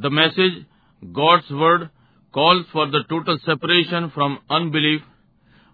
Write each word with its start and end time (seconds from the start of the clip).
The 0.00 0.12
message 0.12 0.64
God's 1.02 1.50
word 1.62 1.86
calls 2.34 2.66
for 2.72 2.88
the 2.90 3.04
total 3.08 3.36
separation 3.38 4.08
from 4.14 4.36
unbelief 4.50 5.00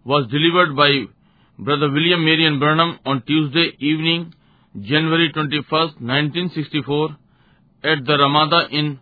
was 0.07 0.27
delivered 0.31 0.73
by 0.75 1.07
brother 1.59 1.89
William 1.91 2.21
Marion 2.21 2.59
Branham 2.61 2.95
on 3.09 3.19
Tuesday 3.27 3.65
evening 3.91 4.25
January 4.75 5.29
twenty 5.29 5.61
first 5.71 6.01
nineteen 6.05 6.49
sixty 6.49 6.81
four 6.81 7.15
at 7.85 8.01
the 8.01 8.17
Ramada 8.21 8.61
Inn 8.73 8.97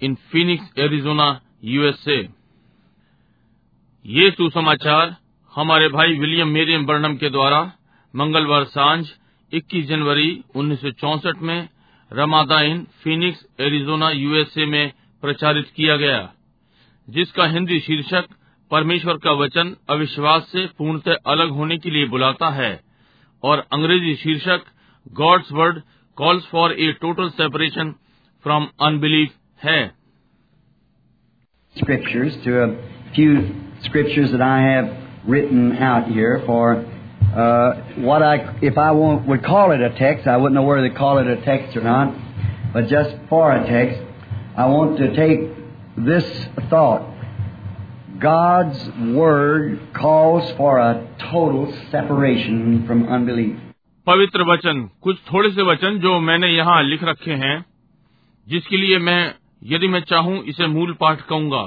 in 0.00 0.14
Phoenix 0.30 0.78
Arizona 0.78 1.28
USA 1.64 2.20
ये 4.04 4.30
सुसमाचार 4.30 5.16
हमारे 5.52 5.88
भाई 5.88 6.18
William 6.18 6.48
मेरियम 6.50 6.86
Barnum 6.86 7.16
के 7.16 7.30
द्वारा 7.30 7.60
मंगलवार 8.14 8.64
साँझ 8.66 9.04
21 9.52 9.84
जनवरी 9.86 10.30
1964 10.56 11.42
में 11.42 11.68
Ramada 12.12 12.60
Inn 12.60 12.86
Phoenix 13.02 13.44
Arizona 13.60 14.10
USA 14.10 14.66
में 14.66 14.92
प्रचारित 15.22 15.66
किया 15.76 15.96
गया, 15.96 16.32
जिसका 17.08 17.46
हिंदी 17.46 17.78
शीर्षक 17.80 18.24
परमेश्वर 18.70 19.16
का 19.16 19.32
वचन 19.32 19.74
अविश्वास 19.90 20.48
से 20.48 20.66
पूर्णतः 20.78 21.16
अलग 21.26 21.50
होने 21.50 21.78
के 21.78 21.90
लिए 21.90 22.06
बुलाता 22.06 22.50
है 22.50 22.80
और 23.42 23.64
अंग्रेज़ी 23.72 24.14
शीर्षक 24.14 24.64
God's 25.12 25.52
word 25.52 25.80
calls 26.18 26.46
for 26.46 26.72
a 26.72 26.92
total 27.00 27.28
separation 27.30 27.94
from 28.44 28.68
unbelief 28.80 29.34
है। 29.64 29.80
Scriptures, 31.76 32.34
to 32.44 32.56
a 32.60 32.66
few 33.16 33.36
scriptures 33.82 34.32
that 34.32 34.42
I 34.42 34.56
have 34.62 34.88
written 35.26 35.62
out 35.82 36.08
here 36.08 36.34
for 36.46 36.64
uh, 37.35 37.73
what 37.97 38.23
I, 38.23 38.57
if 38.61 38.77
I 38.77 38.91
want, 38.91 39.27
would 39.27 39.43
call 39.43 39.71
it 39.71 39.81
a 39.81 39.89
text, 39.91 40.27
I 40.27 40.37
wouldn't 40.37 40.55
know 40.55 40.63
whether 40.63 40.81
they 40.81 40.95
call 40.95 41.19
it 41.19 41.27
a 41.27 41.41
text 41.41 41.75
or 41.77 41.81
not, 41.81 42.15
but 42.73 42.87
just 42.87 43.15
for 43.29 43.51
a 43.51 43.65
text, 43.67 44.01
I 44.55 44.65
want 44.67 44.97
to 44.97 45.15
take 45.15 45.39
this 45.97 46.25
thought. 46.69 47.13
God's 48.19 48.89
Word 49.13 49.93
calls 49.93 50.51
for 50.57 50.79
a 50.79 51.15
total 51.31 51.71
separation 51.91 52.85
from 52.87 53.07
unbelief. 53.07 53.55
पवित्र 54.07 54.43
वचन 54.49 54.81
कुछ 55.03 55.17
थोड़े 55.31 55.49
से 55.51 55.61
वचन 55.69 55.97
जो 55.99 56.19
मैंने 56.19 56.47
यहाँ 56.47 56.81
लिख 56.83 57.03
रखे 57.03 57.33
हैं 57.41 57.55
जिसके 58.47 58.77
लिए 58.77 58.97
मैं 59.07 59.21
यदि 59.71 59.87
मैं 59.87 59.99
चाहूं 60.09 60.35
इसे 60.51 60.67
मूल 60.67 60.93
पाठ 60.99 61.21
कहूंगा 61.29 61.63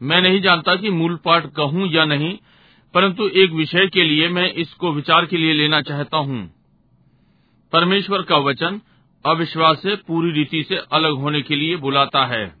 मैं 0.00 0.20
नहीं 0.22 0.40
जानता 0.42 0.74
कि 0.82 0.90
मूल 0.90 1.16
पाठ 1.24 1.46
कहूं 1.56 1.88
या 1.94 2.04
नहीं 2.04 2.36
परंतु 2.93 3.27
एक 3.27 3.51
विषय 3.51 3.87
के 3.87 4.03
लिए 4.03 4.27
मैं 4.29 4.53
इसको 4.53 4.93
विचार 4.93 5.25
के 5.25 5.37
लिए 5.37 5.53
लेना 5.53 5.81
चाहता 5.81 6.17
हूँ। 6.17 6.51
परमेश्वर 7.73 8.21
का 8.21 8.37
वचन 8.37 8.81
अविश्वास 9.25 9.77
से 9.77 9.95
पूरी 9.95 10.31
रीति 10.31 10.63
से 10.63 10.75
अलग 10.75 11.11
होने 11.11 11.41
के 11.41 11.55
लिए 11.55 11.75
बुलाता 11.75 12.25
है। 12.25 12.53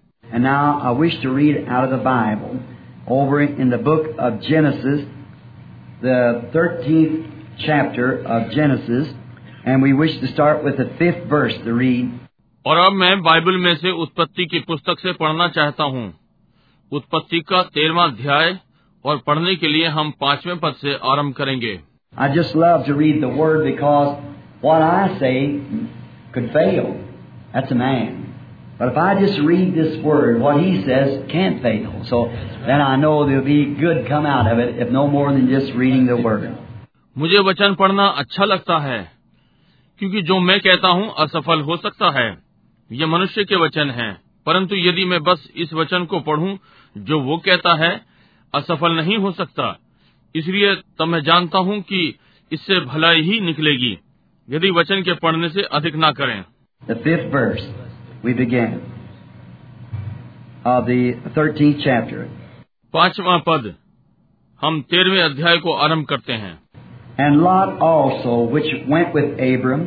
और 12.65 12.77
अब 12.77 12.91
मैं 12.91 13.21
बाइबल 13.21 13.57
में 13.57 13.75
से 13.75 13.91
उत्पत्ति 13.91 14.45
की 14.45 14.59
पुस्तक 14.59 14.99
से 14.99 15.13
पढ़ना 15.13 15.47
चाहता 15.47 15.83
हूँ। 15.83 16.13
उत्पत्ति 16.91 17.39
का 17.39 17.63
तेरवा 17.63 18.03
अध्याय 18.03 18.59
और 19.05 19.17
पढ़ने 19.27 19.55
के 19.55 19.67
लिए 19.67 19.87
हम 19.95 20.11
पाँचवें 20.21 20.57
पद 20.59 20.75
से 20.81 20.93
आरंभ 21.11 21.33
करेंगे 21.33 21.79
I 22.13 22.27
just 22.29 22.55
love 22.55 22.85
to 22.85 22.93
read 22.93 23.21
the 23.21 23.29
Word 23.37 23.63
because 23.65 24.09
what 24.61 24.83
I 24.83 25.19
say 25.19 25.37
could 26.33 26.51
fail. 26.51 26.85
That's 27.53 27.71
a 27.71 27.75
man. 27.75 28.19
But 28.79 28.89
if 28.89 28.97
I 28.97 29.19
just 29.19 29.39
read 29.41 29.73
this 29.73 29.97
Word, 30.03 30.39
what 30.39 30.59
he 30.59 30.83
says 30.83 31.23
can't 31.29 31.63
fail. 31.63 31.89
So 32.05 32.19
then 32.67 32.81
I 32.81 32.95
know 32.97 33.25
there'll 33.25 33.45
be 33.45 33.73
good 33.75 34.07
come 34.07 34.27
out 34.27 34.51
of 34.51 34.59
it, 34.59 34.77
if 34.77 34.91
no 34.91 35.07
more 35.07 35.31
than 35.31 35.49
just 35.49 35.73
reading 35.75 36.05
the 36.05 36.19
Word. 36.19 36.45
मुझे 37.15 37.39
वचन 37.47 37.75
पढ़ना 37.75 38.05
अच्छा 38.19 38.45
लगता 38.45 38.77
है 38.81 39.01
क्योंकि 40.01 40.21
जो 40.21 40.39
मैं 40.41 40.59
कहता 40.59 40.87
हूँ 40.89 41.13
असफल 41.19 41.61
हो 41.61 41.77
सकता 41.77 42.09
है 42.19 42.29
ये 42.89 43.05
मनुष्य 43.07 43.43
के 43.43 43.55
वचन 43.55 43.89
हैं 43.97 44.13
परंतु 44.47 44.75
यदि 44.75 45.05
मैं 45.05 45.21
बस 45.23 45.47
इस 45.55 45.73
वचन 45.73 46.05
को 46.05 46.19
पढ़ूं 46.29 46.55
जो 46.95 47.19
वो 47.21 47.37
कहता 47.45 47.75
है 47.83 47.93
असफल 48.53 48.95
नहीं 48.95 49.17
हो 49.17 49.31
सकता। 49.31 49.75
इसलिए 50.35 50.75
तब 50.99 51.07
मैं 51.07 51.21
जानता 51.23 51.59
हूँ 51.59 51.79
कि 51.81 52.01
इससे 52.51 52.79
भलाई 52.85 53.21
ही 53.21 53.39
निकलेगी। 53.39 53.97
यदि 54.47 54.69
वचन 54.71 55.01
के 55.01 55.13
पढ़ने 55.13 55.49
से 55.49 55.61
अधिक 55.71 55.95
ना 55.95 56.11
करें। 56.11 56.43
पांचवा 62.93 63.37
पद 63.37 63.73
हम 64.61 64.81
तेरहवे 64.81 65.21
अध्याय 65.21 65.57
को 65.57 65.73
आरंभ 65.73 66.05
करते 66.05 66.33
हैं। 66.33 66.53
And 67.19 67.39
Lot 67.41 67.79
also 67.81 68.35
which 68.53 68.73
went 68.89 69.15
with 69.15 69.39
Abram 69.41 69.81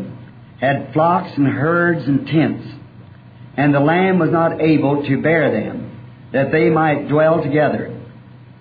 had 0.63 0.85
flocks 0.93 1.39
and 1.39 1.49
herds 1.49 2.09
and 2.09 2.19
tents 2.27 3.59
and 3.59 3.77
the 3.77 3.83
land 3.87 4.19
was 4.19 4.31
not 4.33 4.61
able 4.61 5.03
to 5.09 5.21
bear 5.23 5.49
them 5.51 5.85
they 6.33 6.71
might 6.71 7.09
dwell 7.09 7.43
together 7.45 7.96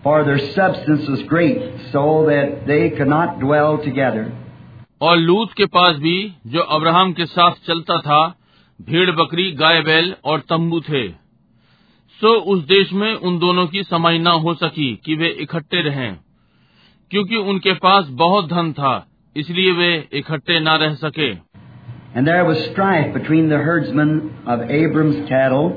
For 0.06 0.24
their 0.24 0.38
substance 0.54 1.08
was 1.10 1.22
great, 1.24 1.62
so 1.92 2.26
that 2.26 2.68
they 2.68 2.92
could 2.92 3.08
not 3.08 3.40
dwell 3.40 3.78
together. 3.86 4.26
और 5.02 5.18
लूत 5.18 5.54
के 5.58 5.66
पास 5.76 5.96
भी 6.00 6.18
जो 6.48 6.62
Abraham 6.76 7.14
के 7.14 7.26
साथ 7.26 7.56
चलता 7.68 7.98
था 8.02 8.20
भेड़ 8.80 9.10
बकरी 9.12 9.50
गाय 9.62 9.82
बैल 9.82 10.14
और 10.26 10.40
तंबू 10.50 10.80
थे 10.90 11.08
सो 12.20 12.34
उस 12.54 12.64
देश 12.66 12.92
में 12.94 13.14
उन 13.14 13.40
दोनों 13.40 13.66
की 13.68 13.84
समाई 13.84 14.20
न 14.20 14.36
हो 14.44 14.54
सकी 14.54 14.94
कि 15.06 15.16
वे 15.16 15.30
इकट्ठे 15.46 15.82
रहें 15.90 16.16
क्योंकि 17.12 17.36
उनके 17.54 17.74
पास 17.88 18.08
बहुत 18.22 18.50
धन 18.50 18.72
था 18.74 18.94
इसलिए 19.36 19.72
वे 19.72 19.92
इकट्ठे 20.14 20.60
न 20.60 20.78
रह 20.84 20.96
सके 21.02 21.32
And 22.18 22.28
there 22.28 22.46
was 22.46 22.64
strife 22.68 23.12
between 23.14 23.50
the 23.50 23.64
herdsmen 23.64 24.16
of 24.48 24.70
Abram's 24.78 25.28
cattle 25.30 25.68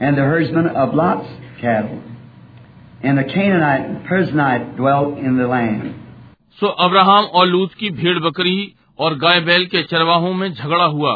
and 0.00 0.18
the 0.18 0.26
herdsmen 0.32 0.74
of 0.84 0.98
Lot's 1.02 1.38
cattle. 1.60 2.13
And 3.03 3.17
the 3.17 3.23
Canaanite 3.23 3.85
and 3.89 4.07
Perizzite 4.07 4.75
dwelt 4.77 5.17
in 5.19 5.37
the 5.37 5.47
land. 5.47 5.93
So 6.59 6.67
Abraham 6.85 7.25
और 7.39 7.47
लूत 7.47 7.73
की 7.79 7.89
भेड़ 7.97 8.17
बकरी 8.19 8.57
और 8.99 9.15
गाय 9.17 9.39
बैल 9.39 9.65
के 9.65 9.83
चरवाहों 9.83 10.33
में 10.33 10.51
झगड़ा 10.53 10.85
हुआ 10.85 11.13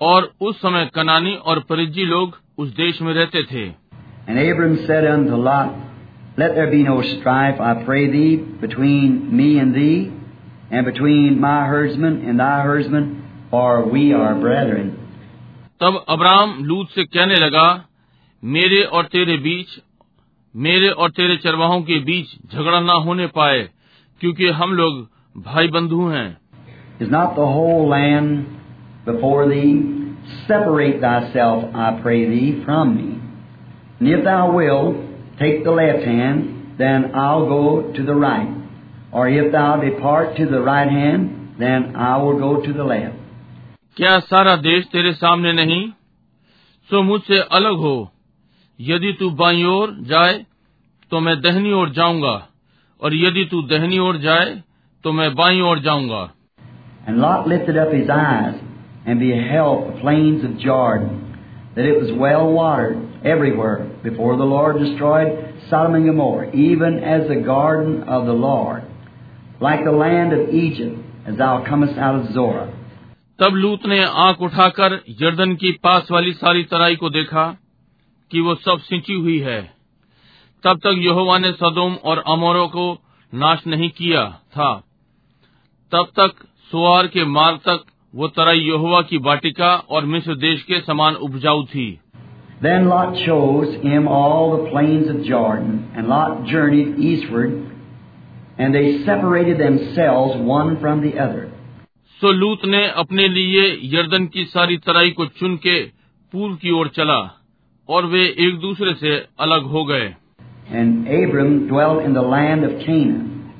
और 0.00 0.32
उस 0.40 0.56
समय 0.60 0.90
कनानी 0.94 1.34
और 1.50 1.58
परिज्जी 1.68 2.04
लोग 2.04 2.38
उस 2.58 2.68
देश 2.76 3.00
में 3.02 3.12
रहते 3.14 3.42
थे 3.52 3.70
And 4.28 4.38
Abram 4.38 4.76
said 4.86 5.04
unto 5.04 5.36
Lot, 5.36 5.70
Let 6.38 6.54
there 6.54 6.70
be 6.70 6.82
no 6.82 6.96
strife, 7.02 7.60
I 7.60 7.72
pray 7.84 8.02
thee, 8.10 8.36
between 8.60 9.14
me 9.36 9.48
and 9.58 9.74
thee, 9.74 10.10
and 10.70 10.86
between 10.86 11.40
my 11.40 11.66
herdsmen 11.66 12.20
and 12.26 12.40
thy 12.40 12.60
herdsmen, 12.62 13.08
for 13.50 13.70
we 13.94 14.04
are 14.14 14.34
brethren. 14.44 14.90
तब 15.80 16.04
अब्राहम 16.08 16.54
लूत 16.64 16.90
से 16.90 17.04
कहने 17.04 17.36
लगा 17.36 17.66
मेरे 18.42 18.82
और 18.82 19.04
तेरे 19.12 19.36
बीच 19.36 19.78
मेरे 20.57 20.89
और 20.89 21.09
तेरे 21.11 21.35
चरवाहों 21.37 21.81
के 21.87 21.99
बीच 22.05 22.29
झगड़ा 22.53 22.79
ना 22.79 22.93
होने 23.05 23.25
पाए 23.33 23.61
क्योंकि 24.21 24.49
हम 24.59 24.73
लोग 24.73 25.07
भाई 25.45 25.67
बंधु 25.75 26.07
हैं 26.09 26.27
Is 27.01 27.11
not 27.11 27.35
the 27.35 27.47
whole 27.55 27.83
land 27.89 28.45
before 29.05 29.41
thee? 29.49 29.73
Separate 30.47 30.95
thyself, 31.03 31.75
I 31.75 31.89
pray 32.01 32.17
thee, 32.29 32.63
from 32.63 32.95
me. 32.95 33.09
And 33.99 34.09
if 34.13 34.23
thou 34.23 34.51
wilt 34.55 34.97
take 35.39 35.63
the 35.63 35.75
left 35.81 36.07
hand, 36.07 36.41
then 36.79 37.05
I'll 37.13 37.45
go 37.45 37.93
to 37.97 38.07
the 38.09 38.15
right. 38.15 38.49
Or 39.11 39.29
if 39.29 39.51
thou 39.51 39.69
depart 39.85 40.35
to 40.37 40.47
the 40.47 40.61
right 40.61 40.89
hand, 40.89 41.55
then 41.59 41.95
I 41.95 42.17
will 42.17 42.39
go 42.39 42.51
to 42.65 42.73
the 42.73 42.89
left. 42.93 43.23
क्या 43.97 44.19
सारा 44.25 44.55
देश 44.63 44.85
तेरे 44.91 45.13
सामने 45.13 45.53
नहीं 45.53 45.81
सो 46.89 47.01
मुझसे 47.03 47.39
अलग 47.59 47.77
हो 47.85 47.95
यदि 48.79 49.11
तू 49.19 49.29
बाई 49.29 49.63
ओर 49.63 49.95
जाए 50.07 50.33
तो 51.11 51.19
मैं 51.19 51.39
दहनी 51.41 51.71
ओर 51.73 51.89
जाऊँगा 51.89 52.33
और 53.01 53.15
यदि 53.15 53.45
तू 53.51 53.61
दहनी 53.67 53.97
ओर 53.99 54.17
जाए 54.17 54.63
तो 55.03 55.11
मैं 55.11 55.33
बाई 55.35 55.61
ओर 55.61 55.79
जाऊँगा 55.79 56.29
And 57.07 57.19
Lot 57.19 57.47
lifted 57.47 57.77
up 57.77 57.91
his 57.93 58.09
eyes 58.09 58.55
and 59.05 59.19
beheld 59.19 59.83
the 59.87 59.99
plains 60.01 60.43
of 60.43 60.57
Jordan, 60.59 61.11
that 61.75 61.85
it 61.85 61.99
was 62.01 62.11
well 62.11 62.51
watered 62.51 63.25
everywhere 63.25 63.77
before 64.03 64.35
the 64.35 64.43
Lord 64.43 64.79
destroyed 64.79 65.29
Sodom 65.69 65.95
and 65.95 66.05
Gomorrah, 66.05 66.51
even 66.53 66.99
as 66.99 67.27
the 67.29 67.37
garden 67.37 68.03
of 68.03 68.25
the 68.25 68.33
Lord, 68.33 68.83
like 69.61 69.85
the 69.85 69.91
land 69.91 70.33
of 70.33 70.49
Egypt, 70.49 70.97
as 71.25 71.37
thou 71.37 71.63
comest 71.69 71.97
out 71.97 72.19
of 72.19 72.33
Zorah. 72.33 72.67
तब 73.39 73.55
लूत 73.55 73.85
ने 73.85 74.03
आँख 74.25 74.41
उठाकर 74.41 75.01
यर्दन 75.21 75.55
की 75.55 75.71
पास 75.83 76.07
वाली 76.11 76.33
सारी 76.33 76.63
तराई 76.63 76.95
को 76.95 77.09
देखा 77.09 77.45
कि 78.31 78.41
वो 78.41 78.55
सब 78.55 78.79
सिंची 78.79 79.13
हुई 79.13 79.39
है। 79.39 79.73
तब 80.63 80.77
तक 80.77 80.95
यहोवा 80.97 81.37
ने 81.37 81.51
सदोम 81.51 81.93
और 81.93 82.23
अमोरों 82.27 82.67
को 82.67 83.01
नाश 83.33 83.67
नहीं 83.67 83.89
किया 83.89 84.29
था। 84.29 84.83
तब 85.91 86.05
तक 86.05 86.33
सुआर 86.71 87.07
के 87.07 87.25
मार्ग 87.25 87.57
तक 87.57 87.83
वो 88.15 88.27
तराई 88.27 88.59
यहोवा 88.59 89.01
की 89.01 89.17
वाटिका 89.17 89.75
और 89.75 90.05
मिस्र 90.05 90.35
देश 90.35 90.63
के 90.63 90.81
समान 90.81 91.15
उपजाऊ 91.15 91.63
थी। 91.63 91.99
Then 92.63 92.87
Lot 92.87 93.15
chose 93.15 93.73
him 93.85 94.07
all 94.07 94.53
the 94.53 94.61
plains 94.65 95.09
of 95.09 95.17
Jordan, 95.17 95.73
and 95.95 96.07
Lot 96.07 96.45
journeyed 96.53 96.99
eastward, 96.99 97.51
and 98.59 98.73
they 98.73 99.05
separated 99.05 99.59
themselves 99.61 100.39
one 100.47 100.75
from 100.75 101.03
the 101.05 101.19
other. 101.19 101.43
सो 102.21 102.31
लूत 102.31 102.65
ने 102.65 102.87
अपने 102.87 103.27
लिए 103.27 103.79
यर्दन 103.83 104.27
की 104.27 104.45
सारी 104.45 104.77
तराई 104.77 105.11
को 105.11 105.25
चुन 105.25 105.57
के 105.57 105.83
पूर्व 106.31 106.55
की 106.55 106.71
ओर 106.71 106.87
चला। 106.87 107.36
और 107.89 108.05
वे 108.05 108.23
एक 108.45 108.59
दूसरे 108.61 108.93
से 109.01 109.15
अलग 109.45 109.65
हो 109.75 109.83
गए 109.91 110.13
And 110.79 111.07
Abram 111.17 111.51
dwelt 111.67 112.03
in 112.05 112.13
the 112.13 112.23
land 112.31 112.65
of 112.65 112.71
Canaan, 112.85 113.53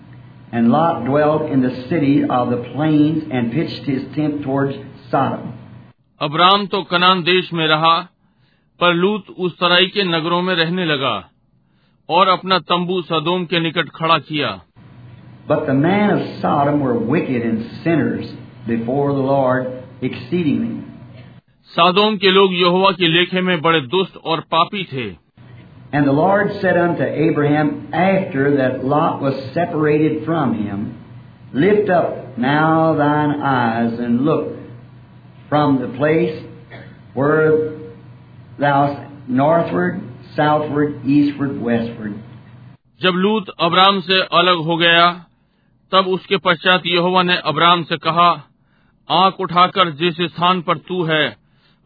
and 0.51 0.71
Lot 0.71 1.06
dwelt 1.06 1.44
in 1.56 1.62
the 1.62 1.71
city 1.89 2.15
of 2.38 2.50
the 2.50 2.57
plains 2.74 3.24
and 3.31 3.53
pitched 3.53 3.85
his 3.91 4.01
tent 4.15 4.44
towards 4.44 4.75
Sodom. 5.12 5.53
Abram 6.21 6.65
तो 6.74 6.81
कनान 6.91 7.21
देश 7.24 7.51
में 7.53 7.65
रहा 7.68 7.95
पर 8.79 8.94
लूत 8.94 9.29
उस 9.45 9.53
तराई 9.59 9.88
के 9.95 10.03
नगरों 10.03 10.41
में 10.41 10.53
रहने 10.56 10.85
लगा 10.85 11.15
और 12.09 12.27
अपना 12.27 12.57
तंबू 12.71 13.01
सदोम 13.12 13.45
के 13.53 13.59
निकट 13.59 13.89
खड़ा 13.95 14.18
किया 14.31 14.50
But 15.50 15.65
the 15.65 15.74
men 15.74 16.09
of 16.09 16.21
Sodom 16.41 16.81
were 16.81 16.97
wicked 17.15 17.44
and 17.50 17.65
sinners 17.83 18.31
before 18.68 19.13
the 19.13 19.25
Lord 19.31 19.68
exceedingly. 20.01 20.83
सादोम 21.77 22.15
के 22.18 22.31
लोग 22.31 22.53
यहोवा 22.56 22.91
के 22.91 23.07
लेखे 23.07 23.41
में 23.41 23.62
बड़े 23.62 23.81
दुष्ट 23.88 24.18
और 24.25 24.39
पापी 24.51 24.83
थे 24.94 25.07
And 25.94 26.07
the 26.07 26.13
Lord 26.13 26.50
said 26.62 26.77
unto 26.77 27.03
Abraham, 27.25 27.69
after 27.94 28.57
that 28.57 28.83
Lot 28.83 29.21
was 29.21 29.35
separated 29.53 30.25
from 30.25 30.53
him, 30.53 30.81
Lift 31.53 31.89
up 31.89 32.38
now 32.38 32.95
thine 32.95 33.41
eyes 33.41 34.00
and 34.00 34.25
look 34.25 34.50
from 35.50 35.79
the 35.79 35.88
place 35.97 36.44
where 37.13 37.53
thou 38.59 39.07
northward, 39.27 40.01
southward, 40.35 41.00
eastward, 41.06 41.56
westward. 41.62 42.13
जब 43.01 43.24
लूत 43.24 43.56
अब्राम 43.62 44.00
से 44.01 44.21
अलग 44.38 44.65
हो 44.65 44.77
गया 44.77 45.09
तब 45.91 46.07
उसके 46.07 46.38
पश्चात 46.45 46.85
यहोवा 46.85 47.24
ने 47.24 47.38
अब्राम 47.45 47.83
से 47.83 47.97
कहा 47.97 48.29
आँख 49.09 49.39
उठाकर 49.39 49.91
जिस 50.00 50.21
स्थान 50.21 50.62
पर 50.62 50.77
तू 50.88 51.03
है 51.03 51.25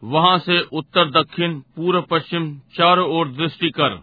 वहाँ 0.02 0.38
से 0.38 0.60
उत्तर 0.72 1.10
दक्षिण 1.10 1.52
पूर्व 1.76 2.00
पश्चिम 2.10 2.46
चारों 2.76 3.06
ओर 3.18 3.28
दृष्टि 3.32 3.70
कर 3.70 4.00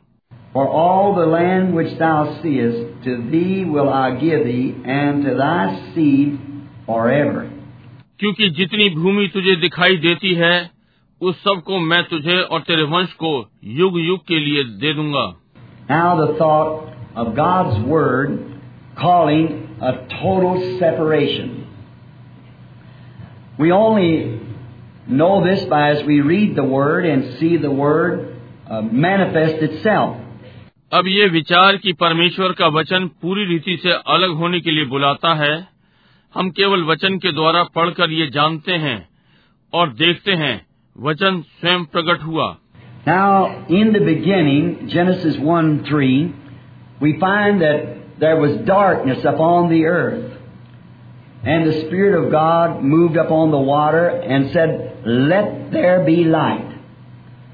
For 0.54 0.68
all 0.68 1.13
the 1.16 1.25
land 1.25 1.75
which 1.75 1.92
thou 2.00 2.42
seest, 2.42 3.04
to 3.04 3.16
thee 3.31 3.66
will 3.66 3.90
I 3.90 4.06
give 4.22 4.46
thee, 4.46 4.74
and 4.94 5.25
to 5.25 5.36
thy 5.36 5.66
seed 5.94 6.40
forever. 6.88 7.44
क्योंकि 8.19 8.50
जितनी 8.50 8.90
भूमि 8.96 9.28
तुझे 9.34 9.56
दिखाई 9.62 9.98
देती 10.07 10.34
है 10.36 10.56
उस 11.22 11.44
सबको 11.44 11.80
मैं 11.92 12.01
तुझे 12.10 12.42
और 12.42 12.62
तेरे 12.62 12.84
वंश 12.94 13.13
को 13.13 13.34
युग 13.78 14.00
युग 14.00 14.25
के 14.28 14.40
लिए 14.40 14.63
दे 14.81 14.94
दूँगा 14.94 15.28
Now 15.90 16.16
the 16.16 16.34
thought 16.40 16.94
of 17.16 17.36
God's 17.36 17.86
Word 17.86 18.38
calling 18.98 19.48
a 19.81 19.94
total 20.19 20.80
separation. 20.80 21.56
We 23.60 23.72
only 23.74 24.49
know 25.09 25.44
this 25.44 25.65
by 25.65 25.91
as 25.91 26.05
we 26.05 26.21
read 26.21 26.56
the 26.56 26.65
Word 26.65 27.06
and 27.06 27.38
see 27.38 27.56
the 27.56 27.71
Word 27.71 28.37
uh, 28.69 28.82
manifest 28.82 29.62
itself. 29.62 30.17
अब 30.93 31.06
ये 31.09 31.29
विचार 31.29 31.76
कि 31.76 31.93
परमेश्वर 32.00 32.53
का 32.59 32.67
वचन 32.75 33.06
पूरी 33.23 33.44
रीति 33.47 33.76
से 33.82 33.93
अलग 34.17 34.35
होने 34.38 34.61
के 34.61 34.71
लिए 34.71 34.85
बुलाता 34.91 35.35
है 35.35 35.55
हम 36.35 36.50
केवल 36.50 36.82
वचन 36.91 37.17
के 37.19 37.32
द्वारा 37.32 37.62
पढ़कर 37.76 38.11
ये 38.11 38.26
जानते 38.35 38.73
हैं 38.85 38.97
और 39.73 39.93
देखते 40.03 40.32
हैं 40.43 40.55
वचन 40.97 41.41
स्वयं 41.61 41.85
प्रकट 41.94 42.23
हुआ 42.25 42.55
Now, 43.06 43.67
in 43.69 43.93
the 43.93 44.00
beginning, 44.00 44.88
Genesis 44.88 45.37
1 45.37 45.85
3, 45.88 46.35
we 47.03 47.19
find 47.21 47.61
that 47.61 48.19
there 48.19 48.37
was 48.37 48.56
darkness 48.67 49.25
upon 49.25 49.69
the 49.69 49.85
earth. 49.87 50.32
And 51.44 51.67
the 51.67 51.81
Spirit 51.81 52.15
of 52.19 52.31
God 52.32 52.82
moved 52.82 53.17
upon 53.17 53.50
the 53.50 53.59
water 53.59 54.06
and 54.09 54.50
said, 54.53 54.88
Let 55.06 55.72
there 55.72 56.04
be 56.06 56.24
light. 56.24 56.78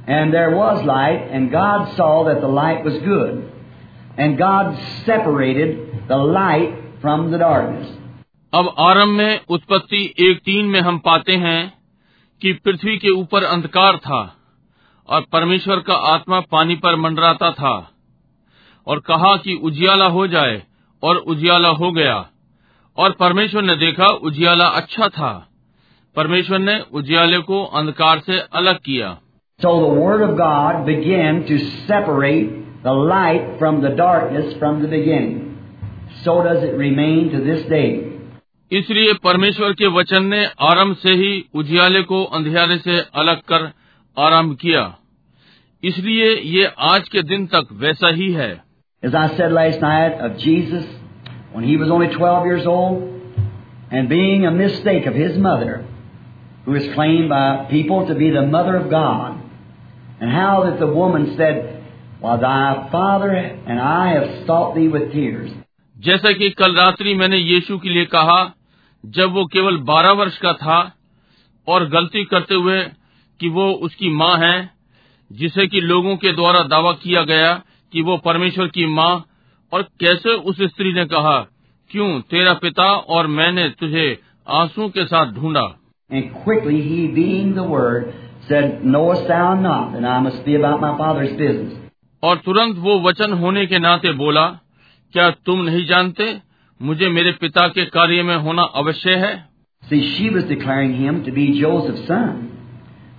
And 0.07 0.33
there 0.33 0.51
was 0.51 0.85
light, 0.85 1.27
and 1.31 1.51
God 1.51 1.95
saw 1.95 2.25
that 2.25 2.41
the 2.41 2.47
light 2.47 2.83
was 2.83 2.97
good. 2.99 3.51
And 4.17 4.37
God 4.37 4.77
separated 5.05 6.07
the 6.07 6.17
light 6.17 7.01
from 7.01 7.31
the 7.31 7.37
darkness. 7.37 7.87
अब 8.53 8.75
आरंभ 8.79 9.17
में 9.17 9.39
उत्पत्ति 9.49 10.03
एक 10.19 10.39
तीन 10.39 10.65
में 10.65 10.79
हम 10.81 10.97
पाते 10.97 11.35
हैं 11.35 11.73
कि 12.41 12.53
पृथ्वी 12.53 12.97
के 12.97 13.09
ऊपर 13.09 13.43
अंधकार 13.43 13.97
था 13.97 14.21
और 15.09 15.21
परमेश्वर 15.21 15.79
का 15.79 15.95
आत्मा 16.13 16.39
पानी 16.39 16.75
पर 16.75 16.95
मंडराता 16.95 17.51
था 17.51 17.75
और 18.87 18.99
कहा 18.99 19.35
कि 19.37 19.59
उजियाला 19.63 20.05
हो 20.05 20.27
जाए 20.27 20.61
और 21.03 21.17
उजियाला 21.17 21.69
हो 21.69 21.91
गया 21.91 22.15
और 22.97 23.11
परमेश्वर 23.11 23.61
ने 23.61 23.75
देखा 23.75 24.07
उजियाला 24.23 24.65
अच्छा 24.65 25.07
था 25.07 25.31
परमेश्वर 26.15 26.59
ने 26.59 26.79
उजियाले 26.93 27.39
को 27.49 27.63
अंधकार 27.79 28.19
से 28.27 28.39
अलग 28.59 28.79
किया 28.85 29.15
So 29.59 29.71
the 29.81 29.93
Word 29.95 30.21
of 30.21 30.31
God 30.37 30.85
began 30.85 31.37
to 31.49 31.57
separate 31.87 32.49
the 32.83 32.93
light 33.11 33.45
from 33.59 33.81
the 33.81 33.91
darkness 33.99 34.53
from 34.59 34.81
the 34.81 34.87
beginning. 34.87 35.37
So 36.23 36.43
does 36.43 36.63
it 36.63 36.75
remain 36.77 37.31
to 37.31 37.39
this 37.45 37.63
day. 37.69 37.87
इसलिए 38.71 39.13
परमेश्वर 39.23 39.73
के 39.81 39.87
वचन 39.95 40.25
ने 40.25 40.43
आरंभ 40.69 40.95
से 40.97 41.13
ही 41.15 41.31
उजियाले 41.55 42.01
को 42.11 42.23
अंधियारे 42.37 42.77
से 42.77 42.99
अलग 43.23 43.41
कर 43.51 43.71
आरंभ 44.17 44.55
किया 44.61 44.83
इसलिए 45.83 46.29
ये 46.57 46.65
आज 46.89 47.09
के 47.09 47.21
दिन 47.31 47.45
तक 47.55 47.67
वैसा 47.83 48.13
ही 48.15 48.31
है 48.33 48.51
As 49.03 49.15
I 49.15 49.25
said 49.37 49.51
last 49.51 49.81
night 49.81 50.21
of 50.27 50.37
Jesus, 50.37 50.85
when 51.53 51.63
he 51.63 51.77
was 51.77 51.91
only 51.91 52.07
12 52.13 52.45
years 52.45 52.65
old, 52.65 53.03
and 53.91 54.09
being 54.09 54.45
a 54.45 54.51
mistake 54.51 55.05
of 55.05 55.13
his 55.15 55.37
mother, 55.37 55.73
who 56.65 56.75
is 56.75 56.93
claimed 56.95 57.29
by 57.29 57.67
people 57.69 58.07
to 58.07 58.15
be 58.15 58.31
the 58.31 58.41
mother 58.41 58.75
of 58.75 58.89
God, 58.89 59.41
and 60.19 60.31
how 60.31 60.63
that 60.63 60.79
the 60.79 60.87
woman 60.87 61.35
said, 61.37 61.83
Well, 62.21 62.39
thy 62.39 62.89
father 62.91 63.31
and 63.31 63.79
I 63.79 64.13
have 64.13 64.47
sought 64.47 64.75
thee 64.75 64.87
with 64.87 65.11
tears. 65.11 65.51
जैसा 65.97 66.31
कि 66.31 66.49
कल 66.49 66.75
रात्रि 66.75 67.13
मैंने 67.13 67.37
यीशु 67.37 67.77
के 67.77 67.89
लिए 67.89 68.05
कहा 68.05 68.39
जब 69.03 69.33
वो 69.33 69.45
केवल 69.45 69.77
बारह 69.77 70.11
वर्ष 70.11 70.37
का 70.37 70.53
था 70.53 70.79
और 71.67 71.87
गलती 71.89 72.23
करते 72.25 72.55
हुए 72.55 72.81
कि 73.39 73.49
वो 73.49 73.71
उसकी 73.87 74.09
माँ 74.09 74.37
है 74.37 74.71
जिसे 75.31 75.67
कि 75.67 75.81
लोगों 75.81 76.15
के 76.17 76.31
द्वारा 76.31 76.63
दावा 76.63 76.91
किया 76.91 77.23
गया 77.23 77.53
कि 77.93 78.01
वो 78.01 78.17
परमेश्वर 78.17 78.67
की 78.67 78.85
माँ 78.85 79.25
और 79.73 79.83
कैसे 79.99 80.29
उस 80.29 80.61
स्त्री 80.61 80.93
ने 80.93 81.05
कहा 81.05 81.39
क्यों 81.91 82.09
तेरा 82.21 82.53
पिता 82.53 82.91
और 83.15 83.27
मैंने 83.27 83.69
तुझे 83.69 84.07
आँसू 84.47 84.89
के 84.89 85.05
साथ 85.05 85.33
ढूंढा 85.33 85.67
And 86.10 86.34
quickly 86.44 86.80
he, 86.82 87.08
being 87.08 87.54
the 87.54 87.62
Word, 87.62 88.14
said, 88.48 88.84
Knowest 88.84 89.28
thou 89.28 89.54
not 89.54 89.92
that 89.92 90.04
I 90.04 90.20
must 90.20 90.44
be 90.44 90.56
about 90.56 90.80
my 90.80 90.96
Father's 90.98 91.32
business? 91.32 91.76
और 92.22 92.36
तुरंत 92.44 92.78
वो 92.86 92.98
वचन 93.00 93.32
होने 93.42 93.66
के 93.66 93.78
नाते 93.78 94.12
बोला 94.16 94.46
क्या 95.14 95.30
तुम 95.46 95.60
नहीं 95.64 95.84
जानते 95.86 96.26
मुझे 96.80 97.08
मेरे 97.08 97.32
पिता 97.40 97.66
के 97.68 97.84
कार्य 97.94 98.22
में 98.22 98.36
होना 98.46 98.62
अवश्य 98.82 99.14
है 99.24 99.32
See, 99.82 100.00
she 100.16 100.28
was 100.30 100.44
declaring 100.44 100.92
him 100.94 101.24
to 101.24 101.32
be 101.32 101.44
Joseph's 101.60 102.06
son. 102.06 102.34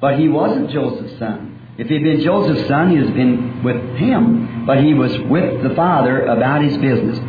But 0.02 0.20
he 0.20 0.28
wasn't 0.28 0.70
Joseph's 0.70 1.18
son. 1.20 1.40
If 1.78 1.88
he 1.88 1.96
had 1.96 2.04
been 2.04 2.22
Joseph's 2.22 2.68
son, 2.68 2.92
he 2.92 2.98
would 2.98 3.08
have 3.08 3.16
been 3.16 3.64
with 3.64 3.82
him. 3.98 4.66
But 4.66 4.84
he 4.84 4.94
was 4.94 5.18
with 5.34 5.64
the 5.64 5.74
father 5.76 6.16
about 6.36 6.64
his 6.68 6.78
business. 6.78 7.20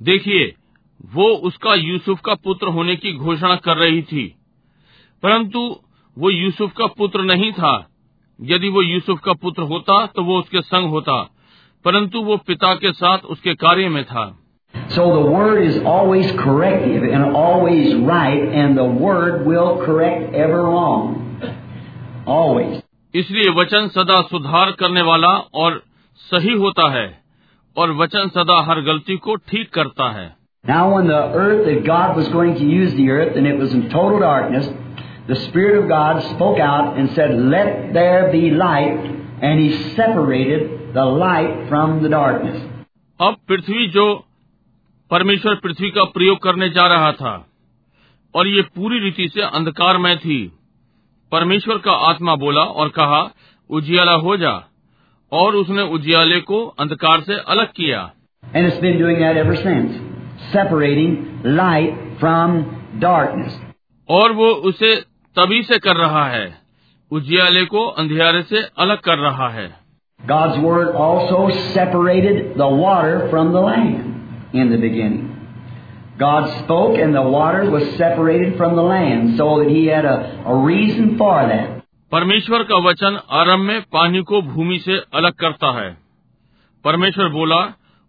देखिए 0.00 0.52
वो 1.14 1.28
उसका 1.48 1.74
यूसुफ 1.74 2.20
का 2.24 2.34
पुत्र 2.44 2.68
होने 2.76 2.96
की 2.96 3.12
घोषणा 3.18 3.54
कर 3.64 3.76
रही 3.76 4.02
थी 4.10 4.24
परंतु 5.23 5.59
वो 6.17 6.29
यूसुफ 6.29 6.71
का 6.77 6.85
पुत्र 6.97 7.23
नहीं 7.23 7.51
था 7.53 7.73
यदि 8.39 8.69
वो 8.69 8.81
यूसुफ 8.81 9.19
का 9.25 9.33
पुत्र 9.41 9.63
होता 9.63 10.05
तो 10.05 10.23
वो 10.23 10.39
उसके 10.39 10.61
संग 10.61 10.89
होता 10.89 11.21
परंतु 11.85 12.21
वो 12.21 12.37
पिता 12.47 12.73
के 12.75 12.91
साथ 12.93 13.25
उसके 13.35 13.53
कार्य 13.65 13.89
में 13.89 14.03
था 14.05 14.31
So 14.73 15.03
the 15.09 15.25
word 15.31 15.59
is 15.63 15.75
always 15.85 16.31
corrective 16.33 17.03
and 17.05 17.35
always 17.37 17.93
right, 18.07 18.43
and 18.61 18.77
the 18.77 18.85
word 19.03 19.45
will 19.45 19.77
correct 19.85 20.35
ever 20.35 20.61
wrong. 20.63 21.05
Always. 22.27 22.81
इसलिए 23.13 23.49
वचन 23.55 23.87
सदा 23.87 24.21
सुधार 24.29 24.71
करने 24.79 25.01
वाला 25.01 25.33
और 25.63 25.81
सही 26.21 26.53
होता 26.59 26.89
है 26.91 27.07
और 27.75 27.91
वचन 27.97 28.29
सदा 28.35 28.61
हर 28.69 28.81
गलती 28.81 29.17
को 29.17 29.35
ठीक 29.51 29.73
करता 29.73 30.09
है 30.11 30.31
Now, 30.65 30.83
when 30.91 31.07
the 31.07 31.21
earth 31.35 31.65
that 31.65 31.83
God 31.85 32.15
was 32.17 32.27
going 32.29 32.55
to 32.55 32.65
use 32.65 32.93
the 32.95 33.09
earth 33.11 33.35
and 33.35 33.47
it 33.47 33.57
was 33.57 33.73
in 33.73 33.89
total 33.89 34.19
darkness, 34.19 34.67
the 35.28 35.36
Spirit 35.36 35.82
of 35.82 35.88
God 35.88 36.22
spoke 36.34 36.58
out 36.58 36.98
and 36.98 37.10
said, 37.14 37.34
Let 37.34 37.92
there 37.92 38.32
be 38.32 38.50
light, 38.50 39.04
and 39.42 39.60
He 39.60 39.94
separated 39.94 40.94
the 40.94 41.04
light 41.04 41.68
from 41.68 42.02
the 42.02 42.08
darkness. 42.08 42.58
अब 43.20 43.36
पृथ्वी 43.48 43.86
जो 43.90 44.06
परमेश्वर 45.10 45.54
पृथ्वी 45.62 45.90
का 45.90 46.04
प्रयोग 46.14 46.38
करने 46.42 46.68
जा 46.70 46.86
रहा 46.86 47.12
था 47.12 47.34
और 48.34 48.48
ये 48.48 48.62
पूरी 48.76 48.98
रीति 49.00 49.28
से 49.28 49.42
अंधकारमय 49.42 50.16
थी 50.16 50.40
परमेश्वर 51.32 51.78
का 51.78 51.92
आत्मा 52.08 52.34
बोला 52.36 52.62
और 52.82 52.88
कहा 52.98 53.20
उजियाला 53.70 54.12
हो 54.26 54.36
जा 54.36 54.52
और 55.32 55.56
उसने 55.56 55.82
उजियाले 55.94 56.40
को 56.40 56.64
अंधकार 56.80 57.20
से 57.20 57.38
अलग 57.54 57.72
किया 57.72 58.10
And 58.42 58.66
it's 58.66 58.80
been 58.80 58.98
doing 58.98 59.18
that 59.20 59.36
ever 59.36 59.56
since, 59.56 59.96
separating 60.52 61.16
light 61.56 61.96
from 62.20 62.54
darkness. 63.00 63.58
और 64.08 64.32
वो 64.32 64.48
उसे 64.70 64.94
तभी 65.35 65.61
से 65.63 65.77
कर 65.79 65.97
रहा 65.97 66.25
है 66.29 66.45
उजियाले 67.11 67.63
को 67.65 67.85
अंधियारे 68.01 68.41
से 68.43 68.61
अलग 68.77 68.99
कर 69.01 69.17
रहा 69.19 69.49
है 69.49 69.71
God's 70.19 70.59
Word 70.59 70.89
also 70.95 71.37
separated 71.73 72.35
the 72.55 72.67
water 72.81 73.15
from 73.29 73.51
the 73.51 73.61
land 73.61 74.53
in 74.53 74.69
the 74.69 74.77
beginning. 74.77 75.23
God 76.17 76.47
spoke 76.59 76.97
and 76.97 77.13
the 77.13 77.23
water 77.23 77.63
was 77.69 77.83
separated 77.97 78.55
from 78.57 78.75
the 78.75 78.83
land 78.83 79.35
so 79.37 79.47
that 79.59 79.69
He 79.69 79.81
had 79.87 80.05
a, 80.05 80.15
a 80.45 80.55
reason 80.67 81.17
for 81.17 81.35
that. 81.47 81.69
परमेश्वर 82.11 82.63
का 82.63 82.77
वचन 82.87 83.19
आरंभ 83.31 83.65
में 83.67 83.81
पानी 83.93 84.21
को 84.31 84.41
भूमि 84.47 84.79
से 84.79 84.97
अलग 85.13 85.33
करता 85.39 85.71
है 85.79 85.89
परमेश्वर 86.85 87.29
बोला 87.31 87.61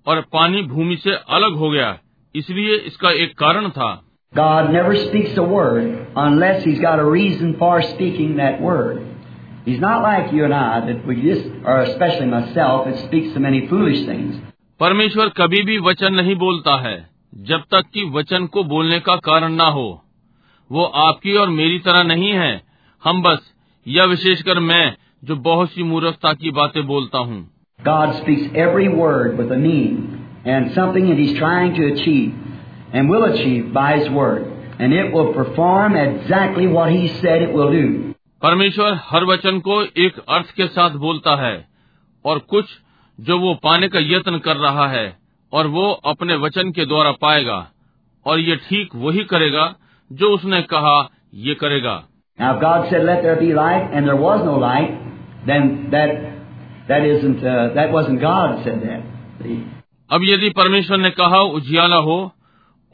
और 0.06 0.20
पानी 0.32 0.62
भूमि 0.68 0.96
से 0.96 1.14
अलग 1.36 1.56
हो 1.58 1.70
गया 1.70 1.96
इसलिए 2.34 2.76
इसका 2.90 3.10
एक 3.22 3.38
कारण 3.38 3.68
था 3.70 3.90
God 4.33 4.71
never 4.71 4.95
speaks 5.07 5.37
a 5.37 5.43
word 5.43 6.07
unless 6.15 6.63
He's 6.63 6.79
got 6.79 6.99
a 6.99 7.05
reason 7.05 7.55
for 7.57 7.81
speaking 7.81 8.37
that 8.37 8.61
word. 8.61 9.05
He's 9.65 9.79
not 9.79 10.01
like 10.03 10.31
you 10.31 10.45
and 10.45 10.53
I 10.53 10.85
that 10.87 11.05
we 11.05 11.21
just, 11.21 11.45
or 11.65 11.81
especially 11.81 12.27
myself, 12.27 12.85
that 12.85 13.05
speaks 13.07 13.33
so 13.33 13.39
many 13.39 13.67
foolish 13.67 14.05
things. 14.05 14.35
परमेश्वर 14.79 15.29
कभी 15.37 15.61
भी 15.63 15.77
वचन 15.87 16.13
नहीं 16.13 16.35
बोलता 16.43 16.75
है 16.81 16.97
जब 17.47 17.63
तक 17.71 17.89
कि 17.93 18.03
वचन 18.13 18.45
को 18.53 18.63
बोलने 18.63 18.99
का 19.07 19.15
कारण 19.25 19.53
ना 19.53 19.67
हो 19.77 19.87
वो 20.69 20.83
आपकी 21.01 21.35
और 21.37 21.49
मेरी 21.49 21.79
तरह 21.87 22.03
नहीं 22.03 22.31
है 22.31 22.51
हम 23.03 23.21
बस 23.21 23.51
या 23.85 24.05
विशेषकर 24.05 24.59
मैं 24.59 24.85
जो 25.25 25.35
बहुत 25.47 25.71
सी 25.71 25.83
मूर्खता 25.83 26.33
की 26.33 26.51
बातें 26.59 26.85
बोलता 26.87 27.17
हूँ 27.29 27.47
God 27.79 28.15
speaks 28.21 28.55
every 28.61 28.87
word 29.01 29.37
with 29.37 29.51
a 29.51 29.57
meaning 29.57 29.99
and 30.45 30.71
something 30.77 31.09
that 31.09 31.19
He's 31.23 31.37
trying 31.39 31.75
to 31.75 31.85
achieve 31.91 32.42
And 32.94 33.10
will 33.10 33.24
achieve 33.24 33.72
by 33.72 33.98
His 33.98 34.08
word. 34.10 34.42
And 34.78 34.92
it 34.92 35.12
will 35.12 35.32
perform 35.34 35.96
exactly 35.96 36.66
what 36.68 36.92
He 36.92 37.08
said 37.20 37.42
it 37.42 37.52
will 37.52 37.72
do. 37.72 37.86
परमेश्वर 38.42 38.98
हर 39.04 39.24
वचन 39.24 39.58
को 39.60 39.82
एक 40.06 40.18
अर्थ 40.28 40.50
के 40.56 40.66
साथ 40.68 40.96
बोलता 41.04 41.34
है 41.42 41.54
और 42.24 42.38
कुछ 42.48 42.72
जो 43.18 43.38
वो 43.38 43.54
पाने 43.64 43.88
का 43.88 44.00
यत्न 44.04 44.38
कर 44.38 44.56
रहा 44.56 44.86
है 44.88 45.06
और 45.52 45.66
वो 45.66 45.90
अपने 46.06 46.36
वचन 46.36 46.70
के 46.70 46.84
द्वारा 46.84 47.12
पाएगा 47.22 47.56
और 48.26 48.40
ये 48.40 48.56
ठीक 48.68 48.94
वही 49.04 49.24
करेगा 49.24 49.64
जो 50.10 50.30
उसने 50.34 50.60
कहा 50.74 50.96
ये 51.46 51.54
करेगा 51.54 52.02
Now, 52.38 52.52
if 52.54 52.60
God 52.60 52.86
said, 52.90 53.04
"Let 53.04 53.20
there 53.22 53.36
be 53.40 53.48
light," 53.54 53.92
and 53.92 54.08
there 54.08 54.20
was 54.20 54.40
no 54.44 54.54
light, 54.58 54.94
then 55.46 55.68
that 55.90 56.14
that 56.88 57.04
isn't 57.06 57.44
uh, 57.46 57.52
that 57.74 57.92
wasn't 57.92 58.20
God 58.20 58.64
said 58.64 58.80
that. 58.82 59.02
अब 60.10 60.24
यदि 60.24 60.50
परमेश्वर 60.56 60.98
ने 60.98 61.10
कहा 61.10 61.40
उजियाला 61.58 61.96
हो 62.06 62.16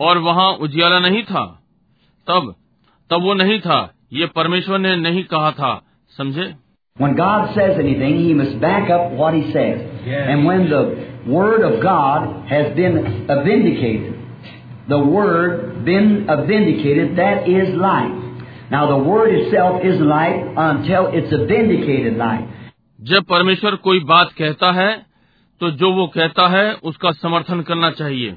और 0.01 0.19
वहाँ 0.19 0.49
उजियाला 0.61 0.99
नहीं 0.99 1.23
था 1.23 1.45
तब 2.27 2.55
तब 3.11 3.23
वो 3.23 3.35
नहीं 3.35 3.59
था 3.61 3.79
ये 4.13 4.27
परमेश्वर 4.37 4.79
ने 4.79 4.97
नहीं 4.97 5.25
कहा 5.25 5.51
था 5.53 5.73
समझे 6.19 6.55
When 6.97 7.15
God 7.17 7.55
says 7.55 7.79
anything, 7.79 8.17
He 8.19 8.33
must 8.35 8.57
back 8.61 8.91
up 8.91 9.13
what 9.13 9.35
He 9.35 9.53
says. 9.53 9.85
Yes. 10.07 10.27
And 10.29 10.45
when 10.45 10.69
the 10.69 10.81
Word 11.27 11.63
of 11.63 11.81
God 11.83 12.27
has 12.49 12.75
been 12.77 12.99
vindicated, 13.29 14.19
the 14.89 14.99
Word 14.99 15.85
been 15.85 16.27
vindicated, 16.27 17.17
that 17.17 17.49
is 17.49 17.75
light. 17.77 18.19
Now, 18.71 18.87
the 18.89 18.99
Word 18.99 19.35
itself 19.35 19.81
is 19.83 20.01
light 20.01 20.43
until 20.59 21.09
it's 21.13 21.33
a 21.33 21.47
vindicated 21.47 22.19
light. 22.19 22.47
जब 22.99 23.25
परमेश्वर 23.25 23.75
कोई 23.85 24.01
बात 24.05 24.33
कहता 24.39 24.73
है 24.73 24.91
तो 25.61 25.71
जो 25.81 25.93
वो 25.95 26.07
कहता 26.17 26.49
है 26.49 26.73
उसका 26.91 27.13
समर्थन 27.13 27.61
करना 27.63 27.91
चाहिए 27.91 28.37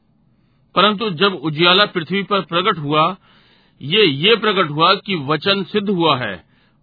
परंतु 0.75 1.09
जब 1.09 1.33
उजियाला 1.43 1.85
पृथ्वी 1.85 2.23
पर 2.23 2.41
प्रकट 2.41 2.77
हुआ 2.77 3.15
ये 3.81 4.05
ये 4.05 4.35
प्रकट 4.35 4.69
हुआ 4.71 4.93
कि 4.95 5.15
वचन 5.27 5.63
सिद्ध 5.63 5.89
हुआ 5.89 6.17
है 6.17 6.33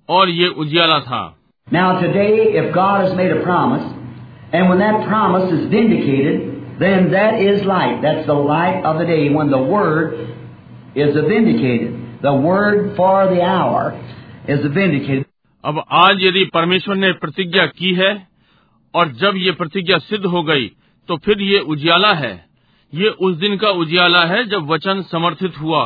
और 0.09 0.29
ये 0.29 0.49
उजियाला 0.49 1.01
था 1.01 1.25
Now, 1.69 2.01
today, 2.01 2.55
if 2.55 2.75
God 2.75 3.03
has 3.05 3.15
made 3.15 3.31
a 3.31 3.43
promise, 3.43 3.83
and 4.53 4.71
when 4.71 4.79
that 4.79 5.07
promise 5.07 5.53
is 5.53 5.69
vindicated, 5.69 6.79
then 6.79 7.11
that 7.11 7.43
is 7.43 7.63
light. 7.63 8.01
That's 8.03 8.27
the 8.27 8.33
light 8.35 8.85
of 8.85 8.99
the 8.99 9.05
day 9.05 9.29
when 9.29 9.51
the 9.51 9.59
Word 9.59 10.15
is 10.97 11.15
vindicated. 11.15 12.23
The 12.23 12.33
Word 12.33 12.97
for 12.97 13.27
the 13.27 13.43
hour 13.43 13.93
is 14.49 14.65
vindicated. 14.65 15.25
अब 15.65 15.83
आज 15.99 16.17
यदि 16.21 16.45
परमेश्वर 16.55 16.97
ने 16.97 17.13
प्रतिज्ञा 17.13 17.67
की 17.67 17.95
है 17.95 18.13
और 18.95 19.13
जब 19.13 19.37
ये 19.37 19.53
प्रतिज्ञा 19.53 19.99
सिद्ध 19.99 20.25
हो 20.27 20.43
गई 20.43 20.67
तो 21.09 21.17
फिर 21.17 21.43
ये 21.43 21.59
उजियाला 21.75 22.13
है 22.15 22.48
ये 22.93 23.09
उस 23.21 23.37
दिन 23.37 23.57
का 23.57 23.71
उजियाला 23.79 24.25
है 24.25 24.45
जब 24.45 24.71
वचन 24.71 25.03
समर्थित 25.03 25.61
हुआ 25.61 25.83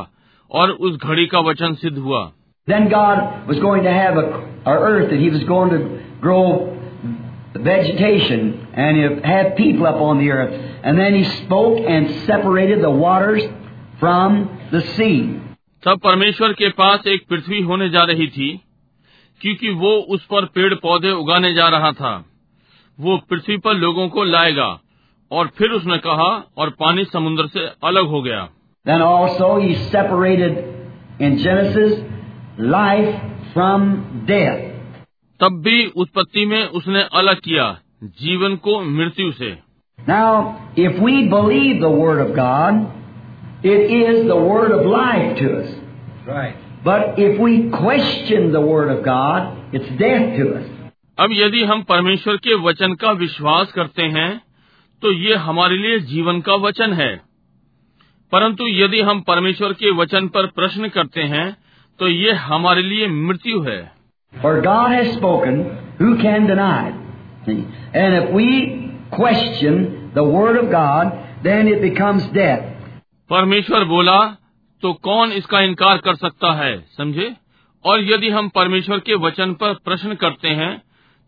और 0.51 0.71
उस 0.71 0.97
घड़ी 0.97 1.27
का 1.27 1.41
वचन 1.41 1.75
सिद्ध 1.75 1.97
हुआ 1.99 2.31
Then 2.69 2.85
God 2.89 3.49
was 3.49 3.59
going 3.59 3.83
to 3.83 3.93
have 3.93 4.17
a, 4.17 4.25
a 4.67 4.75
earth 4.81 5.11
that 5.11 5.19
He 5.19 5.31
was 5.31 5.43
going 5.45 5.71
to 5.71 5.79
grow 6.21 6.43
vegetation 7.57 8.69
and 8.75 9.25
have 9.25 9.57
people 9.57 9.87
up 9.87 9.97
on 10.01 10.19
the 10.19 10.31
earth. 10.31 10.53
And 10.85 10.99
then 10.99 11.15
He 11.15 11.25
spoke 11.25 11.81
and 11.89 12.13
separated 12.27 12.85
the 12.85 12.93
waters 12.93 13.43
from 14.01 14.39
the 14.71 14.83
sea. 14.93 15.19
तब 15.83 16.01
परमेश्वर 16.01 16.53
के 16.53 16.69
पास 16.79 17.07
एक 17.07 17.27
पृथ्वी 17.31 17.61
होने 17.63 17.89
जा 17.89 18.03
रही 18.05 18.27
थी 18.27 18.51
क्योंकि 19.41 19.71
वो 19.77 19.91
उस 20.15 20.25
पर 20.25 20.45
पेड़ 20.55 20.75
पौधे 20.75 21.11
उगाने 21.13 21.53
जा 21.55 21.69
रहा 21.69 21.93
था 21.93 22.15
वो 22.99 23.17
पृथ्वी 23.31 23.57
पर 23.57 23.75
लोगों 23.75 24.09
को 24.09 24.25
लाएगा 24.25 24.69
और 25.33 25.51
फिर 25.59 25.71
उसने 25.71 25.99
कहा 25.99 26.31
और 26.59 26.71
पानी 26.81 27.05
समुद्र 27.05 27.47
से 27.49 27.67
अलग 27.85 28.09
हो 28.09 28.23
गया 28.23 28.49
Then 28.87 29.03
also 29.03 29.49
He 29.59 29.75
separated 29.91 30.57
in 31.21 31.37
Genesis 31.39 31.93
life 32.59 33.21
from 33.55 33.85
death. 34.27 34.65
तब 35.41 35.61
भी 35.65 35.85
उत्पत्ति 35.97 36.47
में 36.47 36.63
उसने 36.81 37.03
अलग 37.21 37.41
किया 37.45 37.67
जीवन 38.23 38.57
को 38.67 38.81
मृत्यु 38.97 39.31
से 39.33 39.53
Now, 39.99 40.29
if 40.77 40.99
we 40.99 41.29
believe 41.29 41.81
the 41.81 41.91
Word 41.91 42.21
of 42.21 42.35
God, 42.35 42.79
it 43.65 43.91
is 43.93 44.27
the 44.27 44.37
Word 44.37 44.73
of 44.73 44.87
life 44.87 45.39
to 45.39 45.51
us. 45.59 45.69
Right. 46.27 46.57
But 46.85 47.19
if 47.19 47.39
we 47.39 47.71
question 47.71 48.51
the 48.53 48.61
Word 48.61 48.91
of 48.91 49.05
God, 49.05 49.75
it's 49.75 49.91
death 49.99 50.37
to 50.39 50.47
us. 50.55 50.65
अब 51.19 51.33
यदि 51.33 51.63
हम 51.65 51.83
परमेश्वर 51.89 52.37
के 52.37 52.55
वचन 52.65 52.95
का 53.01 53.11
विश्वास 53.19 53.73
करते 53.73 54.03
हैं 54.17 54.31
तो 55.03 55.13
ये 55.13 55.35
हमारे 55.45 55.77
लिए 55.77 55.99
जीवन 56.09 56.41
का 56.41 56.55
वचन 56.59 56.93
है 56.93 57.11
परंतु 58.33 58.67
यदि 58.69 59.01
हम 59.01 59.21
परमेश्वर 59.21 59.73
के 59.73 59.91
वचन 59.93 60.29
पर 60.29 60.47
प्रश्न 60.47 60.89
करते 60.89 61.23
हैं 61.33 61.47
तो 62.01 62.09
ये 62.09 62.33
हमारे 62.43 62.83
लिए 62.83 63.07
मृत्यु 63.09 63.61
है 63.63 63.81
For 64.35 64.53
God 64.63 64.93
has 64.93 65.09
spoken, 65.15 65.59
who 65.99 66.13
can 66.19 66.47
deny 66.47 66.93
it? 67.47 67.59
And 67.95 68.15
if 68.15 68.31
we 68.31 68.47
question 69.11 69.77
the 70.15 70.25
Word 70.25 70.57
of 70.57 70.71
God, 70.71 71.13
then 71.43 71.69
it 71.69 71.83
becomes 71.83 72.31
death. 72.33 72.65
परमेश्वर 73.31 73.85
बोला 73.85 74.19
तो 74.83 74.93
कौन 75.03 75.33
इसका 75.33 75.61
इनकार 75.61 75.99
कर 75.99 76.17
सकता 76.17 76.53
है 76.55 76.73
समझे 76.97 77.33
और 77.85 78.05
यदि 78.05 78.31
हम 78.31 78.49
परमेश्वर 78.55 78.99
के 79.01 79.15
वचन 79.21 79.53
पर 79.55 79.75
प्रश्न 79.85 80.15
करते 80.15 80.49
हैं 80.57 80.73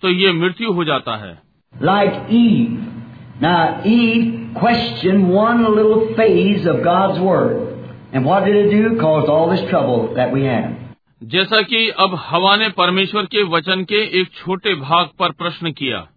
तो 0.02 0.08
ये 0.10 0.32
मृत्यु 0.32 0.72
हो 0.72 0.84
जाता 0.84 1.16
है 1.16 1.38
Like 1.74 2.34
Eve. 2.34 2.93
Now, 3.41 3.83
Eve 3.85 4.53
questioned 4.55 5.29
one 5.29 5.63
little 5.75 6.13
phase 6.15 6.65
of 6.65 6.83
God's 6.83 7.19
Word. 7.19 7.67
And 8.11 8.25
what 8.25 8.45
did 8.45 8.55
it 8.55 8.69
do? 8.71 8.99
Caused 8.99 9.29
all 9.29 9.49
this 9.49 9.69
trouble 9.69 10.15
that 10.15 10.33
we 10.33 10.43
have. 10.43 10.75
जैसा 11.23 11.61
कि 11.61 11.89
अब 11.99 12.15
हवा 12.27 12.55
ने 12.57 12.69
परमेश्वर 12.77 13.25
के 13.31 13.43
वचन 13.53 13.83
के 13.83 14.01
एक 14.19 14.27
छोटे 14.35 14.75
भाग 14.81 15.09
पर 15.19 15.31
प्रश्न 15.41 15.71
किया 15.71 16.07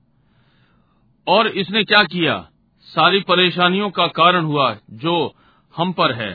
और 1.27 1.47
इसने 1.63 1.83
क्या 1.85 2.03
किया 2.13 2.37
सारी 2.95 3.21
परेशानियों 3.29 3.89
का 3.91 4.07
कारण 4.19 4.45
हुआ 4.45 4.77
जो 5.05 5.15
हम 5.77 5.93
पर 5.93 6.13
है 6.21 6.31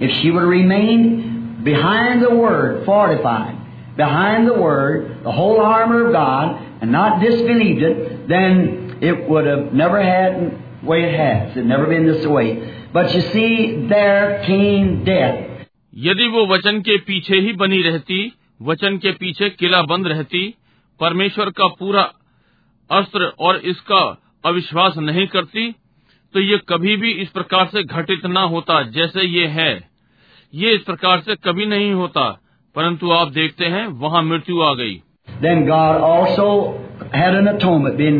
If 0.00 0.12
she 0.18 0.30
would 0.30 0.42
have 0.42 0.50
remained 0.50 1.64
behind 1.64 2.22
the 2.22 2.34
Word, 2.34 2.84
fortified, 2.86 3.56
behind 3.96 4.46
the 4.46 4.54
Word, 4.54 5.24
the 5.24 5.32
whole 5.32 5.60
armor 5.60 6.06
of 6.06 6.12
God, 6.12 6.60
and 6.80 6.90
not 6.90 7.20
disbelieved 7.20 7.82
it, 7.82 8.28
then 8.28 8.83
it 9.05 9.29
would 9.29 9.45
have 9.45 9.73
never 9.73 10.01
had 10.01 10.35
the 10.39 10.87
way 10.87 11.03
it 11.03 11.15
has. 11.15 11.57
It 11.57 11.65
never 11.65 11.87
been 11.87 12.05
this 12.07 12.25
way. 12.27 12.47
But 12.93 13.13
you 13.13 13.21
see, 13.33 13.49
there 13.89 14.43
came 14.45 15.03
death. 15.05 15.41
यदि 16.05 16.27
वो 16.29 16.45
वचन 16.47 16.79
के 16.81 16.97
पीछे 17.07 17.39
ही 17.41 17.53
बनी 17.59 17.81
रहती 17.81 18.17
वचन 18.61 18.97
के 18.97 19.11
पीछे 19.19 19.49
किला 19.49 19.81
बंद 19.91 20.07
रहती 20.07 20.43
परमेश्वर 20.99 21.49
का 21.59 21.67
पूरा 21.79 22.01
अस्त्र 22.89 23.31
और 23.47 23.57
इसका 23.71 24.01
अविश्वास 24.45 24.97
नहीं 24.97 25.25
करती 25.27 25.71
तो 26.33 26.39
ये 26.39 26.57
कभी 26.69 26.95
भी 27.03 27.11
इस 27.21 27.29
प्रकार 27.29 27.67
से 27.73 27.83
घटित 27.83 28.25
न 28.25 28.43
होता 28.53 28.81
जैसे 28.97 29.25
ये 29.27 29.45
है 29.55 29.71
ये 30.53 30.73
इस 30.75 30.81
प्रकार 30.81 31.21
से 31.27 31.35
कभी 31.43 31.65
नहीं 31.65 31.91
होता 31.93 32.27
परंतु 32.75 33.11
आप 33.11 33.31
देखते 33.31 33.65
हैं 33.75 33.85
वहाँ 34.03 34.21
मृत्यु 34.23 34.61
आ 34.61 34.73
गई 34.73 35.01
Then 35.43 35.65
God 35.67 36.01
also 36.01 36.45
had 37.13 37.35
an 37.35 37.47
atonement, 37.47 37.97
being 37.97 38.19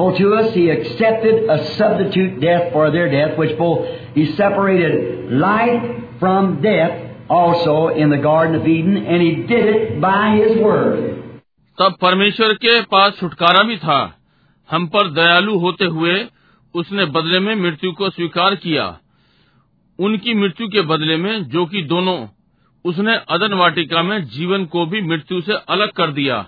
merciful 0.00 0.18
to 0.18 0.34
us. 0.34 0.54
He 0.54 0.70
accepted 0.70 1.48
a 1.48 1.74
substitute 1.76 2.40
death 2.40 2.72
for 2.72 2.90
their 2.90 3.10
death, 3.10 3.38
which 3.38 3.56
both 3.58 3.86
He 4.14 4.34
separated 4.36 5.32
life 5.32 6.18
from 6.18 6.62
death 6.62 7.08
also 7.28 7.88
in 7.88 8.10
the 8.10 8.18
Garden 8.18 8.60
of 8.60 8.66
Eden, 8.66 8.96
and 8.96 9.22
He 9.22 9.34
did 9.46 9.66
it 9.66 10.00
by 10.00 10.36
His 10.36 10.56
Word. 10.58 11.16
तब 11.78 11.96
परमेश्वर 12.00 12.52
के 12.62 12.80
पास 12.92 13.18
छुटकारा 13.18 13.62
भी 13.62 13.76
था 13.78 14.00
हम 14.70 14.86
पर 14.94 15.10
दयालु 15.10 15.58
होते 15.58 15.84
हुए 15.84 16.14
उसने 16.74 17.04
बदले 17.14 17.38
में 17.40 17.54
मृत्यु 17.56 17.92
को 17.92 18.10
स्वीकार 18.10 18.54
किया 18.64 18.84
उनकी 19.98 20.34
मृत्यु 20.34 20.68
के 20.68 20.80
बदले 20.90 21.16
में 21.16 21.44
जो 21.48 21.64
कि 21.66 21.82
दोनों 21.92 22.18
उसने 22.84 23.14
अदन 23.36 23.54
वाटिका 23.58 24.02
में 24.02 24.22
जीवन 24.36 24.64
को 24.74 24.84
भी 24.86 25.00
मृत्यु 25.02 25.40
से 25.40 25.54
अलग 25.76 25.92
कर 25.96 26.12
दिया 26.12 26.44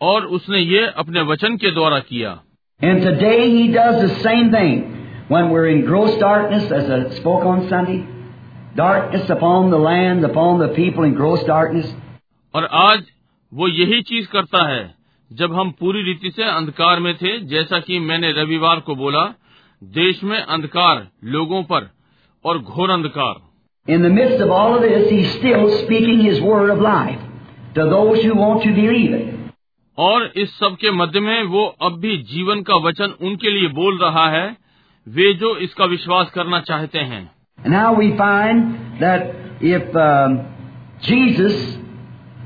और 0.00 0.26
उसने 0.38 0.58
ये 0.58 0.86
अपने 1.02 1.22
वचन 1.22 1.56
के 1.56 1.70
द्वारा 1.70 1.98
किया 1.98 2.38
And 2.79 3.01
today 3.01 3.49
He 3.49 3.67
does 3.71 4.01
the 4.01 4.21
same 4.21 4.51
thing 4.51 5.25
when 5.27 5.49
we're 5.49 5.67
in 5.67 5.85
gross 5.85 6.19
darkness, 6.19 6.71
as 6.71 6.89
I 6.89 7.15
spoke 7.15 7.45
on 7.45 7.69
Sunday. 7.69 8.05
Darkness 8.75 9.29
upon 9.29 9.69
the 9.69 9.77
land, 9.77 10.25
upon 10.25 10.59
the 10.59 10.69
people 10.69 11.03
in 11.03 11.13
gross 11.13 11.43
darkness. 11.43 11.87
और 12.55 12.65
आज 12.71 13.03
वो 13.51 13.67
यही 13.67 14.01
चीज 14.01 14.27
करता 14.27 14.67
है 14.67 14.83
जब 15.31 15.53
हम 15.53 15.71
पूरी 15.79 16.01
रीति 16.03 16.31
से 16.35 16.43
अंधकार 16.43 16.99
में 16.99 17.13
थे 17.17 17.39
जैसा 17.53 17.79
कि 17.79 17.99
मैंने 17.99 18.31
रविवार 18.41 18.79
को 18.87 18.95
बोला 18.95 19.23
देश 19.81 20.23
में 20.23 20.37
अंधकार 20.37 21.07
लोगों 21.35 21.63
पर 21.71 21.89
और 22.45 22.59
घोर 22.59 22.89
अंधकार 22.89 23.41
In 23.87 24.01
the 24.01 24.09
midst 24.09 24.41
of 24.41 24.49
all 24.49 24.75
of 24.75 24.81
this, 24.81 25.09
He's 25.09 25.31
still 25.31 25.63
speaking 25.79 26.19
His 26.19 26.41
word 26.41 26.69
of 26.69 26.79
life 26.79 27.19
to 27.75 27.85
those 27.89 28.21
who 28.23 28.35
want 28.35 28.63
to 28.63 28.73
believe 28.73 29.13
it. 29.13 29.36
और 29.98 30.32
इस 30.36 30.50
सब 30.58 30.76
के 30.80 30.90
मध्य 30.90 31.20
में 31.20 31.42
वो 31.44 31.64
अब 31.82 31.98
भी 32.00 32.16
जीवन 32.24 32.62
का 32.62 32.74
वचन 32.86 33.14
उनके 33.20 33.50
लिए 33.50 33.68
बोल 33.74 33.98
रहा 33.98 34.28
है 34.30 34.46
वे 35.06 35.32
जो 35.34 35.56
इसका 35.56 35.84
विश्वास 35.84 36.30
करना 36.30 36.60
चाहते 36.60 36.98
हैं 37.12 37.26
now 37.58 37.92
we 37.92 38.08
find 38.16 39.00
that 39.00 39.22
if 39.60 39.96
um, 39.96 40.34
Jesus 41.02 41.56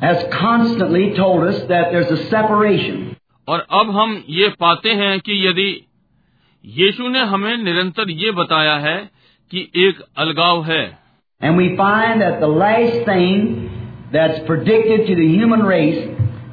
has 0.00 0.22
constantly 0.32 1.02
told 1.14 1.42
us 1.44 1.58
that 1.68 1.92
there's 1.92 2.10
a 2.10 2.20
separation, 2.30 3.02
और 3.48 3.66
अब 3.70 3.90
हम 3.90 4.22
ये 4.28 4.48
पाते 4.60 4.92
हैं 4.92 5.18
कि 5.20 5.36
यदि 5.48 5.68
यीशु 6.64 7.08
ने 7.08 7.24
हमें 7.24 7.56
निरंतर 7.56 8.10
ये 8.10 8.30
बताया 8.32 8.76
है 8.78 8.96
कि 9.52 9.68
एक 9.86 10.02
अलगाव 10.16 10.64
है 10.64 10.82
and 11.40 11.56
we 11.56 11.68
find 11.76 12.20
that 12.22 12.40
the 12.40 12.50
last 12.56 12.98
thing 13.04 13.46
that's 14.12 14.38
predicted 14.46 15.06
to 15.06 15.14
the 15.14 15.28
human 15.28 15.62
race 15.66 16.02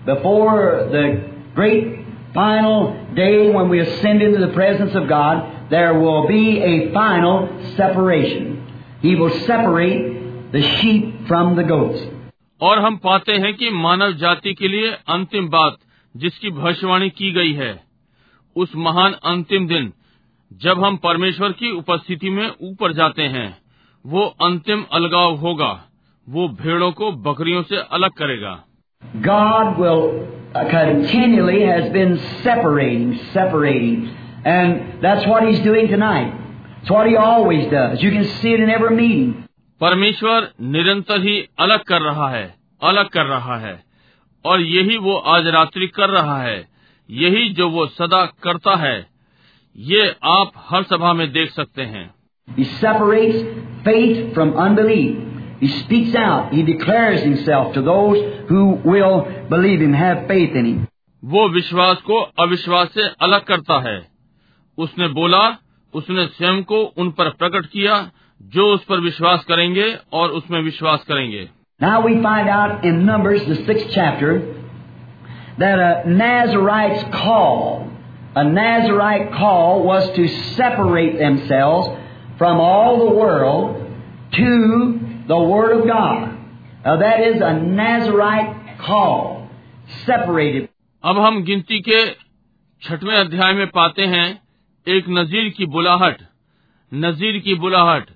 before 0.05 0.89
the 0.91 1.31
great 1.55 2.05
final 2.33 2.93
day 3.15 3.51
when 3.51 3.69
we 3.69 3.79
ascend 3.79 4.21
into 4.21 4.39
the 4.39 4.53
presence 4.53 4.95
of 4.95 5.07
God, 5.07 5.69
there 5.69 5.99
will 5.99 6.27
be 6.27 6.59
a 6.59 6.91
final 6.93 7.47
separation. 7.75 8.67
He 9.01 9.15
will 9.15 9.33
separate 9.45 10.51
the 10.51 10.61
sheep 10.61 11.27
from 11.27 11.55
the 11.55 11.63
goats. 11.63 11.99
और 12.61 12.79
हम 12.79 12.97
पाते 12.97 13.33
हैं 13.33 13.53
कि 13.53 13.69
मानव 13.69 14.13
जाति 14.13 14.53
के 14.53 14.67
लिए 14.67 14.91
अंतिम 15.09 15.47
बात 15.49 15.77
जिसकी 16.15 16.49
भविष्यवाणी 16.51 17.09
की 17.09 17.31
गई 17.31 17.53
है 17.53 17.71
उस 18.55 18.75
महान 18.75 19.13
अंतिम 19.25 19.67
दिन 19.67 19.91
जब 20.51 20.83
हम 20.85 20.97
परमेश्वर 20.97 21.51
की 21.51 21.71
उपस्थिति 21.71 22.29
में 22.29 22.47
ऊपर 22.49 22.93
जाते 22.93 23.23
हैं 23.23 23.49
वो 24.05 24.25
अंतिम 24.41 24.85
अलगाव 24.91 25.35
होगा 25.35 25.71
वो 26.27 26.47
भेड़ों 26.47 26.91
को 26.91 27.11
बकरियों 27.11 27.63
से 27.63 27.77
अलग 27.91 28.11
करेगा 28.11 28.63
God 29.22 29.78
will 29.78 30.28
uh, 30.54 30.68
continually 30.70 31.64
has 31.66 31.92
been 31.92 32.18
separating, 32.42 33.18
separating. 33.32 34.14
And 34.44 35.02
that's 35.02 35.26
what 35.26 35.46
He's 35.48 35.60
doing 35.60 35.88
tonight. 35.88 36.32
It's 36.82 36.90
what 36.90 37.06
He 37.06 37.16
always 37.16 37.70
does. 37.70 38.02
You 38.02 38.10
can 38.10 38.24
see 38.40 38.52
it 38.52 38.60
in 38.60 38.70
every 38.70 38.94
meeting. 38.96 39.32
परमेश्वर 39.80 40.52
निरंतर 40.74 41.20
ही 41.22 41.36
अलग 41.60 41.80
कर 41.88 42.00
रहा 42.02 42.28
है 42.30 42.44
अलग 42.82 43.08
कर 43.12 43.26
रहा 43.26 43.56
है 43.58 43.74
और 44.44 44.60
यही 44.60 44.96
वो 45.06 45.16
आज 45.34 45.46
रात्रि 45.54 45.86
कर 45.96 46.10
रहा 46.10 46.40
है 46.42 46.56
यही 47.08 47.48
जो 47.54 47.68
वो 47.70 47.86
सदा 47.96 48.24
करता 48.44 48.76
है 48.84 48.94
ये 49.76 50.08
आप 50.32 50.52
हर 50.70 50.82
सभा 50.92 51.12
में 51.12 51.30
देख 51.32 51.50
सकते 51.50 51.82
हैं 51.94 52.06
He 52.48 52.64
separates 52.80 53.42
faith 53.84 54.34
from 54.34 54.56
unbelief. 54.66 55.16
He 55.60 55.68
speaks 55.82 56.14
out. 56.14 56.52
He 56.52 56.62
declares 56.62 57.22
Himself 57.22 57.74
to 57.74 57.82
those 57.82 58.48
who 58.48 58.64
will 58.84 59.46
believe 59.48 59.80
Him, 59.80 59.92
have 59.92 60.26
faith 60.28 60.54
in 60.54 60.66
Him. 60.66 60.88
वो 61.22 61.48
विश्वास 61.48 62.00
को 62.06 62.20
अविश्वास 62.44 62.88
से 62.94 63.08
अलग 63.26 63.44
करता 63.50 63.80
है 63.88 63.96
उसने 64.78 65.08
बोला 65.18 65.42
उसने 65.94 66.26
स्वयं 66.26 66.62
को 66.70 66.80
उन 66.98 67.10
पर 67.18 67.28
प्रकट 67.42 67.66
किया 67.66 67.94
जो 68.54 68.66
उस 68.74 68.84
पर 68.84 69.00
विश्वास 69.00 69.44
करेंगे 69.48 69.86
और 70.12 70.30
उसमें 70.40 70.60
विश्वास 70.62 71.04
करेंगे 71.08 71.48
Now 71.80 72.02
we 72.06 72.12
find 72.22 72.48
out 72.48 72.84
in 72.84 73.04
Numbers, 73.06 73.46
the 73.46 73.56
sixth 73.66 73.88
chapter, 73.94 74.34
that 75.58 75.78
a 75.78 76.08
Nazarite's 76.08 77.02
call, 77.14 77.88
a 78.36 78.44
Nazarite 78.44 79.32
call 79.32 79.82
was 79.82 80.10
to 80.16 80.28
separate 80.56 81.18
themselves 81.18 81.88
from 82.38 82.60
all 82.60 82.98
the 82.98 83.14
world 83.14 83.80
to 84.36 84.97
the 85.29 85.39
Word 85.39 85.71
of 85.77 85.87
God. 85.87 86.37
Now 86.83 86.97
that 86.97 87.21
is 87.21 87.41
a 87.41 87.53
Nazarite 87.53 88.77
call, 88.79 89.47
separated. 90.05 90.69
अब 91.03 91.17
हम 91.17 91.41
गिनती 91.43 91.79
के 91.79 91.99
छठवें 92.81 93.15
अध्याय 93.17 93.53
में 93.53 93.67
पाते 93.75 94.05
हैं 94.13 94.27
एक 94.87 95.05
नजीर 95.09 95.49
की 95.57 95.65
बुलाहट 95.75 96.21
नजीर 96.91 97.37
की 97.39 97.55
बुलाहट 97.55 98.09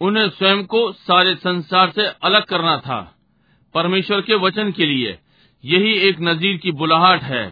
उन्हें 0.00 0.28
स्वयं 0.28 0.64
को 0.64 0.80
सारे 0.92 1.34
संसार 1.34 1.90
से 1.90 2.06
अलग 2.22 2.44
करना 2.44 2.76
था 2.86 3.00
परमेश्वर 3.74 4.20
के 4.20 4.34
वचन 4.44 4.72
के 4.72 4.86
लिए 4.86 5.18
यही 5.64 5.92
एक 6.08 6.20
नजीर 6.20 6.56
की 6.62 6.72
बुलाहट 6.82 7.22
है 7.22 7.44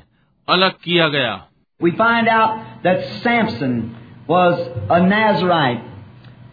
अलग 0.49 0.81
किया 0.85 1.09
गया 1.09 1.37
We 1.81 1.91
find 1.99 2.29
out 2.29 2.83
that 2.85 3.05
Samson 3.23 3.75
was 4.29 4.61
a 4.91 5.01
Nazarite 5.03 5.98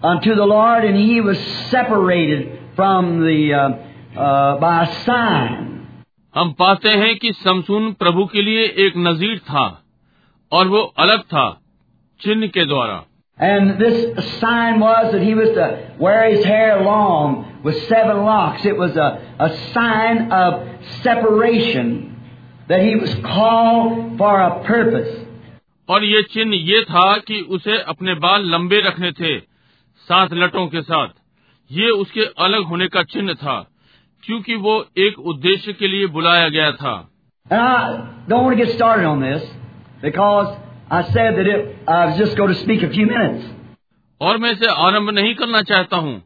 unto 0.03 0.35
the 0.35 0.47
Lord, 0.47 0.85
and 0.85 0.97
he 0.97 1.21
was 1.21 1.39
separated 1.71 2.59
from 2.77 3.21
the 3.21 3.55
uh, 3.55 4.21
uh, 4.21 4.61
by 4.61 4.85
a 4.85 5.05
sign. 5.05 5.77
हम 6.35 6.53
पाते 6.59 6.89
हैं 6.89 7.15
कि 7.19 7.33
समसून 7.33 7.93
प्रभु 8.01 8.25
के 8.33 8.43
लिए 8.43 8.65
एक 8.87 8.97
नजीर 8.97 9.39
था 9.47 9.67
और 10.53 10.69
वो 10.69 10.83
अलग 11.05 11.23
था 11.33 11.47
चिन्ह 12.21 12.47
के 12.57 12.65
द्वारा 12.67 13.05
And 13.39 13.79
this 13.79 14.29
sign 14.39 14.81
was 14.81 15.13
that 15.13 15.23
he 15.23 15.35
was 15.35 15.49
to 15.51 15.97
wear 15.99 16.29
his 16.31 16.45
hair 16.45 16.83
long 16.83 17.63
with 17.65 17.77
seven 17.89 18.19
locks. 18.25 18.67
It 18.67 18.77
was 18.77 18.97
a, 18.97 19.09
a 19.39 19.49
sign 19.73 20.31
of 20.31 20.59
separation 21.03 22.17
that 22.69 22.83
he 22.83 22.97
was 22.97 23.15
called 23.25 24.19
for 24.19 24.41
a 24.41 24.63
purpose. 24.65 25.11
और 25.89 26.05
ये 26.05 26.23
चिन्ह 26.33 26.57
ये 26.71 26.83
था 26.91 27.07
कि 27.29 27.41
उसे 27.57 27.79
अपने 27.93 28.15
बाल 28.25 28.45
लंबे 28.51 28.81
रखने 28.89 29.13
थे 29.13 29.39
सात 30.08 30.34
लटों 30.34 30.68
के 30.68 30.82
साथ 30.82 31.08
ये 31.72 31.90
उसके 31.92 32.26
अलग 32.46 32.66
होने 32.66 32.88
का 32.88 33.04
चिन्ह 33.04 33.34
था 33.34 33.58
क्योंकि 34.24 34.56
वो 34.56 34.74
एक 34.98 35.20
उद्देश्य 35.34 35.74
के 35.74 35.88
लिए 35.88 36.08
बुलाया 36.18 36.50
गया 36.50 36.72
था 36.82 36.94
this. 43.34 43.46
और 44.22 44.38
मैं 44.38 44.52
इसे 44.52 44.72
आरंभ 44.86 45.10
नहीं 45.10 45.34
करना 45.36 45.62
चाहता 45.62 45.98
हूँ 45.98 46.22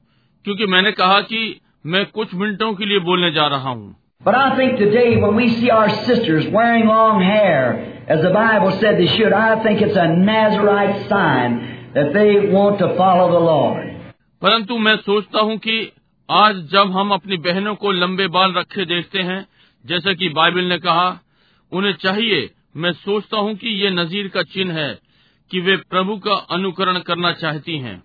क्योंकि 0.46 0.66
मैंने 0.66 0.92
कहा 0.92 1.20
कि 1.22 1.42
मैं 1.86 2.06
कुछ 2.06 2.34
मिनटों 2.36 2.74
के 2.74 2.86
लिए 2.86 3.00
बोलने 3.10 3.32
जा 3.32 3.48
रहा 3.48 3.70
हूँ 3.70 3.96
But 4.26 4.36
I 4.36 4.48
think 4.58 4.78
today 4.80 5.16
when 5.18 5.36
we 5.36 5.48
see 5.50 5.70
our 5.72 5.90
sisters 6.06 6.48
wearing 6.50 6.88
long 6.88 7.22
hair, 7.22 7.68
as 8.08 8.22
the 8.22 8.32
Bible 8.32 8.72
said 8.80 8.98
they 8.98 9.08
should, 9.08 9.32
I 9.34 9.64
think 9.64 9.82
it's 9.82 9.96
a 9.98 10.08
Nazarite 10.08 11.08
sign 11.08 11.79
परंतु 14.42 14.78
मैं 14.78 14.96
सोचता 14.98 15.40
हूँ 15.40 15.58
कि 15.58 15.92
आज 16.32 16.56
जब 16.56 16.92
हम 16.92 17.12
अपनी 17.12 17.38
बहनों 17.38 17.76
को 17.76 17.92
लंबे 17.92 18.28
बाल 18.28 18.54
रखे 18.54 18.86
देखते 18.86 19.20
हैं 19.20 19.46
जैसे 19.86 20.16
कि 20.16 20.30
बाइबल 20.30 20.64
ने 20.64 20.78
कहा 20.78 21.20
उन्हें 21.72 21.94
चाहिए 21.94 22.50
मैं 22.78 22.92
सोचता 22.92 23.38
हूँ 23.38 23.56
कि 23.56 23.70
ये 23.70 23.90
नजीर 23.90 24.28
का 24.28 24.42
चिन्ह 24.42 24.74
है 24.74 25.00
कि 25.52 25.60
वे 25.60 25.76
प्रभु 25.76 26.16
का 26.18 26.36
अनुकरण 26.52 27.00
करना 27.00 27.32
चाहती 27.32 27.78
है। 27.78 28.04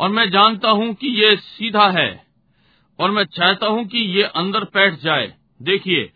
और 0.00 0.08
मैं 0.08 0.28
जानता 0.30 0.70
हूँ 0.70 0.92
कि 0.94 1.08
ये 1.22 1.36
सीधा 1.36 1.88
है 1.98 2.10
और 2.98 3.10
मैं 3.10 3.24
चाहता 3.24 3.66
हूँ 3.66 3.84
कि 3.84 3.98
ये 4.16 4.22
अंदर 4.36 4.64
बैठ 4.74 4.98
जाए 5.00 5.32
देखिए 5.62 6.10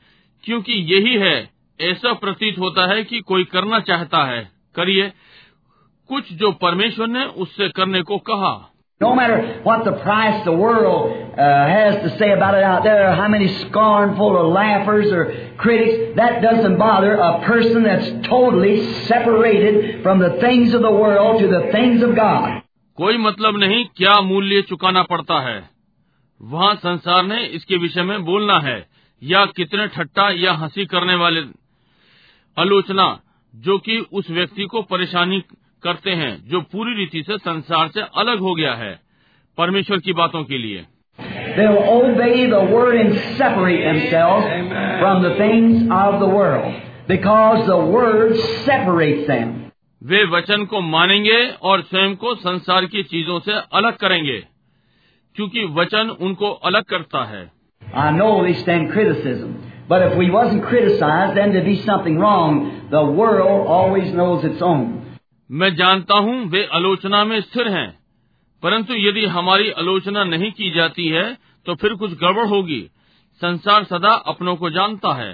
क्योंकि 0.45 0.73
यही 0.95 1.15
है 1.21 1.37
ऐसा 1.81 2.13
प्रतीत 2.13 2.59
होता 2.59 2.91
है 2.93 3.03
कि 3.05 3.21
कोई 3.21 3.45
करना 3.45 3.81
चाहता 3.81 4.25
है 4.25 4.43
करिए 4.77 5.13
कुछ 6.09 6.33
जो 6.33 6.51
परमेश्वर 6.63 7.07
ने 7.07 7.25
उससे 7.45 7.69
करने 7.69 8.03
को 8.03 8.19
कहा 8.31 8.57
No 9.01 9.15
matter 9.15 9.61
what 9.63 9.85
the 9.85 9.93
price 9.93 10.45
the 10.45 10.53
world 10.53 11.13
uh, 11.13 11.69
has 11.69 12.03
to 12.03 12.19
say 12.19 12.33
about 12.33 12.55
it 12.55 12.65
out 12.65 12.83
there, 12.83 13.15
how 13.15 13.29
many 13.29 13.47
scornful 13.59 14.27
or 14.27 14.49
laughers 14.49 15.13
or 15.13 15.53
critics, 15.57 16.17
that 16.17 16.43
doesn't 16.43 16.79
bother 16.79 17.15
a 17.15 17.45
person 17.45 17.85
that's 17.85 18.09
totally 18.27 19.05
separated 19.05 20.03
from 20.03 20.19
the 20.19 20.31
things 20.41 20.75
of 20.75 20.83
the 20.83 20.91
world 20.91 21.41
to 21.41 21.47
the 21.47 21.71
things 21.71 22.03
of 22.03 22.17
God. 22.17 22.63
कोई 22.99 23.17
मतलब 23.17 23.57
नहीं 23.57 23.85
क्या 23.97 24.21
मूल्य 24.21 24.63
चुकाना 24.63 25.03
पड़ता 25.03 25.41
है 25.41 25.71
वहाँ 26.43 26.75
संसार 26.75 27.25
ने 27.25 27.45
इसके 27.47 27.77
विषय 27.77 28.03
में 28.03 28.25
बोलना 28.25 28.59
है, 28.59 28.87
या 29.23 29.45
कितने 29.47 29.87
ठट्टा 29.87 30.31
या 30.31 30.53
हँसी 30.53 30.87
करने 30.87 31.15
वाले 31.15 31.41
आलोचना 32.57 33.21
जो 33.57 33.79
कि 33.79 33.99
उस 34.13 34.31
व्यक्ति 34.31 34.65
को 34.65 34.83
परेशानी 34.83 35.41
करते 35.83 36.11
हैं, 36.11 36.49
जो 36.49 36.61
पूरी 36.61 36.95
रीति 36.95 37.23
से 37.23 37.39
संसार 37.39 37.89
से 37.89 38.01
अलग 38.01 38.39
हो 38.39 38.55
गया 38.55 38.75
है, 38.75 39.01
परमेश्वर 39.59 39.99
की 39.99 40.13
बातों 40.13 40.45
के 40.45 40.59
लिए 40.59 40.87
because 47.09 47.67
the 47.67 47.81
word 47.95 48.33
separates 48.67 49.27
them. 49.31 49.68
वे 50.03 50.25
वचन 50.25 50.65
को 50.65 50.81
मानेंगे 50.81 51.39
और 51.63 51.83
स्वयं 51.83 52.15
को 52.17 52.35
संसार 52.35 52.85
की 52.87 53.03
चीज़ों 53.03 53.39
से 53.41 53.53
अलग 53.73 53.97
करेंगे 53.97 54.39
क्योंकि 55.37 55.65
वचन 55.75 56.11
उनको 56.21 56.51
अलग 56.69 56.85
करता 56.85 57.25
है 57.25 57.47
I 57.83 58.11
know 58.13 58.31
they 58.45 58.55
stand 58.55 58.91
criticism, 58.93 59.55
but 59.89 60.03
if 60.03 60.17
we 60.17 60.29
wasn't 60.31 60.65
criticized, 60.65 61.37
then 61.37 61.53
there'd 61.53 61.65
be 61.65 61.77
something 61.83 62.19
wrong. 62.19 62.59
The 62.91 63.05
world 63.13 63.67
always 63.69 64.13
knows 64.13 64.45
its 64.45 64.63
own. 64.63 64.85
मैं 65.51 65.75
जानता 65.75 66.19
हूँ 66.19 66.37
वे 66.51 66.65
आलोचना 66.73 67.25
में 67.25 67.41
स्थिर 67.41 67.69
हैं 67.69 67.89
परंतु 68.63 68.95
यदि 68.99 69.25
हमारी 69.29 69.71
आलोचना 69.81 70.25
नहीं 70.25 70.51
की 70.53 70.71
जाती 70.71 71.09
है 71.09 71.27
तो 71.67 71.75
फिर 71.75 71.95
कुछ 71.95 72.13
गड़बड़ 72.21 72.47
होगी 72.47 72.81
संसार 73.41 73.85
सदा 73.85 74.13
अपनों 74.27 74.57
को 74.57 74.71
जानता 74.71 75.15
है 75.15 75.33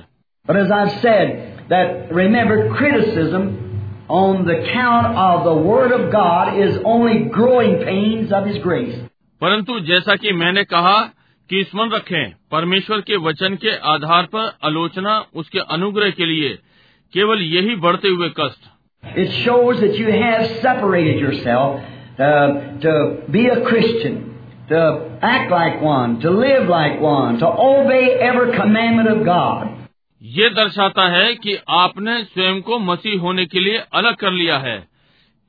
But 0.48 0.56
as 0.56 0.70
I've 0.70 0.96
said, 1.02 1.28
that 1.68 2.12
remember, 2.12 2.56
criticism 2.70 3.44
on 4.09 4.45
the 4.45 4.57
count 4.73 5.15
of 5.15 5.43
the 5.43 5.53
Word 5.69 5.91
of 5.91 6.11
God 6.11 6.57
is 6.57 6.77
only 6.83 7.29
growing 7.37 7.75
pains 7.83 8.31
of 8.31 8.45
His 8.45 8.57
grace. 8.63 8.95
परंतु 9.41 9.79
जैसा 9.87 10.15
कि 10.21 10.31
मैंने 10.39 10.63
कहा 10.71 10.97
कि 11.49 11.63
स्मरण 11.69 11.91
रखें 11.91 12.33
परमेश्वर 12.51 13.01
के 13.09 13.17
वचन 13.27 13.55
के 13.61 13.75
आधार 13.91 14.25
पर 14.33 14.51
आलोचना 14.67 15.13
उसके 15.41 15.59
अनुग्रह 15.75 16.09
के 16.17 16.25
लिए 16.25 16.49
केवल 17.13 17.41
यही 17.41 17.75
बढ़ते 17.85 18.07
हुए 18.17 18.29
कष्ट 18.39 18.67
It 19.03 19.31
shows 19.43 19.79
that 19.81 19.95
you 19.97 20.11
have 20.11 20.41
separated 20.63 21.19
yourself 21.19 21.79
uh, 22.19 22.47
to 22.85 22.93
be 23.31 23.43
a 23.47 23.61
Christian, 23.67 24.17
to 24.71 24.79
act 25.21 25.49
like 25.51 25.81
one, 25.81 26.19
to 26.25 26.31
live 26.31 26.67
like 26.67 26.99
one, 26.99 27.39
to 27.39 27.47
obey 27.67 28.01
every 28.29 28.51
commandment 28.57 29.07
of 29.09 29.23
God. 29.25 29.82
ये 30.26 30.48
दर्शाता 30.48 31.08
है 31.08 31.34
कि 31.34 31.58
आपने 31.68 32.24
स्वयं 32.24 32.62
को 32.62 32.78
मसीह 32.78 33.20
होने 33.20 33.46
के 33.46 33.60
लिए 33.60 33.78
अलग 33.92 34.16
कर 34.16 34.30
लिया 34.30 34.58
है। 34.58 34.88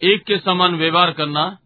एक 0.04 0.24
के 0.24 0.38
समान 0.38 0.76
व्यवहार 0.76 1.12
करना 1.12 1.58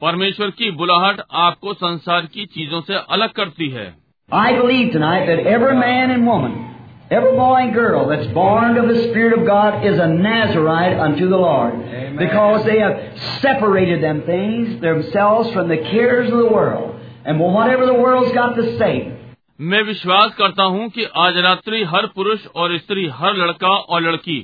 परमेश्वर 0.00 0.50
की 0.50 0.70
बुलाहट 0.70 1.20
आपको 1.32 1.74
संसार 1.74 2.26
की 2.26 2.46
चीज़ों 2.46 2.80
से 2.80 2.94
अलग 2.94 3.28
करती 3.28 3.68
है। 3.68 4.01
I 4.31 4.55
believe 4.55 4.91
tonight 4.91 5.25
that 5.27 5.39
every 5.39 5.75
man 5.75 6.11
and 6.11 6.27
woman, 6.27 6.75
every 7.09 7.31
boy 7.31 7.61
and 7.61 7.73
girl 7.73 8.09
that's 8.09 8.27
born 8.33 8.77
of 8.77 8.89
the 8.89 9.09
Spirit 9.09 9.39
of 9.39 9.45
God 9.45 9.85
is 9.85 9.97
a 9.97 10.07
Nazarite 10.07 10.99
unto 10.99 11.29
the 11.29 11.37
Lord. 11.37 12.17
Because 12.17 12.65
they 12.65 12.79
have 12.79 13.17
separated 13.41 14.03
them 14.03 14.23
things, 14.23 14.81
themselves 14.81 15.51
from 15.51 15.69
the 15.69 15.77
cares 15.77 16.29
of 16.29 16.37
the 16.39 16.49
world. 16.49 16.99
And 17.23 17.39
whatever 17.39 17.85
the 17.85 17.93
world's 17.93 18.33
got 18.33 18.55
to 18.55 18.77
say, 18.77 19.13
मैं 19.59 19.81
विश्वास 19.83 20.33
करता 20.35 20.63
हूँ 20.63 20.89
कि 20.89 21.03
आज 21.17 21.37
रात्रि 21.43 21.83
हर 21.83 22.05
पुरुष 22.15 22.45
और 22.55 22.77
स्त्री 22.77 23.07
हर 23.13 23.35
लड़का 23.35 23.67
और 23.67 24.01
लड़की 24.01 24.39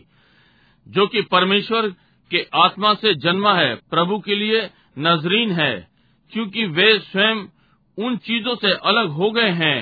जो 0.87 1.05
कि 1.07 1.21
परमेश्वर 1.31 1.87
के 2.31 2.45
आत्मा 2.61 2.93
से 2.93 3.13
जन्मा 3.25 3.53
है 3.55 3.75
प्रभु 3.91 4.17
के 4.19 4.35
लिए 4.35 4.61
नजरीन 5.07 5.51
है 5.51 5.73
क्योंकि 6.31 6.65
वे 6.77 6.87
स्वयं 6.99 7.45
उन 7.98 8.16
चीज़ों 8.26 8.54
से 8.56 8.72
अलग 8.90 9.10
हो 9.12 9.30
गए 9.30 9.50
हैं 9.60 9.76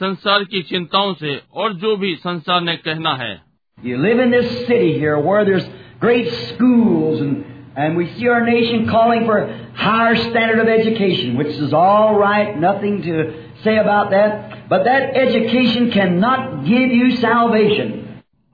संसार 0.00 0.44
की 0.44 0.62
चिंताओं 0.62 1.12
से 1.14 1.40
और 1.54 1.72
जो 1.74 1.96
भी 1.96 2.14
संसार 2.16 2.60
ने 2.60 2.76
कहना 2.88 3.14
है 3.22 3.38
You 3.78 3.98
live 3.98 4.18
in 4.18 4.30
this 4.30 4.48
city 4.66 4.98
here 4.98 5.18
where 5.18 5.44
there's 5.44 5.68
great 6.00 6.26
schools 6.48 7.20
and, 7.20 7.44
and 7.76 7.96
we 7.96 8.06
see 8.14 8.28
our 8.28 8.44
nation 8.44 8.88
calling 8.88 9.24
for 9.24 9.38
higher 9.74 10.16
standard 10.16 10.58
of 10.58 10.68
education, 10.68 11.38
which 11.38 11.54
is 11.66 11.72
all 11.72 12.18
right, 12.18 12.58
nothing 12.58 13.00
to 13.02 13.24
say 13.64 13.76
about 13.78 14.10
that. 14.10 14.68
But 14.68 14.84
that 14.84 15.16
education 15.16 15.90
cannot 15.90 16.64
give 16.64 16.92
you 16.92 17.16
salvation. 17.16 17.96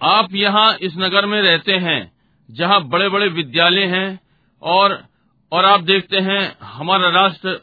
आप 0.00 0.34
यहाँ 0.34 0.76
इस 0.82 0.96
नगर 0.98 1.26
में 1.26 1.40
रहते 1.42 1.72
हैं 1.86 2.00
जहाँ 2.48 2.80
बड़े 2.88 3.08
बड़े 3.08 3.28
विद्यालय 3.34 3.84
हैं 3.94 4.08
और 4.62 4.98
और 5.52 5.64
आप 5.64 5.80
देखते 5.80 6.20
हैं 6.28 6.40
हमारा 6.72 7.08
राष्ट्र 7.14 7.60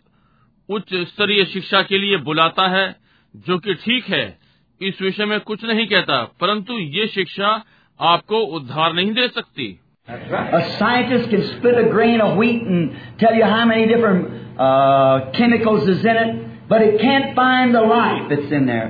उच्च 0.69 0.93
स्तरीय 0.95 1.45
शिक्षा 1.45 1.81
के 1.81 1.97
लिए 1.97 2.17
बुलाता 2.17 2.67
है 2.67 2.95
जो 3.35 3.57
कि 3.57 3.73
ठीक 3.73 4.05
है। 4.05 4.39
इस 4.81 5.01
विषय 5.01 5.25
में 5.25 5.39
कुछ 5.39 5.63
नहीं 5.65 5.87
कहता 5.87 6.23
परंतु 6.23 6.73
ये 6.73 7.07
शिक्षा 7.07 7.63
आपको 7.99 8.39
उद्धार 8.39 8.93
नहीं 8.93 9.13
दे 9.13 9.27
सकती। 9.27 9.79
A 10.09 10.61
scientist 10.77 11.29
can 11.29 11.43
split 11.43 11.77
a 11.77 11.83
grain 11.91 12.21
of 12.21 12.37
wheat 12.37 12.63
and 12.63 12.89
tell 13.19 13.35
you 13.35 13.45
how 13.45 13.65
many 13.65 13.85
different 13.85 14.25
uh, 14.59 15.31
chemicals 15.31 15.87
is 15.87 16.03
in 16.03 16.17
it, 16.23 16.33
but 16.69 16.81
it 16.81 16.97
can't 17.01 17.29
find 17.35 17.75
the 17.75 17.83
life 17.91 18.25
that's 18.31 18.51
in 18.51 18.65
there. 18.65 18.89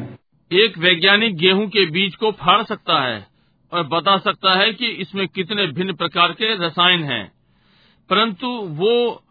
एक 0.52 0.78
वैज्ञानिक 0.78 1.36
गेहूँ 1.38 1.68
के 1.68 1.86
बीज 1.86 2.16
को 2.16 2.32
फाड़ 2.32 2.64
सकता 2.64 3.02
है 3.04 3.28
और 3.74 3.84
बता 3.84 4.18
सकता 4.18 4.54
है 4.54 4.74
कि 4.74 4.86
इसमें 4.86 5.28
कितने 5.28 5.68
भिन्न 5.68 5.94
प्रकार 5.94 6.32
के 6.32 6.68
रसायन 6.68 7.04
हैं। 7.04 7.32
परंतु 8.10 8.48
वो 8.48 9.23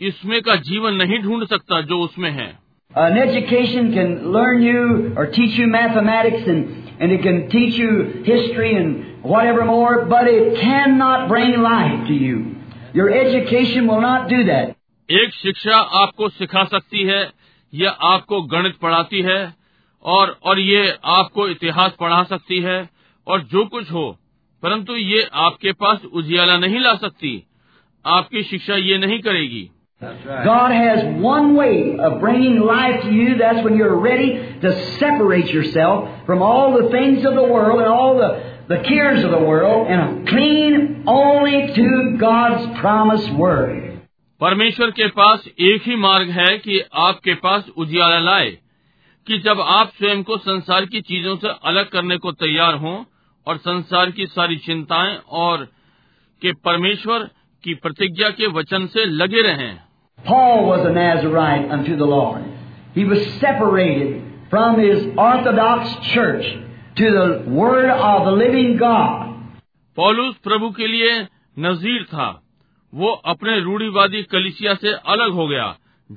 इसमें 0.00 0.40
का 0.42 0.56
जीवन 0.66 0.94
नहीं 0.94 1.18
ढूंढ 1.22 1.44
सकता 1.48 1.80
जो 1.82 2.00
उसमें 2.00 2.30
है 2.30 2.48
An 2.92 3.16
education 3.18 3.92
can 3.94 4.32
learn 4.32 4.62
you 4.62 5.12
or 5.16 5.26
teach 5.26 5.56
you 5.56 5.66
mathematics 5.68 6.48
and, 6.48 6.88
and 7.00 7.12
it 7.12 7.22
can 7.22 7.36
teach 7.48 7.76
you 7.78 7.90
history 8.24 8.74
and 8.74 9.22
whatever 9.24 9.64
more, 9.64 10.06
but 10.06 10.26
it 10.26 10.58
cannot 10.60 11.28
bring 11.28 11.52
life 11.58 12.08
to 12.08 12.14
you. 12.14 12.40
Your 12.94 13.08
education 13.10 13.86
will 13.86 14.00
not 14.00 14.28
do 14.28 14.42
that. 14.44 14.74
एक 15.08 15.34
शिक्षा 15.34 15.76
आपको 16.00 16.28
सिखा 16.30 16.64
सकती 16.64 17.06
है 17.06 17.22
या 17.72 17.90
आपको 18.10 18.42
गणित 18.52 18.76
पढ़ाती 18.82 19.22
है 19.22 19.40
और 20.04 20.38
और 20.42 20.58
ये 20.60 20.84
आपको 21.14 21.48
इतिहास 21.48 21.96
पढ़ा 22.00 22.22
सकती 22.24 22.60
है 22.62 22.78
और 23.26 23.42
जो 23.52 23.64
कुछ 23.68 23.90
हो 23.92 24.08
परंतु 24.62 24.96
ये 24.96 25.28
आपके 25.44 25.72
पास 25.84 26.04
उजियाला 26.12 26.56
नहीं 26.58 26.80
ला 26.80 26.94
सकती 27.02 27.42
आपकी 28.04 28.42
शिक्षा 28.42 28.76
ये 28.76 28.98
नहीं 28.98 29.18
करेगी 29.22 29.68
God 30.00 30.72
has 30.72 31.20
one 31.20 31.54
way 31.54 31.98
of 31.98 32.20
bringing 32.20 32.58
life 32.58 33.02
to 33.02 33.12
you. 33.12 33.36
That's 33.36 33.62
when 33.62 33.76
you're 33.76 33.98
ready 33.98 34.58
to 34.62 34.98
separate 34.98 35.50
yourself 35.50 36.24
from 36.24 36.40
all 36.40 36.80
the 36.80 36.88
things 36.88 37.26
of 37.26 37.34
the 37.34 37.42
world 37.42 37.80
and 37.80 37.88
all 37.88 38.16
the, 38.16 38.30
the 38.68 38.82
cares 38.82 39.22
of 39.22 39.30
the 39.30 39.38
world 39.38 39.88
and 39.88 40.26
cling 40.26 41.04
only 41.06 41.74
to 41.74 42.16
God's 42.18 42.80
promised 42.80 43.30
word. 43.32 44.00
परमेश्वर 44.40 44.90
के 44.90 45.08
पास 45.08 45.44
एक 45.60 45.82
ही 45.86 45.96
मार्ग 45.96 46.30
है 46.30 46.56
कि 46.58 46.80
आपके 47.06 47.34
पास 47.42 47.68
उजियाला 47.78 48.18
लाए 48.18 48.50
कि 49.26 49.38
जब 49.38 49.60
आप 49.60 49.92
स्वयं 49.98 50.22
को 50.22 50.36
संसार 50.38 50.86
की 50.86 51.00
चीज़ों 51.10 51.36
से 51.36 51.48
अलग 51.64 51.88
करने 51.88 52.16
को 52.18 52.32
तैयार 52.44 52.74
हों 52.74 52.96
और 53.46 53.56
संसार 53.56 54.10
की 54.10 54.26
सारी 54.26 54.56
चिंताएँ 54.56 55.16
और 55.42 55.64
के 56.42 56.52
परमेश्वर 56.64 57.28
की 57.64 57.74
प्रतिज्ञा 57.74 58.30
के 58.30 58.46
वचन 58.58 58.86
से 58.86 59.04
लगे 59.04 59.42
रहें 59.42 59.89
Paul 60.25 60.65
was 60.65 60.85
a 60.85 60.91
Nazarite 60.91 61.69
unto 61.71 61.95
the 61.95 62.05
Lord. 62.05 62.43
He 62.93 63.03
was 63.05 63.25
separated 63.39 64.23
from 64.49 64.79
his 64.79 65.05
Orthodox 65.17 66.07
church 66.13 66.45
to 66.97 67.11
the 67.11 67.49
Word 67.49 67.89
of 67.89 68.25
the 68.25 68.31
living 68.31 68.77
God. 68.77 69.21
पौलुस 69.97 70.35
प्रभु 70.43 70.69
के 70.77 70.87
लिए 70.87 71.11
नजीर 71.65 72.03
था 72.13 72.27
वो 72.93 73.11
अपने 73.33 73.59
रूढ़िवादी 73.63 74.21
कलिसिया 74.31 74.73
से 74.81 74.93
अलग 75.13 75.33
हो 75.33 75.47
गया 75.47 75.67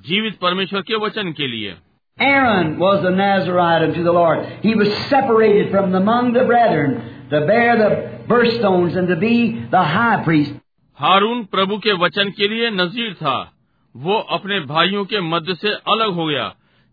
जीवित 0.09 0.39
परमेश्वर 0.43 0.81
के 0.89 0.97
वचन 1.05 1.33
के 1.41 1.47
लिए 1.49 1.75
Aaron 2.19 2.79
was 2.79 3.05
a 3.05 3.11
Nazarite 3.11 3.83
unto 3.83 4.03
the 4.03 4.13
Lord. 4.13 4.39
He 4.63 4.75
was 4.75 4.89
separated 5.11 5.71
from 5.71 5.95
among 5.95 6.33
the 6.33 6.45
brethren 6.45 6.97
to 7.31 7.41
bear 7.51 7.77
the 7.83 7.91
birthstones 8.33 8.97
and 8.97 9.09
to 9.09 9.17
be 9.17 9.35
the 9.75 9.83
high 9.93 10.25
priest. 10.25 10.55
हारून 10.99 11.45
प्रभु 11.53 11.79
के 11.85 11.93
वचन 12.05 12.31
के 12.39 12.49
लिए 12.49 12.71
नजीर 12.71 13.15
था 13.23 13.37
वो 13.96 14.18
अपने 14.36 14.60
भाइयों 14.66 15.06
के 15.06 15.22
मध्य 15.22 15.56
से 15.56 15.74
अलग 15.88 16.14
हो 16.16 16.26
गया 16.26 16.48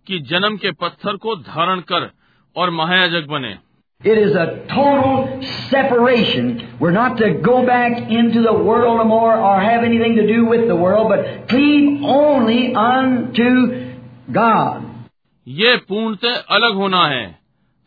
कि 0.07 0.19
जन्म 0.31 0.57
के 0.57 0.71
पत्थर 0.81 1.17
को 1.17 1.37
धारण 1.37 1.81
कर 1.91 2.11
और 2.57 2.71
महायाजक 2.71 3.27
बने 3.31 3.59
It 4.01 4.19
is 4.19 4.35
a 4.35 4.45
total 4.69 5.43
separation. 5.71 6.47
We're 6.81 6.91
not 6.91 7.19
to 7.19 7.27
go 7.47 7.57
back 7.67 7.99
into 8.11 8.41
the 8.43 8.55
world 8.55 8.97
no 8.97 9.05
more 9.05 9.35
or 9.39 9.61
have 9.61 9.85
anything 9.85 10.15
to 10.17 10.27
do 10.27 10.47
with 10.47 10.63
the 10.69 10.77
world, 10.77 11.11
but 11.11 11.49
cleave 11.49 12.07
only 12.11 12.75
unto 12.75 13.51
God. 14.33 14.87
ये 15.47 15.77
पूर्णतः 15.89 16.37
अलग 16.51 16.75
होना 16.75 17.07
है 17.09 17.41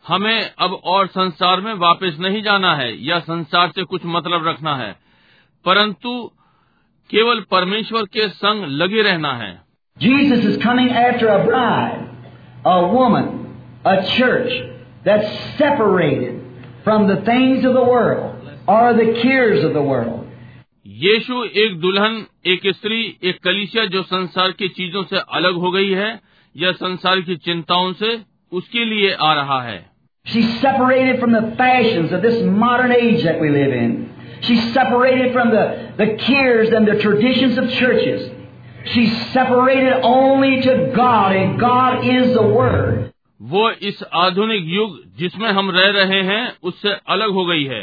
हमें 0.04 0.50
अब 0.58 0.80
और 0.84 1.06
संसार 1.06 1.60
में 1.60 1.72
वापस 1.80 2.16
नहीं 2.20 2.42
जाना 2.42 2.74
है 2.76 2.88
या 3.06 3.18
संसार 3.18 3.70
से 3.70 3.84
कुछ 3.84 4.02
मतलब 4.06 4.46
रखना 4.48 4.76
है 4.76 4.90
परंतु 5.64 6.14
केवल 7.10 7.40
परमेश्वर 7.50 8.04
के 8.12 8.28
संग 8.28 8.64
लगे 8.82 9.02
रहना 9.02 9.32
है 9.42 9.52
Jesus 9.96 10.44
is 10.44 10.56
coming 10.62 10.88
after 10.90 11.28
a 11.28 11.44
bride, 11.46 12.08
a 12.66 12.88
woman, 12.88 13.26
a 13.84 13.96
church 14.16 14.52
that's 15.04 15.28
separated 15.58 16.40
from 16.82 17.06
the 17.06 17.16
things 17.28 17.64
of 17.64 17.74
the 17.74 17.84
world 17.84 18.48
or 18.66 18.94
the 18.94 19.20
cares 19.22 19.62
of 19.64 19.72
the 19.72 19.82
world. 19.82 20.20
यीशु 20.86 21.44
एक 21.64 21.78
दुल्हन 21.80 22.24
एक 22.46 22.66
स्त्री 22.74 23.00
एक 23.28 23.38
कलिसिया 23.44 23.84
जो 23.92 24.02
संसार 24.02 24.50
की 24.58 24.68
चीज़ों 24.78 25.02
से 25.12 25.20
अलग 25.38 25.54
हो 25.60 25.70
गई 25.72 25.90
है 25.92 26.10
या 26.56 26.72
संसार 26.72 27.20
की 27.28 27.36
चिंताओं 27.46 27.92
से 28.02 28.18
उसके 28.52 28.84
लिए 28.84 29.14
आ 29.20 29.32
रहा 29.34 29.62
है 29.62 29.82
She's 30.26 30.52
separated 30.60 31.20
from 31.20 31.32
the 31.32 31.54
fashions 31.56 32.12
of 32.12 32.22
this 32.22 32.42
modern 32.42 32.92
age 32.92 33.24
that 33.24 33.40
we 33.40 33.50
live 33.50 33.72
in. 33.72 34.13
She's 34.46 34.72
separated 34.72 35.32
from 35.32 35.50
the, 35.50 35.94
the 35.96 36.16
cares 36.16 36.70
and 36.70 36.86
the 36.86 36.98
traditions 36.98 37.58
of 37.58 37.70
churches. 37.70 38.30
She's 38.86 39.12
separated 39.32 40.00
only 40.02 40.60
to 40.62 40.92
God, 40.94 41.34
and 41.34 41.58
God 41.58 42.04
is 42.04 42.34
the 42.34 42.46
Word. 42.46 43.10
वो 43.40 43.70
इस 43.88 44.02
आधुनिक 44.14 44.64
युग 44.64 44.98
जिसमें 45.18 45.48
हम 45.52 45.70
रह 45.70 45.90
रहे 45.92 46.20
हैं 46.22 46.42
उससे 46.62 46.92
अलग 47.08 47.30
हो 47.30 47.44
गई 47.46 47.64
है 47.64 47.82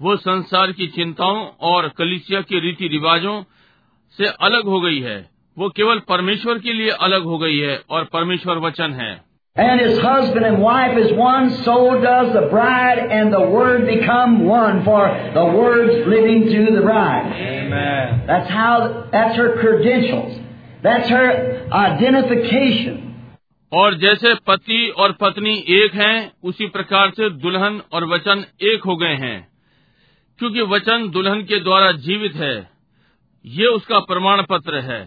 वो 0.00 0.16
संसार 0.16 0.72
की 0.72 0.86
चिंताओं 0.86 1.46
और 1.70 1.88
कलिसिया 1.98 2.40
के 2.40 2.60
रीति 2.60 2.88
रिवाजों 2.88 3.42
से 4.18 4.26
अलग 4.48 4.66
हो 4.66 4.80
गई 4.80 5.00
है 5.00 5.16
वो 5.56 5.68
केवल 5.76 5.98
परमेश्वर 6.08 6.58
के 6.58 6.72
लिए 6.72 6.90
अलग 7.06 7.24
हो 7.24 7.38
गई 7.38 7.58
है 7.58 7.76
और 7.90 8.04
परमेश्वर 8.12 8.58
वचन 8.58 8.92
है 8.92 9.12
And 9.55 9.81
his 9.81 9.97
husband 9.99 10.45
and 10.45 10.61
wife 10.61 10.95
is 10.99 11.11
one, 11.13 11.63
so 11.63 11.99
does 11.99 12.31
the 12.31 12.47
bride 12.49 12.99
and 12.99 13.33
the 13.33 13.49
Word 13.49 13.87
become 13.87 14.45
one, 14.45 14.83
for 14.83 15.09
the 15.33 15.45
Word's 15.45 16.07
living 16.07 16.43
through 16.43 16.75
the 16.75 16.81
bride. 16.81 17.33
Amen. 17.33 18.27
That's 18.27 18.49
how, 18.49 19.09
that's 19.11 19.35
her 19.35 19.57
credentials. 19.59 20.39
That's 20.83 21.09
her 21.09 21.69
identification. 21.71 23.03
और 23.71 23.95
जैसे 23.99 24.33
पति 24.47 24.87
और 24.97 25.11
पत्नी 25.21 25.53
एक 25.77 25.95
हैं 25.95 26.31
उसी 26.49 26.67
प्रकार 26.67 27.09
से 27.15 27.29
दुल्हन 27.39 27.81
और 27.93 28.05
वचन 28.09 28.45
एक 28.73 28.83
हो 28.85 28.95
गए 28.97 29.15
हैं 29.23 29.37
क्योंकि 30.39 30.61
वचन 30.73 31.09
दुल्हन 31.13 31.41
के 31.43 31.59
द्वारा 31.63 31.91
जीवित 32.05 32.35
है 32.35 32.55
ये 33.45 33.67
उसका 33.67 33.99
प्रमाण 34.11 34.43
पत्र 34.51 34.79
है 34.81 35.01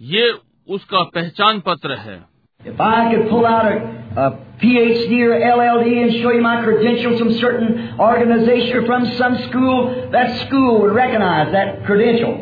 ये 0.00 0.30
उसका 0.68 1.02
पहचान 1.14 1.60
पत्र 1.66 1.96
है 2.06 2.16
If 2.63 2.79
I 2.79 3.11
could 3.11 3.27
pull 3.27 3.45
out 3.45 3.65
a, 3.65 3.77
a 4.17 4.25
PhD 4.61 5.21
or 5.25 5.33
LLD 5.33 6.03
and 6.03 6.11
show 6.21 6.31
you 6.31 6.41
my 6.41 6.63
credentials 6.63 7.19
from 7.19 7.33
certain 7.33 7.99
organization 7.99 8.77
or 8.77 8.85
from 8.85 9.05
some 9.17 9.37
school, 9.49 10.09
that 10.11 10.47
school 10.47 10.81
would 10.81 10.93
recognize 10.93 11.51
that 11.53 11.85
credential. 11.85 12.37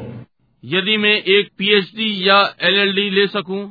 यदि 0.64 0.98
मैं 0.98 1.16
एक 1.34 1.50
पीएचडी 1.58 2.28
या 2.28 2.38
एलएलडी 2.62 3.10
ले 3.10 3.28
सकूँ 3.28 3.62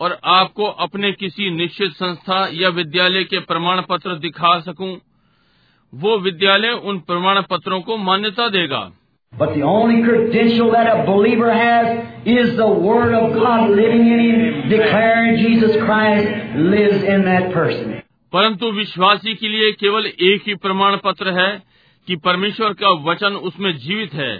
और 0.00 0.18
आपको 0.24 0.64
अपने 0.64 1.12
किसी 1.12 1.50
निश्चित 1.50 1.92
संस्था 1.92 2.38
या 2.52 2.68
विद्यालय 2.68 3.24
के 3.24 3.40
प्रमाण 3.40 3.82
पत्र 3.90 4.18
दिखा 4.18 4.58
सकूँ, 4.60 4.96
वो 5.92 6.18
विद्यालय 6.18 6.70
उन 6.84 6.98
प्रमाण 6.98 7.42
पत्रों 7.42 7.80
को 7.80 7.96
मान्यता 7.96 8.48
देगा 8.48 8.82
But 9.33 9.53
the 9.53 9.63
only 9.63 10.03
credential 10.03 10.71
that 10.71 10.87
a 10.87 11.05
believer 11.05 11.51
has 11.53 12.27
is 12.27 12.57
the 12.57 12.67
Word 12.67 13.13
of 13.13 13.33
God 13.33 13.69
living 13.69 14.05
in 14.07 14.19
him, 14.19 14.69
declaring 14.69 15.37
Jesus 15.37 15.75
Christ 15.85 16.27
lives 16.55 17.03
in 17.03 17.23
that 17.25 17.53
person. 17.53 18.01
परंतु 18.33 18.71
विश्वासी 18.71 19.33
के 19.35 19.47
लिए 19.47 19.71
केवल 19.79 20.05
एक 20.05 20.41
ही 20.47 20.55
प्रमाण 20.65 20.97
पत्र 21.05 21.31
है 21.39 21.51
कि 22.07 22.15
परमेश्वर 22.25 22.73
का 22.81 22.89
वचन 23.09 23.35
उसमें 23.49 23.71
जीवित 23.77 24.13
है 24.13 24.33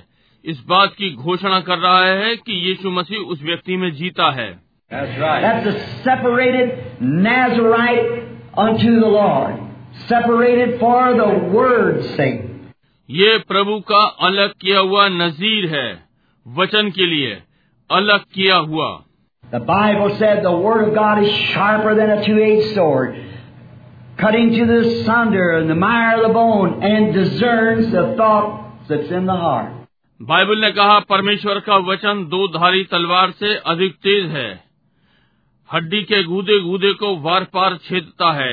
इस 0.45 0.59
बात 0.69 0.93
की 0.97 1.13
घोषणा 1.15 1.59
कर 1.69 1.77
रहा 1.77 2.05
है 2.05 2.35
कि 2.35 2.59
यीशु 2.67 2.89
मसीह 2.89 3.31
उस 3.33 3.41
व्यक्ति 3.43 3.77
में 3.77 3.91
जीता 3.93 4.31
है 4.41 4.51
That's 4.91 5.17
right. 5.21 5.41
That's 5.41 5.67
a 5.67 6.03
separated 6.03 7.01
Nazarite 7.01 8.23
unto 8.57 8.99
the 8.99 9.07
Lord, 9.07 9.59
separated 10.07 10.79
for 10.79 11.13
the 11.15 11.27
Word's 11.55 12.09
sake. 12.15 12.41
ये 13.08 13.36
प्रभु 13.38 13.78
का 13.80 14.02
अलग 14.26 14.52
किया 14.60 14.80
हुआ 14.80 15.08
नजीर 15.08 15.66
है 15.70 15.88
वचन 16.46 16.90
के 16.90 17.06
लिए 17.06 17.42
अलग 17.90 18.24
किया 18.34 18.56
हुआ 18.56 18.92
The 19.44 19.60
Bible 19.60 20.14
said 20.18 20.42
the 20.44 20.52
Word 20.52 20.84
of 20.84 20.94
God 20.94 21.22
is 21.22 21.32
sharper 21.48 21.94
than 21.94 22.10
a 22.10 22.24
two-edged 22.24 22.74
sword, 22.74 23.18
cutting 24.16 24.52
to 24.52 24.64
the 24.66 25.04
sunder 25.04 25.50
and 25.58 25.68
the 25.68 25.74
mire 25.74 26.14
of 26.16 26.22
the 26.22 26.32
bone, 26.32 26.82
and 26.82 27.12
discerns 27.12 27.92
the 27.92 28.04
thoughts 28.16 28.88
that's 28.88 29.10
in 29.10 29.26
the 29.26 29.36
heart. 29.36 29.68
Bible 30.20 30.60
ने 30.60 30.70
कहा 30.72 30.98
परमेश्वर 31.10 31.60
का 31.60 31.76
वचन 31.90 32.24
दो 32.28 32.46
धारी 32.48 32.82
तलवार 32.90 33.30
से 33.42 33.54
अधिक 33.66 33.94
तेज 34.08 34.30
है 34.30 34.48
हड्डी 35.70 36.02
के 36.12 36.22
गूदे 36.22 36.58
गूदे 36.60 36.92
को 36.94 37.14
वार 37.20 37.44
पार 37.54 37.76
छेदता 37.84 38.32
है 38.32 38.52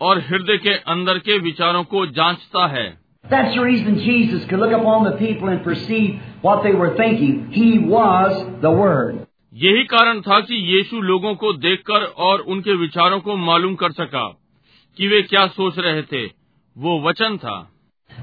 और 0.00 0.18
हृदय 0.30 0.58
के 0.58 0.74
अंदर 0.94 1.18
के 1.28 1.38
विचारों 1.38 1.84
को 1.94 2.06
जांचता 2.18 2.66
है 2.66 3.01
That's 3.25 3.55
the 3.55 3.61
reason 3.61 3.99
Jesus 3.99 4.45
could 4.49 4.59
look 4.59 4.71
upon 4.71 5.03
the 5.03 5.17
people 5.17 5.49
and 5.49 5.63
perceive 5.63 6.19
what 6.41 6.63
they 6.63 6.73
were 6.73 6.95
thinking. 6.95 7.51
He 7.51 7.77
was 7.79 8.61
the 8.61 8.71
Word. 8.71 9.25
यही 9.53 9.83
कारण 9.91 10.21
था 10.21 10.39
कि 10.47 10.55
यीशु 10.71 11.01
लोगों 11.01 11.33
को 11.43 11.51
देखकर 11.61 12.03
और 12.25 12.39
उनके 12.55 12.75
विचारों 12.81 13.19
को 13.27 13.35
मालूम 13.45 13.75
कर 13.75 13.91
सका 13.91 14.27
कि 14.97 15.07
वे 15.07 15.21
क्या 15.29 15.45
सोच 15.55 15.79
रहे 15.79 16.01
थे 16.11 16.25
वो 16.75 16.99
वचन 17.07 17.37
था 17.45 17.57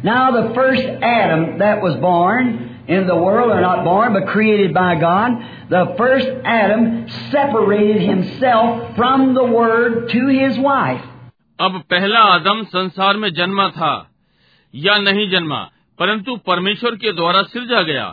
Now 0.05 0.31
the 0.33 0.55
first 0.55 0.87
Adam 1.09 1.59
that 1.59 1.83
was 1.83 1.97
born 1.97 2.49
in 2.89 3.07
the 3.07 3.17
world, 3.17 3.51
or 3.51 3.61
not 3.61 3.85
born, 3.85 4.13
but 4.13 4.27
created 4.27 4.75
by 4.75 4.95
God, 5.01 5.37
the 5.71 5.95
first 5.99 6.29
Adam 6.45 7.07
separated 7.31 8.03
himself 8.03 8.97
from 8.97 9.35
the 9.35 9.45
Word 9.45 10.11
to 10.11 10.27
his 10.29 10.59
wife. 10.59 11.05
अब 11.61 11.83
पहला 11.91 12.21
आदम 12.35 12.63
संसार 12.73 13.17
में 13.17 13.33
जन्मा 13.35 13.69
था 13.77 13.93
या 14.74 14.98
नहीं 14.98 15.30
जन्मा 15.30 15.70
परंतु 16.00 16.36
परमेश्वर 16.36 16.96
के 16.96 17.12
द्वारा 17.12 17.42
सिरजा 17.44 17.82
गया। 17.82 18.06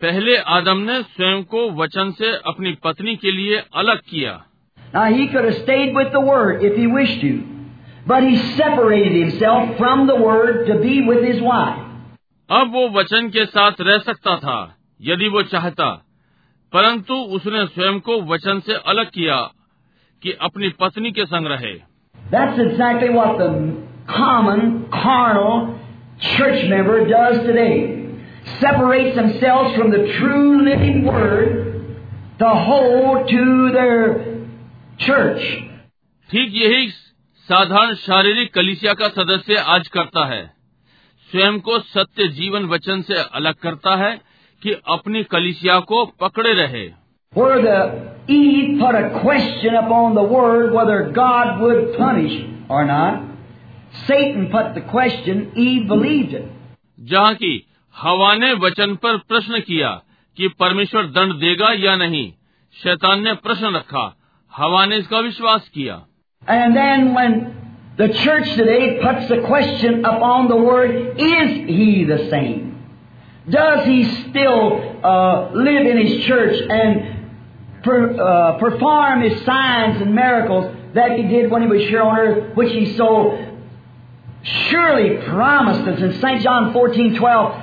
पहले 0.00 0.36
आदम 0.36 0.78
ने 0.78 1.02
स्वयं 1.02 1.42
को 1.44 1.70
वचन 1.70 2.10
से 2.10 2.32
अपनी 2.46 2.72
पत्नी 2.84 3.16
के 3.16 3.32
लिए 3.32 3.62
अलग 3.74 4.00
किया। 4.08 4.44
Now 4.94 5.04
he 5.10 5.26
could 5.26 5.44
have 5.44 5.58
stayed 5.58 5.94
with 5.96 6.10
the 6.12 6.22
Word 6.24 6.64
if 6.64 6.76
he 6.78 6.86
wished 6.86 7.22
to, 7.22 7.30
but 8.06 8.26
he 8.28 8.34
separated 8.58 9.14
himself 9.14 9.70
from 9.78 10.06
the 10.06 10.18
Word 10.20 10.60
to 10.66 10.78
be 10.82 10.96
with 11.08 11.22
his 11.24 11.40
wife. 11.42 11.80
अब 12.50 12.72
वो 12.72 12.88
वचन 12.88 13.28
के 13.28 13.44
साथ 13.46 13.72
रह 13.80 13.98
सकता 13.98 14.36
था 14.36 14.76
यदि 15.00 15.28
वो 15.28 15.42
चाहता 15.42 15.90
परंतु 16.72 17.14
उसने 17.14 17.66
स्वयं 17.66 18.00
को 18.00 18.20
वचन 18.22 18.60
से 18.60 18.74
अलग 18.74 19.10
किया 19.10 19.36
कि 20.22 20.32
अपनी 20.32 20.68
पत्नी 20.68 21.12
के 21.12 21.24
संग 21.26 21.46
रहे। 21.46 21.93
That's 22.30 22.58
exactly 22.58 23.10
what 23.10 23.38
the 23.38 23.84
common, 24.06 24.88
carnal 24.90 25.78
church 26.20 26.68
member 26.68 27.06
does 27.06 27.38
today. 27.46 28.10
Separates 28.60 29.16
themselves 29.16 29.76
from 29.76 29.90
the 29.90 30.12
true 30.18 30.64
living 30.64 31.04
Word 31.04 31.96
to 32.38 32.48
hold 32.48 33.28
to 33.28 33.72
their 33.72 34.02
church. 34.98 35.42
ठीक 36.30 36.52
यही 36.54 36.88
साधारण 37.48 37.94
शारीरिक 37.94 38.52
कलिसिया 38.54 38.92
का 39.00 39.08
सदस्य 39.08 39.56
आज 39.68 39.88
करता 39.88 40.24
है 40.26 40.42
स्वयं 41.30 41.58
को 41.60 41.78
सत्य 41.78 42.28
जीवन 42.38 42.64
वचन 42.68 43.02
से 43.02 43.14
अलग 43.14 43.54
करता 43.62 43.96
है 43.96 44.12
कि 44.62 44.72
अपनी 44.92 45.22
कलिसिया 45.32 45.78
को 45.90 46.04
पकड़े 46.20 46.52
रहे 46.52 46.84
Where 47.33 47.61
the 47.61 48.09
Eve 48.29 48.79
put 48.79 48.95
a 48.95 49.19
question 49.21 49.73
upon 49.73 50.13
the 50.13 50.23
word 50.23 50.73
whether 50.73 51.11
God 51.11 51.61
would 51.61 51.97
punish 51.97 52.33
or 52.69 52.85
not. 52.85 53.25
Satan 54.05 54.49
put 54.51 54.75
the 54.75 54.81
question, 54.81 55.51
Eve 55.55 55.87
believed 55.87 56.33
it. 56.33 56.45
जहाँ 57.11 57.33
की 57.35 57.53
हवा 57.95 58.33
ने 58.35 58.51
वचन 58.65 58.95
पर 59.03 59.17
प्रश्न 59.29 59.59
किया 59.67 59.89
कि 60.37 60.47
परमेश्वर 60.59 61.05
दंड 61.17 61.33
देगा 61.41 61.71
या 61.83 61.95
नहीं 61.95 62.31
शैतान 62.83 63.23
ने 63.23 63.33
प्रश्न 63.45 63.73
रखा 63.75 64.03
हवा 64.53 64.85
ने 64.85 64.97
इसका 64.97 65.19
विश्वास 65.27 65.69
किया 65.73 65.99
And 66.47 66.75
then 66.75 67.13
when 67.13 67.33
the 67.97 68.09
church 68.23 68.49
today 68.55 68.99
puts 69.01 69.27
the 69.29 69.41
question 69.47 70.05
upon 70.05 70.47
the 70.47 70.55
word, 70.55 70.91
is 71.17 71.49
he 71.77 72.05
the 72.05 72.29
same? 72.29 72.67
Does 73.49 73.85
he 73.85 74.03
still 74.29 74.59
uh, 75.03 75.51
live 75.53 75.87
in 75.87 75.97
his 76.05 76.25
church 76.25 76.61
and 76.69 77.19
per, 77.84 77.96
uh, 78.10 78.58
perform 78.58 79.22
his 79.22 79.44
signs 79.44 80.00
and 80.02 80.14
miracles 80.14 80.74
that 80.94 81.18
he 81.18 81.24
did 81.24 81.50
when 81.50 81.62
he 81.62 81.68
was 81.68 81.82
here 81.82 82.02
on 82.02 82.18
earth, 82.18 82.56
which 82.56 82.72
he 82.72 82.96
so 82.96 83.08
surely 84.42 85.16
promised 85.28 85.88
us 85.88 86.00
in 86.00 86.12
St. 86.20 86.42
John 86.42 86.72
14, 86.72 87.14
12, 87.16 87.60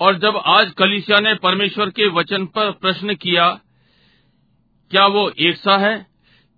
और 0.00 0.18
जब 0.18 0.36
आज 0.46 0.70
कलिसिया 0.78 1.18
ने 1.20 1.34
परमेश्वर 1.42 1.90
के 1.98 2.08
वचन 2.12 2.44
पर 2.54 2.70
प्रश्न 2.80 3.14
किया 3.14 3.48
क्या 4.90 5.06
वो 5.06 5.28
एक 5.48 5.56
सा 5.56 5.76
है 5.78 5.94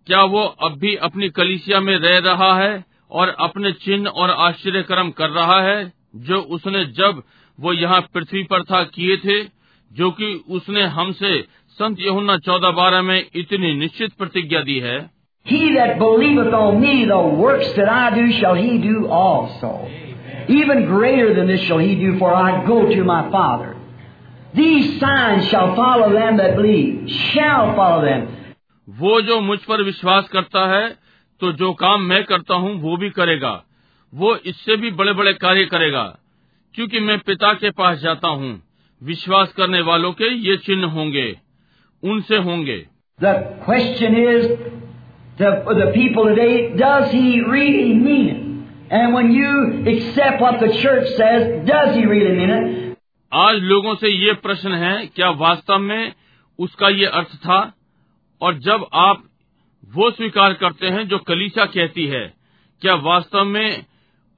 क्या 0.06 0.22
वो 0.32 0.42
अब 0.66 0.78
भी 0.78 0.94
अपनी 1.08 1.28
कलिसिया 1.30 1.80
में 1.80 1.96
रह 1.96 2.18
रहा 2.24 2.52
है 2.58 2.84
और 3.10 3.34
अपने 3.40 3.72
चिन्ह 3.84 4.10
और 4.10 4.30
आश्चर्य 4.46 4.82
कर्म 4.82 5.10
कर 5.18 5.30
रहा 5.30 5.60
है 5.62 5.92
जो 6.28 6.40
उसने 6.56 6.84
जब 6.98 7.22
वो 7.58 7.72
यहाँ 7.72 8.00
पृथ्वी 8.14 8.42
पर 8.44 8.62
था 8.62 8.82
किए 8.94 9.16
थे 9.16 9.42
जो 9.90 10.10
कि 10.10 10.32
उसने 10.50 10.82
हमसे 10.96 11.32
संत 11.78 12.00
यहुन्ना 12.00 12.36
चौदह 12.44 12.70
बारह 12.76 13.02
में 13.02 13.18
इतनी 13.36 13.74
निश्चित 13.78 14.12
प्रतिज्ञा 14.18 14.60
दी 14.62 14.78
है 14.80 14.98
He 15.46 15.58
that 15.72 15.98
believeth 15.98 16.54
on 16.54 16.80
me, 16.80 16.92
the 17.04 17.18
works 17.40 17.68
that 17.74 17.88
I 17.88 18.06
do 18.14 18.22
shall 18.32 18.56
he 18.56 18.78
do 18.78 18.94
also. 19.08 19.68
Even 20.50 20.80
greater 20.86 21.34
than 21.34 21.46
this 21.46 21.60
shall 21.60 21.78
he 21.78 21.92
do, 21.96 22.18
for 22.18 22.32
I 22.34 22.66
go 22.66 22.78
to 22.86 23.04
my 23.04 23.20
Father. 23.30 23.68
These 24.54 24.98
signs 24.98 25.46
shall 25.48 25.76
follow 25.76 26.10
them 26.12 26.38
that 26.38 26.56
believe, 26.56 27.12
shall 27.28 27.70
follow 27.76 28.02
them. 28.06 28.26
वो 28.88 29.20
जो 29.22 29.40
मुझ 29.42 29.58
पर 29.68 29.82
विश्वास 29.84 30.28
करता 30.32 30.66
है 30.74 30.88
तो 31.40 31.52
जो 31.54 31.72
काम 31.76 32.02
मैं 32.10 32.22
करता 32.24 32.54
हूँ 32.56 32.74
वो 32.82 32.96
भी 32.96 33.10
करेगा 33.12 33.54
वो 34.12 34.36
इससे 34.46 34.76
भी 34.76 34.90
बड़े 34.98 35.12
बड़े 35.12 35.32
कार्य 35.40 35.64
करेगा 35.72 36.04
क्योंकि 36.74 37.00
मैं 37.00 37.18
पिता 37.26 37.52
के 37.54 37.70
पास 37.78 37.98
जाता 38.00 38.28
हूँ 38.38 38.60
विश्वास 39.02 39.52
करने 39.56 39.80
वालों 39.88 40.12
के 40.20 40.36
ये 40.48 40.56
चिन्ह 40.66 40.88
होंगे 40.92 41.32
उनसे 42.02 42.36
होंगे। 42.36 42.76
क्वेश्चन 43.18 44.16
इज़ 44.16 44.48
दीपल 45.42 46.34
मीन 47.94 48.42
आज 53.32 53.56
लोगों 53.62 53.94
से 53.94 54.08
ये 54.08 54.32
प्रश्न 54.32 54.72
है 54.72 55.06
क्या 55.06 55.30
वास्तव 55.30 55.78
में 55.78 56.12
उसका 56.58 56.88
ये 56.88 57.06
अर्थ 57.06 57.34
था? 57.36 57.72
और 58.40 58.58
जब 58.58 58.86
आप 58.94 59.22
वो 59.94 60.10
स्वीकार 60.10 60.52
करते 60.52 60.86
हैं 60.86 61.06
जो 61.08 61.18
कलीसा 61.18 61.64
कहती 61.66 62.06
है 62.06 62.32
क्या 62.82 62.94
वास्तव 62.94 63.44
में 63.44 63.84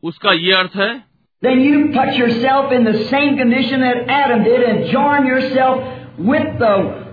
उसका 0.03 0.33
ये 0.33 0.53
अर्थ 0.53 0.77
है? 0.77 0.94
Then 1.42 1.61
you 1.61 1.88
touch 1.88 2.18
yourself 2.31 2.73
in 2.73 2.85
the 2.85 2.94
same 2.94 3.37
condition 3.37 3.85
at 3.85 4.11
Aram 4.11 4.42
dead 4.44 4.62
and 4.62 4.85
join 4.85 5.29
yourself 5.40 6.18
with 6.21 7.08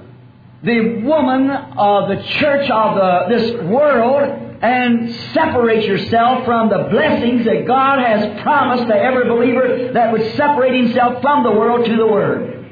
the 0.64 1.02
woman 1.02 1.50
of 1.50 2.08
the 2.08 2.22
church 2.38 2.68
of 2.70 2.96
the, 2.96 3.36
this 3.36 3.62
world 3.64 4.50
and 4.62 5.14
separate 5.32 5.86
yourself 5.86 6.44
from 6.44 6.68
the 6.68 6.88
blessings 6.90 7.46
that 7.46 7.66
God 7.66 7.98
has 7.98 8.42
promised 8.42 8.86
to 8.88 8.94
every 8.94 9.28
believer 9.28 9.92
that 9.94 10.12
would 10.12 10.36
separate 10.36 10.74
himself 10.74 11.22
from 11.22 11.44
the 11.44 11.50
world 11.50 11.86
to 11.86 11.96
the 11.96 12.06
Word. 12.06 12.68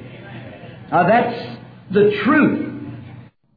Now 0.91 1.07
that's 1.09 1.57
the 1.91 2.11
truth. 2.23 2.67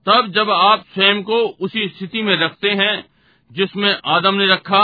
तब 0.07 0.31
जब 0.35 0.49
आप 0.49 0.83
स्वयं 0.93 1.21
को 1.23 1.37
उसी 1.65 1.87
स्थिति 1.87 2.21
में 2.21 2.35
रखते 2.43 2.69
हैं 2.77 2.93
जिसमें 3.49 3.91
आदम 4.15 4.35
ने 4.35 4.47
रखा 4.53 4.81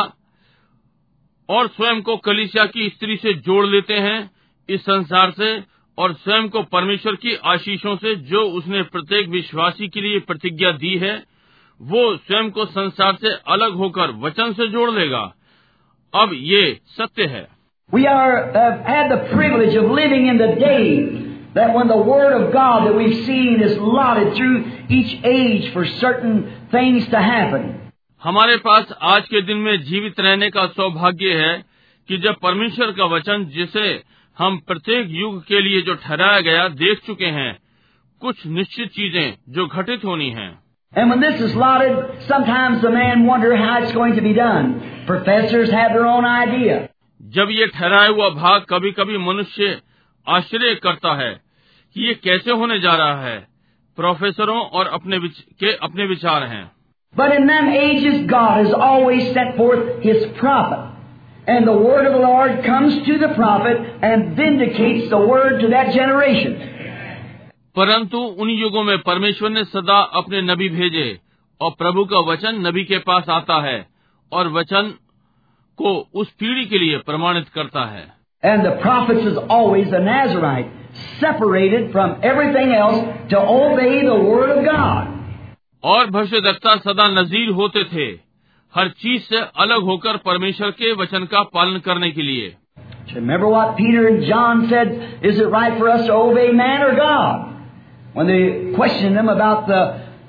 और 1.50 1.68
स्वयं 1.68 2.02
को 2.02 2.18
कलिसिया 2.28 2.66
की 2.66 2.90
स्त्री 2.90 3.16
से 3.18 3.34
जोड़ 3.48 3.66
लेते 3.66 3.94
हैं 4.06 4.20
इस 4.70 4.82
संसार 4.82 5.32
से 5.32 5.50
और 5.99 6.13
स्वयं 6.15 6.49
को 6.49 6.63
परमेश्वर 6.73 7.15
की 7.15 7.35
आशीषों 7.45 7.97
से 7.97 8.15
जो 8.29 8.43
उसने 8.51 8.83
प्रत्येक 8.93 9.29
विश्वासी 9.29 9.89
के 9.89 10.01
लिए 10.01 10.19
प्रतिज्ञा 10.21 10.71
दी 10.77 10.97
है 10.99 11.15
वो 11.81 12.05
स्वयं 12.17 12.51
को 12.51 12.65
संसार 12.67 13.15
से 13.15 13.33
अलग 13.47 13.75
होकर 13.75 14.11
वचन 14.21 14.53
से 14.53 14.69
जोड़ 14.69 14.91
लेगा 14.91 15.33
अब 16.15 16.31
ये 16.35 16.63
सत्य 16.91 17.27
है 17.27 17.47
We 17.91 18.07
are 18.07 18.37
have 18.53 18.79
had 18.87 19.11
the 19.11 19.17
privilege 19.33 19.75
of 19.75 19.91
living 19.91 20.27
in 20.27 20.39
the 20.39 20.47
day 20.59 20.85
that 21.55 21.75
when 21.75 21.89
the 21.89 21.99
Word 21.99 22.33
of 22.33 22.45
God 22.53 22.87
that 22.87 22.95
we've 22.95 23.25
seen 23.27 23.61
is 23.61 23.77
lauded 23.79 24.35
through 24.35 24.65
each 24.89 25.13
age 25.25 25.67
for 25.75 25.85
certain 25.97 26.39
things 26.71 27.09
to 27.09 27.23
happen. 27.23 27.67
हमारे 28.23 28.57
पास 28.57 28.93
आज 29.03 29.29
के 29.29 29.43
दिन 29.43 29.57
में 29.57 29.77
जीवित 29.83 30.21
रहने 30.21 30.51
का 30.51 30.67
सौभाग्य 30.67 31.35
है 31.35 31.53
कि 32.09 32.19
जब 32.19 32.37
परमेश्वर 32.43 32.93
का 32.93 33.05
वचन 33.07 33.45
जिसे 33.55 33.87
हम 34.39 34.59
प्रत्येक 34.67 35.07
युग 35.11 35.43
के 35.45 35.61
लिए 35.61 35.81
जो 35.83 35.95
ठहराया 35.95 36.41
गया 36.41 36.69
देख 36.83 37.01
चुके 37.07 37.27
हैं 37.39 37.53
कुछ 38.23 38.47
निश्चित 38.47 38.91
चीज़ें 38.91 39.35
जो 39.49 39.67
घटित 39.67 40.05
होनी 40.05 40.31
हैं 40.31 40.51
And 40.93 41.11
when 41.11 41.21
this 41.21 41.41
is 41.41 41.55
lauded, 41.55 41.95
sometimes 42.29 42.83
the 42.83 42.91
man 42.91 43.27
wonder 43.27 43.57
how 43.57 43.77
it's 43.83 43.93
going 43.93 44.15
to 44.17 44.23
be 44.23 44.33
done. 44.35 44.67
Professors 45.07 45.71
have 45.71 45.95
their 45.95 46.07
own 46.07 46.27
idea. 46.27 46.75
जब 47.21 47.51
ये 47.51 47.67
ठहराया 47.67 48.09
हुआ 48.09 48.29
भाग 48.31 48.67
कभी 48.71 48.91
कभी 48.93 49.19
मनुष्य 49.19 49.81
आश्चर्य 50.27 50.75
करता 50.83 51.15
है 51.23 51.33
कि 51.97 52.07
ये 52.07 52.15
कैसे 52.25 52.51
होने 52.53 52.79
जा 52.81 52.95
रहा 52.95 53.23
है 53.23 53.39
प्रोफेसरों 53.99 54.61
और 54.61 54.87
अपने 54.89 55.19
विच, 55.19 55.41
के 55.61 55.73
अपने 55.89 56.07
विचार 56.07 56.43
हैं 56.45 56.65
But 57.15 57.33
in 57.37 57.47
them 57.47 57.67
ages, 57.69 58.27
God 58.27 58.65
has 58.65 58.73
always 58.85 59.33
sent 59.35 59.57
forth 59.57 60.03
His 60.03 60.23
prophet. 60.39 60.92
And 61.48 61.68
the 61.68 61.78
word 61.78 62.06
of 62.06 62.14
the 62.14 62.20
Lord 62.20 62.64
comes 62.66 62.96
to 63.06 63.18
the 63.18 63.30
prophet 63.36 63.78
and 64.04 64.36
vindicates 64.36 65.10
the 65.10 65.20
word 65.28 65.62
to 65.62 65.70
that 65.70 65.94
generation. 65.94 66.58
परंतु 67.76 68.18
उन 68.44 68.50
युगों 68.50 68.84
में 68.84 68.98
परमेश्वर 69.08 69.50
ने 69.50 69.64
सदा 69.64 70.00
अपने 70.22 70.42
नबी 70.42 70.70
भेजे 70.70 71.08
और 71.62 71.72
प्रभु 71.80 72.06
का 72.14 72.20
वचन 72.32 72.62
नबी 72.68 72.84
के 72.84 72.98
पास 73.10 73.30
आता 73.30 73.62
है 73.66 73.78
और 74.32 74.48
वचन 74.54 74.94
को 75.80 75.94
उस 76.22 76.32
पीढ़ी 76.40 76.66
के 76.66 76.80
लिए 76.80 76.98
प्रमाणित 77.10 77.50
करता 77.56 77.86
है 77.96 78.06
And 78.44 78.66
the 78.66 78.76
prophets 78.82 79.26
is 79.26 79.38
always 79.50 79.94
a 79.94 80.00
Nazarite, 80.00 80.68
separated 81.20 81.92
from 81.92 82.20
everything 82.24 82.74
else 82.74 83.00
to 83.32 83.40
obey 83.40 84.06
the 84.06 84.20
word 84.30 84.52
of 84.58 84.66
God. 84.66 85.08
और 85.84 86.10
भविष्यदक्ता 86.12 86.76
सदा 86.86 87.08
नजीर 87.12 87.50
होते 87.60 87.84
थे 87.94 88.08
हर 88.75 88.89
चीज़ 88.99 89.23
से 89.23 89.39
अलग 89.65 89.83
होकर 89.85 90.17
परमेश्वर 90.27 90.71
के 90.73 90.93
वचन 91.03 91.25
का 91.27 91.43
पालन 91.55 91.79
करने 91.81 92.11
के 92.11 92.23
लिए 92.23 92.55
Remember 93.13 93.49
what 93.49 93.77
Peter 93.77 94.03
and 94.09 94.23
John 94.25 94.61
said, 94.69 94.93
is 95.23 95.39
it 95.39 95.49
right 95.51 95.79
for 95.79 95.89
us 95.91 96.07
to 96.07 96.13
obey 96.15 96.51
man 96.53 96.83
or 96.83 96.93
God? 96.97 97.49
When 98.15 98.27
they 98.27 98.73
questioned 98.75 99.17
them 99.17 99.29
about 99.29 99.67
the 99.67 99.81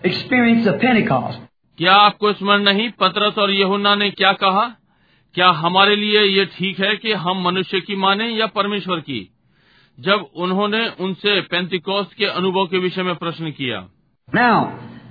experience 0.04 0.68
of 0.68 0.80
Pentecost. 0.82 1.40
क्या 1.80 1.94
आपको 1.98 2.32
स्मरण 2.34 2.64
नहीं 2.64 2.90
पतरस 3.00 3.38
और 3.38 3.52
यहुन्ना 3.52 3.94
ने 3.96 4.10
क्या 4.12 4.32
कहा 4.42 4.66
क्या 5.36 5.50
हमारे 5.60 5.96
लिए 5.96 6.24
ये 6.24 6.46
ठीक 6.58 6.80
है 6.80 6.96
कि 6.96 7.14
हम 7.22 7.42
मनुष्य 7.44 7.80
की 7.82 7.96
माने 7.96 8.28
या 8.30 8.48
परमेश्वर 8.58 9.00
की 9.00 9.22
जब 9.98 10.28
उन्होंने 10.46 10.88
उनसे 11.06 11.40
पेंतिकोस्त 11.52 12.14
के 12.18 12.26
अनुभव 12.26 12.66
के 12.68 12.80
विषय 12.80 13.04
में 13.04 13.16
प्रश्न 13.16 13.52
किया 13.52 13.80
Now, 14.30 14.58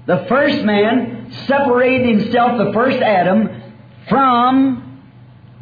the 0.05 0.25
first 0.30 0.63
man 0.63 1.34
separated 1.47 2.07
himself, 2.07 2.57
the 2.57 2.71
first 2.73 3.01
Adam, 3.01 3.49
from 4.09 5.09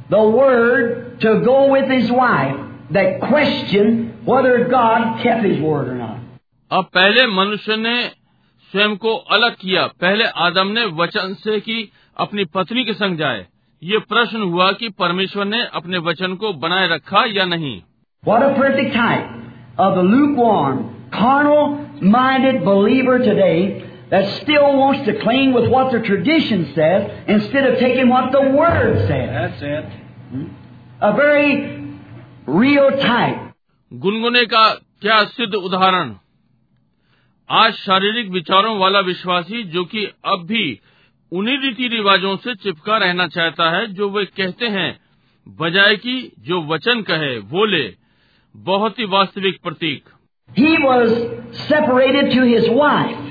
the 0.09 0.21
Word 0.21 1.19
to 1.21 1.41
go 1.41 1.71
with 1.71 1.89
his 1.89 2.11
wife 2.11 2.57
that 2.91 3.19
questioned 3.21 4.25
whether 4.25 4.67
God 4.67 5.21
kept 5.23 5.43
his 5.43 5.59
word 5.59 5.87
or 5.87 5.95
not. 5.95 6.17
अब 6.71 6.85
पहले 6.93 7.25
मनुष्य 7.27 7.75
ने 7.77 7.97
स्वयं 8.73 8.95
को 8.97 9.15
अलग 9.35 9.55
किया 9.55 9.85
पहले 10.01 10.25
आदम 10.45 10.67
ने 10.77 10.85
वचन 11.01 11.33
से 11.43 11.59
कि 11.59 11.77
अपनी 12.17 12.45
पत्नी 12.55 12.83
के 12.85 12.93
संग 12.93 13.17
जाए 13.17 13.45
ये 13.81 13.99
प्रश्न 14.11 14.41
हुआ 14.51 14.71
कि 14.79 14.89
परमेश्वर 14.99 15.45
ने 15.45 15.61
अपने 15.79 15.97
वचन 16.09 16.35
को 16.43 16.53
बनाए 16.65 16.87
रखा 16.95 17.23
या 17.37 17.45
नहीं 17.45 17.75
What 18.23 18.43
a 18.43 18.53
perfect 18.55 18.93
type 18.93 19.25
of 19.77 19.95
the 19.95 20.03
lukewarm, 20.03 20.77
carnal 21.11 21.75
minded 22.15 22.63
believer 22.65 23.17
today 23.19 23.57
that 24.09 24.41
still 24.41 24.77
wants 24.77 25.05
to 25.07 25.13
cling 25.21 25.53
with 25.53 25.69
what 25.69 25.91
the 25.91 25.99
tradition 25.99 26.73
says 26.75 27.11
instead 27.27 27.65
of 27.69 27.79
taking 27.79 28.09
what 28.09 28.31
the 28.31 28.41
Word 28.41 29.07
says. 29.07 29.29
That's 29.37 29.61
it. 29.61 29.85
A 31.01 31.13
very 31.13 31.51
real 32.47 32.91
type. 32.91 33.41
गुनगुने 33.91 34.45
का 34.53 34.67
क्या 35.01 35.23
सिद्ध 35.31 35.53
उदाहरण 35.55 36.13
आज 37.49 37.73
शारीरिक 37.73 38.29
विचारों 38.31 38.77
वाला 38.79 38.99
विश्वासी 39.09 39.63
जो 39.73 39.83
कि 39.85 40.05
अब 40.33 40.45
भी 40.47 40.63
उन्हीं 41.31 41.57
रीति 41.57 41.87
रिवाजों 41.95 42.35
से 42.45 42.55
चिपका 42.63 42.97
रहना 42.97 43.27
चाहता 43.35 43.69
है 43.75 43.85
जो 43.93 44.09
वे 44.09 44.25
कहते 44.37 44.67
हैं 44.77 44.89
बजाय 45.45 45.95
कि 46.05 46.15
जो 46.47 46.61
वचन 46.73 47.01
कहे 47.09 47.37
वो 47.53 47.65
ले 47.65 47.85
बहुत 48.55 48.99
ही 48.99 49.05
वास्तविक 49.15 49.61
प्रतीक 49.63 50.13
He 50.49 50.73
was 50.81 51.11
separated 51.67 52.31
to 52.33 52.43
his 52.45 52.67
wife. 52.69 53.28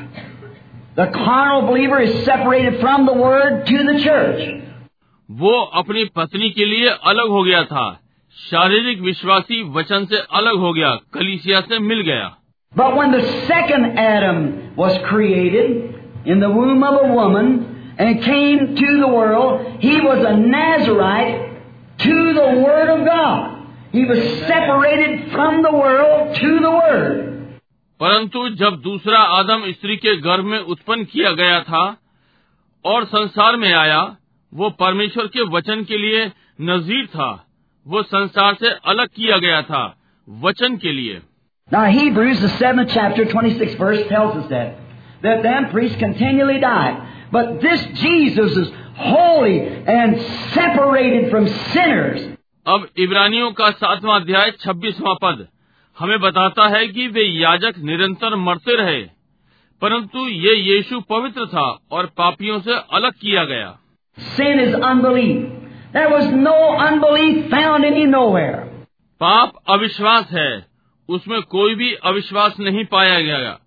The 0.98 1.06
carnal 1.12 1.62
believer 1.66 2.00
is 2.00 2.24
separated 2.24 2.80
from 2.80 3.06
the 3.06 3.14
Word 3.14 3.66
to 3.66 3.78
the 3.92 3.96
church. 4.04 4.42
वो 5.28 5.52
अपनी 5.80 6.04
पत्नी 6.16 6.50
के 6.56 6.64
लिए 6.64 6.88
अलग 7.12 7.30
हो 7.30 7.42
गया 7.44 7.62
था 7.72 7.84
शारीरिक 8.50 9.00
विश्वासी 9.02 9.62
वचन 9.76 10.04
से 10.10 10.16
अलग 10.40 10.58
हो 10.60 10.72
गया 10.72 10.90
कलीसिया 11.14 11.60
से 11.68 11.78
मिल 11.90 12.00
गया 12.08 12.30
But 12.76 12.96
when 12.96 13.12
the 13.12 13.22
second 13.48 13.98
Adam 13.98 14.74
was 14.76 14.96
created 15.08 15.94
in 16.26 16.40
the 16.40 16.50
womb 16.50 16.82
of 16.82 16.94
a 17.04 17.12
woman 17.12 17.94
and 17.98 18.22
came 18.22 18.74
to 18.76 19.00
the 19.00 19.08
world, 19.08 19.66
he 19.80 20.00
was 20.00 20.24
a 20.24 20.36
Nazarite 20.36 21.52
to 21.98 22.32
the 22.34 22.48
Word 22.64 22.88
of 22.88 23.04
God. 23.06 23.66
He 23.92 24.04
was 24.04 24.18
separated 24.48 25.30
from 25.32 25.62
the 25.62 25.72
world 25.72 26.34
to 26.36 26.58
the 26.60 26.70
Word. 26.70 27.27
परंतु 27.99 28.47
जब 28.55 28.75
दूसरा 28.81 29.19
आदम 29.37 29.71
स्त्री 29.71 29.95
के 30.03 30.15
गर्भ 30.21 30.45
में 30.45 30.59
उत्पन्न 30.73 31.03
किया 31.05 31.31
गया 31.39 31.59
था 31.63 31.83
और 32.85 33.05
संसार 33.05 33.55
में 33.57 33.71
आया 33.73 34.01
वो 34.53 34.69
परमेश्वर 34.79 35.27
के 35.27 35.43
वचन 35.55 35.83
के 35.83 35.97
लिए 35.97 36.25
नजीर 36.69 37.05
था 37.15 37.31
वो 37.85 38.03
संसार 38.03 38.55
से 38.61 38.71
अलग 38.91 39.09
किया 39.15 39.37
गया 39.37 39.61
था 39.61 39.83
वचन 40.27 40.77
के 40.77 40.91
लिए 40.91 41.21
Now 41.71 41.83
Hebrews, 41.85 42.39
the 42.41 42.49
seventh 42.59 42.91
chapter, 42.91 43.25
26th 43.25 43.77
verse 43.77 43.99
tells 44.07 44.37
us 44.37 44.47
that. 44.49 44.77
That 45.21 45.43
them 45.43 45.67
priests 45.69 45.99
continually 45.99 46.59
died. 46.59 46.95
But 47.31 47.61
this 47.61 47.83
Jesus 47.99 48.55
is 48.57 48.71
holy 49.01 49.59
and 49.95 50.15
separated 50.55 51.29
from 51.31 51.47
sinners. 51.73 52.23
अब 52.65 52.87
इब्रानियों 52.99 53.51
का 53.59 53.69
सातवां 53.83 54.19
अध्याय 54.21 54.51
छब्बीसवां 54.61 55.15
पद 55.23 55.47
हमें 55.99 56.19
बताता 56.19 56.67
है 56.67 56.87
कि 56.87 57.07
वे 57.07 57.23
याजक 57.23 57.77
निरंतर 57.77 58.35
मरते 58.35 58.75
रहे 58.75 59.01
परंतु 59.81 60.27
ये 60.27 60.55
यीशु 60.55 60.99
पवित्र 60.99 61.45
था 61.45 61.67
और 61.91 62.05
पापियों 62.17 62.59
से 62.59 62.73
अलग 62.93 63.13
किया 63.13 63.43
गया 63.43 63.77
Sin 64.17 64.59
is 64.59 64.73
unbelief. 64.75 65.59
There 65.93 66.09
was 66.09 66.31
no 66.39 66.55
unbelief 66.79 67.49
found 67.51 67.85
him 67.85 68.11
nowhere. 68.11 68.57
पाप 69.21 69.53
अविश्वास 69.69 70.31
है 70.31 70.49
उसमें 71.09 71.41
कोई 71.41 71.75
भी 71.75 71.93
अविश्वास 71.93 72.59
नहीं 72.59 72.85
पाया 72.85 73.19
गया 73.19 73.57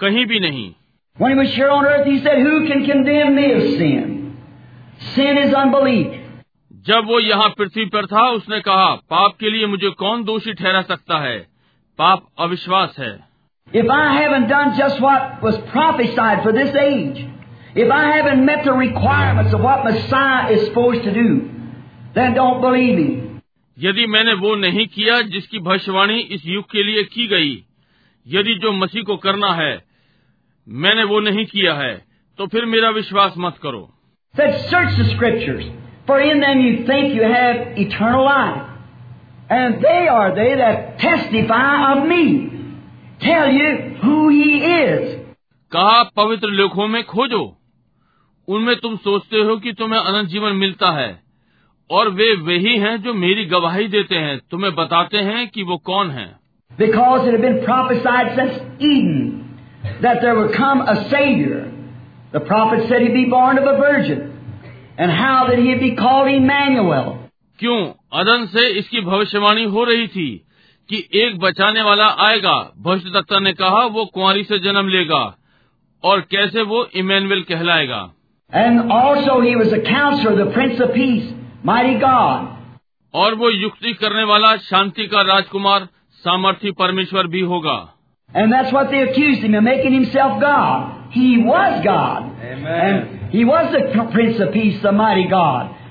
कहीं 0.00 0.26
भी 0.26 0.40
नहीं 0.40 0.74
When 1.16 1.32
he 1.32 1.38
was 1.38 1.54
here 1.54 1.70
on 1.70 1.86
earth, 1.86 2.06
he 2.06 2.18
said, 2.18 2.38
Who 2.38 2.66
can 2.66 2.84
condemn 2.86 3.34
me 3.34 3.52
of 3.52 3.62
sin? 3.76 4.36
Sin 5.14 5.38
is 5.38 5.54
unbelief. 5.54 6.18
जब 6.86 7.06
वो 7.06 7.18
यहाँ 7.20 7.48
पृथ्वी 7.48 7.84
पर 7.86 8.06
था 8.06 8.28
उसने 8.30 8.60
कहा 8.60 8.94
पाप 9.10 9.36
के 9.40 9.50
लिए 9.50 9.66
मुझे 9.66 9.90
कौन 9.98 10.24
दोषी 10.24 10.52
ठहरा 10.54 10.82
सकता 10.82 11.18
है 11.18 11.49
पाप 12.00 12.26
अविश्वास 12.38 12.96
है। 12.98 13.12
यदि 23.78 24.06
मैंने 24.06 24.32
वो 24.34 24.54
नहीं 24.56 24.86
किया 24.86 25.20
जिसकी 25.22 25.58
भविष्यवाणी 25.58 26.18
इस 26.30 26.46
युग 26.46 26.64
के 26.64 26.82
लिए 26.82 27.02
की 27.04 27.26
गई 27.26 27.52
यदि 28.26 28.54
जो 28.54 28.72
मसीह 28.72 29.02
को 29.02 29.16
करना 29.16 29.52
है 29.52 29.70
मैंने 30.68 31.04
वो 31.04 31.20
नहीं 31.20 31.44
किया 31.46 31.74
है 31.74 31.92
तो 32.38 32.46
फिर 32.46 32.64
मेरा 32.66 32.90
विश्वास 32.90 33.34
मत 33.38 33.58
करो। 33.62 33.84
Search 34.34 35.00
scriptures 35.06 35.64
for 36.08 36.20
in 36.20 36.40
then 36.40 36.60
you 36.60 36.74
think 36.88 37.14
you 37.16 37.22
have 37.22 37.74
eternal 37.78 38.24
life 38.24 38.69
And 39.52 39.74
they 39.74 40.08
are 40.08 40.28
they 40.30 40.56
that 40.56 40.78
testify 41.04 41.94
of 41.94 42.04
me. 42.06 42.28
Tell 43.24 43.48
you 43.52 43.78
who 44.04 44.30
he 44.30 44.56
is. 44.56 45.16
कहा 45.72 46.02
पवित्र 46.02 46.48
लेखों 46.48 46.88
में 46.88 47.04
खोजो। 47.04 47.56
उनमें 48.48 48.76
तुम 48.76 48.96
सोचते 48.96 49.36
हो 49.36 49.56
कि 49.56 49.72
तुम्हें 49.72 50.00
अनंत 50.00 50.28
जीवन 50.28 50.52
मिलता 50.52 50.90
है 50.90 51.20
और 51.90 52.08
वे 52.08 52.36
वही 52.36 52.78
हैं 52.78 53.02
जो 53.02 53.14
मेरी 53.14 53.44
गवाही 53.44 53.88
देते 53.88 54.14
हैं। 54.14 54.40
तुम्हें 54.50 54.74
बताते 54.74 55.18
हैं 55.18 55.48
कि 55.48 55.62
वो 55.62 55.76
कौन 55.76 56.10
है। 56.10 56.36
बिकॉज़ 56.78 57.28
इट 57.28 57.40
बिन 57.40 57.54
प्रोफेसाइड 57.64 58.28
क्यों? 67.58 67.99
अदन 68.12 68.46
से 68.46 68.68
इसकी 68.68 69.00
भविष्यवाणी 69.00 69.64
हो 69.64 69.84
रही 69.84 70.08
थी 70.08 70.46
कि 70.88 71.08
एक 71.14 71.38
बचाने 71.38 71.82
वाला 71.82 72.06
आएगा। 72.06 72.72
भविष्य 72.78 73.10
दत्ता 73.10 73.38
ने 73.38 73.52
कहा 73.52 73.78
वो 73.86 74.04
कुंवारी 74.04 74.44
से 74.44 74.58
जन्म 74.58 74.88
लेगा 74.88 75.36
और 76.04 76.20
कैसे 76.20 76.62
वो 76.62 76.88
इमेनुअल 76.94 77.40
कहलाएगा। 77.40 78.10
और 83.14 83.34
वो 83.34 83.50
युक्ति 83.50 83.92
करने 83.92 84.24
वाला 84.24 84.56
शांति 84.56 85.06
का 85.06 85.20
राजकुमार 85.20 85.88
सामर्थ्य 86.12 86.70
परमेश्वर 86.70 87.26
भी 87.26 87.40
होगा। 87.40 87.96
And 88.36 88.52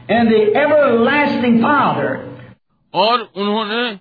and 0.09 0.29
the 0.29 0.43
everlasting 0.55 1.61
Father. 1.61 2.11
और 2.95 3.21
उन्होंने 3.37 3.99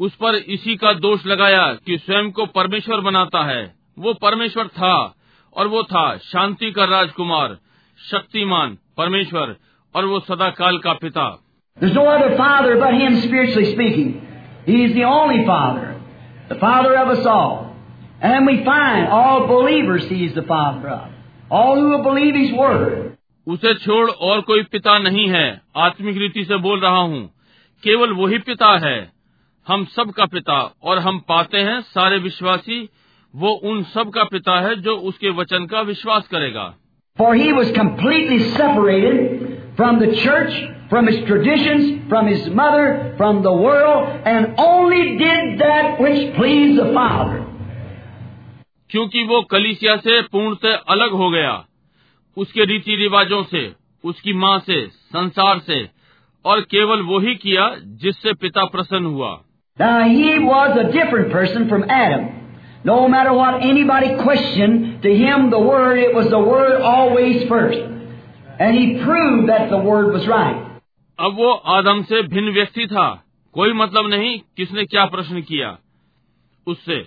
उस 0.00 0.14
पर 0.14 0.34
इसी 0.54 0.76
का 0.76 0.92
दोष 1.04 1.26
लगाया 1.26 1.62
कि 1.86 1.96
स्वयं 1.98 2.30
को 2.32 2.46
परमेश्वर 2.56 3.00
बनाता 3.00 3.44
है 3.44 3.62
वो 3.98 4.12
परमेश्वर 4.22 4.66
था 4.78 4.94
और 5.56 5.66
वो 5.68 5.82
था 5.82 6.06
शांति 6.24 6.70
का 6.72 6.84
राजकुमार 6.84 7.56
शक्तिमान 7.98 8.76
परमेश्वर 8.96 9.56
और 9.94 10.04
वो 10.04 10.20
सदाकाल 10.20 10.78
का 10.78 10.92
पिता 11.02 11.28
There's 11.76 11.94
no 11.94 12.06
other 12.06 12.36
Father 12.36 12.76
but 12.76 12.94
Him 12.94 13.20
spiritually 13.22 13.72
speaking. 13.72 14.08
He's 14.66 14.94
the 14.94 15.04
only 15.04 15.44
Father, 15.46 16.00
the 16.48 16.56
Father 16.56 16.96
of 16.96 17.08
us 17.08 17.26
all. 17.26 17.76
And 18.20 18.46
we 18.46 18.64
find 18.64 19.06
all 19.08 19.46
believers 19.46 20.04
He's 20.08 20.34
the 20.34 20.42
Father 20.42 20.88
of. 20.88 21.10
All 21.50 21.76
who 21.76 21.90
will 21.90 22.02
believe 22.02 22.34
His 22.34 22.52
Word. 22.52 23.11
उसे 23.47 23.73
छोड़ 23.75 24.09
और 24.09 24.41
कोई 24.41 24.63
पिता 24.71 24.97
नहीं 24.99 25.27
है 25.29 25.45
आत्मिक 25.77 26.17
रीति 26.17 26.43
से 26.45 26.57
बोल 26.57 26.79
रहा 26.79 26.99
हूँ 26.99 27.23
केवल 27.83 28.11
वही 28.13 28.37
पिता 28.39 28.71
है 28.85 28.97
हम 29.67 29.83
सब 29.85 30.11
का 30.11 30.25
पिता 30.25 30.59
और 30.83 30.99
हम 30.99 31.19
पाते 31.29 31.57
हैं 31.59 31.79
सारे 31.89 32.17
विश्वासी 32.19 32.79
वो 33.33 33.49
उन 33.63 33.83
सब 33.93 34.09
का 34.09 34.23
पिता 34.31 34.59
है 34.59 34.75
जो 34.81 34.95
उसके 35.09 35.29
वचन 35.39 35.65
का 35.65 35.81
विश्वास 35.81 36.27
करेगा 36.27 36.73
For 37.17 37.33
He 37.35 37.49
was 37.53 37.71
completely 37.71 38.37
separated 38.53 39.75
from 39.77 39.99
the 39.99 40.07
church, 40.15 40.53
from 40.89 41.07
His 41.07 41.17
traditions, 41.27 41.83
from 42.09 42.27
His 42.27 42.47
mother, 42.51 42.87
from 43.17 43.41
the 43.43 43.53
world, 43.55 44.07
and 44.25 44.55
only 44.59 45.03
did 45.17 45.59
that 45.59 46.01
which 46.01 46.23
pleased 46.35 46.79
the 46.79 46.87
Father. 46.95 47.37
क्योंकि 48.89 49.23
वो 49.27 49.41
कलीसिया 49.51 49.95
से 49.97 50.21
पूर्णतः 50.31 50.75
अलग 50.95 51.13
हो 51.13 51.29
गया 51.29 51.53
उसके 52.37 52.65
रीति 52.65 52.95
रिवाजों 52.95 53.43
से 53.43 53.71
उसकी 54.03 54.33
माँ 54.33 54.57
से 54.59 54.85
संसार 54.87 55.59
से 55.59 55.83
और 56.45 56.61
केवल 56.71 57.01
वो 57.01 57.19
ही 57.19 57.35
किया 57.35 57.69
जिससे 58.01 58.33
पिता 58.33 58.65
प्रसन्न 58.65 59.05
हुआ 59.05 59.33
Now 59.77 60.07
he 60.07 60.39
was 60.39 60.77
a 60.77 60.91
different 60.91 61.31
person 61.31 61.67
from 61.67 61.83
Adam. 61.89 62.25
No 62.85 63.07
matter 63.07 63.31
what 63.33 63.63
anybody 63.63 64.09
questioned, 64.17 65.01
to 65.03 65.13
him 65.15 65.49
the 65.49 65.59
Word, 65.59 65.97
it 65.99 66.13
was 66.13 66.27
the 66.29 66.41
Word 66.41 66.81
always 66.83 67.47
first. 67.47 67.79
And 68.59 68.77
he 68.77 69.01
proved 69.03 69.49
that 69.49 69.69
the 69.69 69.79
Word 69.79 70.11
was 70.13 70.27
right. 70.27 70.59
अब 71.19 71.35
वो 71.37 71.51
आदम 71.77 72.03
से 72.03 72.21
भिन्न 72.27 72.51
व्यक्ति 72.53 72.85
था 72.87 73.07
कोई 73.55 73.73
मतलब 73.73 74.09
नहीं 74.09 74.37
किसने 74.57 74.85
क्या 74.85 75.05
प्रश्न 75.05 75.41
किया 75.41 75.77
उससे 76.67 76.97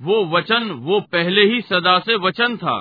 वो 0.00 0.24
वचन 0.26 0.70
वो 0.84 1.00
पहले 1.12 1.44
ही 1.52 1.60
सदा 1.60 1.98
से 1.98 2.16
वचन 2.26 2.56
था 2.56 2.76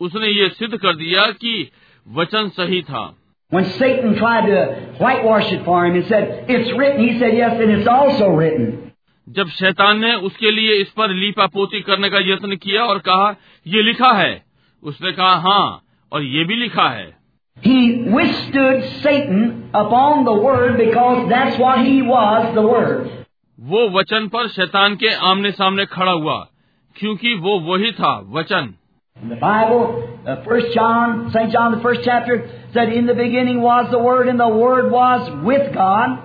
उसने 0.00 0.28
ये 0.28 0.48
सिद्ध 0.50 0.76
कर 0.76 0.96
दिया 0.96 1.26
कि 1.42 1.70
वचन 2.06 2.48
सही 2.56 2.82
था 2.82 3.04
When 3.52 3.66
Satan 3.72 4.14
tried 4.16 4.46
to 4.46 4.60
whitewash 5.00 5.50
it 5.52 5.64
for 5.64 5.84
him 5.84 5.96
and 5.96 6.06
said, 6.06 6.46
It's 6.48 6.70
written, 6.72 7.00
he 7.00 7.18
said, 7.18 7.34
Yes, 7.34 7.60
and 7.60 7.70
it's 7.70 7.86
also 7.88 8.30
written. 8.30 8.72
जब 9.26 9.48
शैतान 9.50 9.98
ने 9.98 10.14
उसके 10.28 10.50
लिए 10.50 10.74
इस 10.80 10.88
पर 10.90 11.12
लीपा 11.14 11.46
पोती 11.46 11.80
करने 11.80 12.08
का 12.10 12.18
यत्न 12.24 12.56
किया 12.56 12.84
और 12.84 12.98
कहा 12.98 13.28
ये 13.66 13.82
लिखा 13.82 14.12
है 14.12 14.32
उसने 14.82 15.12
कहा 15.12 15.34
हाँ 15.44 15.82
और 16.12 16.22
ये 16.24 16.44
भी 16.44 16.56
लिखा 16.56 16.88
है 16.88 17.12
He 17.56 17.78
withstood 18.10 18.82
Satan 19.02 19.70
upon 19.74 20.24
the 20.24 20.34
Word 20.34 20.76
because 20.76 21.28
that's 21.30 21.58
what 21.58 21.78
he 21.80 22.02
was, 22.02 22.54
the 22.54 22.62
Word. 22.62 23.08
वो 23.58 23.88
वचन 23.90 24.28
पर 24.28 24.48
शैतान 24.48 24.96
के 24.96 25.14
आमने 25.26 25.50
सामने 25.52 25.84
खड़ा 25.86 26.12
हुआ 26.12 26.36
क्योंकि 26.96 27.34
वो 27.40 27.58
वही 27.68 27.92
था 27.92 28.12
वचन 28.30 28.74
In 29.23 29.29
the 29.29 29.35
Bible, 29.35 30.19
uh, 30.25 30.43
First 30.45 30.73
John, 30.73 31.31
St. 31.31 31.51
John, 31.51 31.75
the 31.75 31.81
first 31.81 32.01
chapter, 32.05 32.49
said, 32.73 32.93
In 32.93 33.05
the 33.05 33.13
beginning 33.13 33.61
was 33.61 33.91
the 33.91 33.99
Word, 33.99 34.27
and 34.27 34.39
the 34.39 34.47
Word 34.47 34.91
was 34.91 35.29
with 35.43 35.73
God, 35.73 36.19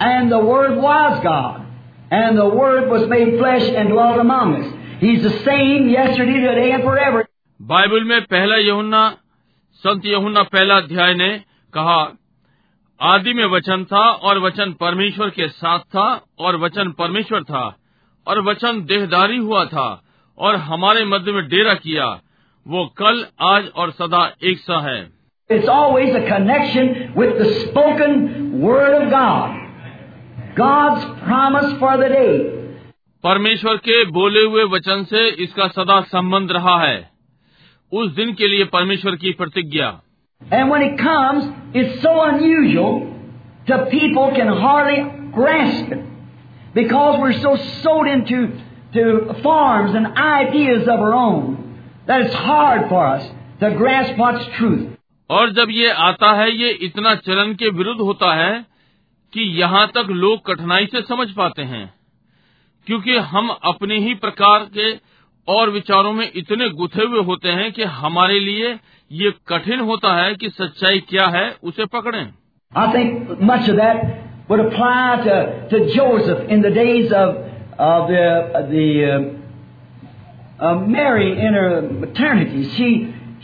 and 0.00 0.30
the 0.30 0.38
Word 0.38 0.76
was 0.76 1.20
God, 1.22 1.66
and 2.10 2.36
the 2.36 2.48
Word 2.48 2.88
was 2.88 3.08
made 3.08 3.38
flesh 3.38 3.62
and 3.62 3.90
dwelt 3.90 4.18
among 4.18 4.56
us. 4.56 4.74
He's 5.00 5.22
the 5.22 5.38
same 5.44 5.88
yesterday, 5.88 6.40
today, 6.40 6.72
and 6.72 6.82
forever. 6.82 7.24
Bible 7.60 8.04
में 8.04 8.20
पहला 8.30 8.56
यहुन्ना 8.56 9.02
संत 9.82 10.04
यहुन्ना 10.06 10.42
पहला 10.52 10.76
अध्याय 10.76 11.14
ने 11.14 11.30
कहा 11.74 12.00
आदि 13.00 13.32
में 13.34 13.44
वचन 13.54 13.84
था 13.92 14.02
और 14.28 14.38
वचन 14.38 14.72
परमेश्वर 14.80 15.30
के 15.30 15.48
साथ 15.48 15.80
था 15.94 16.06
और 16.38 16.56
वचन 16.56 16.90
परमेश्वर 16.98 17.42
था 17.50 17.64
और 18.26 18.40
वचन 18.48 18.80
देहदारी 18.86 19.36
हुआ 19.36 19.64
था 19.64 19.88
और 20.37 20.55
हमारे 20.65 21.05
मध्य 21.05 21.31
में 21.31 21.47
डेरा 21.47 21.73
किया 21.73 22.05
वो 22.65 22.85
कल 22.97 23.25
आज 23.41 23.67
और 23.75 23.91
सदा 23.91 24.23
एक 24.43 24.59
सा 24.59 24.79
है। 24.81 24.99
It's 25.49 25.69
always 25.69 26.15
a 26.15 26.19
connection 26.29 26.87
with 27.17 27.29
the 27.29 27.47
spoken 27.53 28.13
word 28.63 28.95
of 28.95 29.09
God 29.09 29.61
God's 30.57 31.05
promise 31.23 31.73
for 31.79 31.97
the 31.97 32.11
day 32.11 32.27
परमेश्वर 33.23 33.77
के 33.77 34.03
बोले 34.11 34.45
हुए 34.45 34.63
वचन 34.69 35.03
से 35.03 35.27
इसका 35.43 35.67
सदा 35.67 35.99
संबंध 36.07 36.51
रहा 36.51 36.79
है। 36.79 36.97
उस 37.91 38.11
दिन 38.15 38.33
के 38.33 38.47
लिए 38.47 38.63
परमेश्वर 38.65 39.15
की 39.15 39.31
प्रतिज्ञा। 39.31 39.87
M 40.41 40.73
when 40.73 40.83
it 40.83 40.99
comes 40.99 41.75
it's 41.75 42.01
so 42.01 42.17
unusual 42.19 42.99
the 43.69 43.79
people 43.91 44.35
can 44.35 44.49
a 44.89 44.97
crest 45.35 45.93
because 46.75 47.17
we 47.17 47.23
are 47.23 47.39
so 47.39 47.55
sold 47.55 48.11
into 48.11 48.45
to 48.93 49.33
forms 49.43 49.95
and 49.95 50.07
ideas 50.17 50.87
of 50.87 50.99
our 50.99 51.13
own 51.13 51.77
that 52.07 52.21
it's 52.21 52.35
hard 52.35 52.89
for 52.89 53.05
us 53.05 53.23
to 53.59 53.71
grasp 53.71 54.17
what's 54.17 54.45
truth. 54.57 54.89
और 55.29 55.51
जब 55.51 55.67
ये 55.69 55.91
आता 56.01 56.31
है 56.33 56.51
ये 56.51 56.69
इतना 56.69 57.15
चलन 57.15 57.53
के 57.53 57.69
विरुद्ध 57.69 57.99
होता 58.01 58.33
है 58.35 58.65
कि 59.33 59.41
यहाँ 59.59 59.87
तक 59.87 60.07
लोग 60.09 60.45
कठिनाई 60.45 60.85
से 60.85 61.01
समझ 61.01 61.29
पाते 61.31 61.61
हैं 61.61 61.93
क्योंकि 62.87 63.17
हम 63.17 63.49
अपने 63.63 63.97
ही 63.97 64.13
प्रकार 64.15 64.67
के 64.77 64.91
और 65.47 65.69
विचारों 65.69 66.11
में 66.13 66.31
इतने 66.35 66.69
गुथे 66.69 67.05
हुए 67.05 67.23
होते 67.23 67.49
हैं 67.49 67.71
कि 67.71 67.83
हमारे 67.83 68.39
लिए 68.39 68.79
ये 69.11 69.31
कठिन 69.47 69.79
होता 69.79 70.13
है 70.15 70.33
कि 70.35 70.49
सच्चाई 70.49 70.99
क्या 70.99 71.27
है 71.27 71.45
उसे 71.63 71.85
पकड़ें। 71.85 72.33
I 72.77 72.93
think 72.93 73.37
much 73.41 73.69
that 73.69 74.05
would 74.51 74.59
apply 74.59 75.17
to 75.73 76.47
in 76.47 76.61
the 76.61 76.65
days 76.65 77.13
of 77.15 77.52
of 77.83 78.07
the, 78.07 78.27
the 78.73 78.87
uh, 79.13 80.65
uh, 80.65 80.75
Mary 80.95 81.31
in 81.31 81.53
her 81.53 81.81
maternity. 81.81 82.69
She, 82.75 82.89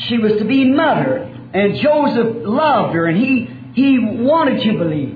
she 0.07 0.17
was 0.17 0.33
to 0.39 0.45
be 0.45 0.65
mother, 0.65 1.13
and 1.53 1.75
Joseph 1.75 2.35
loved 2.45 2.95
her, 2.95 3.05
and 3.07 3.17
he, 3.17 3.31
he 3.73 3.89
wanted 3.99 4.61
to 4.63 4.77
believe. 4.83 5.15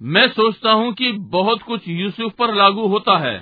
मैं 0.00 0.26
सोचता 0.28 0.72
हूँ 0.72 0.92
कि 0.98 1.12
बहुत 1.32 1.62
कुछ 1.62 1.88
यूसुफ 1.88 2.32
पर 2.38 2.54
लागू 2.54 2.86
होता 2.92 3.16
है 3.24 3.36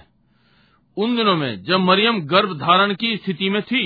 उन 0.97 1.17
दिनों 1.17 1.37
में 1.37 1.63
जब 1.65 1.81
मरियम 1.81 2.21
गर्भ 2.33 2.53
धारण 2.61 2.95
की 3.03 3.17
स्थिति 3.17 3.49
में 3.51 3.61
थी 3.63 3.85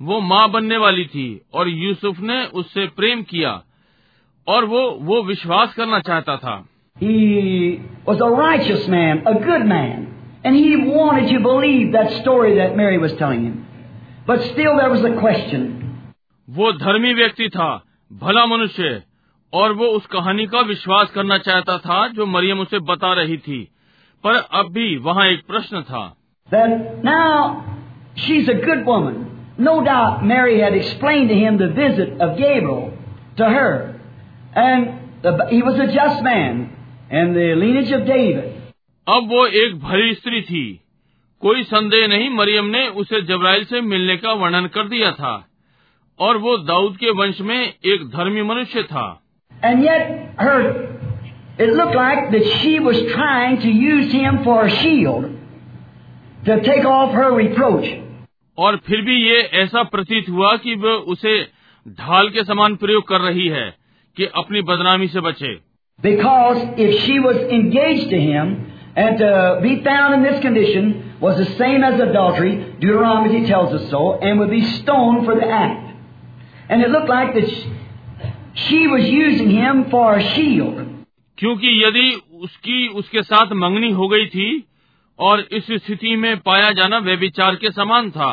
वो 0.00 0.20
माँ 0.20 0.48
बनने 0.50 0.76
वाली 0.76 1.04
थी 1.14 1.28
और 1.54 1.68
यूसुफ 1.68 2.20
ने 2.30 2.44
उससे 2.60 2.86
प्रेम 2.96 3.22
किया 3.32 3.50
और 4.46 4.64
वो 4.64 4.80
वो 5.10 5.22
विश्वास 5.22 5.74
करना 5.74 6.00
चाहता 6.10 6.36
था 6.44 6.56
He 6.96 7.80
was 8.06 8.20
a 8.20 8.30
righteous 8.30 8.88
man, 8.88 9.20
a 9.26 9.34
good 9.40 9.66
man, 9.66 10.06
and 10.43 10.55
he 10.55 10.75
wanted 10.75 11.29
to 11.33 11.39
believe 11.39 11.93
that 11.93 12.21
story 12.21 12.57
that 12.57 12.75
Mary 12.75 12.97
was 12.97 13.13
telling 13.13 13.43
him. 13.43 13.65
But 14.27 14.43
still 14.51 14.77
there 14.77 14.89
was 14.89 15.03
a 15.03 15.15
question. 15.19 15.79
वो 16.47 16.71
धर्मी 16.79 17.13
व्यक्ति 17.13 17.49
था 17.49 17.69
भला 18.21 18.45
मनुष्य 18.45 19.01
और 19.53 19.73
वो 19.81 19.85
उस 19.97 20.05
कहानी 20.13 20.45
का 20.53 20.61
विश्वास 20.67 21.11
करना 21.15 21.37
चाहता 21.47 21.77
था 21.85 22.07
जो 22.17 22.25
मरियम 22.25 22.59
उसे 22.59 22.79
बता 22.89 23.13
रही 23.21 23.37
थी 23.47 23.61
पर 24.23 24.35
अब 24.59 24.71
भी 24.73 24.95
वहाँ 25.07 25.25
एक 25.31 25.45
प्रश्न 25.47 25.81
था 25.91 26.03
that 26.51 27.03
now 27.03 27.63
she's 28.15 28.49
a 28.49 28.53
good 28.53 28.85
woman. 28.85 29.45
No 29.57 29.83
doubt 29.83 30.23
Mary 30.25 30.59
had 30.59 30.73
explained 30.75 31.29
to 31.29 31.35
him 31.35 31.57
the 31.57 31.69
visit 31.69 32.19
of 32.19 32.37
Gabriel 32.37 32.93
to 33.37 33.45
her. 33.45 33.99
And 34.53 35.21
the, 35.23 35.47
he 35.49 35.61
was 35.63 35.79
a 35.79 35.87
just 35.93 36.23
man 36.23 36.75
and 37.09 37.35
the 37.35 37.55
lineage 37.55 37.91
of 37.91 38.05
David. 38.05 38.46
अब 39.08 39.28
वो 39.28 39.46
एक 39.46 39.78
भरी 39.78 40.14
स्त्री 40.14 40.42
थी। 40.42 40.80
कोई 41.40 41.62
संदेह 41.62 42.08
नहीं 42.08 42.30
मरियम 42.30 42.64
ने 42.64 42.88
उसे 42.88 43.22
जबराइल 43.22 43.64
से 43.64 43.80
मिलने 43.80 44.16
का 44.16 44.32
वर्णन 44.32 44.66
कर 44.66 44.88
दिया 44.88 45.12
था। 45.12 45.48
और 46.18 46.36
वो 46.36 46.56
दाऊद 46.56 46.96
के 46.96 47.10
वंश 47.10 47.40
में 47.40 47.74
एक 47.84 48.10
धर्मी 48.10 48.42
मनुष्य 48.42 48.82
था। 48.82 49.22
And 49.64 49.76
yet 49.76 50.00
her, 50.46 50.60
it 51.60 51.76
looked 51.76 51.96
like 51.96 52.30
that 52.30 52.42
she 52.42 52.86
was 52.86 52.96
trying 53.16 53.56
to 53.56 53.92
use 53.92 54.14
him 54.14 54.44
for 54.44 54.64
a 54.64 54.84
shield 54.84 55.24
to 56.48 56.68
take 56.68 56.84
off 56.86 57.14
her 57.14 57.42
reproach. 57.42 57.86
और 58.58 58.76
फिर 58.76 59.02
भी 59.02 59.30
ये 59.30 59.40
ऐसा 59.42 59.82
प्रतीत 59.82 60.28
हुआ 60.28 60.56
कि 60.56 60.74
वह 60.74 60.92
उसे 60.92 61.48
ढाल 61.88 62.30
के 62.30 62.44
समान 62.44 62.76
प्रयोग 62.76 63.08
कर 63.08 63.20
रही 63.20 63.48
है 63.48 63.74
कि 64.16 64.24
अपनी 64.24 64.62
बदनामी 64.62 65.08
से 65.08 65.20
बचे। 65.20 65.56
Because 66.02 66.58
if 66.64 66.90
she 67.06 67.24
was 67.26 67.36
engaged 67.36 68.10
to 68.10 68.20
him 68.30 68.56
and 68.98 69.18
to 69.18 69.60
be 69.62 69.72
found 69.84 70.14
in 70.14 70.22
this 70.24 70.40
condition 70.42 71.16
was 71.20 71.36
the 71.36 71.50
same 71.56 71.84
as 71.84 72.00
adultery, 72.00 72.54
Deuteronomy 72.80 73.46
tells 73.46 73.72
us 73.72 73.88
so, 73.90 74.14
and 74.14 74.40
would 74.40 74.50
be 74.50 74.64
stoned 74.78 75.24
for 75.24 75.36
the 75.36 75.46
act. 75.46 75.94
And 76.68 76.82
it 76.82 76.90
looked 76.90 77.08
like 77.08 77.34
that 77.34 77.48
she, 78.54 78.88
was 78.88 79.04
using 79.04 79.50
him 79.50 79.90
for 79.90 80.14
a 80.14 80.22
shield. 80.34 80.84
क्योंकि 81.38 81.72
यदि 81.82 82.08
उसकी 82.44 82.86
उसके 83.00 83.22
साथ 83.22 83.52
मंगनी 83.54 83.90
हो 83.98 84.08
गई 84.08 84.26
थी 84.26 84.48
और 85.18 85.40
इस 85.58 85.66
स्थिति 85.82 86.14
में 86.16 86.36
पाया 86.46 86.72
जाना 86.78 86.98
व्यभिचार 86.98 87.56
के 87.56 87.70
समान 87.72 88.10
था 88.10 88.30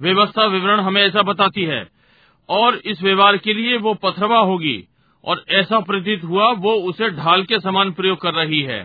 व्यवस्था 0.00 0.46
विवरण 0.46 0.80
हमें 0.80 1.00
ऐसा 1.02 1.22
बताती 1.28 1.64
है 1.64 1.86
और 2.48 2.80
इस 2.84 3.02
व्यवहार 3.02 3.36
के 3.44 3.54
लिए 3.54 3.76
वो 3.86 3.94
पथरवा 4.02 4.38
होगी 4.50 4.76
और 5.24 5.44
ऐसा 5.60 5.80
प्रतीत 5.90 6.24
हुआ 6.24 6.50
वो 6.66 6.74
उसे 6.90 7.10
ढाल 7.20 7.42
के 7.52 7.60
समान 7.60 7.92
प्रयोग 8.00 8.20
कर 8.22 8.34
रही 8.34 8.60
है 8.72 8.82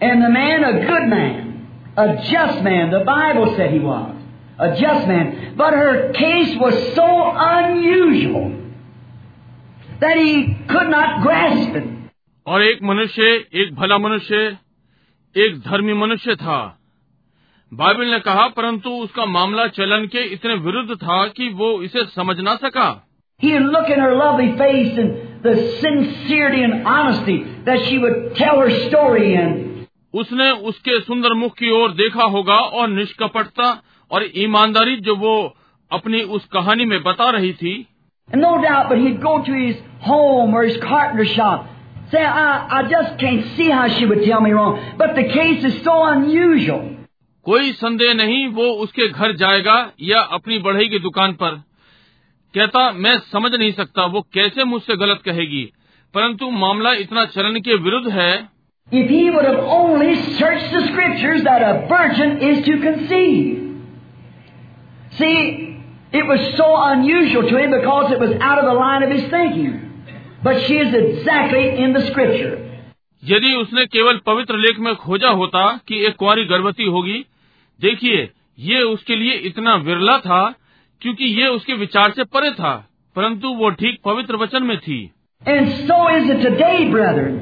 And 0.00 0.22
the 0.22 0.28
man, 0.28 0.64
a 0.64 0.86
good 0.86 1.08
man, 1.08 1.94
a 1.96 2.24
just 2.30 2.62
man, 2.62 2.90
the 2.90 3.04
Bible 3.04 3.54
said 3.56 3.70
he 3.70 3.78
was, 3.78 4.16
a 4.58 4.76
just 4.80 5.06
man. 5.06 5.54
But 5.56 5.72
her 5.72 6.12
case 6.12 6.56
was 6.58 6.74
so 6.94 7.32
unusual 7.34 8.60
that 10.00 10.16
he 10.16 10.56
could 10.68 10.88
not 10.88 11.22
grasp 11.22 11.74
it. 11.76 11.90
और 12.46 12.62
एक 12.62 12.82
मनुष्य 12.82 13.28
एक 13.60 13.74
भला 13.74 13.98
मनुष्य 13.98 14.36
एक 15.34 15.58
धर्मी 15.66 15.94
मनुष्य 16.00 16.34
था 16.36 16.58
बाइबल 17.72 18.10
ने 18.10 18.18
कहा 18.26 18.46
परंतु 18.56 18.90
उसका 19.04 19.24
मामला 19.26 19.66
चलन 19.78 20.06
के 20.12 20.24
इतने 20.34 20.54
विरुद्ध 20.66 20.96
था 21.02 21.26
कि 21.36 21.48
वो 21.60 21.70
इसे 21.82 22.04
समझ 22.16 22.38
ना 22.40 22.54
सका 22.66 22.90
He'd 23.40 23.62
look 23.62 23.88
in 23.90 23.98
her 23.98 24.14
lovely 24.14 24.56
face 24.58 24.98
and 24.98 25.42
the 25.42 25.54
sincerity 25.80 26.62
and 26.62 26.86
honesty 26.86 27.38
that 27.64 27.80
she 27.86 27.98
would 27.98 28.36
tell 28.36 28.60
her 28.60 28.70
story 28.88 29.34
in. 29.34 29.67
उसने 30.13 30.49
उसके 30.69 30.99
सुंदर 30.99 31.33
मुख 31.33 31.53
की 31.57 31.71
ओर 31.71 31.91
देखा 31.93 32.23
होगा 32.35 32.55
और 32.55 32.89
निष्कपटता 32.89 33.71
और 34.11 34.29
ईमानदारी 34.43 34.95
जो 35.07 35.15
वो 35.15 35.33
अपनी 35.91 36.21
उस 36.37 36.45
कहानी 36.53 36.85
में 36.85 37.01
बता 37.03 37.29
रही 37.29 37.53
थी 37.53 37.75
And 38.29 38.43
no 38.43 38.49
doubt, 38.61 38.89
but 38.89 38.99
he'd 38.99 39.21
go 39.21 39.31
to 39.43 39.53
his 39.53 39.77
home 40.01 40.53
or 40.53 40.63
his 40.63 40.75
carpenter 40.77 41.25
shop. 41.25 41.67
Say, 42.11 42.23
I, 42.23 42.49
I 42.69 42.81
just 42.83 43.17
can't 43.19 43.47
see 43.55 43.69
how 43.69 43.87
she 43.89 44.05
would 44.05 44.23
tell 44.23 44.41
me 44.41 44.51
wrong. 44.51 44.75
But 44.99 45.15
the 45.15 45.23
case 45.29 45.63
is 45.63 45.81
so 45.83 45.95
unusual. 46.05 46.83
कोई 47.45 47.71
संदेह 47.73 48.13
नहीं 48.13 48.47
वो 48.53 48.69
उसके 48.83 49.07
घर 49.07 49.35
जाएगा 49.35 49.75
या 50.01 50.19
अपनी 50.37 50.57
बढ़ई 50.59 50.87
की 50.89 50.99
दुकान 50.99 51.33
पर 51.33 51.55
कहता 52.53 52.91
मैं 53.05 53.17
समझ 53.31 53.53
नहीं 53.53 53.71
सकता 53.71 54.05
वो 54.13 54.21
कैसे 54.33 54.63
मुझसे 54.63 54.95
गलत 54.97 55.21
कहेगी 55.25 55.63
परंतु 56.13 56.49
मामला 56.51 56.93
इतना 57.03 57.25
चरण 57.35 57.59
के 57.59 57.75
विरुद्ध 57.83 58.07
है 58.11 58.31
If 58.92 59.08
he 59.08 59.30
would 59.30 59.44
have 59.44 59.58
only 59.58 60.14
searched 60.38 60.72
the 60.72 60.86
scriptures 60.88 61.42
that 61.44 61.62
a 61.62 61.86
virgin 61.88 62.38
is 62.38 62.64
to 62.66 62.80
conceive. 62.80 63.60
See, 65.18 65.80
it 66.12 66.26
was 66.26 66.56
so 66.56 66.68
unusual 66.76 67.48
to 67.48 67.56
him 67.56 67.70
because 67.70 68.12
it 68.12 68.20
was 68.20 68.36
out 68.40 68.58
of 68.58 68.66
the 68.66 68.74
line 68.74 69.02
of 69.02 69.10
his 69.10 69.30
thinking. 69.30 69.80
But 70.42 70.66
she 70.66 70.76
is 70.76 70.94
exactly 70.94 71.82
in 71.82 71.92
the 71.92 72.06
scripture. 72.10 72.60
यदि 73.22 73.52
उसने 73.56 73.84
केवल 73.86 74.18
पवित्र 74.26 74.56
लेख 74.58 74.78
में 74.86 74.94
खोजा 74.94 75.28
होता 75.40 75.60
कि 75.88 76.04
एक 76.06 76.16
कुंवारी 76.16 76.44
गर्भवती 76.44 76.84
होगी 76.96 77.24
देखिए 77.80 78.28
ये 78.58 78.82
उसके 78.82 79.16
लिए 79.16 79.34
इतना 79.50 79.74
विरला 79.86 80.18
था 80.26 80.40
क्योंकि 81.02 81.24
ये 81.40 81.46
उसके 81.54 81.74
विचार 81.74 82.12
से 82.16 82.24
परे 82.34 82.50
था 82.58 82.74
परंतु 83.16 83.54
वो 83.60 83.70
ठीक 83.80 84.00
पवित्र 84.04 84.36
वचन 84.42 84.62
में 84.62 84.76
थी 84.86 85.00
And 85.42 85.72
so 85.88 85.96
is 86.16 86.30
it 86.34 86.42
today, 86.42 86.90
brethren, 86.90 87.34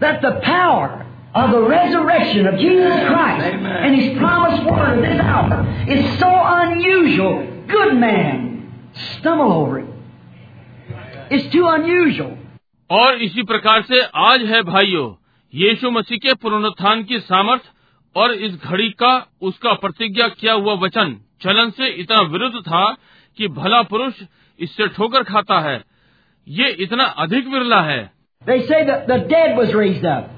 That 0.00 0.20
the 0.22 0.40
power 0.42 1.06
of 1.34 1.50
the 1.50 1.60
resurrection 1.62 2.46
of 2.46 2.58
Jesus 2.58 2.94
Christ 3.08 3.44
Amen. 3.46 3.76
and 3.84 4.00
His 4.00 4.18
promised 4.18 4.64
word 4.64 4.98
of 4.98 5.02
this 5.02 5.20
hour 5.20 5.66
is 5.88 6.18
so 6.18 6.30
unusual. 6.32 7.36
Good 7.68 7.94
man 7.94 8.72
stumble 9.18 9.52
over 9.52 9.80
it. 9.80 9.88
It's 11.30 11.52
too 11.52 11.66
unusual. 11.68 12.36
और 12.90 13.22
इसी 13.22 13.42
प्रकार 13.42 13.82
से 13.82 14.00
आज 14.24 14.42
है 14.48 14.62
भाइयों 14.62 15.06
यीशु 15.54 15.90
मसीह 15.90 16.18
के 16.18 16.34
पुनरुत्थान 16.34 17.02
की 17.04 17.18
सामर्थ 17.20 17.62
और 18.16 18.32
इस 18.34 18.54
घड़ी 18.64 18.88
का 19.00 19.14
उसका 19.48 19.72
प्रतिज्ञा 19.82 20.28
किया 20.40 20.52
हुआ 20.52 20.74
वचन 20.84 21.16
चलन 21.42 21.70
से 21.70 21.88
इतना 22.02 22.20
विरुद्ध 22.32 22.60
था 22.68 22.84
कि 23.38 23.48
भला 23.56 23.80
पुरुष 23.90 24.22
इससे 24.58 24.86
ठोकर 24.96 25.22
खाता 25.22 25.58
है 25.60 25.80
ये 26.46 26.68
इतना 26.84 27.04
अधिक 27.24 27.48
विरला 27.48 27.80
है 27.82 28.00
They 28.45 28.65
say 28.67 28.85
that 28.85 29.07
the 29.07 29.19
dead 29.29 29.57
was 29.57 29.73
raised 29.73 30.05
up. 30.05 30.29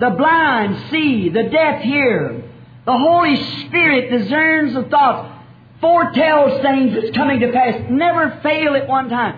The 0.00 0.10
blind 0.10 0.76
see, 0.90 1.28
the 1.28 1.44
deaf 1.44 1.82
hear. 1.82 2.42
The 2.84 2.98
Holy 2.98 3.36
Spirit 3.60 4.10
discerns 4.10 4.74
the 4.74 4.82
thoughts, 4.84 5.28
foretells 5.80 6.60
things 6.62 6.94
that's 6.94 7.16
coming 7.16 7.40
to 7.40 7.50
pass, 7.52 7.76
never 7.90 8.40
fail 8.42 8.74
at 8.76 8.88
one 8.88 9.08
time. 9.08 9.36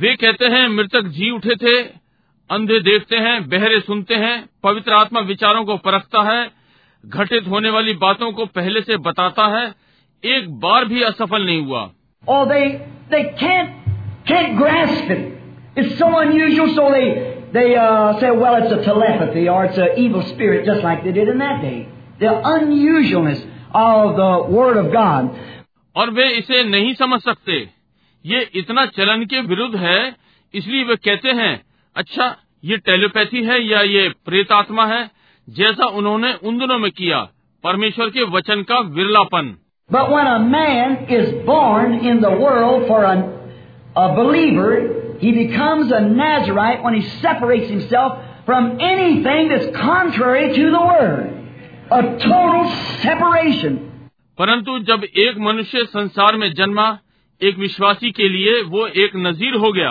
वे 0.00 0.14
कहते 0.16 0.46
हैं 0.54 0.66
मृतक 0.68 1.06
जी 1.18 1.30
उठे 1.30 1.54
थे 1.62 1.76
अंधे 2.50 2.80
देखते 2.88 3.16
हैं 3.26 3.36
बहरे 3.48 3.80
सुनते 3.80 4.14
हैं 4.24 4.34
पवित्र 4.62 4.92
आत्मा 4.92 5.20
विचारों 5.30 5.64
को 5.64 5.76
परखता 5.86 6.22
है 6.30 6.40
घटित 7.04 7.46
होने 7.48 7.70
वाली 7.70 7.92
बातों 8.04 8.30
को 8.32 8.46
पहले 8.58 8.80
से 8.82 8.96
बताता 9.08 9.46
है 9.56 9.64
एक 10.22 10.50
बार 10.64 10.84
भी 10.84 11.02
असफल 11.02 11.46
नहीं 11.46 11.64
हुआ 11.66 11.88
Oh, 12.28 12.44
they 12.48 12.64
they 13.10 13.22
can't 13.42 13.70
can't 14.30 14.56
grasp 14.56 15.10
it. 15.10 15.22
It's 15.76 15.96
so 15.98 16.08
unusual, 16.18 16.74
so 16.74 16.90
they 16.92 17.06
they 17.55 17.75
uh, 17.75 18.19
say, 18.19 18.31
well, 18.31 18.55
it's 18.61 18.71
a 18.71 18.83
telepathy 18.83 19.47
or 19.47 19.65
it's 19.65 19.77
an 19.77 19.91
evil 19.97 20.23
spirit, 20.29 20.65
just 20.65 20.83
like 20.83 21.03
they 21.03 21.11
did 21.11 21.29
in 21.29 21.37
that 21.39 21.61
day. 21.61 21.87
The 22.19 22.31
unusualness 22.53 23.41
of 23.73 24.15
the 24.15 24.31
Word 24.55 24.77
of 24.77 24.91
God. 24.91 25.29
और 25.95 26.09
वे 26.11 26.27
इसे 26.37 26.63
नहीं 26.69 26.93
समझ 26.93 27.19
सकते 27.21 27.57
ये 28.25 28.39
इतना 28.61 28.85
चलन 28.97 29.23
के 29.25 29.41
विरुद्ध 29.41 29.75
है 29.75 29.99
इसलिए 30.53 30.83
वे 30.83 30.95
कहते 30.95 31.31
हैं 31.37 31.53
अच्छा 31.95 32.25
ये 32.63 32.77
टेलीपैथी 32.89 33.43
है 33.43 33.59
या 33.63 33.81
ये 33.81 34.07
प्रेतात्मा 34.25 34.85
है 34.85 35.03
जैसा 35.47 35.85
उन्होंने 35.99 36.33
उन 36.43 36.57
दिनों 36.59 36.77
में 36.79 36.89
किया 36.91 37.21
परमेश्वर 37.63 38.09
के 38.09 38.23
वचन 38.31 38.63
का 38.71 38.79
विरलापन 38.97 39.55
but 39.89 40.27
a 40.27 40.37
man 40.51 40.97
is 41.19 41.33
born 41.45 41.93
in 42.09 42.19
world 42.21 42.87
for 42.87 43.03
a 43.03 44.07
believer 44.19 44.77
he 45.18 45.32
becomes 45.32 45.92
a 45.92 46.00
Nazarite 46.00 46.82
when 46.82 46.94
he 46.94 47.08
separates 47.20 47.68
himself 47.68 48.18
from 48.46 48.78
anything 48.80 49.48
that's 49.48 49.76
contrary 49.76 50.54
to 50.54 50.70
the 50.70 50.82
Word. 50.92 51.24
A 51.90 52.02
total 52.18 52.64
separation. 53.02 53.86
परंतु 54.38 54.78
जब 54.88 55.04
एक 55.04 55.38
मनुष्य 55.46 55.84
संसार 55.94 56.36
में 56.42 56.52
जन्मा 56.58 56.86
एक 57.40 57.58
विश्वासी 57.58 58.10
के 58.18 58.28
लिए 58.28 58.60
वो 58.74 58.86
एक 59.04 59.16
नजीर 59.26 59.54
हो 59.64 59.72
गया 59.72 59.90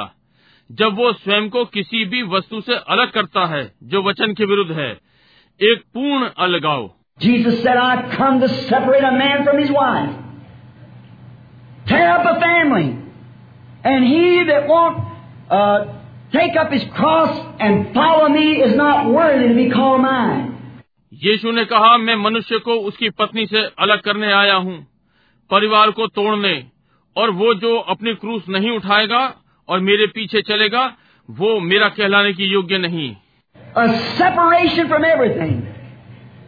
जब 0.70 0.96
वो 1.00 1.12
स्वयं 1.14 1.50
को 1.50 1.64
किसी 1.76 2.04
भी 2.06 2.22
वस्तु 2.32 2.62
से 2.62 2.76
अलग 2.96 3.12
करता 3.12 3.46
है 3.54 3.62
जो 3.92 4.02
वचन 4.08 4.34
के 4.40 4.46
विरुद्ध 4.52 4.72
है 4.80 4.90
एक 5.60 5.84
पूर्ण 5.94 6.30
अलगाव 6.46 6.90
Jesus 7.20 7.62
said, 7.64 7.78
I've 7.78 8.12
come 8.12 8.40
to 8.40 8.48
separate 8.68 9.04
a 9.04 9.12
man 9.12 9.44
from 9.46 9.58
his 9.58 9.70
wife, 9.70 10.12
tear 11.88 12.12
up 12.12 12.26
a 12.26 12.40
family, 12.40 12.98
and 13.84 14.06
he 14.06 14.46
that 14.46 14.70
won't 14.70 15.02
uh, 15.50 15.86
take 16.32 16.56
up 16.56 16.72
his 16.72 16.84
cross 16.96 17.34
and 17.60 17.94
follow 17.94 18.30
me 18.30 18.62
is 18.62 18.76
not 18.76 19.12
worthy 19.12 19.48
to 19.48 19.56
be 19.56 19.70
called 19.70 20.02
mine. 20.02 20.56
यीशु 21.14 21.52
ने 21.52 21.64
कहा 21.66 21.98
मैं 21.98 22.16
मनुष्य 22.16 22.58
को 22.66 22.74
उसकी 22.90 23.10
पत्नी 23.20 23.46
से 23.46 23.62
अलग 23.86 24.02
करने 24.02 24.32
आया 24.34 24.56
हूँ 24.56 24.78
परिवार 25.50 25.92
को 25.92 26.08
तोड़ने 26.08 26.54
और 27.16 27.32
वो 27.40 27.54
जो 27.64 27.76
अपनी 27.94 28.14
क्रूस 28.16 28.46
नहीं 28.50 28.72
उठाएगा 28.72 29.22
और 29.68 29.80
मेरे 29.80 30.08
पीछे 30.16 30.42
चलेगा 30.42 30.86
वो 31.30 31.60
मेरा 31.60 31.90
कहलाने 31.98 32.34
की 32.34 32.52
योग्य 32.52 32.78
नहीं 32.78 33.16
A 33.78 33.88
separation 34.18 34.88
from 34.88 35.04
everything. 35.04 35.58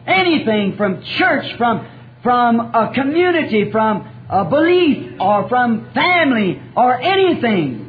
Anything 0.08 0.76
from 0.78 1.02
church, 1.04 1.56
from, 1.58 1.86
from 2.24 2.60
a 2.60 2.92
community, 2.96 3.70
from 3.72 4.02
a 4.30 4.44
belief, 4.46 5.20
or 5.20 5.48
from 5.48 5.76
family, 5.94 6.60
or 6.76 7.00
anything 7.00 7.85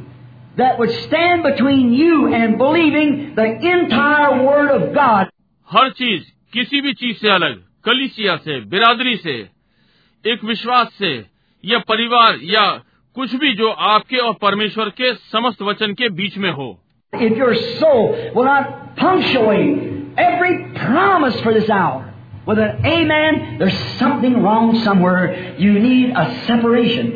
that 0.57 0.77
would 0.79 0.91
stand 1.05 1.43
between 1.43 1.93
you 1.93 2.33
and 2.33 2.57
believing 2.57 3.33
the 3.35 3.45
entire 3.75 4.43
Word 4.43 4.69
of 4.71 4.93
God. 4.93 5.29
हर 5.69 5.89
चीज 5.99 6.25
किसी 6.53 6.81
भी 6.81 6.93
चीज 6.93 7.17
से 7.21 7.29
अलग 7.29 7.61
कलिसिया 7.85 8.35
से 8.45 8.59
बिरादरी 8.71 9.15
से 9.17 9.33
एक 10.25 10.43
विश्वास 10.45 10.93
से 10.99 11.13
या 11.63 11.79
परिवार 11.89 12.37
या 12.51 12.65
कुछ 13.15 13.35
भी 13.41 13.53
जो 13.55 13.69
आपके 13.91 14.17
और 14.17 14.33
परमेश्वर 14.41 14.89
के 15.01 15.13
समस्त 15.31 15.61
वचन 15.61 15.93
के 16.01 16.09
बीच 16.21 16.37
में 16.37 16.51
हो 16.51 16.69
If 17.13 17.37
your 17.37 17.53
soul 17.79 18.05
will 18.35 18.45
not 18.45 18.95
punctuate 18.95 19.81
every 20.17 20.53
promise 20.77 21.39
for 21.41 21.53
this 21.53 21.69
hour 21.69 22.13
with 22.47 22.59
an 22.59 22.85
amen, 22.85 23.57
there's 23.59 23.77
something 23.99 24.41
wrong 24.45 24.71
somewhere. 24.85 25.55
You 25.59 25.73
need 25.79 26.09
a 26.15 26.25
separation. 26.47 27.11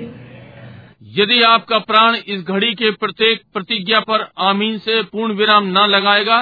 यदि 1.12 1.42
आपका 1.42 1.78
प्राण 1.78 2.14
इस 2.26 2.42
घड़ी 2.42 2.72
के 2.74 2.90
प्रत्येक 2.90 3.40
प्रतिज्ञा 3.54 4.00
पर 4.00 4.26
आमीन 4.40 4.78
से 4.78 5.02
पूर्ण 5.02 5.32
विराम 5.34 5.66
न 5.68 5.86
लगाएगा 5.90 6.38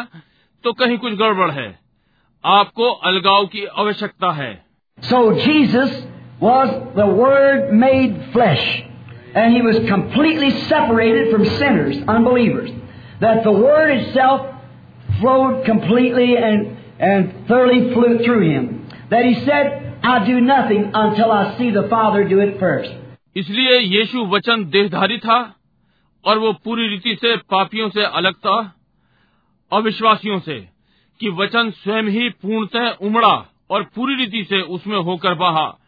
तो 0.64 0.72
कहीं 0.72 0.98
कुछ 0.98 1.14
गड़बड़ 1.14 1.50
है। 1.50 1.68
आपको 2.44 2.90
अलगाव 3.08 3.46
की 3.46 3.64
आवश्यकता 3.78 4.30
है। 4.32 4.52
So 4.98 5.32
Jesus 5.34 5.96
was 6.42 6.70
the 6.96 7.08
world 7.10 7.72
made 7.80 8.20
flesh 8.32 8.68
and 9.36 9.54
he 9.54 9.60
was 9.60 9.78
completely 9.88 10.50
separated 10.50 11.30
from 11.30 11.44
sinners 11.56 11.98
unbelievers 12.08 12.70
that 13.24 13.42
the 13.44 13.56
word 13.58 13.90
is 13.90 14.06
self 14.12 15.18
flowed 15.20 15.64
completely 15.66 16.32
and 16.34 16.66
and 17.00 17.28
thoroughly 17.50 17.80
flow 17.92 18.16
through 18.24 18.40
him 18.40 18.66
that 19.10 19.26
he 19.26 19.34
said 19.34 20.06
I 20.06 20.32
do 20.32 20.38
nothing 20.46 20.84
until 21.02 21.30
I 21.32 21.52
see 21.58 21.70
the 21.72 21.88
father 21.90 22.28
do 22.30 22.40
it 22.40 22.58
first 22.60 22.99
इसलिए 23.36 23.78
यीशु 23.78 24.24
वचन 24.26 24.64
देहधारी 24.64 25.18
था 25.18 25.56
और 26.24 26.38
वो 26.38 26.52
पूरी 26.52 26.88
रीति 26.88 27.14
से 27.14 27.36
पापियों 27.36 27.88
से 27.90 28.02
अलग 28.02 28.34
था 28.34 28.74
अविश्वासियों 29.72 30.38
से 30.40 30.68
कि 31.20 31.28
वचन 31.28 31.70
स्वयं 31.70 32.02
ही 32.02 32.28
पूर्णतः 32.28 33.06
उमड़ा 33.06 33.46
और 33.70 33.82
पूरी 33.82 34.14
रीति 34.14 34.44
से 34.44 34.60
उसमें 34.60 34.96
होकर 34.96 35.34
बहा 35.34 35.78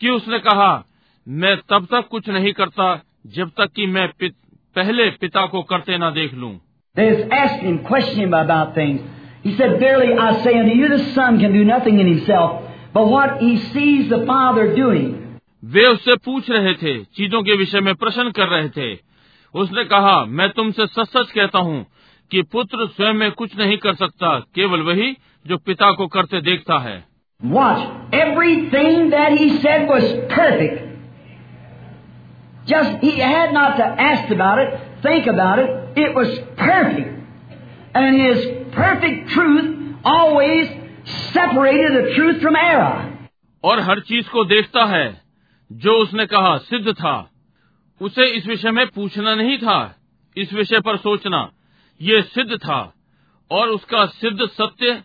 कि 0.00 0.08
उसने 0.08 0.38
कहा 0.38 0.84
मैं 1.28 1.56
तब 1.56 1.84
तक 1.84 2.08
कुछ 2.08 2.28
नहीं 2.28 2.52
करता 2.52 3.02
जब 3.26 3.48
तक 3.48 3.72
कि 3.76 3.86
मैं 3.86 4.08
पित, 4.18 4.34
पहले 4.74 5.10
पिता 5.10 5.46
को 5.46 5.62
करते 5.62 5.98
ना 5.98 6.10
देख 6.10 6.34
लू। 6.34 6.60
But 12.94 13.08
what 13.08 13.40
he 13.40 13.56
sees 13.58 14.08
the 14.08 14.24
Father 14.26 14.66
doing, 14.76 15.23
वे 15.64 15.84
उससे 15.84 16.16
पूछ 16.16 16.50
रहे 16.50 16.74
थे 16.74 17.04
चीज़ों 17.04 17.42
के 17.42 17.56
विषय 17.56 17.80
में 17.80 17.94
प्रश्न 17.94 18.30
कर 18.30 18.48
रहे 18.48 18.68
थे। 18.68 18.98
उसने 19.54 19.84
कहा 19.84 20.24
मैं 20.24 20.50
तुमसे 20.50 20.86
सच 20.86 21.06
सच 21.06 21.30
कहता 21.30 21.58
हूँ 21.58 21.86
कि 22.30 22.42
पुत्र 22.42 22.86
स्वयं 22.86 23.12
में 23.12 23.30
कुछ 23.32 23.58
नहीं 23.58 23.76
कर 23.76 23.94
सकता 23.94 24.38
केवल 24.54 24.80
वही 24.80 25.16
जो 25.46 25.56
पिता 25.56 25.92
को 25.92 26.06
करते 26.06 26.40
देखता 26.40 26.78
है। 26.78 27.04
वॉच 27.44 28.14
एवरी 28.14 28.56
और 43.64 43.80
हर 43.80 44.00
चीज़ 44.00 44.28
को 44.28 44.44
देखता 44.44 44.84
है। 44.84 45.23
जो 45.70 45.96
उसने 45.98 46.26
कहा 46.26 46.56
सिद्ध 46.60 46.92
था 46.92 47.16
उसे 48.00 48.26
इस 48.26 48.46
विषय 48.46 48.70
में 48.70 48.86
पूछना 48.86 49.34
नहीं 49.34 49.56
था 49.58 49.78
इस 50.36 50.52
विषय 50.52 50.80
पर 50.80 50.96
सोचना 50.96 51.48
ये 52.00 52.22
सिद्ध 52.22 52.56
था 52.56 52.80
और 53.50 53.68
उसका 53.68 54.04
सिद्ध 54.06 54.46
सत्य 54.50 55.02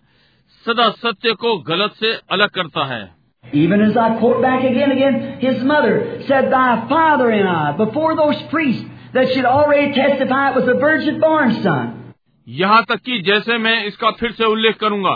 सदा 0.65 0.89
सत्य 0.89 1.33
को 1.33 1.57
गलत 1.63 1.93
से 1.93 2.13
अलग 2.31 2.49
करता 2.49 2.85
है 2.85 3.07
Even 3.45 3.81
as 3.81 3.97
I 3.97 4.07
quote 4.19 4.41
back 4.41 4.63
again 4.63 4.91
again, 4.91 5.15
his 5.39 5.61
mother 5.63 6.23
said, 6.27 6.47
Thy 6.51 6.87
father 6.89 7.29
and 7.29 7.47
I, 7.47 7.71
before 7.73 8.09
those 8.15 8.41
priests 8.51 8.83
that 9.13 9.29
should 9.29 9.45
already 9.45 9.93
testify 9.93 10.41
it 10.49 10.57
was 10.57 10.67
a 10.67 10.75
virgin 10.75 11.19
born 11.19 11.53
son. 11.63 12.13
यहाँ 12.47 12.83
तक 12.83 12.99
कि 13.05 13.21
जैसे 13.21 13.57
मैं 13.57 13.85
इसका 13.85 14.11
फिर 14.11 14.31
से 14.31 14.45
उल्लेख 14.45 14.77
करूँगा 14.77 15.15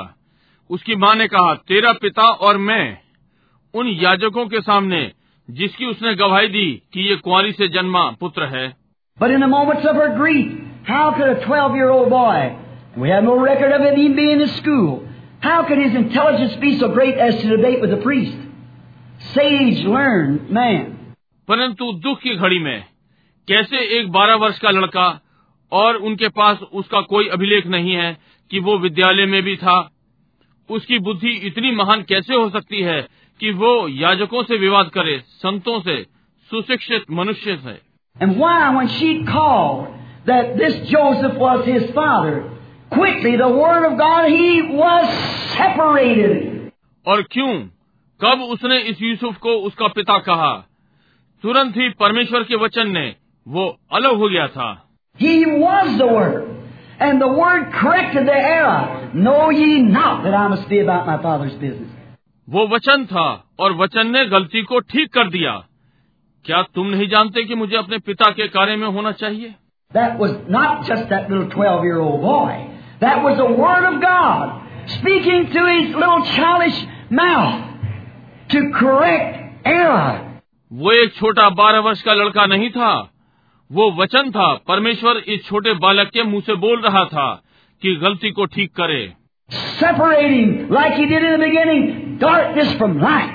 उसकी 0.69 0.95
माँ 0.95 1.13
ने 1.15 1.27
कहा 1.27 1.53
तेरा 1.67 1.93
पिता 2.01 2.29
और 2.47 2.57
मैं 2.57 2.85
उन 3.73 3.87
याजकों 3.87 4.45
के 4.47 4.61
सामने 4.61 5.01
जिसकी 5.49 5.85
उसने 5.85 6.13
गवाही 6.15 6.47
दी 6.47 6.71
कि 6.93 7.09
ये 7.09 7.15
कुंवारी 7.15 7.51
से 7.51 7.67
जन्मा 7.67 8.09
पुत्र 8.19 8.45
है 8.55 8.71
But 9.17 9.31
in 9.31 9.41
the 9.41 9.47
moments 9.47 9.85
of 9.85 9.95
her 9.95 10.15
grief, 10.17 10.53
how 10.83 11.11
could 11.11 11.29
a 11.29 11.45
12 11.45 11.75
year 11.75 11.89
old 11.89 12.09
boy, 12.09 12.55
we 12.97 13.09
have 13.09 13.23
no 13.23 13.35
record 13.39 13.71
of 13.71 13.81
him 13.81 13.99
even 13.99 14.15
being 14.15 14.41
in 14.41 14.47
school, 14.49 15.07
how 15.39 15.57
could 15.63 15.77
his 15.77 15.95
intelligence 15.95 16.55
be 16.55 16.71
so 16.79 16.89
great 16.89 17.17
as 17.17 17.35
to 17.41 17.49
debate 17.49 17.79
with 17.81 17.93
a 17.93 18.01
priest? 18.01 18.37
Sage, 19.33 19.83
learned 19.87 20.49
man. 20.49 20.89
परंतु 21.47 21.91
दुख 22.03 22.19
की 22.19 22.35
घड़ी 22.35 22.59
में 22.59 22.83
कैसे 23.47 23.79
एक 23.99 24.11
बारह 24.11 24.35
वर्ष 24.35 24.59
का 24.59 24.69
लड़का 24.69 25.07
और 25.71 25.95
उनके 26.09 26.27
पास 26.29 26.59
उसका 26.73 27.01
कोई 27.01 27.27
अभिलेख 27.27 27.65
नहीं 27.67 27.93
है 27.93 28.17
कि 28.51 28.59
वो 28.59 28.77
विद्यालय 28.77 29.25
में 29.25 29.41
भी 29.43 29.55
था 29.55 29.77
उसकी 30.69 30.99
बुद्धि 30.99 31.31
इतनी 31.47 31.71
महान 31.71 32.01
कैसे 32.03 32.35
हो 32.35 32.49
सकती 32.49 32.81
है 32.81 32.99
कि 33.43 33.51
वो 33.51 33.71
याजकों 33.89 34.41
से 34.43 34.57
विवाद 34.57 34.89
करे 34.95 35.17
संतों 35.37 35.79
से 35.81 35.95
सुशिक्षित 36.51 37.09
मनुष्य 37.11 37.55
से 37.63 37.77
And 38.15 38.37
why, 38.39 38.57
when 38.75 38.87
she 38.87 39.07
called 39.25 39.87
that 40.27 40.55
this 40.57 40.75
Joseph 40.89 41.33
was 41.37 41.65
his 41.65 41.89
father, 41.95 42.35
quickly 42.91 43.35
the 43.37 43.49
Word 43.49 43.87
of 43.87 43.97
God, 44.01 44.29
he 44.29 44.61
was 44.81 45.09
separated. 45.55 46.71
और 47.05 47.21
क्यों 47.31 47.53
कब 48.19 48.41
उसने 48.51 48.77
इस 48.91 49.01
यूसुफ 49.01 49.37
को 49.45 49.55
उसका 49.69 49.87
पिता 49.97 50.17
कहा 50.27 50.53
तुरंत 51.43 51.77
ही 51.77 51.89
परमेश्वर 51.99 52.43
के 52.51 52.55
वचन 52.63 52.91
ने 52.91 53.05
वो 53.47 53.65
अलग 53.99 54.15
हो 54.21 54.29
गया 54.29 54.47
था 54.55 54.69
He 55.19 55.35
was 55.45 55.97
the 55.97 56.07
Word. 56.07 56.47
And 56.99 57.21
the 57.21 57.27
Word 57.39 57.73
corrected 57.73 58.25
the 58.27 58.37
error. 58.51 59.11
Know 59.15 59.49
ye 59.49 59.81
not 59.81 60.23
that 60.23 60.33
I 60.33 60.47
must 60.47 60.69
be 60.69 60.79
about 60.79 61.05
my 61.05 61.21
Father's 61.21 61.59
business. 61.65 61.92
वो 62.49 62.67
वचन 62.67 63.05
था 63.05 63.43
और 63.59 63.73
वचन 63.73 64.07
ने 64.07 64.25
गलती 64.25 64.61
को 64.61 64.79
ठीक 64.79 65.13
कर 65.13 65.29
दिया। 65.29 65.63
क्या 66.45 66.61
तुम 66.61 66.87
नहीं 66.87 67.07
जानते 67.07 67.43
कि 67.43 67.55
मुझे 67.55 67.77
अपने 67.77 67.97
पिता 67.97 68.31
के 68.31 68.47
कार्य 68.47 68.75
में 68.75 68.87
होना 68.87 69.11
चाहिए? 69.11 69.55
That 69.95 70.17
was 70.17 70.31
not 70.55 70.77
just 70.89 71.05
that 71.05 71.29
little 71.29 71.49
12 71.49 71.83
year 71.83 71.99
old 72.01 72.21
boy. 72.21 72.55
That 73.03 73.21
was 73.23 73.37
the 73.37 73.49
Word 73.49 73.85
of 73.85 74.01
God 74.01 74.63
speaking 74.97 75.45
to 75.53 75.61
his 75.65 75.95
little 75.95 76.23
childish 76.35 76.79
mouth 77.19 77.61
to 78.53 78.61
correct 78.81 79.39
error. 79.67 80.19
वो 80.73 80.91
एक 80.91 81.13
छोटा 81.15 81.49
बारह 81.49 81.79
वर्ष 81.79 82.01
का 82.01 82.13
लड़का 82.13 82.45
नहीं 82.45 82.69
था। 82.69 83.13
वो 83.71 83.91
वचन 83.91 84.31
था। 84.31 84.53
परमेश्वर 84.67 85.17
इस 85.17 85.45
छोटे 85.45 85.73
बालक 85.73 86.07
के 86.07 86.23
मुँह 86.23 86.41
से 86.41 86.55
बोल 86.55 86.81
रहा 86.81 87.05
था 87.05 87.43
कि 87.81 87.95
गलती 87.95 88.31
को 88.31 88.45
ठीक 88.45 88.75
करे। 88.75 89.13
Separating, 89.78 90.68
like 90.68 90.94
he 90.94 91.06
did 91.06 91.22
in 91.24 91.32
the 91.32 91.44
beginning, 91.46 92.18
darkness 92.18 92.74
from 92.74 93.00
light, 93.00 93.32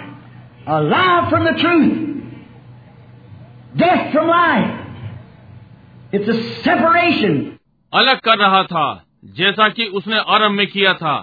a 0.68 0.82
lie 0.82 1.28
from 1.30 1.46
the 1.46 1.54
truth, 1.60 2.24
death 3.78 4.12
from 4.14 4.28
life. 4.28 4.80
It's 6.12 6.28
a 6.28 6.38
separation. 6.64 7.58
अलग 7.94 8.20
कर 8.26 8.38
रहा 8.38 8.64
था 8.64 8.86
जैसा 9.38 9.68
कि 9.70 9.86
उसने 10.00 10.20
आरंभ 10.36 10.58
में 10.58 10.68
किया 10.68 10.94
था 10.94 11.16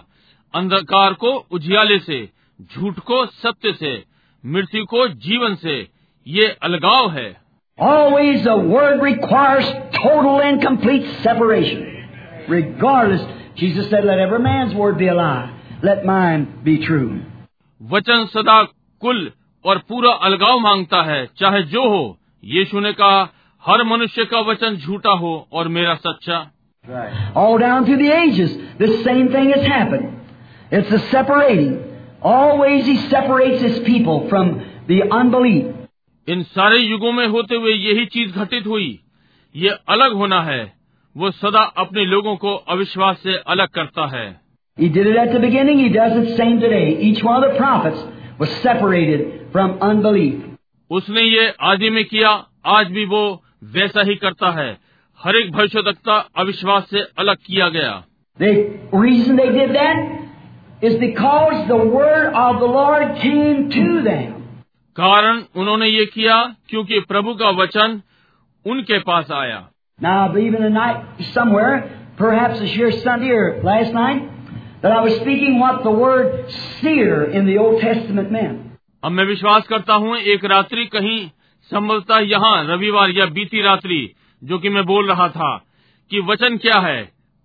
अंधकार 0.54 1.12
को 1.22 1.32
उजियाले 1.52 1.98
से 1.98 2.18
झूठ 2.74 2.98
को 3.10 3.24
सत्य 3.26 3.72
से 3.72 3.92
मृत्यु 4.44 4.84
को 4.84 5.06
जीवन 5.26 5.54
से 5.62 5.76
ये 6.26 6.48
अलगाव 6.62 7.10
है 7.18 7.28
Always 7.78 8.42
the 8.44 8.56
Word 8.56 9.00
requires 9.02 9.68
total 9.92 10.40
and 10.46 10.60
complete 10.60 11.06
separation. 11.22 11.78
Regardless, 12.48 13.22
Jesus 13.56 13.90
said, 13.90 14.04
let 14.04 14.18
every 14.18 14.38
man's 14.40 14.74
word 14.74 14.98
be 14.98 15.08
a 15.08 15.14
lie. 15.14 15.50
Let 15.82 16.04
mine 16.04 16.46
be 16.64 16.78
true. 16.86 17.10
वचन 17.80 18.24
सदा 18.32 18.62
कुल 19.02 19.30
और 19.64 19.78
पूरा 19.88 20.12
अलगाव 20.26 20.58
मांगता 20.60 21.02
है 21.02 21.24
चाहे 21.38 21.62
जो 21.74 21.88
हो 21.88 22.02
यीशु 22.44 22.80
ने 22.80 22.92
कहा 22.92 23.20
हर 23.62 23.82
मनुष्य 23.84 24.24
का 24.24 24.40
वचन 24.50 24.76
झूठा 24.76 25.12
हो 25.18 25.34
और 25.52 25.68
मेरा 25.68 25.94
सच्चा 26.06 26.46
All 27.36 27.58
down 27.58 27.84
through 27.84 27.98
the 27.98 28.10
ages, 28.10 28.56
this 28.78 29.04
same 29.04 29.28
thing 29.32 29.50
has 29.50 29.66
happened. 29.66 30.16
It's 30.72 30.90
a 30.90 31.00
separating. 31.10 31.72
Always 32.22 32.86
He 32.86 32.96
separates 33.08 33.60
His 33.62 33.78
people 33.80 34.28
from 34.30 34.54
the 34.88 35.02
unbelief. 35.12 35.66
इन 36.28 36.42
सारे 36.54 36.78
युगों 36.78 37.12
में 37.12 37.26
होते 37.28 37.54
हुए 37.54 37.72
यही 37.74 38.04
चीज 38.06 38.36
घटित 38.36 38.66
हुई 38.66 38.88
ये 39.54 39.68
अलग 39.88 40.12
होना 40.12 40.40
है 40.42 40.60
वो 41.17 41.31
सदा 41.31 41.59
अपने 41.59 42.05
लोगों 42.05 42.35
को 42.35 42.55
अविश्वास 42.55 43.19
से 43.23 43.35
अलग 43.35 43.67
करता 43.67 44.07
है। 44.07 44.41
उसने 50.91 51.21
ये 51.21 51.53
आदि 51.61 51.89
में 51.89 52.05
किया 52.05 52.45
आज 52.65 52.87
भी 52.87 53.05
वो 53.05 53.43
वैसा 53.63 54.01
ही 54.01 54.15
करता 54.15 54.51
है। 54.51 54.77
हर 55.23 55.35
एक 55.35 55.51
भविष्य 55.51 55.81
तकता 55.81 56.29
अविश्वास 56.37 56.89
से 56.89 56.99
अलग 56.99 57.37
किया 57.45 57.69
गया। 57.69 58.03
कारण 64.95 65.43
उन्होंने 65.55 65.87
ये 65.87 66.05
किया 66.05 66.55
क्योंकि 66.69 66.99
प्रभु 66.99 67.35
का 67.35 67.49
वचन 67.49 68.01
उनके 68.65 68.99
पास 68.99 69.31
आया। 69.31 69.69
Now, 69.98 70.28
I 70.28 70.32
believe 70.32 70.54
in 70.54 70.62
the 70.62 70.70
night 70.70 71.22
somewhere, 71.34 71.74
perhaps 72.16 72.58
this 72.60 72.74
year 72.74 72.90
Sunday 73.02 73.30
or 73.30 73.62
last 73.62 73.92
night, 73.92 74.22
that 74.82 74.92
I 74.92 75.00
was 75.02 75.14
speaking 75.16 75.58
what 75.58 75.82
the 75.82 75.90
word 75.90 76.50
seer 76.80 77.24
in 77.24 77.46
the 77.46 77.58
Old 77.58 77.80
Testament 77.80 78.30
meant. 78.32 78.58
अब 79.04 79.12
मैं 79.12 79.24
विश्वास 79.24 79.66
करता 79.68 79.94
हूँ 79.94 80.16
एक 80.34 80.44
रात्रि 80.52 80.84
कहीं 80.94 81.18
संभवतः 81.70 82.18
यहाँ 82.30 82.56
रविवार 82.68 83.10
या 83.18 83.26
बीती 83.36 83.62
रात्रि 83.62 84.00
जो 84.42 84.58
कि 84.58 84.68
मैं 84.68 84.84
बोल 84.86 85.08
रहा 85.08 85.28
था 85.28 85.56
कि 86.10 86.20
वचन 86.30 86.56
क्या 86.64 86.78
है 86.86 87.02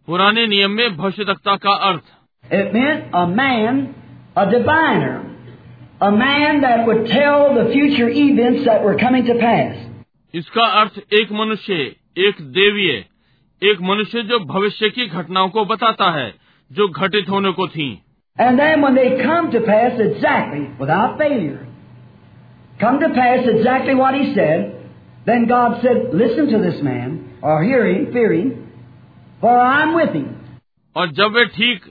पुराने 0.07 0.45
नियम 0.47 0.71
में 0.71 0.95
भविष्यवक्ता 0.97 1.55
का 1.65 1.75
अर्थ 1.89 2.13
It 2.43 2.73
meant 2.73 3.05
a 3.13 3.25
man, 3.27 3.77
a 4.37 4.45
diviner, 4.49 5.13
a 6.01 6.11
man 6.11 6.61
that 6.61 6.85
would 6.87 7.07
tell 7.07 7.53
the 7.55 7.71
future 7.71 8.09
events 8.09 8.65
that 8.65 8.83
were 8.83 8.97
coming 9.03 9.25
to 9.25 9.37
pass. 9.39 9.75
इसका 10.33 10.65
अर्थ 10.81 10.99
एक 11.19 11.31
मनुष्य 11.31 11.95
एक 12.16 12.40
देवीय 12.40 13.04
एक 13.62 13.80
मनुष्य 13.80 14.22
जो 14.22 14.38
भविष्य 14.38 14.88
की 14.90 15.06
घटनाओं 15.06 15.48
को 15.48 15.64
बताता 15.64 16.10
है 16.10 16.34
जो 16.72 16.88
घटित 16.88 17.28
होने 17.28 17.52
को 17.52 17.68
थी। 17.68 18.02
और 30.96 31.10
जब 31.10 31.32
वे 31.32 31.44
ठीक 31.44 31.84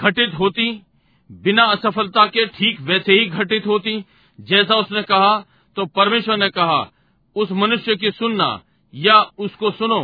घटित 0.00 0.38
होती 0.38 0.82
बिना 1.30 1.64
असफलता 1.64 2.26
के 2.26 2.46
ठीक 2.46 2.80
वैसे 2.80 3.12
ही 3.12 3.26
घटित 3.26 3.66
होती 3.66 4.04
जैसा 4.40 4.74
उसने 4.74 5.02
कहा 5.02 5.38
तो 5.76 5.86
परमेश्वर 5.86 6.36
ने 6.36 6.48
कहा 6.48 6.92
उस 7.36 7.52
मनुष्य 7.52 7.96
की 7.96 8.10
सुनना 8.10 8.60
या 8.94 9.20
उसको 9.38 9.70
सुनो 9.72 10.02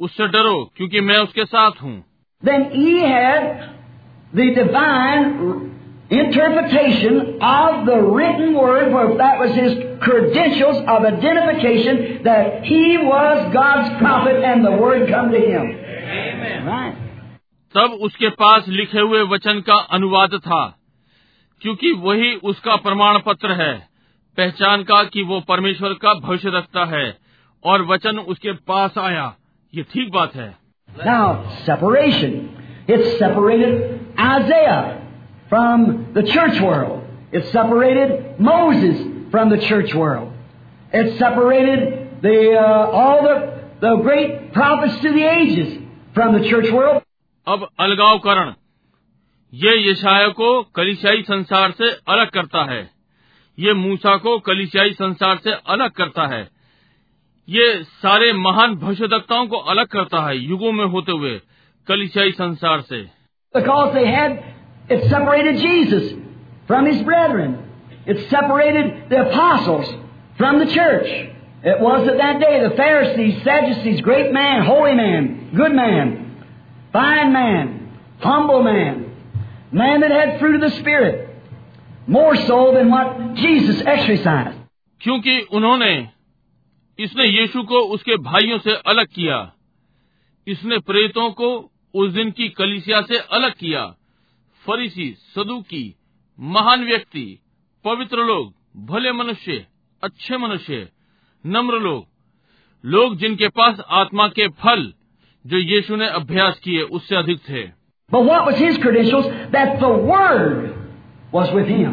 उससे 0.00 0.28
डरो 0.28 0.54
क्योंकि 0.76 1.00
मैं 1.00 1.18
उसके 1.18 1.44
साथ 1.46 1.82
हूँ 1.82 1.96
Then 2.42 2.62
he 2.72 2.92
had 3.00 3.68
the 4.32 4.44
divine 4.54 5.26
interpretation 6.10 7.38
of 7.40 7.84
the 7.86 7.98
written 8.04 8.54
word, 8.54 8.90
for 8.92 9.16
that 9.18 9.38
was 9.38 9.52
his 9.54 9.74
credentials 10.00 10.78
of 10.88 11.04
identification 11.04 12.22
that 12.24 12.64
he 12.64 12.96
was 12.98 13.52
God's 13.52 13.98
prophet 13.98 14.42
and 14.42 14.64
the 14.64 14.72
word 14.72 15.08
come 15.08 15.30
to 15.30 15.38
him. 15.38 15.70
Amen. 16.14 16.66
Right. 16.66 16.96
तब 17.74 17.92
उसके 18.02 18.28
पास 18.36 18.68
लिखे 18.68 19.00
हुए 19.00 19.22
वचन 19.30 19.60
का 19.60 19.74
अनुवाद 19.92 20.34
था 20.46 20.62
क्योंकि 21.60 21.92
वही 22.02 22.34
उसका 22.50 22.76
प्रमाण 22.76 23.18
पत्र 23.26 23.52
है 23.52 23.72
पहचान 24.38 24.82
का 24.84 25.02
कि 25.04 25.22
वो 25.22 25.40
परमेश्वर 25.48 25.92
का 26.02 26.14
भविष्य 26.20 26.50
रखता 26.50 26.84
है 26.94 27.04
और 27.64 27.82
वचन 27.86 28.18
उसके 28.18 28.52
पास 28.68 28.98
आया 28.98 29.34
ये 29.72 29.82
ठीक 29.92 30.10
बात 30.12 30.34
है 30.36 30.54
Now, 30.88 31.26
separation. 31.66 32.32
It 32.88 33.18
separated 33.18 34.00
Isaiah 34.18 35.06
from 35.48 36.12
the 36.14 36.22
church 36.24 36.60
world. 36.60 37.04
It 37.32 37.46
separated 37.52 38.40
Moses 38.40 38.96
from 39.30 39.50
the 39.50 39.58
church 39.58 39.94
world. 39.94 40.32
It 40.92 41.18
separated 41.18 42.22
the, 42.22 42.54
uh, 42.54 43.00
all 43.02 43.22
the, 43.22 43.36
the 43.80 43.96
great 44.02 44.52
prophets 44.52 45.00
to 45.02 45.12
the 45.12 45.22
ages 45.22 45.78
from 46.14 46.32
the 46.34 46.48
church 46.48 46.70
world. 46.72 47.02
अब 47.46 47.68
अलगावकरण 47.80 48.52
ये 49.52 49.76
यशाया 49.90 50.28
को 50.38 50.50
कलिसियाई 50.76 51.22
संसार 51.22 51.70
से 51.78 51.90
अलग 52.14 52.30
करता 52.30 52.64
है 52.72 52.82
ये 53.58 53.72
मूसा 53.74 54.16
को 54.26 54.38
कलिसियाई 54.48 54.92
संसार 54.92 55.38
से 55.44 55.52
अलग 55.74 55.90
करता 56.00 56.26
है 56.34 56.48
ये 57.50 57.82
सारे 58.02 58.32
महान 58.32 58.74
भविष्यवक्ताओं 58.80 59.46
को 59.52 59.56
अलग 59.72 59.86
करता 59.92 60.18
है 60.26 60.36
युगों 60.38 60.72
में 60.72 60.84
होते 60.92 61.12
हुए 61.12 61.38
कलिसियाई 61.88 62.32
संसार 62.32 62.80
से 62.90 62.98
Because 63.54 63.94
they 63.94 64.06
had, 64.06 64.36
it 64.88 65.08
separated 65.10 65.56
Jesus 65.62 66.12
from 66.68 66.86
his 66.86 67.02
brethren. 67.02 67.56
It 68.06 68.20
separated 68.30 69.08
the 69.10 69.22
apostles 69.22 69.90
from 70.38 70.60
the 70.60 70.66
church. 70.66 71.08
It 71.64 71.80
was 71.80 72.06
at 72.06 72.18
that 72.18 72.38
day 72.40 72.60
the 72.66 72.76
Pharisees, 72.76 73.42
Sadducees, 73.42 74.00
great 74.02 74.32
man, 74.32 74.64
holy 74.64 74.94
man, 74.94 75.50
good 75.54 75.74
man, 75.74 76.14
fine 76.92 77.32
man, 77.32 77.98
humble 78.20 78.62
man, 78.62 78.94
man 79.72 80.00
that 80.02 80.12
had 80.12 80.38
fruit 80.38 80.54
of 80.54 80.60
the 80.60 80.70
Spirit, 80.78 81.28
more 82.06 82.36
so 82.36 82.72
than 82.78 82.90
what 82.90 83.34
Jesus 83.34 83.82
exercised. 83.96 84.56
क्योंकि 85.00 85.38
उन्होंने 85.58 85.92
इसने 87.04 87.24
यीशु 87.24 87.62
को 87.62 87.80
उसके 87.94 88.16
भाइयों 88.16 88.58
से 88.58 88.74
अलग 88.86 89.06
किया 89.06 89.52
इसने 90.46 90.78
प्रेतों 90.78 91.30
को 91.30 91.70
उस 91.94 92.12
दिन 92.12 92.30
की 92.30 92.48
कलिसिया 92.48 93.00
से 93.02 93.18
अलग 93.18 93.54
किया 93.54 93.84
फरीसी, 94.64 95.10
सदुकी, 95.34 95.94
महान 96.38 96.84
व्यक्ति, 96.84 97.40
पवित्र 97.84 98.24
लोग, 98.24 98.52
भले 98.86 99.12
मनुष्य, 99.12 99.66
अच्छे 100.02 100.36
मनुष्य, 100.36 100.88
नम्र 101.44 101.78
लोग 101.78 102.06
लोग 102.84 103.16
जिनके 103.16 103.48
पास 103.48 103.80
आत्मा 103.90 104.28
के 104.28 104.48
फल 104.48 104.92
जो 105.44 105.58
यीशु 105.58 105.96
ने 105.96 106.08
अभ्यास 106.08 106.58
किए, 106.58 106.82
उससे 106.82 107.16
अधिक 107.16 107.38
थे 107.48 107.68
But 108.12 108.24
what 108.24 108.46
was 108.46 108.56
his 108.56 108.76
credentials? 108.78 109.26
That 109.52 109.78
the 109.78 109.88
Word 109.88 110.74
was 111.32 111.52
with 111.54 111.68
him. 111.68 111.92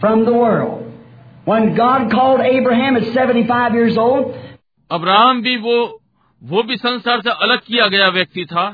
from 0.00 0.24
the 0.24 0.28
world 0.28 1.48
when 1.48 1.68
God 1.76 2.12
called 2.12 2.42
Abraham 2.42 2.96
is 2.96 3.12
seventy 3.14 3.44
five 3.44 3.76
years 3.76 3.98
old 3.98 4.26
Abraham 4.90 5.42
भी 5.42 5.56
वो 5.56 5.76
वो 6.42 6.62
भी 6.62 6.76
संसार 6.76 7.20
से 7.20 7.30
अलग 7.30 7.58
किया 7.58 7.86
गया 7.86 8.08
व्यक्ति 8.08 8.44
था 8.44 8.66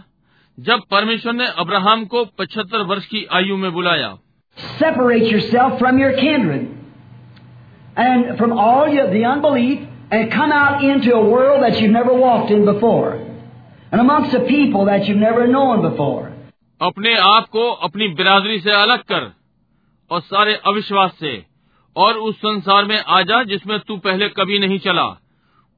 जब 0.58 0.80
परमेश्वर 0.90 1.32
ने 1.32 1.46
अब्राहम 1.58 2.04
को 2.04 2.24
75 2.40 2.86
वर्ष 2.86 3.06
की 3.06 3.24
आयु 3.32 3.56
में 3.56 3.72
बुलाया। 3.72 4.14
Separate 4.58 5.22
yourself 5.40 5.78
from 5.78 6.00
your 6.00 6.12
kindred 6.12 6.68
and 7.97 8.37
from 8.37 8.51
all 8.53 8.87
your, 8.89 9.09
the 9.11 9.23
unbelief 9.25 9.79
and 10.11 10.31
come 10.31 10.51
out 10.51 10.83
into 10.83 11.13
a 11.15 11.23
world 11.33 11.63
that 11.63 11.79
you've 11.79 11.91
never 11.91 12.13
walked 12.13 12.51
in 12.51 12.65
before 12.65 13.11
and 13.91 14.01
amongst 14.01 14.33
a 14.33 14.41
people 14.41 14.85
that 14.85 15.05
you've 15.07 15.23
never 15.29 15.47
known 15.47 15.81
before. 15.89 16.31
अपने 16.81 17.13
आप 17.25 17.45
को 17.51 17.69
अपनी 17.87 18.07
बिरादरी 18.15 18.59
से 18.59 18.71
अलग 18.81 19.03
कर 19.11 19.31
और 20.11 20.21
सारे 20.21 20.53
अविश्वास 20.71 21.11
से 21.19 21.35
और 21.95 22.17
उस 22.29 22.35
संसार 22.37 22.85
में 22.85 22.97
आ 23.17 23.21
जा 23.29 23.43
जिसमें 23.51 23.77
तू 23.87 23.97
पहले 24.07 24.27
कभी 24.39 24.59
नहीं 24.59 24.79
चला 24.87 25.05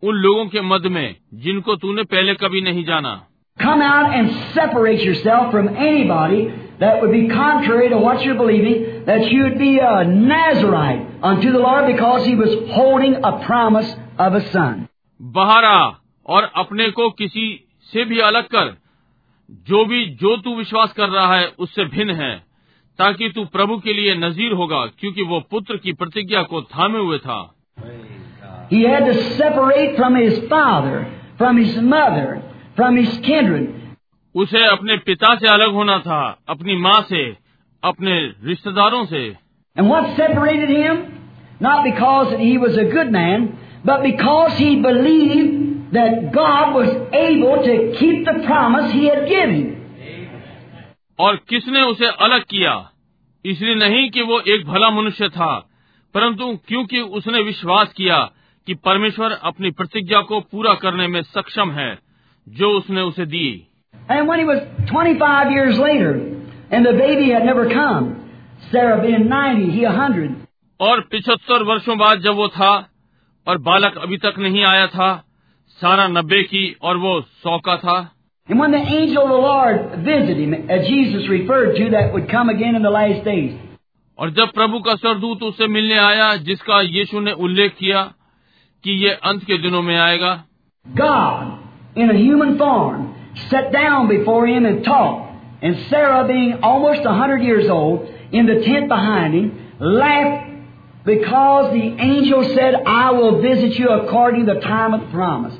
उन 0.03 0.15
लोगों 0.23 0.45
के 0.55 0.61
मध्य 0.71 0.89
में 0.95 1.15
जिनको 1.45 1.75
तूने 1.83 2.03
पहले 2.13 2.33
कभी 2.45 2.61
नहीं 2.69 2.83
जाना 2.85 3.15
Come 3.57 3.81
out 3.81 4.11
and 4.15 4.33
separate 4.55 5.03
yourself 5.03 5.51
from 5.53 5.69
anybody 5.83 6.41
that 6.81 7.01
would 7.01 7.11
be 7.11 7.27
contrary 7.27 7.89
to 7.89 7.97
what 7.97 8.23
you're 8.23 8.35
believing, 8.35 9.05
that 9.05 9.31
you 9.31 9.43
would 9.43 9.57
be 9.59 9.79
a 9.79 10.03
Nazarite 10.05 11.05
unto 11.23 11.51
the 11.51 11.59
Lord 11.59 11.87
because 11.87 12.25
He 12.25 12.35
was 12.35 12.53
holding 12.71 13.15
a 13.23 13.31
promise 13.45 13.89
of 14.17 14.33
a 14.33 14.43
Son. 14.51 14.87
बाहर 15.21 15.65
आ 15.65 15.79
और 16.25 16.51
अपने 16.63 16.89
को 16.91 17.09
किसी 17.21 17.47
से 17.93 18.05
भी 18.05 18.19
अलग 18.19 18.47
कर 18.55 18.75
जो 19.67 19.83
भी 19.85 20.05
जो 20.21 20.35
तू 20.45 20.55
विश्वास 20.55 20.93
कर 20.93 21.09
रहा 21.09 21.35
है 21.35 21.47
उससे 21.59 21.85
भिन्न 21.95 22.15
है 22.15 22.35
ताकि 22.99 23.29
तू 23.35 23.45
प्रभु 23.53 23.77
के 23.85 23.93
लिए 23.93 24.15
नजीर 24.15 24.53
होगा 24.61 24.85
क्योंकि 24.99 25.23
वो 25.29 25.39
पुत्र 25.51 25.77
की 25.83 25.93
प्रतिज्ञा 26.01 26.41
को 26.53 26.61
थामे 26.73 26.99
हुए 26.99 27.17
था 27.27 27.39
He 28.69 28.79
had 28.83 29.05
to 29.05 29.13
separate 29.35 29.95
from 29.97 30.15
his 30.15 30.39
father, 30.49 30.95
from 31.37 31.57
his 31.57 31.75
mother, 31.81 32.41
from 32.75 32.97
his 32.97 33.13
kindred. 33.27 33.67
उसे 34.34 34.64
अपने 34.66 34.96
पिता 34.96 35.34
से 35.34 35.48
अलग 35.48 35.72
होना 35.72 35.98
था 35.98 36.20
अपनी 36.48 36.76
माँ 36.76 37.00
से 37.02 37.24
अपने 37.82 38.20
रिश्तेदारों 38.44 39.04
से 39.04 39.24
And 39.76 39.88
what 39.88 40.16
separated 40.16 40.68
him? 40.68 40.96
Not 41.60 41.84
because 41.84 42.30
that 42.30 42.40
he 42.40 42.58
was 42.58 42.76
a 42.76 42.84
good 42.84 43.10
man, 43.10 43.58
but 43.84 44.02
because 44.02 44.58
he 44.58 44.82
believed 44.82 45.94
that 45.94 46.32
God 46.32 46.74
was 46.74 46.90
able 47.12 47.62
to 47.62 47.96
keep 47.98 48.24
the 48.24 48.34
promise 48.46 48.92
he 48.92 49.06
had 49.06 49.28
given. 49.28 49.78
और 51.20 51.36
किसने 51.48 51.82
उसे 51.82 52.06
अलग 52.06 52.44
किया 52.44 52.74
इसलिए 53.44 53.74
नहीं 53.74 54.10
कि 54.10 54.22
वो 54.22 54.40
एक 54.40 54.66
भला 54.66 54.90
मनुष्य 54.90 55.28
था 55.28 55.54
परंतु 56.14 56.56
क्योंकि 56.68 57.00
उसने 57.18 57.42
विश्वास 57.42 57.92
किया 57.92 58.18
कि 58.66 58.74
परमेश्वर 58.74 59.32
अपनी 59.42 59.70
प्रतिज्ञा 59.70 60.20
को 60.20 60.40
पूरा 60.40 60.74
करने 60.74 61.06
में 61.06 61.22
सक्षम 61.22 61.70
है 61.70 61.98
जो 62.46 62.70
उसने 62.78 63.00
उसे 63.00 63.26
दी 63.26 63.48
And 64.09 64.27
when 64.27 64.39
he 64.39 64.45
was 64.45 64.59
25 64.89 65.51
years 65.51 65.77
later, 65.77 66.11
and 66.71 66.85
the 66.85 66.93
baby 66.93 67.31
had 67.31 67.45
never 67.45 67.69
come, 67.69 68.29
Sarah 68.71 69.01
being 69.01 69.27
90, 69.29 69.71
he 69.71 69.85
100, 69.85 70.35
और 70.79 71.01
पिछहत्तर 71.11 71.63
वर्षों 71.63 71.97
बाद 71.97 72.19
जब 72.21 72.35
वो 72.35 72.47
था 72.55 72.73
और 73.47 73.57
बालक 73.61 73.97
अभी 73.97 74.17
तक 74.17 74.35
नहीं 74.39 74.63
आया 74.63 74.85
था 74.87 75.09
सारा 75.79 76.07
नब्बे 76.07 76.41
की 76.43 76.65
और 76.81 76.97
वो 76.97 77.19
सौ 77.43 77.57
का 77.65 77.75
था 77.77 77.97
and 78.49 78.59
when 78.59 78.71
the 78.71 78.77
angel 78.77 79.23
of 79.23 79.29
the 79.29 79.41
Lord 79.43 80.05
visited 80.05 80.37
him, 80.37 80.53
as 80.69 80.87
Jesus 80.87 81.27
referred 81.27 81.75
to, 81.75 81.89
that 81.89 82.13
would 82.13 82.29
come 82.31 82.47
again 82.47 82.75
in 82.75 82.81
the 82.81 82.89
last 82.89 83.25
days, 83.25 83.53
और 84.19 84.29
जब 84.33 84.51
प्रभु 84.51 84.79
का 84.79 84.95
सरदूत 84.95 85.43
उससे 85.43 85.67
मिलने 85.67 85.97
आया 85.99 86.35
जिसका 86.45 86.79
यीशु 86.81 87.19
ने 87.19 87.31
उल्लेख 87.47 87.75
किया 87.79 88.01
कि 88.83 88.91
ये 89.03 89.09
अंत 89.31 89.43
के 89.43 89.57
दिनों 89.61 89.81
में 89.81 89.97
आएगा 89.97 90.33
God, 90.85 91.59
in 91.95 92.09
a 92.09 92.17
human 92.17 92.57
form, 92.57 93.03
sat 93.49 93.71
down 93.71 94.07
before 94.07 94.47
him 94.47 94.65
and 94.65 94.83
talked. 94.83 95.23
And 95.61 95.77
Sarah, 95.89 96.27
being 96.27 96.59
almost 96.61 97.01
a 97.05 97.13
hundred 97.13 97.43
years 97.43 97.69
old, 97.69 98.07
in 98.31 98.45
the 98.45 98.63
tent 98.65 98.87
behind 98.87 99.33
him, 99.33 99.73
laughed 99.79 100.47
because 101.05 101.73
the 101.73 101.87
angel 101.99 102.43
said, 102.55 102.75
I 102.75 103.11
will 103.11 103.41
visit 103.41 103.79
you 103.79 103.89
according 103.89 104.45
to 104.45 104.53
the 104.53 104.59
time 104.59 104.93
of 104.93 105.01
the 105.01 105.11
promise. 105.13 105.55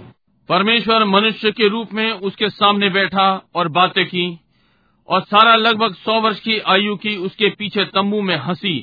परमेश्वर 0.49 1.03
मनुष्य 1.03 1.51
के 1.51 1.68
रूप 1.70 1.93
में 1.93 2.12
उसके 2.12 2.49
सामने 2.49 2.89
बैठा 2.89 3.26
और 3.55 3.68
बातें 3.68 4.05
की 4.05 4.28
और 5.10 5.22
सारा 5.22 5.55
लगभग 5.55 5.93
सौ 5.93 6.20
वर्ष 6.22 6.39
की 6.39 6.60
आयु 6.68 6.95
की 6.95 7.16
उसके 7.26 7.49
पीछे 7.49 7.86
तंबू 7.86 8.22
में 8.22 8.36
हंसी 8.36 8.78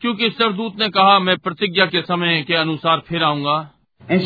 क्योंकि 0.00 0.30
सरदूत 0.30 0.78
ने 0.78 0.88
कहा 0.88 1.18
मैं 1.18 1.36
प्रतिज्ञा 1.38 1.86
के 1.86 2.02
समय 2.02 2.42
के 2.42 2.54
अनुसार 2.54 3.02
फिर 3.08 3.22
आऊंगा 3.22 3.56
And 4.11 4.21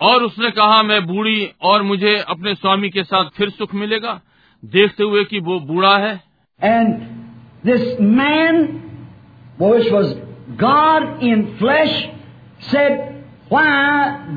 और 0.00 0.22
उसने 0.22 0.50
कहा 0.50 0.82
मैं 0.82 1.06
बूढ़ी 1.06 1.50
और 1.62 1.82
मुझे 1.82 2.16
अपने 2.28 2.54
स्वामी 2.54 2.90
के 2.90 3.04
साथ 3.04 3.24
फिर 3.36 3.50
सुख 3.50 3.74
मिलेगा? 3.74 4.20
देखते 4.64 5.04
हुए 5.04 5.24
कि 5.24 5.40
वो 5.40 5.60
बूढ़ा 5.60 5.96
है? 5.96 6.20
And 6.62 6.94
this 7.64 8.00
man 8.00 8.62
which 9.62 9.92
was 9.92 10.14
God 10.50 11.22
in 11.22 11.56
flesh 11.58 12.08
set 12.60 13.16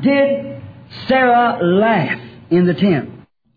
did 0.04 0.60
सेवा 0.90 1.58
लैफ 1.62 2.52
इन 2.52 3.08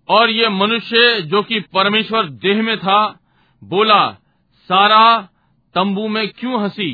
और 0.10 0.30
ये 0.30 0.49
मनुष्य 0.49 1.22
जो 1.22 1.43
कि 1.43 1.60
परमेश्वर 1.60 2.26
देह 2.26 2.62
में 2.62 2.78
था 2.78 3.20
बोला 3.64 4.18
सारा 4.60 5.30
तंबू 5.76 6.08
में 6.08 6.28
क्यों 6.40 6.62
हँसी 6.64 6.92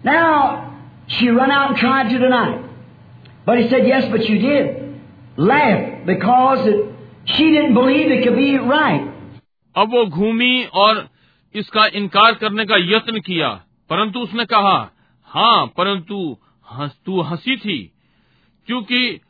Now, 0.00 0.74
she 1.06 1.28
ran 1.30 1.50
out 1.50 1.70
and 1.70 1.78
tried 1.78 2.08
to 2.10 2.18
deny 2.18 2.54
it. 2.54 2.62
But 3.46 3.58
he 3.58 3.68
said, 3.68 3.86
Yes, 3.86 4.06
but 4.10 4.24
you 4.28 4.38
did. 4.38 5.00
Laugh 5.36 6.06
because 6.06 6.66
it, 6.66 6.80
she 7.26 7.50
didn't 7.50 7.74
believe 7.74 8.10
it 8.10 8.24
could 8.24 8.36
be 8.36 8.56
right. 8.58 9.08
अब 9.76 9.90
वो 9.94 10.04
घूमी 10.06 10.64
और 10.84 11.06
इसका 11.54 11.86
इनकार 12.00 12.34
करने 12.40 12.64
का 12.66 12.76
यत्न 12.94 13.20
किया 13.28 13.48
परंतु 13.90 14.20
उसने 14.20 14.44
कहा 14.44 14.74
हाँ 15.28 15.66
परंतु 15.76 16.18
हंस 16.66 16.98
तू 17.06 17.20
हँसी 17.30 17.56
थी 17.56 17.78
क्योंकि 18.68 19.20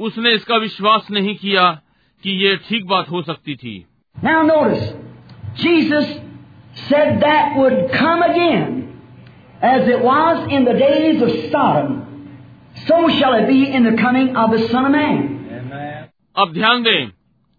उसने 0.00 0.32
इसका 0.34 0.56
विश्वास 0.64 1.06
नहीं 1.10 1.34
किया 1.36 1.70
कि 2.24 2.30
ये 2.44 2.56
ठीक 2.68 2.86
बात 2.86 3.10
हो 3.10 3.22
सकती 3.22 3.56
थी 3.56 3.76
Now 4.16 4.38
notice, 4.42 4.86
Jesus 5.62 6.08
said 6.88 7.20
that 7.22 7.56
would 7.56 7.78
come 7.92 8.22
again. 8.22 8.74
As 9.60 9.88
it 9.88 10.00
was 10.00 10.46
in 10.52 10.64
the 10.64 10.74
days 10.74 11.22
of 11.22 11.30
Sodom, 11.52 11.94
so 12.88 13.08
shall 13.08 13.34
it 13.34 13.46
be 13.48 13.60
in 13.78 13.82
the 13.82 13.96
coming 14.02 14.36
of 14.36 14.50
the 14.50 14.58
Son 14.68 14.86
of 14.86 14.92
Man. 14.92 15.16
अब 16.36 16.52
ध्यान 16.52 16.82
दें 16.82 17.10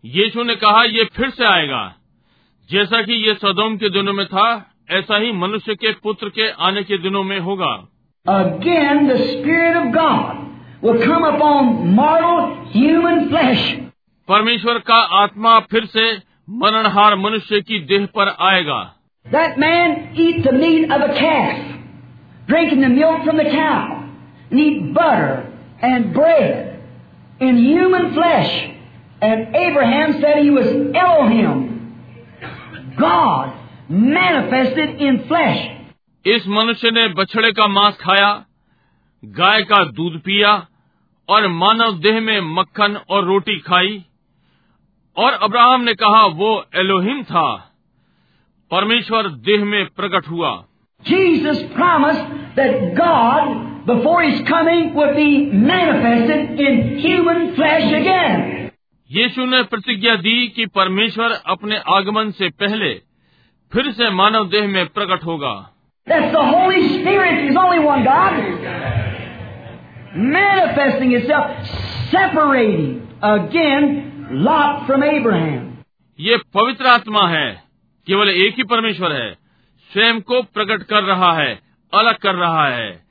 यीशु 0.04 0.44
ने 0.44 0.56
कहा 0.56 0.84
ये 0.84 1.04
फिर 1.16 1.30
से 1.30 1.46
आएगा। 1.46 1.82
जैसा 2.70 3.02
कि 3.02 3.14
ये 3.28 3.34
सदोम 3.34 3.78
के 3.78 3.90
दिनों 3.90 4.14
में 4.14 4.26
था 4.26 4.48
ऐसा 4.92 5.18
ही 5.18 5.32
मनुष्य 5.32 5.76
के 5.76 5.92
पुत्र 6.04 6.30
के 6.30 6.50
आने 6.68 6.84
के 6.84 6.98
दिनों 6.98 7.24
में 7.24 7.40
होगा। 7.40 7.72
Again 8.26 9.08
the 9.08 9.16
spirit 9.16 9.76
of 9.78 9.88
God 9.96 10.48
will 10.84 11.06
come 11.06 11.26
upon 11.28 11.66
moral 11.96 12.56
human 12.76 13.28
flesh 13.30 13.74
परमेश्वर 14.28 14.80
का 14.80 15.02
आत्मा 15.24 15.60
फिर 15.60 15.86
से 15.86 16.12
मरणहार 16.50 17.16
मनुष्य 17.16 17.62
की 17.62 17.80
देह 17.80 18.06
पर 18.16 18.36
आएगा। 18.42 18.80
That 19.27 19.59
man 19.59 20.15
eat 20.17 20.45
the 20.45 20.53
meat 20.53 20.91
of 20.91 21.01
a 21.01 21.15
calf, 21.15 21.81
drinking 22.47 22.81
the 22.83 22.89
milk 22.89 23.25
from 23.25 23.37
the 23.37 23.45
cow, 23.45 24.11
and 24.51 24.61
eat 24.61 24.95
butter 24.95 25.53
and 25.83 26.13
bread 26.13 26.83
in 27.41 27.57
human 27.57 28.15
flesh. 28.15 28.71
And 29.23 29.57
Abraham 29.57 30.21
said 30.21 30.43
he 30.43 30.51
was 30.51 30.67
Elohim, 30.95 31.65
God 32.99 33.53
manifested 33.89 35.01
in 35.01 35.27
flesh. 35.29 35.71
इस 36.27 36.47
मनुष्य 36.49 36.91
ने 36.91 37.09
बछड़े 37.15 37.53
का 37.53 37.67
मांस 37.67 37.97
खाया 38.01 38.45
गाय 39.23 39.63
का 39.63 39.85
दूध 39.85 40.21
पिया 40.21 40.53
और 41.29 41.47
मानव 41.49 41.99
देह 41.99 42.21
में 42.21 42.41
मक्खन 42.55 42.97
और 43.11 43.25
रोटी 43.25 43.59
खाई 43.61 44.05
और 45.17 45.33
अब्राहम 45.33 45.81
ने 45.81 45.95
कहा 45.95 46.25
वो 46.27 46.65
एलोहिम 46.77 47.23
था 47.23 47.68
परमेश्वर 48.72 49.28
देह 49.48 49.66
में 49.66 49.86
प्रकट 49.98 50.28
हुआ 50.30 50.52
Jesus 51.06 51.60
promised 51.76 52.32
that 52.56 52.74
God, 52.96 53.52
before 53.86 54.22
His 54.22 54.42
coming, 54.48 54.94
would 54.96 55.16
be 55.16 55.28
manifested 55.68 56.60
in 56.60 56.82
human 57.00 57.56
flesh 57.56 57.94
again. 58.00 58.42
यीशु 59.10 59.46
ने 59.46 59.62
प्रतिज्ञा 59.66 60.16
दी 60.26 60.48
कि 60.56 60.66
परमेश्वर 60.76 61.32
अपने 61.54 61.78
आगमन 61.90 62.32
से 62.32 62.50
पहले 62.64 62.94
फिर 63.72 63.92
से 63.92 64.10
मानव 64.14 64.50
देह 64.50 64.68
में 64.68 64.86
प्रकट 64.90 65.24
होगा 65.26 65.54
That's 66.08 66.32
the 66.34 66.44
Holy 66.46 66.84
Spirit. 66.90 67.40
There's 67.40 67.58
only 67.58 67.80
one 67.80 68.04
God. 68.04 68.38
Manifesting 70.36 71.12
itself, 71.14 71.52
separating 72.12 73.08
again 73.24 73.90
Lot 74.46 74.86
from 74.88 75.04
Abraham. 75.04 75.66
ये 76.20 76.38
पवित्र 76.54 76.88
आत्मा 76.88 77.28
है 77.28 77.48
केवल 78.10 78.30
एक 78.30 78.56
ही 78.58 78.64
परमेश्वर 78.64 79.12
है। 79.12 79.34
स्वयं 79.94 80.22
को 80.22 80.42
प्रकट 80.42 80.84
कर 80.84 81.04
रहा 81.04 81.34
है 81.34 81.60
अलग 81.94 82.16
कर 82.16 82.36
रहा 82.36 82.68
है। 82.68 83.04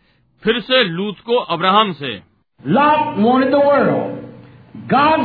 फिर 0.45 0.61
से 0.61 0.85
लूत 0.85 1.17
को 1.27 1.37
अब्राहम 1.37 1.93
से। 1.93 2.23
Lot 2.67 3.19
won 3.19 3.51
the 3.51 3.55
world 3.55 4.19
God 4.93 5.21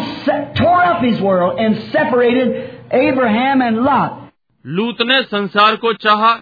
tore 0.57 0.83
up 0.83 0.99
his 1.01 1.19
world 1.21 1.51
and 1.59 1.73
separated 1.95 2.49
Abraham 2.95 3.61
and 3.61 3.77
Lot. 3.87 4.11
लूत 4.65 5.01
ने 5.01 5.23
संसार 5.23 5.75
को 5.75 5.93
चाहा 5.93 6.33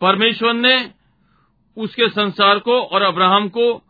परमेश्वर 0.00 0.54
ने 0.54 0.90
उसके 1.76 2.08
संसार 2.08 2.58
को 2.58 2.82
और 2.82 3.02
अब्राहम 3.02 3.48
को 3.48 3.82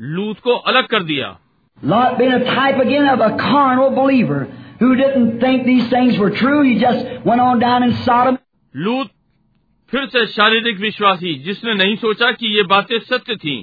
लूत 0.00 0.38
को 0.38 0.50
अलग 0.50 0.86
कर 0.86 1.02
दिया। 1.02 1.38
Lot 1.84 2.18
been 2.18 2.32
a 2.32 2.54
type 2.54 2.80
again 2.80 3.10
of 3.10 3.20
a 3.20 3.28
carnal 3.28 3.88
believer 3.88 4.46
who 4.80 4.94
didn't 4.96 5.40
think 5.40 5.64
these 5.64 5.88
things 5.88 6.18
were 6.18 6.30
true. 6.30 6.62
He 6.62 6.78
just 6.78 7.24
went 7.24 7.40
on 7.40 7.60
down 7.60 7.82
in 7.82 7.92
Sodom. 8.04 8.38
लूत 8.74 9.10
फिर 9.92 10.06
से 10.06 10.26
शारीरिक 10.32 10.78
विश्वासी 10.80 11.34
जिसने 11.44 11.74
नहीं 11.74 11.96
सोचा 11.96 12.30
कि 12.32 12.56
ये 12.56 12.62
बातें 12.72 12.98
सत्य 13.00 13.36
थीं 13.36 13.62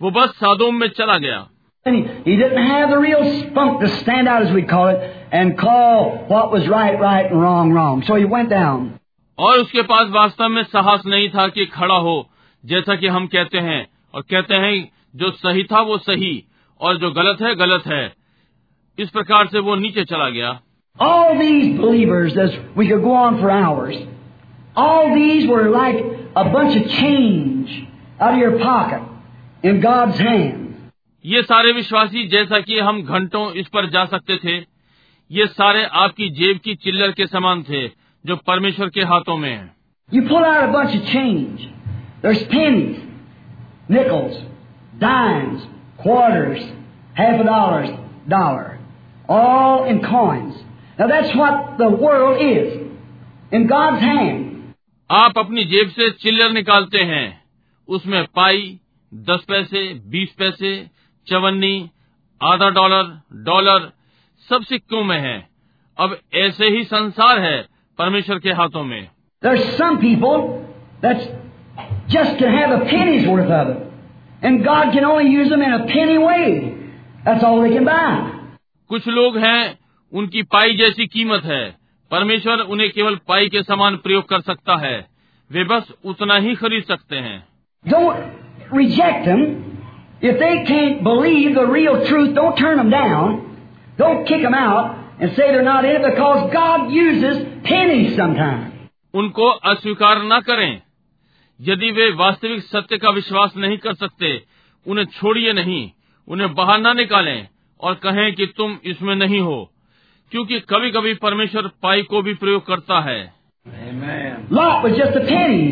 वो 0.00 0.10
बस 0.10 0.34
सादोम 0.40 0.74
में 0.80 0.88
चला 0.88 1.18
गया 1.18 1.46
he, 1.86 2.00
he 2.24 2.36
didn't 2.36 2.62
have 2.64 2.90
the 2.90 2.98
real 2.98 3.24
spunk 3.40 3.80
to 3.80 3.88
stand 3.98 4.28
out, 4.28 4.42
as 4.42 4.52
we 4.52 4.62
call 4.62 4.88
it, 4.88 5.02
and 5.32 5.56
call 5.56 6.24
what 6.28 6.50
was 6.52 6.68
right, 6.68 6.98
right, 7.00 7.30
and 7.30 7.40
wrong, 7.40 7.72
wrong. 7.72 8.02
So 8.02 8.16
he 8.16 8.24
went 8.26 8.50
down. 8.50 8.86
और 9.38 9.58
उसके 9.58 9.82
पास 9.82 10.08
वास्तव 10.10 10.48
में 10.48 10.62
साहस 10.64 11.02
नहीं 11.06 11.28
था 11.28 11.46
कि 11.48 11.64
खड़ा 11.72 11.96
हो 12.04 12.14
जैसा 12.64 12.94
कि 12.96 13.06
हम 13.06 13.26
कहते 13.26 13.58
हैं 13.58 13.80
और 14.14 14.22
कहते 14.30 14.54
हैं 14.54 14.76
जो 15.16 15.30
सही 15.30 15.64
था 15.72 15.80
वो 15.80 15.98
सही 15.98 16.32
और 16.80 16.98
जो 16.98 17.10
गलत 17.10 17.42
है 17.42 17.54
गलत 17.54 17.86
है 17.86 18.04
इस 18.98 19.10
प्रकार 19.10 19.46
से 19.46 19.58
वो 19.58 19.74
नीचे 19.76 20.04
चला 20.04 20.28
गया 20.30 20.58
All 20.98 21.38
these 21.38 21.78
believers, 21.78 22.36
as 22.38 22.54
we 22.74 22.86
could 22.88 23.02
go 23.02 23.14
on 23.22 23.34
for 23.40 23.50
hours, 23.50 23.96
all 24.76 25.14
these 25.14 25.46
were 25.46 25.64
like 25.70 25.98
a 26.34 26.44
bunch 26.54 26.76
of 26.76 26.86
change 26.92 27.74
out 28.20 28.32
of 28.32 28.38
your 28.38 28.58
pocket 28.58 29.02
in 29.62 29.80
God's 29.80 30.18
hand. 30.18 30.62
ये 31.24 31.42
सारे 31.42 31.72
विश्वासी 31.72 32.26
जैसा 32.28 32.60
कि 32.60 32.78
हम 32.78 33.02
घंटों 33.02 33.44
इस 33.60 33.66
पर 33.74 33.88
जा 33.90 34.04
सकते 34.06 34.36
थे 34.44 34.56
ये 35.30 35.46
सारे 35.46 35.84
आपकी 36.02 36.28
जेब 36.40 36.58
की 36.64 36.74
चिल्लर 36.84 37.12
के 37.12 37.26
समान 37.26 37.62
थे 37.70 37.86
जो 38.24 38.36
परमेश्वर 38.46 38.88
के 38.96 39.04
हाथों 39.12 39.36
में 39.36 39.50
है 39.50 39.74
You 40.12 40.22
pull 40.22 40.44
out 40.44 40.64
a 40.64 40.72
bunch 40.72 40.94
of 40.96 41.06
change. 41.12 41.62
There's 42.22 42.42
pennies, 42.50 42.98
nickels, 43.88 44.36
dimes, 45.00 45.64
quarters, 45.98 46.60
half 47.14 47.40
a 47.40 47.44
dollar, 47.44 47.80
dollar, 48.28 48.75
all 49.27 49.85
in 49.85 50.01
coins. 50.01 50.55
Now 50.99 51.07
that's 51.07 51.35
what 51.35 51.77
the 51.77 51.89
world 51.89 52.41
is. 52.41 52.87
In 53.51 53.67
God's 53.67 54.01
hand. 54.01 54.47
आप 55.11 55.37
अपनी 55.37 55.63
जेब 55.65 55.89
से 55.89 56.09
चिल्लर 56.23 56.51
निकालते 56.51 56.97
हैं 57.07 57.25
उसमें 57.87 58.23
पाई 58.35 58.79
दस 59.29 59.43
पैसे 59.47 59.81
बीस 60.11 60.33
पैसे 60.39 60.71
चवन्नी 61.27 61.75
आधा 62.41 62.69
डॉलर 62.77 63.09
डॉलर 63.49 63.91
सब 64.49 64.63
सिक्कों 64.69 65.03
में 65.03 65.17
है 65.19 65.37
अब 65.97 66.17
ऐसे 66.43 66.69
ही 66.75 66.83
संसार 66.83 67.39
है 67.39 67.57
परमेश्वर 67.99 68.39
के 68.39 68.53
हाथों 68.61 68.83
में 68.83 69.01
There's 69.43 69.77
some 69.77 69.99
people 69.99 70.65
that 71.01 71.21
just 72.07 72.37
can 72.39 72.53
have 72.53 72.71
a 72.71 72.85
penny's 72.85 73.27
worth 73.27 73.51
of 73.59 73.69
it. 73.69 73.87
And 74.43 74.63
God 74.63 74.93
can 74.93 75.03
only 75.03 75.31
use 75.31 75.49
them 75.49 75.61
in 75.61 75.73
a 75.73 75.85
penny 75.87 76.17
way. 76.17 76.75
That's 77.25 77.43
all 77.43 77.61
they 77.61 77.73
can 77.73 77.85
buy. 77.85 78.34
कुछ 78.88 79.08
लोग 79.08 79.38
हैं 79.38 79.78
उनकी 80.12 80.42
पाई 80.42 80.76
जैसी 80.76 81.06
कीमत 81.06 81.44
है। 81.44 81.76
परमेश्वर 82.10 82.58
उन्हें 82.58 82.90
केवल 82.90 83.16
पाई 83.28 83.48
के 83.48 83.62
समान 83.62 83.96
प्रयोग 83.96 84.28
कर 84.28 84.40
सकता 84.40 84.76
है। 84.76 85.06
वे 85.52 85.64
बस 85.64 85.92
उतना 86.04 86.36
ही 86.36 86.54
खरीद 86.54 86.84
सकते 86.84 87.16
हैं। 87.16 87.48
उनको 99.14 99.44
अस्वीकार 99.44 100.22
न 100.22 100.40
करें। 100.40 100.82
यदि 101.60 101.90
वे 101.90 102.12
वास्तविक 102.12 102.62
सत्य 102.62 102.98
का 102.98 103.10
विश्वास 103.10 103.52
नहीं 103.56 103.78
कर 103.78 103.94
सकते 103.94 104.42
उन्हें 104.86 105.04
छोड़िए 105.04 105.52
नहीं। 105.52 105.90
उन्हें 106.28 106.54
बाहर 106.54 106.80
न 106.80 106.96
निकालें। 106.96 107.48
और 107.80 107.94
कहें 107.94 108.32
कि 108.34 108.46
तुम 108.56 108.78
इसमें 108.84 109.14
नहीं 109.14 109.40
हो 109.40 109.58
क्योंकि 110.32 110.60
कभी 110.70 110.90
कभी 110.90 111.14
परमेश्वर 111.14 111.66
पाई 111.82 112.02
को 112.02 112.22
भी 112.22 112.34
प्रयोग 112.34 112.66
करता 112.66 113.00
है 113.00 113.18
Lot 114.50 114.84
was 114.84 114.96
just 114.96 115.16
a 115.16 115.22
penny. 115.22 115.62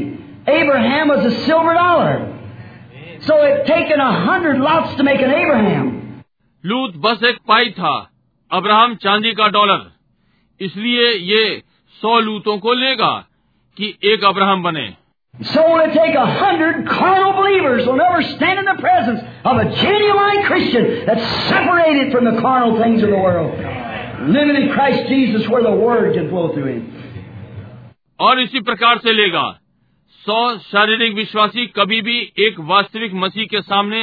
Abraham 0.48 1.08
was 1.08 1.26
a 1.26 1.34
silver 1.42 1.74
dollar. 1.74 2.14
So 3.20 3.36
it 3.42 3.66
taken 3.66 4.00
a 4.00 4.10
hundred 4.20 4.58
lots 4.58 4.96
to 4.96 5.04
make 5.04 5.22
an 5.22 5.30
Abraham. 5.32 5.92
लूत 6.64 6.96
बस 6.96 7.22
एक 7.24 7.38
पाई 7.48 7.70
था 7.70 7.94
अब्राहम 8.50 8.94
चांदी 8.96 9.32
का 9.32 9.48
डॉलर 9.48 9.90
इसलिए 10.60 11.10
ये 11.24 11.62
सौ 11.94 12.18
लूतों 12.20 12.58
को 12.58 12.72
लेगा 12.74 13.12
कि 13.76 13.94
एक 14.04 14.24
अब्राहम 14.24 14.62
बने 14.62 14.86
So 15.33 15.79
it 15.79 15.93
take 15.93 16.15
a 16.15 16.25
hundred 16.25 16.85
carnal 16.87 17.33
believers 17.41 17.87
will 17.87 17.95
never 17.95 18.21
stand 18.21 18.59
in 18.59 18.65
the 18.65 18.81
presence 18.81 19.21
of 19.45 19.57
a 19.57 19.65
genuine 19.73 20.43
Christian 20.43 21.05
that's 21.05 21.27
separated 21.47 22.11
from 22.11 22.25
the 22.25 22.41
carnal 22.41 22.81
things 22.81 23.01
of 23.01 23.09
the 23.09 23.15
world, 23.17 23.57
living 24.29 24.57
in 24.61 24.73
Christ 24.73 25.07
Jesus 25.07 25.47
where 25.47 25.63
the 25.63 25.71
Word 25.71 26.13
can 26.15 26.29
flow 26.29 26.53
through 26.53 26.71
him. 26.73 26.81
और 28.19 28.39
इसी 28.39 28.59
प्रकार 28.61 28.97
से 28.99 29.13
लेगा 29.13 29.43
सौ 30.25 30.57
शारीरिक 30.61 31.13
विश्वासी 31.15 31.65
कभी 31.75 32.01
भी 32.01 32.17
एक 32.45 32.59
वास्तविक 32.71 33.13
मसीह 33.21 33.45
के 33.51 33.61
सामने 33.61 34.01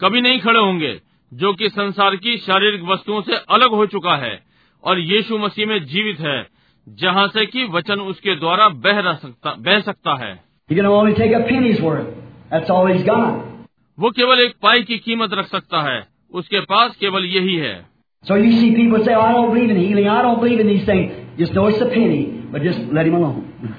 कभी 0.00 0.20
नहीं 0.20 0.40
खड़े 0.40 0.60
होंगे 0.60 0.90
जो 1.32 1.52
कि 1.60 1.68
संसार 1.68 2.16
की 2.24 2.36
शारीरिक 2.46 2.82
वस्तुओं 2.88 3.20
से 3.28 3.36
अलग 3.56 3.74
हो 3.80 3.86
चुका 3.94 4.16
है 4.24 4.38
और 4.84 4.98
यीशु 5.00 5.38
मसीह 5.38 5.66
में 5.66 5.78
जीवित 5.84 6.20
है 6.20 6.36
जहाँ 6.86 7.26
से 7.36 7.46
कि 7.46 7.64
वचन 7.74 8.00
उसके 8.00 8.34
द्वारा 8.36 8.68
बह 8.88 8.98
रह 9.00 9.14
सकता 9.22 9.54
बह 9.68 9.80
सकता 9.80 10.14
है 10.24 10.32
He 10.69 10.75
can 10.75 10.85
only 10.85 11.15
take 11.15 11.31
a 11.33 11.43
penny's 11.43 11.81
worth. 11.81 12.07
That's 12.51 12.69
all 12.69 12.87
he's 12.87 13.05
got. 13.05 13.45
वो 13.97 14.09
केवल 14.11 14.39
एक 14.39 14.53
पाई 14.61 14.83
की 14.83 14.97
कीमत 14.97 15.33
रख 15.33 15.47
सकता 15.47 15.81
है 15.83 15.99
उसके 16.31 16.59
पास 16.65 16.95
केवल 16.95 17.25
यही 17.25 17.55
है 17.57 17.77
So 18.25 18.35
you 18.35 18.51
see 18.53 18.75
people 18.75 19.03
say, 19.05 19.13
oh, 19.13 19.21
I 19.21 19.31
don't 19.31 19.53
believe 19.53 19.69
in 19.69 19.77
healing, 19.77 20.07
I 20.07 20.21
don't 20.21 20.39
believe 20.39 20.59
in 20.59 20.67
these 20.67 20.85
things. 20.85 21.11
Just 21.37 21.53
know 21.53 21.67
it's 21.67 21.81
a 21.81 21.85
penny, 21.85 22.23
but 22.51 22.61
just 22.61 22.79
let 22.91 23.07
him 23.07 23.13
alone. 23.13 23.75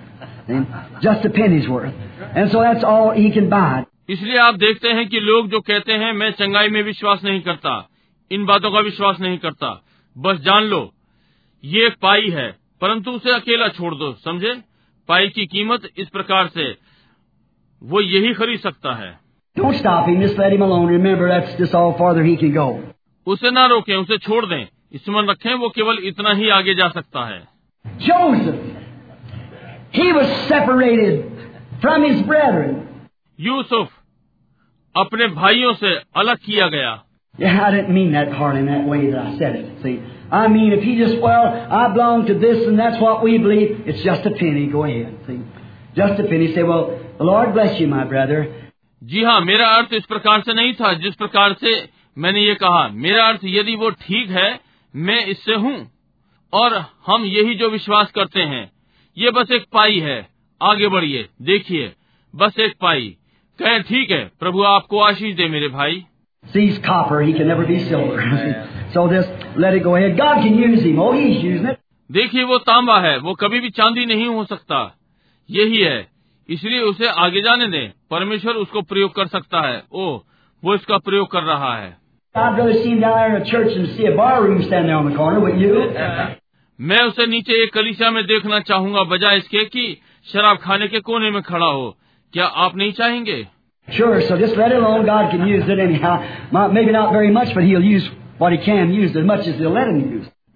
And 0.49 0.67
just 1.03 1.27
a 1.27 1.31
penny's 1.31 1.69
worth. 1.69 1.95
And 2.35 2.51
so 2.51 2.61
that's 2.61 2.83
all 2.83 3.11
he 3.13 3.31
can 3.31 3.51
buy. 3.51 3.85
इसलिए 4.11 4.39
आप 4.39 4.55
देखते 4.55 4.89
हैं 4.89 5.07
कि 5.09 5.21
लोग 5.21 5.49
जो 5.51 5.61
कहते 5.61 5.93
हैं 6.03 6.13
मैं 6.13 6.31
चंगाई 6.39 6.69
में 6.69 6.83
विश्वास 6.83 7.21
नहीं 7.25 7.41
करता 7.41 7.75
इन 8.31 8.47
बातों 8.47 8.71
का 8.73 8.81
विश्वास 8.87 9.21
नहीं 9.21 9.39
करता 9.39 9.71
बस 10.17 10.41
जान 10.47 10.65
लो 10.65 10.81
ये 11.65 11.87
एक 11.87 11.97
पाई 12.03 12.31
है 12.31 12.51
परंतु 12.81 13.11
उसे 13.11 13.35
अकेला 13.35 13.69
छोड़ 13.77 13.95
दो 13.95 14.13
समझे 14.25 14.55
पाई 15.11 15.29
की 15.29 15.47
कीमत 15.47 15.81
इस 15.97 16.09
प्रकार 16.09 16.47
से 16.49 16.77
वो 17.83 18.01
यही 18.01 18.35
खरीद 18.35 18.61
सकता 18.61 18.95
है। 18.95 19.21
उसे 23.27 23.51
ना 23.51 23.67
रोकें, 23.67 23.97
उसे 23.97 24.19
छोड़ 24.19 24.47
दें। 24.47 24.67
स्मरण 24.97 25.27
रखें 25.27 25.55
वो 25.55 25.69
केवल 25.69 25.99
इतना 26.03 26.33
ही 26.33 26.49
आगे 26.49 26.75
जा 26.75 26.89
सकता 26.89 27.25
है। 27.25 27.49
यूसुफ 33.41 33.93
अपने 34.97 35.27
भाइयों 35.27 35.73
से 35.73 35.95
अलग 36.17 36.37
किया 36.37 36.67
गया। 36.67 37.05
Yeah, 37.41 37.59
I 37.59 37.71
didn't 37.71 37.95
I 40.31 40.49
mean, 40.49 40.73
if 40.73 40.83
he 40.83 40.97
just, 40.97 41.21
well, 41.21 41.45
I 41.79 41.93
belong 41.93 42.27
to 42.27 42.35
this 42.39 42.67
and 42.67 42.79
that's 42.79 43.01
what 43.01 43.23
we 43.23 43.39
believe, 43.39 43.83
it's 43.87 44.03
just 44.03 44.25
a 44.27 44.31
penny. 44.31 44.67
Go 44.67 44.85
ahead. 44.85 45.19
See, 45.27 45.41
just 45.97 46.21
a 46.21 46.25
penny. 46.25 46.55
Say, 46.55 46.63
well, 46.63 46.99
the 47.19 47.25
Lord 47.25 47.53
bless 47.53 47.81
you, 47.81 47.89
my 47.89 48.05
brother. 48.05 48.47
जी 49.03 49.23
हाँ 49.25 49.41
मेरा 49.41 49.67
अर्थ 49.77 49.93
इस 49.95 50.05
प्रकार 50.07 50.41
से 50.47 50.55
नहीं 50.55 50.73
था 50.81 50.93
जिस 51.03 51.15
प्रकार 51.17 51.53
से 51.61 51.71
मैंने 52.17 52.41
ये 52.41 52.55
कहा 52.63 52.87
मेरा 53.05 53.27
अर्थ 53.29 53.41
यदि 53.45 53.75
वो 53.83 53.91
ठीक 54.03 54.31
है 54.31 54.49
मैं 54.95 55.25
इससे 55.27 55.55
हूँ 55.63 55.75
और 56.53 56.75
हम 57.07 57.25
यही 57.25 57.55
जो 57.63 57.71
विश्वास 57.71 58.11
करते 58.15 58.41
हैं 58.51 58.71
ये 59.17 59.31
बस 59.39 59.53
एक 59.53 59.65
पाई 59.73 59.99
है 60.01 60.19
आगे 60.61 60.89
बढ़िए 60.89 61.27
देखिए 61.51 61.93
बस 62.35 62.59
एक 62.67 62.75
पाई 62.83 63.09
कहें 63.59 63.83
ठीक 63.83 64.11
है 64.11 64.25
प्रभु 64.41 64.63
आपको 64.75 65.01
आशीष 65.01 65.35
दे 65.37 65.49
मेरे 65.49 65.69
भाई 65.79 66.05
See, 66.45 66.67
he's 66.67 66.79
copper. 66.79 67.21
He 67.21 67.33
can 67.35 67.49
never 67.49 67.67
be 67.67 67.87
silver. 67.87 68.77
So 68.97 69.13
देखिए 72.13 72.45
वो 72.45 72.59
तांबा 72.59 72.99
है। 72.99 73.19
वो 73.19 73.35
कभी 73.35 73.61
भी 73.61 73.71
चांदी 73.71 74.07
नहीं 74.07 74.27
हो 74.27 74.45
सकता। 74.45 74.99
यही 75.51 75.77
है। 75.77 76.09
इसलिए 76.49 76.81
उसे 76.81 77.09
आगे 77.09 77.41
जाने 77.41 77.67
दें। 77.67 77.91
परमेश्वर 78.11 78.53
उसको 78.55 78.83
प्रयोग 78.83 79.15
कर 79.15 79.27
सकता 79.27 79.69
है। 79.69 79.83
ओ 79.93 80.19
वो 80.65 80.75
इसका 80.75 80.99
प्रयोग 80.99 81.31
कर 81.31 81.43
रहा 81.43 81.77
है। 81.77 81.97
मैं 86.81 87.03
उसे 87.03 87.27
नीचे 87.27 87.53
एक 87.53 87.73
कलिसिया 87.73 88.11
में 88.11 88.25
देखना 88.25 88.61
चाहूँगा 88.61 89.03
बजाय 89.03 89.37
इसके 89.37 89.65
कि 89.65 90.01
शराब 90.33 90.57
खाने 90.57 90.89
के 90.89 91.01
कोने 91.01 91.31
में 91.31 91.43
खड़ा 91.43 91.67
हो। 91.67 91.97
क्या 92.33 92.47
आप 92.47 92.77
नहीं 92.77 92.93
चाहेंगे? 92.93 93.47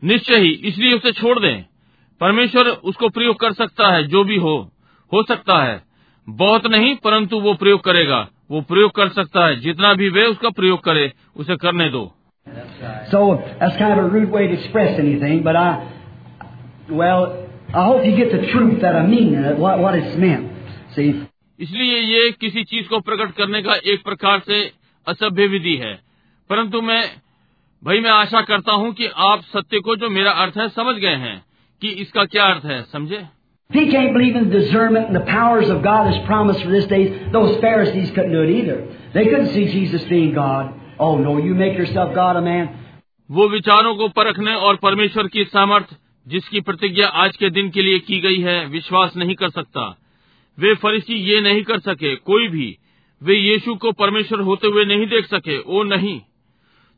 निश्चय 0.05 0.37
ही 0.37 0.51
इसलिए 0.51 0.95
उसे 0.95 1.12
छोड़ 1.12 1.39
दें। 1.39 1.64
परमेश्वर 2.20 2.66
उसको 2.66 3.09
प्रयोग 3.09 3.41
कर 3.41 3.53
सकता 3.53 3.93
है 3.93 4.07
जो 4.07 4.24
भी 4.24 4.37
हो 4.37 4.72
हो 5.12 5.22
सकता 5.22 5.64
है। 5.64 5.82
बहुत 6.28 6.66
नहीं 6.66 6.97
परंतु 6.97 7.41
वो 7.41 7.55
प्रयोग 7.55 7.85
करेगा। 7.85 8.28
वो 8.51 8.61
प्रयोग 8.61 8.91
कर 8.91 9.09
सकता 9.09 9.47
है। 9.47 9.61
जितना 9.61 9.95
भी 9.95 10.09
वे 10.09 10.26
उसका 10.26 10.51
प्रयोग 10.51 10.85
करे 10.85 11.12
उसे 11.37 11.57
करने 11.57 11.89
दो। 11.89 12.14
इसलिए 21.61 22.01
ये 22.01 22.30
किसी 22.41 22.64
चीज़ 22.64 22.89
को 22.89 23.01
प्रकट 23.01 23.32
करने 23.32 23.62
का 23.62 23.74
एक 23.74 24.05
प्रकार 24.05 24.41
से 24.41 24.72
असभ्य 25.09 25.47
विधि 25.47 25.76
है। 25.76 25.99
परंतु 26.51 26.80
मैं 26.80 27.24
भाई 27.85 28.01
मैं 28.01 28.11
आशा 28.11 28.41
करता 28.41 28.72
हूँ 28.72 28.93
कि 28.93 29.07
आप 29.07 29.41
सत्य 29.41 29.80
को 29.80 29.97
जो 29.97 30.11
मेरा 30.11 30.30
अर्थ 30.30 30.57
है 30.57 30.68
समझ 30.68 30.97
गए 30.97 31.14
हैं 31.14 31.45
कि 31.82 31.89
इसका 31.89 32.24
क्या 32.24 32.45
अर्थ 32.45 32.64
है 32.64 32.82
समझे? 32.82 33.24
वो 43.30 43.49
विचारों 43.49 43.95
को 43.95 44.09
परखने 44.09 44.55
और 44.55 44.76
परमेश्वर 44.76 45.26
की 45.26 45.45
सामर्थ 45.45 45.97
जिसकी 46.28 46.61
प्रतिज्ञा 46.61 47.07
आज 47.07 47.37
के 47.37 47.51
दिन 47.51 47.70
के 47.70 47.82
लिए 47.82 47.99
की 47.99 48.20
गई 48.20 48.41
है 48.41 48.66
विश्वास 48.66 49.16
नहीं 49.16 49.35
कर 49.35 49.49
सकता। 49.49 49.99
वे 50.59 50.74
फरिसी 50.74 51.14
ये 51.14 51.41
नहीं 51.41 51.62
कर 51.62 51.78
सके 51.78 52.16
कोई 52.16 52.49
भी। 52.49 52.78
वे 53.22 53.35
यीशु 53.35 53.74
को 53.74 53.93
परमेश्वर 53.93 54.41
होते 54.41 54.68
हुए 54.68 54.85
नहीं 54.85 55.07
देख 55.07 55.26
सके 55.26 55.61
ओ 55.61 55.82
नहीं। 55.82 56.20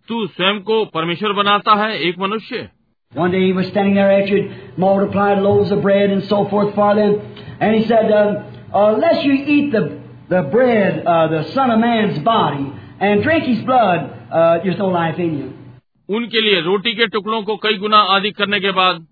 तू 0.09 0.27
स्वयं 0.27 0.61
को 0.63 0.85
परमेश्वर 0.95 1.33
बनाता 1.33 1.75
है 1.83 1.99
एक 2.09 2.19
मनुष्य 2.19 2.69
One 3.13 3.31
day 3.31 3.41
he 3.41 3.53
was 3.53 3.69
standing 3.69 3.95
there 3.95 4.11
after 4.13 4.37
he'd 4.37 4.79
multiplied 4.79 5.39
loaves 5.39 5.71
of 5.71 5.81
bread 5.81 6.11
and 6.11 6.25
so 6.25 6.39
forth 6.45 6.75
for 6.75 6.89
them, 6.95 7.13
and 7.61 7.77
he 7.77 7.85
said, 7.85 8.11
um, 8.13 8.33
"Unless 8.75 9.23
you 9.25 9.37
eat 9.55 9.71
the 9.73 9.83
the 10.29 10.43
bread, 10.55 10.99
uh, 11.07 11.29
the 11.29 11.43
Son 11.51 11.71
of 11.71 11.79
Man's 11.79 12.19
body, 12.21 12.67
and 13.01 13.23
drink 13.23 13.45
His 13.45 13.63
blood, 13.63 14.09
uh, 14.33 14.59
there's 14.59 14.79
no 14.79 14.89
life 14.97 15.23
in 15.27 15.39
you." 15.39 15.47
उनके 16.09 16.41
लिए 16.41 16.61
रोटी 16.61 16.93
के 16.93 17.07
टुकड़ों 17.07 17.43
को 17.43 17.57
कई 17.57 17.79
गुना 17.79 18.01
आदि 18.17 18.31
करने 18.31 18.61
के 18.61 18.71
बाद 18.71 19.07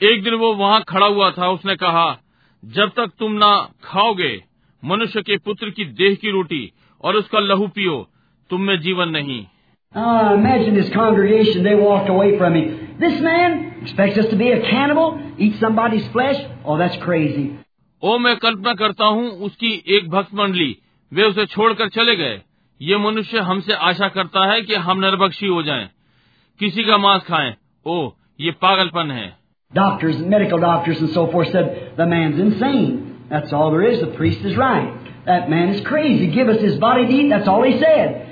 एक 0.00 0.22
दिन 0.22 0.34
वो 0.34 0.54
वहाँ 0.54 0.82
खड़ा 0.88 1.06
हुआ 1.06 1.30
था 1.30 1.48
उसने 1.48 1.76
कहा 1.76 2.06
जब 2.62 2.92
तक 2.96 3.10
तुम 3.18 3.32
ना 3.32 3.52
खाओगे 3.84 4.32
मनुष्य 4.82 5.22
के 5.22 5.36
पुत्र 5.44 5.70
की 5.70 5.84
देह 6.00 6.14
की 6.14 6.30
रोटी 6.30 6.62
और 7.04 7.16
उसका 7.16 7.40
लहू 7.40 7.68
पियो 7.76 7.98
तुम 8.50 8.60
में 8.60 8.78
जीवन 8.80 9.08
नहीं 9.08 9.44
Ah, 9.95 10.33
imagine 10.35 10.75
his 10.75 10.89
congregation, 10.89 11.63
they 11.63 11.75
walked 11.75 12.09
away 12.09 12.37
from 12.37 12.55
him. 12.55 12.95
This 12.99 13.19
man 13.21 13.79
expects 13.81 14.17
us 14.17 14.29
to 14.29 14.37
be 14.37 14.51
a 14.51 14.61
cannibal, 14.61 15.19
eat 15.37 15.59
somebody's 15.59 16.07
flesh? 16.13 16.37
Oh, 16.65 16.77
that's 16.77 16.97
crazy. 17.07 17.49
ओ 18.03 18.17
मैं 18.17 18.35
कल्पना 18.43 18.73
करता 18.73 19.05
हूँ 19.15 19.27
उसकी 19.47 19.71
एक 19.97 20.09
भक्त 20.09 20.33
मंडली 20.35 20.69
वे 21.11 21.23
उसे 21.23 21.45
छोड़कर 21.45 21.89
चले 21.97 22.15
गए 22.15 22.39
ये 22.81 22.97
मनुष्य 22.97 23.39
हमसे 23.49 23.73
आशा 23.89 24.07
करता 24.15 24.45
है 24.51 24.61
कि 24.61 24.75
हम 24.85 24.99
नरबक्षी 24.99 25.47
हो 25.47 25.61
जाएं, 25.63 25.87
किसी 26.59 26.83
का 26.83 26.97
मांस 26.97 27.21
खाएं 27.27 27.53
ओ 27.85 27.99
ये 28.47 28.51
पागलपन 28.65 29.11
है 29.11 29.29
Doctors, 29.75 30.17
medical 30.31 30.59
doctors 30.59 30.99
and 30.99 31.11
so 31.11 31.27
forth 31.31 31.51
said, 31.51 31.93
the 31.97 32.05
man's 32.05 32.39
insane. 32.39 32.95
That's 33.29 33.53
all 33.53 33.71
there 33.71 33.83
is. 33.89 34.01
The 34.01 34.07
priest 34.17 34.41
is 34.49 34.57
right. 34.57 34.89
That 35.27 35.49
man 35.49 35.69
is 35.75 35.85
crazy. 35.85 36.27
Give 36.27 36.49
us 36.49 36.59
his 36.59 36.75
body 36.77 37.05
to 37.07 37.13
eat. 37.13 37.29
That's 37.29 37.47
all 37.47 37.63
he 37.63 37.77
said. 37.79 38.24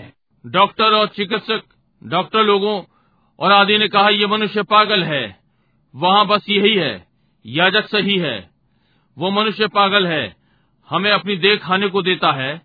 Doctor 0.46 0.84
और 0.84 1.06
चिकित्सक 1.06 1.62
doctor 2.04 2.42
लोगों 2.42 2.82
और 3.38 3.52
आदि 3.52 3.78
ने 3.78 3.88
कहा 3.88 4.08
यह 4.08 4.28
मनुष्य 4.28 4.62
पागल 4.62 5.02
है। 5.02 5.36
वहाँ 5.96 6.26
बस 6.26 6.46
यही 6.48 6.74
है। 6.74 7.06
याजक 7.46 7.86
सही 7.86 8.18
है। 8.18 8.50
वो 9.18 9.30
मनुष्य 9.30 9.66
पागल 9.66 10.06
है। 10.06 10.36
हमें 10.90 11.10
अपनी 11.10 11.36
देख 11.36 11.62
खाने 11.62 11.88
को 11.88 12.02
देता 12.02 12.32
है। 12.32 12.62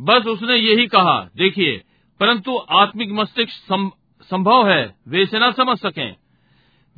बस 0.00 0.26
उसने 0.26 0.56
यही 0.56 0.86
कहा 0.86 1.28
देखिए 1.36 1.82
परंतु 2.20 2.58
आत्मिक 2.70 3.12
मस्तिष्क 3.12 3.90
संभव 4.22 4.70
है। 4.70 4.94
वे 5.08 5.22
इसे 5.22 5.38
न 5.38 5.52
समझ 5.52 5.78
सकें। 5.78 6.16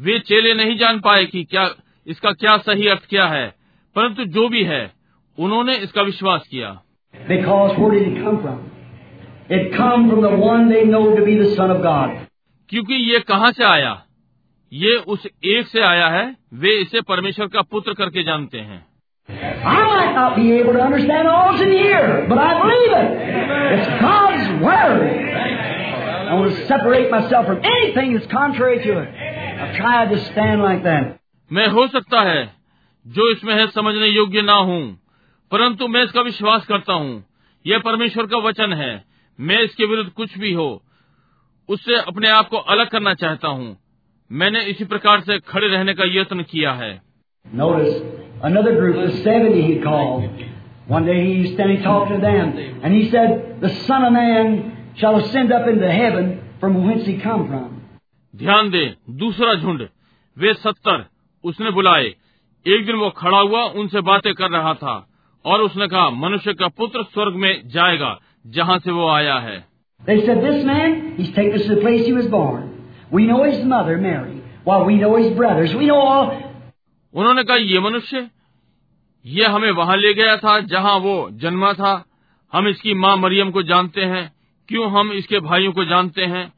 वे 0.01 0.19
चेले 0.19 0.55
नहीं 0.55 0.77
जान 0.78 1.01
पाए 1.01 1.24
कि 1.24 1.44
क्या 1.44 1.69
इसका 2.06 2.32
क्या 2.32 2.56
सही 2.59 2.89
अर्थ 2.89 3.09
क्या 3.09 3.27
है 3.27 3.47
परंतु 3.97 4.24
जो 4.24 4.48
भी 4.48 4.62
है 4.64 4.93
उन्होंने 5.39 5.77
इसका 5.77 6.02
विश्वास 6.02 6.47
किया. 6.51 6.70
क्योंकि 12.70 12.94
ये 12.94 13.19
कहाँ 13.20 13.51
से 13.52 13.64
आया 13.64 14.02
ये 14.73 14.97
उस 14.97 15.27
एक 15.44 15.66
से 15.66 15.81
आया 15.81 16.09
है 16.09 16.24
वे 16.55 16.73
इसे 16.81 17.01
परमेश्वर 17.01 17.47
का 17.47 17.62
पुत्र 17.62 17.94
करके 17.94 18.23
जानते 18.23 18.59
हैं 18.59 18.85
I 19.31 19.82
might 19.89 20.14
not 20.14 20.36
be 20.36 20.52
able 20.52 20.73
to 20.73 20.81
understand 20.82 21.28
all 21.28 21.60
in 21.64 21.70
here, 21.73 22.27
but 22.28 22.39
I 22.39 22.48
believe 22.60 22.94
it. 23.01 23.10
It's 23.74 23.90
God's 24.01 24.48
Word. 24.64 25.02
I 26.28 26.35
want 26.35 26.51
to 26.51 26.66
separate 26.66 27.10
myself 27.10 27.47
from 27.47 27.60
anything 27.64 28.14
that's 28.14 28.27
contrary 28.32 28.82
to 28.85 28.98
it. 28.98 29.31
मैं 31.52 31.68
हो 31.68 31.86
सकता 31.86 32.20
है 32.20 32.52
जो 33.06 33.32
इसमें 33.32 33.55
है 33.55 33.66
समझने 33.66 34.06
योग्य 34.06 34.43
ना 34.43 34.52
हूँ 34.52 35.01
परंतु 35.51 35.89
मैं 35.89 36.05
इसका 36.05 36.20
विश्वास 36.20 36.66
करता 36.66 36.93
हूँ। 36.93 37.24
यह 37.66 37.78
परमेश्वर 37.78 38.26
का 38.26 38.36
वचन 38.36 38.72
है। 38.72 39.05
मैं 39.40 39.59
इसके 39.59 39.84
विरुद्ध 39.84 40.10
कुछ 40.10 40.39
भी 40.39 40.52
हो 40.52 40.82
उससे 41.68 41.94
अपने 41.94 42.28
आप 42.28 42.48
को 42.48 42.56
अलग 42.56 42.89
करना 42.89 43.14
चाहता 43.14 43.48
हूँ। 43.48 43.76
मैंने 44.32 44.62
इसी 44.62 44.84
प्रकार 44.84 45.20
से 45.20 45.39
खड़े 45.39 45.68
रहने 45.68 45.94
का 45.94 46.05
यत्न 46.06 46.43
किया 46.43 46.72
है। 46.72 47.02
Notice, 47.56 47.93
ध्यान 58.34 58.70
दें 58.70 58.94
दूसरा 59.18 59.54
झुंड 59.54 59.88
वे 60.36 60.52
सत्तर 60.54 61.04
उसने 61.44 61.70
बुलाए 61.70 62.04
एक 62.66 62.86
दिन 62.86 62.96
वो 62.96 63.10
खड़ा 63.16 63.38
हुआ 63.38 63.62
उनसे 63.80 64.00
बातें 64.00 64.32
कर 64.34 64.50
रहा 64.50 64.74
था 64.74 64.94
और 65.44 65.62
उसने 65.62 65.88
कहा 65.88 66.09
मनुष्य 66.18 66.54
का 66.54 66.68
पुत्र 66.76 67.02
स्वर्ग 67.04 67.34
में 67.34 67.68
जाएगा 67.68 68.18
जहाँ 68.48 68.78
से 68.78 68.90
वो 68.90 69.09
आया 69.10 69.38
है 69.40 69.60
They 70.00 70.14
said, 70.20 70.38
This 70.38 70.64
man, 70.64 70.94
he's 71.16 71.28
taken 71.30 71.52
us 71.54 71.66
to 71.66 71.74
the 71.74 71.80
place 71.80 72.04
he 72.04 72.12
was 72.12 72.26
born. 72.26 72.62
We 73.12 73.26
know 73.26 73.42
his 73.42 73.60
mother, 73.64 73.98
Mary. 73.98 74.42
Well, 74.66 74.84
we 74.84 74.96
know 74.96 75.10
his 75.16 75.36
brothers. 75.36 75.74
We 75.74 75.86
know 75.86 75.98
all. 75.98 76.30
उन्होंने 77.14 77.44
कहा 77.44 77.56
ये 77.56 77.80
मनुष्य 77.80 78.28
ये 79.24 79.46
हमें 79.46 79.70
वहाँ 79.72 79.96
ले 79.96 80.12
गया 80.14 80.36
था 80.36 80.59
जहाँ 80.66 80.96
वो 80.98 81.14
जन्मा 81.40 81.72
था 81.72 81.92
हम 82.52 82.68
इसकी 82.68 82.94
माँ 82.94 83.16
मरियम 83.16 83.50
को 83.50 83.62
जानते 83.62 84.04
हैं 84.06 84.24
क्यों 84.68 84.90
हम 84.90 85.12
इसके 85.12 85.40
भाइयों 85.40 85.72
को 85.72 85.84
जानते 85.84 86.24
हैं 86.24 86.52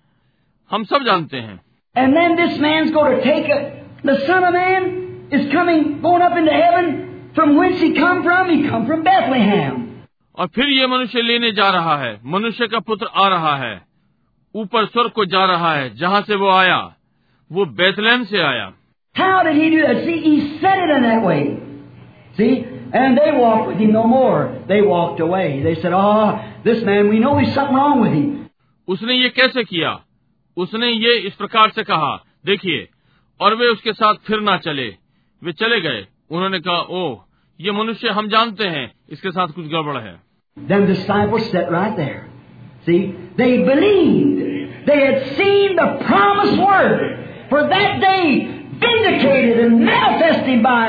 हम 0.70 0.84
सब 0.84 1.05
जानते 1.05 1.36
हैं 1.38 1.60
And 1.95 2.15
then 2.15 2.35
this 2.35 2.57
man's 2.60 2.91
going 2.91 3.18
to 3.18 3.23
take 3.23 3.49
a, 3.49 3.85
the 4.03 4.26
Son 4.26 4.43
of 4.43 4.53
Man 4.53 5.27
is 5.31 5.51
coming, 5.51 6.01
going 6.01 6.22
up 6.22 6.38
into 6.38 6.51
heaven. 6.51 7.31
From 7.35 7.56
whence 7.57 7.80
he 7.80 7.93
come 7.93 8.23
from? 8.23 8.49
He 8.49 8.68
come 8.68 8.85
from 8.88 9.03
Bethlehem. 9.03 9.85
और 10.39 10.47
फिर 10.56 10.68
ये 10.69 10.88
मनुष्य 10.88 11.22
लेने 11.22 11.51
जा 11.51 11.69
रहा 11.69 11.95
है 12.01 12.11
मनुष्य 12.34 12.68
का 12.68 12.80
पुत्र 12.89 13.07
आ 13.23 13.27
रहा 13.30 13.56
है 13.64 13.73
ऊपर 14.56 14.85
स्वर्ग 14.85 15.11
को 15.15 15.26
जा 15.34 15.45
रहा 15.45 15.73
है 15.76 15.95
जहाँ 15.97 16.22
से 16.27 16.35
वो 16.43 16.49
आया 16.49 16.77
वो 17.51 17.65
बैतलहम 17.81 18.23
से 18.31 18.41
आया 18.41 18.72
How 19.15 19.43
did 19.43 19.56
he 19.61 19.69
do 19.69 19.81
that? 19.85 20.03
See, 20.06 20.18
he 20.26 20.60
said 20.61 20.80
it 20.84 20.91
in 20.95 21.03
that 21.03 21.23
way. 21.26 21.57
See? 22.38 22.65
And 22.93 23.18
they 23.18 23.31
walked 23.38 23.68
with 23.68 23.77
him 23.77 23.91
no 23.91 24.03
more. 24.03 24.64
They 24.68 24.81
walked 24.81 25.19
away. 25.19 25.61
They 25.64 25.76
said, 25.81 25.93
Oh, 25.93 26.39
this 26.64 26.84
man, 26.84 27.10
we 27.10 27.19
know 27.19 27.35
there's 27.35 27.53
something 27.53 27.76
wrong 27.76 28.01
with 28.01 28.14
him. 28.14 28.27
उसने 28.88 29.14
ये 29.14 29.30
कैसे 29.39 29.64
किया 29.64 29.91
उसने 30.56 30.90
ये 30.90 31.16
इस 31.26 31.35
प्रकार 31.35 31.70
से 31.70 31.82
कहा 31.85 32.14
देखिए 32.47 32.86
और 33.40 33.55
वे 33.55 33.66
उसके 33.66 33.93
साथ 33.93 34.14
फिर 34.26 34.40
ना 34.40 34.56
चले 34.59 34.86
वे 35.43 35.52
चले 35.55 35.81
गए 35.81 36.06
उन्होंने 36.31 36.60
कहा 36.60 36.81
ओह 36.98 37.24
ये 37.60 37.72
मनुष्य 37.72 38.09
हम 38.10 38.28
जानते 38.28 38.66
हैं 38.68 38.90
इसके 39.10 39.31
साथ 39.31 39.48
कुछ 39.48 39.66
गड़बड़ 39.66 39.97
है 39.98 40.14
Them 40.56 40.85
disciples 40.86 41.47
sat 41.51 41.70
right 41.70 41.97
there. 41.97 42.18
See? 42.86 42.98
They 43.36 43.48
believed. 43.64 44.43
They 44.86 44.98
had 44.98 45.36
seen 45.36 45.74
the 45.76 45.86
promised 46.02 46.60
word 46.60 47.01
for 47.51 47.62
that 47.64 48.01
day 48.01 48.26
vindicated 48.81 49.59
and 49.59 49.85
manifested 49.85 50.62
by 50.62 50.86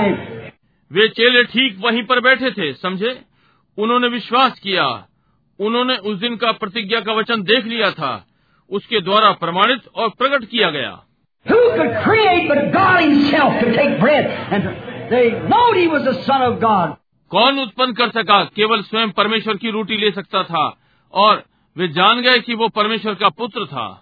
वे 0.92 1.08
चेले 1.12 1.44
ठीक 1.46 1.78
वहीं 1.80 2.04
पर 2.04 2.20
बैठे 2.22 2.52
थे 2.52 2.72
समझे 2.76 3.18
उन्होंने 3.78 4.08
विश्वास 4.10 4.60
किया 4.60 4.86
उन्होंने 5.60 5.96
उस 6.06 6.20
दिन 6.20 6.36
का 6.36 6.52
प्रतिज्ञा 6.60 7.00
का 7.00 7.14
वचन 7.14 7.42
देख 7.44 7.66
लिया 7.66 7.92
था 7.92 8.14
उसके 8.70 9.02
द्वारा 9.02 9.32
प्रमाणित 9.32 9.80
और 9.96 10.10
प्रकट 10.10 10.46
किया 10.46 10.70
गया। 10.70 11.00
कौन 17.30 17.60
उत्पन्न 17.60 17.94
कर 17.94 18.10
सका? 18.10 18.44
केवल 18.44 18.82
स्वयं 18.82 19.10
परमेश्वर 19.10 19.56
की 19.56 19.72
रोटी 19.72 19.98
ले 19.98 20.12
सकता 20.12 20.44
था 20.44 20.78
और 21.14 21.44
वे 21.78 21.88
जान 21.88 22.22
गए 22.22 22.40
कि 22.40 22.54
वो 22.54 22.68
परमेश्वर 22.68 23.14
का 23.14 23.30
पुत्र 23.30 23.66
था। 23.66 24.02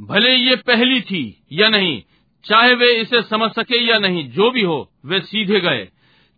भले 0.00 0.30
ये 0.30 0.56
पहली 0.56 1.00
थी 1.00 1.46
या 1.52 1.68
नहीं 1.68 2.02
चाहे 2.44 2.74
वे 2.74 2.90
इसे 3.00 3.22
समझ 3.22 3.50
सके 3.50 3.80
या 3.86 3.98
नहीं 3.98 4.28
जो 4.32 4.50
भी 4.50 4.62
हो 4.62 4.78
वे 5.06 5.20
सीधे 5.20 5.60
गए 5.60 5.86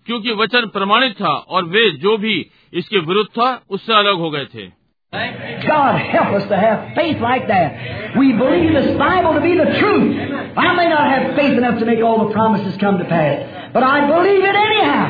क्योंकि 0.06 0.32
वचन 0.42 0.66
प्रमाणित 0.74 1.12
था 1.20 1.34
और 1.56 1.64
वे 1.74 1.90
जो 2.04 2.16
भी 2.18 2.34
इसके 2.80 2.98
विरुद्ध 3.10 3.28
था 3.38 3.50
उससे 3.70 3.92
अलग 3.94 4.18
हो 4.18 4.30
गए 4.30 4.46
थे 4.54 4.70
God 5.12 5.96
help 6.10 6.30
us 6.36 6.44
to 6.50 6.58
have 6.58 6.94
faith 6.94 7.18
like 7.20 7.42
that. 7.48 8.14
We 8.18 8.28
believe 8.32 8.70
this 8.72 8.86
Bible 9.00 9.34
to 9.34 9.42
be 9.42 9.50
the 9.58 9.66
truth. 9.78 10.14
I 10.56 10.72
may 10.74 10.86
not 10.88 11.10
have 11.10 11.36
faith 11.36 11.58
enough 11.58 11.78
to 11.80 11.86
make 11.86 12.02
all 12.02 12.18
the 12.22 12.32
promises 12.32 12.78
come 12.78 12.96
to 12.98 13.04
pass, 13.04 13.72
but 13.74 13.82
I 13.82 13.98
believe 14.06 14.46
it 14.52 14.56
anyhow. 14.62 15.02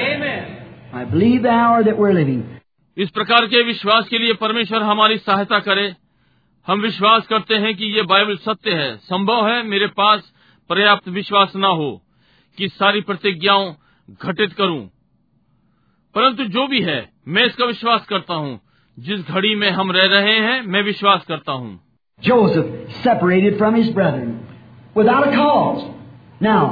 Amen. 0.00 0.58
I 0.92 1.04
believe 1.04 1.42
the 1.42 1.54
hour 1.60 1.84
that 1.84 1.96
we're 1.96 2.16
living. 2.18 2.42
इस 2.96 3.10
प्रकार 3.10 3.46
के 3.46 3.62
विश्वास 3.62 4.08
के 4.08 4.18
लिए 4.18 4.32
परमेश्वर 4.40 4.82
हमारी 4.82 5.18
सहायता 5.18 5.58
करे 5.68 5.88
हम 6.68 6.80
विश्वास 6.80 7.26
करते 7.26 7.54
हैं 7.54 7.74
कि 7.74 7.84
ये 7.84 8.02
बाइबल 8.02 8.36
सत्य 8.36 8.70
है, 8.70 8.96
संभव 8.96 9.48
है 9.48 9.62
मेरे 9.62 9.86
पास 9.86 10.32
पर्याप्त 10.70 11.08
विश्वास 11.08 11.52
ना 11.56 11.68
हो 11.68 11.90
कि 12.58 12.68
सारी 12.68 13.00
प्रतिज्ञाओं 13.00 13.72
घटित 14.22 14.52
करूँ। 14.52 14.80
परंतु 16.14 16.44
जो 16.44 16.66
भी 16.66 16.80
है, 16.80 16.98
मैं 17.28 17.44
इसका 17.46 17.64
विश्वास 17.64 18.06
करता 18.06 18.34
हूँ। 18.34 18.60
जिस 18.98 19.20
घड़ी 19.30 19.54
में 19.54 19.70
हम 19.70 19.92
रह 19.92 20.06
रहे 20.06 20.38
हैं, 20.38 20.60
मैं 20.62 20.82
विश्वास 20.82 21.24
करता 21.24 21.52
हूँ। 21.52 21.80
Joseph 22.24 22.90
separated 22.90 23.56
from 23.58 23.74
his 23.74 23.94
brother 23.94 24.26
without 24.96 25.26
a 25.26 25.36
cause 25.36 25.82
now 26.42 26.66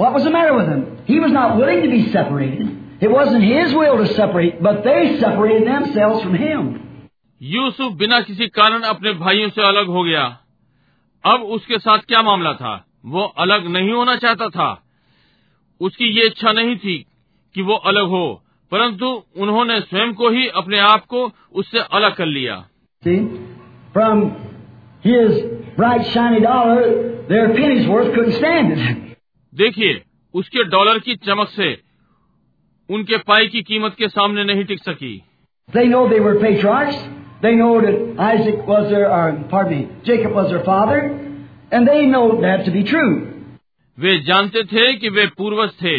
what 0.00 0.12
was 0.12 0.28
the 0.28 0.32
matter 0.32 0.52
with 0.52 0.68
him 0.68 0.84
he 1.08 1.18
was 1.18 1.30
not 1.30 1.52
willing 1.52 1.82
to 1.82 1.90
be 1.90 2.02
separated 2.02 3.02
it 3.02 3.10
wasn't 3.10 3.42
his 3.42 3.74
will 3.74 3.96
to 3.96 4.04
separate 4.04 4.60
but 4.62 4.84
they 4.84 5.16
separated 5.16 5.68
themselves 5.68 6.22
from 6.22 6.34
him 6.34 6.74
Yusuf 7.42 7.92
बिना 7.92 8.20
किसी 8.20 8.46
कारण 8.48 8.82
अपने 8.82 9.12
भाइयों 9.12 9.48
से 9.48 9.62
अलग 9.62 9.86
हो 9.86 10.02
गया 10.02 10.24
अब 11.24 11.42
उसके 11.56 11.78
साथ 11.78 11.98
क्या 11.98 12.22
मामला 12.22 12.52
था 12.52 12.74
वो 13.06 13.22
अलग 13.36 13.66
नहीं 13.66 13.92
होना 13.92 14.14
चाहता 14.16 14.48
था 14.48 14.70
उसकी 15.80 16.08
ये 16.18 16.26
इच्छा 16.26 16.52
नहीं 16.52 16.76
थी 16.76 16.96
कि 17.54 17.62
वो 17.62 17.74
अलग 17.90 18.08
हो 18.08 18.24
परंतु 18.72 19.06
उन्होंने 19.36 19.80
स्वयं 19.80 20.12
को 20.14 20.28
ही 20.30 20.46
अपने 20.48 20.78
आप 20.78 21.04
को 21.04 21.30
उससे 21.52 21.78
अलग 21.78 22.14
कर 22.14 22.26
लिया 22.26 22.64
See? 23.02 23.18
From 23.94 24.20
his 25.04 25.40
bright 25.76 26.04
shiny 26.06 26.40
dollar, 26.40 26.82
their 27.28 27.48
penny's 27.48 27.88
worth 27.88 28.14
couldn't 28.14 28.38
stand 28.38 28.72
it. 28.72 29.16
देखिए 29.52 30.02
उसके 30.34 30.64
डॉलर 30.64 30.98
की 30.98 31.16
चमक 31.16 31.48
से 31.48 31.72
उनके 32.90 33.18
पाई 33.22 33.48
की 33.48 33.62
कीमत 33.62 33.94
के 33.94 34.08
सामने 34.08 34.44
नहीं 34.44 34.64
टिक 34.64 34.82
सकी 34.82 35.12
They 35.68 35.84
know 35.86 36.08
they 36.08 36.20
were 36.20 36.38
patriarchs. 36.40 37.02
They 37.41 37.55
know 37.55 37.79
that 37.81 38.19
Isaac 38.19 38.65
was 38.65 38.89
their, 38.89 39.11
or, 39.11 39.43
pardon 39.49 39.79
me, 39.79 39.89
Jacob 40.03 40.33
was 40.33 40.49
their 40.49 40.63
father, 40.63 40.99
and 41.71 41.87
they 41.87 42.05
know 42.07 42.41
that 42.41 42.65
to 42.65 42.71
be 42.71 42.83
true. 42.83 43.33
वे 43.99 44.17
जानते 44.25 44.63
थे 44.71 44.93
कि 45.01 45.09
वे 45.09 45.25
पूर्वज 45.37 45.69
थे 45.81 45.97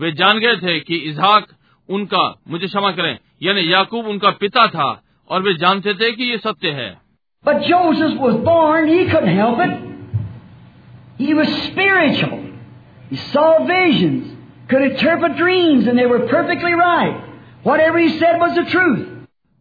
वे 0.00 0.10
जान 0.18 0.38
गए 0.40 0.56
थे 0.56 0.78
कि 0.80 0.96
इजहाक 1.10 1.46
उनका 1.88 2.22
मुझे 2.48 2.66
क्षमा 2.66 2.90
करें 2.98 3.16
यानी 3.42 3.72
याकूब 3.72 4.06
उनका 4.12 4.30
पिता 4.42 4.66
था 4.74 4.86
और 5.30 5.42
वे 5.42 5.54
जानते 5.62 5.94
थे 6.02 6.10
कि 6.16 6.30
ये 6.30 6.38
सत्य 6.44 6.70
है 6.80 6.90
But 7.44 7.62
Joseph 7.70 8.18
was 8.20 8.36
born, 8.46 8.88
he 8.88 9.02
couldn't 9.10 9.36
help 9.36 9.58
it. 9.64 9.74
He 11.18 11.34
was 11.34 11.48
spiritual. 11.66 12.40
He 13.10 13.16
saw 13.34 13.64
visions, 13.66 14.32
could 14.68 14.82
interpret 14.82 15.36
dreams, 15.36 15.86
and 15.86 15.98
they 15.98 16.06
were 16.06 16.26
perfectly 16.28 16.72
right. 16.72 17.20
Whatever 17.62 17.98
he 17.98 18.18
said 18.18 18.40
was 18.40 18.56
the 18.56 18.64
truth. 18.72 19.09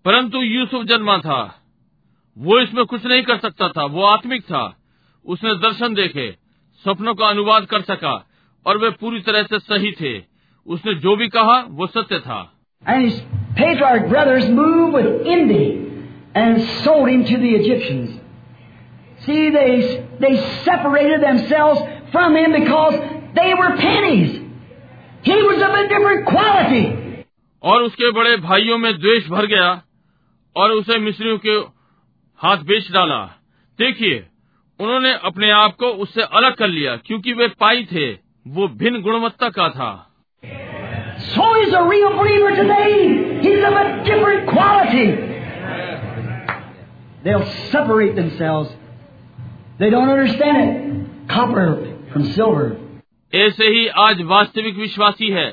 परंतु 0.04 0.38
यूसुफ 0.38 0.84
जन्मा 0.84 1.18
था। 1.18 1.62
वो 2.38 2.60
इसमें 2.60 2.84
कुछ 2.84 3.06
नहीं 3.06 3.22
कर 3.22 3.38
सकता 3.38 3.68
था 3.68 3.84
वो 3.84 4.02
आत्मिक 4.02 4.42
था। 4.42 4.76
उसने 5.26 5.54
दर्शन 5.54 5.94
देखे 5.94 6.36
सपनों 6.84 7.14
का 7.14 7.26
अनुवाद 7.26 7.64
कर 7.64 7.80
सका 7.80 8.28
और 8.66 8.78
वे 8.78 8.90
पूरी 8.90 9.20
तरह 9.20 9.42
से 9.42 9.58
सही 9.58 9.92
थे। 9.92 10.22
उसने 10.66 10.94
जो 10.94 11.16
भी 11.16 11.28
कहा 11.28 11.64
वो 11.68 11.86
सत्य 11.86 12.18
था। 12.18 12.52
और 27.62 27.82
उसके 27.82 28.12
बड़े 28.12 28.36
भाइयों 28.36 28.78
में 28.78 29.00
द्वेष 29.00 29.28
भर 29.28 29.46
गया। 29.46 29.82
और 30.56 30.70
उसे 30.70 30.98
मिस्रियों 30.98 31.38
के 31.38 31.56
हाथ 32.40 32.64
बेच 32.64 32.90
डाला 32.92 33.24
देखिए 33.78 34.26
उन्होंने 34.80 35.12
अपने 35.24 35.50
आप 35.50 35.76
को 35.76 35.86
उससे 36.04 36.22
अलग 36.32 36.54
कर 36.54 36.68
लिया 36.68 36.96
क्योंकि 37.06 37.32
वे 37.32 37.48
पाई 37.60 37.84
थे 37.84 38.10
वो 38.48 38.68
भिन्न 38.76 39.02
गुणवत्ता 39.02 39.48
का 39.48 39.68
था 39.70 39.90
So 41.22 41.46
he's 41.54 41.74
a 41.74 41.82
real 41.84 42.12
believer 42.16 42.50
today. 42.56 43.40
He's 43.42 43.64
of 43.64 43.74
a 43.74 44.04
different 44.04 44.46
quality. 44.48 45.02
They'll 47.24 47.44
separate 47.70 48.14
themselves. 48.16 48.70
They 49.78 49.90
don't 49.90 50.08
understand 50.08 50.62
it. 50.62 51.28
Copper 51.28 51.66
from 52.12 52.24
silver. 52.32 52.70
ऐसे 53.32 53.66
ही 53.68 53.86
आज 54.00 54.22
वास्तविक 54.26 54.76
विश्वासी 54.76 55.28
है 55.30 55.48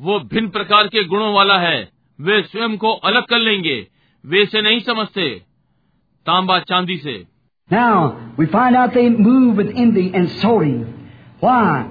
वो 0.00 0.18
भिन्न 0.32 0.48
प्रकार 0.48 0.88
के 0.88 1.04
गुणों 1.04 1.32
वाला 1.34 1.58
है 1.58 1.78
वे 2.18 2.42
स्वयं 2.42 2.76
को 2.76 2.92
अलग 3.10 3.24
कर 3.24 3.38
लेंगे 3.38 3.76
वे 4.28 4.42
इसे 4.42 4.60
नहीं 4.62 4.80
समझते 4.86 5.28
तांबा 6.26 6.58
चांदी 6.70 6.96
से 7.06 7.16
Now, 7.70 8.32
we 8.38 8.46
find 8.46 8.76
out 8.80 8.94
they 8.94 9.08
move 9.10 9.58
with 9.60 9.70
envy 9.76 10.10
and 10.18 10.30
sorting. 10.42 10.76
Why? 11.40 11.90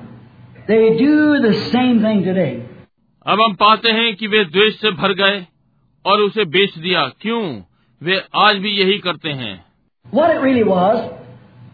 They 0.67 0.97
do 0.97 1.39
the 1.43 1.53
same 1.73 1.99
thing 2.05 2.23
today. 2.23 2.53
अब 3.25 3.41
हम 3.41 3.53
पाते 3.59 3.91
हैं 3.97 4.15
कि 4.15 4.27
वे 4.27 4.43
द्वेष 4.45 4.79
से 4.81 4.91
भर 5.01 5.13
गए 5.21 5.45
और 6.05 6.21
उसे 6.21 6.45
बेच 6.55 6.77
दिया 6.77 7.07
क्यों 7.21 7.41
वे 8.01 8.17
आज 8.45 8.57
भी 8.65 8.71
यही 8.79 8.97
करते 9.05 9.31
हैं 9.43 9.53
What 10.05 10.31
it 10.35 10.41
really 10.41 10.63
was, 10.63 10.99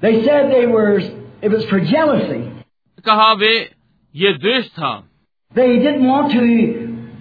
they 0.03 0.13
said 0.25 0.51
they 0.51 0.65
were, 0.75 0.99
it 1.41 1.51
was 1.55 1.65
for 1.71 1.79
jealousy. 1.93 2.41
कहा 3.05 3.31
वे 3.43 3.53
ये 4.15 4.33
द्वेष 4.37 4.69
था 4.79 4.93
They 5.55 5.71
didn't 5.79 6.07
want 6.07 6.31
to 6.33 6.45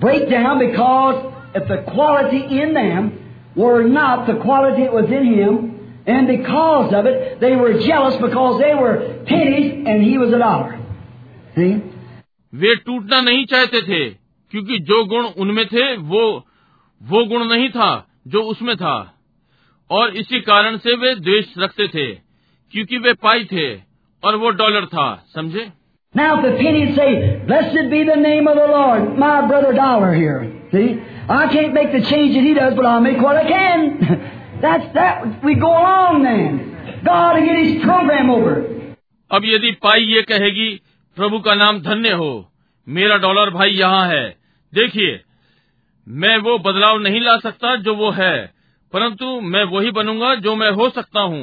break 0.01 0.29
down 0.31 0.59
because 0.59 1.19
if 1.55 1.69
the 1.69 1.83
quality 1.95 2.45
in 2.61 2.73
them 2.75 3.11
were 3.56 3.84
not 3.84 4.28
the 4.28 4.36
quality 4.42 4.84
that 4.84 4.94
was 4.94 5.10
in 5.10 5.26
him, 5.34 6.04
and 6.06 6.28
because 6.28 6.94
of 6.94 7.06
it, 7.06 7.40
they 7.40 7.56
were 7.56 7.74
jealous 7.80 8.16
because 8.22 8.62
they 8.62 8.74
were 8.74 9.24
pennies 9.26 9.84
and 9.86 10.04
he 10.04 10.18
was 10.18 10.34
a 10.34 10.40
dollar. 10.40 10.80
See? 11.56 11.74
वे 12.54 12.76
टूटना 12.86 13.20
नहीं 13.22 13.46
चाहते 13.46 13.82
थे 13.88 14.04
क्योंकि 14.52 14.78
जो 14.90 15.04
गुण 15.06 15.26
उनमें 15.44 15.66
थे 15.68 15.86
वो 16.12 16.24
वो 17.02 17.24
गुण 17.30 17.44
नहीं 17.48 17.70
था 17.70 17.90
जो 18.36 18.42
उसमें 18.52 18.76
था 18.78 18.96
और 19.90 20.16
इसी 20.18 20.40
कारण 20.52 20.78
से 20.86 20.96
वे 21.02 21.14
द्वेष 21.16 21.54
रखते 21.60 21.88
थे 21.88 22.08
क्योंकि 22.74 22.98
वे 22.98 23.14
पाई 23.26 23.44
थे 23.52 23.68
और 24.24 24.36
वो 24.44 24.50
डॉलर 24.62 24.86
था 24.94 25.10
समझे 25.36 25.72
Now, 26.16 26.38
if 26.38 26.46
the 26.46 26.52
pennies 26.58 26.96
say, 26.96 27.44
Blessed 27.46 27.90
be 27.92 28.04
the 28.06 28.16
name 28.16 28.48
of 28.48 28.56
the 28.56 28.68
Lord, 28.68 29.18
my 29.20 29.46
brother 29.48 29.74
dollar 29.74 30.14
here. 30.16 30.40
See? 30.72 30.88
I 31.29 31.53
can't 31.53 31.73
make 31.73 31.93
the 31.93 32.03
change 32.11 32.35
that 32.35 32.43
he 32.43 32.55
does, 32.55 32.75
but 32.75 32.85
I'll 32.85 33.01
make 33.01 33.21
what 33.21 33.37
I 33.37 33.49
can. 33.49 34.61
That's 34.61 34.93
that. 34.95 35.43
We 35.45 35.55
go 35.55 35.71
along 35.71 36.23
then. 36.23 37.03
God 37.05 37.37
will 37.37 37.47
get 37.47 37.65
his 37.65 37.83
program 37.83 38.31
over. 38.31 38.55
अब 39.31 39.45
यदि 39.45 39.71
पाई 39.83 40.03
ये 40.05 40.23
कहेगी 40.29 40.69
प्रभु 41.17 41.39
का 41.41 41.55
नाम 41.55 41.79
धन्य 41.83 42.11
हो 42.23 42.33
मेरा 42.87 43.17
dollar 43.19 43.51
भाई 43.51 43.71
यहाँ 43.71 44.07
है 44.09 44.25
देखिए 44.73 45.21
मैं 46.07 46.37
वो 46.47 46.59
बदलाव 46.67 46.99
नहीं 47.03 47.21
ला 47.21 47.37
सकता 47.39 47.75
जो 47.87 47.95
वो 47.95 48.11
है 48.11 48.35
परंतु 48.93 49.41
मैं 49.55 49.65
वही 49.73 49.91
बनूँगा 49.99 50.35
जो 50.47 50.55
मैं 50.57 50.71
हो 50.81 50.89
सकता 50.91 51.21
हूँ 51.33 51.43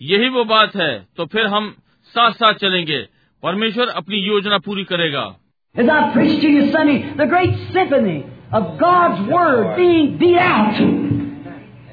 यही 0.00 0.28
वो 0.28 0.44
बात 0.44 0.76
है 0.76 0.92
तो 1.16 1.26
फिर 1.26 1.46
हम 1.54 1.74
साथ 2.14 2.32
साथ 2.42 2.54
चलेंगे 2.64 3.00
परमेश्वर 3.42 3.88
अपनी 4.02 4.20
योजना 4.26 4.58
पूरी 4.68 4.84
करेगा 4.92 5.26
As 5.74 5.88
I 5.88 6.12
preached 6.12 6.40
to 6.42 6.48
you 6.48 6.62
Sunday, 6.72 6.98
the 7.16 7.26
great 7.26 7.58
symphony 7.72 8.16
of 8.51 8.79
God's 8.79 9.29
Word 9.29 9.75
being 9.77 10.17
beat 10.17 10.37
out. 10.37 10.77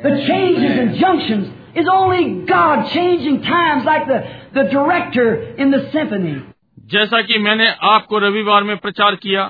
The 0.02 0.12
changes 0.26 0.78
and 0.78 0.96
junctions 0.96 1.48
is 1.74 1.86
only 1.92 2.44
God 2.46 2.90
changing 2.92 3.42
times 3.42 3.84
like 3.84 4.06
the, 4.06 4.20
the 4.54 4.68
director 4.70 5.54
in 5.56 5.70
the 5.70 5.82
symphony. 5.92 6.36
जैसा 6.86 7.20
कि 7.22 7.38
मैंने 7.38 7.68
आपको 7.88 8.18
रविवार 8.18 8.62
में 8.62 8.76
प्रचार 8.76 9.16
किया 9.16 9.44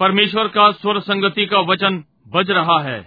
परमेश्वर 0.00 0.48
का 0.48 0.70
स्वर 0.72 1.00
संगति 1.00 1.46
का 1.46 1.60
वचन 1.70 2.02
बज 2.28 2.50
रहा 2.50 2.80
है 2.82 2.98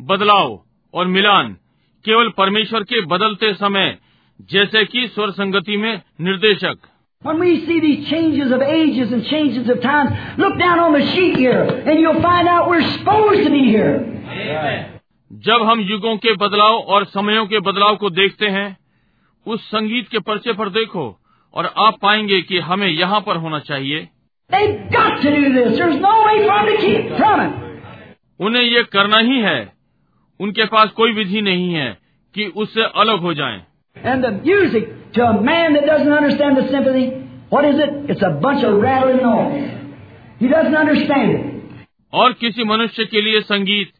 बदलाव 0.00 0.60
और 0.94 1.06
मिलान 1.06 1.52
केवल 2.04 2.28
परमेश्वर 2.38 2.82
के 2.82 3.00
बदलते 3.06 3.52
समय 3.54 3.96
जैसे 4.50 4.84
कि 4.84 5.06
स्वर 5.08 5.30
संगति 5.30 5.76
में 5.76 5.92
निर्देशक 6.20 6.88
When 7.21 7.37
we 7.41 7.65
see 7.67 7.81
these 7.81 8.09
changes 8.09 8.49
of 8.49 8.61
ages 8.61 9.11
and 9.11 9.25
changes 9.25 9.69
of 9.69 9.81
times, 9.81 10.11
look 10.37 10.57
down 10.57 10.79
on 10.79 10.93
the 10.93 11.05
sheet 11.05 11.35
here 11.35 11.63
and 11.63 11.99
you'll 11.99 12.21
find 12.21 12.47
out 12.47 12.69
we're 12.69 12.91
supposed 12.91 13.43
to 13.43 13.49
be 13.49 13.63
here. 13.65 13.97
जब 15.31 15.65
हम 15.69 15.81
युगों 15.89 16.15
के 16.25 16.35
बदलाव 16.43 16.77
और 16.95 17.05
समयों 17.15 17.45
के 17.47 17.59
बदलाव 17.67 17.95
को 18.03 18.09
देखते 18.09 18.49
हैं 18.55 18.67
उस 19.45 19.67
संगीत 19.71 20.07
के 20.11 20.19
पर्चे 20.29 20.53
पर 20.61 20.69
देखो 20.79 21.05
और 21.53 21.65
आप 21.87 21.97
पाएँगे 22.01 22.41
कि 22.41 22.59
हमें 22.69 22.87
यहाँ 22.87 23.19
पर 23.27 23.37
होना 23.45 23.59
चाहिए 23.71 24.07
They've 24.49 24.79
got 24.91 25.21
to 25.23 25.35
do 25.35 25.53
this. 25.55 25.77
There's 25.77 25.99
no 26.01 26.15
way 26.25 26.37
for 26.47 26.55
them 26.55 26.69
to 26.71 26.77
keep 26.85 27.15
from 27.17 27.41
it. 27.47 27.53
उन्हें 28.39 28.63
ये 28.63 28.83
करना 28.93 29.17
ही 29.31 29.39
है 29.41 29.59
उनके 30.39 30.65
पास 30.75 30.91
कोई 30.97 31.13
विधि 31.13 31.41
नहीं 31.41 31.73
है 31.73 31.97
कि 32.35 32.45
उससे 32.63 32.83
अलग 33.03 33.19
हो 33.19 33.33
जाएँ। 33.33 33.65
And 33.98 34.22
the 34.22 34.32
music, 34.32 35.12
to 35.14 35.24
a 35.24 35.40
man 35.40 35.74
that 35.74 35.86
doesn't 35.86 36.12
understand 36.12 36.56
the 36.56 36.68
symphony, 36.68 37.06
what 37.48 37.64
is 37.64 37.78
it? 37.78 38.10
It's 38.10 38.22
a 38.22 38.30
bunch 38.30 38.64
of 38.64 38.80
rattling 38.80 39.22
noise. 39.22 39.70
He 40.38 40.48
doesn't 40.48 40.76
understand 40.76 41.30
it. 41.32 41.50
और 42.12 42.32
किसी 42.40 42.64
मनुष्य 42.64 43.04
के 43.12 43.20
लिए 43.20 43.40
संगीत 43.42 43.92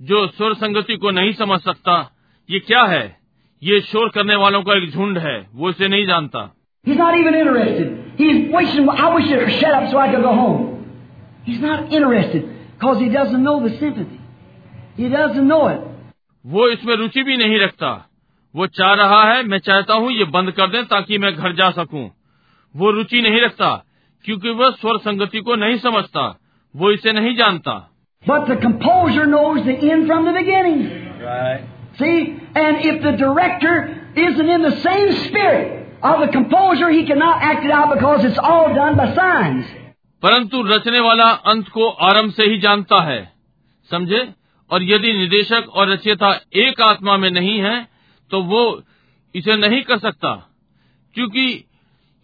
जो 0.00 0.26
सुर 0.38 0.54
संगति 0.54 0.96
को 0.96 1.10
नहीं 1.10 1.32
समझ 1.38 1.60
सकता 1.60 1.94
ये 2.48 2.58
क्या 2.66 2.82
है 2.92 3.04
ये 3.62 3.80
शोर 3.88 4.08
करने 4.14 4.36
वालों 4.42 4.62
का 4.68 4.76
एक 4.82 4.90
झुंड 4.90 5.18
है 5.18 5.36
वो 5.54 5.70
इसे 5.70 5.88
नहीं 5.88 6.06
जानता 6.06 6.50
He's 6.84 6.96
not 6.96 7.14
even 7.16 7.34
interested. 7.34 7.88
He's 8.18 8.50
wishing, 8.52 8.88
I 8.88 9.08
wish 9.14 9.30
it 9.30 9.38
would 9.38 9.52
shut 9.60 9.74
up 9.78 9.90
so 9.90 9.98
I 9.98 10.06
could 10.12 10.22
go 10.22 10.32
home. 10.34 10.60
He's 11.44 11.60
not 11.60 11.92
interested 11.92 12.46
because 12.78 12.98
he 13.00 13.08
doesn't 13.10 13.42
know 13.42 13.56
the 13.66 13.72
symphony. 13.78 14.20
He 14.96 15.08
doesn't 15.08 15.46
know 15.46 15.66
it. 15.68 15.80
वो 16.44 16.68
इसमें 16.72 16.94
रुचि 16.96 17.22
भी 17.22 17.36
नहीं 17.36 17.58
रखता 17.60 17.90
वो 18.55 18.67
चाह 18.67 18.93
रहा 18.93 19.23
है 19.23 19.41
मैं 19.43 19.57
चाहता 19.59 19.93
हूँ 19.93 20.11
ये 20.11 20.23
बंद 20.33 20.51
कर 20.51 20.67
दें 20.71 20.83
ताकि 20.85 21.17
मैं 21.17 21.33
घर 21.35 21.55
जा 21.55 21.69
सकूँ 21.71 22.09
वो 22.75 22.91
रुचि 22.91 23.21
नहीं 23.21 23.41
रखता 23.41 23.71
क्योंकि 24.25 24.49
वह 24.59 24.69
स्वर 24.81 24.97
संगति 24.99 25.39
को 25.39 25.55
नहीं 25.55 25.77
समझता 25.79 26.23
वो 26.75 26.91
इसे 26.91 27.11
नहीं 27.13 27.35
जानता 27.35 27.75
But 28.25 28.47
the 28.47 28.55
composer 28.57 29.25
knows 29.27 29.65
the 29.65 29.73
end 29.87 30.07
from 30.07 30.23
the 30.25 30.31
beginning. 30.33 30.79
Right. 31.21 31.65
See? 31.99 32.15
And 32.55 32.83
if 32.83 33.03
the 33.03 33.11
director 33.11 33.73
isn't 34.17 34.49
in 34.49 34.63
the 34.63 34.71
same 34.85 35.11
spirit 35.25 35.99
of 36.03 36.21
the 36.21 36.29
composer, 36.29 36.89
he 36.89 37.05
cannot 37.05 37.43
act 37.43 37.65
it 37.65 37.71
out 37.71 37.93
because 37.93 38.25
it's 38.25 38.39
all 38.39 38.73
done 38.73 38.97
by 38.97 39.07
signs. 39.15 39.65
परंतु 40.23 40.61
रचने 40.63 40.99
वाला 40.99 41.29
अंत 41.51 41.67
को 41.69 41.89
आरंभ 42.07 42.31
से 42.33 42.45
ही 42.45 42.57
जानता 42.59 43.01
है 43.03 43.19
समझे 43.91 44.21
और 44.71 44.83
यदि 44.83 45.13
निदेशक 45.13 45.69
और 45.75 45.91
रचयिता 45.91 46.31
एक 46.63 46.81
आत्मा 46.81 47.17
में 47.17 47.29
नहीं 47.31 47.57
है 47.61 47.75
तो 48.31 48.41
वो 48.41 48.81
इसे 49.35 49.55
नहीं 49.55 49.81
कर 49.81 49.97
सकता 49.97 50.49
क्योंकि 51.13 51.65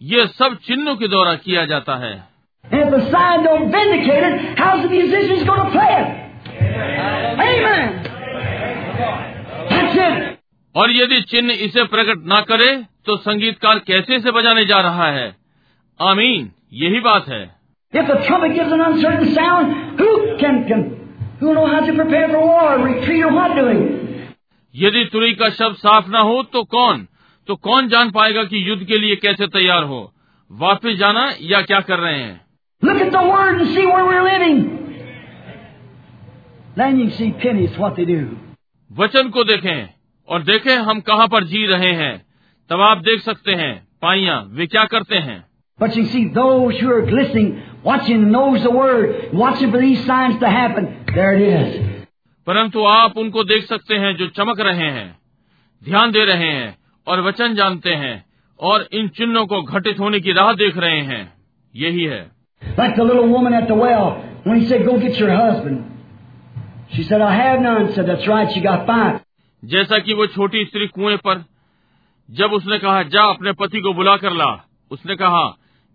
ये 0.02 0.26
सब 0.26 0.58
चिन्हों 0.64 0.96
के 0.96 1.08
द्वारा 1.08 1.34
किया 1.34 1.66
जाता 1.66 1.96
है। 1.96 2.24
और 10.76 10.90
यदि 10.90 11.22
चिन्ह 11.22 11.52
इसे 11.52 11.84
प्रकट 11.84 12.18
न 12.18 12.44
करे 12.48 12.84
तो 13.06 13.16
संगीतकार 13.16 13.78
कैसे 13.78 14.16
इसे 14.16 14.30
बजाने 14.30 14.64
जा 14.64 14.80
रहा 14.80 15.06
है? 15.06 15.36
आमीन 16.00 16.52
यही 16.72 17.00
बात 17.00 17.28
है। 17.28 17.62
Sound, 19.34 19.74
can, 20.40 20.56
can, 20.68 20.82
who 23.82 24.01
यदि 24.74 25.04
तुरई 25.12 25.32
का 25.40 25.48
शब्द 25.50 25.76
साफ़ 25.76 26.08
ना 26.10 26.20
हो 26.28 26.42
तो 26.52 26.62
कौन 26.74 27.06
तो 27.48 27.56
कौन 27.66 27.88
जान 27.88 28.10
पाएगा 28.10 28.44
कि 28.44 28.68
युद्ध 28.68 28.84
के 28.86 28.98
लिए 28.98 29.16
कैसे 29.22 29.46
तैयार 29.56 29.84
हो 29.84 30.00
वापस 30.50 30.96
जाना 30.98 31.32
या 31.50 31.60
क्या 31.62 31.80
कर 31.90 31.98
रहे 31.98 32.20
हैं 32.20 32.40
Look 32.82 33.00
at 33.02 33.12
the 33.12 33.20
word 33.26 33.60
and 33.60 33.68
see 33.74 33.84
where 33.86 34.06
we're 34.06 34.22
living. 34.24 34.56
Then 36.76 36.98
you 36.98 37.10
see 37.18 37.30
pennies 37.44 37.78
what 37.78 37.96
they 37.96 38.06
do. 38.06 38.20
वचन 38.90 39.28
को 39.30 39.44
देखें 39.44 39.88
और 40.28 40.42
देखें 40.42 40.74
हम 40.88 41.00
कहाँ 41.00 41.26
पर 41.28 41.44
जी 41.52 41.64
रहे 41.66 41.92
हैं 42.02 42.16
तब 42.70 42.80
आप 42.80 42.98
देख 43.10 43.20
सकते 43.20 43.54
हैं 43.62 43.72
पाइया 44.02 44.38
वे 44.58 44.66
क्या 44.66 44.84
करते 44.94 45.18
हैं 45.28 45.42
But 45.78 45.96
you 45.96 46.04
see 46.06 46.24
those 46.34 46.80
who 46.80 46.90
are 46.94 47.06
listening, 47.10 47.46
watching, 47.84 48.30
knows 48.30 48.62
the 48.62 48.70
word, 48.70 49.30
watching 49.32 49.72
for 49.72 49.80
these 49.80 50.04
signs 50.06 50.38
to 50.40 50.50
happen. 50.50 50.88
There 51.14 51.32
it 51.32 51.42
is. 51.42 51.91
परंतु 52.46 52.84
आप 52.84 53.18
उनको 53.18 53.44
देख 53.44 53.64
सकते 53.64 53.94
हैं 53.94 54.14
जो 54.16 54.26
चमक 54.36 54.60
रहे 54.60 54.90
हैं 54.90 55.08
ध्यान 55.82 56.12
दे 56.12 56.24
रहे 56.24 56.50
हैं 56.50 56.76
और 57.06 57.20
वचन 57.20 57.54
जानते 57.54 57.94
हैं 57.94 58.14
और 58.60 58.88
इन 58.92 59.08
चिन्हों 59.08 59.46
को 59.46 59.62
घटित 59.62 60.00
होने 60.00 60.20
की 60.20 60.32
राह 60.32 60.52
देख 60.54 60.76
रहे 60.76 61.00
हैं 61.02 61.22
यही 61.74 62.04
है 62.04 62.20
Like 62.62 62.94
the 62.96 63.04
little 63.04 63.28
woman 63.28 63.54
at 63.54 63.66
the 63.68 63.74
well, 63.74 64.04
when 64.44 64.60
he 64.60 64.68
said, 64.68 64.84
Go 64.86 64.98
get 64.98 65.18
your 65.18 65.30
husband. 65.30 65.80
She 66.94 67.02
said, 67.02 67.20
I 67.20 67.32
have 67.34 67.60
none. 67.60 67.92
Said, 67.94 68.06
That's 68.06 68.28
right, 68.28 68.52
she 68.54 68.62
got 68.62 68.86
five. 68.86 69.18
जैसा 69.62 69.98
कि 69.98 70.14
वो 70.14 70.26
छोटी 70.26 70.64
स्त्री 70.64 70.86
कुएँ 70.86 71.16
पर 71.16 71.44
जब 72.28 72.52
उसने 72.52 72.78
कहा 72.78 73.02
जा 73.02 73.24
अपने 73.24 73.52
पति 73.52 73.80
को 73.80 73.92
बुला 73.94 74.16
कर 74.16 74.32
ला 74.32 74.50
उसने 74.90 75.16
कहा 75.16 75.42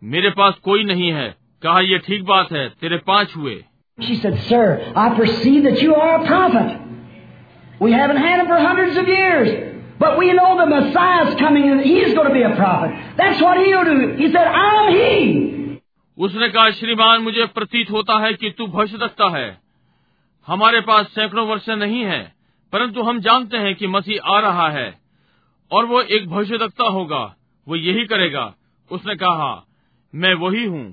मेरे 0.01 0.29
पास 0.29 0.53
कोई 0.63 0.83
नहीं 0.83 1.11
है 1.11 1.27
कहा 1.63 1.79
ये 1.79 1.97
ठीक 1.97 2.23
बात 2.23 2.51
है 2.51 2.67
तेरे 2.81 2.97
पाँच 3.07 3.35
हुए 3.35 3.55
She 3.99 4.19
said, 4.21 4.43
Sir, 4.47 4.93
I 4.95 5.15
perceive 5.15 5.63
that 5.63 5.81
you 5.81 5.95
are 5.95 6.21
a 6.21 6.27
prophet. 6.27 6.81
We 7.79 7.91
haven't 7.91 8.17
had 8.17 8.39
him 8.39 8.47
for 8.47 8.57
hundreds 8.57 8.97
of 8.97 9.07
years. 9.07 9.73
But 9.99 10.19
we 10.19 10.31
know 10.33 10.57
the 10.57 10.67
Messiah's 10.67 11.35
coming 11.39 11.69
and 11.69 11.81
he's 11.81 12.13
going 12.13 12.27
to 12.27 12.33
be 12.33 12.43
a 12.43 12.55
prophet. 12.55 12.91
That's 13.17 13.41
what 13.41 13.57
he'll 13.65 13.83
do. 13.83 14.15
He 14.17 14.31
said, 14.31 14.47
I'm 14.47 14.93
he. 14.93 15.57
उसने 16.17 16.47
कहा 16.49 16.69
श्रीमान 16.77 17.21
मुझे 17.21 17.45
प्रतीत 17.55 17.89
होता 17.91 18.17
है 18.25 18.33
कि 18.33 18.49
तू 18.57 18.65
भविष्य 18.67 18.97
रखता 19.01 19.29
है 19.37 19.47
हमारे 20.47 20.79
पास 20.87 21.07
सैकड़ों 21.15 21.45
वर्ष 21.47 21.67
नहीं 21.69 22.03
है 22.05 22.21
परंतु 22.73 23.03
हम 23.03 23.19
जानते 23.27 23.57
हैं 23.65 23.75
कि 23.75 23.87
मसीह 23.87 24.29
आ 24.33 24.39
रहा 24.39 24.69
है 24.77 24.87
और 25.71 25.85
वो 25.85 26.01
एक 26.01 26.27
भविष्यवक्ता 26.29 26.87
होगा 26.97 27.23
वो 27.67 27.75
यही 27.75 28.05
करेगा 28.13 28.45
उसने 28.89 29.15
कहा 29.23 29.51
मैं 30.13 30.33
वही 30.43 30.65
हूँ 30.65 30.85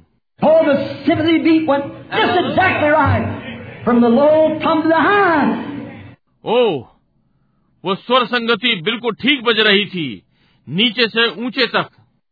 Oh, 0.42 0.64
the 0.66 1.04
sympathy 1.06 1.38
beat 1.38 1.66
went 1.66 1.84
just 2.10 2.38
exactly 2.40 2.88
right. 2.88 3.82
From 3.84 4.00
the 4.00 4.08
low 4.08 4.58
come 4.60 4.82
to 4.82 4.88
the 4.88 5.00
high. 5.00 5.70
ओह 6.44 6.86
वो 7.84 7.94
स्वर 7.94 8.24
संगति 8.26 8.74
बिल्कुल 8.84 9.14
ठीक 9.22 9.42
बज 9.44 9.60
रही 9.66 9.84
थी 9.94 10.06
नीचे 10.66 11.08
से 11.08 11.26
ऊँचे 11.44 11.66
तक 11.76 11.88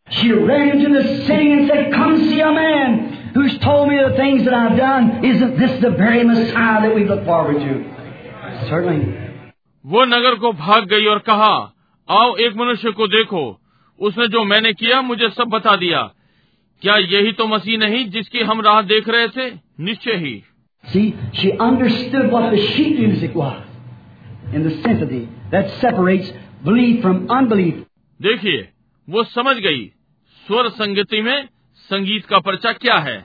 She 0.09 0.31
ran 0.33 0.71
into 0.71 0.89
the 0.93 1.03
city 1.27 1.53
and 1.53 1.69
said, 1.69 1.93
Come 1.93 2.17
see 2.29 2.41
a 2.41 2.51
man 2.53 2.97
who's 3.35 3.57
told 3.61 3.89
me 3.89 3.99
the 3.99 4.15
things 4.17 4.45
that 4.45 4.53
I've 4.53 4.77
done. 4.77 5.25
Isn't 5.25 5.59
this 5.59 5.81
the 5.81 5.91
very 5.91 6.25
Messiah 6.25 6.83
that 6.83 6.95
we 6.95 7.05
look 7.05 7.25
forward 7.25 7.61
to? 7.61 7.77
Certainly. 8.69 9.07
वो 9.85 10.05
नगर 10.05 10.35
को 10.43 10.53
भाग 10.65 10.89
गई 10.89 11.07
और 11.13 11.19
कहा 11.29 11.55
आओ 12.09 12.35
एक 12.47 12.57
मनुष्य 12.57 12.91
को 12.99 13.07
देखो 13.15 13.43
उसने 14.01 14.27
जो 14.35 14.45
मैंने 14.45 14.73
किया 14.83 15.01
मुझे 15.03 15.29
सब 15.39 15.49
बता 15.55 15.77
दिया 15.77 16.03
क्या 16.83 16.97
यही 16.97 17.33
तो 17.33 17.47
मसीह 17.47 17.79
नहीं 17.79 18.05
जिसकी 18.11 18.41
हम 18.43 18.61
राह 18.61 18.81
देख 18.83 19.09
रहे 19.09 19.29
थे 19.29 19.51
निश्चय 19.81 20.17
ही 20.17 20.41
See, 20.85 21.03
she 21.33 21.51
understood 21.65 22.33
what 22.33 22.51
the 22.51 22.63
sheet 22.69 22.99
music 22.99 23.35
was 23.35 23.61
in 24.53 24.65
the 24.65 24.73
sympathy 24.79 25.21
that 25.53 25.69
separates 25.81 26.33
belief 26.65 27.03
from 27.03 27.21
unbelief. 27.31 27.75
देखिए 28.21 28.69
वो 29.09 29.25
समझ 29.25 29.57
गई 29.57 29.85
स्वर 30.47 30.69
संगति 30.71 31.21
में 31.23 31.49
संगीत 31.91 32.27
का 32.27 32.39
पर्चा 32.39 32.73
क्या 32.73 32.97
है 33.01 33.17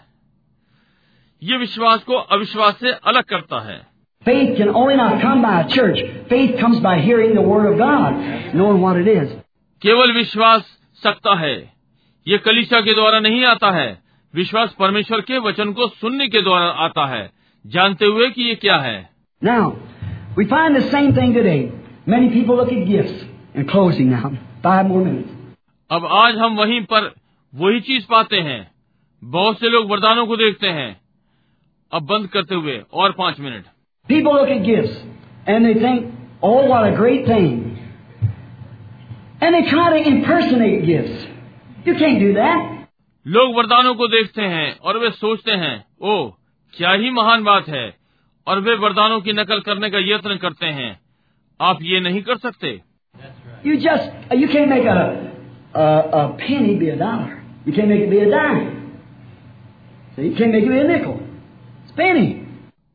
ये 1.42 1.58
विश्वास 1.58 2.04
को 2.04 2.18
अविश्वास 2.36 2.80
से 2.80 2.92
अलग 3.06 3.24
करता 3.24 3.62
है 3.62 3.80
Faith 4.26 4.56
can 4.58 4.70
only 4.76 4.96
not 4.96 5.22
come 5.22 5.42
by 5.42 5.56
a 5.62 5.68
church. 5.70 6.00
Faith 6.30 6.56
comes 6.60 6.80
by 6.80 6.94
hearing 7.00 7.36
the 7.36 7.44
Word 7.44 7.66
of 7.66 7.78
God, 7.78 8.22
knowing 8.56 8.82
what 8.82 8.98
it 8.98 9.10
is. 9.10 9.34
केवल 9.82 10.14
विश्वास 10.14 10.78
सकता 11.02 11.36
है 11.40 11.56
ये 12.28 12.38
कलिशा 12.46 12.80
के 12.82 12.94
द्वारा 12.94 13.20
नहीं 13.20 13.44
आता 13.46 13.72
है 13.72 13.88
विश्वास 14.34 14.76
परमेश्वर 14.80 15.22
के 15.22 15.38
वचन 15.40 15.72
को 15.74 15.88
सुनने 15.88 16.28
के 16.28 16.42
द्वारा 16.42 16.66
आता 16.86 17.06
है 17.08 17.30
जानते 17.66 18.06
हुए 18.06 18.30
कि 18.30 18.48
ये 18.48 18.56
क्या 18.66 18.76
है 18.88 18.98
Now, 19.42 19.64
we 20.38 20.46
find 20.54 20.76
the 20.76 20.86
same 20.92 21.12
thing 21.18 21.34
today. 21.34 21.60
Many 22.08 22.30
people 22.30 22.56
look 22.56 22.72
at 22.74 22.86
gifts. 22.88 23.24
In 23.56 23.68
closing 23.68 24.10
now, 24.12 24.32
five 24.64 24.88
more 24.88 25.04
minutes. 25.06 25.30
अब 25.92 26.06
आज 26.18 26.38
हम 26.38 26.56
वहीं 26.58 26.82
पर 26.86 27.12
वही 27.54 27.80
चीज़ 27.82 28.06
पाते 28.10 28.40
हैं 28.48 28.60
बहुत 29.22 29.60
से 29.60 29.70
लोग 29.70 29.90
वरदानों 29.92 30.26
को 30.28 30.38
देखते 30.38 30.70
हैं 30.80 30.90
अब 31.92 32.06
बंद 32.06 32.28
करते 32.28 32.56
हुए 32.56 32.82
और 32.94 33.12
पाँच 33.20 33.40
minute 33.40 33.66
People 34.10 34.34
look 34.34 34.50
at 34.50 34.66
gifts 34.66 34.98
and 35.48 35.66
they 35.66 35.74
think, 35.86 36.12
oh, 36.44 36.60
what 36.68 36.88
a 36.88 36.94
great 36.98 37.26
thing. 37.26 37.56
And 39.42 39.56
they 39.56 39.64
try 39.72 39.88
to 39.94 40.06
impersonate 40.12 40.86
gifts. 40.86 41.26
You 41.88 41.96
can't 41.96 42.20
do 42.20 42.34
that. 42.36 42.74
लोग 43.26 43.56
वरदानों 43.56 43.94
को 43.96 44.08
देखते 44.08 44.42
हैं 44.42 44.68
और 44.80 44.98
वे 44.98 45.10
सोचते 45.12 45.52
हैं 45.62 45.76
ओ 46.02 46.16
क्या 46.74 46.92
ही 46.94 47.10
महान 47.12 47.44
बात 47.44 47.68
है 47.70 47.86
और 48.48 48.60
वे 48.60 48.76
वरदानों 48.76 49.20
की 49.22 49.34
नकल 49.34 49.60
करने 49.60 49.90
का 49.90 50.00
यत्न 50.04 50.38
करते 50.38 50.66
हैं 50.80 50.90
आप 51.60 51.80
ये 51.84 52.00
नहीं 52.00 52.22
कर 52.22 52.38
सकते 52.38 52.80
You 53.66 53.76
just, 53.78 54.12
you 54.34 54.48
can't 54.48 54.70
make 54.70 54.86
a, 54.86 54.98
a, 55.76 55.86
a 56.14 56.22
penny 56.40 56.76
be 56.76 56.90
a 56.90 56.98
dollar. 56.98 57.44
You 57.66 57.74
can't 57.74 57.90
make 57.90 58.02
it 58.02 58.12
be 58.12 58.20
a 58.20 58.30
dime. 58.30 58.68
So 60.16 60.22
you 60.22 60.36
can't 60.36 60.52
make 60.52 60.64
it 60.64 60.70
be 60.70 60.80
a 60.80 60.88
nickel. 60.88 61.16
It's 61.84 61.96
penny. 61.98 62.28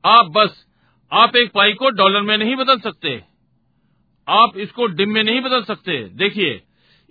आप 0.05 0.31
बस 0.37 0.65
आप 1.13 1.37
एक 1.37 1.51
पाई 1.55 1.73
को 1.73 1.91
डॉलर 1.97 2.23
में 2.23 2.37
नहीं 2.39 2.57
बदल 2.57 2.79
सकते 2.81 3.17
आप 4.29 4.57
इसको 4.59 4.87
डिम 4.97 5.13
में 5.15 5.23
नहीं 5.23 5.41
बदल 5.41 5.63
सकते 5.65 5.99
देखिए 6.17 6.61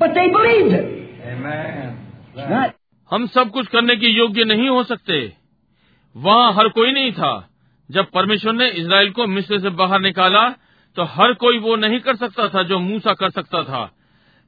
but 0.00 0.14
they 0.14 0.28
believed 0.30 0.72
it. 0.72 0.86
Amen. 1.24 1.96
Right? 2.36 2.74
हम 3.10 3.26
सब 3.26 3.50
कुछ 3.50 3.66
करने 3.68 3.96
के 3.96 4.08
योग्य 4.08 4.44
नहीं 4.44 4.68
हो 4.68 4.82
सकते 4.84 5.20
वहाँ 6.16 6.52
हर 6.54 6.68
कोई 6.76 6.92
नहीं 6.92 7.12
था 7.12 7.32
जब 7.88 8.10
परमेश्वर 8.14 8.52
ने 8.52 8.68
इसराइल 8.80 9.10
को 9.12 9.26
मिस्र 9.26 9.58
से 9.60 9.70
बाहर 9.80 10.00
निकाला 10.00 10.48
तो 10.96 11.04
हर 11.14 11.32
कोई 11.40 11.58
वो 11.58 11.74
नहीं 11.76 11.98
कर 12.00 12.16
सकता 12.16 12.48
था 12.48 12.62
जो 12.70 12.78
मूसा 12.78 13.12
कर 13.22 13.30
सकता 13.30 13.62
था 13.64 13.82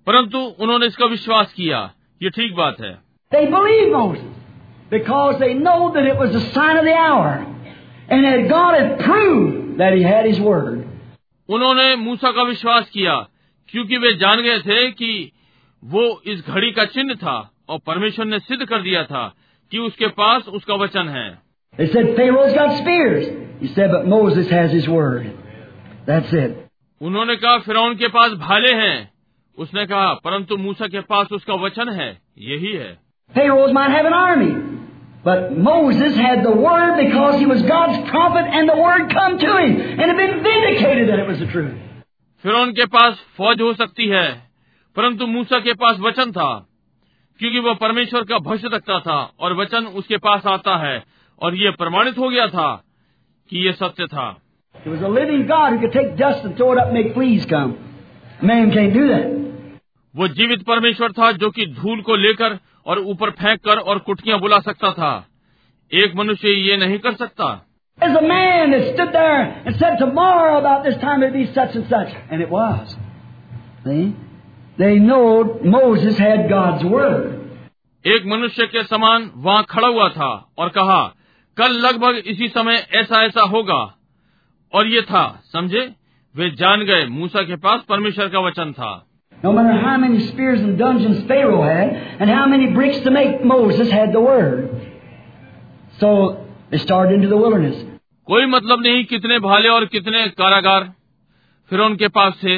परंतु 0.06 0.38
उन्होंने 0.38 0.86
इसका 0.86 1.06
विश्वास 1.06 1.52
किया 1.52 1.80
ये 2.20 2.30
ठीक 2.38 2.54
बात 2.56 2.80
है 2.80 2.92
They 3.32 3.44
believed 3.52 3.92
Moses 3.92 4.24
because 4.90 5.38
they 5.40 5.52
know 5.56 5.76
that 5.92 6.06
it 6.06 6.18
was 6.22 6.32
the 6.32 6.44
sign 6.54 6.80
of 6.80 6.84
the 6.84 6.96
hour 7.02 7.28
and 8.08 8.24
that 8.24 8.48
God 8.48 8.78
had 8.78 8.98
proved 9.00 9.78
that 9.78 9.94
He 9.94 10.02
had 10.04 10.26
His 10.26 10.40
word. 10.40 10.80
उन्होंने 11.48 11.94
मूसा 11.98 12.30
का 12.30 12.42
विश्वास 12.48 12.90
किया 12.90 13.14
क्योंकि 13.68 13.96
वे 13.98 14.12
जान 14.16 14.42
गए 14.42 14.58
थे 14.60 14.90
कि 14.92 15.12
वो 15.82 16.22
इस 16.26 16.46
घड़ी 16.48 16.70
का 16.72 16.84
चिन्ह 16.84 17.14
था 17.14 17.38
और 17.68 17.78
परमेश्वर 17.86 18.26
ने 18.26 18.38
सिद्ध 18.38 18.64
कर 18.64 18.82
दिया 18.82 19.04
था 19.04 19.32
कि 19.72 19.78
उसके 19.78 20.06
पास 20.18 20.48
उसका 20.48 20.74
वचन 20.74 21.08
है 21.08 21.30
said 26.06 26.26
said. 26.30 26.56
उन्होंने 27.00 27.36
कहा 27.36 27.58
फिरौन 27.58 27.94
के 27.94 28.08
पास 28.08 28.32
भाले 28.38 28.74
हैं 28.74 29.12
उसने 29.58 29.86
कहा 29.86 30.12
परंतु 30.24 30.56
मूसा 30.56 30.86
के 30.86 31.00
पास 31.00 31.32
उसका 31.32 31.54
वचन 31.54 31.88
है 31.88 32.10
यही 32.38 32.72
है 32.72 32.90
Pharaohs 33.34 33.72
might 33.72 33.90
have 33.90 34.06
an 34.06 34.12
army, 34.12 34.52
but 35.24 35.52
Moses 35.58 36.16
had 36.16 36.42
the 36.44 36.54
word 36.54 36.96
because 36.96 37.38
he 37.38 37.46
was 37.46 37.62
God's 37.62 37.98
prophet 38.10 38.50
and 38.52 38.68
the 38.68 38.76
word 38.76 39.08
come 39.10 39.38
to 39.38 39.52
him 39.56 39.76
and 39.80 40.00
had 40.02 40.16
been 40.16 40.42
vindicated 40.42 41.08
that 41.08 41.18
it 41.18 41.28
was 41.28 41.38
the 41.38 41.50
truth. 41.52 41.74
फिरौन 42.44 42.72
के 42.72 42.86
पास 42.94 43.22
फौज 43.36 43.60
हो 43.60 43.72
सकती 43.74 44.08
है 44.08 44.51
परंतु 44.96 45.26
मूसा 45.26 45.60
के 45.60 45.72
पास 45.72 45.96
वचन 46.00 46.32
था 46.32 46.66
क्योंकि 47.38 47.58
वह 47.58 47.74
परमेश्वर 47.74 48.22
का 48.22 48.38
भविष्य 48.38 48.68
रखता 48.74 49.00
था 49.00 49.32
और 49.40 49.54
वचन 49.54 49.86
उसके 49.86 50.16
पास 50.16 50.46
आता 50.46 50.76
है 50.76 51.02
और 51.42 51.54
ये 51.54 51.70
प्रमाणित 51.70 52.18
हो 52.18 52.28
गया 52.28 52.46
था 52.46 52.84
कि 53.50 53.58
यह 53.66 53.72
सत्य 53.72 54.06
था। 54.06 54.36
वो 60.16 60.28
जीवित 60.28 60.62
परमेश्वर 60.62 61.12
था 61.12 61.32
जो 61.32 61.50
कि 61.50 61.66
धूल 61.66 62.00
को 62.00 62.16
लेकर 62.16 62.58
और 62.86 62.98
ऊपर 62.98 63.30
फेंक 63.30 63.60
कर 63.60 63.78
और 63.78 63.98
कुटकियाँ 63.98 64.40
बुला 64.40 64.58
सकता 64.58 64.92
था। 64.92 65.26
एक 65.92 66.14
मनुष्य 66.16 66.48
ये 66.48 66.76
नहीं 66.76 66.98
कर 66.98 67.12
सकता। 67.12 67.66
Such 73.86 74.06
such. 74.06 74.31
They 74.77 74.99
know 74.99 75.59
Moses 75.65 76.17
had 76.17 76.49
God's 76.49 76.83
word. 76.85 77.33
एक 78.05 78.25
मनुष्य 78.25 78.65
के 78.67 78.83
समान 78.83 79.31
वहाँ 79.35 79.63
खड़ा 79.69 79.87
हुआ 79.87 80.09
था 80.09 80.29
और 80.57 80.69
कहा 80.69 80.99
कल 81.57 81.73
लगभग 81.85 82.21
इसी 82.27 82.47
समय 82.47 82.85
ऐसा 82.95 83.23
ऐसा 83.23 83.41
होगा 83.49 83.79
और 84.73 84.87
ये 84.87 85.01
था 85.01 85.23
समझे 85.53 85.81
वे 86.35 86.49
जान 86.51 86.85
गए 86.85 87.05
मूसा 87.07 87.41
के 87.41 87.55
पास 87.55 87.81
परमेश्वर 87.89 88.29
का 88.29 88.39
वचन 88.39 88.71
था 88.73 88.93
No 89.33 89.51
matter 89.51 89.73
how 89.73 89.97
many 89.97 90.19
spears 90.19 90.61
and 90.61 90.77
dungeons 90.79 91.17
Pharaoh 91.27 91.61
had, 91.61 91.89
and 92.19 92.29
how 92.29 92.45
many 92.47 92.67
bricks 92.67 93.01
to 93.01 93.11
make, 93.11 93.43
Moses 93.45 93.91
had 93.91 94.11
the 94.11 94.21
word. 94.21 94.63
So 95.99 96.45
they 96.71 96.79
started 96.79 97.13
into 97.15 97.27
the 97.27 97.37
wilderness. 97.37 97.83
कोई 98.27 98.45
मतलब 98.45 98.81
नहीं 98.81 99.03
कितने 99.05 99.37
भाले 99.39 99.69
और 99.69 99.85
कितने 99.85 100.27
कारागार 100.39 100.91
फिर 101.71 101.79
उनके 101.79 102.07
पास 102.07 102.33
थे 102.43 102.57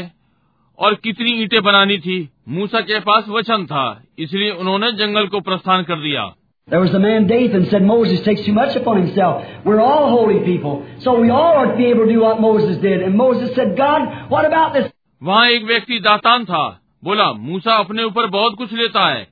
और 0.78 0.94
कितनी 1.04 1.32
ईंटें 1.42 1.62
बनानी 1.62 1.98
थी 1.98 2.16
मूसा 2.48 2.80
के 2.80 3.00
पास 3.00 3.24
वचन 3.28 3.66
था 3.66 3.84
इसलिए 4.18 4.50
उन्होंने 4.52 4.90
जंगल 4.98 5.26
को 5.26 5.40
प्रस्थान 5.40 5.82
कर 5.82 6.00
दिया 6.00 6.32
There 6.68 6.80
was 6.80 6.92
the 6.92 6.98
man 7.00 7.26
Dathan 7.26 7.64
said 7.70 7.82
Moses 7.82 8.20
takes 8.22 8.44
too 8.44 8.52
much 8.54 8.74
upon 8.74 8.98
himself. 8.98 9.48
We're 9.66 9.80
all 9.82 10.06
holy 10.10 10.38
people, 10.44 10.76
so 10.98 11.12
we 11.20 11.28
all 11.30 11.58
ought 11.58 11.72
to 11.72 11.76
be 11.76 11.88
able 11.88 12.06
to 12.06 12.12
do 12.12 12.20
what 12.20 12.40
Moses 12.40 12.78
did. 12.84 13.02
And 13.02 13.18
Moses 13.18 13.50
said, 13.54 13.74
God, 13.76 14.06
what 14.30 14.46
about 14.46 14.72
this? 14.76 14.86
वहाँ 15.22 15.48
एक 15.48 15.64
व्यक्ति 15.64 15.98
दातान 16.00 16.44
था 16.44 16.62
बोला 17.04 17.32
मूसा 17.42 17.74
अपने 17.78 18.04
ऊपर 18.04 18.26
बहुत 18.30 18.56
कुछ 18.58 18.72
लेता 18.72 19.04
है 19.08 19.26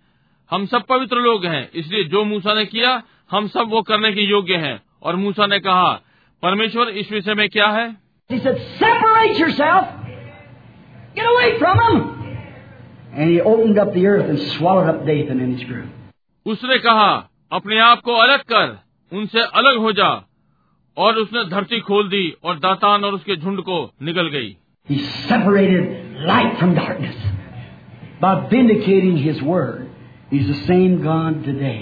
हम 0.51 0.67
सब 0.67 0.85
पवित्र 0.89 1.21
लोग 1.21 1.47
हैं 1.47 1.63
इसलिए 1.75 2.05
जो 2.11 2.25
मूसा 2.25 2.55
ने 2.55 2.65
किया 2.67 2.93
हम 3.31 3.49
सब 3.49 3.71
वो 3.71 3.83
करने 3.83 4.13
के 4.13 4.29
योग्य 4.31 4.57
हैं 4.67 4.79
और 5.03 5.17
मूसा 5.17 5.47
ने 5.47 5.59
कहा 5.61 5.91
परमेश्वर 6.43 6.89
इस 6.99 7.13
विषय 7.13 7.35
में 7.35 7.49
क्या 7.49 7.67
है 7.71 7.89
He 8.31 8.39
said, 8.41 8.61
Separate 8.79 9.39
yourself. 9.39 10.02
Get 11.15 11.27
away 11.27 11.59
from 11.59 11.77
them. 11.77 11.97
And 13.13 13.31
he 13.31 13.41
opened 13.43 13.79
up 13.79 13.93
the 13.93 14.07
earth 14.07 14.29
and 14.29 14.39
swallowed 14.53 14.89
up 14.89 15.01
Dathan 15.07 15.41
and 15.41 15.59
his 15.59 15.65
crew. 15.69 15.87
उसने 16.47 16.79
कहा 16.79 17.09
अपने 17.53 17.79
आप 17.81 18.01
को 18.05 18.15
अलग 18.17 18.41
कर 18.53 18.79
उनसे 19.13 19.41
अलग 19.61 19.79
हो 19.79 19.93
जा 19.93 20.09
और 20.97 21.17
उसने 21.17 21.45
धरती 21.51 21.81
खोल 21.81 22.09
दी 22.09 22.25
और 22.45 22.59
दातान 22.59 23.05
और 23.05 23.15
उसके 23.15 23.37
झुंड 23.37 23.61
को 23.63 23.79
निकल 24.03 24.29
गई 24.29 24.57
He 24.89 24.99
separated 25.29 25.85
light 26.29 26.59
from 26.59 26.75
darkness 26.75 27.19
by 28.21 28.33
vindicating 28.51 29.19
his 29.19 29.43
word. 29.43 29.89
He's 30.31 30.49
the 30.49 30.61
same 30.67 30.97
God 31.03 31.45
today. 31.45 31.81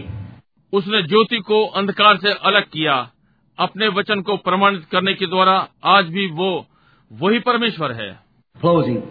उसने 0.72 1.02
ज्योति 1.02 1.38
को 1.46 1.64
अंधकार 1.80 2.16
से 2.16 2.32
अलग 2.50 2.64
किया 2.72 2.96
अपने 3.58 3.88
वचन 3.96 4.20
को 4.22 4.36
प्रमाणित 4.48 4.84
करने 4.92 5.14
के 5.14 5.26
द्वारा 5.26 5.54
आज 5.94 6.08
भी 6.08 6.26
वो 6.32 6.50
वही 7.10 7.38
परमेश्वर 7.46 7.92
है 7.92 8.10
Closing. 8.55 9.01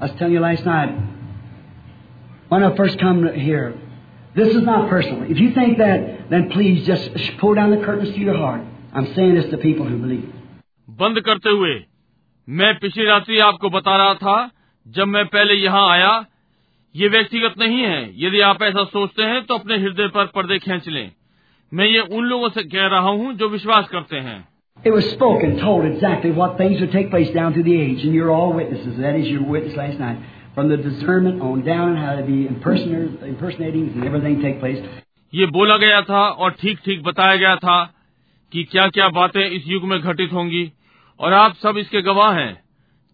I 0.00 0.06
was 0.06 0.14
telling 0.18 0.34
you 0.34 0.40
last 0.40 0.64
night, 0.64 0.90
when 2.48 2.62
I 2.62 2.76
first 2.76 2.98
come 2.98 3.26
here, 3.34 3.74
this 4.34 4.48
is 4.48 4.62
not 4.62 4.88
personal. 4.88 5.30
If 5.30 5.38
you 5.38 5.52
think 5.52 5.78
that, 5.78 6.30
then 6.30 6.50
please 6.50 6.86
just 6.86 7.10
pull 7.40 7.54
down 7.54 7.70
the 7.70 7.84
curtains 7.84 8.14
to 8.14 8.20
your 8.20 8.36
heart. 8.36 8.62
I'm 8.92 9.14
saying 9.14 9.34
this 9.34 9.50
to 9.50 9.58
people 9.58 9.86
who 9.86 9.98
believe. 9.98 10.28
बंद 10.88 11.20
करते 11.24 11.50
हुए 11.50 11.74
मैं 12.48 12.72
पिछली 12.80 13.04
रात्रि 13.06 13.38
आपको 13.46 13.70
बता 13.70 13.96
रहा 13.96 14.14
था 14.22 14.36
जब 14.86 15.06
मैं 15.06 15.24
पहले 15.34 15.54
यहाँ 15.54 15.88
आया 15.90 16.12
ये 16.94 17.08
व्यक्तिगत 17.08 17.58
नहीं 17.58 17.80
है 17.82 18.00
यदि 18.24 18.40
आप 18.50 18.62
ऐसा 18.62 18.84
सोचते 18.84 19.22
हैं 19.22 19.44
तो 19.46 19.58
अपने 19.58 19.76
हृदय 19.78 20.08
पर 20.14 20.26
पर्दे 20.36 20.58
खींच 20.58 20.88
लें 20.88 21.10
मैं 21.72 21.86
ये 21.86 22.00
उन 22.00 22.24
लोगों 22.24 22.48
से 22.50 22.62
कह 22.64 22.86
रहा 22.94 23.10
हूँ 23.10 23.32
जो 23.34 23.48
विश्वास 23.48 23.88
करते 23.88 24.16
हैं 24.28 24.38
It 24.84 24.92
was 24.92 25.10
spoken, 25.10 25.58
told 25.58 25.84
exactly 25.84 26.30
what 26.30 26.56
things 26.56 26.80
would 26.80 26.92
take 26.92 27.10
place 27.10 27.30
down 27.34 27.52
through 27.52 27.64
the 27.64 27.80
age, 27.80 28.04
and 28.04 28.14
you're 28.14 28.30
all 28.30 28.52
witnesses. 28.52 28.98
That 28.98 29.16
is 29.16 29.26
your 29.26 29.44
witness 29.44 29.76
last 29.76 29.98
night. 29.98 30.18
From 30.54 30.68
the 30.68 30.76
discernment 30.76 31.42
on 31.42 31.64
down 31.64 31.90
and 31.90 31.98
how 31.98 32.14
to 32.16 32.22
be 32.22 32.46
impersonators, 32.46 33.10
impersonating 33.22 33.90
and 33.94 34.04
everything 34.04 34.40
take 34.42 34.60
place. 34.60 34.78
ये 35.32 35.46
बोला 35.56 35.76
गया 35.76 36.00
था 36.02 36.20
और 36.44 36.50
ठीक 36.60 36.78
ठीक 36.84 37.02
बताया 37.02 37.36
गया 37.36 37.54
था 37.56 37.78
कि 38.52 38.64
क्या 38.72 38.86
क्या 38.88 39.08
बातें 39.18 39.40
इस 39.40 39.66
युग 39.66 39.84
में 39.88 39.98
घटित 40.00 40.32
होंगी 40.32 40.70
और 41.20 41.32
आप 41.32 41.54
सब 41.62 41.78
इसके 41.78 42.02
गवाह 42.02 42.32
हैं 42.38 42.52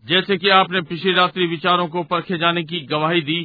जैसे 0.04 0.36
कि 0.36 0.48
आपने 0.58 0.80
पिछली 0.92 1.12
रात्रि 1.14 1.46
विचारों 1.46 1.86
को 1.88 2.02
परखे 2.12 2.38
जाने 2.38 2.62
की 2.62 2.80
गवाही 2.86 3.20
दी 3.30 3.40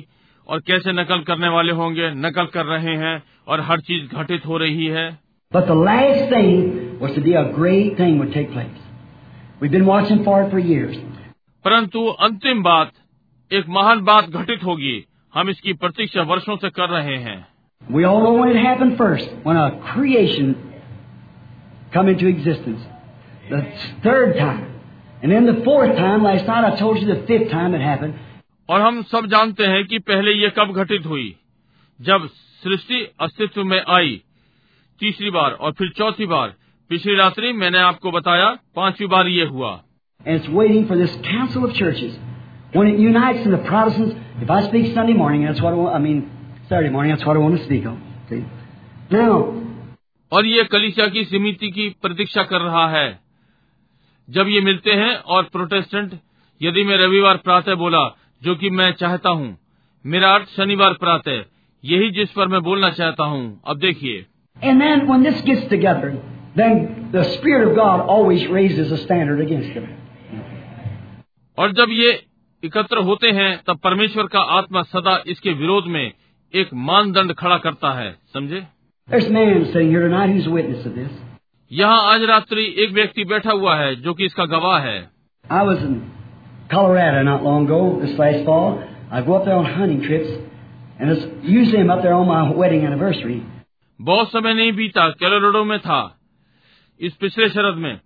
और 0.49 0.59
कैसे 0.67 0.91
नकल 0.91 1.21
करने 1.27 1.49
वाले 1.49 1.73
होंगे 1.79 2.09
नकल 2.27 2.45
कर 2.53 2.65
रहे 2.65 2.95
हैं 2.97 3.21
और 3.47 3.61
हर 3.69 3.81
चीज 3.89 4.13
घटित 4.13 4.45
हो 4.45 4.57
रही 4.57 4.85
है 4.85 5.07
But 5.53 5.67
the 5.67 5.75
last 5.75 6.29
thing 6.29 6.99
was 6.99 7.13
to 7.15 7.21
be 7.21 7.33
a 7.33 7.51
great 7.51 7.97
thing 7.97 8.19
would 8.19 8.33
take 8.33 8.51
place. 8.51 8.79
We've 9.59 9.71
been 9.71 9.85
watching 9.85 10.23
for 10.23 10.43
it 10.43 10.51
for 10.51 10.59
years. 10.59 10.95
परंतु 11.65 12.05
अंतिम 12.25 12.61
बात 12.63 12.91
एक 13.51 13.65
महान 13.77 14.03
बात 14.09 14.29
घटित 14.29 14.63
होगी 14.63 14.93
हम 15.33 15.49
इसकी 15.49 15.73
प्रतीक्षा 15.83 16.21
वर्षों 16.31 16.55
से 16.57 16.69
कर 16.69 16.89
रहे 16.89 17.17
हैं 17.23 17.39
We 17.81 18.05
all 18.05 18.21
know 18.23 18.33
when 18.33 18.49
it 18.49 18.59
happened 18.63 18.97
first, 18.97 19.29
when 19.43 19.57
a 19.57 19.67
creation 19.91 20.55
come 21.93 22.09
into 22.09 22.27
existence. 22.27 22.81
The 23.49 23.61
third 24.03 24.35
time. 24.37 24.65
And 25.23 25.31
then 25.31 25.45
the 25.45 25.59
fourth 25.65 25.95
time, 25.97 26.23
last 26.23 26.45
night 26.45 26.63
I 26.63 26.75
told 26.79 26.99
you 27.01 27.07
the 27.07 27.21
fifth 27.27 27.51
time 27.51 27.73
it 27.73 27.81
happened. 27.81 28.13
और 28.69 28.81
हम 28.81 29.01
सब 29.11 29.25
जानते 29.25 29.65
हैं 29.67 29.83
कि 29.85 29.99
पहले 30.07 30.31
ये 30.31 30.49
कब 30.57 30.73
घटित 30.81 31.05
हुई 31.05 31.27
जब 31.99 32.27
सृष्टि 32.63 33.05
अस्तित्व 33.21 33.63
में 33.63 33.81
आई 33.87 34.21
तीसरी 35.00 35.30
बार 35.30 35.50
और 35.50 35.72
फिर 35.72 35.88
चौथी 35.96 36.26
बार। 36.26 36.54
पिछली 36.90 37.14
रात्रि 37.14 37.52
मैंने 37.52 37.78
आपको 37.78 38.10
बताया 38.10 38.58
पांचवी 38.76 39.06
बार 39.06 39.26
ये 39.26 39.44
हुआ। 39.44 39.82
और 50.32 50.46
ये 50.46 50.64
कलिशा 50.64 51.06
की 51.06 51.24
समिति 51.24 51.70
की 51.70 51.88
प्रतीक्षा 52.02 52.42
कर 52.42 52.60
रहा 52.60 52.88
है। 52.88 53.20
जब 54.30 54.48
ये 54.48 54.60
मिलते 54.60 54.92
हैं 54.92 55.16
और 55.16 55.42
प्रोटेस्टेंट 55.42 56.12
यदि 56.62 56.84
मैं 56.84 56.96
रविवार 56.96 57.36
प्रातः 57.36 57.74
बोला 57.74 58.16
जो 58.42 58.54
कि 58.54 58.70
मैं 58.70 58.92
चाहता 58.92 59.28
हूँ 59.28 59.58
मेरा 60.06 60.34
अर्थ 60.34 60.48
शनिवार 60.48 60.92
प्रातः 60.92 61.42
यही 61.84 62.10
जिस 62.10 62.30
पर 62.32 62.48
मैं 62.48 62.62
बोलना 62.62 62.90
चाहता 62.90 63.24
हूँ। 63.24 63.60
अब 63.66 63.78
देखिए। 63.78 64.26
and 64.55 64.81
then 64.81 65.07
when 65.07 65.23
this 65.23 65.41
gets 65.41 65.67
together, 65.69 66.21
then 66.55 67.09
the 67.11 67.23
Spirit 67.35 67.67
of 67.69 67.75
God 67.75 68.01
always 68.01 68.47
raises 68.47 68.91
a 68.91 68.97
standard 68.97 69.39
against 69.41 69.73
them. 69.73 69.87
और 71.57 71.71
जब 71.73 71.91
ये 71.91 72.11
एकत्र 72.63 73.03
होते 73.05 73.29
हैं 73.37 73.51
तब 73.67 73.79
परमेश्वर 73.83 74.27
का 74.33 74.39
आत्मा 74.57 74.81
सदा 74.83 75.15
इसके 75.33 75.53
विरोध 75.61 75.87
में 75.95 76.11
एक 76.53 76.69
मानदंड 76.89 77.33
खड़ा 77.39 77.57
करता 77.65 77.93
है 77.99 78.11
समझे 78.33 78.65
There's 79.07 79.25
a 79.25 79.31
man 79.31 79.65
sitting 79.65 79.89
here 79.89 80.01
tonight 80.01 80.29
who's 80.29 80.47
a 80.47 80.51
witness 80.51 80.85
of 80.85 80.95
this. 80.95 81.11
यहाँ 81.71 82.01
आज 82.13 82.23
रात्रि 82.29 82.65
एक 82.83 82.91
व्यक्ति 82.93 83.23
बैठा 83.31 83.51
हुआ 83.51 83.75
है 83.75 83.95
जो 84.01 84.13
कि 84.13 84.25
इसका 84.25 84.45
गवाह 84.55 84.79
है 84.87 84.99
I 85.49 85.63
was 85.63 85.83
in 85.83 85.95
Colorado 86.71 87.23
not 87.23 87.43
long 87.43 87.65
ago, 87.65 87.99
this 88.01 88.17
last 88.19 88.45
fall. 88.45 88.83
I 89.11 89.21
go 89.21 89.35
up 89.35 89.45
there 89.45 89.55
on 89.55 89.65
hunting 89.65 90.01
trips, 90.03 90.29
and 90.99 91.09
it's 91.09 91.25
usually 91.43 91.79
I'm 91.79 91.89
up 91.89 92.03
there 92.03 92.13
on 92.13 92.27
my 92.27 92.51
wedding 92.51 92.85
anniversary. 92.85 93.41
बहुत 94.00 94.28
समय 94.28 94.54
नहीं 94.54 94.72
बीता 94.72 95.08
कैलोराडो 95.08 95.64
में 95.64 95.78
था। 95.78 96.18
इस 97.00 97.14
पिछले 97.14 97.48
शरद 97.48 97.74
में 97.74 98.00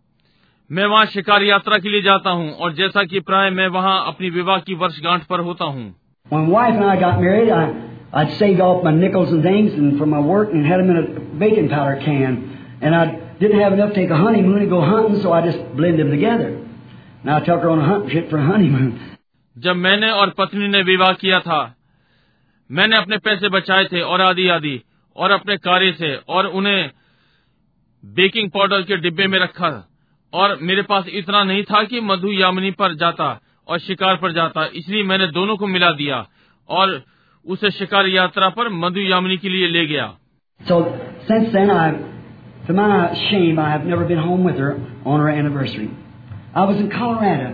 मैं 0.72 0.84
वहाँ 0.86 1.06
शिकार 1.06 1.42
यात्रा 1.42 1.78
के 1.78 1.88
लिए 1.88 2.02
जाता 2.02 2.30
हूँ 2.30 2.52
और 2.52 2.72
जैसा 2.72 3.04
कि 3.04 3.20
प्राय 3.20 3.50
मैं 3.50 3.68
वहाँ 3.68 4.04
अपनी 4.06 4.30
विवाह 4.30 4.58
की 4.58 4.74
वर्षगांठ 4.74 5.24
पर 5.24 5.40
होता 5.40 5.64
हूँ। 5.64 5.96
जब 19.58 19.76
मैंने 19.76 20.10
और 20.10 20.30
पत्नी 20.30 20.68
ने 20.68 20.82
विवाह 20.82 21.12
किया 21.12 21.40
था 21.40 21.76
मैंने 22.70 22.96
अपने 22.96 23.18
पैसे 23.18 23.48
बचाए 23.48 23.84
थे 23.84 24.00
और 24.00 24.20
आदि 24.20 24.48
आदि 24.48 24.82
और 25.18 25.30
अपने 25.30 25.56
कार्य 25.58 25.92
से 25.92 26.14
और 26.28 26.46
उन्हें 26.58 26.90
बेकिंग 28.04 28.50
पाउडर 28.50 28.82
के 28.82 28.96
डिब्बे 28.96 29.26
में 29.26 29.38
रखा 29.38 29.70
और 30.32 30.56
मेरे 30.62 30.82
पास 30.82 31.04
इतना 31.12 31.42
नहीं 31.44 31.62
था 31.62 31.82
कि 31.84 32.00
मधु 32.02 32.32
यामिनी 32.32 32.70
पर 32.70 32.94
जाता 32.94 33.38
और 33.68 33.78
शिकार 33.78 34.16
पर 34.16 34.32
जाता 34.32 34.64
इसलिए 34.74 35.02
मैंने 35.02 35.26
दोनों 35.32 35.56
को 35.56 35.66
मिला 35.66 35.90
दिया 35.92 36.26
और 36.68 37.02
उसे 37.46 37.70
शिकार 37.70 38.06
यात्रा 38.06 38.48
पर 38.48 38.68
मधु 38.76 39.00
यामिनी 39.00 39.36
के 39.36 39.48
लिए 39.48 39.68
ले 39.68 39.86
गया 39.86 40.14
So 40.60 40.76
since 41.28 41.52
then, 41.52 41.68
to 42.66 42.74
my 42.74 42.86
shame, 43.16 43.58
I 43.58 43.70
have 43.70 43.84
never 43.84 44.04
been 44.04 44.18
home 44.18 44.44
with 44.44 44.56
her 44.56 44.70
on 45.06 45.20
her 45.20 45.28
anniversary. 45.30 45.88
I 46.54 46.64
was 46.64 46.80
in 46.80 46.90
Colorado. 46.90 47.50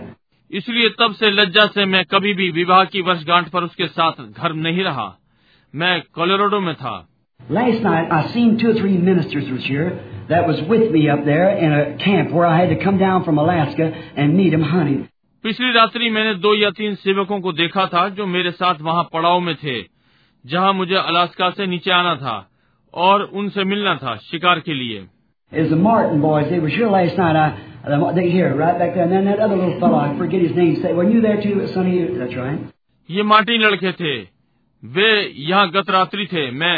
इसलिए 0.51 0.89
तब 0.99 1.13
से 1.13 1.29
लज्जा 1.31 1.65
से 1.67 1.85
मैं 1.85 2.03
कभी 2.05 2.33
भी 2.33 2.49
विवाह 2.51 2.83
की 2.85 3.01
वर्षगांठ 3.01 3.49
पर 3.49 3.63
उसके 3.63 3.87
साथ 3.89 4.21
घर 4.23 4.53
नहीं 4.59 4.83
रहा 4.83 5.07
मैं 5.73 6.01
कोलोराडो 6.13 6.59
में 6.59 6.73
था 6.75 6.95
Last 7.44 7.82
night, 7.82 8.10
I 8.12 8.32
seen 8.32 8.58
two 8.58 8.70
or 8.70 8.74
three 8.74 8.96
ministers 8.96 9.50
was 9.50 9.64
here 9.64 9.86
that 10.28 10.46
was 10.46 10.60
with 10.68 10.90
me 10.92 11.08
up 11.08 11.24
there 11.24 11.48
in 11.56 11.72
a 11.72 11.96
camp 11.98 12.30
where 12.30 12.46
I 12.46 12.60
had 12.60 12.68
to 12.68 12.84
come 12.84 12.98
down 12.98 13.24
from 13.24 13.38
Alaska 13.38 13.86
and 14.16 14.36
meet 14.36 14.50
them 14.50 14.62
hunting. 14.62 15.08
पिछली 15.44 15.72
रात्रि 15.72 16.10
मैंने 16.10 16.34
दो 16.44 16.54
या 16.54 16.70
तीन 16.78 16.94
सेवकों 17.02 17.40
को 17.40 17.52
देखा 17.60 17.86
था 17.94 18.08
जो 18.16 18.26
मेरे 18.26 18.50
साथ 18.50 18.80
वहां 18.88 19.04
पड़ाव 19.12 19.40
में 19.40 19.54
थे 19.62 19.76
जहां 20.44 20.72
मुझे 20.74 20.94
अलास्का 20.94 21.50
से 21.50 21.66
नीचे 21.66 21.90
आना 21.90 22.14
था 22.16 22.36
और 22.94 23.22
उनसे 23.42 23.64
मिलना 23.64 23.94
था 24.02 24.14
शिकार 24.30 24.60
के 24.68 24.74
लिए 24.74 25.06
Is 25.52 25.70
the 25.70 25.76
Martin 25.76 26.20
boys? 26.22 26.48
They 26.50 26.60
was 26.60 26.72
here 26.72 26.88
last 26.88 27.16
night. 27.18 27.36
I, 27.36 28.12
they 28.14 28.30
here 28.30 28.54
right 28.54 28.78
back 28.78 28.94
there, 28.94 29.02
and 29.02 29.12
then 29.12 29.24
that 29.24 29.40
other 29.40 29.56
little 29.56 29.80
fellow, 29.80 29.96
I 29.98 30.16
forget 30.16 30.42
his 30.42 30.52
name. 30.54 30.76
Say, 30.82 30.92
were 30.92 31.08
you 31.10 31.20
there 31.20 31.42
too, 31.42 31.66
Sonny? 31.74 31.96
That's 32.18 32.36
right. 32.36 32.60
ये 33.08 33.22
Martin 33.22 33.62
लड़के 33.62 33.92
थे 33.92 34.14
वे 34.82 35.10
यहाँ 35.48 35.70
गत 35.70 35.90
रात्रि 35.90 36.26
थे 36.32 36.50
मैं 36.58 36.76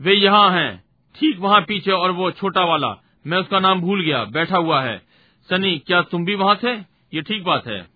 वे 0.00 0.14
यहाँ 0.14 0.50
हैं। 0.50 0.84
ठीक 1.14 1.38
वहाँ 1.38 1.60
पीछे 1.60 1.90
और 1.90 2.10
वो 2.10 2.30
छोटा 2.30 2.64
वाला। 2.64 3.02
मैं 3.26 3.38
उसका 3.38 3.60
नाम 3.60 3.80
भूल 3.80 4.04
गया 4.04 4.24
बैठा 4.24 4.56
हुआ 4.56 4.82
है। 4.82 4.96
सनी 5.48 5.78
क्या 5.78 6.02
तुम 6.02 6.24
भी 6.24 6.34
वहाँ 6.34 6.56
थे? 6.56 6.72
ये 7.14 7.22
ठीक 7.22 7.44
बात 7.44 7.66
है। 7.66 7.86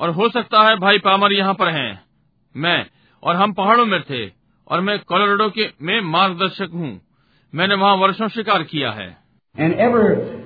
और 0.00 0.10
हो 0.10 0.28
सकता 0.28 0.62
है 0.62 0.76
भाई 0.76 0.98
पामर 0.98 1.32
यहाँ 1.32 1.54
पर 1.54 1.68
हैं। 1.68 2.00
मैं 2.56 2.86
और 3.22 3.36
हम 3.36 3.52
पहाड़ों 3.52 3.86
में 3.86 4.00
थे 4.02 4.26
और 4.68 4.80
मैं 4.80 4.98
कोलोराडो 4.98 5.48
के 5.50 5.68
मैं 5.82 6.00
मार्गदर्शक 6.00 6.70
हूँ। 6.74 7.00
मैंने 7.54 7.74
वहाँ 7.74 7.96
वर्षों 7.96 8.28
शिकार 8.28 8.62
किया 8.62 8.90
है। 8.90 9.16
And 9.58 9.74
ever 9.80 10.41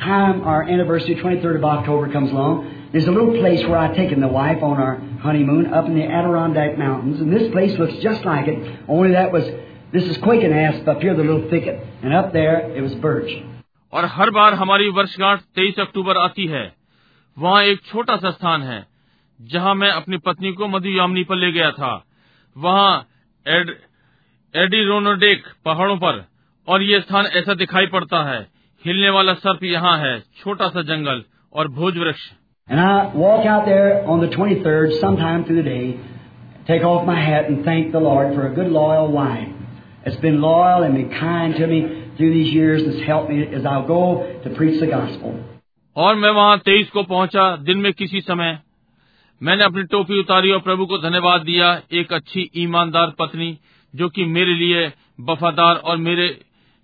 time 0.00 0.42
our 0.42 0.62
anniversary, 0.62 1.14
23rd 1.16 1.56
of 1.56 1.64
October, 1.64 2.12
comes 2.12 2.30
along, 2.30 2.88
there's 2.92 3.06
a 3.06 3.10
little 3.10 3.38
place 3.38 3.66
where 3.66 3.78
I've 3.78 3.96
taken 3.96 4.20
the 4.20 4.28
wife 4.28 4.62
on 4.62 4.76
our 4.78 4.96
honeymoon 5.20 5.72
up 5.72 5.86
in 5.86 5.94
the 5.94 6.04
Adirondack 6.04 6.78
Mountains, 6.78 7.20
and 7.20 7.32
this 7.32 7.50
place 7.52 7.78
looks 7.78 7.94
just 8.02 8.24
like 8.24 8.48
it, 8.48 8.80
only 8.88 9.12
that 9.12 9.32
was, 9.32 9.44
this 9.92 10.04
is 10.04 10.16
quaking 10.18 10.52
asp 10.52 10.86
up 10.86 11.00
here, 11.00 11.14
the 11.14 11.22
little 11.22 11.48
thicket, 11.48 11.82
and 12.02 12.12
up 12.12 12.32
there 12.32 12.70
it 12.76 12.82
was 12.82 12.94
birch. 12.94 13.30
और 13.92 14.04
हर 14.04 14.30
बार 14.30 14.54
हमारी 14.54 14.88
वर्षगांठ 14.88 15.40
23 15.58 15.80
अक्टूबर 15.80 16.16
आती 16.16 16.46
है 16.46 16.64
वहाँ 17.36 17.62
एक 17.62 17.80
छोटा 17.86 18.16
सा 18.16 18.30
स्थान 18.30 18.62
है 18.62 18.86
जहाँ 19.40 19.74
मैं 19.74 19.90
अपनी 19.90 20.18
पत्नी 20.26 20.52
को 20.52 20.68
मधु 20.68 20.88
यामिनी 20.88 21.24
पर 21.24 21.36
ले 21.36 21.50
गया 21.52 21.70
था 21.70 21.92
वहाँ 22.56 23.08
एड, 23.46 23.70
एडिरोनोडेक 24.54 25.44
पहाड़ों 25.64 25.96
पर 25.96 26.24
और 26.68 26.82
ये 26.82 27.00
स्थान 27.00 27.26
ऐसा 27.26 27.54
दिखाई 27.54 27.86
पड़ता 27.86 28.22
है 28.30 28.40
हिलने 28.85 29.09
वाला 29.09 29.33
सर्प 29.35 29.63
यहाँ 29.63 29.97
है 29.99 30.19
छोटा 30.39 30.67
सा 30.69 30.81
जंगल 30.89 31.23
और 31.53 31.67
भोज 31.79 31.97
वृक्ष 31.97 32.29
And 32.67 32.81
I 32.81 33.15
walk 33.15 33.45
out 33.45 33.65
there 33.65 33.91
on 34.05 34.19
the 34.21 34.27
23rd, 34.27 34.95
sometime 35.01 35.43
through 35.45 35.55
the 35.57 35.67
day, 35.67 35.99
take 36.67 36.83
off 36.83 37.05
my 37.07 37.15
hat 37.17 37.45
and 37.49 37.63
thank 37.63 37.93
the 37.93 38.01
Lord 38.05 38.33
for 38.33 38.47
a 38.47 38.49
good, 38.55 38.71
loyal 38.71 39.07
wife. 39.09 39.53
It's 40.05 40.19
been 40.25 40.41
loyal 40.41 40.83
and 40.83 40.95
been 40.95 41.13
kind 41.13 41.55
to 41.55 41.67
me 41.67 41.79
through 42.17 42.33
these 42.33 42.53
years 42.53 42.83
has 42.85 42.99
helped 43.05 43.29
me 43.29 43.45
as 43.59 43.65
I 43.65 43.75
go 43.87 44.01
to 44.43 44.53
preach 44.57 44.81
the 44.81 44.87
gospel. 44.87 45.37
और 45.95 46.15
मैं 46.15 46.29
वहाँ 46.31 46.57
तेईस 46.65 46.89
को 46.89 47.03
पहुँचा 47.03 47.45
दिन 47.69 47.77
में 47.77 47.91
किसी 47.93 48.21
समय 48.21 48.57
मैंने 49.41 49.63
अपनी 49.63 49.83
टोपी 49.91 50.19
उतारी 50.19 50.51
और 50.51 50.59
प्रभु 50.61 50.85
को 50.85 50.97
धन्यवाद 50.97 51.41
दिया 51.41 51.71
एक 52.01 52.13
अच्छी 52.13 52.49
ईमानदार 52.63 53.13
पत्नी 53.19 53.49
जो 53.93 54.09
कि 54.09 54.25
मेरे 54.35 54.53
लिए 54.55 54.85
वफादार 55.29 55.75
और 55.75 55.97
मेरे 56.09 56.27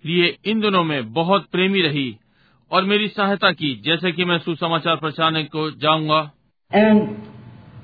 लिए 0.06 0.36
इन 0.44 0.60
दिनों 0.60 0.82
में 0.84 1.12
बहुत 1.12 1.46
प्रेमी 1.52 1.82
रही 1.82 2.08
और 2.70 2.84
मेरी 2.84 3.08
सहायता 3.08 3.50
की 3.52 3.74
जैसे 3.84 4.12
कि 4.12 4.24
मैं 4.24 4.38
सुसमाचार 4.38 4.96
प्रचारने 4.96 5.44
को 5.44 5.70
जाऊँगा 5.80 6.20
And 6.70 7.00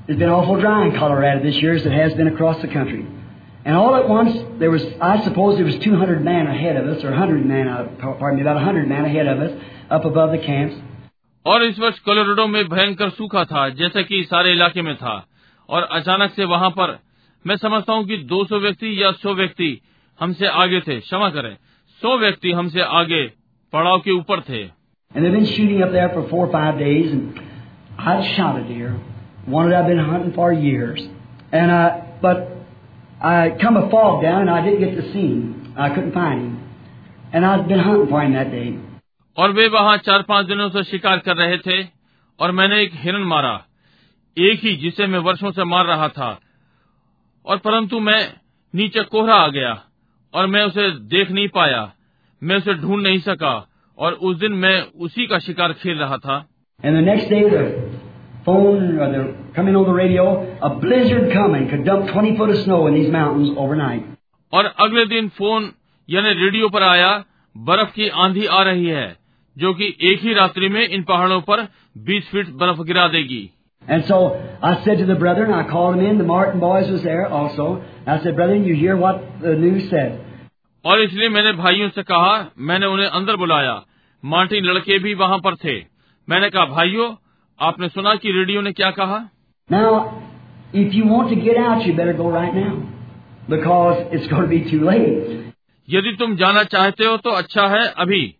it's 0.08 0.18
been 0.18 0.30
awful 0.30 0.60
dry 0.60 0.86
in 0.86 0.92
Colorado 0.92 1.42
this 1.42 1.62
year 1.62 1.74
as 1.74 1.86
it 1.86 1.92
has 1.92 2.14
been 2.14 2.28
across 2.28 2.62
the 2.62 2.68
country. 2.68 3.06
And 3.64 3.76
all 3.76 3.94
at 3.94 4.08
once, 4.08 4.36
there 4.58 4.70
was, 4.70 4.84
I 5.00 5.22
suppose 5.24 5.56
there 5.56 5.66
was 5.66 5.76
200 5.78 6.20
men 6.20 6.46
ahead 6.46 6.76
of 6.76 6.88
us, 6.88 7.04
or 7.04 7.10
100 7.10 7.44
men, 7.44 7.68
uh, 7.68 7.84
pardon 8.18 8.36
me, 8.36 8.42
about 8.42 8.56
100 8.56 8.86
men 8.86 9.04
ahead 9.04 9.26
of 9.26 9.38
us, 9.38 9.52
up 9.90 10.04
above 10.04 10.32
the 10.32 10.38
camps. 10.38 10.74
और 11.46 11.62
इस 11.64 11.78
वर्ष 11.78 11.98
Colorado 11.98 12.46
में 12.46 12.64
भयंकर 12.68 13.10
सूखा 13.10 13.44
था 13.44 13.68
जैसे 13.76 14.02
कि 14.04 14.22
सारे 14.24 14.52
इलाके 14.52 14.82
में 14.82 14.94
था 14.96 15.14
और 15.68 15.82
अचानक 15.92 16.32
से 16.32 16.44
वहाँ 16.44 16.70
पर 16.70 16.98
मैं 17.44 17.56
समझता 17.56 17.92
हूँ 17.92 18.04
कि 18.04 18.16
200 18.32 18.60
व्यक्ति 18.62 19.02
या 19.02 19.12
100 19.12 19.34
व्यक्ति 19.36 19.70
हमसे 20.20 20.46
आगे 20.62 20.80
थे 20.80 20.98
क्षमा 21.00 21.28
करें 21.30 21.56
सौ 22.02 22.18
व्यक्ति 22.18 22.52
हमसे 22.52 22.80
आगे 22.80 23.32
पड़ाव 23.72 23.98
के 24.00 24.10
ऊपर 24.10 24.40
थे। 24.40 24.64
और 39.36 39.52
वे 39.52 39.68
वहाँ 39.68 39.96
चार 39.96 40.22
पाँच 40.22 40.46
दिनों 40.46 40.68
से 40.68 40.84
शिकार 40.84 41.18
कर 41.18 41.36
रहे 41.36 41.58
थे 41.58 41.86
और 42.40 42.50
मैंने 42.50 42.82
एक 42.82 42.90
हिरन 42.94 43.22
मारा 43.22 43.64
एक 44.38 44.60
ही 44.64 44.76
जिसे 44.76 45.06
मैं 45.06 45.18
वर्षों 45.18 45.50
से 45.50 45.64
मार 45.64 45.84
रहा 45.86 46.08
था। 46.08 46.40
और 47.46 47.58
परंतु 47.58 48.00
मैं 48.00 48.32
नीचे 48.74 49.02
कोहरा 49.02 49.34
आ 49.34 49.48
गया। 49.48 49.82
और 50.34 50.46
मैं 50.46 50.62
उसे 50.62 50.90
देख 50.90 51.30
नहीं 51.30 51.48
पाया। 51.48 51.92
मैं 52.42 52.56
उसे 52.56 52.74
ढूंढ 52.74 53.02
नहीं 53.02 53.18
सका 53.18 53.54
और 53.98 54.12
उस 54.12 54.36
दिन 54.36 54.52
मैं 54.52 54.82
उसी 55.00 55.26
का 55.26 55.38
शिकार 55.38 55.72
खेल 55.72 55.98
रहा 55.98 56.16
था। 56.16 56.46
और 64.52 64.64
अगले 64.64 65.06
दिन 65.06 65.28
फ़ोन 65.28 65.70
यानी 66.08 66.32
रेडियो 66.32 66.68
पर 66.68 66.82
आया 66.82 67.24
बर्फ़ 67.56 67.92
की 67.94 68.08
आंधी 68.08 68.46
आ 68.46 68.62
रही 68.62 68.86
है 68.86 69.16
जो 69.58 69.74
कि 69.74 69.96
एक 70.02 70.20
ही 70.20 70.34
रात्रि 70.34 70.68
में 70.68 70.88
इन 70.88 71.02
पहाड़ों 71.02 71.40
पर 71.40 71.62
20 71.98 72.30
फीट 72.32 72.48
बर्फ़ 72.48 72.80
गिरा 72.80 73.08
देगी। 73.08 73.50
And 73.90 74.02
so 74.02 74.16
I 74.64 74.74
set 74.74 74.98
the 74.98 75.10
brother 75.10 75.50
I 75.50 75.62
call 75.62 75.94
mean 75.94 76.18
the 76.18 76.26
Martin 76.26 76.60
boys 76.60 76.92
is 76.92 77.04
there 77.04 77.20
also 77.32 77.66
और 80.84 81.00
इसलिए 81.00 81.28
मैंने 81.28 81.52
भाइयों 81.52 81.88
से 81.88 82.02
कहा 82.02 82.50
मैंने 82.58 82.86
उन्हें 82.86 83.06
अंदर 83.06 83.36
बुलाया। 83.36 83.82
मार्टिन 84.24 84.64
लड़के 84.64 84.98
भी 84.98 85.14
वहाँ 85.14 85.38
पर 85.38 85.54
थे। 85.54 85.84
मैंने 86.28 86.50
कहा 86.50 86.64
भाइयों 86.64 87.14
आपने 87.60 87.88
सुना 87.88 88.14
कि 88.14 88.32
रेडियो 88.32 88.60
ने 88.60 88.72
क्या 88.72 88.90
कहा? 88.90 89.30
यदि 95.90 96.12
तुम 96.12 96.36
जाना 96.36 96.62
चाहते 96.62 97.04
हो 97.04 97.16
तो 97.16 97.30
अच्छा 97.30 97.66
है 97.66 97.88
अभी 97.88 98.34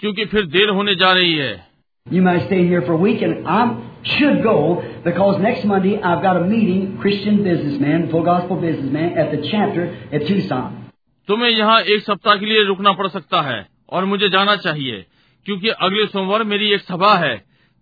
क्योंकि 0.00 0.24
फिर 0.24 0.46
देर 0.46 0.68
होने 0.68 0.94
जा 0.94 1.12
रही 1.12 1.34
है। 1.34 1.69
You 2.06 2.22
might 2.22 2.46
stay 2.46 2.66
here 2.66 2.80
for 2.80 2.92
a 2.92 2.96
week, 2.96 3.20
and 3.20 3.46
I 3.46 3.76
should 4.02 4.42
go 4.42 4.82
because 5.04 5.38
next 5.38 5.66
Monday 5.66 6.00
I've 6.00 6.22
got 6.22 6.38
a 6.38 6.44
meeting, 6.46 6.96
Christian 6.98 7.44
businessmen, 7.44 8.10
full 8.10 8.24
gospel 8.24 8.56
businessmen, 8.56 9.18
at 9.18 9.30
the 9.30 9.46
chapter 9.50 9.84
at 10.10 10.26
Tucson. 10.26 10.88
तुम्हें 11.28 11.50
यहाँ 11.50 11.80
एक 11.80 12.02
सप्ताह 12.02 12.36
के 12.36 12.46
लिए 12.46 12.64
रुकना 12.66 12.92
पड़ 13.00 13.08
सकता 13.08 13.40
है 13.48 13.58
और 13.92 14.04
मुझे 14.04 14.28
जाना 14.28 14.56
चाहिए 14.56 15.04
क्योंकि 15.46 15.68
अगले 15.68 16.06
सोमवार 16.06 16.44
मेरी 16.44 16.72
एक 16.74 16.80
सभा 16.80 17.14
है 17.24 17.36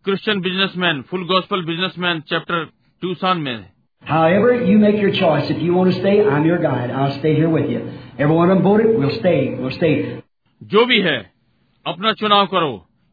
Christian 0.05 0.41
businessman 0.41 1.03
full 1.11 1.25
gospel 1.29 1.65
businessman 1.71 2.21
chapter 2.33 2.65
Tucson 3.03 3.39
में 3.47 3.65
However, 4.05 4.53
you 4.65 4.77
make 4.83 5.01
your 5.05 5.15
choice. 5.15 5.49
If 5.51 5.63
you 5.63 5.73
want 5.75 5.93
to 5.93 5.97
stay, 6.01 6.17
I'm 6.25 6.45
your 6.51 6.59
guide. 6.59 6.91
I'll 6.91 7.17
stay 7.19 7.35
here 7.37 7.49
with 7.55 7.71
you. 7.71 7.81
Everyone 8.19 8.51
on 8.51 8.63
board, 8.63 8.85
we'll 8.99 9.17
stay. 9.17 9.41
We'll 9.55 9.79
stay. 9.79 9.95
जो 10.63 10.85
भी 10.87 11.01
है 11.09 11.17
अपना 11.87 12.13
चुनाव 12.21 12.47
करो 12.55 12.71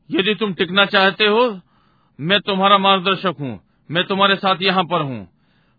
यदि 0.10 0.34
तुम 0.36 0.54
टिकना 0.54 0.86
चाहते 0.86 1.26
हो 1.26 1.44
मैं 2.20 2.40
तुम्हारा 2.40 2.78
मार्गदर्शक 2.78 3.36
हूँ 3.40 3.60
मैं 3.90 4.04
तुम्हारे 4.08 4.36
साथ 4.36 4.62
यहाँ 4.62 4.84
पर 4.92 5.02
हूँ 5.02 5.28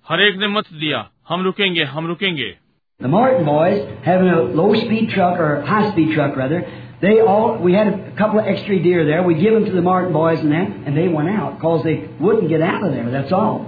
हर 0.06 0.20
एक 0.20 0.36
ने 0.36 0.46
मत 0.48 0.72
दिया 0.72 1.08
हम 1.28 1.42
रुकेंगे 1.42 1.84
हम 1.94 2.06
रुकेंगे 2.06 2.54
The 3.00 3.08
Martin 3.08 3.44
boys 3.44 3.80
having 4.04 4.28
a 4.28 4.42
low 4.58 4.68
speed 4.74 5.10
truck 5.10 5.40
or 5.40 5.48
high 5.62 5.90
speed 5.90 6.12
truck 6.14 6.36
rather. 6.36 6.60
They 7.02 7.10
all 7.20 7.58
we 7.64 7.74
had 7.74 7.88
a 7.88 8.12
couple 8.18 8.40
of 8.40 8.46
extra 8.46 8.78
deer 8.82 9.02
there. 9.04 9.18
We 9.22 9.34
give 9.34 9.52
them 9.52 9.66
to 9.66 9.72
the 9.72 9.82
Martin 9.82 10.14
boys 10.14 10.40
and 10.40 10.52
that, 10.52 10.70
and 10.86 10.96
they 10.96 11.06
went 11.08 11.28
out 11.30 11.58
because 11.58 11.84
they 11.84 11.96
wouldn't 12.20 12.48
get 12.48 12.62
out 12.62 12.86
of 12.86 12.94
there. 12.94 13.10
That's 13.10 13.32
all. 13.32 13.58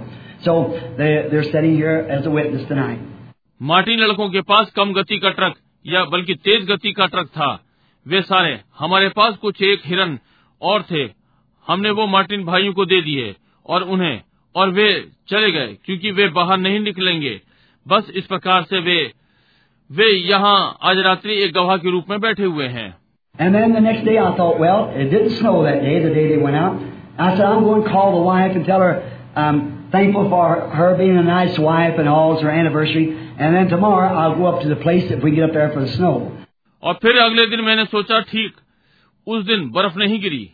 So 0.43 0.55
they 0.97 1.11
they're 1.29 1.45
sitting 1.51 1.75
here 1.75 1.95
as 2.17 2.25
a 2.25 2.31
witness 2.31 2.65
tonight. 2.67 3.05
Martin 3.61 3.99
लड़कों 3.99 4.29
के 4.29 4.41
पास 4.49 4.71
कम 4.75 4.93
गति 4.93 5.19
का 5.19 5.29
truck 5.31 5.55
या 5.85 6.03
बल्कि 6.11 6.35
तेज 6.43 6.65
गति 6.67 6.91
का 6.91 7.07
truck 7.07 7.27
था 7.37 7.51
वे 8.05 8.21
सारे 8.23 8.59
हमारे 8.79 9.09
पास 9.15 9.37
कुछ 9.37 9.61
एक 9.63 9.81
हिरन 9.85 10.19
और 10.61 10.83
थे 10.91 11.03
हमने 11.67 11.91
वो 11.99 12.07
मार्टिन 12.07 12.43
भाइयों 12.45 12.73
को 12.73 12.85
दे 12.85 13.01
दिए 13.01 13.35
और 13.65 13.83
उन्हें 13.95 14.21
और 14.55 14.69
वे 14.73 14.89
चले 15.29 15.51
गए 15.51 15.77
क्योंकि 15.85 16.11
वे 16.11 16.27
बाहर 16.37 16.57
नहीं 16.57 16.79
निकलेंगे 16.79 17.39
बस 17.85 18.09
इस 18.15 18.25
प्रकार 18.27 18.63
से 18.69 18.79
वे 18.87 19.01
वे 19.89 20.11
यहाँ 20.11 20.57
आज 20.89 20.97
रात्रि 21.05 21.35
एक 21.43 21.53
गवाह 21.53 21.77
के 21.77 21.91
रूप 21.91 22.09
में 22.09 22.19
बैठे 22.21 22.43
हुए 22.43 22.67
हैं 22.77 22.93
And 23.35 23.55
then 23.55 23.73
the 23.73 23.81
next 23.83 24.03
day 24.05 24.17
I 24.19 24.35
thought, 24.37 24.57
well, 24.59 24.79
it 25.01 25.11
didn't 25.11 25.35
snow 25.35 25.63
that 25.63 25.81
day, 25.81 25.91
the 26.03 26.09
day 26.13 26.23
they 26.27 26.37
went 26.37 26.57
out. 26.61 26.81
I 27.17 27.27
said, 27.35 27.45
I'm 27.45 27.63
going 27.63 27.83
to 27.83 27.89
call 27.89 28.15
the 28.15 28.23
wife 28.23 28.55
and 28.55 28.65
tell 28.65 28.81
her 28.81 28.95
I'm 29.35 29.61
thankful 29.93 30.29
for 30.29 30.47
her 30.79 30.89
being 30.97 31.17
a 31.17 31.23
nice 31.23 31.57
wife 31.57 31.99
and 31.99 32.09
all, 32.09 32.33
it's 32.33 32.43
her 32.43 32.51
anniversary. 32.51 33.05
And 33.39 33.55
then 33.55 33.69
tomorrow 33.69 34.09
I'll 34.13 34.35
go 34.35 34.47
up 34.47 34.61
to 34.63 34.69
the 34.69 34.75
place 34.75 35.09
if 35.09 35.23
we 35.23 35.31
get 35.31 35.45
up 35.45 35.53
there 35.53 35.71
for 35.71 35.85
the 35.85 35.91
snow. 35.93 36.13
और 36.83 36.93
फिर 37.03 37.17
अगले 37.19 37.45
दिन 37.55 37.61
मैंने 37.65 37.85
सोचा 37.85 38.19
ठीक 38.31 38.55
उस 39.27 39.45
दिन 39.45 39.69
बर्फ़ 39.69 39.97
नहीं 39.97 40.19
गिरी। 40.21 40.49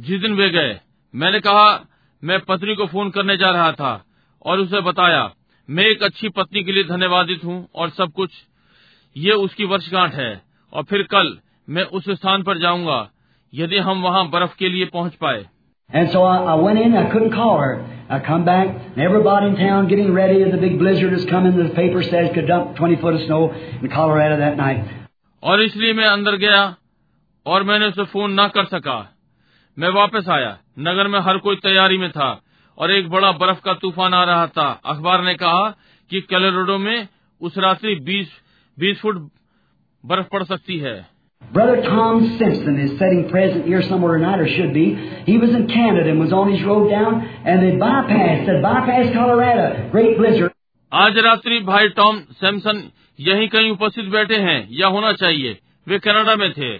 जिस 0.00 0.20
दिन 0.20 0.32
वे 0.32 0.50
गए 0.50 0.80
मैंने 1.14 1.40
कहा 1.40 1.86
मैं 2.24 2.40
पत्नी 2.40 2.74
को 2.74 2.86
फ़ोन 2.86 3.10
करने 3.10 3.36
जा 3.36 3.50
रहा 3.50 3.72
था 3.72 4.04
और 4.42 4.58
उसे 4.58 4.80
बताया 4.80 5.30
मैं 5.70 5.84
एक 5.84 6.02
अच्छी 6.02 6.28
पत्नी 6.28 6.64
के 6.64 6.72
लिए 6.72 6.84
धन्यवादित 6.84 7.44
हूँ 7.44 7.68
और 7.74 7.90
सब 7.90 8.12
कुछ। 8.12 8.30
ये 9.16 9.32
उसकी 9.32 9.64
वर्षगांठ 9.64 10.14
है 10.14 10.42
और 10.72 10.82
फिर 10.82 11.02
कल 11.02 11.38
मैं 11.68 11.82
उस 11.82 12.10
स्थान 12.10 12.42
पर 12.42 12.58
जाऊँगा 12.58 13.10
यदि 13.54 13.78
हम 13.78 14.02
वहाँ 14.02 14.30
बर्फ़ 14.30 14.56
के 14.56 14.68
लिए 14.68 14.84
पहुँच 14.84 15.14
पाए। 15.14 15.46
और 25.42 25.62
इसलिए 25.62 25.92
मैं 25.92 26.04
अंदर 26.04 26.36
गया 26.36 26.74
और 27.48 27.62
मैंने 27.62 27.86
उसे 27.86 28.04
फ़ोन 28.04 28.32
ना 28.32 28.46
कर 28.48 28.64
सका 28.66 28.96
मैं 29.76 29.88
वापस 29.90 30.28
आया 30.28 30.56
नगर 30.78 31.08
में 31.08 31.18
हर 31.20 31.38
कोई 31.38 31.56
तैयारी 31.56 31.98
में 31.98 32.10
था 32.10 32.30
और 32.78 32.90
एक 32.90 33.08
बड़ा 33.10 33.30
बर्फ़ 33.32 33.60
का 33.64 33.74
तूफ़ान 33.74 34.14
आ 34.14 34.22
रहा 34.24 34.46
था 34.56 34.66
अखबार 34.86 35.22
ने 35.24 35.34
कहा 35.34 35.68
कि 36.10 36.20
कैलोराडो 36.20 36.76
में 36.78 37.08
उस 37.40 37.58
रात्रि 37.58 37.94
20 38.06 38.34
20 38.78 39.00
फुट 39.02 39.20
बर्फ़ 40.04 40.26
पड़ 40.32 40.42
सकती 40.44 40.78
है 40.78 40.96
Brother 41.42 41.76
Tom 41.82 42.18
Simpson 42.32 42.78
is 42.78 42.90
sitting 42.98 43.20
present 43.30 43.66
here 43.66 43.80
somewhere 43.82 44.16
tonight, 44.16 44.40
or 44.40 44.48
should 44.48 44.72
be. 44.72 44.82
He 45.24 45.36
was 45.38 45.54
in 45.58 45.62
Canada 45.68 46.10
and 46.10 46.20
was 46.20 46.32
on 46.32 46.50
his 46.52 46.64
road 46.64 46.90
down, 46.90 47.20
and 47.44 47.62
they 47.62 47.70
bypassed, 47.82 48.44
they 48.46 48.56
bypassed 48.64 49.14
Colorado. 49.14 49.68
Great 49.90 50.18
blizzard. 50.18 50.52
आज 50.92 51.18
रात्रि 51.18 51.58
भाई 51.62 51.88
Tom 51.96 52.20
Samson 52.40 52.82
यहीं 53.20 53.48
कहीं 53.48 53.70
उपस्थित 53.70 54.04
बैठे 54.10 54.36
हैं 54.40 54.58
या 54.72 54.86
होना 54.88 55.12
चाहिए 55.12 55.58
वे 55.86 55.98
कनाडा 55.98 56.36
में 56.36 56.52
थे 56.52 56.70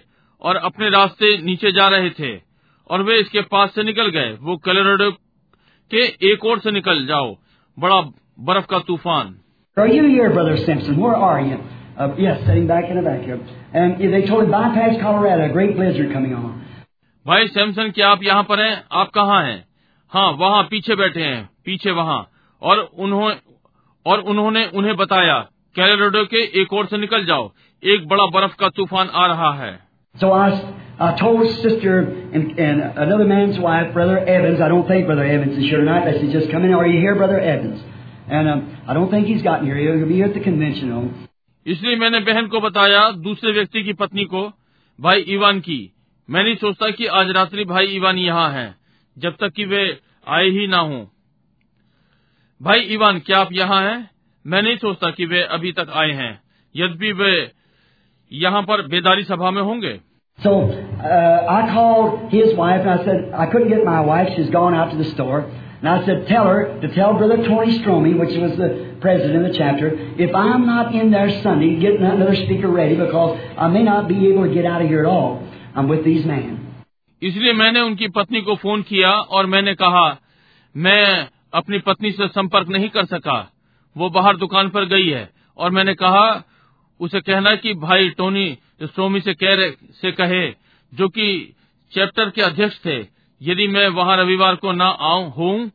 और 0.42 0.56
अपने 0.56 0.88
रास्ते 0.90 1.36
नीचे 1.42 1.72
जा 1.72 1.88
रहे 1.88 2.10
थे 2.10 2.36
और 2.90 3.02
वे 3.02 3.18
इसके 3.20 3.40
पास 3.40 3.74
से 3.74 3.82
निकल 3.82 4.08
गए 4.10 4.32
वो 4.40 4.56
कलोराडो 4.56 5.10
के 5.90 6.04
एक 6.32 6.44
और 6.44 6.58
से 6.58 6.70
निकल 6.70 7.06
जाओ 7.06 7.36
बड़ा 7.78 8.00
बर्फ़ 8.42 8.66
का 8.66 8.78
तूफ़ान 8.78 9.36
Are 9.76 9.88
you 9.88 10.04
here, 10.04 10.30
Brother 10.30 10.56
Simpson? 10.58 10.96
Where 10.96 11.16
are 11.16 11.40
you? 11.40 11.56
Uh, 11.96 12.06
yes, 12.16 12.40
sitting 12.46 12.66
back 12.66 12.88
in 12.90 12.96
the 12.96 13.02
back. 13.02 13.26
And 13.72 14.00
they 14.14 14.22
told 14.26 14.50
bypass 14.50 14.96
Colorado, 15.00 15.44
a 15.44 15.48
great 15.48 15.76
blizzard 15.76 16.12
coming 16.12 16.34
on. 16.34 16.48
भाई 17.26 17.48
सैमसन 17.48 17.90
क्या 17.90 18.08
आप 18.08 18.22
यहाँ 18.22 18.42
पर 18.42 18.60
हैं 18.60 18.72
आप 18.92 19.10
कहाँ 19.10 19.42
हैं 19.44 19.64
हाँ 20.12 20.30
वहाँ 20.32 20.62
पीछे 20.62 20.94
बैठे 20.94 21.22
हैं 21.22 21.48
पीछे 21.64 21.90
वहाँ 21.90 22.18
और 22.62 22.78
उन्होंने 22.78 23.34
और 24.06 24.20
उन्होंने 24.24 24.64
उन्हें 24.74 24.96
बताया 24.96 25.38
कैलोराडो 25.76 26.24
के 26.24 26.42
एक 26.62 26.72
और 26.72 26.86
से 26.86 26.98
निकल 26.98 27.24
जाओ 27.26 27.50
एक 27.82 28.06
बड़ा 28.08 28.26
बर्फ़ 28.30 28.54
का 28.60 28.68
तूफ़ान 28.68 29.08
आ 29.14 29.26
रहा 29.26 29.52
है 29.54 29.87
So 30.20 30.32
I, 30.32 30.48
I 30.98 31.16
told 31.18 31.46
sister 31.62 32.00
and, 32.00 32.58
and 32.58 32.80
another 32.98 33.24
man's 33.24 33.58
wife, 33.58 33.92
Brother 33.92 34.18
Evans, 34.18 34.60
I 34.60 34.68
don't 34.68 34.86
think 34.86 35.06
Brother 35.06 35.24
Evans 35.24 35.56
is 35.56 35.64
here 35.64 35.78
tonight. 35.78 36.08
I 36.08 36.12
said, 36.20 36.30
just 36.32 36.50
come 36.50 36.64
in. 36.64 36.72
Are 36.74 36.86
you 36.86 36.98
here, 37.00 37.14
Brother 37.14 37.38
Evans? 37.38 37.80
And 38.28 38.48
um, 38.48 38.82
I 38.86 38.94
don't 38.94 39.10
think 39.10 39.26
he's 39.26 39.42
gotten 39.42 39.66
here. 39.66 39.76
He'll 39.76 40.06
be 40.08 40.14
here 40.14 40.26
at 40.26 40.34
the 40.34 40.40
convention. 40.40 41.26
इसलिए 41.66 41.96
मैंने 41.96 42.20
बहन 42.26 42.46
को 42.48 42.60
बताया 42.60 43.00
दूसरे 43.22 43.52
व्यक्ति 43.52 43.82
की 43.84 43.92
पत्नी 43.92 44.24
को 44.24 44.42
भाई 44.98 45.24
ईवान 45.34 45.60
की 45.60 45.78
मैं 46.28 46.42
नहीं 46.44 46.54
सोचता 46.56 46.90
कि 46.90 47.06
आज 47.20 47.30
रात्रि 47.36 47.64
भाई 47.64 47.86
ईवान 47.96 48.18
यहाँ 48.18 48.50
हैं 48.52 48.74
जब 49.16 49.36
तक 49.40 49.52
कि 49.56 49.64
वे 49.64 49.82
आए 50.26 50.48
ही 50.56 50.66
ना 50.66 50.78
हों 50.90 51.04
भाई 52.60 52.80
ईवान 52.94 53.18
क्या 53.26 53.38
आप 53.38 53.52
यहाँ 53.52 53.80
हैं 53.82 53.98
मैं 54.44 54.62
नहीं 54.62 54.76
सोचता 54.76 55.10
कि 55.10 55.26
वे 55.26 55.42
अभी 55.56 55.72
तक 55.72 55.90
आए 56.02 56.12
हैं 56.20 56.32
यद्यपि 56.74 57.12
वे 57.22 57.32
यहाँ 58.32 58.62
पर 58.62 58.86
बेदारी 58.88 59.24
सभा 59.24 59.50
में 59.50 59.62
होंगे 59.62 59.98
So 60.39 60.69
uh, 60.69 61.45
I 61.57 61.71
called 61.73 62.31
his 62.31 62.55
wife 62.55 62.81
and 62.81 62.89
I 62.89 63.05
said, 63.05 63.31
I 63.33 63.45
couldn't 63.51 63.69
get 63.69 63.85
my 63.85 64.01
wife. 64.01 64.29
She's 64.35 64.49
gone 64.49 64.73
out 64.73 64.91
to 64.91 64.97
the 64.97 65.09
store. 65.11 65.41
And 65.41 65.87
I 65.89 66.05
said, 66.05 66.27
tell 66.27 66.47
her 66.47 66.79
to 66.81 66.95
tell 66.95 67.17
Brother 67.17 67.37
Tony 67.45 67.79
Stromey, 67.79 68.17
which 68.17 68.35
was 68.39 68.57
the 68.57 68.97
president 69.01 69.45
of 69.45 69.51
the 69.51 69.57
chapter, 69.57 69.87
if 70.17 70.33
I'm 70.33 70.65
not 70.65 70.95
in 70.95 71.11
there 71.11 71.29
Sunday, 71.43 71.79
get 71.79 71.99
another 71.99 72.35
speaker 72.35 72.69
ready 72.69 72.95
because 72.95 73.37
I 73.57 73.67
may 73.67 73.83
not 73.83 74.07
be 74.07 74.27
able 74.29 74.47
to 74.47 74.53
get 74.53 74.65
out 74.65 74.81
of 74.81 74.87
here 74.87 75.01
at 75.01 75.05
all. 75.05 75.47
I'm 75.75 75.87
with 75.87 76.05
these 76.05 76.25
men. 76.25 76.59
इसलिए 77.21 77.53
मैंने 77.53 77.81
उनकी 77.81 78.07
पत्नी 78.15 78.41
को 78.41 78.55
phone 78.61 78.81
किया 78.87 79.09
और 79.09 79.45
मैंने 79.45 79.73
कहा 79.81 80.05
मैं 80.75 81.27
अपनी 81.59 81.79
पत्नी 81.87 82.11
से 82.11 82.27
संपर्क 82.27 82.69
नहीं 82.69 82.89
कर 82.95 83.05
सका 83.05 83.37
वो 83.95 84.09
बाहर 84.09 84.37
दुकान 84.37 84.69
पर 84.69 84.85
गई 84.93 85.07
है 85.09 85.29
और 85.57 85.71
मैंने 85.71 85.93
कहा 85.95 86.25
उसे 86.99 87.19
कहना 87.21 87.55
कि 87.63 87.73
भाई 87.85 88.09
टोनी 88.17 88.45
स्टोमी 88.80 89.20
से 89.20 89.34
कह 89.34 89.54
रहे 89.54 89.70
से 90.00 90.12
कहे 90.12 90.46
जो 90.92 91.08
कि 91.08 91.28
चैप्टर 91.92 92.30
के 92.30 92.42
अध्यक्ष 92.42 92.78
थे 92.84 92.98
यदि 93.40 93.66
मैं 93.68 93.88
वहाँ 93.88 94.16
रविवार 94.16 94.54
को 94.54 94.72
न 94.72 94.82
आऊँ 94.82 95.30
हूँ 95.30 95.70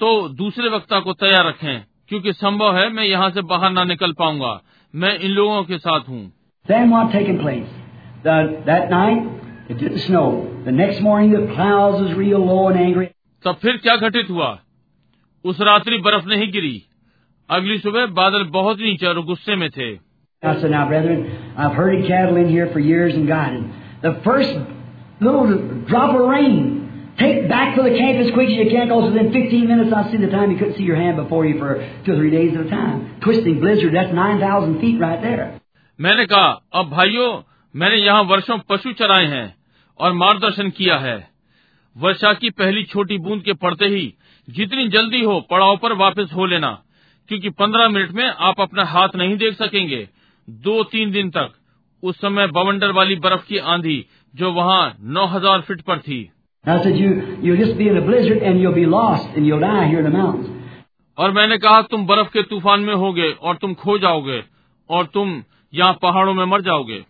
तो 0.00 0.28
दूसरे 0.28 0.68
वक्ता 0.68 1.00
को 1.00 1.12
तैयार 1.14 1.46
रखें 1.46 1.82
क्योंकि 2.08 2.32
संभव 2.32 2.76
है 2.76 2.88
मैं 2.88 3.04
यहाँ 3.04 3.30
से 3.30 3.42
बाहर 3.42 3.70
ना 3.70 3.84
निकल 3.84 4.12
पाऊँगा 4.12 4.60
मैं 4.94 5.18
इन 5.18 5.30
लोगों 5.30 5.62
के 5.64 5.78
साथ 5.78 6.08
हूँ 6.08 6.24
Then 6.66 6.90
what 6.90 7.12
taken 7.12 7.36
place? 7.38 7.74
The, 8.24 8.36
that 8.66 8.90
night, 8.90 9.26
it 9.70 9.78
didn't 9.78 10.00
snow. 10.00 10.22
The 10.64 10.72
next 10.72 11.00
morning, 11.00 11.30
the 11.30 11.54
clouds 11.54 12.00
was 12.00 12.14
real 12.14 12.44
low 12.46 12.62
and 12.68 12.80
angry. 12.80 13.06
तब 13.44 13.58
फिर 13.62 13.76
क्या 13.76 13.96
घटित 13.96 14.30
हुआ 14.30 14.48
उस 15.44 15.60
रात्रि 15.60 15.98
बर्फ़ 15.98 16.26
नहीं 16.26 16.50
गिरी 16.52 16.82
अगली 17.50 17.78
सुबह 17.78 18.06
बादल 18.14 18.44
बहुत 18.50 18.80
नीचे 18.80 19.06
और 19.06 19.20
गुस्से 19.24 19.56
में 19.56 19.68
थे 19.70 19.94
I 20.43 20.59
said, 20.59 20.71
now, 20.71 20.87
brethren, 20.87 21.53
I've 21.55 21.73
herded 21.73 22.07
cattle 22.07 22.35
in 22.35 22.49
here 22.49 22.69
for 22.73 22.79
years 22.79 23.13
and 23.13 23.27
guided. 23.27 23.63
The 24.01 24.21
first 24.23 24.49
little 25.21 25.83
drop 25.87 26.15
of 26.15 26.27
rain, 26.27 27.13
take 27.19 27.47
back 27.47 27.75
to 27.75 27.83
the 27.83 27.93
camp 27.95 28.25
as 28.25 28.33
quick 28.33 28.49
as 28.49 28.57
you 28.57 28.69
can, 28.71 28.87
because 28.89 29.13
within 29.13 29.31
15 29.31 29.67
minutes, 29.67 29.93
I 29.95 30.11
see 30.11 30.17
the 30.17 30.31
time 30.31 30.49
you 30.49 30.57
couldn't 30.57 30.77
see 30.77 30.83
your 30.83 30.95
hand 30.95 31.17
before 31.17 31.45
you 31.45 31.59
for 31.59 31.75
two 32.05 32.13
or 32.13 32.15
three 32.15 32.31
days 32.31 32.57
at 32.57 32.65
a 32.65 32.69
time. 32.69 33.21
Twisting 33.21 33.59
blizzard, 33.59 33.93
that's 33.93 34.13
9,000 34.13 34.81
feet 34.81 34.99
right 34.99 35.21
there. 35.21 35.59
मैंने 35.99 36.25
कहा 36.25 36.47
अब 36.73 36.89
भाइयों 36.89 37.27
मैंने 37.75 37.95
यहाँ 37.95 38.23
वर्षों 38.29 38.57
पशु 38.69 38.91
चराए 38.99 39.25
हैं 39.33 39.47
और 39.99 40.13
मार्गदर्शन 40.13 40.69
किया 40.77 40.97
है 40.99 41.17
वर्षा 41.95 42.31
की 42.33 42.49
पहली 42.59 42.83
छोटी 42.93 43.17
बूंद 43.17 43.43
के 43.43 43.53
पड़ते 43.63 43.85
ही 43.85 44.01
जितनी 44.47 44.87
जल्दी 44.87 45.21
हो 45.23 45.39
पड़ाव 45.51 45.77
पर 45.83 45.93
वापस 45.97 46.33
हो 46.35 46.45
लेना 46.45 46.71
क्योंकि 47.29 47.49
पंद्रह 47.59 47.89
मिनट 47.89 48.11
में 48.11 48.25
आप 48.49 48.61
अपना 48.61 48.83
हाथ 48.93 49.15
नहीं 49.15 49.37
देख 49.37 49.57
सकेंगे 49.57 50.07
दो 50.48 50.82
तीन 50.84 51.10
दिन 51.10 51.30
तक 51.30 51.52
उस 52.02 52.16
समय 52.16 52.46
बवंडर 52.46 52.92
वाली 52.92 53.16
बर्फ़ 53.16 53.46
की 53.48 53.58
आंधी 53.58 54.04
जो 54.34 54.52
वहाँ 54.52 54.96
नौ 55.00 55.26
हज़ार 55.26 55.60
फीट 55.60 55.80
पर 55.80 55.98
थी। 55.98 56.30
और 61.18 61.32
मैंने 61.32 61.58
कहा 61.58 61.82
तुम 61.82 62.06
बर्फ़ 62.06 62.28
के 62.28 62.42
तूफ़ान 62.42 62.80
में 62.80 62.94
होगे 62.94 63.30
और 63.32 63.56
तुम 63.56 63.74
खो 63.74 63.98
जाओगे 63.98 64.42
और 64.90 65.06
तुम 65.06 65.42
यहाँ 65.74 65.92
पहाड़ों 66.02 66.34
में 66.34 66.44
मर 66.44 66.60
जाओगे। 66.60 67.04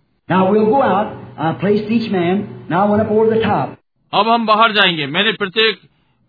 अब 4.12 4.28
हम 4.28 4.46
बाहर 4.46 4.72
जाएँगे। 4.72 5.06
मैंने 5.06 5.32
प्रत्येक 5.32 5.80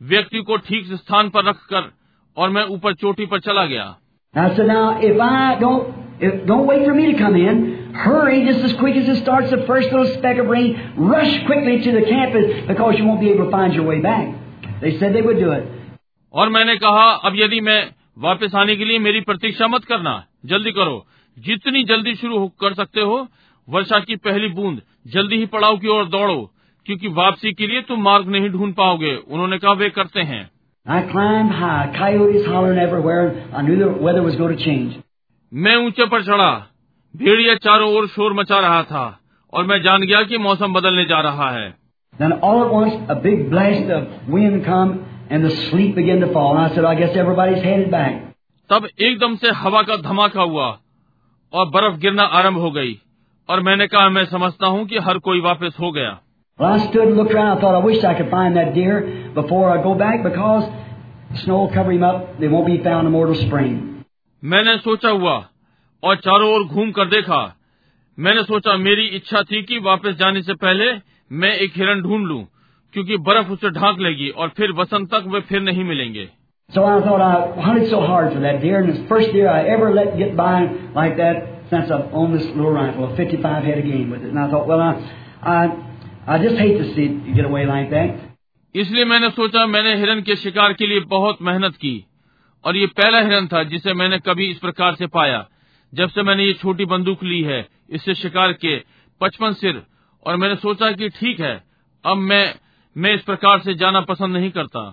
व्यक्ति 0.02 0.42
को 0.42 0.58
ठीक 0.58 0.94
स्थान 0.94 1.30
पर 1.30 1.46
रखकर 1.46 1.92
और 2.38 2.50
मैं 2.50 2.64
ऊपर 2.66 2.94
चोटी 2.94 3.26
पर 3.26 3.40
चला 3.40 3.66
गया। 3.66 3.96
if, 6.21 6.47
don't 6.47 6.67
wait 6.67 6.85
for 6.87 6.95
me 6.95 7.13
to 7.13 7.19
come 7.19 7.37
in. 7.37 7.63
Hurry 7.95 8.45
just 8.47 8.65
as 8.65 8.73
quick 8.81 8.97
as 8.97 9.09
it 9.09 9.23
starts 9.23 9.51
the 9.51 9.63
first 9.67 9.91
little 9.93 10.11
speck 10.19 10.39
of 10.39 10.47
rain. 10.47 10.69
Rush 11.13 11.33
quickly 11.47 11.75
to 11.87 11.93
the 11.93 12.05
campus 12.11 12.47
because 12.69 12.99
you 12.99 13.05
won't 13.07 13.21
be 13.21 13.31
able 13.31 13.45
to 13.47 13.51
find 13.51 13.75
your 13.75 13.87
way 13.91 14.01
back. 14.01 14.29
They 14.85 14.93
said 14.99 15.15
they 15.19 15.25
would 15.31 15.41
do 15.45 15.51
it. 15.59 15.65
और 16.33 16.49
मैंने 16.49 16.77
कहा 16.85 17.05
अब 17.29 17.33
यदि 17.37 17.61
मैं 17.61 17.81
वापस 18.27 18.55
आने 18.63 18.77
के 18.77 18.85
लिए 18.85 18.99
मेरी 19.09 19.21
प्रतीक्षा 19.31 19.67
मत 19.69 19.85
करना 19.89 20.15
जल्दी 20.53 20.71
करो 20.79 20.95
जितनी 21.37 21.83
जल्दी 21.91 22.15
शुरू 22.15 22.39
हो- 22.39 22.51
कर 22.61 22.75
सकते 22.75 23.01
हो 23.11 23.19
वर्षा 23.69 23.99
की 24.09 24.17
पहली 24.27 24.49
बूंद 24.61 24.81
जल्दी 25.15 25.37
ही 25.39 25.47
पड़ाव 25.55 25.77
की 25.85 25.89
ओर 25.97 26.09
दौड़ो 26.15 26.41
क्योंकि 26.87 27.09
वापसी 27.21 27.53
के 27.59 27.67
लिए 27.67 27.83
तुम 27.89 28.03
मार्ग 28.03 28.29
नहीं 28.37 28.49
ढूंढ 28.51 28.75
पाओगे 28.75 29.15
उन्होंने 29.17 29.59
कहा 29.59 29.73
वे 29.83 29.89
करते 30.01 30.21
हैं 30.33 30.43
I 30.87 31.01
climbed 31.11 31.53
high, 31.57 31.83
coyotes 31.97 32.47
hollering 32.53 32.79
everywhere. 32.85 33.27
I 33.59 33.61
knew 33.67 33.75
the 33.83 33.91
weather 34.07 34.23
was 34.23 34.39
going 34.39 34.55
to 34.57 34.63
change. 34.65 34.95
मैं 35.52 35.76
ऊँचे 35.86 36.06
पर 36.12 36.24
चढ़ा 36.24 36.52
भेड़िया 37.16 37.56
चारों 37.66 37.92
ओर 37.98 38.08
शोर 38.08 38.34
मचा 38.34 38.60
रहा 38.60 38.82
था 38.84 39.04
और 39.54 39.66
मैं 39.66 39.82
जान 39.84 40.02
गया 40.08 40.22
कि 40.30 40.38
मौसम 40.38 40.74
बदलने 40.74 41.06
जा 41.06 41.20
रहा 41.22 41.50
है 41.52 41.68
Then 42.14 42.32
all 42.48 42.62
at 42.64 42.72
once, 42.74 42.94
a 43.10 43.16
big 43.16 43.42
blast 43.50 43.90
of 43.96 44.30
wind 44.36 44.66
come 44.66 44.92
and 45.30 45.46
the 45.46 45.52
sleet 45.56 45.96
began 45.96 46.22
to 46.22 46.30
fall. 46.34 46.58
And 46.58 46.62
I 46.62 46.76
said, 46.76 46.86
I 46.86 46.94
guess 46.96 47.18
everybody's 47.24 47.64
headed 47.64 47.92
back. 47.92 48.22
तब 48.70 48.88
एकदम 49.02 49.36
से 49.44 49.52
हवा 49.58 49.82
का 49.90 49.96
धमाका 50.08 50.42
हुआ 50.42 50.68
और 51.54 51.70
बर्फ़ 51.76 52.00
गिरना 52.00 52.24
आरंभ 52.40 52.58
हो 52.62 52.72
गई 52.72 52.98
और 53.50 53.60
मैंने 53.68 53.88
कहा 53.88 54.10
मैं 54.10 54.24
समझता 54.32 54.68
हूँ 54.68 54.86
कि 54.86 54.98
हर 55.08 55.18
कोई 55.28 55.42
वापस 55.42 55.78
हो 55.80 55.92
गया 55.92 56.18
Well, 56.60 56.72
I 56.72 56.86
stood 56.88 57.08
and 57.08 57.18
looked 57.18 57.34
around. 57.34 57.58
I 57.58 57.62
thought, 57.62 57.76
I 57.76 57.84
wish 57.86 58.04
I 58.04 58.14
could 58.20 58.32
find 58.32 58.58
that 58.58 58.74
deer 58.74 58.96
before 59.36 59.66
I 59.70 59.82
go 59.84 59.94
back 59.96 60.24
because 60.24 60.64
snow 61.44 61.60
will 61.60 61.74
cover 61.74 61.92
him 61.92 62.04
up. 62.04 62.40
They 62.40 62.48
won't 62.48 62.66
be 62.68 62.78
found 62.84 63.06
in 63.08 63.14
Mortal 63.14 63.36
Spring. 63.44 63.76
मैंने 64.52 64.78
सोचा 64.78 65.10
हुआ 65.10 65.34
और 66.04 66.16
चारों 66.26 66.54
ओर 66.56 66.64
घूम 66.64 66.92
कर 66.98 67.06
देखा 67.10 67.40
मैंने 68.18 68.44
सोचा 68.44 68.76
मेरी 68.78 69.06
इच्छा 69.18 69.42
थी 69.52 69.62
कि 69.64 69.78
वापस 69.88 70.16
जाने 70.20 70.42
से 70.42 70.54
पहले 70.62 70.86
मैं 71.32 71.54
एक 71.66 71.74
हिरन 71.78 72.02
ढूंढ 72.02 72.28
लूँ 72.28 72.44
क्योंकि 72.94 73.18
बर्फ़ 73.30 73.50
उसे 73.52 73.70
ढांक 73.70 74.00
लेगी 74.00 74.30
और 74.30 74.50
फिर 74.58 74.72
वसंत 74.78 75.10
तक 75.14 75.24
वे 75.34 75.42
फिर 75.50 75.62
नहीं 75.62 75.84
मिलेंगे 75.84 76.28
So 76.70 76.84
I 76.84 76.96
thought 77.04 77.22
I 77.26 77.62
hunted 77.66 77.90
so 77.90 78.00
hard 78.02 78.34
for 78.34 78.40
that 78.42 78.58
deer, 78.62 78.80
and 78.80 78.90
it's 78.90 78.98
the 79.02 79.08
first 79.12 79.30
deer 79.34 79.46
I 79.50 79.60
ever 79.76 79.92
let 79.94 80.18
get 80.18 80.34
by 80.40 80.56
like 80.96 81.14
that 81.20 81.38
since 81.70 81.94
I've 81.98 82.18
owned 82.22 82.38
this 82.38 82.48
little 82.48 82.74
rifle, 82.78 83.06
a 83.06 83.16
55 83.20 83.64
head 83.64 83.78
of 83.78 83.86
game 83.86 84.10
with 84.16 84.26
it. 84.26 84.34
And 84.34 84.40
I 84.40 84.50
thought, 84.52 84.68
well, 84.68 84.82
I, 84.82 84.92
I, 85.54 85.62
I 86.28 86.38
just 86.44 86.58
hate 86.58 86.78
to 86.78 86.90
see 86.90 87.06
it 87.06 87.36
get 87.38 87.48
away 87.52 87.64
like 87.70 87.90
that. 87.92 88.26
इसलिए 88.76 89.06
मैंने 89.06 89.30
सोचा 89.36 89.66
मैंने 89.68 89.96
हिरन 89.96 90.22
के 90.22 90.36
शिकार 90.36 90.74
के 90.82 90.88
लिए 90.88 91.00
बहुत 91.14 91.42
मेहनत 91.50 91.76
की 91.86 91.94
और 92.64 92.78
ये 92.78 92.86
पहला 92.98 93.20
हिरन 93.20 93.48
था 93.48 93.64
जिसे 93.64 93.94
मैंने 93.94 94.20
कभी 94.20 94.50
इस 94.52 94.58
प्रकार 94.58 94.96
से 94.96 95.08
पाया 95.08 95.46
जब 95.94 96.10
से 96.10 96.24
मैंने 96.24 96.44
ये 96.44 96.54
छोटी 96.54 96.86
बंदूक 96.86 97.24
ली 97.24 97.42
है 97.44 97.66
इससे 97.90 98.16
शिकार 98.16 98.54
के 98.54 98.78
पचपन 99.22 99.54
सिर 99.54 99.82
और 100.26 100.36
मैंने 100.36 100.56
सोचा 100.56 100.92
कि 100.92 101.10
ठीक 101.10 101.40
है 101.40 101.56
अब 102.04 102.18
मैं 102.32 102.46
मैं 102.96 103.14
इस 103.16 103.22
प्रकार 103.22 103.60
से 103.60 103.74
जाना 103.74 104.02
पसंद 104.06 104.38
नहीं 104.38 104.52
करता 104.52 104.86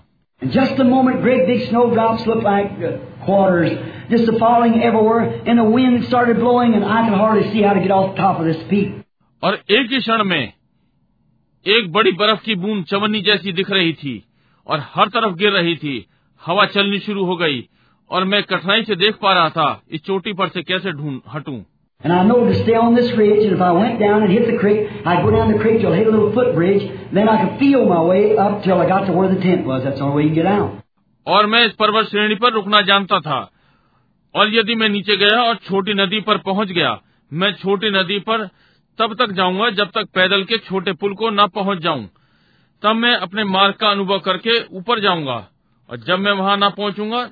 just 0.43 0.81
a 0.81 0.85
moment, 0.85 1.21
great 1.23 1.47
big 1.47 1.61
snowdrops 1.69 2.25
looked 2.27 2.43
like 2.43 2.73
uh, 2.79 2.89
quarters, 3.25 3.71
just 4.11 4.31
falling 4.39 4.75
everywhere, 4.83 5.21
and 5.47 5.59
the 5.59 5.65
wind 5.67 6.05
started 6.05 6.39
blowing, 6.39 6.75
and 6.75 6.85
I 6.87 6.99
could 7.05 7.17
hardly 7.17 7.45
see 7.53 7.63
how 7.63 7.73
to 7.73 7.81
get 7.81 7.91
off 7.91 8.11
the 8.11 8.21
top 8.21 8.41
of 8.41 8.47
this 8.47 8.59
peak. 8.71 8.91
और 9.43 9.55
एक 9.71 9.91
ही 9.93 9.99
क्षण 10.01 10.25
में 10.25 10.53
एक 11.67 11.91
बड़ी 11.93 12.13
बर्फ़ 12.15 12.43
की 12.45 12.55
बूंद 12.57 12.85
चवन्नी 12.85 13.21
जैसी 13.23 13.53
दिख 13.53 13.71
रही 13.71 13.93
थी 13.93 14.15
और 14.67 14.83
हर 14.95 15.09
तरफ़ 15.09 15.35
गिर 15.37 15.53
रही 15.53 15.77
थी 15.77 15.97
हवा 16.47 16.65
चलनी 16.67 16.99
शुरू 16.99 17.25
हो 17.25 17.37
गई 17.37 17.69
और 18.11 18.25
मैं 18.25 18.43
कठिनाई 18.43 18.83
से 18.85 18.97
देख 18.97 19.17
पा 19.23 19.33
रहा 19.33 19.49
था 19.49 19.83
इस 19.91 20.05
चोटी 20.05 20.33
पर 20.33 20.49
से 20.49 20.63
कैसे 20.63 20.93
ढूंढ 20.93 21.21
हटू। 21.33 21.63
और 31.27 31.47
मैं 31.47 31.67
इस 31.67 31.73
पर्वत 31.73 32.07
श्रेणी 32.07 32.35
पर 32.35 32.53
रुकना 32.53 32.81
जानता 32.81 33.21
था। 33.21 33.51
और 34.35 34.55
यदि 34.55 34.75
मैं 34.75 34.89
नीचे 34.89 35.17
गया 35.17 35.43
और 35.43 35.55
छोटी 35.55 35.95
नदी 35.95 36.21
पर 36.21 36.39
पहुँच 36.39 36.69
गया 36.69 37.01
मैं 37.33 37.53
छोटी 37.53 37.91
नदी 37.91 38.19
पर 38.19 38.49
तब 38.99 39.15
तक 39.15 39.33
जाऊँगा 39.33 39.71
जब 39.71 39.87
तक 39.87 40.09
पैदल 40.15 40.45
के 40.45 40.59
छोटे 40.59 40.93
पुल 40.93 41.15
को 41.15 41.31
न 41.31 41.47
पहुँच 41.47 41.79
जाऊँ। 41.79 42.09
तब 42.83 42.97
मैं 42.97 43.15
अपने 43.15 43.45
मार्ग 43.45 43.75
का 43.75 43.89
अनुभव 43.89 44.19
करके 44.19 44.65
ऊपर 44.73 45.01
जाऊँगा। 45.01 45.49
और 45.91 45.97
जब 45.97 46.19
मैं 46.19 46.33
वहाँ 46.33 46.57
ना 46.57 46.69
पहुंचूँगा 46.69 47.31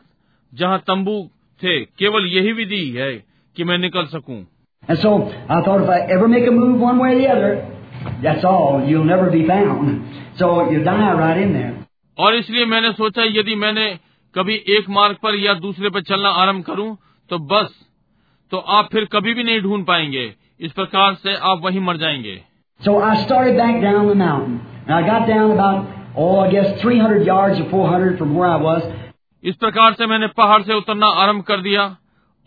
जहाँ 0.54 0.78
तंबू 0.78 1.30
थे 1.62 1.84
केवल 1.84 2.26
यही 2.26 2.52
विधि 2.52 2.90
है 2.90 3.24
कि 3.56 3.64
मैं 3.64 3.78
निकल 3.78 4.06
सकूँ। 4.06 4.46
So, 4.90 5.06
other, 5.50 5.78
so, 5.78 5.92
और 12.18 12.34
इसलिए 12.34 12.64
मैंने 12.66 12.92
सोचा 12.92 13.22
यदि 13.22 13.54
मैंने 13.54 13.98
कभी 14.34 14.54
एक 14.54 14.90
मार्ग 14.90 15.16
पर 15.22 15.34
या 15.34 15.54
दूसरे 15.54 15.90
पर 15.90 16.02
चलना 16.02 16.28
आरंभ 16.28 16.64
करूँ 16.64 16.96
तो 17.30 17.38
बस 17.38 17.70
तो 18.50 18.56
आप 18.58 18.88
फिर 18.92 19.04
कभी 19.04 19.34
भी 19.34 19.42
नहीं 19.42 19.60
ढूंढ 19.60 19.86
पाएँगे। 19.86 20.34
इस 20.60 20.72
प्रकार 20.72 21.14
से 21.14 21.34
आप 21.34 21.60
वहीं 21.64 21.80
मर 21.80 21.96
जाएँगे। 21.96 22.42
सो 22.80 23.00
इस 29.44 29.56
प्रकार 29.56 29.92
से 29.92 30.06
मैंने 30.06 30.26
पहाड़ 30.26 30.62
से 30.62 30.74
उतरना 30.74 31.06
आरंभ 31.06 31.42
कर 31.42 31.60
दिया 31.60 31.96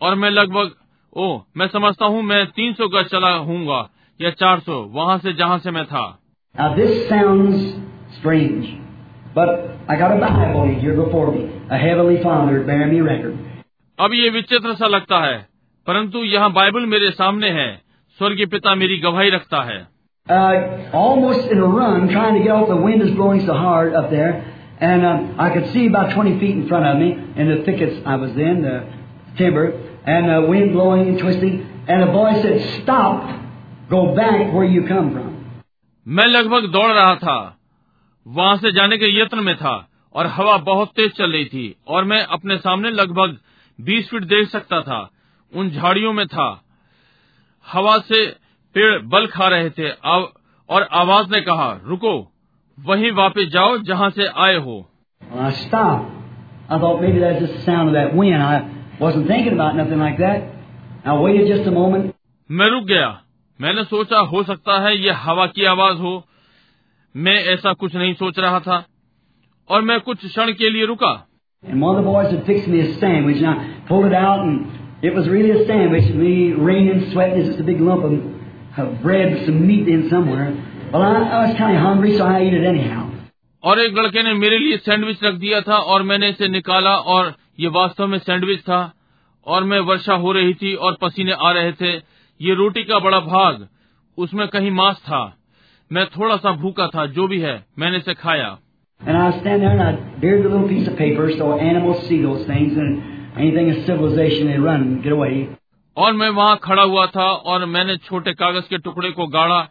और 0.02 0.14
मैं 0.14 0.30
लगभग 0.30 0.70
ओ 1.16 1.40
मैं 1.56 1.66
समझता 1.66 2.06
हूँ 2.06 2.22
मैं 2.22 2.46
300 2.46 2.74
सौ 2.74 2.88
गज 2.88 3.06
चला 3.06 3.28
हूँ 3.28 3.88
या 4.20 4.30
400 4.30 4.62
सौ 4.62 4.72
वहाँ 4.72 5.18
से 5.18 5.32
जहाँ 5.32 5.58
से 5.58 5.70
मैं 5.70 5.84
था। 5.84 6.18
अब 14.00 14.12
ये 14.14 14.30
विचित्र 14.30 14.74
सा 14.74 14.86
लगता 14.86 15.18
है 15.18 15.48
परंतु 15.86 16.18
यहाँ 16.18 16.52
बाइबल 16.52 16.86
मेरे 16.86 17.10
सामने 17.10 17.50
है 17.50 17.82
स्वर्गीय 18.18 18.46
पिता 18.46 18.74
मेरी 18.74 18.98
गवाही 18.98 19.30
रखता 19.30 19.62
है। 19.62 19.95
Uh, 20.29 20.89
almost 20.93 21.49
in 21.51 21.57
a 21.57 21.65
run, 21.65 22.07
trying 22.09 22.35
to 22.37 22.43
get 22.43 22.51
off. 22.51 22.67
The 22.69 22.75
wind 22.75 23.01
is 23.01 23.11
blowing 23.15 23.45
so 23.45 23.53
hard 23.53 23.93
up 23.93 24.09
there, 24.09 24.33
and 24.79 25.05
um, 25.05 25.35
I 25.39 25.49
could 25.49 25.73
see 25.73 25.87
about 25.87 26.13
20 26.13 26.39
feet 26.39 26.55
in 26.55 26.67
front 26.67 26.85
of 26.85 26.97
me 26.97 27.11
in 27.11 27.49
the 27.49 27.63
thickets 27.65 28.01
I 28.05 28.15
was 28.15 28.31
in, 28.31 28.61
the 28.61 28.87
timber, 29.37 29.65
and 30.05 30.29
the 30.29 30.47
wind 30.47 30.73
blowing 30.73 31.09
and 31.09 31.19
twisting. 31.19 31.67
And 31.87 32.03
the 32.03 32.11
boy 32.13 32.41
said, 32.41 32.83
"Stop! 32.83 33.41
Go 33.89 34.15
back 34.15 34.53
where 34.53 34.69
you 34.75 34.87
come 34.87 35.11
from." 35.13 35.29
मैं 36.07 36.25
लगभग 36.25 36.67
दौड़ 36.71 36.91
रहा 36.91 37.15
था 37.15 37.37
वहां 38.25 38.57
से 38.57 38.71
जाने 38.71 38.97
के 38.97 39.21
यत्न 39.21 39.43
में 39.43 39.55
था 39.55 39.75
और 40.15 40.27
हवा 40.27 40.57
बहुत 40.57 40.89
तेज 40.95 41.11
चल 41.11 41.31
रही 41.31 41.45
थी 41.45 41.75
और 41.87 42.03
मैं 42.03 42.23
अपने 42.37 42.57
सामने 42.57 42.89
लगभग 42.89 43.37
20 43.79 44.09
फीट 44.09 44.23
देख 44.23 44.47
सकता 44.49 44.81
था 44.81 45.09
उन 45.55 45.69
झाड़ियों 45.69 46.13
में 46.13 46.25
था 46.27 46.47
हवा 47.65 47.97
से 47.97 48.25
पेड़ 48.78 49.02
बल 49.02 49.26
खा 49.26 49.48
रहे 49.48 49.70
थे 49.70 49.90
आव, 50.04 50.32
और 50.68 50.82
आवाज़ 50.82 51.30
ने 51.30 51.40
कहा 51.40 51.80
रुको 51.84 52.32
वहीं 52.80 53.12
वापस 53.12 53.44
जाओ 53.44 53.78
जहाँ 53.78 54.10
से 54.10 54.26
आए 54.26 54.56
हो. 54.56 54.90
मैं 62.50 62.66
रुक 62.66 62.84
गया। 62.84 63.22
मैंने 63.60 63.84
सोचा 63.84 64.18
हो 64.18 64.42
सकता 64.42 64.80
है 64.80 64.98
ये 64.98 65.10
हवा 65.10 65.46
की 65.46 65.64
आवाज़ 65.64 65.98
हो। 65.98 66.24
मैं 67.16 67.34
ऐसा 67.34 67.72
कुछ 67.72 67.96
नहीं 67.96 68.14
सोच 68.14 68.38
रहा 68.38 68.60
था 68.60 68.86
और 69.68 69.82
मैं 69.82 70.00
कुछ 70.00 70.26
क्षण 70.26 70.52
के 70.52 70.70
लिए 70.70 70.84
रुका। 70.84 71.28
Really 75.04 75.60
sandwich, 78.00 78.35
bread, 78.84 79.30
some 79.36 79.62
meat 79.62 79.88
in 79.88 80.12
और 83.62 83.80
एक 83.80 83.98
लड़के 83.98 84.22
ने 84.22 84.34
मेरे 84.34 84.58
लिए 84.58 84.76
सैंडविच 84.76 85.24
रख 85.24 85.34
दिया 85.34 85.60
था 85.60 85.76
और 85.76 86.02
मैंने 86.02 86.28
इसे 86.28 86.48
निकाला 86.48 86.96
और 86.96 87.34
ये 87.60 87.68
वास्तव 87.68 88.06
में 88.06 88.18
सैंडविच 88.18 88.60
था। 88.60 88.92
और 89.46 89.64
मैं 89.64 89.80
वर्षा 89.80 90.14
हो 90.14 90.32
रही 90.32 90.54
थी 90.54 90.74
और 90.74 90.96
पसीने 91.02 91.32
आ 91.32 91.52
रहे 91.52 91.72
थे। 91.72 91.92
ये 92.40 92.54
रोटी 92.54 92.84
का 92.84 92.98
बड़ा 92.98 93.20
भाग 93.20 93.68
उसमें 94.18 94.48
कहीं 94.48 94.70
मांस 94.70 94.96
था। 94.96 95.36
मैं 95.92 96.06
थोड़ा 96.06 96.36
सा 96.36 96.52
भूखा 96.52 96.86
था 96.86 97.06
जो 97.06 97.28
भी 97.28 97.40
है 97.40 97.64
मैंने 97.78 97.96
इसे 97.96 98.14
खाया। 98.14 98.58
और 105.96 106.12
मैं 106.12 106.30
वहाँ 106.30 106.56
खड़ा 106.62 106.82
हुआ 106.82 107.06
था 107.06 107.30
और 107.30 107.64
मैंने 107.64 107.96
छोटे 107.96 108.32
कागज़ 108.32 108.64
के 108.64 108.78
टुकड़े 108.78 109.10
को 109.10 109.26
गाड़ा 109.26 109.68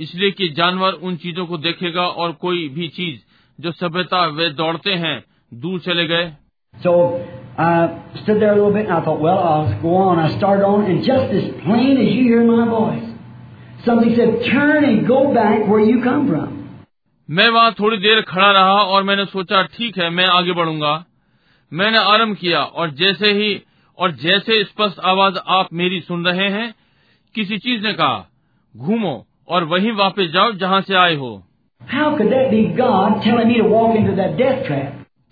इसलिए 0.00 0.30
कि 0.30 0.48
जानवर 0.48 0.92
उन 0.92 1.16
चीज़ों 1.16 1.46
को 1.46 1.58
देखेगा 1.58 2.06
और 2.06 2.32
कोई 2.32 2.68
भी 2.68 2.88
चीज़ 2.88 3.20
जो 3.62 3.72
सभ्यता 3.72 4.26
वे 4.26 4.50
दौड़ते 4.50 4.90
हैं 4.90 5.24
दूर 5.54 5.80
चले 5.80 6.06
गए। 6.06 6.32
So, 6.78 6.90
uh, 7.60 7.88
मैं 17.30 17.48
वहाँ 17.48 17.72
थोड़ी 17.72 17.96
देर 17.96 18.20
खड़ा 18.20 18.50
रहा 18.50 18.82
और 18.82 19.02
मैंने 19.02 19.24
सोचा 19.24 19.62
ठीक 19.62 19.98
है 19.98 20.10
मैं 20.10 20.26
आगे 20.26 20.52
बढ़ूँगा। 20.52 21.04
मैंने 21.72 21.98
आरंभ 21.98 22.36
किया 22.36 22.62
और 22.62 22.90
जैसे 22.90 23.32
ही 23.32 23.62
और 23.98 24.12
जैसे 24.12 24.64
स्पष्ट 24.64 24.98
आवाज़ 24.98 25.38
आप 25.46 25.68
मेरी 25.72 26.00
सुन 26.00 26.24
रहे 26.24 26.48
हैं 26.48 26.74
किसी 27.34 27.58
चीज़ 27.58 27.82
ने 27.82 27.92
कहा 27.92 28.28
घूमो 28.76 29.26
और 29.48 29.64
वहीं 29.64 29.92
वापस 29.92 30.24
जाओ 30.24 30.52
जहाँ 30.52 30.80
से 30.80 30.94
आए 30.94 31.14
हो। 31.14 31.42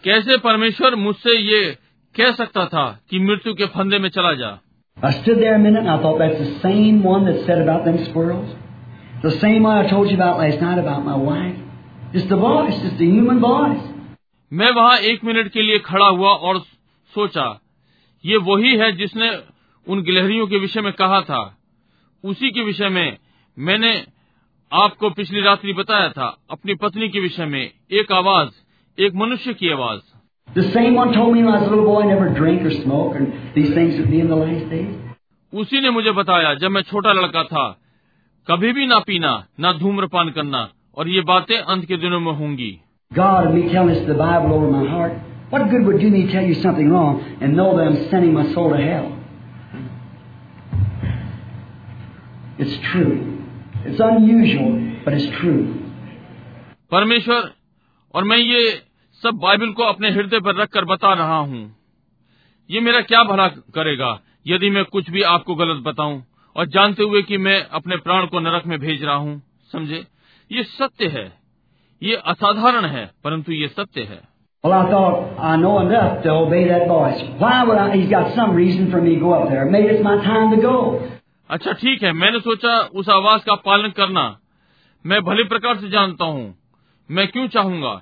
कैसे 0.05 0.39
परमेश्वर 0.39 0.95
मुझसे 0.95 1.39
ये 1.39 1.79
कह 2.17 2.33
सकता 2.33 2.67
था 2.67 3.01
कि 3.11 3.19
मृत्यु 3.19 3.55
के 3.55 3.67
फंदे 3.67 3.99
में 3.99 4.09
चला 4.09 4.33
जा? 4.33 4.59
मैं 14.53 14.71
वहाँ 14.71 14.97
एक 14.99 15.25
मिनट 15.25 15.49
के 15.49 15.63
लिए 15.63 15.79
खड़ा 15.79 16.07
हुआ 16.07 16.29
और 16.29 16.59
सोचा 17.15 17.61
ये 18.24 18.36
वही 18.36 18.77
है 18.77 18.93
जिसने 18.93 19.39
उन 19.89 20.03
गिलहरियों 20.03 20.47
के 20.47 20.59
विषय 20.59 20.81
में 20.81 20.93
कहा 20.93 21.20
था। 21.20 21.59
उसी 22.24 22.51
के 22.51 22.62
विषय 22.62 22.89
में 22.89 23.16
मैंने 23.59 24.07
आपको 24.73 25.11
पिछली 25.11 25.40
रात्रि 25.40 25.73
बताया 25.73 26.09
था। 26.09 26.39
अपनी 26.51 26.74
पत्नी 26.74 27.09
के 27.09 27.20
विषय 27.20 27.47
में 27.47 27.70
एक 27.93 28.12
आवाज़ 28.12 28.49
एक 28.99 29.15
मनुष्य 29.15 29.55
की 29.55 29.69
आवाज़। 29.69 30.01
उसी 35.55 35.81
ने 35.81 35.90
मुझे 35.90 36.11
बताया 36.11 36.55
जब 36.55 36.69
मैं 36.69 36.82
छोटा 36.82 37.12
लड़का 37.12 37.43
था 37.43 37.81
कभी 38.49 38.73
भी 38.73 38.86
ना 38.86 38.99
पीना 38.99 39.47
ना 39.61 39.73
धूम्रपान 39.73 40.31
करना 40.31 40.69
और 40.97 41.09
ये 41.09 41.20
बातें 41.20 41.59
अंत 41.59 41.85
के 41.85 41.97
दिनों 41.97 42.20
में 42.20 42.32
होंगी। 42.32 42.81
What 45.53 45.69
good 45.69 45.85
would 45.85 46.01
do 46.01 46.09
me 46.11 46.27
to 46.27 46.33
tell 46.33 46.45
you 46.45 46.55
something 46.55 46.89
wrong 46.89 47.16
and 47.43 47.55
know 47.55 47.77
that 47.77 47.87
I'm 47.87 48.09
sending 48.09 48.33
my 48.33 48.45
soul 48.55 48.70
to 48.70 48.77
hell? 48.79 49.09
It's 52.59 52.77
true. 52.91 53.45
It's 53.85 54.01
unusual, 54.01 55.03
but 55.05 55.12
it's 55.12 55.29
true. 55.41 55.65
परमेश्वर 56.93 57.53
और 58.15 58.24
मैं 58.24 58.39
ये 58.39 58.62
सब 59.23 59.39
बाइबल 59.43 59.73
को 59.73 59.83
अपने 59.83 60.11
हृदय 60.11 60.41
पर 60.41 60.57
रखकर 60.62 60.85
बता 60.85 61.12
रहा 61.15 61.39
हूँ 61.39 61.62
ये 62.70 62.81
मेरा 62.81 63.01
क्या 63.12 63.23
भला 63.24 63.49
करेगा 63.77 64.11
यदि 64.47 64.70
मैं 64.70 64.85
कुछ 64.93 65.11
भी 65.11 65.23
आपको 65.37 65.55
गलत 65.55 65.83
बताऊँ 65.85 66.23
और 66.57 66.69
जानते 66.70 67.03
हुए 67.03 67.23
कि 67.29 67.39
मैं 67.49 67.61
अपने 67.81 67.97
प्राण 68.09 68.27
को 68.27 68.41
नरक 68.41 68.66
में 68.66 68.79
भेज 68.81 69.05
रहा 69.05 69.16
हूँ 69.16 69.41
समझे 69.73 70.05
ये 70.51 70.62
सत्य 70.73 71.09
है 71.19 71.31
ये 72.03 72.23
असाधारण 72.27 72.87
है 72.97 73.11
परंतु 73.24 73.53
ये 73.53 73.69
सत्य 73.69 74.03
है 74.05 74.32
Well, 74.65 74.75
I 74.75 74.89
thought 74.91 75.41
I 75.41 75.57
know 75.57 75.81
enough 75.81 76.23
to 76.23 76.31
obey 76.31 76.69
that 76.69 76.87
voice. 76.87 77.21
Why 77.39 77.65
would 77.65 77.79
I? 77.79 77.97
He's 77.97 78.09
got 78.09 78.37
some 78.37 78.55
reason 78.55 78.93
for 78.93 79.01
me 79.03 79.15
to 79.17 79.21
go 79.21 79.33
up 79.35 79.49
there. 79.49 79.67
Maybe 79.67 79.89
it's 79.89 80.05
my 80.05 80.23
time 80.23 80.55
to 80.55 80.63
go. 80.63 80.77
अच्छा 81.51 81.73
ठीक 81.81 82.03
है 82.03 82.13
मैंने 82.19 82.39
सोचा 82.41 82.77
उस 83.01 83.09
आवाज़ 83.15 83.43
का 83.49 83.55
पालन 83.65 83.91
करना 83.97 84.25
मैं 85.05 85.21
भली 85.31 85.45
प्रकार 85.55 85.77
से 85.81 85.91
जानता 85.97 86.25
हूँ 86.37 86.47
मैं 87.11 87.27
क्यों 87.33 87.49
चाहूँगा 87.57 87.93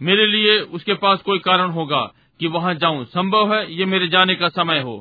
मेरे 0.00 0.26
लिए 0.34 0.58
उसके 0.78 0.94
पास 1.06 1.22
कोई 1.30 1.38
कारण 1.48 1.70
होगा 1.80 2.04
कि 2.40 2.46
वहाँ 2.58 2.74
जाऊँ 2.84 3.04
संभव 3.16 3.54
है 3.54 3.64
ये 3.78 3.84
मेरे 3.96 4.08
जाने 4.18 4.34
का 4.44 4.48
समय 4.60 4.80
हो 4.90 4.96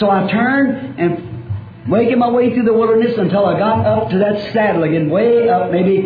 So 0.00 0.10
I 0.10 0.20
turned 0.32 0.98
and 0.98 1.88
making 1.96 2.18
my 2.26 2.30
way 2.40 2.52
through 2.54 2.68
the 2.70 2.78
wilderness 2.82 3.18
until 3.18 3.44
I 3.54 3.58
got 3.58 3.86
up 3.96 4.10
to 4.12 4.18
that 4.26 4.52
saddle 4.54 4.84
again, 4.84 5.10
way 5.10 5.48
up, 5.48 5.70
maybe 5.70 5.96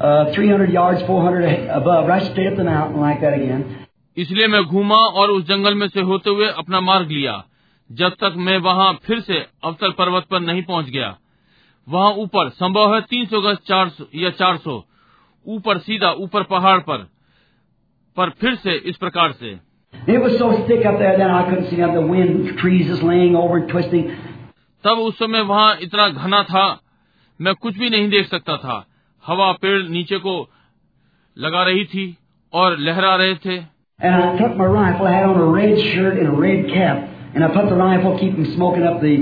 uh, 0.00 0.32
300 0.34 0.72
yards, 0.72 1.02
400 1.06 1.68
above, 1.82 2.08
right 2.08 2.32
straight 2.32 2.48
up 2.48 2.56
the 2.56 2.64
mountain 2.64 3.00
like 3.00 3.20
that 3.20 3.34
again. 3.44 3.86
इसलिए 4.18 4.46
मैं 4.46 4.62
घूमा 4.64 4.96
और 4.96 5.30
उस 5.30 5.44
जंगल 5.44 5.74
में 5.74 5.88
से 5.88 6.00
होते 6.00 6.30
हुए 6.30 6.46
अपना 6.48 6.80
मार्ग 6.80 7.10
लिया। 7.10 7.44
जब 7.90 8.14
तक 8.14 8.34
मैं 8.36 8.58
वहाँ 8.58 8.92
फिर 9.04 9.20
से 9.20 9.46
अवतल 9.64 9.90
पर्वत 9.90 10.24
पर 10.24 10.40
नहीं 10.40 10.62
पहुँच 10.62 10.86
गया। 10.86 11.16
वहाँ 11.88 12.10
ऊपर 12.12 12.48
संभव 12.48 12.94
है 12.94 13.00
तीन 13.00 13.26
सौ 13.26 13.40
गज 13.40 13.56
चार 13.66 13.88
सौ 13.88 14.04
या 14.14 14.30
चार 14.30 14.56
सौ 14.56 14.84
ऊपर 15.46 15.78
सीधा 15.78 16.10
ऊपर 16.12 16.42
पहाड़ 16.42 16.78
पर 16.80 17.06
पर 18.16 18.30
फिर 18.30 18.54
से 18.54 18.74
इस 18.86 18.96
प्रकार 18.96 19.32
से। 19.32 19.54
So 20.30 20.48
wind. 23.86 24.10
तब 24.84 24.98
उस 24.98 25.18
समय 25.18 25.40
वहाँ 25.40 25.76
इतना 25.80 26.08
घना 26.08 26.42
था 26.42 26.80
मैं 27.40 27.54
कुछ 27.54 27.78
भी 27.78 27.90
नहीं 27.90 28.08
देख 28.08 28.28
सकता 28.28 28.56
था। 28.56 28.86
हवा 29.26 29.52
पेड़ 29.52 29.82
नीचे 29.82 30.18
को 30.18 30.50
लगा 31.38 31.62
रही 31.62 31.84
थी 31.84 32.16
और 32.52 32.78
लहरा 32.78 33.14
रहे 33.16 33.34
थे। 33.34 33.77
And 34.00 34.14
I 34.14 34.38
took 34.38 34.56
my 34.56 34.64
rifle, 34.64 35.08
I 35.08 35.12
had 35.12 35.24
on 35.24 35.40
a 35.40 35.46
red 35.46 35.76
shirt 35.76 36.18
and 36.18 36.28
a 36.28 36.30
red 36.30 36.68
cap, 36.68 36.98
and 37.34 37.42
I 37.42 37.48
put 37.48 37.68
the 37.68 37.74
rifle, 37.74 38.16
keep 38.16 38.34
from 38.34 38.54
smoking 38.54 38.84
up 38.84 39.00
the, 39.00 39.16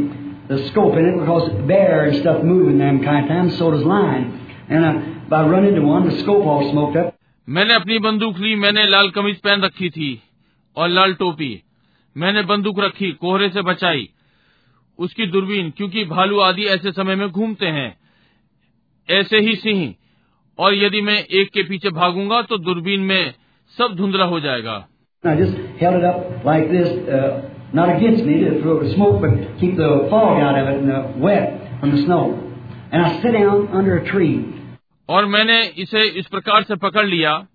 the 0.49 0.69
scope 0.69 0.95
in 0.97 1.07
it 1.07 1.19
because 1.19 1.49
bear 1.67 2.05
and 2.05 2.19
stuff 2.19 2.43
moving 2.45 2.77
them 2.77 3.03
kind 3.03 3.25
of 3.25 3.31
times, 3.31 3.57
so 3.57 3.71
does 3.71 3.83
line. 3.83 4.67
And 4.69 4.85
I, 4.85 4.93
if 5.27 5.33
I 5.33 5.49
run 5.49 5.65
into 5.65 5.81
one, 5.81 6.07
the 6.11 6.21
scope 6.21 6.45
all 6.45 6.71
smoked 6.73 6.97
up. 6.97 7.15
मैंने 7.49 7.75
अपनी 7.75 7.99
बंदूक 8.05 8.39
ली 8.39 8.55
मैंने 8.57 8.85
लाल 8.91 9.09
कमीज 9.17 9.37
पहन 9.41 9.63
रखी 9.63 9.89
थी 9.97 10.11
और 10.77 10.89
लाल 10.89 11.13
टोपी 11.21 11.51
मैंने 12.17 12.43
बंदूक 12.43 12.81
रखी 12.85 13.11
कोहरे 13.21 13.49
से 13.57 13.63
बचाई 13.69 14.09
उसकी 14.99 15.27
दूरबीन 15.31 15.71
क्योंकि 15.77 16.05
भालू 16.13 16.41
आदि 16.49 16.65
ऐसे 16.75 16.93
समय 16.93 17.17
में 17.23 17.29
घूमते 17.29 17.67
हैं 17.79 17.89
ऐसे 19.09 19.41
ही 19.49 19.55
सिंह 19.65 19.83
और 20.59 20.75
यदि 20.75 21.01
मैं 21.09 21.19
एक 21.41 21.51
के 21.55 21.63
पीछे 21.69 21.91
भागूँगा 22.03 22.43
तो 22.51 22.59
दूरबीन 22.59 23.01
में 23.13 23.35
सब 23.79 23.95
धुंधला 23.95 24.25
हो 24.25 24.41
जाएगा। 24.41 24.89
और 35.09 35.25
मैंने 35.25 35.73
इसे 35.79 36.19
इस 36.19 36.27
प्रकार 36.27 36.63
से 36.63 36.77
पकड़ 36.77 37.07
लिया 37.07 37.47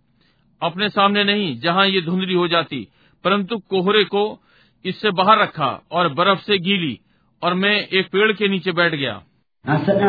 अपने 0.62 0.90
सामने 0.90 1.24
नहीं 1.24 1.60
जहाँ 1.60 1.88
ये 1.88 2.02
धुंधली 2.02 2.34
हो 2.34 2.48
जाती 2.48 2.88
परंतु 3.24 3.58
कोहरे 3.58 4.04
को 4.04 4.40
इससे 4.86 5.12
बाहर 5.12 5.40
रखा 5.40 5.82
और 5.92 6.14
बर्फ़ 6.14 6.40
से 6.40 6.58
गीली 6.58 7.00
और 7.44 7.54
मैं 7.54 7.88
एक 7.88 8.08
पेड़ 8.12 8.32
के 8.32 8.48
नीचे 8.48 8.72
बैठ 8.72 8.96
गया। 8.96 9.22
I 9.68 9.86
said, 9.86 10.02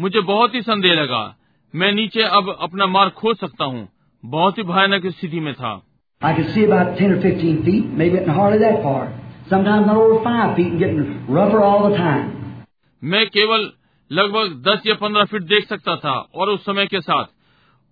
मुझे 0.01 0.21
बहुत 0.21 0.55
ही 0.55 0.63
संदेह 0.63 0.93
लगा। 0.93 1.37
मैं 1.75 1.93
नीचे 1.93 2.23
अब 2.23 2.57
अपना 2.61 2.87
मार्ग 2.87 3.13
खोज 3.13 3.37
सकता 3.37 3.65
हूँ। 3.65 3.89
बहुत 4.25 4.59
ही 4.59 4.63
भयानक 4.63 5.07
स्थिति 5.07 5.41
में 5.41 5.55
था। 5.55 5.83
Feet, 6.25 6.71
मैं 13.05 13.27
केवल 13.27 13.73
लगभग 14.13 14.65
10 14.69 14.87
या 14.87 14.95
15 14.95 15.25
फीट 15.25 15.43
देख 15.43 15.69
सकता 15.69 15.97
था 15.97 16.29
और 16.35 16.49
उस 16.49 16.65
समय 16.65 16.87
के 16.87 17.01
साथ 17.01 17.25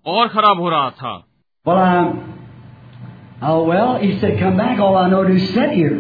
और 0.07 0.29
खराब 0.29 0.61
हो 0.61 0.69
रहा 0.69 0.91
था। 0.91 1.27
Well, 1.67 1.79
I'm, 1.79 2.09
oh 3.43 3.65
well, 3.65 3.99
he 3.99 4.21
said, 4.21 4.39
come 4.39 4.59
back, 4.59 4.79
all 4.79 4.97
I 4.97 5.09
know 5.09 5.25
to 5.25 5.39
sit 5.39 5.71
here. 5.71 5.95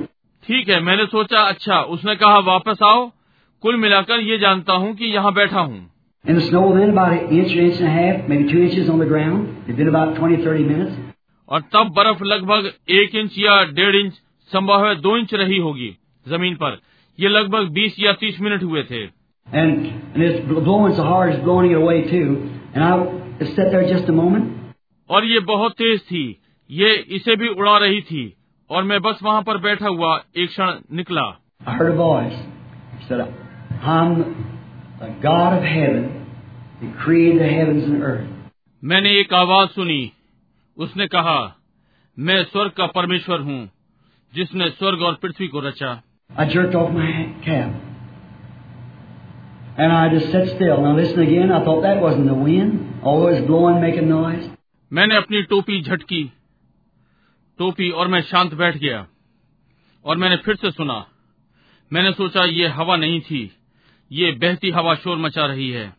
ठीक 0.47 0.69
है 0.69 0.81
मैंने 0.81 1.07
सोचा 1.07 1.41
अच्छा 1.41 1.81
उसने 1.95 2.17
कहा 2.17 2.39
वापस 2.39 2.83
आओ। 2.83 3.13
कुल 3.63 3.77
मिलाकर 3.77 4.21
ये 4.21 4.39
जानता 4.39 4.73
हूँ 4.73 4.95
कि 4.95 5.05
यहाँ 5.05 5.33
बैठा 5.35 5.61
हूँ। 5.61 5.91
और 11.49 11.61
तब 11.61 11.93
बर्फ़ 11.97 12.25
लगभग 12.25 12.71
एक 12.91 13.15
इंच 13.15 13.39
या 13.39 13.65
डेढ़ 13.65 13.97
इंच 13.97 14.13
संभव 14.53 14.95
दो 14.95 15.17
इंच 15.17 15.35
रही 15.35 15.59
होगी 15.59 15.99
ज़मीन 16.29 16.55
पर। 16.55 16.79
ये 17.21 17.29
लगभग 17.29 17.69
बीस 17.73 17.97
या 18.01 18.13
तीस 18.13 18.41
मिनट 18.41 18.63
हुए 18.63 18.83
थे। 18.83 19.07
And, 19.55 19.77
and 24.27 24.64
और 25.11 25.25
ये 25.25 25.39
बहुत 25.41 25.73
तेज 25.73 26.01
थी। 26.01 26.41
ये 26.71 26.95
इसे 26.95 27.37
भी 27.37 27.49
उड़ा 27.49 27.79
रही 27.79 28.01
थी 28.01 28.35
और 28.71 28.83
मैं 28.83 29.03
बस 29.03 29.19
वहाँ 29.23 29.43
पर 29.43 29.59
बैठा 29.59 29.89
हुआ 29.89 30.23
एक 30.37 30.49
क्षण 30.49 30.73
निकला। 30.93 31.41
मैंने 38.85 39.11
एक 39.11 39.35
आवाज़ 39.35 39.69
सुनी। 39.69 40.13
उसने 40.77 41.07
कहा 41.07 41.57
मैं 42.19 42.45
स्वर्ग 42.45 42.71
का 42.71 42.87
परमेश्वर 42.87 43.41
हूँ 43.41 43.71
जिसने 44.35 44.71
स्वर्ग 44.71 45.03
और 45.03 45.15
पृथ्वी 45.15 45.49
को 45.49 45.61
रचा। 45.61 46.03
And 49.79 49.93
I 49.93 50.09
just 54.37 54.54
मैंने 54.93 55.17
अपनी 55.17 55.43
टोपी 55.43 55.83
झटकी। 55.83 56.33
टोपी 57.59 57.91
और 57.91 58.09
मैं 58.09 58.23
शांत 58.23 58.55
बैठ 58.55 58.77
गया 58.77 59.07
और 60.05 60.17
मैंने 60.17 60.37
फिर 60.37 60.55
से 60.55 60.71
सुना। 60.71 61.07
मैंने 61.93 62.13
सोचा 62.13 62.45
ये 62.45 62.69
हवा 62.69 62.97
नहीं 62.97 63.21
थी। 63.21 63.57
ये 64.13 64.33
बहती 64.33 64.71
हवा 64.71 64.95
शोर 64.95 65.17
मचा 65.17 65.47
रही 65.47 65.71
है। 65.71 65.97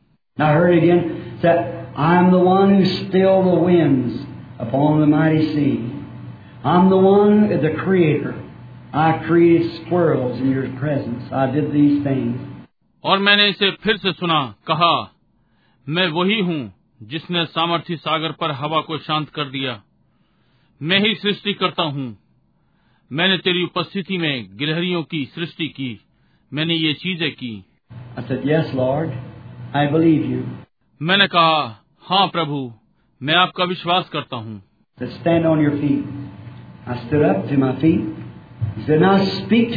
और 13.03 13.19
मैंने 13.19 13.47
इसे 13.49 13.71
फिर 13.71 13.97
से 13.97 14.11
सुना 14.11 14.55
कहा 14.67 15.13
मैं 15.89 16.07
वही 16.07 16.41
हूँ 16.41 16.74
जिसने 17.03 17.45
सामर्थ्य 17.45 17.97
सागर 17.97 18.31
पर 18.31 18.51
हवा 18.51 18.81
को 18.81 18.97
शांत 18.97 19.29
कर 19.29 19.45
दिया। 19.45 19.83
मैं 20.81 20.99
ही 20.99 21.15
सृष्टि 21.15 21.53
करता 21.53 21.83
हूँ। 21.83 22.17
मैंने 23.11 23.37
तेरी 23.37 23.63
उपस्थिति 23.63 24.17
में 24.17 24.57
गिलहरियों 24.57 25.03
की 25.03 25.25
सृष्टि 25.25 25.67
की। 25.67 25.99
मैंने 26.53 26.75
ये 26.75 26.93
चीज़ें 26.93 27.35
की। 27.35 27.65
लॉर्ड 28.75 29.11
आई 29.75 29.85
मैंने 31.01 31.27
कहा 31.27 31.85
हाँ 32.03 32.27
प्रभु 32.27 32.73
मैं 33.23 33.33
आपका 33.33 33.63
विश्वास 33.63 34.09
करता 34.09 34.35
हूँ। 34.35 34.63
Stand 35.03 35.45
on 35.45 35.63
your 35.63 35.71
feet 35.71 36.31
I 36.87 39.25
speak 39.25 39.73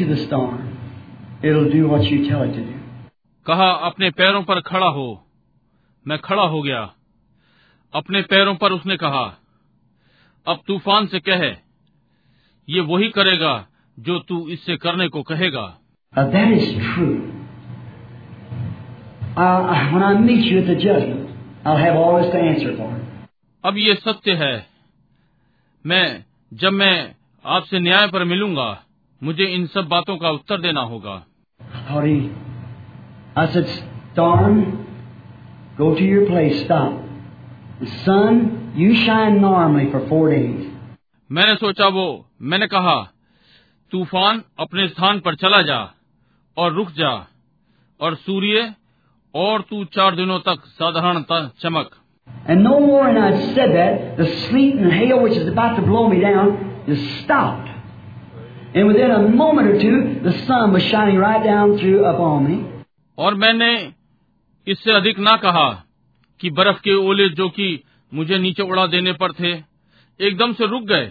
कहा 3.46 3.70
अपने 3.70 4.10
पैरों 4.10 4.42
पर 4.42 4.60
खड़ा 4.60 4.86
हो। 4.86 5.26
मैं 6.06 6.18
खड़ा 6.18 6.42
हो 6.42 6.62
गया। 6.62 6.94
अपने 7.94 8.22
पैरों 8.22 8.54
पर 8.54 8.72
उसने 8.72 8.96
कहा 8.96 9.38
अब 10.46 10.60
तूफ़ान 10.66 11.06
से 11.06 11.20
कहे 11.20 11.68
ये 12.68 12.80
वही 12.80 13.08
करेगा 13.08 13.66
जो 13.98 14.18
तू 14.18 14.48
इससे 14.48 14.76
करने 14.76 15.08
को 15.08 15.22
कहेगा। 15.22 15.78
अब 23.64 23.74
ये 23.76 23.94
सत्य 23.94 24.32
है। 24.32 24.66
मैं 25.86 26.24
जब 26.54 26.72
मैं 26.72 27.14
आपसे 27.46 27.78
न्याय 27.78 28.06
पर 28.08 28.24
मिलूँगा 28.24 28.82
मुझे 29.22 29.44
इन 29.44 29.66
सब 29.66 29.84
बातों 29.84 30.16
का 30.16 30.30
उत्तर 30.30 30.60
देना 30.60 30.80
होगा। 30.80 31.26
Harry, 31.90 32.20
I 33.38 33.54
said, 33.56 33.66
Go 35.80 35.94
to 35.94 36.14
your 36.14 36.30
place, 36.30 36.70
stop. 36.70 37.07
The 37.80 37.86
sun, 38.04 38.72
you 38.74 38.92
shine 39.04 39.40
normally 39.40 39.90
for 39.90 40.00
four 40.08 40.30
days. 40.30 40.66
मैंने 41.30 41.54
सोचा 41.56 41.86
वो 41.94 42.06
मैंने 42.50 42.66
कहा 42.66 42.96
तूफ़ान 43.92 44.42
अपने 44.60 44.86
स्थान 44.88 45.20
पर 45.26 45.34
चला 45.42 45.60
जा 45.68 45.78
और 46.56 46.72
रुक 46.74 46.90
जा 46.98 47.10
और 48.00 48.14
सूर्य 48.14 48.74
और 49.34 49.62
तू 49.70 49.84
चार 49.96 50.16
दिनों 50.16 50.38
तक 50.48 50.64
साधारणतः 50.80 51.48
चमक 51.62 51.90
And 52.48 52.64
no 52.64 52.80
more 52.80 53.06
than 53.06 53.22
I'd 53.22 53.54
said 53.54 53.70
that, 53.74 54.16
the 54.16 54.26
sleet 54.48 54.74
and 54.74 54.92
hail 54.92 55.20
which 55.20 55.36
is 55.36 55.48
about 55.48 55.76
to 55.76 55.82
blow 55.82 56.08
me 56.08 56.20
down 56.20 56.84
is 56.86 57.00
stopped. 57.20 57.68
And 58.74 58.88
within 58.88 59.10
a 59.10 59.28
moment 59.28 59.68
or 59.68 59.80
two, 59.80 60.20
the 60.22 60.32
sun 60.46 60.72
was 60.72 60.82
shining 60.82 61.16
right 61.16 61.44
down 61.44 61.78
through 61.78 62.04
upon 62.04 62.48
me. 62.48 62.56
और 63.18 63.34
मैंने 63.34 63.70
इससे 64.66 64.92
अधिक 64.92 65.18
ना 65.18 65.36
कहा 65.44 65.68
कि 66.40 66.50
बर्फ़ 66.58 66.80
के 66.84 66.94
ओले 67.08 67.28
जो 67.40 67.48
कि 67.58 67.68
मुझे 68.12 68.38
नीचे 68.38 68.62
उड़ा 68.62 68.86
देने 68.86 69.12
पर 69.22 69.32
थे 69.40 69.52
एकदम 70.20 70.52
से 70.52 70.66
रुक 70.66 70.82
गए 70.88 71.10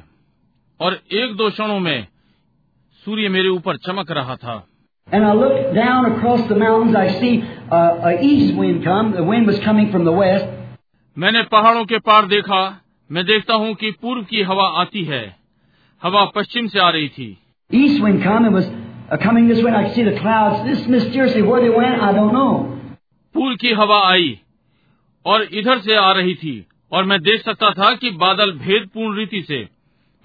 और 0.80 0.99
एक 1.22 1.36
दो 1.36 1.49
क्षणों 1.49 1.80
में 1.80 2.08
सूर्य 3.06 3.30
मेरे 3.30 3.49
ऊपर 3.49 3.78
चमक 3.88 4.12
रहा 4.12 4.36
था 4.36 4.64
And 5.08 5.26
I 5.26 5.34
looked 5.34 5.74
down 5.76 6.06
across 6.06 6.41
the 6.48 6.56
mountains. 6.56 6.95
I 6.95 7.08
see 7.20 7.36
uh, 7.72 8.08
a 8.10 8.22
east 8.22 8.56
wind 8.56 8.84
come. 8.84 9.12
The 9.14 9.24
wind 9.24 9.48
was 9.48 9.60
coming 9.68 9.91
from 9.91 10.04
the 10.08 10.16
west. 10.16 10.48
मैंने 11.18 11.44
पहाड़ों 11.52 11.86
के 11.86 11.99
पार 12.08 12.26
देखा 12.34 12.60
मैं 13.10 13.24
देखता 13.26 13.54
हूँ 13.54 13.74
कि 13.76 13.91
पूर्व 14.02 14.24
की 14.32 14.41
हवा 14.49 14.68
आती 14.82 15.04
है 15.04 15.22
हवा 16.02 16.24
पश्चिम 16.36 16.68
से 16.68 16.80
आ 16.80 16.90
रही 16.90 17.08
थी 17.10 17.30
East 17.72 18.04
wind 18.04 18.22
come 18.24 18.49
and 18.49 18.56
was 18.56 18.68
uh, 18.68 19.18
coming 19.24 19.48
this 19.48 19.64
way. 19.64 19.72
I 19.72 19.84
could 19.86 19.95
see 19.95 20.04
the 20.04 20.18
clouds. 20.20 20.66
This 20.66 20.86
mysteriously 20.88 21.41
where 21.41 21.62
they 21.62 21.74
went, 21.78 22.04
I 22.10 22.12
don't 22.18 22.36
know. 22.40 22.52
पूर्व 23.36 23.56
की 23.62 23.72
हवा 23.80 24.02
आई 24.10 24.30
और 25.28 25.44
इधर 25.44 25.80
से 25.80 25.95
आ 25.95 26.12
रही 26.12 26.36
थी 26.36 26.66
और 26.91 27.04
मैं 27.04 27.22
देख 27.22 27.44
सकता 27.45 27.70
था 27.70 27.95
कि 27.95 28.10
बादल 28.10 28.52
भेदपूर्ण 28.52 29.18
रीति 29.18 29.41
से। 29.41 29.70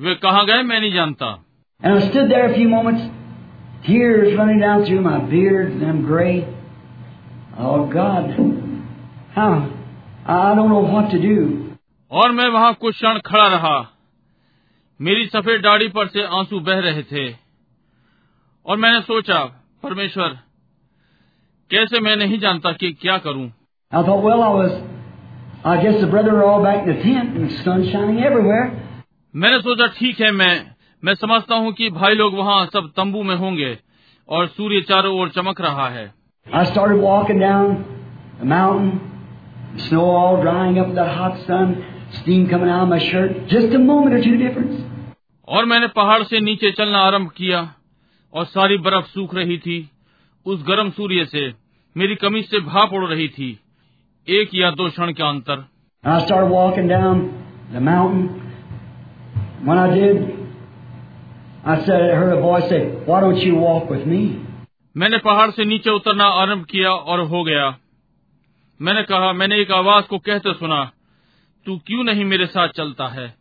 वे 0.01 0.15
कहाँ 0.15 0.47
गए 0.47 0.63
मैं 0.63 0.81
नहीं 0.81 0.93
जानता। 0.93 1.45
And 1.85 1.97
I 1.97 2.03
stood 2.03 2.27
there 2.27 2.45
a 2.45 2.55
few 2.55 2.69
moments, 2.69 3.03
tears 3.87 4.29
running 4.33 4.61
down 4.61 4.83
through 4.85 5.03
my 5.05 5.19
beard, 5.33 5.71
and 5.73 5.85
I'm 5.85 6.03
gray. 6.11 6.37
Oh 7.61 7.81
God, 7.95 8.29
how 9.37 9.55
I 10.31 10.59
don't 10.59 10.71
know 10.73 10.85
what 10.93 11.11
to 11.15 11.21
do. 11.23 11.63
और 12.11 12.31
मैं 12.31 12.49
वहाँ 12.49 12.75
कुछ 12.75 12.95
क्षण 12.95 13.19
खड़ा 13.19 13.47
रहा। 13.49 13.91
मेरी 15.01 15.27
सफ़ेद 15.27 15.63
दाढ़ी 15.63 15.89
पर 15.89 16.07
से 16.07 16.23
आँसू 16.23 16.61
बह 16.61 16.79
रहे 16.79 17.03
थे। 17.03 17.37
और 18.67 18.77
मैंने 18.77 19.01
सोचा 19.01 19.45
परमेश्वर 19.83 20.29
कैसे 21.71 22.01
मैं 22.01 22.17
नहीं 22.17 22.39
जानता 22.39 22.73
कि 22.73 22.93
क्या 22.93 23.19
करूँ? 23.19 23.53
I 23.92 24.04
thought, 24.04 24.22
well, 24.22 24.42
I 24.44 24.50
was, 24.50 24.72
I 25.64 25.82
guess 25.82 26.02
the 26.02 26.08
brethren 26.08 26.36
are 26.36 26.44
all 26.44 26.62
back 26.62 26.86
in 26.86 26.94
the 26.94 27.02
tent, 27.02 27.38
and 27.38 27.50
the 27.50 27.64
sun's 27.64 27.90
shining 27.90 28.22
everywhere. 28.22 28.66
मैंने 29.34 29.60
सोचा 29.60 29.86
ठीक 29.98 30.20
है 30.22 30.32
मैं 30.32 30.54
मैं 31.04 31.14
समझता 31.16 31.56
हूं 31.56 31.72
कि 31.72 31.90
भाई 31.98 32.14
लोग 32.14 32.34
वहां 32.38 32.66
सब 32.74 32.90
तंबू 32.98 33.22
में 33.24 33.36
होंगे 33.36 33.78
और 34.30 34.48
सूर्य 34.48 34.82
चारों 34.90 35.14
ओर 35.20 35.30
चमक 35.36 35.62
रहा 35.62 35.88
है 35.90 36.06
I 36.48 36.64
started 36.72 37.00
walking 37.02 37.40
down 37.40 37.78
the 38.40 38.48
mountain, 38.54 38.90
snow 39.86 40.04
all 40.16 40.42
drying 40.42 40.80
up, 40.80 40.94
that 40.96 41.14
hot 41.18 41.38
sun, 41.46 41.72
steam 42.20 42.48
coming 42.50 42.70
out 42.70 42.84
of 42.84 42.90
my 42.90 43.00
shirt, 43.06 43.38
just 43.54 43.76
a 43.76 43.80
moment 43.80 44.18
or 44.18 44.24
two 44.24 44.36
difference. 44.42 44.82
और 45.48 45.66
मैंने 45.66 45.88
पहाड़ 45.96 46.24
से 46.24 46.40
नीचे 46.40 46.72
चलना 46.72 47.00
आरंभ 47.04 47.30
किया 47.38 47.62
और 48.34 48.46
सारी 48.46 48.78
बर्फ 48.88 49.06
सूख 49.14 49.36
रही 49.36 49.58
थी 49.58 49.80
उस 50.46 50.64
गर्म 50.68 50.90
सूर्य 51.00 51.26
से 51.26 51.46
मेरी 51.96 52.16
कमीज 52.26 52.50
से 52.50 52.60
भाप 52.66 52.94
उड़ 52.94 53.06
रही 53.06 53.28
थी 53.38 53.50
एक 54.29 54.51
या 54.55 54.71
दो 54.71 54.91
क्षण 54.91 55.13
के 55.13 55.23
अंतर। 55.23 55.65
मैंने 64.97 65.19
पहाड़ 65.19 65.51
से 65.51 65.65
नीचे 65.65 65.91
उतरना 65.91 66.25
आरंभ 66.25 66.65
किया 66.65 66.91
और 66.91 67.21
हो 67.21 67.45
गया। 67.45 67.77
मैंने 68.83 69.03
कहा 69.03 69.33
मैंने 69.33 69.57
एक 69.61 69.71
आवाज़ 69.71 70.05
को 70.05 70.19
कहते 70.19 70.53
सुना 70.53 70.91
तू 71.67 71.79
क्यों 71.87 72.05
नहीं 72.05 72.25
मेरे 72.25 72.47
साथ 72.47 72.69
चलता 72.69 73.07
है? 73.07 73.35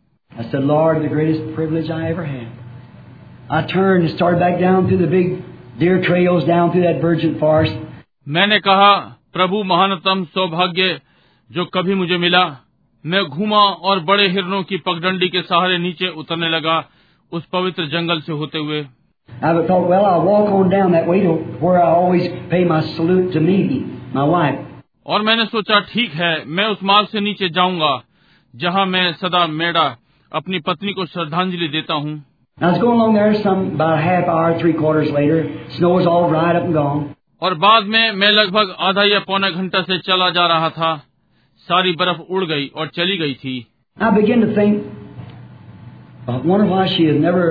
मैंने 8.28 8.60
कहा 8.60 9.18
प्रभु 9.34 9.62
महानतम 9.64 10.24
सौभाग्य 10.24 11.00
जो 11.50 11.64
कभी 11.64 11.94
मुझे 11.94 12.16
मिला। 12.16 12.56
मैं 13.04 13.24
घूमा 13.24 13.58
और 13.58 14.00
बड़े 14.00 14.28
हिरणों 14.28 14.62
की 14.62 14.76
पगडंडी 14.76 15.28
के 15.28 15.42
सहारे 15.42 15.78
नीचे 15.78 16.08
उतरने 16.08 16.48
लगा 16.48 16.84
उस 17.32 17.44
पवित्र 17.44 17.86
जंगल 17.86 18.20
से 18.20 18.32
होते 18.32 18.58
हुए। 18.58 18.82
और 25.06 25.22
मैंने 25.22 25.44
सोचा 25.46 25.80
ठीक 25.80 26.14
है 26.14 26.44
मैं 26.46 26.66
उस 26.66 26.82
मार्ग 26.82 27.08
से 27.08 27.20
नीचे 27.20 27.48
जाऊँगा 27.48 28.02
जहाँ 28.54 28.86
मैं 28.86 29.12
सदा 29.12 29.46
मेड़ा 29.46 29.96
अपनी 30.32 30.58
पत्नी 30.58 30.92
को 30.92 31.06
श्रद्धांजलि 31.06 31.68
देता 31.68 31.94
हूँ। 31.94 32.24
और 37.42 37.54
बाद 37.58 37.86
में 37.92 38.12
मैं 38.12 38.30
लगभग 38.30 38.74
आधा 38.88 39.04
या 39.04 39.18
पौना 39.28 39.50
घंटा 39.50 39.82
से 39.82 39.98
चला 39.98 40.28
जा 40.30 40.46
रहा 40.46 40.68
था 40.70 40.90
सारी 41.66 41.92
बर्फ़ 41.92 42.20
उड़ 42.30 42.44
गई 42.44 42.66
और 42.76 42.88
चली 42.96 43.16
गई 43.18 43.34
थी 43.34 43.54
I 43.96 44.10
began 44.10 44.40
to 44.40 44.54
think, 44.54 44.84
wonder 46.44 46.66
why 46.66 46.84
she 46.92 47.04
had 47.04 47.18
never 47.20 47.46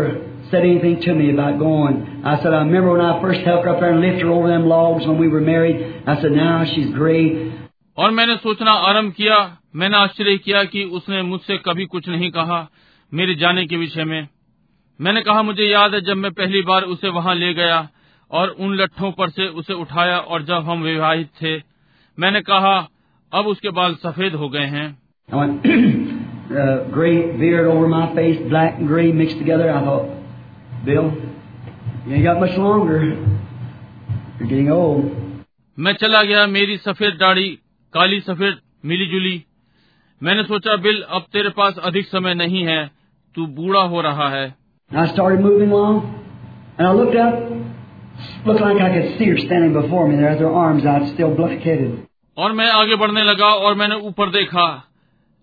said 0.52 0.64
anything 0.64 0.96
to 1.02 1.14
me 1.14 1.28
about 1.32 1.60
going. 1.60 2.00
I 2.26 2.34
said, 2.38 2.54
I 2.54 2.62
remember 2.62 2.94
when 2.94 3.02
I 3.02 3.22
first 3.22 3.42
helped 3.42 3.66
her 3.66 3.74
up 3.74 3.80
there 3.80 3.92
and 3.92 4.02
lifted 4.02 4.24
her 4.24 4.32
over 4.32 4.48
them 4.48 4.66
logs 4.68 5.06
when 5.06 5.20
we 5.20 5.28
were 5.28 5.42
married. 5.42 5.78
I 6.08 6.16
said, 6.22 6.32
now 6.32 6.56
she's 6.66 6.90
gray. 6.94 7.24
और 7.98 8.12
मैंने 8.12 8.36
सोचना 8.38 8.72
आरंभ 8.90 9.14
किया 9.14 9.38
मैंने 9.76 9.98
आश्चर्य 9.98 10.38
किया 10.46 10.64
कि 10.74 10.84
उसने 10.98 11.22
मुझसे 11.24 11.58
कभी 11.66 11.86
कुछ 11.86 12.08
नहीं 12.10 12.30
कहा 12.32 12.68
मेरे 13.12 13.36
जाने 13.36 13.66
के 13.66 13.78
विषय 13.78 14.06
में 14.06 14.28
मैंने 15.00 15.22
कहा 15.22 15.42
मुझे 15.44 15.66
याद 15.66 15.94
है 15.94 16.02
जब 16.02 16.18
मैं 16.18 16.32
पहली 16.34 16.62
बार 16.70 16.84
उसे 16.96 17.10
वहाँ 17.18 17.36
ले 17.36 17.54
गया 17.54 17.88
और 18.32 18.50
उन 18.50 18.76
लट्ठों 18.76 19.12
पर 19.12 19.30
से 19.30 19.48
उसे 19.48 19.74
उठाया 19.74 20.18
और 20.18 20.44
जब 20.44 20.56
हम 20.56 20.82
विवाहित 20.82 21.28
थे 21.42 21.58
मैंने 22.20 22.42
कहा 22.42 22.90
अब 23.34 23.48
उसके 23.48 23.70
बाल 23.70 23.96
सफ़ेद 23.96 24.36
हो 24.36 24.50
गए 24.50 24.66
हैं। 24.66 25.00
मैं 35.80 35.94
चला 35.94 36.24
गया 36.24 36.48
मेरी 36.48 36.78
सफ़ेद 36.78 37.18
दाढ़ी 37.20 37.60
काली 37.94 38.20
सफ़ेद 38.20 38.58
मिली 38.86 39.06
जुली 39.06 39.44
मैंने 40.24 40.44
सोचा 40.44 40.76
बिल 40.76 41.02
अब 41.10 41.22
तेरे 41.34 41.50
पास 41.50 41.78
अधिक 41.78 42.08
समय 42.08 42.34
नहीं 42.34 42.64
है 42.64 42.92
तू 43.36 43.46
बूढ़ा 43.48 43.82
हो 43.82 44.02
रहा 44.02 44.30
है। 44.30 44.56
looked 48.45 48.61
up, 48.61 48.61
looked 48.61 48.61
like 48.61 48.83
I 48.83 49.01
could 49.01 49.19
see 49.19 49.25
her 49.25 49.39
standing 49.39 49.73
before 49.73 50.09
me 50.09 50.17
there 50.17 50.31
with 50.31 50.41
her 50.41 50.51
arms 50.51 50.85
out, 50.85 51.15
still 51.15 51.35
black-headed. 51.35 52.07
और 52.39 52.53
मैं 52.53 52.71
आगे 52.71 52.97
बढ़ने 52.97 53.23
लगा 53.23 53.47
और 53.47 53.75
मैंने 53.75 53.95
ऊपर 53.95 54.31
देखा 54.31 54.83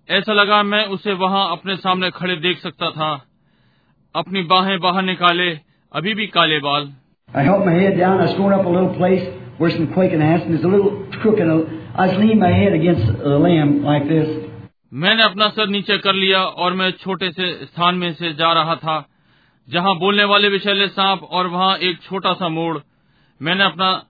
ऐसा 0.09 0.33
लगा 0.33 0.63
मैं 0.63 0.85
उसे 0.85 1.13
वहां 1.13 1.57
अपने 1.57 1.75
सामने 1.75 2.09
खड़े 2.11 2.35
देख 2.35 2.57
सकता 2.57 2.89
था 2.91 3.25
अपनी 4.15 4.43
बाहें 4.43 4.79
बाहर 4.79 5.03
निकाले 5.03 5.59
अभी 5.93 6.13
भी 6.13 6.27
काले 6.27 6.59
बाल 6.59 6.91
I 7.35 7.43
held 7.43 7.65
my 7.65 7.73
head 7.73 7.97
down. 7.97 8.21
I 8.21 8.25
was 8.25 8.33
going 8.33 8.53
up 8.53 8.65
a 8.65 8.69
little 8.69 8.95
place 8.97 9.23
where 9.57 9.71
some 9.71 9.87
quaking 9.93 10.21
ass, 10.21 10.41
and 10.41 10.53
there's 10.53 10.63
a 10.63 10.67
little 10.67 11.07
crook, 11.21 11.39
and 11.39 11.51
I 11.51 12.07
was 12.07 12.17
leaning 12.19 12.39
my 12.39 12.51
head 12.51 12.73
against 12.73 13.07
a 13.07 13.37
limb 13.37 13.83
like 13.83 14.07
this. 14.07 14.43
मैंने 14.93 15.23
अपना 15.23 15.47
sir 15.49 15.67
नीचे 15.67 15.97
कर 15.97 16.13
लिया 16.13 16.43
और 16.43 16.73
मैं 16.73 16.91
छोटे 16.91 17.31
से 17.31 17.65
स्थान 17.65 17.95
में 17.95 18.13
से 18.13 18.33
जा 18.33 18.53
रहा 18.53 18.75
था 18.75 19.09
जहाँ 19.68 19.98
बोलने 19.98 20.24
वाले 20.24 20.48
विशैले 20.48 20.88
सांप 20.88 21.22
और 21.22 21.46
वहाँ 21.46 21.76
एक 21.76 22.02
छोटा 22.02 22.32
सा 22.32 22.48
मोड़। 22.48 22.78
मैंने 23.42 23.64
अपना 23.64 24.04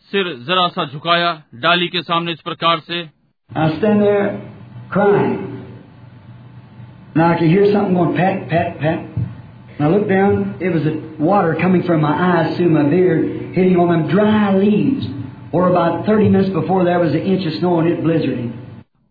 सिर 0.00 0.36
जरा 0.48 0.68
सा 0.68 0.84
झुकाया 0.84 1.42
डाली 1.54 1.88
के 1.88 2.02
सामने 2.02 2.32
इस 2.32 2.40
प्रकार 2.40 2.78
से। 2.78 3.10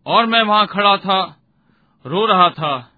और 0.06 0.26
मैं 0.26 0.42
वहाँ 0.42 0.66
खड़ा 0.66 0.96
था 0.96 1.36
रो 2.06 2.26
रहा 2.26 2.48
था। 2.48 2.90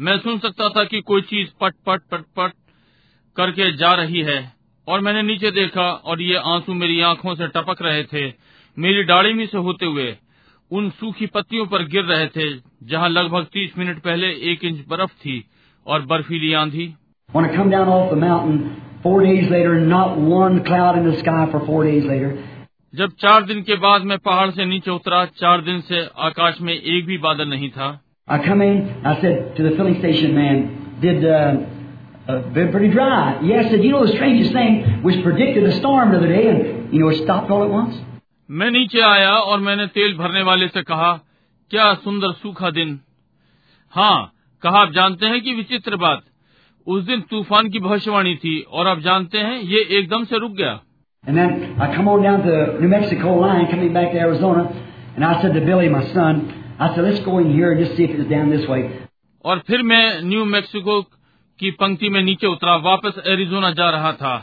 मैं 0.00 0.18
सुन 0.18 0.38
सकता 0.38 0.68
था 0.68 0.84
कि 0.84 1.00
कोई 1.00 1.20
चीज़ 1.22 1.48
पट 1.60 1.74
पट 1.86 2.00
पट 2.10 2.20
पट 2.36 2.52
करके 3.36 3.72
जा 3.72 3.94
रही 3.94 4.20
है 4.20 4.52
और 4.88 5.00
मैंने 5.00 5.22
नीचे 5.22 5.50
देखा 5.50 5.82
और 5.82 6.20
ये 6.22 6.34
आँसू 6.34 6.74
मेरी 6.74 7.00
आँखों 7.00 7.34
से 7.34 7.48
टपक 7.48 7.82
रहे 7.82 8.04
थे 8.04 8.32
मेरी 8.78 9.04
दाढ़ी 9.04 9.32
में 9.32 9.46
से 9.46 9.58
होते 9.58 9.86
हुए 9.86 10.16
उन 10.70 10.90
सूखी 10.90 11.26
पत्तियों 11.26 11.66
पर 11.66 11.84
गिर 11.84 12.04
रहे 12.04 12.26
थे 12.26 12.60
जहाँ 12.82 13.08
लगभग 13.08 13.44
तीस 13.44 13.78
मिनट 13.78 14.02
पहले 14.02 14.26
एक 14.52 14.64
इंच 14.64 14.84
बर्फ़ 14.88 15.10
थी 15.10 15.44
और 15.86 16.02
बर्फीली 16.02 16.52
आंधी. 16.52 16.94
जब 22.94 23.10
चार 23.10 23.42
दिन 23.42 23.62
के 23.62 23.74
बाद 23.74 24.02
मैं 24.02 24.18
पहाड़ 24.18 24.50
से 24.50 24.64
नीचे 24.64 24.90
उतरा 24.90 25.24
चार 25.24 25.60
दिन 25.60 25.80
से 25.80 26.08
आकाश 26.18 26.60
में 26.60 26.74
एक 26.74 27.06
भी 27.06 27.18
बादल 27.18 27.48
नहीं 27.48 27.70
था 27.70 28.02
I 28.27 28.37
come 28.45 28.61
in, 28.61 29.05
I 29.05 29.19
said 29.21 29.55
to 29.57 29.63
the 29.63 29.75
filling 29.75 29.99
station 29.99 30.35
man, 30.35 30.99
did, 31.01 31.25
uh, 31.25 32.31
uh, 32.31 32.39
been 32.49 32.71
pretty 32.71 32.89
dry. 32.89 33.41
Yes, 33.43 33.71
said, 33.71 33.83
you 33.83 33.91
know, 33.91 34.05
the 34.05 34.13
strangest 34.13 34.53
thing 34.53 35.01
was 35.03 35.15
predicted 35.23 35.63
a 35.63 35.77
storm 35.79 36.11
the 36.11 36.17
other 36.17 36.27
day 36.27 36.47
and, 36.47 36.93
you 36.93 36.99
know, 36.99 37.09
it 37.09 37.23
stopped 37.23 37.49
all 37.51 37.63
at 37.63 37.69
once. 37.69 37.95
मैं 38.49 38.69
नीचे 38.71 39.01
आया 39.01 39.31
और 39.31 39.59
मैंने 39.65 39.85
तेल 39.95 40.17
भरने 40.17 40.41
वाले 40.43 40.67
से 40.67 40.81
कहा 40.83 41.11
क्या 41.71 41.93
सुंदर 42.03 42.31
सूखा 42.41 42.69
दिन 42.77 42.99
हाँ 43.93 44.31
कहा 44.63 44.79
आप 44.79 44.91
जानते 44.93 45.25
हैं 45.25 45.41
कि 45.41 45.53
विचित्र 45.53 45.95
बात 46.01 46.23
उस 46.87 47.03
दिन 47.05 47.21
तूफान 47.29 47.69
की 47.69 47.79
भविष्यवाणी 47.79 48.35
थी 48.43 48.59
और 48.71 48.87
आप 48.87 48.99
जानते 49.07 49.37
हैं 49.37 49.59
ये 49.73 49.83
एकदम 49.99 50.23
से 50.31 50.39
रुक 50.39 50.51
गया 50.57 50.79
And 51.23 51.37
then 51.37 51.79
I 51.79 51.95
come 51.95 52.07
on 52.07 52.23
down 52.23 52.45
the 52.45 52.79
New 52.81 52.87
Mexico 52.89 53.33
line, 53.39 53.67
coming 53.71 53.93
back 53.93 54.11
to 54.13 54.19
Arizona, 54.19 54.63
and 55.15 55.23
I 55.23 55.41
said 55.41 55.53
to 55.53 55.61
Billy, 55.61 55.87
my 55.87 56.01
son, 56.13 56.39
I 56.79 56.95
said, 56.95 57.03
let's 57.03 57.23
go 57.25 57.37
in 57.39 57.51
here 57.53 57.71
and 57.71 57.85
just 57.85 57.97
see 57.97 58.03
if 58.03 58.11
it's 58.11 58.29
down 58.29 58.49
this 58.49 58.67
way. 58.67 58.83
और 59.45 59.59
फिर 59.67 59.81
मैं 59.83 60.05
new 60.23 60.45
Mexico 60.45 61.01
की 61.59 61.71
पंक्ति 61.81 62.09
में 62.09 62.21
नीचे 62.23 62.47
उतरा 62.47 62.75
वापस 62.87 63.21
Arizona 63.27 63.71
जा 63.79 63.89
रहा 63.89 64.11
था 64.21 64.33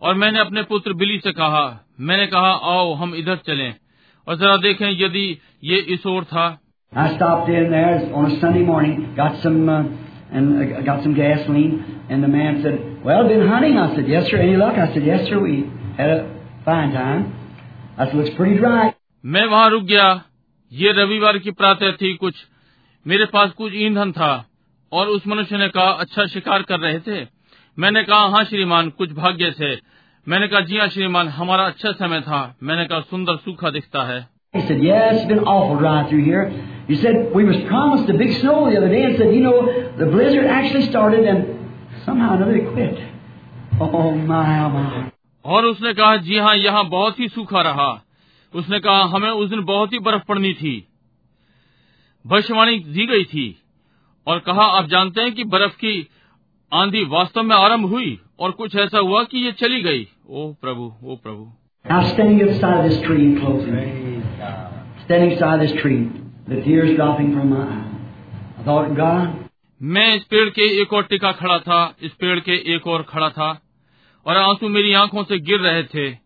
और 0.00 0.14
मैंने 0.14 0.38
अपने 0.40 0.62
पुत्र 0.70 0.92
बिली 1.00 1.18
से 1.24 1.32
कहा 1.32 1.64
मैंने 2.00 2.26
कहा 2.26 2.50
आओ 2.72 2.92
हम 3.02 3.14
इधर 3.14 3.36
चलें 3.46 3.74
और 4.26 4.36
जरा 4.36 4.56
देखें 4.66 4.88
यदि 4.90 5.26
ये 5.64 5.78
इस 5.94 6.06
ओर 6.06 6.24
था 6.24 6.46
I 6.92 7.04
stopped 7.16 7.48
in 7.48 7.70
there 7.70 8.14
on 8.14 8.26
a 8.26 8.40
Sunday 8.40 8.62
morning, 8.62 9.14
got 9.16 9.36
some 9.42 9.68
uh, 9.68 9.84
and 10.30 10.58
uh, 10.62 10.80
got 10.82 11.02
some 11.02 11.14
gasoline, 11.14 12.02
and 12.10 12.22
the 12.22 12.28
man 12.28 12.58
said, 12.62 12.74
"Well, 13.02 13.28
been 13.28 13.46
hunting?" 13.48 13.78
I 13.78 13.94
said, 13.94 14.08
"Yes, 14.08 14.28
sir." 14.30 14.36
Any 14.36 14.56
luck? 14.56 14.76
I 14.76 14.92
said, 14.92 15.06
"Yes, 15.06 15.26
sir. 15.28 15.38
We 15.40 15.54
had 15.96 16.10
a 16.10 16.18
fine 16.66 16.92
time." 16.92 17.22
I 17.96 18.06
said, 18.06 18.14
"Looks 18.14 18.34
pretty 18.36 18.58
dry." 18.58 18.92
मैं 19.24 19.44
वहां 19.46 19.70
रुक 19.70 19.84
गया 19.84 20.04
ये 20.71 20.91
रविवार 20.91 21.37
की 21.37 21.51
प्रातः 21.51 21.91
थी 21.91 22.13
कुछ 22.13 22.35
मेरे 23.07 23.25
पास 23.25 23.51
कुछ 23.51 23.73
ईंधन 23.75 24.11
था 24.11 24.45
और 24.91 25.07
उस 25.07 25.27
मनुष्य 25.27 25.57
ने 25.57 25.69
कहा 25.69 25.89
अच्छा 25.89 26.25
शिकार 26.25 26.61
कर 26.61 26.79
रहे 26.79 26.99
थे? 26.99 27.27
मैंने 27.79 28.03
कहा 28.03 28.19
हाँ 28.19 28.43
श्रीमान 28.43 28.89
कुछ 28.89 29.11
भाग्य 29.11 29.51
से। 29.51 29.79
मैंने 30.27 30.47
कहा 30.47 30.59
जी 30.59 30.77
हाँ 30.77 30.87
श्रीमान 30.87 31.27
हमारा 31.27 31.63
अच्छा 31.63 31.91
समय 31.91 32.21
था। 32.21 32.57
मैंने 32.63 32.85
कहा 32.85 32.99
सुंदर 32.99 33.35
सूखा 33.35 33.69
दिखता 33.69 34.03
है। 34.03 34.27
और 45.45 45.65
उसने 45.65 45.93
कहा 45.93 46.15
जी 46.15 46.37
हाँ 46.37 46.55
यहाँ 46.55 46.85
बहुत 46.85 47.19
ही 47.19 47.27
सूखा 47.27 47.61
रहा। 47.61 48.03
उसने 48.55 48.79
कहा 48.79 49.03
हमें 49.03 49.29
उस 49.29 49.49
दिन 49.49 49.61
बहुत 49.61 49.93
ही 49.93 49.99
बर्फ़ 49.99 50.23
पड़नी 50.23 50.53
थी। 50.53 50.87
भविष्यवाणी 52.27 52.79
दी 52.79 53.07
गई 53.07 53.23
थी 53.23 53.61
और 54.27 54.39
कहा 54.39 54.63
आप 54.63 54.85
जानते 54.85 55.21
हैं 55.21 55.33
कि 55.33 55.43
बर्फ़ 55.43 55.77
की 55.77 56.07
आंधी 56.73 57.03
वास्तव 57.05 57.43
में 57.43 57.55
आरंभ 57.55 57.85
हुई 57.85 58.19
और 58.39 58.51
कुछ 58.51 58.75
ऐसा 58.75 58.99
हुआ 58.99 59.23
कि 59.23 59.37
ये 59.37 59.51
चली 59.51 59.81
गई। 59.81 60.07
ओ 60.29 60.53
प्रभु 60.53 60.93
ओ 61.03 61.15
प्रभु। 61.15 61.51
Now 61.91 61.99
standing 62.03 62.39
at 62.39 62.47
the 62.47 62.55
side 62.59 62.77
of 62.77 62.85
this 62.85 62.97
tree 63.03 63.21
in 63.23 63.35
closing, 63.35 63.83
standing 65.03 65.29
beside 65.33 65.61
this 65.61 65.75
tree, 65.75 65.99
the 66.49 66.57
tears 66.65 66.89
dropping 66.97 67.29
from 67.35 67.53
my 67.53 67.61
eyes. 67.61 67.93
I 68.57 68.65
thought, 68.67 68.89
God, 68.97 69.27
मैं 69.81 70.15
इस 70.15 70.23
पेड़ 70.23 70.49
के 70.49 70.81
एक 70.81 70.93
और 70.93 71.03
टिका 71.03 71.31
खड़ा 71.31 71.59
था 71.59 71.95
इस 72.01 72.11
पेड़ 72.11 72.39
के 72.39 72.75
एक 72.75 72.87
और 72.87 73.03
खड़ा 73.03 73.29
था 73.29 73.61
और 74.25 74.37
आँसू 74.37 74.69
मेरी 74.69 74.93
आँखों 74.93 75.23
से 75.23 75.39
गिर 75.39 75.59
रहे 75.59 75.83
थे। 75.83 76.17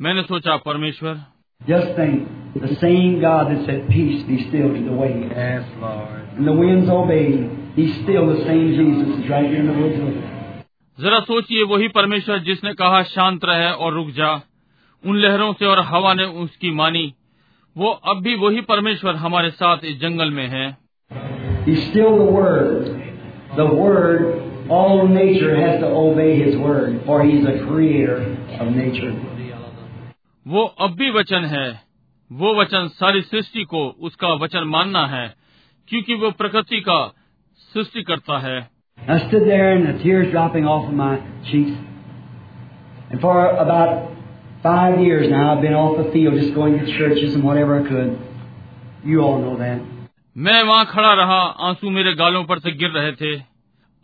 मैंने 0.00 0.22
सोचा 0.22 0.56
परमेश्वर 0.56 1.20
just 1.67 1.95
think, 1.95 2.27
the 2.55 2.75
same 2.81 3.19
God 3.21 3.51
that 3.51 3.65
said, 3.65 3.87
Peace 3.89 4.23
be 4.27 4.47
still 4.49 4.73
to 4.73 4.81
the 4.83 4.91
waves, 4.91 5.31
Yes, 5.35 5.65
Lord. 5.79 6.23
and 6.37 6.47
the 6.47 6.53
winds 6.53 6.89
obeyed, 6.89 7.49
He's 7.75 7.93
still 8.03 8.27
the 8.35 8.43
same 8.45 8.67
Jesus 8.79 9.19
is 9.23 9.29
right 9.29 9.45
here 9.49 9.59
in 9.59 9.67
the 9.67 9.77
woods 9.81 9.99
with 10.03 10.17
us. 10.23 10.33
जरा 10.97 11.19
सोचिए 11.25 11.63
वही 11.71 11.87
परमेश्वर 11.95 12.39
जिसने 12.45 12.73
कहा 12.73 13.01
शांत 13.13 13.43
रहे 13.45 13.71
और 13.85 13.93
रुक 13.93 14.07
जा 14.17 14.29
उन 15.03 15.15
लहरों 15.25 15.51
से 15.59 15.65
और 15.65 15.79
हवा 15.89 16.13
ने 16.13 16.23
उसकी 16.43 16.71
मानी 16.79 17.03
वो 17.75 17.89
अब 18.11 18.21
भी 18.23 18.33
वही 18.43 18.61
परमेश्वर 18.71 19.15
हमारे 19.25 19.49
साथ 19.61 19.83
इस 19.91 19.99
जंगल 20.01 20.31
में 20.39 20.47
है 20.55 20.65
He's 21.67 21.83
still 21.91 22.17
the 22.17 22.31
Word. 22.33 22.87
The 23.57 23.65
Word, 23.65 24.69
all 24.69 25.07
nature 25.07 25.53
has 25.55 25.79
to 25.81 25.87
obey 26.01 26.39
His 26.39 26.55
Word, 26.57 27.01
for 27.05 27.21
He's 27.23 27.43
the 27.45 27.55
creator 27.67 28.17
of 28.59 28.71
nature. 28.75 29.11
वो 30.46 30.64
अब 30.64 30.90
भी 30.90 31.10
वचन 31.10 31.44
है। 31.44 31.80
वो 32.32 32.54
वचन 32.54 32.88
सारी 32.88 33.22
सृष्टि 33.22 33.64
को 33.64 33.88
उसका 34.00 34.28
वचन 34.28 34.64
मानना 34.64 35.06
है 35.06 35.34
क्योंकि 35.88 36.14
वो 36.14 36.30
प्रकृति 36.30 36.80
का 36.80 37.14
सृष्टि 37.56 38.02
करता 38.02 38.38
है। 38.38 38.70
मैं 50.36 50.62
वहाँ 50.62 50.86
खड़ा 50.86 51.14
रहा 51.14 51.40
आँसू 51.40 51.90
मेरे 51.90 52.14
गालों 52.14 52.44
पर 52.44 52.58
से 52.58 52.70
गिर 52.70 52.90
रहे 52.90 53.12
थे। 53.12 53.38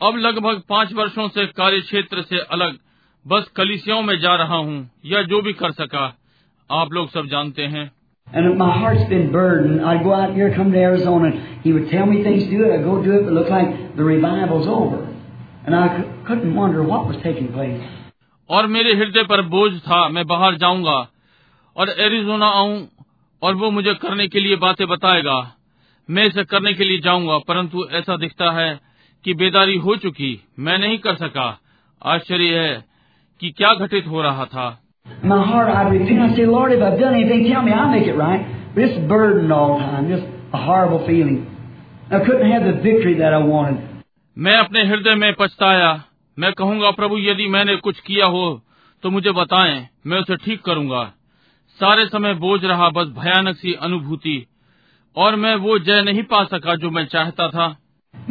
अब 0.02 0.16
लगभग 0.16 0.62
पाँच 0.68 0.92
वर्षों 0.92 1.28
से 1.28 1.46
कार्य 1.46 1.80
क्षेत्र 1.80 2.22
से 2.22 2.38
अलग 2.38 2.78
बस 3.26 3.48
कलिसियाओं 3.48 4.02
में 4.02 4.18
जा 4.18 4.34
रहा 4.34 4.56
हूँ 4.56 4.90
या 5.04 5.22
जो 5.22 5.42
भी 5.42 5.52
कर 5.52 5.70
सका। 5.70 6.17
आप 6.70 6.92
लोग 6.92 7.10
सब 7.10 7.26
जानते 7.26 7.66
हैं 7.66 7.90
And 8.28 8.58
my 8.58 8.72
heart's 8.78 9.04
been 9.10 9.30
burdened. 9.32 9.80
I'd 9.82 10.02
go 10.04 10.12
out 10.14 10.34
here, 10.34 10.54
come 10.54 10.72
to 10.72 10.78
Arizona, 10.78 11.28
and 11.28 11.60
he 11.62 11.72
would 11.72 11.86
tell 11.90 12.04
me 12.04 12.22
things 12.22 12.42
to 12.44 12.50
do 12.50 12.64
it. 12.64 12.72
I'd 12.72 12.84
go 12.84 12.96
do 13.02 13.12
it, 13.12 13.22
but 13.24 13.30
it 13.32 13.36
looked 13.36 13.50
like 13.50 13.96
the 13.96 14.04
revival's 14.04 14.68
over. 14.68 14.98
And 15.66 15.74
I 15.74 15.86
couldn't 16.26 16.54
wonder 16.54 16.82
what 16.82 17.06
was 17.06 17.16
taking 17.22 17.52
place. 17.52 17.80
और 18.50 18.66
मेरे 18.66 18.92
हृदय 18.94 19.22
पर 19.22 19.42
बोझ 19.48 19.72
था 19.82 20.08
मैं 20.08 20.26
बाहर 20.26 20.56
जाऊँगा 20.56 20.98
और 21.76 21.90
एरिजोना 22.00 22.46
आऊँ 22.58 22.76
और 23.42 23.54
वो 23.54 23.70
मुझे 23.70 23.94
करने 23.94 24.26
के 24.28 24.40
लिए 24.40 24.56
बातें 24.56 24.86
बताएगा 24.88 25.38
मैं 26.08 26.24
इसे 26.26 26.44
करने 26.44 26.72
के 26.74 26.84
लिए 26.84 26.98
जाऊँगा 26.98 27.38
परंतु 27.48 27.86
ऐसा 27.92 28.16
दिखता 28.16 28.50
है 28.50 28.68
कि 29.24 29.34
बेदारी 29.34 29.76
हो 29.78 29.96
चुकी 29.96 30.30
मैं 30.58 30.78
नहीं 30.78 30.98
कर 30.98 31.16
सका 31.16 31.48
आश्चर्य 32.02 32.58
है 32.58 32.84
कि 33.40 33.50
क्या 33.50 33.74
घटित 33.74 34.06
हो 34.06 34.22
रहा 34.22 34.44
था 34.44 34.68
my 35.23 35.45
heart, 35.45 35.69
I'd 35.69 35.91
repent. 35.91 36.19
I'd 36.19 36.35
say, 36.35 36.45
Lord, 36.45 36.71
if 36.71 36.81
I've 36.81 36.99
done 36.99 37.13
anything, 37.13 37.49
tell 37.51 37.61
me 37.61 37.71
I'll 37.71 37.91
make 37.91 38.07
it 38.07 38.15
right. 38.15 38.75
But 38.75 38.83
it's 38.85 39.07
burdened 39.07 39.51
all 39.51 39.77
the 39.77 39.83
time, 39.85 40.09
just 40.09 40.23
a 40.53 40.57
horrible 40.57 41.05
feeling. 41.07 41.47
I 42.11 42.19
couldn't 42.19 42.49
have 42.51 42.63
the 42.63 42.81
victory 42.81 43.17
that 43.19 43.33
I 43.33 43.43
wanted. 43.53 43.89
मैं 44.37 44.55
अपने 44.57 44.83
हृदय 44.89 45.15
में 45.15 45.33
पछताया 45.39 45.89
मैं 46.37 46.51
कहूंगा 46.59 46.89
प्रभु 46.91 47.17
यदि 47.17 47.47
मैंने 47.55 47.75
कुछ 47.87 47.99
किया 48.07 48.25
हो 48.35 48.45
तो 49.03 49.09
मुझे 49.11 49.31
बताएं 49.39 49.87
मैं 50.07 50.19
उसे 50.19 50.35
ठीक 50.45 50.61
करूंगा 50.65 51.03
सारे 51.79 52.05
समय 52.05 52.33
बोझ 52.45 52.63
रहा 52.65 52.89
बस 52.97 53.07
भयानक 53.17 53.57
सी 53.57 53.73
अनुभूति 53.87 54.35
और 55.15 55.35
मैं 55.43 55.55
वो 55.65 55.77
जय 55.89 56.01
नहीं 56.05 56.23
पा 56.33 56.43
सका 56.53 56.75
जो 56.83 56.91
मैं 56.91 57.05
चाहता 57.15 57.47
था 57.55 57.67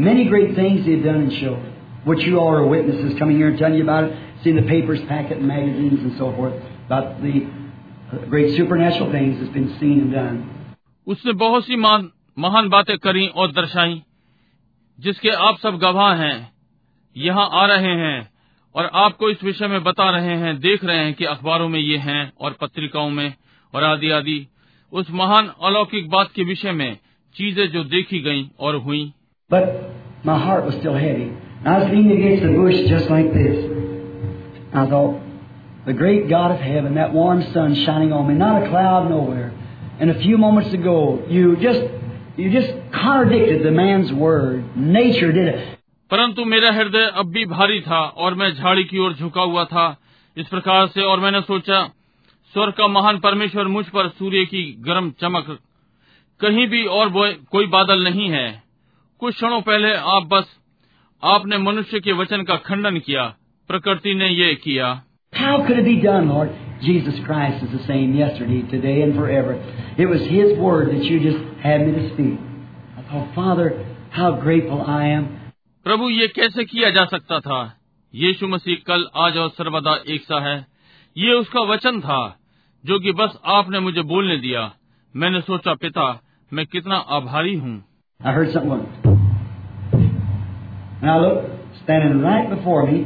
Many 0.07 0.25
great 0.33 0.55
things 0.57 0.85
he 0.87 0.93
had 0.93 1.05
done 1.05 1.23
and 1.23 1.33
showed, 1.39 1.63
which 2.11 2.21
you 2.27 2.39
all 2.41 2.55
are 2.59 2.67
witnesses 2.67 3.19
coming 3.19 3.37
here 3.37 3.49
and 3.49 3.59
telling 3.59 3.79
you 3.79 3.85
about 3.85 4.05
it, 4.05 4.13
see 4.48 4.56
the 4.56 4.68
papers, 4.68 5.00
packet, 5.10 5.42
magazines, 5.42 6.00
and 6.02 6.14
so 6.18 6.32
forth 6.32 6.54
about 6.88 7.22
the 7.22 7.36
uh, 7.36 8.30
great 8.30 8.56
supernatural 8.58 9.12
things 9.12 9.36
that's 9.40 9.54
been 9.56 9.70
seen 9.80 10.00
and 10.00 10.14
done. 10.14 10.38
उसने 11.08 11.34
बहुत 11.34 11.66
सी 11.66 11.76
महान 11.76 12.70
बातें 12.70 12.98
करी 12.98 13.28
और 13.28 13.52
दर्शाई 13.52 14.02
जिसके 15.00 15.30
आप 15.30 15.58
सब 15.64 15.78
गवाह 15.78 16.16
हैं 16.16 16.52
यहाँ 17.18 17.50
आ 17.52 17.66
रहे 17.66 17.92
हैं 17.92 18.30
और 18.76 18.90
आपको 18.94 19.30
इस 19.30 19.44
विषय 19.44 19.68
में 19.68 19.84
बता 19.84 20.10
रहे 20.10 20.36
हैं 20.38 20.60
देख 20.60 20.86
रहे 20.86 20.98
हैं 20.98 21.14
कि 21.14 21.26
अखबारों 21.26 21.70
में 21.70 21.80
ये 21.80 21.98
हैं 21.98 22.34
और 22.42 22.52
पत्रिकाओं 22.62 23.10
में 23.10 23.34
और 23.76 23.84
आदि 23.84 24.10
आदि। 24.10 24.48
उस 24.92 25.12
महान 25.12 25.52
अलौकिक 25.64 26.10
बात 26.10 26.30
के 26.36 26.44
विषय 26.44 26.72
में 26.72 26.98
चीज़ें 27.36 27.68
जो 27.68 27.84
देखी 27.84 28.20
गई 28.20 28.50
और 28.60 28.76
हुई। 28.76 29.14
I 34.75 34.87
thought, 34.87 35.15
the 35.87 35.95
great 35.95 36.23
God 36.25 36.51
of 36.51 36.61
heaven, 36.61 36.95
that 36.95 37.13
warm 37.13 37.41
sun 37.41 37.75
shining 37.75 38.13
on 38.13 38.29
me, 38.29 38.39
not 38.39 38.59
a 38.59 38.69
cloud 38.69 39.11
nowhere. 39.11 39.51
And 40.01 40.11
a 40.11 40.19
few 40.19 40.39
moments 40.39 40.71
ago, 40.73 40.99
you 41.31 41.51
just, 41.57 41.83
you 42.41 42.51
just 42.51 42.71
contradicted 42.95 43.63
the 43.63 43.75
man's 43.75 44.13
word. 44.13 44.55
Nature 44.97 45.33
did 45.33 45.49
it. 45.49 45.61
परंतु 46.11 46.45
मेरा 46.45 46.73
हृदय 46.73 47.13
अब 47.15 47.27
भी 47.27 47.45
भारी 47.45 47.81
था 47.81 48.01
और 48.01 48.35
मैं 48.35 48.55
झाड़ी 48.55 48.85
की 48.85 48.99
ओर 48.99 49.13
झुका 49.13 49.43
हुआ 49.43 49.65
था 49.65 49.97
इस 50.37 50.47
प्रकार 50.47 50.87
से 50.87 51.03
और 51.03 51.21
मैंने 51.21 51.41
सोचा 51.41 51.85
स्वर 52.53 52.71
का 52.71 52.87
महान 52.87 53.19
परमेश्वर 53.19 53.67
मुझ 53.67 53.87
पर 53.87 54.09
सूर्य 54.09 54.45
की 54.45 54.77
गर्म 54.79 55.11
चमक 55.11 55.59
कहीं 56.41 56.67
भी 56.67 56.85
और 56.85 57.09
वो- 57.09 57.35
कोई 57.51 57.67
बादल 57.67 58.05
नहीं 58.05 58.29
है 58.29 58.63
कुछ 59.19 59.35
क्षणों 59.35 59.61
पहले 59.61 59.95
आप 59.95 60.29
बस 60.33 60.45
आपने 61.25 61.59
मनुष्य 61.59 62.01
के 62.01 62.13
वचन 62.13 62.43
का 62.43 62.57
खंडन 62.57 62.99
किया 62.99 63.35
प्रकृति 63.70 64.14
ने 64.16 64.30
ये 64.30 64.54
किया 64.64 64.96
How 65.34 65.56
could 65.68 65.80
it 65.80 65.86
be 65.86 66.02
done, 66.02 66.30
Lord? 66.30 66.52
Jesus 66.82 67.16
Christ 67.26 67.64
is 67.64 67.72
the 67.72 67.84
same 67.86 68.14
yesterday, 68.16 68.62
today, 68.72 69.02
and 69.02 69.16
forever. 69.16 69.56
It 69.98 70.06
was 70.06 70.22
His 70.22 70.58
word 70.58 70.90
that 70.92 71.04
you 71.04 71.20
just 71.20 71.44
had 71.64 71.86
me 71.86 71.92
to 71.96 72.04
speak. 72.14 72.40
I 72.98 73.04
thought, 73.10 73.36
Father, 73.36 73.68
how 74.12 74.30
grateful 74.46 74.82
I 74.82 75.02
am. 75.18 75.28
प्रभु 75.86 76.10
ये 76.10 76.28
कैसे 76.36 76.66
किया 76.66 76.90
जा 76.90 77.06
सकता 77.12 77.40
था 77.40 77.60
यीशु 78.14 78.48
मसीह 78.48 78.82
कल 78.88 79.06
आज 79.26 79.38
और 79.38 79.50
सर्वदा 79.58 79.96
एक 80.16 80.24
सा 80.24 80.40
है 80.48 80.56
ये 81.16 81.34
उसका 81.34 81.62
वचन 81.74 82.00
था 82.02 82.20
जो 82.84 83.00
कि 83.00 83.12
बस 83.20 83.38
आपने 83.58 83.80
मुझे 83.80 84.02
बोलने 84.14 84.38
दिया 84.38 84.72
मैंने 85.16 85.42
सोचा 85.42 85.74
पिता 85.84 86.10
मैं 86.52 86.66
कितना 86.66 86.96
आभारी 87.20 87.56
हूँ 87.58 87.76
I 88.22 88.32
heard 88.34 88.52
something. 88.54 88.84
And 91.02 91.12
I 91.12 91.18
looked, 91.20 91.50
standing 91.84 92.22
right 92.22 92.50
before 92.50 92.86
me 92.88 93.06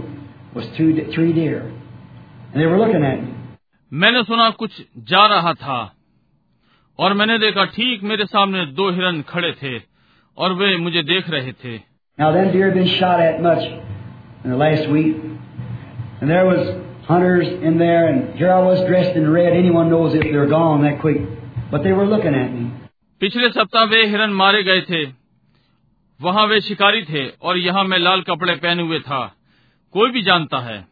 was 0.55 0.67
two, 0.77 0.89
three 1.15 1.33
deer. 1.33 1.61
And 2.53 2.61
they 2.61 2.67
were 2.67 2.79
looking 2.79 3.05
at 3.05 3.23
me. 3.23 3.33
मैंने 3.93 4.23
सुना 4.25 4.49
कुछ 4.61 4.81
जा 5.11 5.27
रहा 5.33 5.53
था 5.65 5.79
और 6.99 7.13
मैंने 7.15 7.39
देखा 7.39 7.65
ठीक 7.75 8.03
मेरे 8.13 8.25
सामने 8.27 8.65
दो 8.79 8.91
हिरन 8.97 9.21
खड़े 9.29 9.53
थे 9.63 9.77
और 10.39 10.53
वे 10.61 10.77
मुझे 10.87 11.03
देख 11.13 11.31
रहे 11.31 11.53
थे 11.65 11.79
Now, 12.19 12.33
them 12.33 12.51
deer 12.53 12.67
had 12.71 12.75
been 12.75 12.89
shot 12.99 13.21
at 13.21 13.43
much 13.43 13.65
in 14.45 14.51
the 14.51 14.57
last 14.57 14.89
week. 14.91 15.17
And 16.21 16.31
there 16.31 16.47
was 16.47 16.63
hunters 17.09 17.49
in 17.71 17.77
there, 17.79 18.07
and 18.11 18.39
here 18.39 18.51
I 18.53 18.63
was 18.63 18.81
dressed 18.89 19.17
in 19.21 19.29
red. 19.31 19.53
Anyone 19.57 19.91
knows 19.91 20.15
if 20.15 20.23
they're 20.23 20.47
gone 20.53 20.83
that 20.85 21.01
quick. 21.03 21.19
But 21.71 21.83
they 21.85 21.93
were 21.93 22.07
looking 22.15 22.39
at 22.43 22.51
me. 22.55 22.65
पिछले 23.21 23.49
सप्ताह 23.51 23.85
वे 23.91 24.05
हिरन 24.07 24.31
मारे 24.39 24.63
गए 24.63 24.81
थे 24.89 25.05
वहां 26.21 26.47
वे 26.49 26.61
शिकारी 26.61 27.03
थे 27.11 27.27
और 27.49 27.59
यहाँ 27.59 27.85
मैं 27.93 27.99
लाल 27.99 28.23
कपड़े 28.31 28.55
पहने 28.65 28.83
हुए 28.83 28.99
था 29.01 29.21
कोई 29.92 30.12
भी 30.12 30.22
जानता 30.22 30.60
है। 30.60 30.88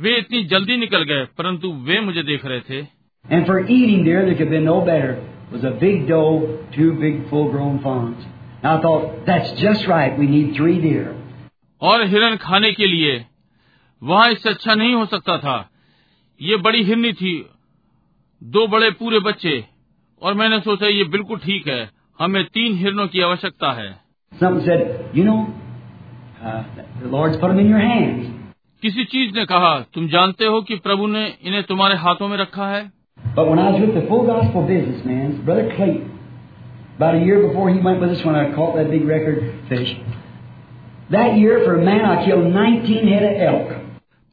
वे 0.00 0.16
इतनी 0.16 0.44
जल्दी 0.44 0.76
निकल 0.76 1.02
गए 1.02 1.24
परंतु 1.24 1.72
वे 1.72 2.00
मुझे 2.00 2.22
देख 2.22 2.46
रहे 2.46 2.60
थे। 2.60 2.86
और 11.82 12.06
हिरन 12.06 12.36
खाने 12.36 12.72
के 12.72 12.86
लिए। 12.86 13.26
वहाँ 14.02 14.32
इससे 14.32 14.50
अच्छा 14.50 14.74
नहीं 14.74 14.94
हो 14.94 15.06
सकता 15.06 15.38
था। 15.38 15.70
ये 16.42 16.56
बड़ी 16.56 16.82
हिरनी 16.82 17.12
थी। 17.12 17.46
दो 18.42 18.66
बड़े 18.66 18.90
पूरे 18.90 19.18
बच्चे। 19.18 19.64
और 20.22 20.34
मैंने 20.34 20.60
सोचा 20.60 20.86
ये 20.86 21.04
बिल्कुल 21.04 21.38
ठीक 21.38 21.68
है। 21.68 21.90
हमें 22.18 22.44
तीन 22.44 22.74
हिरनों 22.74 23.08
की 23.08 23.20
आवश्यकता 23.20 23.72
है। 23.72 24.00
किसी 28.82 29.04
चीज़ 29.04 29.34
ने 29.34 29.44
कहा 29.44 29.80
तुम 29.94 30.08
जानते 30.08 30.44
हो 30.44 30.60
कि 30.62 30.76
प्रभु 30.76 31.06
ने 31.06 31.36
इन्हें 31.42 31.62
तुम्हारे 31.62 31.94
हाथों 31.96 32.28
में 32.28 32.36
रखा 32.36 32.68
है? 32.68 32.92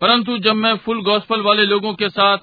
परंतु 0.01 0.37
जब 0.37 0.53
मैं 0.53 0.75
फुल 0.75 1.03
गॉस्पल 1.03 1.41
वाले 1.41 1.65
लोगों 1.65 1.93
के 1.93 2.09
साथ 2.09 2.37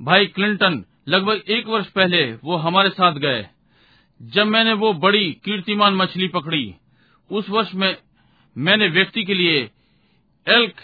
भाई 0.00 0.26
क्लिंटन 0.26 0.84
लगभग 1.08 1.50
एक 1.50 1.68
वर्ष 1.68 1.86
पहले 1.86 2.22
वो 2.44 2.56
हमारे 2.56 2.90
साथ 2.90 3.12
गए 3.12 3.46
जब 4.20 4.46
मैंने 4.46 4.72
वो 4.72 4.92
बड़ी 4.92 5.32
कीर्तिमान 5.44 5.94
मछली 5.94 6.28
पकड़ी 6.28 6.74
उस 7.30 7.50
वर्ष 7.50 7.74
में 7.74 7.96
मैंने 8.58 8.88
व्यक्ति 8.88 9.24
के 9.24 9.34
लिए 9.34 9.70
एल्क 10.48 10.74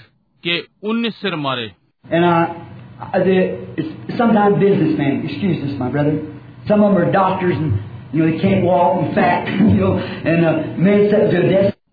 के 0.45 0.65
उन्नीस 0.83 1.17
सिर 1.17 1.37
मारे। 1.37 1.73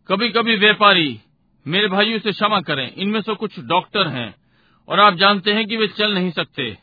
कभी 0.07 0.29
कभी 0.29 0.57
व्यापारी 0.57 1.19
मेरे 1.67 1.87
भाइयों 1.87 2.19
से 2.19 2.31
क्षमा 2.31 2.61
करें 2.61 2.95
इनमें 2.95 3.21
से 3.21 3.35
कुछ 3.35 3.59
डॉक्टर 3.59 4.07
हैं 4.07 4.35
और 4.89 4.99
आप 4.99 5.13
जानते 5.13 5.53
हैं 5.53 5.67
कि 5.67 5.77
वे 5.77 5.87
चल 5.87 6.13
नहीं 6.13 6.31
सकते 6.31 6.77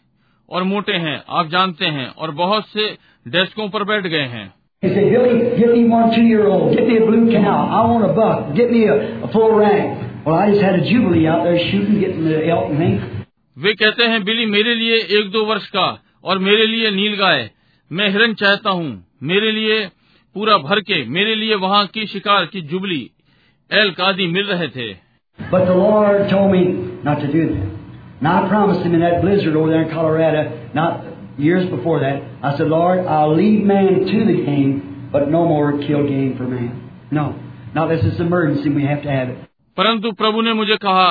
और 0.51 0.63
मोटे 0.63 0.93
हैं 0.93 1.23
आप 1.29 1.47
जानते 1.47 1.87
हैं 1.87 2.09
और 2.09 2.31
बहुत 2.31 2.69
से 2.69 2.99
डेस्कों 3.29 3.69
पर 3.69 3.85
बैठ 3.85 4.07
गए 4.07 4.25
हैं। 4.25 4.58
He 4.83 4.89
said, 4.89 5.11
Billy, 5.11 5.59
get 5.59 5.73
me 5.75 5.89
one 5.89 6.15
two-year-old. 6.15 6.77
Get 6.77 6.87
me 6.87 6.99
a 6.99 7.05
blue 7.05 7.33
cow. 7.33 7.67
I 7.67 7.91
want 7.91 8.05
a 8.09 8.15
buck. 8.15 8.55
Get 8.55 8.71
me 8.71 8.85
a, 8.87 9.25
a 9.25 9.33
full 9.33 9.57
rack. 9.57 10.25
Well, 10.25 10.37
I 10.37 10.51
just 10.51 10.63
had 10.63 10.79
a 10.79 10.85
jubilee 10.89 11.27
out 11.27 11.43
there 11.43 11.59
shooting, 11.59 11.99
getting 11.99 12.23
the 12.25 12.47
elk 12.47 12.71
and 12.71 12.79
things. 12.79 13.03
वे 13.57 13.73
कहते 13.75 14.05
हैं 14.11 14.23
बिली 14.25 14.45
मेरे 14.47 14.75
लिए 14.75 14.97
एक 15.19 15.31
दो 15.33 15.45
वर्ष 15.47 15.67
का 15.77 15.87
और 16.25 16.39
मेरे 16.39 16.67
लिए 16.67 16.91
नील 16.97 17.17
गाय 17.21 17.49
मैं 17.91 18.09
हिरन 18.11 18.35
चाहता 18.43 18.71
हूँ 18.81 18.91
मेरे 19.31 19.51
लिए 19.53 19.81
पूरा 20.35 20.57
भर 20.69 20.81
के 20.91 21.05
मेरे 21.17 21.35
लिए 21.35 21.55
वहाँ 21.65 21.85
की 21.95 22.07
शिकार 22.15 22.47
की 22.53 22.61
जुबली 22.73 23.01
एल्क 23.71 24.01
आदि 24.11 24.27
मिल 24.37 24.47
रहे 24.53 24.69
थे 24.77 24.89
But 25.51 25.67
the 25.67 25.75
Lord 25.81 26.29
told 26.31 26.53
me 26.53 26.63
not 27.09 27.21
to 27.25 27.33
do 27.33 27.43
that. 27.49 27.67
And 28.21 28.29
I 28.29 28.49
promised 28.49 28.87
him 28.87 28.95
in 28.95 29.01
that 29.01 29.21
blizzard 29.23 29.57
over 29.57 29.71
there 29.71 29.83
in 29.83 29.91
Colorado, 29.91 30.41
not 30.75 31.08
years 31.39 31.69
before 31.71 32.01
that, 32.01 32.23
I 32.43 32.57
said, 32.57 32.67
Lord, 32.67 33.07
I'll 33.07 33.35
lead 33.35 33.65
man 33.65 34.07
to 34.07 34.25
the 34.27 34.45
game, 34.45 35.09
but 35.13 35.31
no 35.31 35.45
more 35.45 35.79
kill 35.79 36.07
game 36.07 36.37
for 36.37 36.45
man. 36.45 36.91
No. 37.11 37.39
Now 37.75 37.87
this 37.87 38.05
is 38.05 38.19
emergency, 38.21 38.71
we 38.71 38.85
have 38.85 39.03
to 39.03 39.11
have 39.11 39.29
it. 39.29 39.39
परंतु 39.77 40.11
प्रभु 40.13 40.41
ने 40.43 40.53
मुझे 40.53 40.77
कहा 40.77 41.11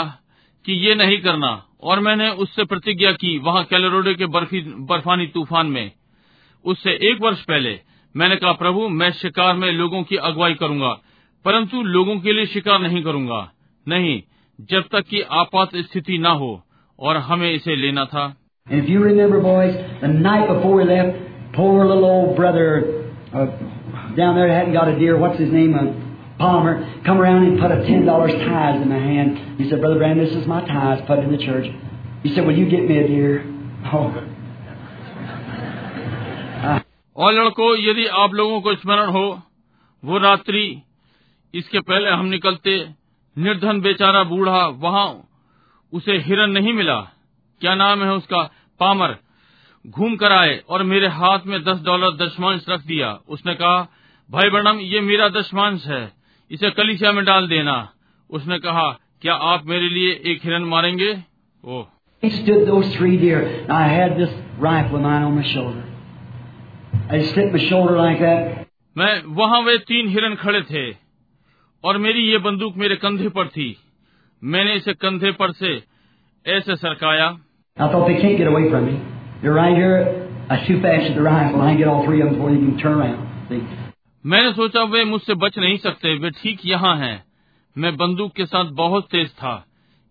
कि 0.65 0.73
ये 0.85 0.95
नहीं 0.95 1.17
करना 1.21 1.51
और 1.81 1.99
मैंने 1.99 2.29
उससे 2.43 2.63
प्रतिज्ञा 2.65 3.11
की 3.11 3.37
वहाँ 3.39 3.63
कैलोरोडो 3.63 4.13
के 4.13 4.25
बर्फ़ी 4.25 4.61
बर्फानी 4.89 5.27
तूफ़ान 5.27 5.67
में 5.67 5.91
उससे 6.65 6.91
एक 7.09 7.21
वर्ष 7.21 7.43
पहले 7.43 7.79
मैंने 8.15 8.35
कहा 8.35 8.51
प्रभु 8.53 8.87
मैं 8.91 9.11
शिकार 9.11 9.53
में 9.55 9.71
लोगों 9.71 10.01
की 10.03 10.15
अगुवाई 10.29 10.53
करूँगा 10.53 10.89
परंतु 11.45 11.83
लोगों 11.83 12.19
के 12.19 12.33
लिए 12.33 12.45
शिकार 12.45 12.79
नहीं 12.79 13.03
करूँगा 13.03 13.39
नहीं 13.85 14.21
जब 14.69 14.87
तक 14.91 15.05
कि 15.09 15.21
आपात 15.37 15.75
स्थिति 15.85 16.17
न 16.17 16.35
हो 16.41 16.51
और 16.99 17.17
हमें 17.27 17.51
इसे 17.51 17.75
लेना 17.75 18.05
था 18.05 18.25
And 18.66 18.82
if 18.82 18.88
you 18.88 19.00
remember, 19.00 19.40
boys, 19.40 19.74
the 20.00 20.08
night 20.08 20.48
before 20.48 20.76
we 20.76 20.84
left, 20.84 21.54
poor 21.54 21.84
little 21.86 22.04
old 22.04 22.36
brother 22.36 23.10
uh, 23.32 23.46
down 24.16 24.36
there 24.36 24.48
hadn't 24.52 24.72
got 24.72 24.88
a 24.88 24.98
deer. 24.98 25.18
What's 25.18 25.38
his 25.38 25.52
name? 25.52 25.74
Uh, 25.74 26.38
Palmer. 26.38 27.02
Come 27.04 27.20
around 27.20 27.46
and 27.46 27.60
put 27.60 27.70
a 27.70 27.86
ten 27.86 28.06
dollars 28.06 28.32
tithe 28.32 28.82
in 28.82 28.88
my 28.88 28.98
hand. 28.98 29.58
He 29.58 29.68
said, 29.68 29.80
Brother 29.80 29.98
Brandon, 29.98 30.24
this 30.24 30.34
is 30.34 30.46
my 30.46 30.60
tithe. 30.66 31.06
Put 31.06 31.18
it 31.18 31.24
in 31.24 31.32
the 31.32 31.44
church. 31.44 31.66
He 32.22 32.34
said, 32.34 32.46
Will 32.46 32.56
you 32.56 32.70
get 32.70 32.88
me 32.88 32.98
a 32.98 33.06
deer? 33.06 33.44
Oh. 33.92 34.28
और 37.16 37.32
लड़कों 37.32 37.68
यदि 37.78 38.04
आप 38.24 38.34
लोगों 38.34 38.60
को 38.60 38.74
स्मरण 38.74 39.10
हो 39.14 39.26
वो 40.04 40.18
रात्रि 40.18 40.64
इसके 41.54 41.80
पहले 41.80 42.10
हम 42.10 42.26
निकलते 42.26 42.76
निर्धन 43.36 43.80
बेचारा 43.80 44.22
बूढ़ा 44.30 44.66
वहां 44.84 45.08
उसे 45.92 46.16
हिरन 46.26 46.50
नहीं 46.50 46.72
मिला 46.72 46.96
क्या 47.61 47.75
नाम 47.75 48.03
है 48.03 48.13
उसका? 48.13 48.51
पामर। 48.79 49.17
घूम 49.87 50.15
कर 50.15 50.31
आए 50.31 50.61
और 50.69 50.83
मेरे 50.83 51.07
हाथ 51.07 51.39
में 51.45 51.63
दस 51.63 51.83
डॉलर 51.83 52.25
दशमांश 52.25 52.65
रख 52.69 52.85
दिया। 52.85 53.19
उसने 53.29 53.55
कहा 53.55 53.87
भाई 54.31 54.49
बणम 54.49 54.79
ये 54.79 55.01
मेरा 55.01 55.29
दशमांश 55.29 55.85
है। 55.85 56.11
इसे 56.51 56.71
कलिसिया 56.71 57.11
में 57.11 57.25
डाल 57.25 57.47
देना। 57.47 57.89
उसने 58.29 58.59
कहा 58.59 58.91
क्या 59.21 59.33
आप 59.33 59.65
मेरे 59.65 59.89
लिए 59.89 60.21
एक 60.25 60.39
हिरन 60.43 60.63
मारेंगे? 60.63 61.13
that. 68.19 68.67
मैं 68.97 69.23
वहाँ 69.25 69.61
वे 69.61 69.77
तीन 69.77 70.07
हिरन 70.07 70.35
खड़े 70.35 70.61
थे 70.61 70.97
और 71.83 71.97
मेरी 71.97 72.19
ये 72.19 72.37
बंदूक 72.37 72.77
मेरे 72.77 72.95
कंधे 72.95 73.29
पर 73.29 73.47
थी। 73.47 73.77
मैंने 74.43 74.73
इसे 74.73 74.93
कंधे 74.93 75.31
पर 75.31 75.51
से 75.51 75.83
ऐसे 76.47 76.75
सरकाया। 76.75 77.37
I 77.79 77.91
thought 77.91 78.07
they 78.07 78.19
can't 78.21 78.37
get 78.37 78.47
away 78.47 78.69
from 78.69 78.85
me. 78.87 78.95
They're 79.41 79.53
right 79.53 79.75
here. 79.75 80.29
I 80.49 80.65
shoot 80.65 80.81
fast 80.81 81.11
at 81.11 81.15
the 81.15 81.21
rifle. 81.21 81.61
I 81.61 81.75
get 81.75 81.87
all 81.87 82.05
three 82.05 82.21
of 82.21 82.27
them 82.27 82.35
before 82.35 82.51
they 82.51 82.57
can 82.57 82.77
turn 82.79 82.97
around. 82.99 83.19
See? 83.49 83.61
मैंने 84.25 84.51
सोचा 84.53 84.83
वे 84.93 85.03
मुझसे 85.05 85.33
बच 85.41 85.57
नहीं 85.57 85.77
सकते 85.77 86.13
वे 86.19 86.29
ठीक 86.41 86.65
यहाँ 86.65 86.95
हैं 86.97 87.15
मैं 87.75 87.95
बंदूक 87.97 88.31
के 88.35 88.45
साथ 88.45 88.71
बहुत 88.79 89.07
तेज 89.11 89.29
था 89.41 89.53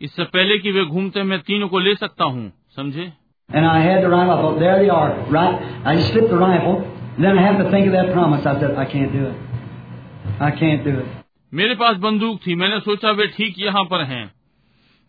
इससे 0.01 0.25
पहले 0.37 0.59
कि 0.59 0.73
वे 0.73 0.85
घूमते 0.85 1.23
मैं 1.31 1.39
तीनों 1.49 1.69
को 1.69 1.79
ले 1.79 1.95
सकता 2.05 2.25
हूँ 2.25 2.53
समझे 2.77 3.13
And 3.49 3.67
I 3.73 3.81
had 3.81 4.03
the 4.03 4.09
rifle. 4.11 4.31
I 4.35 4.37
thought, 4.43 4.57
there 4.61 4.79
they 4.79 4.89
are. 4.93 5.11
Right. 5.35 5.67
I 5.91 5.95
just 5.97 6.13
slipped 6.13 6.31
the 6.31 6.39
rifle. 6.39 6.81
Then 7.19 7.39
I 7.39 7.43
happened 7.43 7.67
to 7.67 7.71
think 7.71 7.87
of 7.87 7.93
that 7.93 8.09
promise. 8.13 8.45
I 8.45 8.55
said, 8.63 8.75
I 8.77 8.87
can't 8.95 9.13
do 9.13 9.27
it. 9.27 10.41
I 10.41 10.51
can't 10.63 10.83
do 10.85 10.95
it. 11.03 11.13
मेरे 11.53 11.75
पास 11.83 11.97
बंदूक 12.07 12.41
थी 12.47 12.55
मैंने 12.63 12.81
सोचा 12.87 13.11
वे 13.19 13.27
ठीक 13.37 13.59
यहाँ 13.59 13.85
पर 13.91 14.03
हैं 14.13 14.25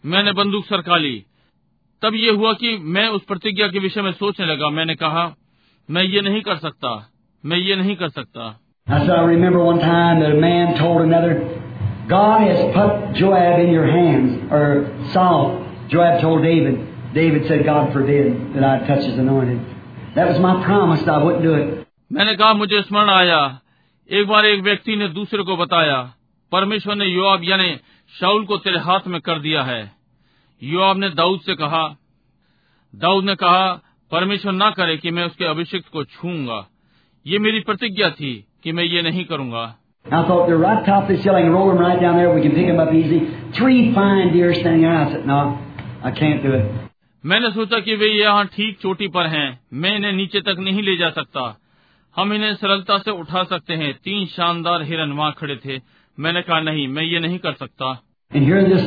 मैंने 0.03 0.31
बंदूक 0.39 0.65
सरका 0.65 0.97
ली 0.97 1.15
तब 2.01 2.15
ये 2.15 2.31
हुआ 2.31 2.53
कि 2.53 2.77
मैं 2.77 3.09
उस 3.09 3.23
प्रतिज्ञा 3.23 3.67
के 3.67 3.79
विषय 3.79 4.01
में 4.01 4.11
सोचने 4.11 4.45
लगा। 4.45 4.69
मैंने 4.69 4.95
कहा 4.95 5.35
मैं 5.91 6.03
ये 6.03 6.21
नहीं 6.21 6.41
कर 6.41 6.55
सकता 6.55 7.11
मैं 7.45 7.57
ये 7.57 7.75
नहीं 7.75 7.95
कर 7.95 8.09
सकता। 8.09 8.59
मैंने 22.13 22.35
कहा 22.35 22.53
मुझे 22.53 22.81
स्मरण 22.81 23.09
आया। 23.09 23.59
एक 24.11 24.27
बार 24.27 24.45
एक 24.45 24.63
व्यक्ति 24.63 24.95
ने 24.95 25.07
दूसरे 25.07 25.43
को 25.43 25.57
बताया 25.57 26.13
परमेश्वर 26.51 26.95
ने 26.95 27.05
योआब 27.05 27.41
यानी 27.43 27.77
शाउल 28.19 28.45
को 28.45 28.57
तेरे 28.57 28.79
हाथ 28.79 28.99
में 29.07 29.21
कर 29.21 29.39
दिया 29.39 29.63
है। 29.63 29.96
योआब 30.61 30.97
ने 30.97 31.09
दाऊद 31.09 31.41
से 31.41 31.55
कहा 31.55 31.83
दाऊद 32.93 33.25
ने 33.25 33.35
कहा 33.35 33.65
परमेश्वर 34.11 34.51
ना 34.53 34.69
करे 34.71 34.97
कि 34.97 35.11
मैं 35.11 35.23
उसके 35.23 35.45
अभिषेक 35.45 35.87
को 35.93 36.03
छूँगा 36.05 36.65
ये 37.25 37.39
मेरी 37.39 37.59
प्रतिज्ञा 37.59 38.09
थी 38.11 38.33
कि 38.63 38.71
मैं 38.71 38.83
ये 38.83 39.01
नहीं 39.01 39.25
करूँगा 39.25 39.65
I 40.05 40.19
thought 40.23 40.47
they're 40.47 40.57
right 40.57 40.85
top 40.85 41.09
this 41.09 41.23
hill. 41.23 41.35
I 41.35 41.41
can 41.41 41.51
roll 41.51 41.67
them 41.67 41.79
right 41.79 41.99
down 42.01 42.15
there. 42.15 42.33
We 42.33 42.41
can 42.41 42.53
pick 42.55 42.67
them 42.67 42.77
up 42.79 42.93
easy. 42.93 43.17
Three 43.57 43.93
fine 43.93 44.31
deer 44.33 44.53
standing 44.53 44.83
there. 44.83 44.93
I 44.93 45.11
said, 45.11 45.25
no, 45.27 45.39
I 46.01 46.11
can't 46.19 46.41
do 46.43 46.53
it. 46.53 46.87
मैंने 47.23 47.49
सोचा 47.51 47.79
कि 47.79 47.95
वे 47.95 48.07
यहाँ 48.07 48.45
ठीक 48.45 48.77
चोटी 48.81 49.07
पर 49.15 49.27
हैं 49.27 49.47
मैं 49.81 49.95
इन्हें 49.95 50.11
नीचे 50.13 50.41
तक 50.41 50.59
नहीं 50.59 50.83
ले 50.83 50.95
जा 50.97 51.09
सकता 51.09 51.41
हम 52.15 52.33
इन्हें 52.33 52.53
सरलता 52.55 52.97
से 52.97 53.11
उठा 53.13 53.43
सकते 53.43 53.73
हैं 53.73 53.93
तीन 54.03 54.25
शानदार 54.27 54.83
हिरन 54.83 55.11
वहाँ 55.11 55.31
खड़े 55.39 55.55
थे 55.65 55.79
मैंने 56.17 56.41
कहा 56.41 56.59
नहीं 56.61 56.87
मैं 56.87 57.03
ये 57.03 57.19
नहीं 57.19 57.39
कर 57.39 57.53
सकता 57.53 57.91
And 58.31 58.45
here 58.45 58.63
this 58.69 58.85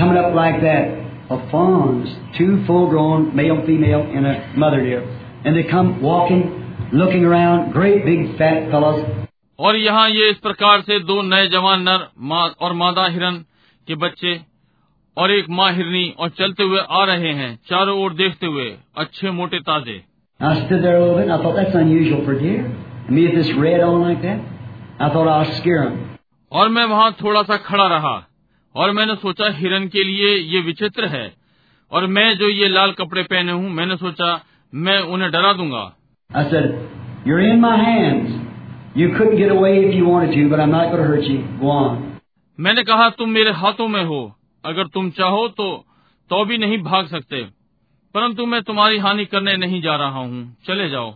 coming 0.00 0.16
up 0.16 0.34
like 0.34 0.60
that 0.62 0.84
of 1.30 1.38
fawns, 1.50 2.08
two 2.36 2.64
full-grown 2.66 3.36
male, 3.36 3.58
female, 3.66 4.02
and 4.16 4.26
a 4.26 4.34
mother 4.56 4.80
deer, 4.82 5.02
and 5.44 5.56
they 5.56 5.64
come 5.70 6.02
walking, 6.02 6.42
looking 6.92 7.24
around, 7.24 7.72
great 7.72 8.04
big 8.04 8.36
fat 8.38 8.70
fellows. 8.70 9.00
और 9.58 9.76
यहाँ 9.76 10.08
ये 10.10 10.28
इस 10.30 10.36
प्रकार 10.44 10.80
से 10.82 10.98
दो 11.04 11.20
नए 11.22 11.48
जवान 11.54 11.82
नर 11.88 12.06
माँ 12.28 12.44
और 12.60 12.72
मादा 12.82 13.06
हिरन 13.16 13.36
के 13.88 13.94
बच्चे 14.04 14.32
और 15.16 15.30
एक 15.30 15.48
माँ 15.58 15.70
हिरनी 15.72 16.04
और 16.18 16.28
चलते 16.38 16.62
हुए 16.62 16.80
आ 16.98 17.04
रहे 17.10 17.32
हैं 17.40 17.50
चारों 17.68 17.98
ओर 18.04 18.14
देखते 18.20 18.46
हुए 18.46 18.68
अच्छे 19.04 19.30
मोटे 19.40 19.60
ताजे 19.68 19.98
I 20.40 20.54
stood 20.64 20.82
there 20.82 20.96
a 20.96 21.00
little 21.00 21.16
bit, 21.16 21.24
and 21.24 21.32
I 21.32 21.42
thought 21.42 21.56
that's 21.56 21.74
unusual 21.74 22.24
for 22.24 22.34
deer. 22.42 22.64
And 23.06 23.14
me 23.14 23.26
with 23.26 23.34
this 23.34 23.52
red 23.54 23.80
on 23.86 24.00
like 24.00 24.22
that, 24.22 24.40
I 24.98 25.10
thought 25.12 25.28
I'll 25.28 25.52
scare 25.60 25.84
them. 25.84 25.98
और 26.52 26.68
मैं 26.76 26.84
वहाँ 26.92 27.10
थोड़ा 27.22 27.42
सा 27.42 27.56
खड़ा 27.68 27.86
रहा 27.88 28.16
और 28.74 28.90
मैंने 28.90 29.14
सोचा 29.14 29.44
हिरन 29.50 29.88
के 29.88 30.04
लिए 30.04 30.36
ये 30.36 30.60
विचित्र 30.60 31.04
है। 31.04 31.32
और 31.92 32.06
मैं 32.06 32.38
जो 32.38 32.48
ये 32.48 32.68
लाल 32.68 32.92
कपड़े 32.92 33.22
पहने 33.22 33.52
हूँ 33.52 33.70
मैंने 33.70 33.96
सोचा 33.96 34.44
मैं 34.74 35.00
उन्हें 35.00 35.30
डरा 35.30 35.52
दूँगा। 35.52 35.96
मैंने 42.60 42.82
कहा 42.82 43.10
तुम 43.10 43.30
मेरे 43.30 43.50
हाथों 43.50 43.88
में 43.88 44.04
हो। 44.04 44.36
अगर 44.64 44.86
तुम 44.86 45.10
चाहो 45.10 45.48
तो, 45.48 45.84
तो 46.30 46.44
भी 46.44 46.58
नहीं 46.58 46.78
भाग 46.78 47.06
सकते। 47.06 47.36
परंतु 48.14 48.46
मैं 48.46 48.62
तुम्हारी 48.62 48.98
हानि 48.98 49.24
करने 49.24 49.56
नहीं 49.56 49.82
जा 49.82 49.96
रहा 49.96 50.18
हूँ। 50.18 50.56
चले 50.66 50.90
जाओ। 50.90 51.14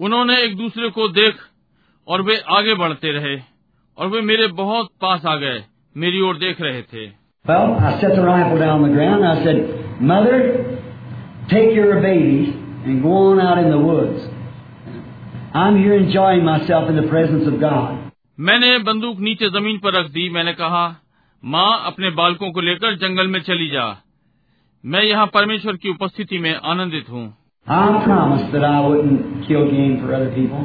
उन्होंने 0.00 0.42
एक 0.42 0.56
दूसरे 0.56 0.88
को 0.88 1.08
देख 1.08 1.36
और 2.08 2.22
वे 2.22 2.36
आगे 2.48 2.74
बढ़ते 2.74 3.12
रहे 3.12 3.40
और 3.98 4.08
वे 4.08 4.20
मेरे 4.20 4.46
बहुत 4.46 4.88
पास 5.00 5.26
आ 5.26 5.36
गए 5.36 5.64
मेरी 5.96 6.20
ओर 6.20 6.36
देख 6.36 6.60
रहे 6.60 6.82
थे। 6.82 7.06
मैंने 18.40 18.78
बंदूक 18.78 19.20
नीचे 19.20 19.48
ज़मीन 19.48 19.78
पर 19.78 19.92
रख 19.92 20.10
दी। 20.10 20.28
मैंने 20.30 20.52
कहा 20.52 20.96
माँ 21.44 21.82
अपने 21.86 22.10
बालकों 22.10 22.50
को 22.52 22.60
लेकर 22.60 22.96
जंगल 22.96 23.26
में 23.26 23.40
चली 23.40 23.68
जा। 23.68 24.02
मैं 24.84 25.02
यहाँ 25.02 25.26
परमेश्वर 25.26 25.76
की 25.76 25.90
उपस्थिति 25.90 26.38
में 26.38 26.54
आनंदित 26.54 27.10
हूँ। 27.10 27.47
I 27.68 28.02
promised 28.02 28.50
that 28.52 28.64
I 28.64 28.80
wouldn't 28.80 29.46
kill 29.46 29.70
game 29.70 30.00
for 30.00 30.14
other 30.14 30.30
people. 30.34 30.60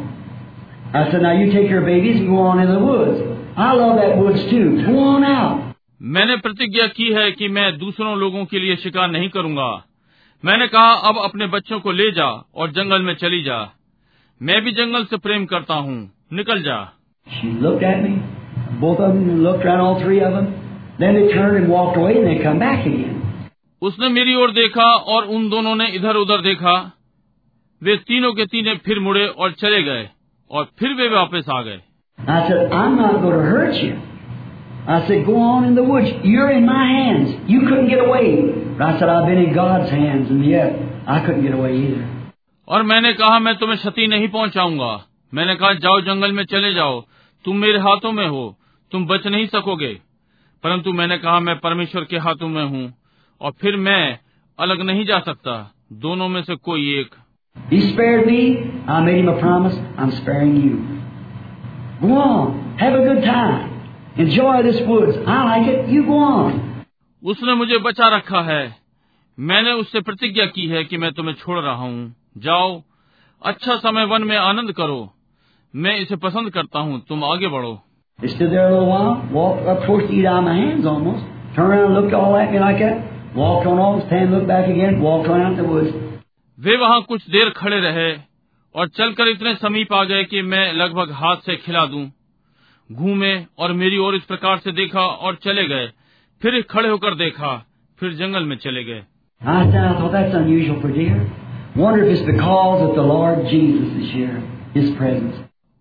I 0.93 1.11
said, 1.11 1.21
now 1.21 1.34
you 1.34 1.51
take 1.51 1.69
your 1.69 1.81
babies 1.81 2.19
and 2.19 2.30
go 2.30 2.38
on 2.38 2.59
in 2.59 2.69
the 2.71 2.80
woods. 2.80 3.19
I 3.57 3.73
love 3.73 3.97
that 3.97 4.17
woods 4.17 4.43
too. 4.49 4.85
Go 4.85 4.99
on 4.99 5.23
out. 5.23 5.73
मैंने 6.15 6.35
प्रतिज्ञा 6.45 6.85
की 6.95 7.11
है 7.13 7.31
कि 7.31 7.47
मैं 7.57 7.65
दूसरों 7.77 8.15
लोगों 8.19 8.43
के 8.45 8.59
लिए 8.59 8.75
शिकार 8.75 9.09
नहीं 9.11 9.30
करूँगा 9.35 9.67
मैंने 10.43 10.67
कहा 10.67 10.91
अब 11.09 11.17
अपने 11.23 11.47
बच्चों 11.47 11.80
को 11.80 11.91
ले 11.91 12.09
जा 12.11 12.25
और 12.55 12.71
जंगल 12.77 13.01
में 13.01 13.13
चली 13.15 13.41
जा 13.43 13.59
मैं 14.41 14.61
भी 14.63 14.71
जंगल 14.80 15.05
से 15.11 15.17
प्रेम 15.27 15.45
करता 15.53 15.75
हूँ 15.85 15.97
निकल 16.34 16.63
जा 16.63 16.80
me. 18.05 18.13
Both 18.81 18.99
of 18.99 19.13
them 19.13 19.43
looked 19.43 19.65
around, 19.65 19.80
all 19.80 20.01
three 20.01 20.19
of 20.19 20.34
them. 20.34 20.47
Then 20.99 21.15
they 21.15 21.27
turned 21.34 21.57
and 21.57 21.69
walked 21.69 21.97
away 21.97 22.17
and 22.17 22.27
they 22.27 22.43
come 22.43 22.59
back 22.59 22.85
again. 22.85 23.22
उसने 23.84 24.10
मेरी 24.10 24.35
ओर 24.35 24.51
देखा 24.51 24.84
और 24.84 25.26
उन 25.26 25.49
दोनों 25.49 25.76
ने 25.76 25.88
इधर 25.88 26.15
उधर 26.15 26.41
देखा। 26.41 26.91
वे 27.84 27.97
तीनों 27.97 28.34
के 28.34 28.45
तीनों 28.45 28.76
फिर 28.76 28.99
मुड़े 28.99 29.27
और 29.27 29.51
चले 29.51 29.84
गए 29.84 30.10
और 30.51 30.68
फिर 30.80 30.93
वे 30.93 31.10
वापस 31.10 31.45
आ 31.55 31.61
गए। 31.61 31.81
और 42.68 42.84
मैंने 42.84 43.14
कहा 43.14 43.39
मैं 43.39 43.55
तुम्हें 43.55 43.77
क्षति 43.77 44.07
नहीं 44.07 44.27
पहुंचाऊँगा। 44.27 45.05
मैंने 45.34 45.55
कहा 45.55 45.73
जाओ 45.73 46.01
जंगल 46.01 46.31
में 46.31 46.45
चले 46.45 46.73
जाओ। 46.73 47.01
तुम 47.45 47.57
मेरे 47.57 47.80
हाथों 47.80 48.11
में 48.11 48.27
हो। 48.27 48.57
तुम 48.91 49.05
बच 49.05 49.27
नहीं 49.27 49.45
सकोगे। 49.45 49.99
परंतु 50.64 50.93
मैंने 50.93 51.18
कहा 51.18 51.39
मैं 51.39 51.60
परमेश्वर 51.60 52.03
के 52.03 52.18
हाथों 52.18 52.47
में 52.47 52.65
हूँ। 52.65 53.02
और 53.44 53.52
फिर 53.52 53.78
मैं 53.78 54.20
अलग 54.60 54.82
नहीं 54.82 55.06
जा 55.06 55.20
सकता। 55.20 55.74
दोनों 55.94 56.28
में 56.28 56.44
से 56.44 56.56
कोई 56.56 56.99
एक। 56.99 57.15
उसने 67.24 67.53
मुझे 67.53 67.78
बचा 67.78 68.15
रखा 68.15 68.41
है। 68.41 68.76
मैंने 69.40 69.72
उससे 69.72 70.02
प्रतिज्ञा 70.02 70.45
की 70.45 70.68
है 70.68 70.84
कि 70.84 70.98
मैं 70.98 71.14
तुम्हें 71.14 71.36
छोड़ 71.36 71.60
रहा 71.60 71.74
हूँ। 71.74 72.15
जाओ। 72.38 72.84
अच्छा 73.45 73.76
समय 73.76 74.06
वन 74.06 74.24
में 74.24 74.38
आनंद 74.38 74.72
करो। 74.72 75.14
मैं 75.76 75.98
इसे 75.98 76.15
पसंद 76.15 76.49
करता 76.49 76.80
हूँ। 76.80 77.06
तुम 77.10 77.24
आगे 77.24 77.48
बढ़ो। 77.48 77.82
इसके 78.24 78.45
देर 78.45 78.72
वहाँ 78.72 79.30
वे 86.60 86.77
वहाँ 86.77 87.01
कुछ 87.01 87.30
देर 87.30 87.49
खड़े 87.49 87.80
रहे 87.80 88.18
और 88.76 88.88
चलकर 88.88 89.27
इतने 89.27 89.55
समीप 89.55 89.93
आ 89.93 90.03
गए 90.03 90.23
कि 90.23 90.41
मैं 90.41 90.73
लगभग 90.73 91.11
हाथ 91.11 91.35
से 91.35 91.55
खिला 91.55 91.85
दूँ। 91.85 92.11
घूमे 92.91 93.45
और 93.57 93.73
मेरी 93.73 93.97
ओर 93.97 94.15
इस 94.15 94.23
प्रकार 94.23 94.57
से 94.57 94.72
देखा 94.72 95.01
और 95.01 95.35
चले 95.35 95.68
गए। 95.68 95.88
फिर 96.41 96.61
खड़े 96.61 96.89
होकर 96.89 97.15
देखा 97.15 97.65
फिर 97.99 98.14
जंगल 98.14 98.43
में 98.43 98.57
चले 98.57 98.84
गए। 98.84 99.03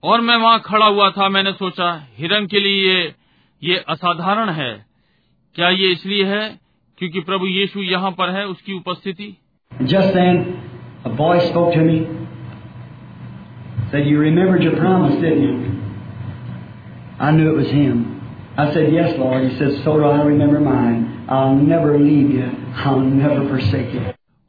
और 0.03 0.21
मैं 0.21 0.37
वहाँ 0.37 0.61
खड़ा 0.61 0.87
हुआ 0.87 1.11
था 1.11 1.29
मैंने 1.29 1.53
सोचा 1.53 2.07
हिरंग 2.19 2.49
के 2.49 2.61
लिए 2.61 3.15
ये 3.63 3.77
असाधारण 3.77 4.51
है। 4.51 4.87
क्या 5.55 5.69
ये 5.69 5.93
इसलिए 5.93 6.25
है? 6.25 6.62
क्योंकि 7.03 7.21
प्रभु 7.21 7.47
यीशु 7.47 7.81
यहाँ 7.81 8.11
पर 8.11 8.31
है 8.31 8.47
उसकी 8.47 8.73
उपस्थिति। 8.73 9.37
Just 9.83 10.09
then 10.09 10.55
a 11.07 11.09
boy 11.09 11.41
spoke 11.41 11.75
you 14.07 14.23
remember 14.23 14.63
your 14.63 14.75
promise 14.75 15.21
didn't 15.21 15.67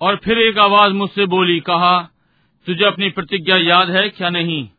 और 0.02 0.16
फिर 0.16 0.38
एक 0.38 0.58
आवाज़ 0.58 0.94
मुझसे 0.94 1.26
बोली 1.26 1.60
कहा 1.60 2.10
तुझे 2.66 2.86
अपनी 2.86 3.10
प्रतिज्ञा 3.10 3.58
याद 3.58 3.90
है 3.90 4.10
क्या 4.10 4.30
नहीं? 4.30 4.70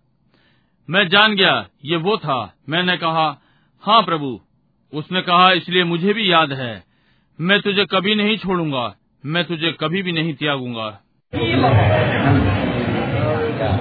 मैं 0.90 1.08
जान 1.08 1.34
गया 1.34 1.66
ये 1.84 1.96
वो 1.96 2.16
था। 2.16 2.54
मैंने 2.68 2.96
कहा 2.96 3.40
हाँ 3.82 4.02
प्रभु। 4.02 4.40
उसने 4.92 5.20
कहा 5.20 5.52
इसलिए 5.52 5.84
मुझे 5.84 6.12
भी 6.12 6.32
याद 6.32 6.52
है। 6.52 6.93
मैं 7.38 7.60
तुझे 7.60 7.84
कभी 7.90 8.14
नहीं 8.14 8.36
छोड़ूँगा 8.38 8.84
मैं 9.34 9.44
तुझे 9.44 9.70
कभी 9.80 10.02
भी 10.02 10.12
नहीं 10.12 10.34
त्यागूँगा 10.42 10.90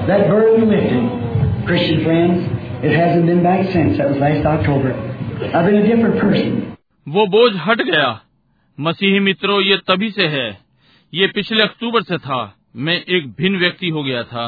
That 0.08 0.22
burden 0.30 0.70
lifted, 0.70 1.66
Christian 1.68 2.04
friends. 2.04 2.48
It 2.84 2.94
hasn't 2.96 3.26
been 3.26 3.42
back 3.44 3.62
since. 3.74 3.98
That 3.98 4.10
was 4.10 4.18
last 4.24 4.46
October. 4.46 4.92
I've 5.54 5.66
been 5.66 5.78
a 5.82 5.86
different 5.88 6.20
person. 6.22 6.60
वो 7.08 7.26
बोझ 7.36 7.52
हट 7.68 7.82
गया 7.92 8.10
मसीही 8.78 9.20
मित्रों 9.20 9.62
ये 9.62 9.78
तभी 9.88 10.10
से 10.12 10.28
है 10.36 10.48
ये 11.14 11.28
पिछले 11.36 11.64
अक्टूबर 11.64 12.04
से 12.04 12.18
था 12.28 12.42
मैं 12.86 12.96
एक 13.18 13.32
भिन्न 13.40 13.60
व्यक्ति 13.60 13.90
हो 13.98 14.04
गया 14.04 14.24
था 14.34 14.46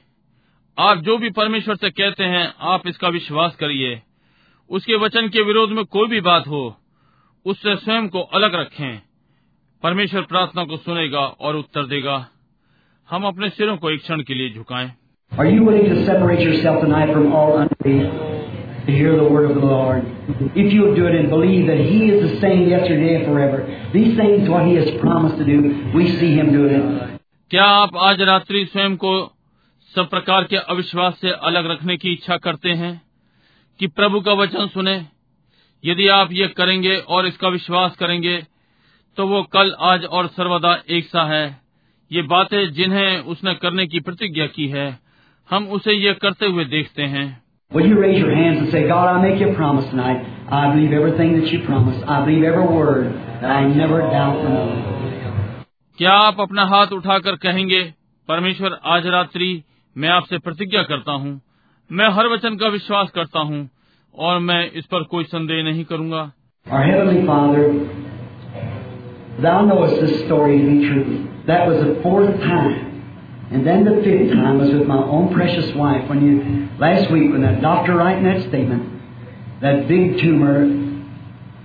आप 0.78 0.98
जो 0.98 1.18
भी 1.18 1.30
परमेश्वर 1.30 1.76
से 1.76 1.90
कहते 1.90 2.24
हैं 2.24 2.54
आप 2.62 2.88
इसका 2.88 3.08
विश्वास 3.08 3.56
करिए। 3.56 4.02
उसके 4.70 4.96
वचन 4.96 5.28
के 5.28 5.42
विरोध 5.42 5.70
में 5.70 5.86
कोई 5.86 6.08
भी 6.08 6.22
बात 6.22 6.48
हो 6.48 6.78
उससे 7.46 7.76
स्वयं 7.76 8.08
को 8.08 8.22
अलग 8.22 8.56
रखें। 8.56 9.02
परमेश्वर 9.84 10.22
प्रार्थना 10.22 10.64
को 10.64 10.78
सुनेगा 10.78 11.20
और 11.20 11.56
उत्तर 11.56 11.86
देगा। 11.86 12.28
हम 13.10 13.24
अपने 13.24 13.50
सिरों 13.50 13.78
को 13.78 13.90
एक 13.90 14.02
क्षण 14.02 14.22
के 14.22 14.34
लिए 14.34 14.50
झुकाएँ। 14.50 14.92
Are 15.34 15.48
you 15.48 15.60
willing 15.60 15.88
to 15.88 15.98
separate 16.06 16.40
yourself 16.40 16.84
tonight 16.84 17.14
from 17.16 17.26
all 17.26 17.52
unbelief? 17.58 18.43
To 18.86 18.92
hear 18.92 19.16
the 19.16 19.24
word 19.24 19.50
of 19.50 19.56
the 19.56 19.62
Lord? 19.62 20.04
If 20.56 20.74
you'll 20.74 20.96
do 20.96 21.08
it 21.08 21.16
and 21.16 21.30
believe 21.30 21.68
that 21.68 21.78
He 21.78 22.10
is 22.10 22.32
the 22.32 22.42
same 22.42 22.68
yesterday 22.70 23.16
and 23.16 23.26
forever, 23.26 23.90
these 23.94 24.18
things 24.18 24.50
what 24.50 24.68
He 24.68 24.76
has 24.76 24.90
promised 25.00 25.38
to 25.38 25.46
do, 25.46 25.92
we 25.96 26.18
see 26.20 26.36
Him 26.36 26.52
doing 26.52 26.74
it. 26.74 27.20
क्या 27.52 27.64
आप 27.64 27.96
आज 27.96 28.22
रात्रि 28.22 28.66
स्वयं 28.66 28.96
को 28.98 29.14
सब 29.94 30.10
प्रकार 30.10 30.44
के 30.44 30.58
अविश्वास 30.58 31.18
से 31.22 31.32
अलग 31.50 31.66
रखने 31.72 31.98
की 31.98 32.14
इच्छा 32.14 32.38
करते 32.38 32.70
हैं 32.70 33.02
कि 33.80 33.88
प्रभु 33.88 34.22
का 34.22 34.34
वचन 34.34 34.68
सुने 34.68 34.96
यदि 35.84 36.08
आप 36.08 36.30
ये 36.32 36.48
करेंगे 36.58 36.96
और 36.98 37.28
इसका 37.28 37.48
विश्वास 37.48 37.96
करेंगे 38.00 38.38
तो 39.18 39.28
वो 39.28 39.44
कल 39.54 39.76
आज 39.80 40.06
और 40.06 40.28
सर्वदा 40.28 40.74
एक 40.98 41.06
सा 41.06 41.24
है 41.34 41.46
ये 42.12 42.22
बातें 42.22 42.74
जिन्हें 42.74 43.20
उसने 43.34 43.54
करने 43.56 43.88
की 43.88 44.00
प्रतिज्ञा 44.00 44.48
की 44.48 44.68
है 44.68 44.88
हम 45.50 45.68
उसे 45.68 45.94
ये 45.94 46.14
करते 46.14 46.46
हुए 46.46 46.66
देखते 46.66 47.04
हैं 47.04 47.43
Will 47.73 47.87
you 47.87 47.99
raise 48.01 48.19
your 48.19 48.35
hands 48.35 48.59
and 48.61 48.73
say, 48.73 48.89
God, 48.89 49.07
I 49.15 49.23
make 49.23 49.41
you 49.41 49.51
a 49.51 49.55
promise 49.55 49.89
tonight. 49.91 50.25
I 50.51 50.75
believe 50.75 50.93
everything 50.93 51.39
that 51.41 51.49
you 51.53 51.65
promised. 51.67 52.03
I 52.07 52.25
believe 52.25 52.43
every 52.43 52.67
word 52.67 53.13
that 53.43 53.51
I 53.51 53.67
never 53.69 54.01
doubt 54.01 54.41
from 54.43 54.55
you. 54.57 54.95
क्या 55.99 56.13
आप 56.27 56.41
अपना 56.41 56.65
हाथ 56.73 56.93
उठाकर 56.93 57.37
कहेंगे 57.43 57.83
परमेश्वर 58.29 58.79
आज 58.95 59.07
रात्रि 59.15 59.51
मैं 59.97 60.09
आपसे 60.09 60.39
प्रतिज्ञा 60.39 60.83
करता 60.93 61.13
हूँ 61.23 61.41
मैं 61.91 62.09
हर 62.19 62.27
वचन 62.33 62.57
का 62.57 62.69
विश्वास 62.79 63.11
करता 63.15 63.41
हूँ 63.49 63.69
और 64.15 64.39
मैं 64.49 64.61
इस 64.81 64.87
पर 64.93 65.03
कोई 65.15 65.25
संदेह 65.37 65.63
नहीं 65.71 65.85
करूंगा 65.93 66.31
Our 66.67 66.83
Heavenly 66.85 67.27
Father, 67.27 67.65
Thou 69.43 69.65
knowest 69.67 70.01
this 70.01 70.25
story 70.27 70.59
to 70.59 70.67
be 70.67 70.87
true. 70.87 71.29
That 71.47 71.67
was 71.69 71.85
the 71.85 72.01
fourth 72.03 72.41
time. 72.41 72.92
And 73.53 73.67
then 73.67 73.85
the 73.85 74.03
fifth 74.05 74.33
time 74.33 74.59
was 74.59 74.71
with 74.73 74.87
my 74.87 74.99
own 75.17 75.33
precious 75.35 75.75
wife 75.75 76.09
when 76.09 76.21
you, 76.27 76.35
last 76.79 77.11
week, 77.11 77.31
when 77.33 77.43
that 77.43 77.63
doctor 77.63 77.95
writing 77.97 78.25
that 78.25 78.43
statement, 78.49 78.83
that 79.63 79.89
big 79.89 80.19
tumor 80.21 80.57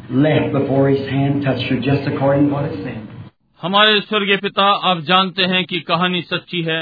left 0.10 0.54
before 0.54 0.90
his 0.90 1.06
hand 1.10 1.44
touched 1.44 1.68
her, 1.72 1.80
just 1.80 2.08
according 2.08 2.48
to 2.48 2.54
what 2.54 2.66
it 2.72 2.78
said. 2.86 3.02
हमारे 3.62 4.00
स्वर्गीय 4.02 4.38
पिता 4.38 4.64
आप 4.92 5.00
जानते 5.10 5.44
हैं 5.52 5.64
कि 5.66 5.80
कहानी 5.90 6.22
सच्ची 6.22 6.62
है 6.70 6.82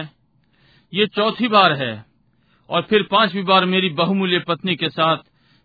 ये 0.93 1.05
चौथी 1.17 1.47
बार 1.47 1.73
है 1.81 1.91
और 2.69 2.81
फिर 2.89 3.03
पांचवी 3.11 3.41
बार 3.49 3.65
मेरी 3.73 3.89
बहुमूल्य 3.99 4.39
पत्नी 4.47 4.75
के 4.75 4.89
साथ 4.89 5.17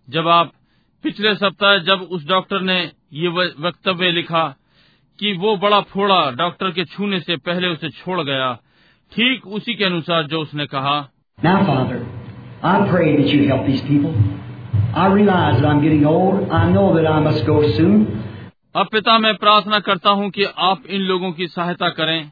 जब 0.09 0.29
आप 0.29 0.53
पिछले 1.05 1.35
सप्ताह 1.35 1.77
जब 1.89 2.01
उस 2.17 2.27
डॉक्टर 2.29 2.61
ने 2.61 2.79
ये 3.23 3.29
व- 3.29 3.53
वक्तव्य 3.67 4.11
लिखा 4.11 4.45
कि 5.19 5.33
वो 5.45 5.57
बड़ा 5.57 5.81
फोड़ा 5.95 6.21
डॉक्टर 6.43 6.71
के 6.79 6.85
छूने 6.85 7.21
से 7.21 7.37
पहले 7.49 7.69
उसे 7.69 7.91
छोड़ 7.91 8.21
गया 8.23 8.51
ठीक 9.12 9.48
उसी 9.48 9.74
के 9.74 9.86
अनुसार 9.86 10.28
जो 10.28 10.42
उसने 10.42 10.66
कहा 10.66 11.00
Now, 11.40 11.56
Father, 11.68 12.00
I 12.64 12.74
pray 12.90 13.16
that 13.18 13.30
you 13.34 13.48
help 13.48 13.66
these 13.66 13.82
people. 13.82 14.14
I 14.94 15.06
realize 15.14 15.62
that 15.62 15.66
I'm 15.70 15.82
getting 15.82 16.06
old. 16.06 16.52
I 16.52 16.70
know 16.72 16.84
that 16.96 17.08
I 17.08 17.20
must 17.20 17.46
go 17.46 17.56
soon. 17.78 18.06
अब 18.76 18.88
पिता 18.92 19.18
मैं 19.20 19.34
प्रार्थना 19.38 19.80
करता 19.80 20.10
हूँ 20.10 20.30
कि 20.30 20.44
आप 20.66 20.84
इन 20.90 21.02
लोगों 21.02 21.32
की 21.32 21.48
सहायता 21.48 21.90
करें 21.98 22.32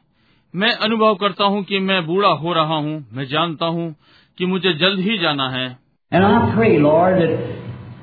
मैं 0.54 0.72
अनुभव 0.86 1.14
करता 1.14 1.44
हूँ 1.44 1.62
कि 1.64 1.78
मैं 1.88 2.04
बूढ़ा 2.06 2.28
हो 2.44 2.52
रहा 2.52 2.76
हूँ 2.76 2.94
मैं 3.12 3.26
जानता 3.28 3.66
हूँ 3.66 3.94
कि 4.38 4.46
मुझे 4.46 4.72
जल्द 4.84 5.00
ही 5.00 5.18
जाना 5.18 5.48
है 5.50 5.66
And 6.12 6.24
I 6.24 6.54
pray, 6.54 6.70
Lord, 6.78 7.18
that 7.20 7.32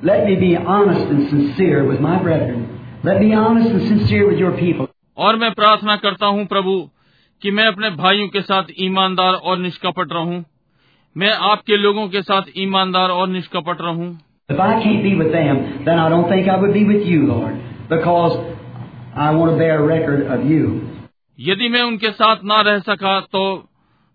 let 0.02 0.24
me 0.26 0.36
be 0.36 0.52
honest 0.74 1.10
and 1.14 1.28
sincere 1.30 1.82
with 1.88 2.00
my 2.00 2.14
brethren. 2.22 2.62
Let 3.04 3.20
me 3.20 3.26
be 3.26 3.34
honest 3.34 3.70
and 3.70 3.82
sincere 3.88 4.28
with 4.28 4.38
your 4.38 4.52
people. 4.60 4.88
और 5.18 5.36
मैं 5.36 5.52
प्रार्थना 5.54 5.96
करता 5.96 6.26
हूँ 6.26 6.46
प्रभु 6.46 6.78
कि 7.42 7.50
मैं 7.50 7.66
अपने 7.66 7.90
भाइयों 7.96 8.28
के 8.28 8.40
साथ 8.42 8.70
ईमानदार 8.84 9.34
और 9.50 9.58
निष्कपट 9.58 10.12
रहूँ 10.12 10.44
मैं 11.16 11.30
आपके 11.50 11.76
लोगों 11.76 12.08
के 12.08 12.22
साथ 12.22 12.50
ईमानदार 12.58 13.10
और 13.10 13.28
निष्कपट 13.28 13.80
रहूँ 13.80 14.16
If 14.50 14.60
I 14.64 14.68
can't 14.82 15.02
be 15.04 15.10
with 15.16 15.32
them, 15.32 15.58
then 15.86 15.98
I 15.98 16.08
don't 16.08 16.28
think 16.28 16.46
I 16.48 16.56
would 16.60 16.72
be 16.74 16.82
with 16.90 17.02
you, 17.06 17.24
Lord, 17.30 17.56
because 17.90 18.36
I 19.16 19.26
want 19.38 19.50
to 19.52 19.58
bear 19.58 19.74
a 19.78 19.86
record 19.88 20.22
of 20.36 20.46
you. 20.50 20.70
यदि 21.38 21.68
मैं 21.68 21.82
उनके 21.82 22.10
साथ 22.10 22.44
ना 22.44 22.60
रह 22.68 22.78
सका 22.86 23.18
तो 23.32 23.42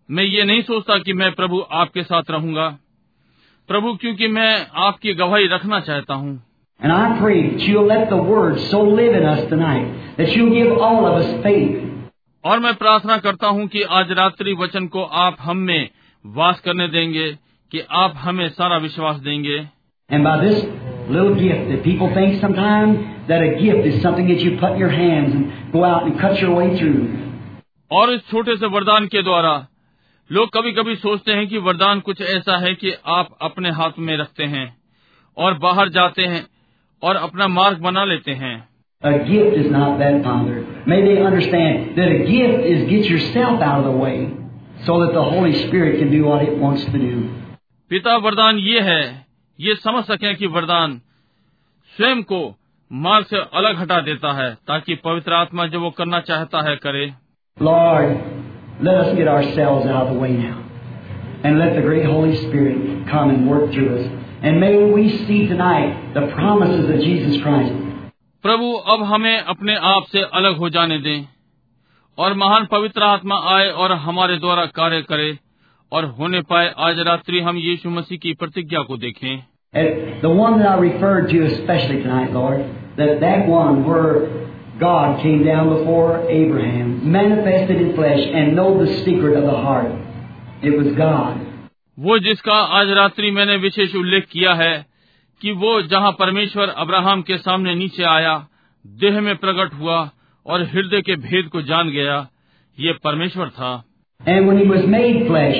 मैं 0.09 0.23
ये 0.23 0.43
नहीं 0.43 0.61
सोचता 0.61 0.97
कि 1.03 1.13
मैं 1.19 1.31
प्रभु 1.33 1.59
आपके 1.81 2.03
साथ 2.03 2.31
रहूँगा 2.31 2.67
प्रभु 3.69 3.93
क्योंकि 4.01 4.27
मैं 4.37 4.51
आपकी 4.87 5.13
गवाही 5.21 5.47
रखना 5.53 5.79
चाहता 5.89 6.13
हूँ 6.23 6.39
And 6.79 6.91
I 6.93 7.19
pray 7.19 7.37
that 7.49 7.61
you'll 7.67 7.87
let 7.93 8.09
the 8.09 8.21
word 8.31 8.59
so 8.71 8.81
live 9.01 9.13
in 9.15 9.25
us 9.33 9.43
tonight 9.49 10.17
that 10.17 10.31
you'll 10.35 10.53
give 10.53 10.77
all 10.87 11.05
of 11.05 11.21
us 11.21 11.29
faith. 11.43 11.82
और 12.45 12.59
मैं 12.59 12.73
प्रार्थना 12.75 13.17
करता 13.17 13.47
हूँ 13.47 13.67
कि 13.67 13.81
आज 13.81 14.11
रात्रि 14.11 14.53
वचन 14.53 14.87
को 14.87 15.03
आप 15.03 15.37
हम 15.39 15.57
में 15.57 15.89
वास 16.25 16.59
करने 16.59 16.87
देंगे 16.87 17.31
कि 17.71 17.79
आप 17.91 18.13
हमें 18.15 18.49
सारा 18.49 18.77
विश्वास 18.77 19.19
देंगे 19.19 19.67
And 20.09 20.23
by 20.23 20.33
this 20.37 20.57
little 21.09 21.35
gift 21.35 21.69
that 21.69 21.83
people 21.83 22.09
think 22.13 22.41
sometimes 22.41 22.97
that 23.27 23.41
a 23.41 23.51
gift 23.59 23.85
is 23.85 24.01
something 24.01 24.27
that 24.27 24.41
you 24.41 24.57
put 24.59 24.73
in 24.73 24.79
your 24.79 24.89
hands 24.89 25.35
and 25.35 25.71
go 25.71 25.83
out 25.83 26.03
and 26.03 26.19
cut 26.19 26.41
your 26.41 26.51
way 26.55 26.67
through. 26.77 26.97
और 27.91 28.13
इस 28.13 28.21
छोटे 28.31 28.55
से 28.57 28.65
वरदान 28.65 29.07
के 29.07 29.21
द्वारा 29.21 29.67
लोग 30.31 30.49
कभी 30.49 30.71
कभी 30.71 30.95
सोचते 30.95 31.31
हैं 31.31 31.47
कि 31.47 31.57
वरदान 31.57 31.99
कुछ 31.99 32.21
ऐसा 32.21 32.57
है 32.57 32.73
कि 32.73 32.93
आप 33.05 33.37
अपने 33.41 33.69
हाथ 33.69 33.99
में 33.99 34.17
रखते 34.17 34.43
हैं 34.43 34.77
और 35.37 35.53
बाहर 35.53 35.89
जाते 35.89 36.25
हैं 36.25 36.45
और 37.03 37.15
अपना 37.15 37.47
मार्ग 37.47 37.77
बना 37.77 38.03
लेते 38.05 38.31
हैं 38.31 38.55
A 39.02 39.18
gift 39.20 39.56
is 39.56 39.70
not 39.70 39.98
that, 40.00 40.24
Father. 40.24 40.66
May 40.86 41.02
they 41.04 41.22
understand 41.22 41.96
that 41.96 42.08
a 42.08 42.18
gift 42.26 42.64
is 42.66 42.90
get 42.90 43.04
yourself 43.04 43.62
out 43.62 43.78
of 43.80 43.84
the 43.84 43.96
way 43.96 44.28
so 44.86 45.00
that 45.04 45.12
the 45.12 45.22
Holy 45.22 45.54
Spirit 45.68 46.00
can 46.00 46.10
do 46.10 46.24
what 46.24 46.42
it 46.42 46.58
wants 46.58 46.84
to 46.84 46.98
do. 46.98 47.14
पिता 47.90 48.16
वरदान 48.24 48.58
ये 48.58 48.80
है 48.88 49.02
ये 49.60 49.74
समझ 49.84 50.04
सकें 50.04 50.34
कि 50.36 50.46
वरदान 50.56 51.00
स्वयं 51.96 52.22
को 52.32 52.40
मार्ग 52.90 53.26
से 53.26 53.36
अलग 53.60 53.78
हटा 53.78 54.00
देता 54.10 54.32
है 54.40 54.52
ताकि 54.68 54.94
पवित्र 55.04 55.32
आत्मा 55.32 55.66
जो 55.72 55.80
वो 55.80 55.90
करना 55.98 56.20
चाहता 56.28 56.68
है 56.68 56.76
करे 56.86 57.06
Lord, 57.60 58.16
let 58.80 58.98
us 59.04 59.16
get 59.16 59.28
ourselves 59.28 59.86
out 59.86 60.06
of 60.06 60.14
the 60.14 60.20
way 60.20 60.32
now. 60.32 60.58
And 61.44 61.58
let 61.58 61.74
the 61.74 61.82
great 61.82 62.04
Holy 62.04 62.36
Spirit 62.36 63.08
come 63.08 63.30
and 63.30 63.48
work 63.48 63.72
through 63.72 63.98
us. 63.98 64.06
And 64.42 64.60
may 64.60 64.76
we 64.92 65.08
see 65.26 65.46
tonight 65.48 66.14
the 66.14 66.26
promises 66.34 66.90
of 66.90 67.00
Jesus 67.00 67.40
Christ. 67.42 67.81
प्रभु 68.43 68.71
अब 68.93 69.03
हमें 69.03 69.37
अपने 69.37 69.75
आप 69.87 70.05
से 70.11 70.21
अलग 70.33 70.57
हो 70.57 70.69
जाने 70.69 70.97
दें 70.97 71.27
और 72.17 72.33
महान 72.33 72.65
पवित्र 72.65 73.03
आत्मा 73.03 73.35
आए 73.49 73.69
और 73.83 73.91
हमारे 74.01 74.37
द्वारा 74.37 74.65
कार्य 74.75 75.01
करे 75.01 75.37
और 75.91 76.05
होने 76.19 76.41
पाए 76.41 76.73
आज 76.79 76.99
रात्रि 77.07 77.39
हम 77.39 77.57
यीशु 77.57 77.89
मसीह 77.89 78.17
की 78.17 78.33
प्रतिज्ञा 78.33 78.83
को 78.83 78.97
देखें 78.97 79.33
the 80.21 80.29
one 80.29 80.59
that 80.59 80.67
I 80.67 80.75
referred 80.79 81.29
to 81.29 81.39
especially 81.45 82.01
tonight, 82.01 82.31
Lord, 82.31 82.59
that 82.97 83.19
that 83.21 83.47
one 83.47 83.79
where 83.87 84.11
God 84.79 85.21
came 85.23 85.43
down 85.43 85.69
before 85.69 86.29
Abraham, 86.31 87.11
manifested 87.11 87.81
in 87.81 87.95
flesh, 87.95 88.21
and 88.33 88.55
know 88.55 88.69
the 88.77 88.91
secret 88.99 89.37
of 89.37 89.43
the 89.43 89.57
heart. 89.57 89.91
It 90.63 90.77
was 90.77 90.93
God. 90.97 91.39
वो 91.97 92.17
जिसका 92.19 92.53
आज 92.77 92.89
रात्रि 92.97 93.31
मैंने 93.31 93.55
विशेष 93.63 93.95
उल्लेख 93.95 94.27
किया 94.31 94.53
है 94.53 94.73
कि 95.43 95.51
वो 95.51 95.81
जहाँ 95.81 96.11
परमेश्वर 96.11 96.69
अब्राहम 96.81 97.21
के 97.21 97.37
सामने 97.37 97.73
नीचे 97.75 98.03
आया 98.03 98.35
देह 98.85 99.19
में 99.21 99.35
प्रकट 99.37 99.73
हुआ 99.73 99.97
और 100.45 100.61
हृदय 100.63 101.01
के 101.01 101.15
भेद 101.15 101.49
को 101.51 101.61
जान 101.61 101.89
गया 101.89 102.15
ये 102.77 102.93
परमेश्वर 103.03 103.49
था 103.57 103.71
flesh 105.27 105.57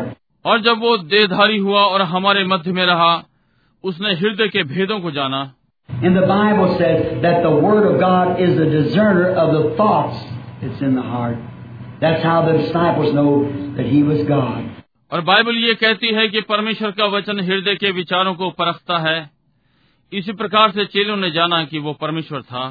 us. 0.00 0.14
और 0.44 0.60
जब 0.60 0.80
वो 0.80 0.96
देहधारी 1.12 1.58
हुआ 1.58 1.82
और 1.84 2.02
हमारे 2.02 2.44
मध्य 2.44 2.72
में 2.72 2.84
रहा 2.86 3.12
उसने 3.84 4.14
हृदय 4.14 4.48
के 4.48 4.62
भेदों 4.64 5.00
को 5.00 5.10
जाना 5.10 5.42
And 5.88 6.16
the 6.16 6.26
Bible 6.26 6.74
says 6.78 7.22
that 7.22 7.42
the 7.42 7.54
Word 7.66 7.86
of 7.86 8.00
God 8.00 8.40
is 8.40 8.56
the 8.56 8.66
discerner 8.66 9.30
of 9.44 9.52
the 9.52 9.76
thoughts 9.76 10.18
that's 10.62 10.82
in 10.82 10.94
the 10.94 11.02
heart. 11.02 11.38
That's 12.00 12.22
how 12.22 12.42
the 12.42 12.58
disciples 12.58 13.14
know 13.14 13.30
that 13.76 13.86
He 13.86 14.02
was 14.02 14.22
God. 14.24 14.78
और 15.12 15.20
बाइबल 15.20 15.56
ये 15.56 15.74
कहती 15.74 16.06
है 16.14 16.28
कि 16.28 16.40
परमेश्वर 16.40 16.90
का 16.90 17.06
वचन 17.06 17.40
हृदय 17.40 17.74
के 17.74 17.90
विचारों 17.90 18.34
को 18.34 18.50
परखता 18.50 18.98
है 18.98 19.18
इसी 20.12 20.32
प्रकार 20.32 20.70
से 20.70 20.84
चेलों 20.86 21.16
ने 21.16 21.30
जाना 21.30 21.64
कि 21.64 21.78
वो 21.78 21.92
परमेश्वर 21.92 22.42
था 22.42 22.66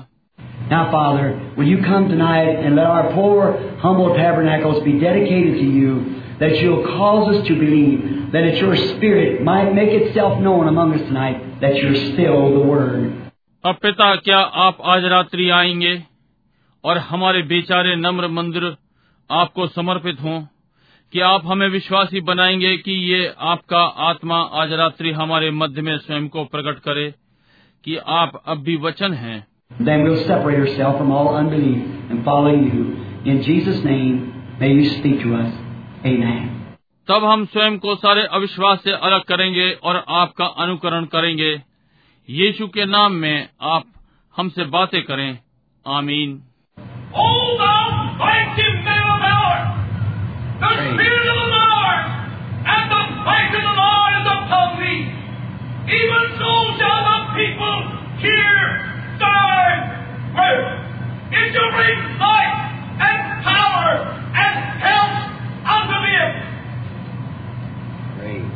Now, 0.72 0.92
Father, 0.92 1.28
will 1.58 1.68
you 1.68 1.78
come 1.84 2.10
tonight 2.10 2.58
and 2.62 2.76
let 2.76 2.88
our 2.88 3.12
poor, 3.14 3.44
humble 3.80 4.16
tabernacles 4.16 4.84
be 4.84 4.94
dedicated 5.00 5.54
to 5.54 5.68
you 5.76 5.94
that 6.40 6.58
you'll 6.58 6.84
cause 6.88 7.30
us 7.36 7.48
to 7.48 7.56
believe 7.56 8.32
that 8.34 8.44
it's 8.44 8.60
your 8.62 8.76
Spirit 8.76 9.42
might 9.44 9.74
make 9.74 9.94
itself 9.94 10.40
known 10.40 10.68
among 10.68 10.94
us 10.94 11.06
tonight 11.08 11.62
that 11.62 11.78
you're 11.78 11.96
still 11.96 12.42
the 12.56 12.66
Word. 12.72 13.32
अब 13.64 13.80
पिता 13.82 14.16
क्या 14.16 14.40
आप 14.66 14.82
आज 14.86 15.06
रात्रि 15.06 15.50
आएँगे 15.50 15.96
और 16.84 16.98
हमारे 16.98 17.42
बेचारे 17.42 17.96
नम्र 17.96 18.28
मंदिर 18.28 18.76
आपको 19.30 19.68
समर्पित 19.68 20.22
हों 20.24 20.40
कि 21.14 21.20
आप 21.20 21.42
हमें 21.46 21.68
विश्वासी 21.70 22.22
बनाएँगे 22.22 22.78
कि 22.78 22.92
ये 22.92 23.34
आपका 23.40 23.82
आत्मा 24.06 24.38
आज 24.54 24.74
रात्रि 24.74 25.12
हमारे 25.12 25.52
मध्य 25.52 25.82
में 25.82 25.98
स्वयं 25.98 26.28
को 26.28 26.44
प्रकट 26.46 26.80
करे 26.80 27.14
कि 27.84 27.98
आप 27.98 28.42
अब 28.46 28.58
भी 28.58 28.76
वचन 28.78 29.14
हैं 29.14 29.46
Then 29.82 30.04
we'll 30.04 30.20
separate 30.28 30.60
ourselves 30.60 30.98
from 30.98 31.12
all 31.12 31.30
unbelief 31.36 32.12
and 32.12 32.24
follow 32.26 32.54
you. 32.56 32.84
In 33.26 33.42
Jesus' 33.42 33.82
name, 33.86 34.20
may 34.60 34.70
you 34.74 34.86
speak 34.90 35.18
to 35.24 35.34
us. 35.36 35.54
Amen. 36.06 36.46
तब 37.08 37.26
हम 37.26 37.46
स्वयं 37.46 37.78
को 37.78 37.96
सारे 37.96 38.24
अविश्वास 38.32 38.84
से 38.84 38.92
अलग 38.92 39.24
करेंगे 39.24 39.72
और 39.84 40.04
आपका 40.10 40.46
अनुकरण 40.46 41.06
करेंगे 41.06 41.52
यीशु 42.30 42.68
के 42.68 42.86
नाम 42.86 43.14
में 43.16 43.50
आप 43.62 43.86
हमसे 44.38 44.64
बातें 44.64 45.02
करें 45.04 45.40
आमीन 45.86 46.42
O 47.16 47.48
the 50.60 50.74
Spirit 50.94 51.28
of 51.28 51.38
the 51.38 51.50
Lord 51.54 52.02
and 52.66 52.86
the 52.90 53.04
might 53.24 53.54
of 53.54 53.62
the 53.62 53.76
Lord 53.78 54.12
is 54.18 54.26
upon 54.26 54.68
thee. 54.82 55.06
Even 55.88 56.24
so 56.42 56.52
shall 56.82 57.02
the 57.06 57.20
people 57.38 57.78
hear 58.18 58.58
thy 59.22 59.62
word. 60.34 60.66
It 61.30 61.54
shall 61.54 61.72
bring 61.78 61.98
life 62.18 62.58
and 63.06 63.20
power 63.46 63.90
and 64.34 64.56
health 64.82 65.18
unto 65.62 65.98
them. 66.10 66.30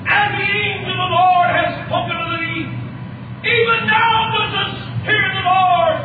And 0.01 0.27
the 0.35 0.49
angel 0.49 0.91
of 0.91 0.97
the 0.97 1.11
Lord 1.13 1.49
has 1.53 1.85
spoken 1.85 2.17
to 2.17 2.27
thee. 2.33 2.65
Even 3.45 3.79
now 3.85 4.17
does 4.33 4.51
the 4.57 4.67
Spirit 5.05 5.37
of 5.37 5.37
the 5.37 5.47
Lord 5.53 5.95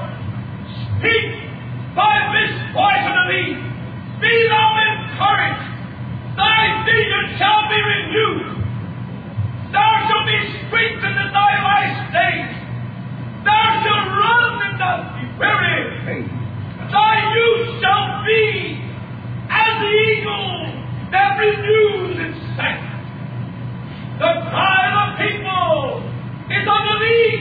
speak 1.01 1.27
by 1.97 2.15
this 2.37 2.53
voice 2.77 3.01
unto 3.01 3.25
thee. 3.33 3.57
Be 4.21 4.35
thou 4.49 4.69
encouraged. 4.77 5.76
Thy 6.37 6.85
vision 6.85 7.39
shall 7.39 7.63
be 7.69 7.81
renewed. 7.81 8.61
Thou 9.73 9.93
shalt 10.09 10.27
be 10.27 10.39
strengthened 10.69 11.17
in 11.17 11.29
thy 11.33 11.53
last 11.65 12.13
days. 12.13 12.53
Thou 13.45 13.65
shalt 13.83 14.09
run 14.13 14.63
and 14.69 14.79
not 14.79 15.01
be 15.17 15.25
weary. 15.41 16.29
Thy 16.93 17.15
youth 17.35 17.81
shall 17.81 18.25
be 18.25 18.81
as 19.49 19.73
the 19.81 19.93
eagle 20.13 20.53
that 21.11 21.39
renews 21.41 22.17
its 22.21 22.39
strength. 22.53 22.85
The 24.21 24.33
cry 24.53 24.83
of 24.93 25.17
the 25.17 25.25
people 25.25 26.05
is 26.53 26.65
unto 26.69 26.95
thee. 27.01 27.33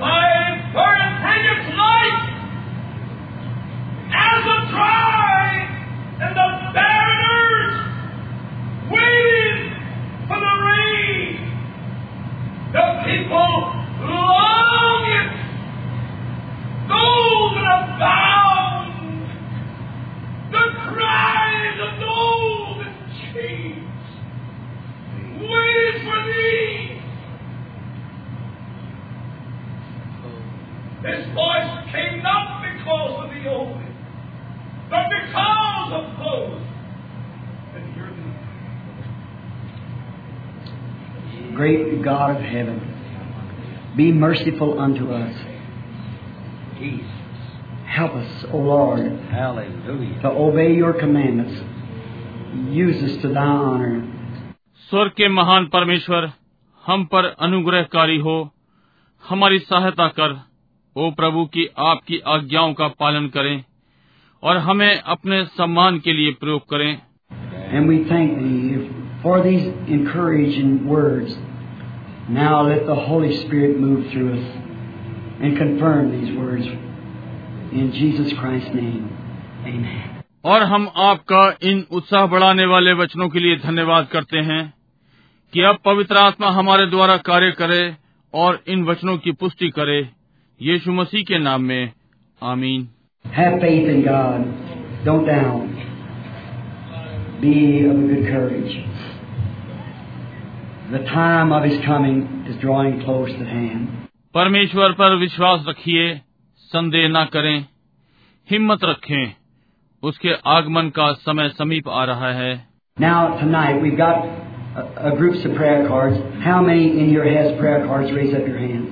Thy 0.00 0.72
burden 0.72 1.12
bringeth 1.20 1.76
light 1.76 2.20
as 4.08 4.44
the 4.44 4.58
dry 4.72 5.79
and 6.22 6.36
the 6.36 6.48
barreners 6.74 7.74
waiting 8.90 9.72
for 10.28 10.38
the 10.38 10.54
rain. 10.68 11.32
The 12.72 12.86
people 13.08 13.52
long 14.04 15.02
it. 15.16 15.32
Those 16.88 17.50
that 17.56 17.66
are 17.72 17.88
bound, 17.98 19.24
the 20.52 20.66
cries 20.84 21.78
of 21.88 21.92
those 22.04 22.78
in 22.86 22.94
chains, 23.32 24.04
waiting 25.40 25.98
for 26.04 26.20
thee. 26.28 27.00
This 31.02 31.24
voice 31.34 31.72
came 31.92 32.22
not 32.22 32.60
because 32.62 33.24
of 33.24 33.30
the 33.30 33.48
only, 33.48 33.89
but 34.90 35.04
because 35.10 35.92
of 35.92 36.04
those 36.18 36.60
that 37.74 37.84
hear 37.94 38.10
thee. 38.18 38.34
Great 41.54 42.02
God 42.02 42.36
of 42.36 42.42
heaven, 42.42 42.78
be 43.96 44.12
merciful 44.12 44.78
unto 44.80 45.10
us. 45.12 45.34
Jesus. 46.78 47.06
Help 47.86 48.12
us, 48.14 48.44
O 48.52 48.58
Lord, 48.58 49.00
Hallelujah. 49.30 50.20
to 50.22 50.28
obey 50.28 50.72
your 50.74 50.92
commandments. 50.94 51.60
Use 52.72 53.02
us 53.02 53.16
to 53.22 53.28
thy 53.28 53.46
honor. 53.46 53.96
स्वर्ग 54.90 55.10
के 55.16 55.28
महान 55.28 55.66
परमेश्वर 55.72 56.32
हम 56.84 57.04
पर 57.12 57.24
अनुग्रहकारी 57.46 58.16
हो 58.26 58.36
हमारी 59.22 59.58
सहायता 59.58 60.06
कर 60.18 60.32
ओ 60.96 61.10
प्रभु 61.18 61.44
की 61.56 61.66
आपकी 61.88 62.18
आज्ञाओं 62.34 62.72
का 62.80 62.88
पालन 63.02 63.28
करें 63.36 63.56
और 64.42 64.56
हमें 64.58 65.00
अपने 65.14 65.44
सम्मान 65.46 65.98
के 65.98 66.12
लिए 66.12 66.32
प्रयोग 66.40 66.68
करें 66.70 66.90
And 67.72 67.88
we 67.88 67.96
thank 68.04 68.38
thee 68.38 68.90
for 69.22 69.34
these 69.42 69.66
encouraging 69.88 70.70
words. 70.88 71.34
Now 72.30 72.62
let 72.62 72.86
the 72.86 72.96
Holy 73.08 73.36
Spirit 73.36 73.78
move 73.78 74.10
through 74.12 74.32
us 74.32 74.46
and 75.40 75.56
confirm 75.56 76.10
these 76.12 76.32
words. 76.38 76.66
In 77.72 77.92
Jesus 77.92 78.32
Christ's 78.32 78.74
name, 78.74 79.04
amen. 79.66 80.08
और 80.44 80.62
हम 80.62 80.88
आपका 80.96 81.44
इन 81.62 81.84
उत्साह 81.90 82.26
बढ़ाने 82.26 82.66
वाले 82.66 82.92
वचनों 82.92 83.28
के 83.28 83.40
लिए 83.40 83.56
धन्यवाद 83.56 84.08
करते 84.12 84.38
हैं 84.44 84.62
कि 85.52 85.62
अब 85.62 85.78
पवित्र 85.84 86.16
आत्मा 86.16 86.50
हमारे 86.50 86.86
द्वारा 86.86 87.16
कार्य 87.26 87.50
करे 87.58 87.82
और 88.34 88.62
इन 88.68 88.84
वचनों 88.84 89.16
की 89.18 89.32
पुष्टि 89.32 89.68
करे 89.70 90.00
यीशु 90.60 90.92
मसीह 90.92 91.22
के 91.22 91.38
नाम 91.38 91.62
में 91.62 91.92
आमीन 92.42 92.88
Have 93.25 93.59
faith 93.61 93.87
in 93.89 94.03
God. 94.05 94.45
Don't 95.05 95.25
doubt. 95.25 95.69
Be 97.41 97.85
of 97.85 97.97
good 98.09 98.25
courage. 98.27 98.73
The 100.91 100.99
time 101.05 101.51
of 101.51 101.63
His 101.63 101.83
coming 101.85 102.45
is 102.47 102.59
drawing 102.61 103.03
close 103.03 103.31
at 103.31 103.47
hand. 103.47 103.87
परमेश्वर 104.35 104.91
पर 104.91 105.15
विश्वास 105.15 105.65
रखिए 105.67 106.21
संदेह 106.71 107.07
न 107.09 107.23
करें 107.33 107.65
हिम्मत 108.47 108.83
रखें 108.83 109.33
उसके 110.03 110.33
आगमन 110.53 110.89
का 110.89 111.11
समय 111.19 111.49
समीप 111.49 111.87
आ 111.89 112.03
रहा 112.05 112.31
है 112.33 112.53
Now, 112.97 113.21
tonight, 113.39 113.81
we've 113.81 113.97
got 113.97 114.25
a, 114.75 115.11
a 115.11 115.15
groups 115.17 115.45
of 115.45 115.55
prayer 115.55 115.87
cards. 115.87 116.17
How 116.43 116.61
many 116.61 116.85
in 116.99 117.09
here 117.09 117.25
has 117.27 117.57
prayer 117.59 117.85
cards? 117.87 118.11
Raise 118.11 118.33
up 118.33 118.47
your 118.47 118.57
hand. 118.57 118.85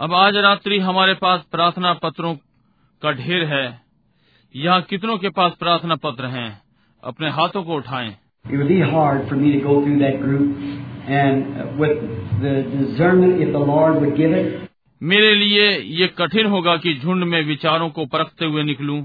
अब 0.00 0.14
आज 0.14 0.36
रात्रि 0.44 0.78
हमारे 0.78 1.14
पास 1.14 1.42
प्रार्थना 1.52 1.92
पत्रों 2.02 2.34
का 3.01 3.11
ढेर 3.17 3.43
है 3.47 3.65
यहाँ 4.55 4.81
कितनों 4.89 5.17
के 5.17 5.29
पास 5.37 5.53
प्रार्थना 5.59 5.95
पत्र 6.05 6.25
हैं 6.35 6.49
अपने 7.03 7.29
हाथों 7.31 7.63
को 7.63 7.75
उठाएँ 7.75 8.15
It 8.45 8.57
would 8.57 8.69
be 8.69 8.79
hard 8.91 9.27
for 9.29 9.35
me 9.35 9.51
to 9.53 9.59
go 9.63 9.73
through 9.83 9.99
that 9.99 10.19
group 10.21 10.57
and 11.07 11.57
uh, 11.57 11.65
with 11.77 11.97
the 12.41 12.53
discernment, 12.71 13.41
if 13.41 13.51
the 13.51 13.63
Lord 13.69 13.99
would 14.01 14.15
give 14.17 14.35
it, 14.39 14.69
मेरे 15.01 15.33
लिए 15.35 15.67
ये 15.99 16.07
कठिन 16.17 16.45
होगा 16.51 16.75
कि 16.85 16.93
झुंड 17.03 17.23
में 17.23 17.41
विचारों 17.47 17.89
को 17.97 18.05
परखते 18.13 18.45
हुए 18.45 18.63
निकलूं 18.63 19.01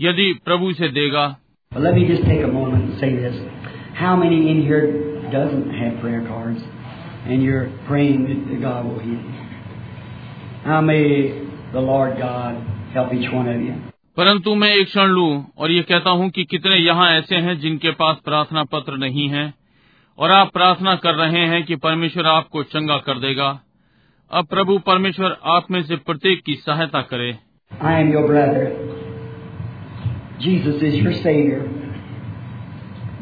यदि 0.00 0.32
प्रभु 0.44 0.70
इसे 0.70 0.88
देगा 0.98 1.28
But 1.72 1.82
let 1.82 1.94
me 1.94 2.06
just 2.06 2.24
take 2.24 2.42
a 2.42 2.52
moment 2.52 2.84
and 2.84 3.00
say 3.00 3.14
this. 3.16 3.36
How 3.94 4.16
many 4.16 4.38
in 4.50 4.62
here 4.62 4.84
doesn't 5.32 5.70
have 5.80 6.00
prayer 6.00 6.26
cards 6.26 6.62
and 7.26 7.42
you're 7.42 7.68
praying 7.86 8.24
that 8.28 8.60
God 8.62 8.86
will 8.86 8.98
heal 8.98 9.20
you? 9.28 9.46
Now 10.66 10.80
may 10.80 11.04
the 11.72 11.80
Lord 11.80 12.18
God 12.18 12.79
परंतु 12.96 14.54
मैं 14.54 14.68
एक 14.74 14.86
क्षण 14.86 15.06
लू 15.06 15.44
और 15.58 15.70
ये 15.70 15.82
कहता 15.82 16.10
हूँ 16.10 16.28
कि 16.30 16.44
कितने 16.44 16.76
यहाँ 16.76 17.10
ऐसे 17.10 17.36
हैं 17.36 17.58
जिनके 17.58 17.90
पास 17.90 18.16
प्रार्थना 18.24 18.64
पत्र 18.64 18.96
नहीं 18.96 19.28
है 19.28 19.52
और 20.18 20.30
आप 20.30 20.52
प्रार्थना 20.52 20.94
कर 20.94 21.14
रहे 21.14 21.44
हैं 21.46 21.62
कि 21.64 21.76
परमेश्वर 21.76 22.26
आपको 22.26 22.62
चंगा 22.62 22.96
कर 22.96 23.18
देगा। 23.18 23.60
अब 24.30 24.46
प्रभु 24.46 24.78
परमेश्वर 24.78 25.36
आप 25.44 25.70
में 25.70 25.82
से 25.82 25.96
प्रत्येक 25.96 26.42
की 26.46 26.54
सहायता 26.54 27.00
करे। 27.02 27.38
I 27.70 28.00
am 28.00 28.12
your 28.12 28.26
brother 28.26 28.64
Jesus 30.40 30.82
is 30.82 30.96
your 30.96 31.12
saviour 31.12 31.60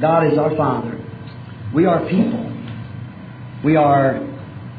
God 0.01 0.33
is 0.33 0.39
our 0.41 0.55
father 0.55 1.75
we 1.77 1.85
are 1.85 1.99
people 2.05 3.67
we 3.67 3.75
are 3.75 4.21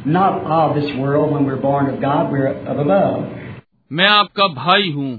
not 0.08 0.44
of 0.44 0.80
this 0.80 0.96
world 0.96 1.38
we 1.38 1.50
are 1.50 1.60
born 1.62 1.88
of 1.88 2.00
God 2.00 2.34
we 2.34 2.40
are 2.48 2.54
above 2.78 3.39
मैं 3.92 4.08
आपका 4.08 4.48
भाई 4.48 4.92
हूँ 4.92 5.12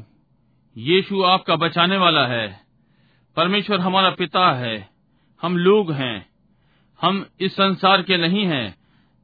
यीशु 0.76 1.23
आपका 1.23 1.55
बचाने 1.57 1.97
वाला 1.97 2.26
है 2.26 2.47
परमेश्वर 3.36 3.81
हमारा 3.81 4.10
पिता 4.10 4.44
है 4.57 4.74
हम 5.42 5.57
लोग 5.57 5.90
हैं 5.92 6.26
हम 7.00 7.24
इस 7.40 7.52
संसार 7.52 8.02
के 8.02 8.16
नहीं 8.16 8.44
हैं 8.47 8.74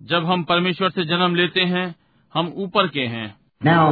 जब 0.01 0.25
हम 0.25 0.43
परमेश्वर 0.45 0.91
से 0.91 1.05
जन्म 1.05 1.35
लेते 1.35 1.61
हैं 1.75 1.85
हम 2.35 2.53
ऊपर 2.57 2.89
के 2.89 3.07
हैं 3.15 3.29
Now, 3.65 3.85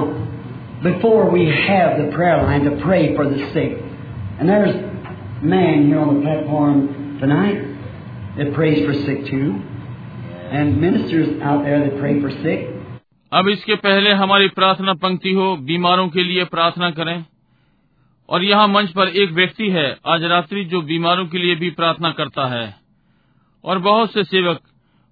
before 0.83 1.31
we 1.31 1.47
have 1.69 1.97
the 1.99 2.11
prayer 2.17 2.43
line 2.43 2.65
to 2.65 2.75
pray 2.83 3.17
for 3.17 3.31
the 3.31 3.39
sick, 3.53 3.79
and 4.39 4.49
there's 4.49 4.75
man 5.43 5.87
here 5.87 6.01
on 6.01 6.15
the 6.15 6.21
platform 6.21 6.85
tonight 7.21 7.63
that 8.39 8.55
prays 8.55 8.85
for 8.85 8.95
sick 9.07 9.27
too, 9.31 9.49
and 10.53 10.81
ministers 10.81 11.41
out 11.43 11.63
there 11.63 11.81
that 11.85 11.99
pray 12.01 12.21
for 12.21 12.31
sick. 12.43 12.74
अब 13.35 13.49
इसके 13.49 13.75
पहले 13.75 14.13
हमारी 14.13 14.49
प्रार्थना 14.49 14.95
पंक्ति 14.95 15.33
हो 15.33 15.57
बीमारों 15.57 16.09
के 16.09 16.25
लिए 16.25 16.45
प्रार्थना 16.45 16.91
करें। 16.91 17.25
और 18.29 18.45
यहाँ 18.45 18.69
मंच 18.69 18.91
पर 18.91 19.09
एक 19.09 19.31
व्यक्ति 19.31 19.71
है 19.71 19.99
आज 20.07 20.25
रात्रि 20.25 20.65
जो 20.65 20.81
बीमारों 20.81 21.27
के 21.27 21.39
लिए 21.39 21.55
भी 21.55 21.71
प्रार्थना 21.71 22.11
करता 22.11 22.47
है। 22.47 22.75
और 23.65 23.79
बहुत 23.79 24.13
से 24.13 24.25
सेवक 24.25 24.61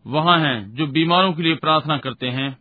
वहाँ 0.06 0.38
हैं 0.38 0.74
जो 0.74 0.86
बीमारों 0.86 1.32
के 1.32 1.42
लिए 1.42 1.54
प्रार्थना 1.54 1.96
करते 1.96 2.26
हैं। 2.26 2.58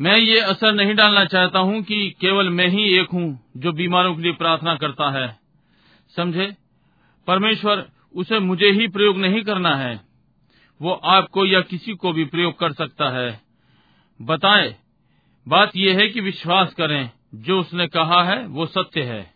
मैं 0.00 0.16
ये 0.18 0.40
असर 0.40 0.72
नहीं 0.72 0.94
डालना 0.94 1.24
चाहता 1.24 1.58
हूँ 1.58 1.82
कि 1.82 2.10
केवल 2.20 2.50
मैं 2.50 2.68
ही 2.68 2.98
एक 2.98 3.08
हूँ 3.10 3.40
जो 3.56 3.72
बीमारों 3.72 4.16
के 4.16 4.22
लिए 4.22 4.32
प्रार्थना 4.32 4.74
करता 4.74 5.10
है। 5.10 5.36
समझे? 6.16 6.56
परमेश्वर, 7.26 7.88
उसे 8.14 8.38
मुझे 8.38 8.66
ही 8.66 8.88
प्रयोग 8.88 9.18
नहीं 9.18 9.42
करना 9.42 9.76
है। 9.76 10.00
वो 10.82 10.92
आपको 10.92 11.46
या 11.46 11.60
किसी 11.60 11.94
को 11.94 12.12
भी 12.12 12.24
प्रयोग 12.24 12.58
कर 12.58 12.72
सकता 12.72 13.10
है। 13.10 13.40
बताए, 14.22 14.74
बात 15.48 15.70
यह 15.76 15.98
है 15.98 16.08
कि 16.08 16.20
विश्वास 16.20 16.74
करें, 16.74 17.10
जो 17.34 17.60
उसने 17.60 17.86
कहा 17.86 18.24
है, 18.24 18.46
वो 18.46 18.66
सत्य 18.66 19.02
है। 19.02 19.32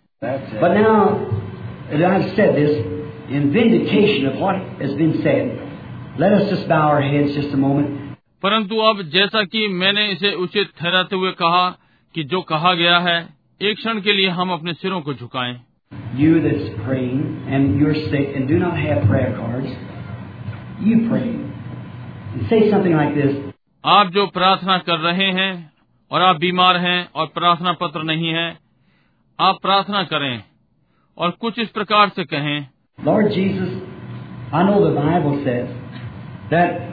Moment. 7.57 8.01
परंतु 8.42 8.76
अब 8.76 9.02
जैसा 9.02 9.44
कि 9.44 9.68
मैंने 9.68 10.06
इसे 10.12 10.32
उचित 10.32 10.70
ठहराते 10.78 11.16
हुए 11.16 11.30
कहा 11.30 11.68
कि 12.14 12.24
जो 12.24 12.40
कहा 12.42 12.74
गया 12.74 12.98
है 12.98 13.28
एक 13.62 13.76
क्षण 13.76 14.00
के 14.00 14.12
लिए 14.12 14.28
हम 14.28 14.50
अपने 14.50 14.72
सिरों 14.72 15.00
को 15.00 15.14
झुकाएँ। 15.14 15.60
You 16.14 16.32
आप 23.84 24.10
जो 24.10 24.26
प्रार्थना 24.26 24.78
कर 24.78 24.98
रहे 24.98 25.30
हैं 25.30 25.72
और 26.10 26.22
आप 26.22 26.36
बीमार 26.36 26.76
हैं 26.76 27.10
और 27.14 27.26
प्रार्थना 27.26 27.72
पत्र 27.72 28.02
नहीं 28.02 28.28
है 28.28 28.58
आप 29.40 29.58
प्रार्थना 29.62 30.02
करें 30.02 30.44
और 31.18 31.30
कुछ 31.30 31.58
इस 31.58 31.68
प्रकार 31.68 32.08
से 32.08 32.24
कहें। 32.24 32.66
Lord 33.04 33.28
Jesus 33.28 33.82
I 34.54 34.64
know 34.64 34.88
the 34.88 34.92
Bible 34.92 35.44
says 35.44 35.66
that 36.50 36.91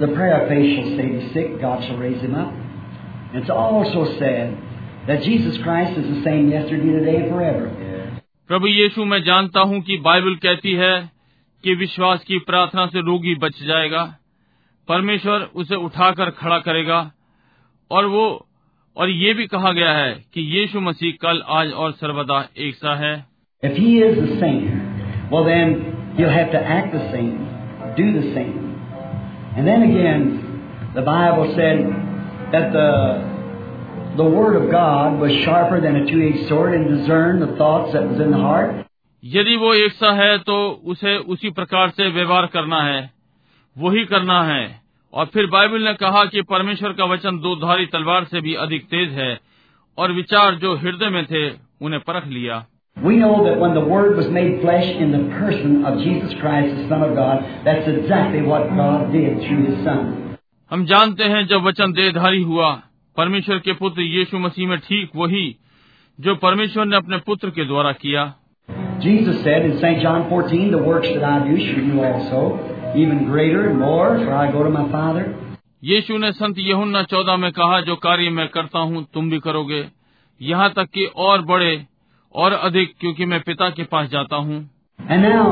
the 0.00 0.08
prayer 0.08 0.42
of 0.42 0.48
faith 0.48 0.68
shall 0.76 0.96
save 0.96 1.12
the 1.20 1.28
sick, 1.34 1.60
God 1.60 1.84
shall 1.86 1.98
raise 1.98 2.20
him 2.20 2.34
up. 2.34 2.52
And 2.52 3.42
it's 3.42 3.50
also 3.50 4.18
said 4.18 4.56
that 5.06 5.22
Jesus 5.22 5.62
Christ 5.62 5.98
is 5.98 6.06
the 6.16 6.22
same 6.24 6.48
yesterday, 6.50 6.92
today, 6.98 7.16
and 7.22 7.30
forever. 7.30 7.66
प्रभु 8.50 8.66
यीशु 8.66 9.04
मैं 9.04 9.22
जानता 9.24 9.60
हूँ 9.70 9.80
कि 9.88 9.96
Bible 10.04 10.34
कहती 10.44 10.72
है 10.74 10.94
कि 11.64 11.74
विश्वास 11.82 12.24
की 12.28 12.38
प्रार्थना 12.46 12.86
से 12.94 13.00
रोगी 13.08 13.34
बच 13.42 13.62
जाएगा 13.66 14.02
परमेश्वर 14.88 15.42
उसे 15.62 15.76
उठाकर 15.86 16.30
खड़ा 16.38 16.58
करेगा 16.58 16.98
और 17.90 18.06
वो 18.14 18.24
और 18.96 19.10
ये 19.10 19.34
भी 19.34 19.46
कहा 19.46 19.72
गया 19.72 19.92
है 19.96 20.12
कि 20.34 20.40
यीशु 20.56 20.80
मसीह 20.80 21.12
कल 21.22 21.42
आज 21.58 21.72
और 21.82 21.92
सर्वदा 22.00 22.40
एक 22.66 22.74
सा 22.76 22.94
है 23.04 23.14
If 23.62 23.76
he 23.76 23.92
is 24.02 24.18
the 24.18 24.40
same, 24.40 24.66
well 25.30 25.44
then 25.44 25.76
he'll 26.16 26.34
have 26.34 26.50
to 26.52 26.64
act 26.78 26.92
the 26.92 27.04
same, 27.12 27.36
do 27.96 28.10
the 28.12 28.26
same. 28.34 28.59
And 29.56 29.66
then 29.66 29.82
again, 29.82 30.92
the 30.94 31.02
Bible 31.02 31.52
said 31.56 31.78
that 32.52 32.72
the 32.72 32.88
the 34.16 34.24
Word 34.24 34.56
of 34.56 34.70
God 34.70 35.18
was 35.20 35.32
sharper 35.44 35.80
than 35.80 35.96
a 35.96 36.06
two-edged 36.06 36.48
sword 36.48 36.74
and 36.74 36.88
discerned 36.88 37.42
the 37.42 37.56
thoughts 37.56 37.92
that 37.92 38.08
was 38.08 38.20
in 38.20 38.30
the 38.30 38.38
heart. 38.38 38.86
यदि 39.22 39.56
वो 39.56 39.72
एक 39.74 39.92
सा 39.92 40.12
है 40.12 40.38
तो 40.38 40.56
उसे 40.84 41.16
उसी 41.32 41.50
प्रकार 41.50 41.90
से 41.90 42.08
व्यवहार 42.10 42.46
करना 42.46 42.82
है 42.82 43.00
वही 43.76 44.04
करना 44.04 44.42
है 44.42 44.62
और 45.12 45.26
फिर 45.26 45.46
बाइबल 45.46 45.82
ने 45.82 45.94
कहा 45.94 46.24
कि 46.24 46.42
परमेश्वर 46.50 46.92
का 46.92 47.04
वचन 47.04 47.38
दो 47.38 47.54
धारी 47.56 47.86
तलवार 47.86 48.24
से 48.24 48.40
भी 48.40 48.54
अधिक 48.64 48.86
तेज 48.86 49.12
है 49.12 49.30
और 49.98 50.12
विचार 50.12 50.54
जो 50.54 50.74
हृदय 50.76 51.08
में 51.08 51.24
थे 51.26 51.48
उन्हें 51.82 52.00
परख 52.06 52.26
लिया 52.26 52.64
We 52.97 53.17
know 53.17 53.43
that 53.45 53.59
when 53.59 53.73
the 53.73 53.83
Word 53.85 54.15
was 54.17 54.27
made 54.29 54.61
flesh 54.61 54.87
in 54.87 55.11
the 55.11 55.23
person 55.31 55.85
of 55.85 55.99
Jesus 55.99 56.33
Christ, 56.41 56.75
the 56.75 56.87
Son 56.89 57.03
of 57.03 57.15
God, 57.15 57.43
that's 57.65 57.87
exactly 57.87 58.41
what 58.41 58.69
God 58.75 59.11
did 59.11 59.41
through 59.41 59.65
His 59.65 59.83
Son. 59.83 60.39
हम 60.71 60.85
जानते 60.85 61.23
हैं 61.33 61.45
जब 61.47 61.65
वचन 61.65 61.91
देहधारी 61.93 62.41
हुआ 62.43 62.71
परमेश्वर 63.17 63.59
के 63.65 63.73
पुत्र 63.73 64.01
यीशु 64.01 64.39
मसीह 64.39 64.67
में 64.67 64.77
ठीक 64.87 65.11
वही 65.15 65.45
जो 66.19 66.35
परमेश्वर 66.45 66.85
ने 66.85 66.95
अपने 66.95 67.17
पुत्र 67.27 67.49
के 67.49 67.65
द्वारा 67.67 67.91
किया 68.03 68.33
Jesus 68.99 69.43
said 69.43 69.65
in 69.65 69.77
St. 69.79 70.01
John 70.01 70.29
14, 70.29 70.71
The 70.71 70.77
works 70.77 71.07
that 71.09 71.23
I 71.23 71.39
do 71.47 71.57
shall 71.57 71.83
you 71.83 72.01
also, 72.01 72.39
even 72.95 73.25
greater 73.25 73.69
and 73.69 73.79
more, 73.79 74.17
for 74.19 74.33
I 74.33 74.51
go 74.51 74.63
to 74.63 74.69
my 74.69 74.85
Father. 74.91 75.25
यीशु 75.83 76.17
ने 76.17 76.31
संत 76.31 76.59
यहुन्ना 76.59 77.01
चौदह 77.03 77.35
में 77.37 77.51
कहा 77.51 77.79
जो 77.87 77.95
कार्य 78.03 78.29
मैं 78.29 78.47
करता 78.49 78.79
हूँ 78.79 79.05
तुम 79.13 79.29
भी 79.29 79.39
करोगे 79.39 79.83
यहाँ 80.41 80.69
तक 80.73 80.89
कि 80.93 81.05
और 81.25 81.41
बड़े 81.45 81.73
और 82.34 82.52
अधिक 82.52 82.94
क्योंकि 83.00 83.24
मैं 83.24 83.40
पिता 83.40 83.68
के 83.70 83.84
पास 83.84 84.08
जाता 84.08 84.36
हूँ 84.38 84.58
And 84.98 85.22
now, 85.22 85.46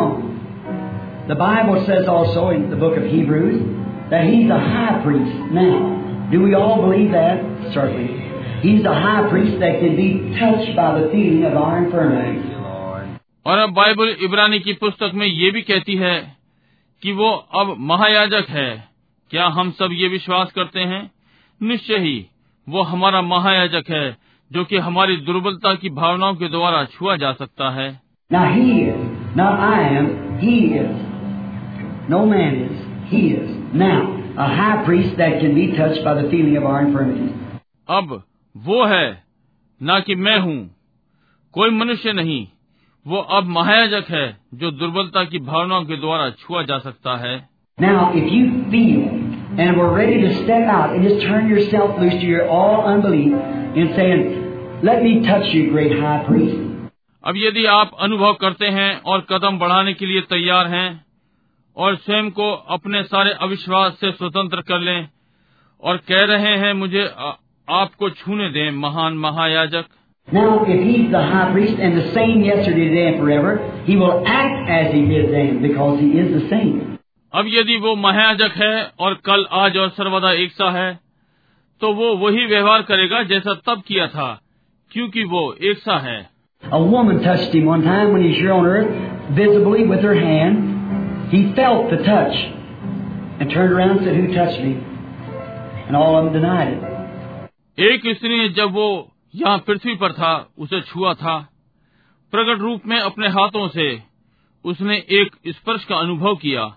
the 1.29 1.35
Bible 1.35 1.85
says 1.87 2.09
also 2.09 2.49
in 2.51 2.69
the 2.71 2.77
book 2.77 2.97
of 2.97 3.05
Hebrews 3.05 3.63
that 4.11 4.25
He's 4.25 4.51
a 4.51 4.59
high 4.59 5.01
priest 5.05 5.53
now. 5.53 6.29
Do 6.31 6.43
we 6.43 6.55
all 6.55 6.83
believe 6.83 7.11
that? 7.13 7.41
Certainly. 7.75 8.29
He's 8.63 8.85
a 8.85 8.95
high 8.95 9.29
priest 9.31 9.59
that 9.61 9.81
can 9.81 9.97
be 9.97 10.09
touched 10.39 10.77
by 10.77 11.01
the 11.01 11.09
feeling 11.11 11.45
of 11.45 11.57
our 11.57 11.79
infirmities. 11.85 12.55
और 13.47 13.59
अब 13.59 13.71
Bible 13.75 14.17
इब्रानी 14.23 14.59
की 14.61 14.73
पुस्तक 14.73 15.13
में 15.15 15.27
ये 15.27 15.51
भी 15.51 15.61
कहती 15.63 15.95
है 15.97 16.17
कि 17.03 17.13
वो 17.13 17.31
अब 17.61 17.75
महायाजक 17.81 18.49
है 18.49 18.71
क्या 19.31 19.47
हम 19.57 19.71
सब 19.71 19.93
ये 19.93 20.09
विश्वास 20.09 20.53
करते 20.53 20.81
हैं 20.81 21.01
निश्चय 21.61 21.99
ही 21.99 22.17
वो 22.67 22.83
हमारा 22.83 23.23
महायाजक 23.23 23.91
है 23.91 24.07
जो 24.51 24.65
कि 24.65 24.77
हमारी 24.85 25.17
दुर्बलता 25.25 25.75
की 25.83 25.91
भावनाओं 25.97 26.35
के 26.43 26.49
द्वारा 26.49 26.85
छुआ 26.97 27.17
जा 27.25 27.33
सकता 27.43 27.71
है 27.81 27.89
Now 28.31 28.47
He 28.55 28.73
is, 28.85 29.05
not 29.37 29.61
I 29.67 29.77
am, 29.99 30.09
He 30.41 30.55
is. 30.79 30.97
No 32.15 32.19
man 32.33 32.57
is, 32.65 32.81
He 33.13 33.21
is. 33.37 33.51
Now, 33.83 33.99
a 34.39 34.49
high 34.59 34.85
priest 34.89 35.17
that 35.21 35.41
can 35.41 35.55
be 35.55 35.67
touched 35.79 36.03
by 36.05 36.15
the 36.21 36.29
feeling 36.33 36.57
of 36.57 36.67
our 36.71 36.83
infirmities. 36.87 37.33
अब 37.99 38.23
वो 38.55 38.85
है 38.87 39.07
ना 39.81 39.99
कि 40.09 40.15
मैं 40.27 40.39
हूँ 40.47 40.59
कोई 41.55 41.71
मनुष्य 41.79 42.13
नहीं 42.13 42.47
वो 43.07 43.19
अब 43.39 43.45
महायाजक 43.59 44.11
है 44.11 44.27
जो 44.63 44.71
दुर्बलता 44.81 45.25
की 45.33 45.39
भावनाओं 45.47 45.85
के 45.85 45.97
द्वारा 46.01 46.31
छुआ 46.41 46.63
जा 46.73 46.79
सकता 46.89 47.17
है 47.27 47.37
Now, 47.79 48.13
if 48.21 48.33
you 48.37 48.45
feel 48.71 49.03
and 49.65 49.77
we're 49.79 49.93
ready 49.97 50.21
to 50.23 50.31
step 50.43 50.65
out 50.77 50.95
and 50.95 51.05
just 51.09 51.21
turn 51.27 51.49
yourself 51.49 51.99
loose 52.01 52.15
to 52.23 52.27
your 52.27 52.49
all 52.49 52.87
unbelief 52.93 53.33
and 53.33 53.95
saying, 53.97 54.23
Let 54.83 55.03
me 55.03 55.27
touch 55.27 55.53
you, 55.53 55.71
great 55.73 55.93
high 55.93 56.25
priest. 56.27 56.59
अब 57.25 57.37
यदि 57.37 57.65
आप 57.67 57.97
अनुभव 58.01 58.33
करते 58.33 58.67
हैं 58.67 58.91
और 59.03 59.27
कदम 59.31 59.59
बढ़ाने 59.59 59.95
के 59.95 60.07
लिए 60.07 60.21
तैयार 60.21 60.67
हैं 60.67 60.89
और 61.77 61.97
स्वयं 61.97 62.31
को 62.31 62.51
अपने 62.75 63.03
सारे 63.05 63.33
अविश्वास 63.43 63.97
से 64.01 64.13
स्वतंत्र 64.13 64.63
कर 64.63 64.81
लें 64.81 65.09
और 65.83 65.97
कह 66.09 66.25
रहे 66.25 66.57
हैं 66.57 66.73
मुझे 66.75 67.05
आपको 67.69 68.11
छूने 68.11 68.49
दें 68.51 68.71
महान 68.79 69.19
महायाजक 69.19 69.85
Now, 70.29 70.65
if 70.67 70.81
he's 70.87 71.11
the 71.11 71.27
high 71.27 71.53
priest 71.53 71.79
and 71.79 71.99
the 71.99 72.09
same 72.15 72.41
yesterday, 72.45 72.89
today, 72.89 73.07
and 73.07 73.21
forever, 73.21 73.53
he 73.85 73.97
will 73.97 74.25
act 74.29 74.71
as 74.71 74.93
he 74.95 75.07
did 75.07 75.31
then 75.33 75.63
because 75.63 76.01
he 76.01 76.17
is 76.19 76.35
the 76.35 76.49
same. 76.49 76.99
अब 77.35 77.47
यदि 77.51 77.77
वो 77.83 77.95
महायाजक 77.99 78.53
है 78.57 78.75
और 79.01 79.15
कल 79.25 79.47
आज 79.59 79.77
और 79.77 79.89
सर्वदा 79.95 80.33
एक 80.43 80.53
सा 80.53 80.71
है 80.71 80.91
तो 81.83 81.93
वो 81.95 82.17
वही 82.17 82.45
व्यवहार 82.47 82.83
करेगा 82.83 83.23
जैसा 83.23 83.55
तब 83.67 83.83
किया 83.87 84.07
था 84.09 84.37
क्योंकि 84.91 85.25
वो 85.25 85.53
एक 85.53 85.79
सा 85.79 85.99
है 85.99 86.31
एक 97.79 98.17
स्त्री 98.17 98.49
जब 98.49 98.71
वो 98.71 99.13
यहाँ 99.35 99.59
पृथ्वी 99.59 99.95
पर 99.95 100.13
था 100.13 100.49
उसे 100.59 100.81
छुआ 100.81 101.15
था। 101.15 101.49
प्रकट 102.31 102.61
रूप 102.61 102.83
में 102.87 102.99
अपने 102.99 103.29
हाथों 103.29 103.69
से 103.69 104.03
उसने 104.65 104.97
एक 104.97 105.31
स्पर्श 105.49 105.85
का 105.85 105.97
अनुभव 105.97 106.37
किया 106.37 106.77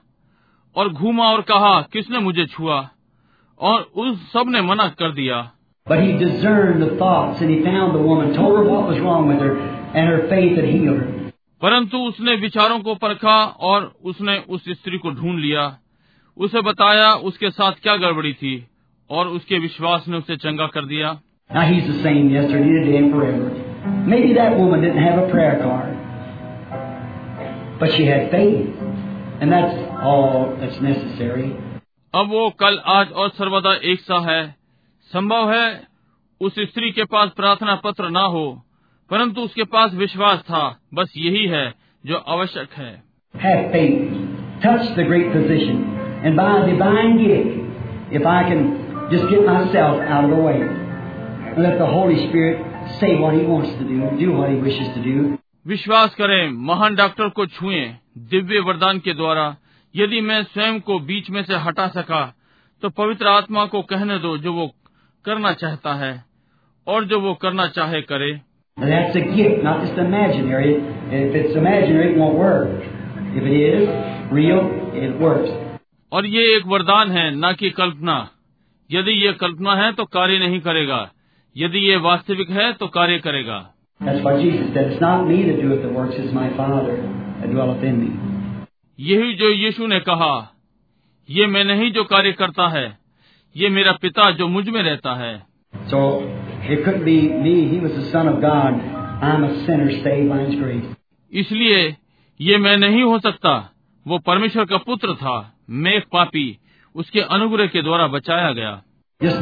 और 0.76 0.90
घूमा 0.90 1.24
और 1.24 1.42
कहा 1.42 1.82
किसने 1.82 2.20
मुझे 2.20 2.46
छुआ? 2.46 2.90
और 3.60 3.82
उस 3.82 4.32
सबने 4.32 4.62
मना 4.62 4.88
कर 4.88 5.12
दिया। 5.12 5.52
But 5.91 6.03
he 6.03 6.13
discerned 6.19 6.83
the 6.83 6.97
thoughts 6.97 7.41
and 7.41 7.49
he 7.49 7.63
found 7.63 7.95
the 7.95 8.03
woman, 8.03 8.35
told 8.35 8.59
her 8.59 8.65
what 8.65 8.89
was 8.89 8.99
wrong 8.99 9.29
with 9.29 9.39
her, 9.39 9.53
and 9.57 10.09
her 10.09 10.29
faith 10.29 10.57
had 10.57 10.65
healed 10.65 10.99
her. 11.01 11.33
परंतु 11.63 11.99
उसने 12.09 12.35
विचारों 12.41 12.79
को 12.87 12.95
परखा 13.03 13.37
और 13.69 13.93
उसने 14.05 14.37
उस 14.55 14.65
स्त्री 14.71 14.99
को 14.99 15.11
ढूंढ 15.21 15.39
लिया 15.41 15.63
उसे 16.37 16.61
बताया 16.63 17.13
उसके 17.31 17.51
साथ 17.51 17.79
क्या 17.83 17.97
गड़बड़ी 17.97 18.33
थी 18.41 18.55
और 19.11 19.29
उसके 19.37 19.59
विश्वास 19.59 20.09
ने 20.09 20.17
उसे 20.17 20.37
चंगा 20.37 20.67
कर 20.75 20.87
दिया 20.87 21.19
Now 21.51 21.63
he's 21.63 21.87
the 21.87 22.03
same 22.03 22.29
yesterday, 22.31 22.71
today, 22.77 22.97
and 22.99 23.13
forever. 23.13 23.51
Maybe 24.13 24.33
that 24.35 24.59
woman 24.59 24.81
didn't 24.83 25.03
have 25.03 25.19
a 25.19 25.27
prayer 25.31 25.59
card, 25.61 25.93
but 27.79 27.93
she 27.93 28.05
had 28.05 28.33
faith, 28.33 28.81
and 29.41 29.53
that's 29.53 29.77
all 30.03 30.57
that's 30.61 30.81
necessary. 30.81 31.49
अब 32.15 32.31
वो 32.31 32.49
कल 32.61 32.81
आज 32.97 33.13
और 33.13 33.29
सर्वदा 33.39 33.75
एक 33.93 34.01
सा 34.01 34.19
है 34.31 34.41
संभव 35.14 35.54
है 35.54 35.84
उस 36.42 36.56
स्त्री 36.60 36.92
के 36.92 37.04
पास 37.04 37.30
प्रार्थना 37.30 37.76
पत्र 37.76 38.10
ना 38.10 38.22
हो 38.22 38.66
परंतु 39.10 39.42
उसके 39.42 39.64
पास 39.64 39.94
विश्वास 39.94 40.40
था। 40.40 40.80
बस 40.94 41.14
यही 41.18 41.46
है 41.48 41.74
जो 42.06 42.16
आवश्यक 42.16 42.72
है। 42.74 43.04
विश्वास 55.68 56.16
करें 56.16 56.50
महान 56.50 56.96
डॉक्टर 56.96 57.30
को 57.30 57.46
छुए 57.46 57.96
दिव्य 58.18 58.60
वरदान 58.60 59.00
के 59.00 59.14
द्वारा। 59.14 59.56
यदि 59.96 60.22
मैं 60.22 60.44
स्वयं 60.44 60.80
को 60.80 61.00
बीच 61.00 61.30
में 61.30 61.44
से 61.44 61.56
हटा 61.56 61.88
सका 61.88 62.36
तो 62.82 62.90
पवित्र 62.90 63.28
आत्मा 63.28 63.66
को 63.66 63.82
कहने 63.82 64.20
दो 64.20 64.38
जो 64.38 64.54
वो 64.54 64.76
करना 65.26 65.54
चाहता 65.54 65.94
है 65.94 66.26
और 66.88 67.06
जो 67.06 67.20
वो 67.20 67.34
करना 67.34 67.68
चाहे 67.68 68.02
करे। 68.02 68.42
और 76.12 76.26
ये 76.26 76.58
एक 76.58 76.64
वरदान 76.66 77.12
है 77.12 77.36
न 77.36 77.54
कि 77.54 77.70
कल्पना। 77.70 78.30
यदि 78.92 79.12
ये 79.12 79.34
कल्पना 79.34 79.76
है 79.76 79.92
तो 79.92 80.06
कार्य 80.06 80.40
नहीं 80.40 80.60
करेगा। 80.60 81.12
यदि 81.58 81.80
ये 81.80 81.96
वास्तविक 81.96 82.50
है 82.50 82.74
तो 82.74 82.88
कार्य 82.88 83.20
करेगा। 83.20 83.74
यही 89.00 89.34
जो 89.34 89.50
यीशु 89.50 89.88
ने 89.88 90.00
कहा 90.00 90.54
ये 91.30 91.48
मैं 91.48 91.66
नहीं 91.66 91.92
जो 91.92 92.04
कार्य 92.04 92.32
करता 92.32 92.68
है। 92.68 93.01
ये 93.58 93.70
मेरा 93.70 93.92
पिता 93.92 94.32
जो 94.32 94.48
मुझमें 94.48 94.84
रहता 94.84 95.16
है। 95.16 95.44
So, 95.76 96.22
इसलिए 101.34 101.98
ये 102.42 102.58
मैं 102.58 102.78
नहीं 102.78 103.04
हो 103.04 103.20
सकता। 103.20 103.72
वो 104.08 104.20
परमेश्वर 104.20 104.66
का 104.66 104.78
पुत्र 104.78 105.14
था 105.14 105.54
मैं 105.70 105.94
एक 105.94 106.06
पापी। 106.12 106.58
उसके 106.96 107.22
अनुग्रह 107.22 107.68
के 107.68 107.82
द्वारा 107.82 108.08
बचाया 108.08 108.52
गया। 108.52 108.84
जस्ट 109.24 109.42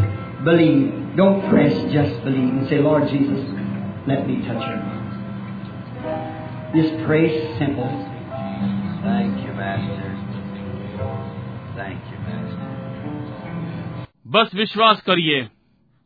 बस 14.29 14.51
विश्वास 14.55 15.01
करिए 15.01 15.49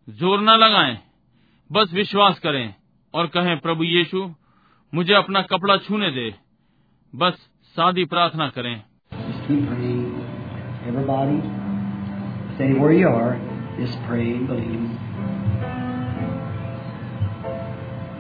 ज़ोर 0.10 0.42
न 0.42 0.50
लगाएँ 0.50 0.98
बस 1.72 1.94
विश्वास 1.94 2.40
करें 2.40 2.76
और 3.14 3.28
कहें 3.28 3.60
प्रभु 3.60 3.84
यीशु 3.84 4.32
मुझे 4.94 5.14
अपना 5.14 5.42
कपड़ा 5.42 5.78
छूने 5.78 6.12
दे 6.12 6.36
बस 7.16 7.34
सादी 7.76 8.06
प्रार्थना 8.06 8.50
करें. 8.50 8.84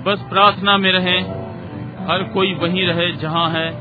बस 0.04 0.26
प्रार्थना 0.30 0.78
में 0.78 0.92
रहें 0.92 1.22
हर 2.08 2.24
कोई 2.24 2.54
वहीं 2.54 2.88
रहे 2.88 3.12
जहाँ 3.12 3.50
है। 3.50 3.72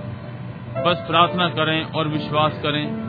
बस 0.84 1.05
प्रार्थना 1.10 1.49
करें 1.49 1.83
और 1.84 2.09
विश्वास 2.09 2.52
करें। 2.62 3.01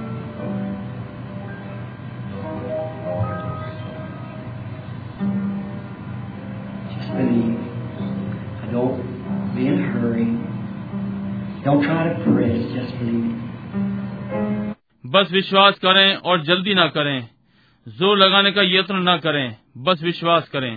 Just 7.23 7.23
believe. 7.23 7.59
Don't 8.73 9.55
be 9.55 9.67
in 9.67 9.79
a 9.81 9.87
hurry. 9.93 10.27
Don't 11.65 11.83
try 11.83 12.13
to 12.13 12.25
press. 12.25 12.59
Just 12.75 12.99
believe. 13.01 13.35
बस 15.13 15.31
विश्वास 15.33 15.79
करें 15.83 16.17
और 16.31 16.43
जल्दी 16.45 16.75
ना 16.75 16.87
करें 16.97 17.29
जोर 17.99 18.19
लगाने 18.19 18.51
का 18.53 18.63
यत्न 18.63 18.97
ना 19.03 19.17
करें 19.27 19.57
बस 19.87 20.03
विश्वास 20.03 20.49
करें 20.49 20.73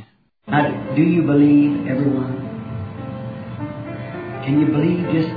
Now, 0.47 0.61
do 0.95 1.03
you 1.03 1.23
believe, 1.23 1.87
everyone? 1.87 2.31
Can 4.45 4.59
you 4.61 4.67
believe? 4.67 5.03
Just 5.15 5.33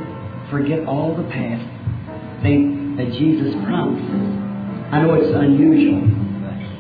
forget 0.51 0.87
all 0.87 1.15
the 1.17 1.27
past. 1.33 1.67
Think 2.43 2.97
that 2.99 3.11
Jesus 3.19 3.55
promises. 3.65 4.31
I 4.93 5.03
know 5.03 5.15
it's 5.15 5.35
unusual, 5.43 6.07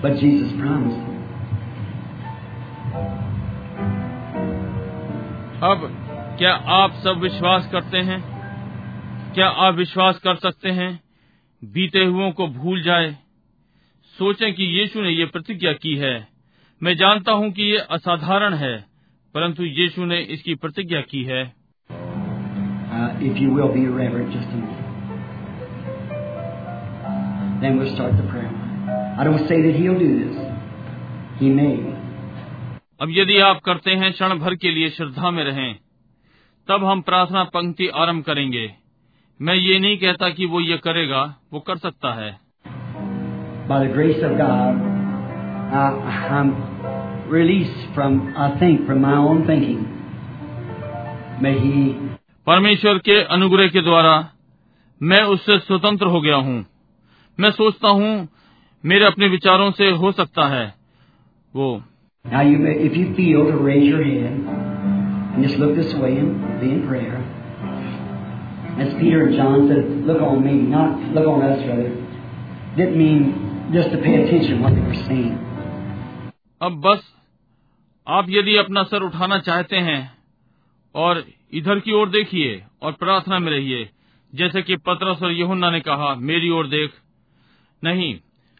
but 0.02 0.16
Jesus 0.22 0.52
promised. 0.60 1.07
अब 5.63 5.89
क्या 6.39 6.53
आप 6.53 6.91
सब 6.91 7.17
विश्वास 7.17 7.69
करते 7.71 7.97
हैं? 7.97 8.21
क्या 9.33 9.47
आप 9.47 9.75
विश्वास 9.75 10.19
कर 10.19 10.35
सकते 10.35 10.69
हैं? 10.69 10.99
बीते 11.63 11.99
हुए 11.99 12.31
को 12.31 12.47
भूल 12.47 12.81
जाए। 12.81 13.15
सोचें 14.17 14.53
कि 14.53 14.63
यीशु 14.63 15.01
ने 15.01 15.09
ये 15.09 15.25
प्रतिज्ञा 15.25 15.73
की 15.73 15.95
है। 15.95 16.27
मैं 16.83 16.95
जानता 16.95 17.31
हूँ 17.31 17.51
कि 17.51 17.63
ये 17.63 17.77
असाधारण 17.77 18.53
है 18.53 18.85
परंतु 19.35 19.63
यीशु 19.63 20.05
ने 20.05 20.21
इसकी 20.21 20.55
प्रतिज्ञा 20.55 21.01
की 21.01 21.23
है। 21.23 21.53
Uh, 22.89 23.23
if 23.23 23.35
you 23.35 23.57
will 31.49 31.89
be 31.89 31.98
अब 32.99 33.09
यदि 33.09 33.37
आप 33.39 33.59
करते 33.65 33.91
हैं 33.91 34.11
क्षण 34.13 34.33
भर 34.39 34.55
के 34.55 34.71
लिए 34.71 34.89
श्रद्धा 34.89 35.29
में 35.31 35.43
रहें 35.43 35.73
तब 36.67 36.83
हम 36.85 37.01
प्रार्थना 37.01 37.43
पंक्ति 37.43 37.87
आरंभ 37.87 38.23
करेंगे। 38.23 38.71
मैं 39.41 39.53
ये 39.55 39.79
नहीं 39.79 39.97
कहता 39.97 40.29
कि 40.29 40.45
वो 40.45 40.59
ये 40.61 40.77
करेगा 40.77 41.21
वो 41.53 41.59
कर 41.59 41.77
सकता 41.77 42.13
है। 42.13 42.31
By 43.69 43.77
the 43.79 43.93
grace 43.93 44.23
of 44.23 44.37
God, 44.37 44.81
I, 45.73 45.85
I'm 46.29 46.51
released 47.29 47.87
from, 47.95 48.19
I 48.37 48.49
think, 48.59 48.85
from 48.85 49.01
my 49.01 49.15
own 49.15 49.45
thinking. 49.47 49.81
May 51.41 51.53
He 51.59 51.83
परमेश्वर 52.47 52.97
के 52.97 53.21
अनुग्रह 53.23 53.67
के 53.67 53.81
द्वारा 53.81 54.29
मैं 55.01 55.21
उससे 55.23 55.57
स्वतंत्र 55.59 56.05
हो 56.05 56.21
गया 56.21 56.35
हूँ। 56.35 56.65
मैं 57.39 57.51
सोचता 57.51 57.87
हूँ 57.87 58.27
मेरे 58.83 59.05
अपने 59.05 59.27
विचारों 59.27 59.71
से 59.71 59.89
हो 59.91 60.11
सकता 60.11 60.47
है 60.47 60.65
वो। 61.55 61.83
Now, 62.28 62.42
you 62.42 62.58
may, 62.58 62.72
if 62.72 62.96
you 62.96 63.14
feel 63.14 63.46
to 63.46 63.56
raise 63.56 63.86
your 63.86 64.02
head 64.02 64.32
and 65.34 65.42
just 65.46 65.56
look 65.56 65.76
this 65.76 65.94
way 65.94 66.16
and 66.16 66.60
be 66.60 66.70
in 66.70 66.86
prayer. 66.86 67.18
As 68.78 68.92
Peter 68.94 69.26
and 69.26 69.36
John 69.36 69.68
said, 69.68 70.06
look 70.06 70.20
on 70.20 70.44
me, 70.44 70.54
not 70.54 70.98
look 71.14 71.26
on 71.28 71.42
us, 71.42 71.60
rather. 71.68 71.90
Didn't 72.76 72.98
mean 72.98 73.70
just 73.72 73.90
to 73.90 73.98
pay 73.98 74.14
attention 74.22 74.56
to 74.56 74.62
what 74.62 74.74
they 74.74 74.80
were 74.80 75.02
saying. 75.06 75.34
अब 76.62 76.80
बस 76.80 77.02
आप 78.06 78.26
यदि 78.30 78.56
अपना 78.56 78.82
sir 78.90 79.02
उठाना 79.02 79.38
चाहते 79.46 79.76
हैं 79.86 80.00
और 80.94 81.24
इधर 81.60 81.80
की 81.80 81.92
ओर 81.92 82.08
देखिए 82.10 82.62
और 82.82 82.92
प्रार्थना 82.92 83.38
में 83.38 83.50
रहिए 83.52 83.88
जैसे 84.32 84.62
कि 84.62 84.76
पतरस 84.88 85.22
और 85.22 85.32
यहुन्ना 85.32 85.70
ने 85.70 85.80
कहा 85.80 86.14
मेरी 86.30 86.50
ओर 86.58 86.66
देख 86.68 86.92
नहीं 87.82 88.14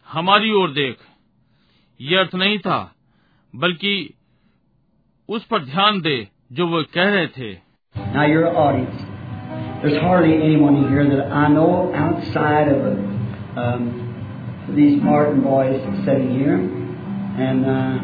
हमारी 0.07 0.51
ओर 0.61 0.71
देख 0.73 0.97
ये 1.99 2.17
अर्थ 2.17 2.35
नहीं 2.35 2.57
था 2.59 2.79
बल्कि 3.53 3.95
उस 5.29 5.45
पर 5.51 5.63
ध्यान 5.65 6.01
दे 6.01 6.17
जो 6.53 6.67
वो 6.67 6.83
कह 6.93 7.09
रहे 7.15 7.27
थे 7.37 7.53
Now, 8.13 8.23
your 8.29 8.47
audience, 8.61 9.03
there's 9.81 9.99
hardly 10.01 10.33
anyone 10.35 10.75
in 10.77 10.89
here 10.89 11.03
that 11.11 11.31
I 11.31 11.47
know 11.47 11.93
outside 11.95 12.67
of 12.67 12.81
um, 13.63 13.85
these 14.75 15.01
Martin 15.01 15.41
boys 15.41 15.79
sitting 16.05 16.31
here. 16.37 16.55
And 16.55 17.65
uh, 17.65 17.99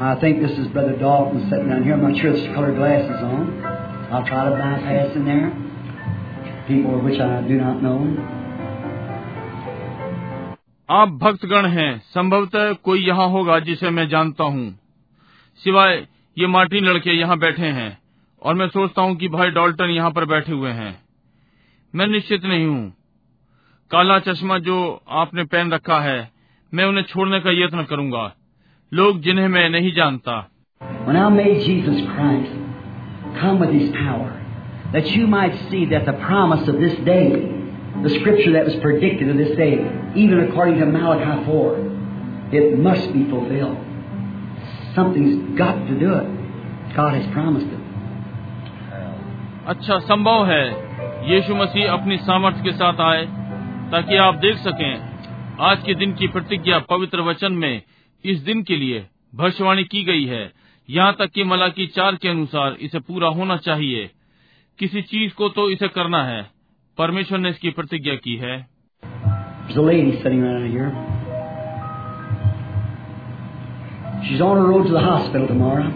I 0.00 0.16
think 0.20 0.40
this 0.40 0.56
is 0.58 0.68
Brother 0.68 0.96
Dalton 0.96 1.48
sitting 1.50 1.68
down 1.68 1.84
here. 1.84 1.94
I'm 1.94 2.02
not 2.02 2.16
sure 2.20 2.30
if 2.30 2.36
there's 2.42 2.54
colored 2.54 2.76
glasses 2.76 3.22
on. 3.22 3.62
I'll 4.10 4.26
try 4.26 4.44
to 4.44 4.50
bypass 4.52 5.14
in 5.16 5.24
there. 5.26 5.52
People 6.66 7.00
which 7.00 7.20
I 7.20 7.42
do 7.42 7.56
not 7.56 7.82
know. 7.82 8.00
आप 10.89 11.09
भक्तगण 11.09 11.65
हैं 11.65 11.99
संभवतः 12.05 12.73
कोई 12.73 13.05
यहाँ 13.05 13.27
होगा 13.29 13.59
जिसे 13.59 13.89
मैं 13.89 14.07
जानता 14.09 14.43
हूँ। 14.43 14.79
सिवाय 15.63 16.07
ये 16.37 16.47
मार्टिन 16.47 16.85
लड़के 16.85 17.11
यहाँ 17.11 17.37
बैठे 17.39 17.65
हैं 17.67 17.97
और 18.41 18.55
मैं 18.55 18.67
सोचता 18.67 19.01
हूँ 19.01 19.15
कि 19.15 19.27
भाई 19.27 19.49
डॉल्टन 19.49 19.85
यहाँ 19.85 20.11
पर 20.11 20.25
बैठे 20.25 20.51
हुए 20.51 20.69
हैं। 20.69 20.91
मैं 21.95 22.07
निश्चित 22.07 22.45
नहीं 22.45 22.65
हूँ। 22.65 22.93
काला 23.91 24.19
चश्मा 24.19 24.57
जो 24.57 25.03
आपने 25.09 25.43
पहन 25.43 25.71
रखा 25.71 25.99
है 25.99 26.31
मैं 26.73 26.85
उन्हें 26.85 27.03
छोड़ने 27.03 27.39
का 27.39 27.51
यत्न 27.51 27.83
करूँगा। 27.83 28.33
लोग 28.91 29.21
जिन्हें 29.21 29.47
मैं 29.47 29.69
नहीं 29.69 29.93
जानता। 29.93 30.49
That 34.93 35.07
you 35.07 35.27
might 35.27 35.55
see 35.69 35.85
that 35.91 36.03
the 36.05 36.17
promise 36.23 36.67
of 36.67 36.75
this 36.79 36.97
day, 37.05 37.27
the 38.01 38.09
scripture 38.19 38.53
that 38.53 38.65
was 38.65 38.75
predicted 38.81 39.29
of 39.29 39.37
this 39.37 39.55
day, 39.55 39.73
even 40.15 40.39
according 40.39 40.79
to 40.79 40.85
Malachi 40.85 41.45
4, 41.45 41.77
it 42.51 42.79
must 42.79 43.13
be 43.13 43.29
fulfilled. 43.29 43.77
Something's 44.95 45.57
got 45.57 45.75
to 45.87 45.99
do 45.99 46.13
it. 46.13 46.95
God 46.95 47.13
has 47.13 47.31
promised 47.33 47.67
it. 47.67 47.79
अच्छा 49.67 49.97
संभव 50.07 50.45
है 50.45 50.65
यीशु 51.27 51.55
मसीह 51.55 51.91
अपनी 51.91 52.17
सामर्थ्य 52.17 52.63
के 52.63 52.71
साथ 52.71 52.99
आए 53.01 53.25
ताकि 53.91 54.17
आप 54.23 54.35
देख 54.35 54.57
सकें 54.57 55.55
आज 55.67 55.83
के 55.85 55.93
दिन 55.95 56.13
की 56.13 56.27
प्रतिज्ञा 56.27 56.79
पवित्र 56.89 57.21
वचन 57.21 57.53
में 57.61 57.81
इस 58.23 58.39
दिन 58.39 58.63
के 58.63 58.77
लिए 58.77 59.05
भविष्यवाणी 59.35 59.83
की 59.83 60.03
गई 60.03 60.25
है 60.25 60.43
यहाँ 60.89 61.15
तक 61.19 61.31
कि 61.35 61.43
मलाकी 61.43 61.87
चार 61.87 62.15
के 62.15 62.29
अनुसार 62.29 62.77
इसे 62.81 62.99
पूरा 62.99 63.27
होना 63.37 63.57
चाहिए 63.57 64.09
किसी 64.79 65.01
चीज़ 65.01 65.33
को 65.33 65.49
तो 65.49 65.69
इसे 65.69 65.87
करना 65.87 66.23
है 66.23 66.52
परमेश्वर 66.98 67.38
ने 67.38 67.50
इसकी 67.50 67.70
प्रतिज्ञा 67.78 68.14
की 68.26 68.36
है 68.38 68.56
There's 69.68 69.78
a 69.78 69.82
lady 69.82 70.12
sitting 70.22 70.40
right 70.42 70.70
here. 70.70 70.90
She's 74.28 74.40
on 74.40 74.56
her 74.56 74.66
road 74.68 74.86
to 74.86 74.92
the 74.92 75.00
hospital 75.00 75.46
tomorrow. 75.46 75.90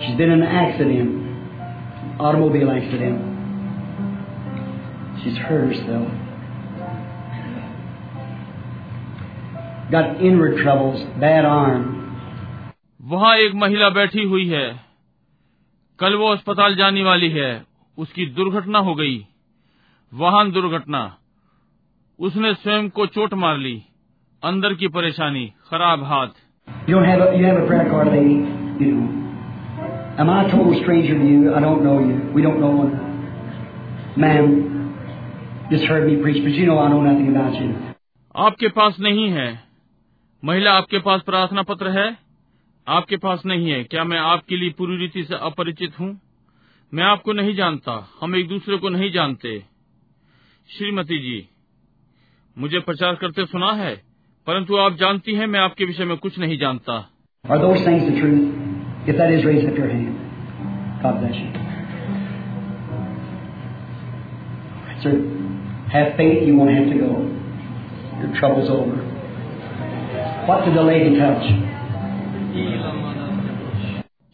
She's 0.00 0.16
been 0.16 0.32
in 0.32 0.42
an 0.42 0.48
accident, 0.62 2.20
automobile 2.20 2.70
accident. 2.70 3.22
She's 5.22 5.38
hurt 5.38 5.68
herself. 5.68 6.08
Got 9.90 10.20
inward 10.20 10.58
troubles, 10.62 11.02
bad 11.20 11.44
arm. 11.44 11.90
वहाँ 13.00 13.36
एक 13.38 13.54
महिला 13.62 13.88
बैठी 13.96 14.22
हुई 14.28 14.48
है 14.48 14.66
कल 15.99 16.15
वो 16.15 16.27
अस्पताल 16.27 16.75
जाने 16.75 17.03
वाली 17.03 17.29
है। 17.29 17.65
उसकी 17.97 18.25
दुर्घटना 18.25 18.79
हो 18.79 18.95
गई। 18.95 19.27
वाहन 20.13 20.51
दुर्घटना। 20.51 21.17
उसने 22.19 22.53
स्वयं 22.53 22.89
को 22.89 23.05
चोट 23.05 23.33
मार 23.33 23.57
ली। 23.57 23.83
अंदर 24.43 24.73
की 24.73 24.87
परेशानी 24.87 25.53
खराब 25.71 26.03
हाथ। 26.03 26.27
आपके 38.35 38.67
पास 38.67 38.99
नहीं 38.99 39.29
है। 39.29 39.59
महिला 40.45 40.71
आपके 40.73 40.99
पास 40.99 41.21
प्रार्थना 41.21 41.61
पत्र 41.61 41.89
है? 41.89 42.26
आपके 42.87 43.17
पास 43.17 43.43
नहीं 43.45 43.71
है। 43.71 43.83
क्या 43.83 44.03
मैं 44.03 44.19
आपके 44.19 44.57
लिए 44.57 44.69
पूरी 44.69 44.97
रीति 44.97 45.23
से 45.23 45.35
अपरिचित 45.35 45.99
हूँ? 45.99 46.21
मैं 46.93 47.03
आपको 47.03 47.33
नहीं 47.33 47.55
जानता। 47.55 48.09
हम 48.21 48.35
एक 48.35 48.47
दूसरे 48.47 48.77
को 48.77 48.89
नहीं 48.89 49.11
जानते। 49.11 49.63
श्रीमती 50.77 51.19
जी, 51.19 51.49
मुझे 52.57 52.79
प्रचार 52.79 53.15
करते 53.15 53.45
सुना 53.45 53.71
है, 53.71 53.95
परंतु 54.47 54.77
आप 54.77 54.93
जानती 54.93 55.35
हैं, 55.35 55.47
मैं 55.47 55.59
आपके 55.59 55.85
विषय 55.85 56.05
में 56.05 56.17
कुछ 56.17 56.39
नहीं 56.39 56.57
जानता। 56.57 57.09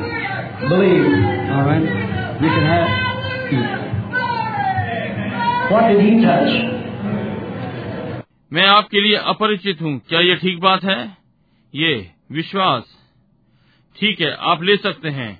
believe. 0.62 1.08
All 1.50 1.66
right. 1.66 1.82
You 2.40 2.48
can 2.48 2.64
have. 2.66 2.88
What 5.70 5.88
did 5.88 6.00
he 6.00 6.12
touch? 6.22 6.52
मैं 8.52 8.66
आपके 8.68 9.00
लिए 9.00 9.16
अपरिचित 9.26 9.80
हूँ 9.82 9.98
क्या 10.08 10.20
ये 10.20 10.34
ठीक 10.36 10.60
बात 10.60 10.84
है 10.84 10.98
ये 11.74 11.94
विश्वास 12.32 12.84
ठीक 13.96 14.20
है 14.20 14.30
आप 14.50 14.62
ले 14.62 14.76
सकते 14.76 15.08
हैं 15.18 15.30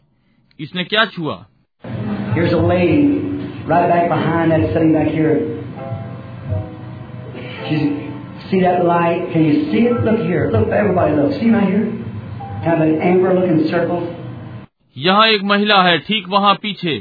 इसने 0.59 0.85
क्या 0.85 1.05
छुआ 1.17 1.45
Here's 2.37 2.53
a 2.53 2.63
lady 2.65 3.36
right 3.67 3.89
back 3.89 4.09
behind 4.09 4.53
that 4.53 4.73
sitting 4.73 4.93
back 4.93 5.09
here. 5.09 5.37
She's 7.69 8.51
see 8.51 8.61
that 8.61 8.85
light? 8.85 9.33
Can 9.33 9.45
you 9.45 9.71
see 9.73 9.87
it? 9.87 10.05
Look 10.05 10.21
here. 10.21 10.51
Look, 10.51 10.69
everybody 10.69 11.17
look. 11.17 11.33
See 11.41 11.51
right 11.51 11.67
here? 11.67 11.87
Have 12.63 12.81
an 12.81 13.01
amber 13.03 13.35
looking 13.35 13.67
circle. 13.69 14.07
यहाँ 14.97 15.27
एक 15.29 15.43
महिला 15.45 15.83
है 15.83 15.99
ठीक 15.99 16.29
वहाँ 16.29 16.55
पीछे 16.63 16.95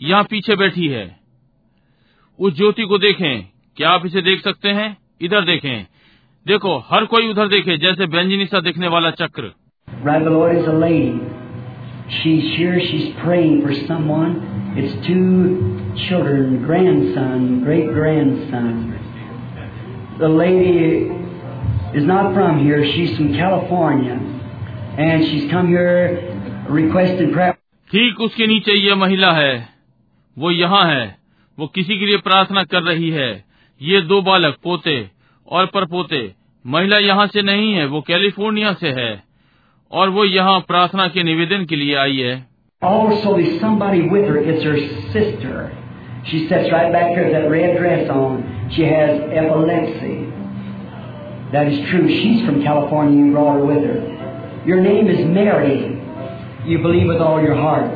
यहाँ 0.00 0.24
पीछे 0.30 0.56
बैठी 0.56 0.88
है 0.88 1.04
उस 2.38 2.56
ज्योति 2.56 2.84
को 2.88 2.98
देखें 2.98 3.44
क्या 3.76 3.90
आप 3.90 4.06
इसे 4.06 4.22
देख 4.22 4.40
सकते 4.40 4.68
हैं 4.78 4.96
इधर 5.22 5.44
देखें 5.44 5.86
देखो 6.46 6.76
हर 6.90 7.04
कोई 7.14 7.28
उधर 7.30 7.48
देखे 7.48 7.76
जैसे 7.86 8.06
व्यंजनी 8.16 8.46
सा 8.46 8.60
दिखने 8.68 8.88
वाला 8.88 9.10
चक्र 9.22 9.52
Right 10.04 10.26
She's 12.08 12.56
here. 12.56 12.78
She's 12.80 13.14
praying 13.16 13.62
for 13.62 13.74
someone. 13.86 14.74
It's 14.76 14.94
two 15.06 15.94
children, 16.08 16.62
grandson, 16.62 17.64
great 17.64 17.88
grandson. 17.88 18.92
The 20.20 20.28
lady 20.28 21.10
is 21.98 22.04
not 22.06 22.32
from 22.32 22.60
here. 22.60 22.84
She's 22.84 23.16
from 23.16 23.34
California. 23.34 24.14
And 24.98 25.24
she's 25.24 25.50
come 25.50 25.68
here 25.68 26.66
requesting 26.68 27.32
prayer. 27.32 27.54
ठीक 27.90 28.20
उसके 28.20 28.46
नीचे 28.46 28.72
ये 28.74 28.94
महिला 28.94 29.32
है 29.32 29.52
वो 30.36 30.50
यहाँ 30.50 30.84
है 30.90 31.04
वो 31.58 31.66
किसी 31.74 31.98
के 31.98 32.06
लिए 32.06 32.16
प्रार्थना 32.24 32.64
कर 32.64 32.82
रही 32.82 33.10
है 33.10 33.28
ये 33.80 34.00
दो 34.08 34.20
बालक 34.22 34.56
पोते 34.62 34.98
और 35.48 35.66
परपोते 35.74 36.20
महिला 36.64 36.98
यहाँ 36.98 37.26
से 37.26 37.42
नहीं 37.42 37.72
है 37.74 37.86
वो 37.86 38.00
कैलिफ़ोर्निया 38.08 38.72
से 38.80 38.90
है 38.92 39.25
और 39.90 40.08
वो 40.10 40.24
यहाँ 40.24 40.58
प्रार्थना 40.68 41.06
के 41.08 41.22
निवेदन 41.22 41.64
के 41.64 41.76
लिए 41.76 41.94
आई 41.96 42.16
है 42.18 42.34
Also, 42.82 43.30
there's 43.34 43.60
somebody 43.60 44.00
with 44.08 44.24
her. 44.26 44.36
It's 44.44 44.64
her 44.64 44.78
sister. 45.12 45.52
She 46.24 46.40
sits 46.48 46.72
right 46.72 46.92
back 46.92 47.12
here 47.12 47.30
that 47.32 47.48
red 47.50 47.78
dress 47.78 48.10
on. 48.10 48.42
She 48.70 48.82
has 48.84 49.22
epilepsy. 49.34 50.16
That 51.52 51.68
is 51.68 51.78
true. 51.88 52.08
She's 52.10 52.44
from 52.44 52.62
California. 52.62 53.24
You 53.24 53.32
brought 53.32 53.56
her 53.56 53.64
with 53.64 53.82
her. 53.84 53.98
Your 54.66 54.80
name 54.80 55.08
is 55.08 55.24
Mary. 55.28 55.78
You 56.66 56.78
believe 56.80 57.08
with 57.08 57.22
all 57.22 57.40
your 57.42 57.56
heart. 57.56 57.90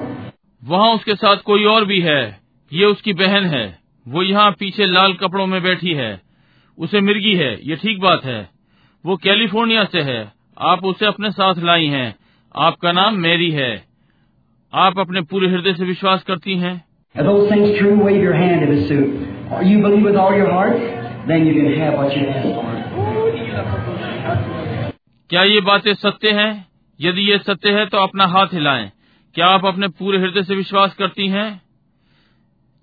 वहाँ 0.63 0.95
उसके 0.95 1.15
साथ 1.17 1.37
कोई 1.45 1.65
और 1.67 1.85
भी 1.85 2.01
है 2.01 2.21
ये 2.73 2.87
उसकी 2.87 3.13
बहन 3.21 3.45
है 3.55 3.65
वो 4.07 4.23
यहाँ 4.23 4.51
पीछे 4.61 4.87
लाल 4.87 5.13
कपड़ों 5.21 5.47
में 5.47 5.63
बैठी 5.63 5.95
है 5.95 6.11
उसे 6.79 7.01
मिर्गी 7.01 7.35
है 7.37 7.53
ये 7.69 7.77
ठीक 7.77 8.01
बात 8.01 8.25
है 8.25 8.41
वो 9.05 9.17
कैलिफ़ोर्निया 9.25 9.85
से 9.93 10.01
है 10.03 10.21
आप 10.61 10.85
उसे 10.85 11.07
अपने 11.07 11.31
साथ 11.31 11.55
लाई 11.59 11.87
हैं। 11.87 12.17
आपका 12.57 12.93
नाम 12.93 13.15
मेरी 13.15 13.51
है। 13.51 13.85
आप 14.75 14.99
अपने 14.99 15.21
पूरे 15.21 15.49
हृदय 15.49 15.75
से 15.75 15.85
विश्वास 15.85 16.23
करती 16.23 16.59
हैं. 16.59 16.85
क्या 25.31 25.43
ये 25.43 25.61
बातें 25.61 25.95
सत्य 25.95 26.31
हैं? 26.31 26.69
यदि 27.01 27.21
ये 27.21 27.39
सत्य 27.39 27.71
है 27.71 27.87
तो 27.87 27.99
अपना 27.99 28.27
हाथ 28.27 28.47
हिलाएँ। 28.47 28.91
क्या 29.35 29.47
आप 29.47 29.65
अपने 29.65 29.89
पूरे 29.89 30.19
हृदय 30.19 30.43
से 30.43 30.55
विश्वास 30.55 30.95
करती 30.95 31.29
हैं? 31.29 31.61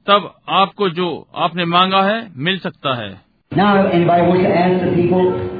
तब 0.07 0.33
आपको 0.49 0.89
जो 0.89 1.27
आपने 1.35 1.65
मांगा 1.65 2.01
है 2.01 2.31
मिल 2.37 2.59
सकता 2.59 2.95
है। 2.95 3.21
Now, 3.53 3.75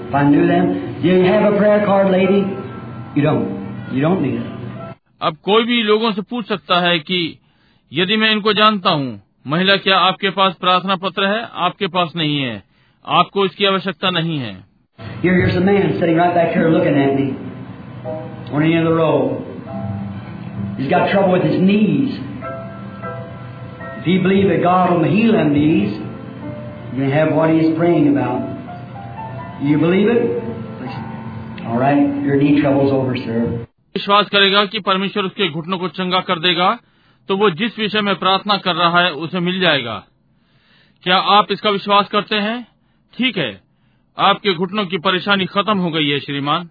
if 0.08 0.16
I 0.16 0.24
knew 0.24 0.48
them. 0.48 1.02
Do 1.02 1.08
you 1.08 1.24
have 1.24 1.54
a 1.54 1.58
prayer 1.58 1.86
card, 1.86 2.12
lady? 2.12 2.40
You 3.16 3.24
don't. 3.24 3.48
You 3.94 4.02
don't 4.02 4.22
need 4.22 4.40
it. 4.42 4.54
अब 5.22 5.38
कोई 5.44 5.64
भी 5.64 5.82
लोगों 5.84 6.12
से 6.12 6.22
पूछ 6.22 6.48
सकता 6.48 6.80
है 6.80 6.98
कि 7.00 7.20
यदि 7.92 8.18
मैं 8.18 8.32
इनको 8.32 8.54
जानता 8.54 8.90
हूँ 8.90 9.22
महिला 9.48 9.76
क्या 9.78 9.98
आपके 10.00 10.30
पास 10.30 10.56
प्रार्थना 10.62 10.96
पत्र 10.96 11.28
है 11.28 11.42
आपके 11.66 11.88
पास 11.88 12.14
नहीं 12.16 12.38
है 12.38 12.64
आपको 13.06 13.46
इसकी 13.46 13.66
आवश्यकता 13.66 14.10
नहीं 14.10 14.38
है 14.40 14.56
about. 28.08 28.47
You 29.58 29.76
believe 29.76 30.10
it? 30.10 30.20
All 31.66 31.78
right, 31.78 32.02
your 32.26 32.36
knee 32.42 32.62
trouble's 32.62 32.94
over, 32.94 33.14
sir. 33.14 33.46
विश्वास 33.96 34.30
करेगा 34.30 34.66
कि 34.66 34.80
परमेश्वर 34.80 35.24
उसके 35.24 35.50
घुटनों 35.50 35.78
को 35.78 35.88
चंगा 35.88 36.20
कर 36.20 36.40
देगा 36.40 36.80
तो 37.28 37.38
वो 37.38 37.50
जिस 37.50 37.80
विषय 37.80 38.02
में 38.02 38.16
प्रार्थना 38.16 38.58
कर 38.58 38.76
रहा 38.76 39.02
है 39.02 39.12
उसे 39.12 39.40
मिल 39.40 39.60
जाएगा। 39.60 40.04
क्या 41.04 41.18
आप 41.18 41.52
इसका 41.52 41.70
विश्वास 41.70 42.08
करते 42.08 42.36
हैं? 42.36 42.68
ठीक 43.18 43.38
है। 43.38 43.62
आपके 44.18 44.54
घुटनों 44.54 44.86
की 44.86 44.98
परेशानी 44.98 45.46
खत्म 45.46 45.78
हो 45.78 45.90
गई 45.90 46.10
है 46.10 46.20
श्रीमान। 46.20 46.70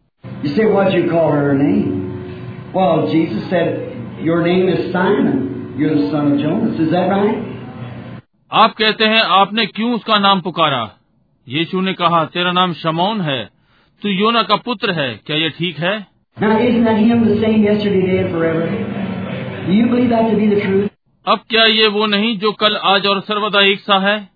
आप 8.53 8.75
कहते 8.75 9.05
हैं 9.05 9.21
आपने 9.21 9.67
क्यों 9.67 9.95
उसका 9.95 10.19
नाम 10.19 10.41
पुकारा? 10.41 10.91
यीशु 11.49 11.81
ने 11.81 11.93
कहा 11.93 12.25
तेरा 12.25 12.53
नाम 12.53 12.73
शमौन 12.73 13.21
है 13.21 13.51
तू 14.03 14.09
योना 14.09 14.43
का 14.43 14.57
पुत्र 14.57 14.93
है 14.93 15.21
क्या 15.27 15.37
ये 15.37 15.51
ठीक 15.51 15.79
है? 15.79 16.07
अब 21.27 21.41
क्या 21.51 21.65
ये 21.65 21.87
वो 21.89 22.07
नहीं 22.07 22.39
जो 22.39 22.53
कल 22.53 22.77
आज 22.77 23.07
और 23.07 23.21
सर्वदा 23.21 23.61
एक 23.61 23.81
सा 23.81 23.99
है? 23.99 24.32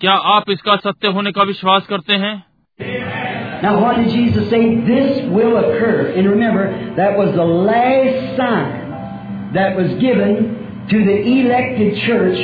क्या 0.00 0.12
आप 0.30 0.50
इसका 0.50 0.74
सत्य 0.76 1.08
होने 1.12 1.30
का 1.32 1.42
विश्वास 1.50 1.86
करते 1.90 2.14
हैं 2.24 2.34
Now, 3.60 3.70
what 3.80 3.96
did 3.96 4.08
Jesus 4.10 4.50
say? 4.50 4.58
This 4.86 5.20
will 5.34 5.54
occur. 5.58 5.92
And 6.14 6.28
remember, 6.30 6.64
that 6.96 7.14
was 7.18 7.30
the 7.34 7.46
last 7.68 8.36
sign 8.38 9.54
that 9.54 9.78
was 9.78 9.94
given 10.02 10.34
to 10.90 10.98
the 11.06 11.14
elected 11.30 11.96
church, 12.02 12.42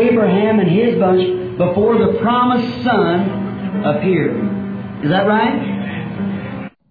Abraham 0.00 0.58
and 0.58 0.70
his 0.70 0.98
bunch, 1.02 1.22
before 1.60 1.92
the 1.98 2.08
promised 2.18 2.82
son 2.88 3.22
appeared. 3.84 4.34
Is 5.04 5.14
that 5.14 5.30
right? 5.30 5.62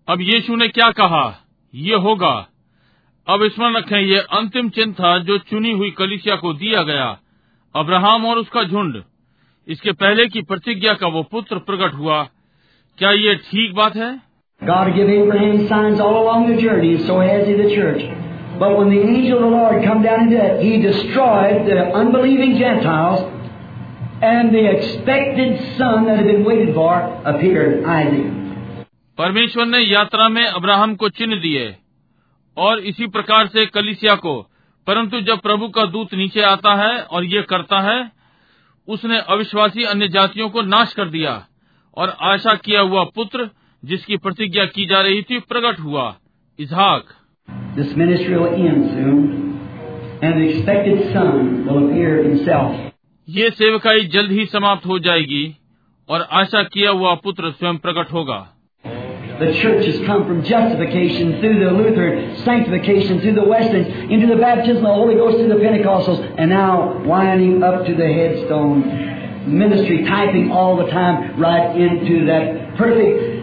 अब 0.07 0.21
यीशु 0.21 0.55
ने 0.55 0.67
क्या 0.69 0.89
कहा 1.01 1.25
ये 1.73 1.95
होगा 2.07 2.33
अब 3.27 3.47
स्मरण 3.49 3.77
रखें 3.77 3.99
ये 3.99 4.19
अंतिम 4.39 4.69
चिन्ह 4.79 4.93
था 5.01 5.17
जो 5.29 5.37
चुनी 5.49 5.71
हुई 5.81 5.91
कलिसिया 5.97 6.35
को 6.45 6.53
दिया 6.63 6.83
गया 6.93 7.11
अब्राहम 7.75 8.25
और 8.25 8.37
उसका 8.37 8.63
झुंड 8.63 9.03
इसके 9.67 9.91
पहले 10.01 10.25
की 10.27 10.41
प्रतिज्ञा 10.49 10.93
का 11.01 11.07
वो 11.15 11.23
पुत्र 11.31 11.57
प्रकट 11.69 11.95
हुआ 11.95 12.23
क्या 12.97 13.11
ये 13.11 13.35
ठीक 13.49 13.75
बात 13.75 13.95
है 13.95 14.15
God 14.61 14.87
gave 14.93 15.09
Abraham 15.09 15.57
signs 15.67 15.99
all 15.99 16.15
along 16.19 16.45
the 16.49 16.55
journey, 16.59 16.93
so 17.07 17.19
has 17.19 17.47
He 17.47 17.53
the 17.53 17.67
church. 17.73 17.99
But 18.59 18.77
when 18.77 18.89
the 18.89 19.01
angel 19.01 19.35
of 19.37 19.43
the 19.43 19.49
Lord 19.49 19.83
come 19.83 20.01
down 20.01 20.23
into 20.23 20.37
that, 20.37 20.63
He 20.63 20.71
destroyed 20.81 21.67
the 21.67 21.77
unbelieving 21.93 22.55
Gentiles, 22.57 23.21
and 24.23 24.51
the 24.51 24.65
expected 24.65 25.77
son 25.77 26.05
that 26.05 26.17
had 26.17 26.25
been 26.25 26.43
waited 26.43 26.73
for 26.73 26.95
appeared, 27.25 27.85
Isaac. 27.85 28.33
परमेश्वर 29.17 29.65
ने 29.65 29.79
यात्रा 29.79 30.27
में 30.29 30.45
Abraham 30.45 30.95
को 30.95 31.09
चिन्ह 31.09 31.35
दिए 31.41 31.75
और 32.57 32.79
इसी 32.89 33.07
प्रकार 33.07 33.47
से 33.47 33.65
कलिसिया 33.65 34.15
को 34.25 34.35
परंतु 34.87 35.21
जब 35.21 35.39
प्रभु 35.41 35.67
का 35.75 35.85
दूत 35.93 36.13
नीचे 36.13 36.41
आता 36.43 36.75
है 36.83 36.93
और 37.01 37.25
ये 37.25 37.41
करता 37.49 37.81
है 37.81 37.99
उसने 38.87 39.19
अविश्वासी 39.19 39.83
अन्य 39.83 40.07
जातियों 40.07 40.49
को 40.49 40.61
नाश 40.61 40.93
कर 40.93 41.09
दिया 41.09 41.47
और 41.97 42.09
आशा 42.09 42.55
किया 42.55 42.81
हुआ 42.81 43.03
पुत्र 43.03 43.49
जिसकी 43.85 44.17
प्रतिज्ञा 44.17 44.65
की 44.65 44.85
जा 44.85 45.01
रही 45.01 45.21
थी 45.21 45.39
प्रकट 45.39 45.79
हुआ 45.79 46.15
इजहाक. 46.59 47.05
ये 53.29 53.49
सेवकाई 53.49 53.99
जल्द 53.99 54.31
ही 54.31 54.45
समाप्त 54.45 54.85
हो 54.85 54.99
जाएगी 54.99 55.55
और 56.09 56.21
आशा 56.21 56.63
किया 56.63 56.91
हुआ 56.91 57.15
पुत्र 57.15 57.51
स्वयं 57.51 57.77
प्रकट 57.77 58.11
होगा 58.11 58.56
The 59.39 59.53
church 59.61 59.85
has 59.85 60.05
come 60.07 60.25
from 60.25 60.43
justification 60.43 61.39
through 61.39 61.59
the 61.63 61.71
Lutheran, 61.71 62.37
sanctification 62.43 63.21
through 63.21 63.35
the 63.35 63.45
Wesleyans, 63.45 64.11
into 64.11 64.25
the 64.27 64.35
baptism 64.41 64.77
of 64.77 64.81
the 64.83 64.93
Holy 65.01 65.15
Ghost 65.15 65.37
through 65.37 65.49
the 65.49 65.61
Pentecostals, 65.63 66.35
and 66.39 66.49
now 66.49 67.03
winding 67.05 67.61
up 67.61 67.85
to 67.85 67.93
the 67.95 68.07
headstone 68.07 68.81
ministry, 69.47 70.03
typing 70.05 70.51
all 70.51 70.75
the 70.75 70.87
time 70.87 71.39
right 71.39 71.75
into 71.75 72.25
that 72.25 72.75
perfect 72.77 73.35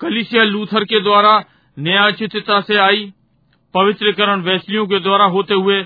कलिसिया 0.00 0.42
Luther 0.44 0.84
के 0.92 1.00
द्वारा 1.02 1.32
न्यायोचितता 1.76 2.60
से 2.60 2.78
आई 2.84 3.04
पवित्रीकरण 3.74 4.40
वैसलियों 4.48 4.86
के 4.86 4.98
द्वारा 5.00 5.24
होते 5.36 5.54
हुए 5.54 5.80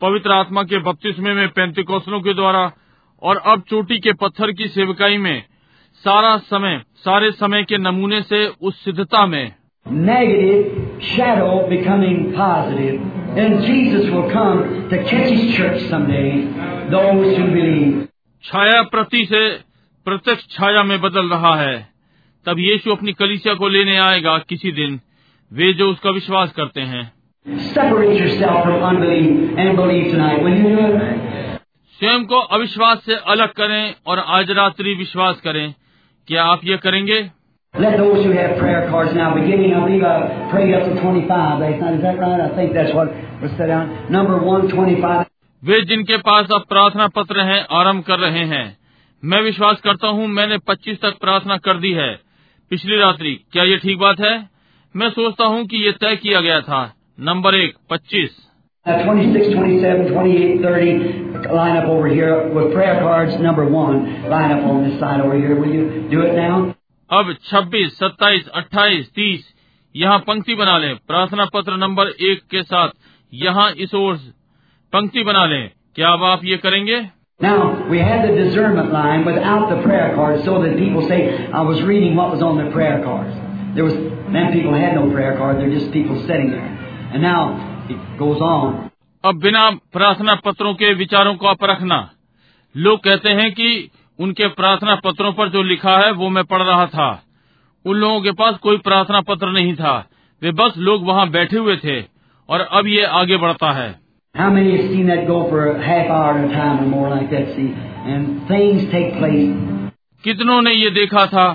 पवित्र 0.00 0.32
आत्मा 0.32 0.62
के 0.70 0.78
बपतिस्मे 0.90 1.32
में 1.34 1.48
पैंतीकोसलों 1.56 2.20
के 2.20 2.34
द्वारा 2.34 2.70
और 3.22 3.36
अब 3.52 3.62
चोटी 3.70 3.98
के 4.06 4.12
पत्थर 4.22 4.52
की 4.60 4.68
सेवकाई 4.76 5.18
में 5.18 5.36
सारा 6.04 6.36
समय 6.46 6.80
सारे 6.96 7.30
समय 7.32 7.62
के 7.62 7.78
नमूने 7.78 8.20
से 8.22 8.46
उस 8.62 8.84
सिद्धता 8.84 9.26
में। 9.26 9.52
Negative 9.86 11.00
shadow 11.02 11.66
becoming 11.68 12.24
positive 12.32 13.38
and 13.38 13.60
Jesus 13.60 14.04
will 14.04 14.30
come 14.30 14.60
to 14.90 14.96
catch 14.96 15.30
his 15.30 15.56
church 15.56 15.80
someday 15.90 16.30
those 16.90 17.38
who 17.38 17.46
believe 17.46 18.06
छाया 18.44 18.82
प्रति 18.82 19.24
से 19.24 19.48
प्रत्यक्ष 20.06 20.46
छाया 20.50 20.82
में 20.82 21.00
बदल 21.00 21.28
रहा 21.28 21.54
है। 21.56 21.76
तब 22.46 22.58
यीशु 22.58 22.90
अपनी 22.90 23.12
कलीसिया 23.12 23.54
को 23.54 23.68
लेने 23.68 23.96
आएगा 23.98 24.36
किसी 24.38 24.72
दिन। 24.72 25.00
वे 25.52 25.72
जो 25.72 25.90
उसका 25.90 26.10
विश्वास 26.10 26.52
करते 26.52 26.80
हैं। 26.80 27.12
स्वयं 31.98 32.24
को 32.24 32.38
अविश्वास 32.50 33.02
से 33.04 33.14
अलग 33.26 33.52
करें 33.52 33.94
और 34.06 34.18
आज 34.18 34.50
रात्रि 34.50 34.94
विश्वास 34.94 35.40
करें। 35.40 35.74
क्या 36.28 36.44
आप 36.44 36.60
ये 36.64 36.76
करेंगे? 36.76 37.30
वे 45.64 45.80
जिनके 45.80 46.16
पास 46.16 46.46
अब 46.54 46.64
प्रार्थना 46.68 47.08
पत्र 47.08 47.40
हैं 47.40 47.66
आरंभ 47.70 48.02
कर 48.02 48.18
रहे 48.18 48.44
हैं। 48.44 48.78
मैं 49.24 49.42
विश्वास 49.42 49.80
करता 49.80 50.08
हूँ 50.08 50.26
मैंने 50.26 50.58
25 50.58 51.02
तक 51.02 51.18
प्रार्थना 51.18 51.56
कर 51.56 51.76
दी 51.76 51.92
है। 51.92 52.20
पिछली 52.70 52.96
रात्रि 52.96 53.40
क्या 53.52 53.64
ये 53.64 53.76
ठीक 53.76 53.98
बात 53.98 54.20
है? 54.20 54.48
मैं 54.96 55.10
सोचता 55.10 55.44
हूँ 55.44 55.66
कि 55.66 55.76
ये 55.76 55.92
तय 55.92 56.16
किया 56.16 56.40
गया 56.40 56.60
था। 56.60 56.94
नंबर 57.20 57.54
एक 57.54 57.74
पच्चीस। 57.90 58.45
26, 58.85 59.53
27, 59.53 60.11
28, 60.11 60.61
30, 60.61 61.53
line 61.53 61.77
up 61.77 61.87
over 61.89 62.07
here 62.07 62.49
with 62.49 62.73
prayer 62.73 62.99
cards 62.99 63.39
number 63.39 63.65
one. 63.69 64.27
Line 64.27 64.51
up 64.51 64.65
on 64.65 64.89
this 64.89 64.99
side 64.99 65.21
over 65.21 65.37
here. 65.37 65.55
Will 65.59 65.73
you 65.73 66.09
do 66.09 66.21
it 66.21 66.33
now? 66.35 66.75
अब 67.11 67.35
26, 67.49 67.97
27, 67.99 68.49
28, 68.53 69.13
30 69.15 69.43
यहाँ 69.95 70.19
पंक्ति 70.27 70.55
बना 70.55 70.77
लें 70.77 70.95
प्रार्थना 71.07 71.45
पत्र 71.53 71.77
नंबर 71.77 72.09
एक 72.27 72.41
के 72.51 72.61
साथ 72.63 72.89
यहाँ 73.33 73.69
इस 73.85 73.93
ओर 73.95 74.15
पंक्ति 74.93 75.23
बना 75.23 75.45
लें 75.53 75.71
क्या 75.95 76.09
अब 76.17 76.23
आप 76.23 76.45
ये 76.51 76.57
करेंगे 76.65 77.01
Now, 77.41 77.89
we 77.89 77.97
had 77.97 78.23
the 78.23 78.33
discernment 78.35 78.91
line 78.93 79.25
without 79.25 79.69
the 79.69 79.81
prayer 79.81 80.13
cards 80.15 80.43
so 80.45 80.61
that 80.61 80.77
people 80.77 81.07
say, 81.09 81.47
I 81.51 81.61
was 81.61 81.81
reading 81.81 82.15
what 82.15 82.29
was 82.33 82.43
on 82.43 82.59
the 82.63 82.69
prayer 82.69 83.01
cards. 83.03 83.33
There 83.73 83.83
was, 83.83 83.95
then 83.95 84.51
people 84.53 84.75
had 84.75 84.93
no 84.93 85.09
prayer 85.09 85.37
card, 85.37 85.57
they're 85.57 85.71
just 85.71 85.91
people 85.91 86.21
sitting 86.27 86.51
there. 86.51 86.69
And 87.15 87.23
now, 87.23 87.74
it 87.90 88.18
goes 88.18 88.40
on. 88.40 88.90
अब 89.24 89.38
बिना 89.40 89.70
प्रार्थना 89.92 90.34
पत्रों 90.34 90.74
के 90.74 90.92
विचारों 90.94 91.34
को 91.34 91.54
परखना 91.54 91.98
लोग 92.74 92.98
कहते 93.04 93.30
हैं 93.30 93.50
कि 93.52 93.90
उनके 94.18 94.48
प्रार्थना 94.48 94.94
पत्रों 94.94 95.32
पर 95.32 95.48
जो 95.48 95.62
लिखा 95.62 95.96
है 95.98 96.10
वो 96.12 96.28
मैं 96.28 96.44
पढ़ 96.44 96.62
रहा 96.62 96.86
था 96.86 97.08
उन 97.84 97.96
लोगों 97.96 98.20
के 98.20 98.30
पास 98.32 98.58
कोई 98.58 98.78
प्रार्थना 98.78 99.20
पत्र 99.20 99.50
नहीं 99.50 99.74
था 99.74 100.08
वे 100.42 100.50
बस 100.50 100.74
लोग 100.78 101.06
वहाँ 101.06 101.28
बैठे 101.30 101.58
हुए 101.58 101.76
थे 101.76 102.00
और 102.48 102.60
अब 102.60 102.86
ये 102.86 103.04
आगे 103.04 103.36
बढ़ता 103.36 103.72
है 103.72 103.94
How 104.34 104.50
many 104.50 104.72
have 104.72 104.88
seen 104.90 105.06
that 105.06 105.26
go 105.26 105.36
for 105.50 105.60
a 105.66 105.82
half 105.82 106.10
hour 106.10 106.32
at 106.32 106.44
a 106.44 106.54
time 106.54 106.80
or 106.80 106.88
more 106.88 107.10
like 107.10 107.30
that, 107.30 107.46
see? 107.56 107.68
And 108.06 108.42
things 108.48 108.82
take 108.92 109.14
place. 109.18 109.54
कितनों 110.24 110.60
ने 110.62 110.72
ये 110.72 110.90
देखा 110.90 111.26
था 111.26 111.46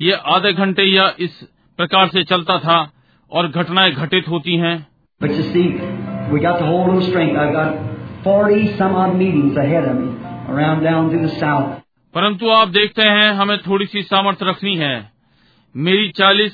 ये 0.00 0.12
आधे 0.12 0.52
घंटे 0.52 0.82
या 0.82 1.12
इस 1.18 1.40
प्रकार 1.78 2.08
से 2.08 2.24
चलता 2.24 2.58
था 2.58 2.78
और 3.32 3.48
घटनाएँ 3.48 3.92
घटित 3.92 4.28
होती 4.28 4.56
हैं 4.56 4.89
But 5.19 5.31
you 5.31 5.43
see, 5.53 5.67
we 6.31 6.39
got 6.41 6.57
to 6.59 6.65
hold 6.65 6.89
a 6.89 6.93
little 6.93 7.09
strength. 7.09 7.37
I've 7.37 7.53
got 7.53 8.23
40 8.23 8.77
some 8.77 8.95
odd 8.95 9.15
meetings 9.15 9.55
ahead 9.57 9.85
of 9.85 9.95
me 9.97 10.09
around 10.49 10.83
down 10.83 11.09
through 11.09 11.27
the 11.27 11.35
south. 11.39 11.81
परंतु 12.15 12.49
आप 12.51 12.67
देखते 12.75 13.01
हैं 13.01 13.31
हमें 13.37 13.57
थोड़ी 13.67 13.85
सी 13.85 14.01
सामर्थ्य 14.03 14.45
रखनी 14.49 14.75
है 14.77 14.93
मेरी 15.87 16.09
चालीस 16.17 16.53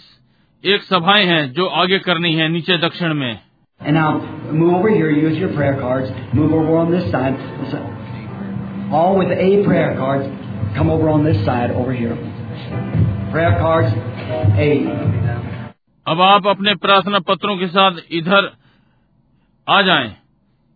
एक 0.63 0.83
सभाएं 0.83 1.25
हैं 1.25 1.41
जो 1.53 1.65
आगे 1.81 1.99
करनी 2.07 2.33
है 2.35 2.47
नीचे 2.51 2.77
दक्षिण 2.87 3.13
में 3.13 3.39
And 3.81 3.95
now, 3.95 4.09
move 4.51 4.73
over 4.75 4.89
here, 4.89 5.09
use 5.09 5.37
your 5.37 5.49
prayer 5.53 5.77
cards. 5.79 6.09
Move 6.39 6.51
over 6.53 6.77
on 6.77 6.91
this 6.91 7.05
side. 7.11 7.37
This 7.61 7.71
side. 7.71 8.91
All 8.93 9.17
with 9.17 9.31
A 9.45 9.63
prayer 9.63 9.95
cards. 9.97 10.27
Come 10.75 10.91
over 10.95 11.09
on 11.09 11.23
this 11.23 11.39
side 11.45 11.71
over 11.71 11.91
here. 11.91 12.15
Prayer 13.31 13.57
cards, 13.59 13.91
A. 14.67 14.69
अब 16.08 16.20
आप 16.20 16.46
अपने 16.46 16.74
प्रार्थना 16.74 17.18
पत्रों 17.18 17.56
के 17.56 17.66
साथ 17.66 17.92
इधर 18.10 18.56
आ 19.68 19.82
जाएँ, 19.82 20.16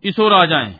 इस 0.03 0.19
ओर 0.19 0.33
आ 0.33 0.45
जाएँ, 0.45 0.75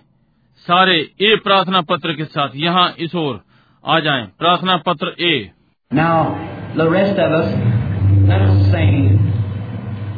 सारे 0.58 1.12
ए 1.22 1.36
प्रार्थना 1.44 1.82
पत्र 1.82 2.14
के 2.14 2.26
साथ 2.26 2.50
यहाँ 2.56 2.96
इस 3.00 3.16
ओर 3.16 3.42
आ 3.86 4.00
जाएँ, 4.00 4.28
प्रार्थना 4.40 4.78
पत्र 4.78 5.16
ए। 5.20 5.52
Now, 5.94 6.26
the 6.72 6.88
rest 6.88 7.14
of 7.14 7.32
us, 7.32 7.48
let 8.28 8.42
us 8.42 8.68
sing 8.68 9.18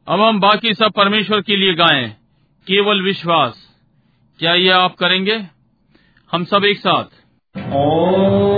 अब 0.09 0.21
हम 0.21 0.41
बाकी 0.41 0.75
सब 0.75 0.93
परमेश्वर 0.93 1.41
के 1.41 1.57
लिए 1.57 1.75
गाएँ। 1.75 2.11
केवल 2.67 3.03
विश्वास। 3.03 3.77
क्या 4.39 4.55
ये 4.55 4.69
आप 4.69 4.95
करेंगे? 4.95 5.43
हम 6.33 6.45
सब 6.45 6.65
एक 6.65 6.79
साथ। 6.79 7.05
Oh, 7.59 8.50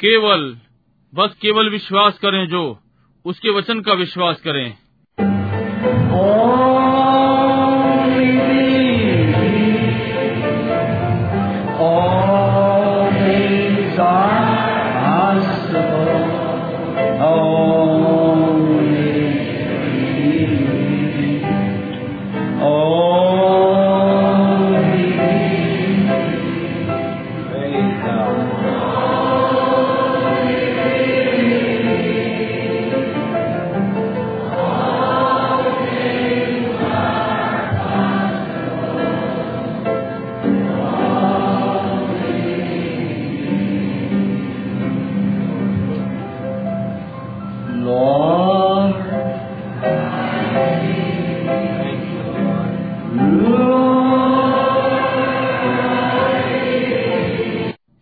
केवल 0.00 0.56
बस 1.14 1.34
केवल 1.42 1.70
विश्वास 1.70 2.18
करें 2.18 2.48
जो 2.48 2.78
उसके 3.24 3.50
वचन 3.50 3.80
का 3.80 3.92
विश्वास 3.92 4.40
करें। 4.40 4.78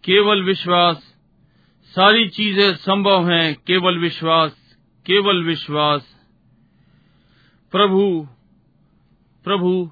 केवल 0.07 0.43
विश्वास। 0.43 1.15
सारी 1.97 2.29
चीज़ें 2.29 2.75
संभव 2.75 3.31
हैं 3.31 3.55
केवल 3.55 3.99
विश्वास 3.99 4.77
केवल 5.07 5.43
विश्वास। 5.45 6.03
प्रभु 7.73 8.29
प्रभु। 9.45 9.91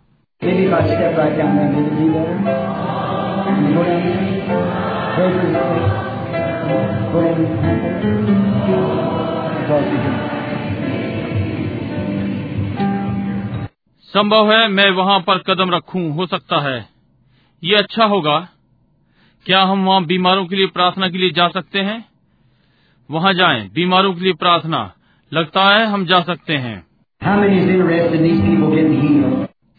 संभव 14.02 14.52
है 14.52 14.68
मैं 14.68 14.90
वहाँ 14.90 15.20
पर 15.20 15.38
कदम 15.38 15.70
रखूँ 15.70 16.10
हो 16.10 16.26
सकता 16.26 16.58
है। 16.60 16.88
ये 17.64 17.76
अच्छा 17.76 18.04
होगा। 18.04 18.48
क्या 19.46 19.62
हम 19.62 19.84
वहाँ 19.84 20.04
बीमारों 20.04 20.46
के 20.46 20.56
लिए 20.56 20.66
प्रार्थना 20.66 21.08
के 21.08 21.18
लिए 21.18 21.30
जा 21.30 21.48
सकते 21.48 21.78
हैं? 21.78 22.04
वहाँ 23.10 23.34
जाएँ 23.34 23.70
बीमारों 23.74 24.14
के 24.14 24.20
लिए 24.20 24.32
प्रार्थना। 24.32 24.92
लगता 25.32 25.60
है 25.60 25.86
हम 25.86 26.06
जा 26.06 26.20
सकते 26.20 26.54
हैं। 26.54 26.86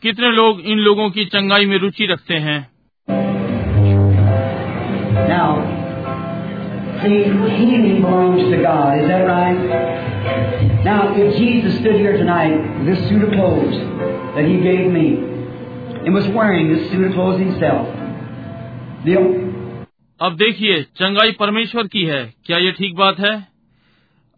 कितने 0.02 0.32
लोग 0.32 0.61
इन 0.61 0.77
लोगों 0.77 1.10
की 1.10 1.26
चंगाई 1.26 1.66
में 1.66 1.77
रुचि 1.77 2.06
रखते 2.06 2.34
हैं? 2.34 2.69
Now, 19.16 19.44
अब 20.22 20.35
देखिए 20.35 20.84
चंगाई 20.84 21.32
परमेश्वर 21.32 21.88
की 21.88 22.06
है। 22.06 22.34
क्या 22.45 22.58
ये 22.58 22.72
ठीक 22.72 22.95
बात 22.95 23.19
है? 23.19 23.48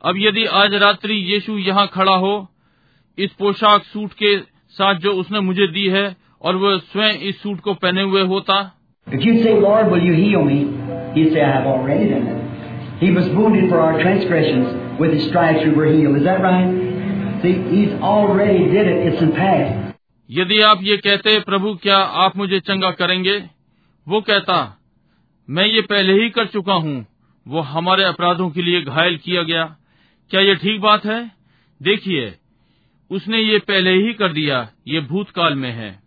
अब 0.01 0.15
यदि 0.17 0.45
आज 0.45 0.73
रात्रि 0.73 1.13
यीशु 1.13 1.57
यहाँ 1.57 1.87
खड़ा 1.87 2.15
हो 2.15 2.47
इस 3.17 3.31
पोशाक 3.33 3.83
सूट 3.83 4.13
के 4.13 4.39
साथ 4.69 4.95
जो 4.95 5.11
उसने 5.11 5.39
मुझे 5.39 5.67
दी 5.67 5.87
है 5.87 6.15
और 6.41 6.55
वह 6.55 6.77
स्वयं 6.77 7.13
इस 7.13 7.41
सूट 7.43 7.59
को 7.59 7.73
पहने 7.73 8.01
हुए 8.01 8.21
होता? 8.21 8.75
यदि 20.31 20.61
आप 20.61 20.79
ये 20.83 20.97
कहते 20.97 21.39
प्रभु 21.39 21.73
क्या 21.75 21.97
आप 21.97 22.37
मुझे 22.37 22.59
चंगा 22.59 22.91
करेंगे? 22.91 23.43
वो 24.07 24.21
कहता 24.21 24.76
मैं 25.49 25.65
ये 25.65 25.81
पहले 25.81 26.13
ही 26.13 26.29
कर 26.29 26.45
चुका 26.45 26.73
हूँ। 26.73 27.05
वो 27.47 27.61
हमारे 27.61 28.03
अपराधों 28.03 28.49
के 28.49 28.61
लिए 28.61 28.81
घायल 28.81 29.17
किया 29.17 29.43
गया। 29.43 29.75
क्या 30.29 30.41
ये 30.41 30.55
ठीक 30.55 30.81
बात 30.81 31.05
है? 31.05 31.31
देखिए 31.83 32.33
उसने 33.11 33.37
ये 33.37 33.59
पहले 33.59 33.91
ही 33.91 34.13
कर 34.13 34.27
दिया। 34.27 34.69
ये 34.87 34.99
भूतकाल 34.99 35.53
में 35.53 35.71
है। 35.71 35.99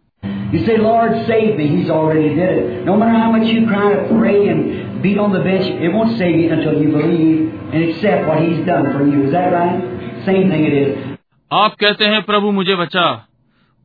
आप 11.53 11.75
कहते 11.75 12.05
हैं 12.05 12.23
प्रभु 12.23 12.51
मुझे 12.51 12.75
बचा। 12.75 13.29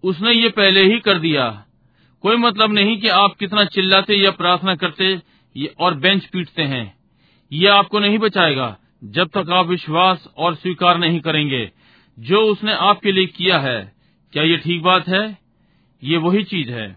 उसने 0.03 0.32
ये 0.32 0.50
पहले 0.50 0.84
ही 0.84 1.00
कर 1.00 1.19
दिया। 1.19 1.64
कोई 2.22 2.38
मतलब 2.38 2.74
नहीं 2.74 3.01
कि 3.01 3.08
आप 3.08 3.35
कितना 3.40 3.66
चिल्लाते 3.66 4.14
या 4.14 4.32
प्रार्थना 4.32 4.75
करते। 4.75 5.35
और 5.80 5.93
बेंच 5.93 6.25
पीटते 6.25 6.64
हैं। 6.64 6.93
ये 7.51 7.67
आपको 7.67 8.00
नहीं 8.00 8.17
बचाएगा 8.17 8.77
जब 9.03 9.27
तक 9.27 9.51
आप 9.51 9.67
विश्वास 9.67 10.30
और 10.38 10.56
स्वीकार 10.56 10.98
नहीं 10.98 11.19
करेंगे। 11.19 11.72
जो 12.19 12.42
उसने 12.42 12.74
आपके 12.74 13.11
लिए 13.11 13.25
किया 13.25 13.59
है 13.59 13.93
क्या 14.34 14.43
ये 14.43 14.58
ठीक 14.58 14.84
बात 14.84 15.08
है? 15.08 15.38
ये 16.03 16.17
वही 16.17 16.43
चीज़ 16.43 16.72
है। 16.72 16.95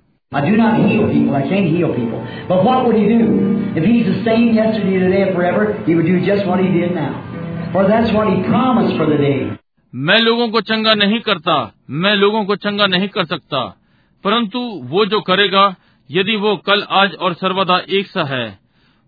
मैं 9.94 10.18
लोगों 10.18 10.48
को 10.48 10.60
चंगा 10.60 10.94
नहीं 10.94 11.20
करता 11.20 11.74
मैं 11.90 12.14
लोगों 12.14 12.44
को 12.44 12.56
चंगा 12.56 12.86
नहीं 12.86 13.08
कर 13.08 13.24
सकता। 13.24 13.80
परंतु 14.24 14.58
वो 14.84 15.06
जो 15.06 15.20
करेगा 15.20 15.76
यदि 16.10 16.36
वो 16.36 16.56
कल 16.56 16.82
आज 16.90 17.14
और 17.14 17.32
सर्वदा 17.32 17.82
एक 17.90 18.06
सा 18.06 18.24
है 18.24 18.58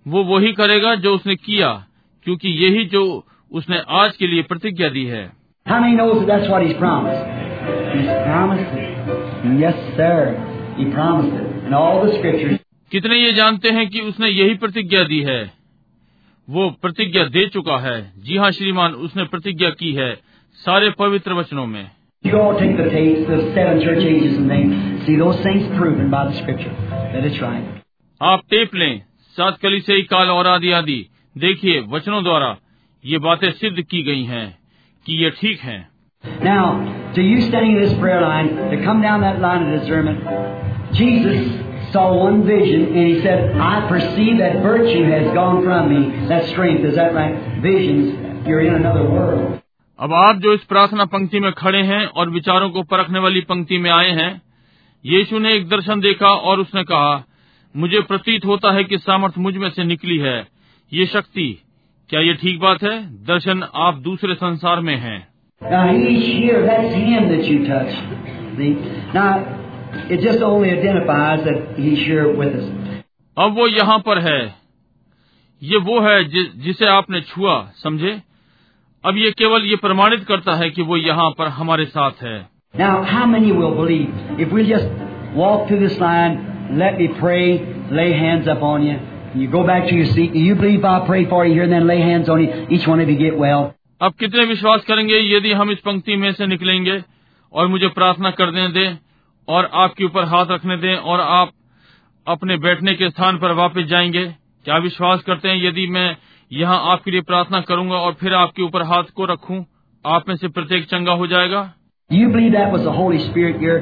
वो 0.08 0.24
वही 0.24 0.52
करेगा 0.52 0.94
जो 0.94 1.14
उसने 1.14 1.34
किया 1.34 1.86
क्योंकि 2.24 2.48
यही 2.48 2.84
जो 2.84 3.26
उसने 3.52 3.82
आज 3.88 4.16
के 4.16 4.26
लिए 4.26 4.42
प्रतिज्ञा 4.42 4.88
दी 4.88 5.04
है। 5.04 5.32
कितने 12.90 13.16
ये 13.16 13.32
जानते 13.32 13.70
हैं 13.70 13.88
कि 13.88 14.00
उसने 14.00 14.28
यही 14.28 14.54
प्रतिज्ञा 14.54 15.04
दी 15.04 15.20
है? 15.20 15.52
वो 16.50 16.70
प्रतिज्ञा 16.70 17.24
दे 17.24 17.48
चुका 17.48 17.76
है। 17.76 18.12
जी 18.18 18.36
हाँ 18.36 18.50
श्रीमान 18.50 18.92
उसने 18.92 19.24
प्रतिज्ञा 19.24 19.70
की 19.70 19.92
है 19.92 20.18
सारे 20.54 20.90
पवित्र 20.90 21.32
वचनों 21.32 21.66
में। 21.66 21.90
That 27.12 27.24
it's 27.24 27.40
right. 27.42 27.64
आप 28.20 28.42
टेप 28.50 28.74
लें 28.74 29.02
सात 29.36 29.58
कली 29.62 29.80
से 29.80 30.00
काल 30.10 30.30
और 30.30 30.46
आदि 30.46 30.70
आदि 30.72 30.98
देखिए 31.36 31.80
वचनों 31.90 32.22
द्वारा 32.24 32.56
ये 33.04 33.18
बातें 33.26 33.50
सिद्ध 33.52 33.82
की 33.82 34.02
गई 34.02 34.24
हैं 34.24 34.46
कि 35.06 35.22
ये 35.24 35.30
ठीक 35.40 35.60
हैं 35.60 35.80
Now, 36.44 36.64
to 37.14 37.22
you 37.22 37.36
standing 37.42 37.76
in 37.76 37.82
this 37.82 37.94
prayer 37.98 38.20
line, 38.20 38.48
to 38.70 38.78
come 38.84 39.00
down 39.02 39.22
that 39.22 39.40
line 39.40 39.62
of 39.66 39.80
discernment, 39.80 40.18
Jesus 40.92 41.38
saw 41.92 42.02
one 42.14 42.42
vision 42.44 42.82
and 42.88 43.06
he 43.06 43.22
said, 43.22 43.56
I 43.58 43.88
perceive 43.88 44.36
that 44.38 44.60
virtue 44.62 45.04
has 45.04 45.32
gone 45.34 45.62
from 45.64 45.88
me, 45.88 46.28
that 46.28 46.50
strength. 46.50 46.84
Is 46.84 46.94
that 46.96 47.14
right? 47.14 47.62
Visions. 47.62 48.46
You're 48.46 48.60
in 48.60 48.74
another 48.74 49.06
world. 49.08 49.58
अब 49.98 50.12
आप 50.14 50.36
जो 50.42 50.52
इस 50.54 50.62
प्रार्थना 50.64 51.04
पंक्ति 51.14 51.40
में 51.40 51.50
खड़े 51.52 51.82
हैं 51.86 52.04
और 52.06 52.30
विचारों 52.30 52.68
को 52.70 52.82
परखने 52.92 53.18
वाली 53.18 53.40
पंक्ति 53.48 53.78
में 53.78 53.90
आए 53.90 54.10
हैं 54.20 54.30
यीशु 55.04 55.38
ने 55.38 55.54
एक 55.54 55.68
दर्शन 55.68 56.00
देखा 56.00 56.28
और 56.44 56.60
उसने 56.60 56.82
कहा 56.84 57.24
मुझे 57.74 58.00
प्रतीत 58.02 58.44
होता 58.44 58.72
है 58.72 58.84
कि 58.84 58.98
सामर्थ 58.98 59.38
मुझमें 59.38 59.68
से 59.70 59.84
निकली 59.84 60.18
है 60.18 60.36
ये 60.92 61.06
शक्ति 61.06 61.46
क्या 62.10 62.20
ये 62.20 62.34
ठीक 62.34 62.60
बात 62.60 62.82
है 62.82 62.98
दर्शन 63.26 63.62
आप 63.80 63.98
दूसरे 64.00 64.34
संसार 64.34 64.80
में 64.80 64.96
हैं 64.96 65.18
Now 65.62 65.80
he's 65.88 66.26
here. 66.34 66.60
That's 66.66 66.94
him 66.96 67.26
that 67.28 67.42
you 67.44 67.56
touched. 67.66 68.12
See? 68.56 68.68
Now, 69.14 69.26
it 70.08 70.20
just 70.20 70.42
only 70.42 70.70
identifies 70.70 71.42
that 71.44 71.78
he's 71.78 72.04
here 72.04 72.28
with 72.34 72.54
us. 72.54 72.70
अब 73.36 73.58
वो 73.58 73.66
यहाँ 73.68 73.98
पर 73.98 74.18
है 74.18 74.40
ये 75.62 75.78
वो 75.80 76.00
है 76.00 76.24
जि, 76.24 76.44
जिसे 76.56 76.86
आपने 76.88 77.20
छुआ 77.22 77.60
समझे 77.76 78.20
अब 79.04 79.16
ये 79.16 79.30
केवल 79.32 79.64
ये 79.64 79.76
प्रमाणित 79.76 80.24
करता 80.24 80.54
है 80.54 80.70
कि 80.70 80.82
वो 80.82 80.96
यहाँ 80.98 81.30
पर 81.38 81.48
हमारे 81.54 81.84
साथ 81.88 82.22
है 82.22 82.38
Now, 82.73 83.03
how 83.03 83.25
many 83.25 83.51
will 83.51 83.75
believe? 83.75 84.09
If 84.37 84.51
we 84.51 84.67
just 84.67 84.87
walk 85.35 85.67
through 85.67 85.87
this 85.87 85.97
line, 85.97 86.77
let 86.77 86.97
me 86.97 87.07
pray, 87.19 87.59
lay 87.91 88.11
hands 88.13 88.47
up 88.47 88.61
on 88.61 88.85
you, 88.85 88.95
and 88.95 89.41
you 89.41 89.49
go 89.49 89.65
back 89.65 89.87
to 89.89 89.95
your 89.95 90.05
seat. 90.07 90.33
Do 90.33 90.39
you 90.39 90.55
believe 90.55 90.83
I 90.83 91.05
pray 91.05 91.25
for 91.25 91.45
you 91.45 91.53
here 91.53 91.63
and 91.63 91.71
then 91.71 91.87
lay 91.87 91.99
hands 92.01 92.27
on 92.29 92.41
you? 92.43 92.67
Each 92.69 92.87
one 92.87 92.99
of 92.99 93.09
you 93.09 93.17
get 93.17 93.37
well. 93.37 93.73
अब 94.01 94.13
कितने 94.19 94.43
विश्वास 94.45 94.81
करेंगे 94.87 95.19
यदि 95.35 95.51
हम 95.53 95.71
इस 95.71 95.79
पंक्ति 95.79 96.15
में 96.15 96.31
से 96.33 96.47
निकलेंगे 96.47 97.03
और 97.53 97.67
मुझे 97.67 97.87
प्रार्थना 97.87 98.29
करने 98.31 98.67
दें 98.67 98.97
और 99.47 99.69
आपके 99.73 100.05
ऊपर 100.05 100.25
हाथ 100.25 100.45
रखने 100.51 100.77
दें 100.77 100.95
और 100.95 101.21
आप 101.21 101.51
अपने 102.27 102.57
बैठने 102.57 102.93
के 102.93 103.09
स्थान 103.09 103.37
पर 103.37 103.51
वापस 103.51 103.85
जाएंगे 103.89 104.25
क्या 104.65 104.77
विश्वास 104.77 105.21
करते 105.21 105.49
हैं 105.49 105.55
यदि 105.55 105.87
मैं 105.87 106.15
यहाँ 106.51 106.79
आपके 106.91 107.11
लिए 107.11 107.21
प्रार्थना 107.21 107.61
करूंगा 107.61 107.95
और 107.95 108.13
फिर 108.13 108.33
आपके 108.33 108.63
ऊपर 108.63 108.81
हाथ 108.81 109.03
को 109.15 109.25
रखूं 109.25 109.63
आप 110.05 110.27
में 110.27 110.35
से 110.35 110.47
प्रत्येक 110.47 110.85
चंगा 110.85 111.11
हो 111.11 111.27
जाएगा 111.27 111.61
Do 111.61 111.78
You 112.16 112.28
believe 112.28 112.52
that 112.52 112.72
was 112.72 112.82
the 112.82 112.92
Holy 112.92 113.18
Spirit 113.30 113.60
here? 113.60 113.78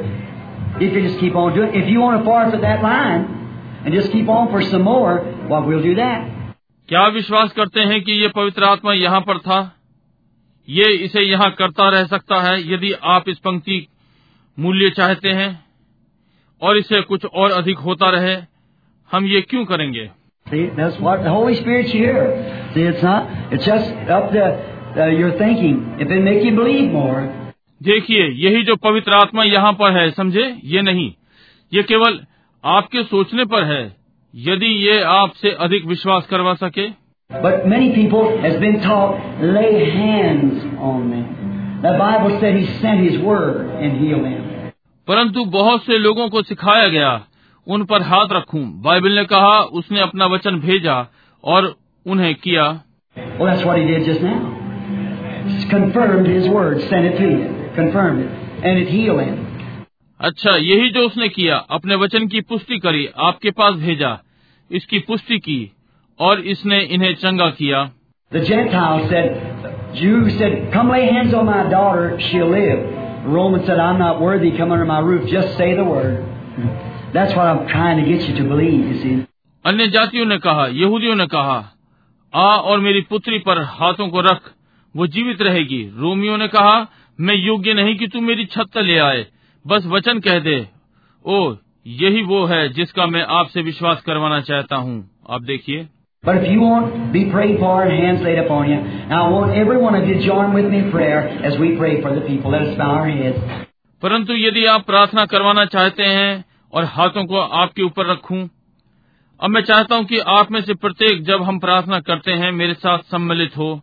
If 0.80 0.92
you 0.92 1.02
just 1.08 1.18
keep 1.18 1.34
on 1.34 1.54
doing 1.54 1.74
it. 1.74 1.82
If 1.82 1.88
you 1.88 2.00
want 2.00 2.20
to 2.20 2.24
forfeit 2.24 2.60
that 2.60 2.82
line 2.82 3.82
and 3.84 3.94
just 3.94 4.12
keep 4.12 4.28
on 4.28 4.50
for 4.50 4.62
some 4.62 4.82
more, 4.82 5.22
well, 5.48 5.64
we'll 5.64 5.82
do 5.82 5.94
that. 5.96 6.34
क्या 6.88 7.06
विश्वास 7.14 7.52
करते 7.52 7.80
हैं 7.88 8.00
कि 8.04 8.12
ये 8.22 8.28
पवित्र 8.36 8.64
आत्मा 8.64 8.92
यहाँ 8.92 9.20
पर 9.20 9.38
था 9.38 9.58
ये 10.68 10.92
इसे 11.04 11.22
यहाँ 11.22 11.50
करता 11.58 11.88
रह 11.90 12.04
सकता 12.06 12.40
है 12.42 12.54
यदि 12.72 12.92
आप 13.14 13.28
इस 13.28 13.38
पंक्ति 13.46 13.86
मूल्य 14.58 14.90
चाहते 14.96 15.28
हैं 15.40 15.50
और 16.60 16.78
इससे 16.78 17.00
कुछ 17.10 17.24
और 17.24 17.50
अधिक 17.52 17.78
होता 17.88 18.10
रहे 18.10 18.36
हम 19.10 19.26
ये 19.26 19.40
क्यों 19.50 19.64
करेंगे 19.64 20.08
See, 20.46 20.70
that's 20.76 20.98
what 20.98 21.22
the 21.22 21.30
Holy 21.30 21.56
Spirit's 21.56 21.90
here. 21.92 22.20
See, 22.74 22.82
it's 22.82 23.02
not, 23.02 23.52
it's 23.52 23.66
just 23.66 23.90
up 24.10 24.30
to 24.32 24.44
uh, 24.44 25.06
your 25.08 25.32
thinking. 25.36 25.96
If 26.00 26.10
it 26.10 26.22
make 26.22 26.42
you 26.42 26.54
believe 26.54 26.90
more, 26.90 27.47
देखिए 27.82 28.28
यही 28.28 28.62
जो 28.62 28.76
पवित्र 28.76 29.12
आत्मा 29.12 29.44
यहाँ 29.44 29.72
पर 29.72 29.92
है 29.92 30.10
समझे? 30.10 30.56
ये 30.64 30.82
नहीं। 30.82 31.12
ये 31.72 31.82
केवल 31.82 32.20
आपके 32.64 33.02
सोचने 33.02 33.44
पर 33.44 33.64
है 33.64 33.96
यदि 34.34 34.66
ये 34.66 35.00
आपसे 35.00 35.50
अधिक 35.50 35.84
विश्वास 35.84 36.26
करवा 36.26 36.54
सके। 36.54 36.88
But 37.32 37.66
many 37.66 37.88
people 37.88 38.38
has 38.38 38.58
been 38.58 38.76
परंतु 45.08 45.44
बहुत 45.44 45.84
से 45.84 45.98
लोगों 45.98 46.28
को 46.28 46.42
सिखाया 46.42 46.88
गया 46.88 47.24
उन 47.66 47.84
पर 47.84 48.02
हाथ 48.02 48.26
रखू। 48.32 48.58
बाइबल 48.58 49.12
ने 49.12 49.24
कहा 49.24 49.60
उसने 49.60 50.00
अपना 50.00 50.26
वचन 50.26 50.56
भेजा 50.56 51.06
और 51.44 51.76
उन्हें 52.06 52.34
किया। 52.34 52.82
Well, 53.40 53.58
confirmed 57.78 58.20
it, 58.24 58.30
and 58.64 58.78
it 58.78 58.88
healed 58.88 59.20
them. 59.20 59.36
अच्छा 60.20 60.56
यही 60.56 60.88
जो 60.90 61.06
उसने 61.06 61.28
किया 61.28 61.56
अपने 61.70 61.94
वचन 61.96 62.26
की 62.28 62.40
पुष्टि 62.48 62.78
करी 62.78 63.06
आपके 63.26 63.50
पास 63.58 63.74
भेजा 63.82 64.18
इसकी 64.70 64.98
पुष्टि 65.08 65.38
की 65.38 65.60
और 66.18 66.40
इसने 66.54 66.80
इन्हें 66.96 67.14
चंगा 67.16 67.50
किया 67.58 67.88
The 68.32 68.40
Gentile 68.40 69.04
said, 69.10 69.28
Jew 69.94 70.16
said, 70.30 70.56
Come 70.72 70.90
lay 70.90 71.04
hands 71.06 71.34
on 71.34 71.46
my 71.46 71.60
daughter, 71.70 72.18
she'll 72.20 72.50
live. 72.50 72.80
Roman 73.26 73.64
said, 73.64 73.78
I'm 73.78 73.98
not 73.98 74.20
worthy, 74.20 74.50
come 74.56 74.70
under 74.70 74.84
my 74.84 74.98
roof, 75.06 75.30
just 75.30 75.56
say 75.56 75.68
the 75.74 75.84
word. 75.84 76.18
That's 77.14 77.34
what 77.34 77.46
I'm 77.46 77.62
trying 77.68 78.02
to 78.02 78.04
get 78.10 78.28
you 78.28 78.36
to 78.36 78.44
believe, 78.50 78.84
you 78.90 79.00
see. 79.02 79.14
अन्य 79.64 79.86
जातियों 79.94 80.26
ने 80.26 80.38
कहा 80.38 80.66
यहूदियों 80.74 81.14
ने 81.16 81.26
कहा 81.26 81.56
आ 82.32 82.50
और 82.70 82.80
मेरी 82.80 83.00
पुत्री 83.10 83.38
पर 83.46 83.62
हाथों 83.78 84.08
को 84.08 84.20
रख 84.20 84.52
वो 84.94 85.06
जीवित 85.14 85.42
रहेगी 85.42 85.82
रोमियो 85.96 86.36
ने 86.36 86.48
कहा 86.48 86.76
मैं 87.20 87.34
योग्य 87.34 87.74
नहीं 87.74 87.96
कि 87.96 88.06
तू 88.08 88.20
मेरी 88.20 88.44
छत 88.44 88.78
ले 88.78 88.98
आए। 88.98 89.26
बस 89.66 89.86
वचन 89.86 90.18
कह 90.18 90.38
दे। 90.38 90.68
ओ 91.24 91.54
यही 91.86 92.22
वो 92.22 92.44
है 92.44 92.68
जिसका 92.68 93.06
मैं 93.06 93.22
आपसे 93.22 93.62
विश्वास 93.62 94.02
करवाना 94.02 94.40
चाहता 94.40 94.76
हूँ। 94.76 95.10
आप 95.30 95.42
देखिए। 95.42 95.88
But 96.24 96.38
if 96.38 96.46
you 96.46 96.60
want 96.60 96.94
be 97.12 97.22
prayed 97.34 97.56
for 97.58 97.72
and 97.82 97.92
hands 97.94 98.22
laid 98.22 98.38
upon 98.38 98.68
you, 98.68 98.78
now 99.10 99.18
I 99.24 99.32
want 99.34 99.56
every 99.56 99.80
one 99.84 99.96
of 99.98 100.06
you 100.08 100.14
to 100.14 100.24
join 100.28 100.54
with 100.56 100.70
me 100.70 100.78
in 100.78 100.90
prayer 100.94 101.18
as 101.48 101.58
we 101.60 101.70
pray 101.80 101.92
for 102.02 102.14
the 102.16 102.24
people. 102.28 102.56
Let 102.56 102.66
us 102.66 102.78
bow 102.78 102.90
our 102.94 103.10
heads. 103.10 103.66
परंतु 104.02 104.32
यदि 104.32 104.64
आप 104.64 104.86
प्रार्थना 104.86 105.26
करवाना 105.26 105.64
चाहते 105.64 106.02
हैं 106.02 106.44
और 106.72 106.84
हाथों 106.84 107.24
को 107.24 107.36
आपके 107.36 107.82
ऊपर 107.82 108.06
रखूँ 108.06 108.48
अब 109.40 109.50
मैं 109.50 109.60
चाहता 109.60 109.96
हूँ 109.96 110.04
कि 110.04 110.18
आप 110.18 110.52
में 110.52 110.60
से 110.62 110.74
प्रत्येक 110.74 111.24
जब 111.24 111.42
हम 111.42 111.58
प्रार्थना 111.58 112.00
करते 112.00 112.32
हैं 112.32 112.52
मेरे 112.52 112.74
साथ 112.74 112.98
सम्मिलित 112.98 113.56
हो। 113.56 113.80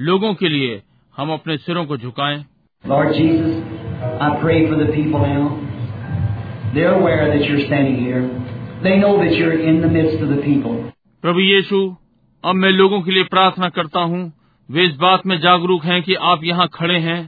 लोगों 0.00 0.34
के 0.34 0.48
लिए 0.48 0.82
हम 1.16 1.32
अपने 1.32 1.56
सिरों 1.56 1.84
को 1.86 1.96
झुकाएँ। 1.96 2.44
Lord 2.84 3.14
Jesus, 3.14 3.62
I 4.00 4.38
pray 4.40 4.66
for 4.68 4.76
the 4.76 4.92
people 4.92 5.20
now. 5.20 5.60
They're 6.74 6.94
aware 6.94 7.36
that 7.36 7.44
you're 7.46 7.66
standing 7.66 7.98
here. 7.98 8.22
They 8.82 8.96
know 8.98 9.18
that 9.18 9.34
you're 9.34 9.60
in 9.60 9.82
the 9.82 9.88
midst 9.88 10.22
of 10.22 10.28
the 10.28 10.40
people. 10.42 10.92
प्रभु 11.24 11.40
यीशु 11.40 11.80
अब 12.44 12.54
मैं 12.54 12.70
लोगों 12.70 13.00
के 13.02 13.12
लिए 13.12 13.24
प्रार्थना 13.34 13.68
करता 13.78 14.00
हूँ 14.12 14.22
वे 14.68 14.86
इस 14.86 14.94
बात 15.00 15.26
में 15.26 15.36
जागरूक 15.40 15.84
हैं 15.84 16.02
कि 16.02 16.14
आप 16.30 16.44
यहाँ 16.44 16.68
खड़े 16.74 16.98
हैं 17.08 17.18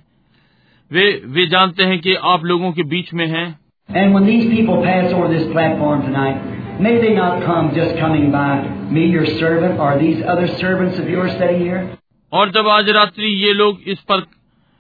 वे 0.91 1.11
वे 1.37 1.47
जानते 1.57 1.85
हैं 1.91 2.01
कि 2.01 2.15
आप 2.33 2.45
लोगों 2.53 2.73
के 2.73 2.83
बीच 2.95 3.13
में 3.15 3.27
हैं 3.27 3.47
And 3.89 4.15
when 4.15 4.27
these 4.27 4.49
people 4.51 4.83
pass 4.83 5.13
over 5.13 5.29
this 5.29 5.47
platform 5.53 6.03
tonight, 6.03 6.43
may 6.81 6.97
they 7.05 7.15
not 7.15 7.47
come 7.47 7.73
just 7.75 7.97
coming 8.01 8.31
by 8.33 8.51
me, 8.97 9.07
your 9.15 9.27
servant, 9.39 9.81
or 9.81 9.95
these 9.99 10.23
other 10.35 10.47
servants 10.59 10.99
of 10.99 11.09
yours 11.17 11.33
sitting 11.39 11.65
here. 11.69 11.87
और 12.33 12.51
जब 12.53 12.69
आज 12.79 12.91
रात्रि 12.97 13.39
ये 13.47 13.53
लोग 13.55 13.89
इस 13.89 14.01
पर 14.11 14.21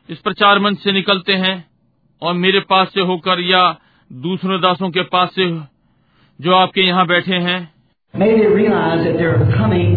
इस 0.09 0.19
प्रचार 0.19 0.59
मंच 0.59 0.79
से 0.79 0.93
निकलते 0.93 1.33
हैं 1.33 1.65
और 2.23 2.35
मेरे 2.35 2.61
पास 2.61 2.89
से 2.95 3.01
होकर 3.01 3.41
या 3.41 3.63
दूसरों 4.11 4.61
दासों 4.61 4.91
के 4.91 5.03
पास 5.03 5.35
से 5.35 5.51
जो 6.41 6.55
आपके 6.55 6.81
यहाँ 6.81 7.07
बैठे 7.07 7.35
हैं 7.35 7.61
May 8.15 8.29
they 8.37 8.47
realize 8.47 9.05
that 9.05 9.19
they're 9.19 9.51
coming 9.57 9.91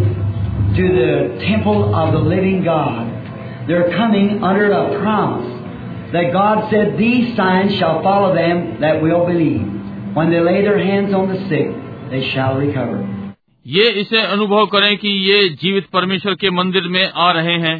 to 0.76 0.84
the 0.88 1.14
temple 1.46 1.96
of 1.96 2.12
the 2.14 2.20
living 2.20 2.64
God. 2.64 3.08
They're 3.68 3.90
coming 3.98 4.44
under 4.44 4.72
a 4.72 5.00
promise 5.00 5.48
that 6.14 6.32
God 6.34 6.70
said, 6.70 6.98
These 6.98 7.36
signs 7.36 7.74
shall 7.80 8.04
follow 8.04 8.36
them 8.36 8.82
that 8.82 9.02
will 9.02 9.26
believe. 9.26 9.66
When 10.14 10.30
they 10.30 10.42
lay 10.42 10.62
their 10.62 10.78
hands 10.78 11.14
on 11.14 11.28
the 11.28 11.40
sick, 11.50 11.74
they 12.12 12.22
shall 12.34 12.58
recover. 12.58 13.02
ये 13.66 13.90
इसे 14.02 14.22
अनुभव 14.22 14.66
करें 14.66 14.98
कि 14.98 15.08
ये 15.08 15.50
जीवित 15.50 15.86
परमेश्वर 15.94 16.36
के 16.36 16.50
मंदिर 16.50 16.88
में 16.88 17.12
आ 17.16 17.32
रहे 17.32 17.58
हैं 17.60 17.76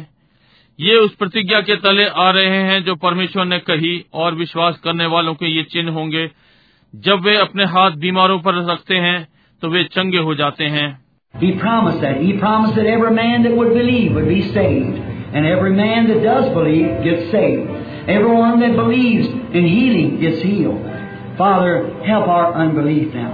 ये 0.78 0.94
उस 0.96 1.14
प्रतिज्ञा 1.14 1.60
के 1.60 1.76
तले 1.76 2.04
आ 2.18 2.30
रहे 2.30 2.62
हैं 2.62 2.82
जो 2.84 2.94
परमेश्वर 2.96 3.44
ने 3.44 3.58
कही 3.58 3.94
और 4.14 4.34
विश्वास 4.34 4.80
करने 4.84 5.06
वालों 5.06 5.34
के 5.34 5.46
ये 5.46 5.62
चिन्ह 5.72 5.92
होंगे 5.92 6.30
जब 6.94 7.20
वे 7.20 7.36
अपने 7.36 7.64
हाथ 7.74 7.96
बीमारों 7.98 8.38
पर 8.38 8.62
रखते 8.70 8.94
हैं 9.04 9.16
तो 9.62 9.68
वे 9.68 9.84
चंगे 9.92 10.18
हो 10.18 10.34
जाते 10.34 10.64
हैं 10.76 10.92
He 11.34 11.48
promised 11.52 12.00
that. 12.00 12.18
He 12.18 12.34
promised 12.34 12.76
that 12.76 12.86
every 12.86 13.12
man 13.12 13.42
that 13.42 13.56
would 13.56 13.72
believe 13.74 14.12
would 14.12 14.28
be 14.28 14.42
saved. 14.50 14.98
And 15.32 15.46
every 15.46 15.72
man 15.72 16.06
that 16.08 16.20
does 16.22 16.50
believe 16.54 16.92
gets 17.02 17.32
saved. 17.32 17.70
Everyone 18.08 18.60
that 18.60 18.76
believes 18.76 19.26
in 19.52 19.66
healing 19.66 20.12
gets 20.20 20.42
healed. 20.42 20.84
Father, 21.38 21.72
help 22.04 22.28
our 22.28 22.52
unbelief 22.56 23.14
now. 23.14 23.32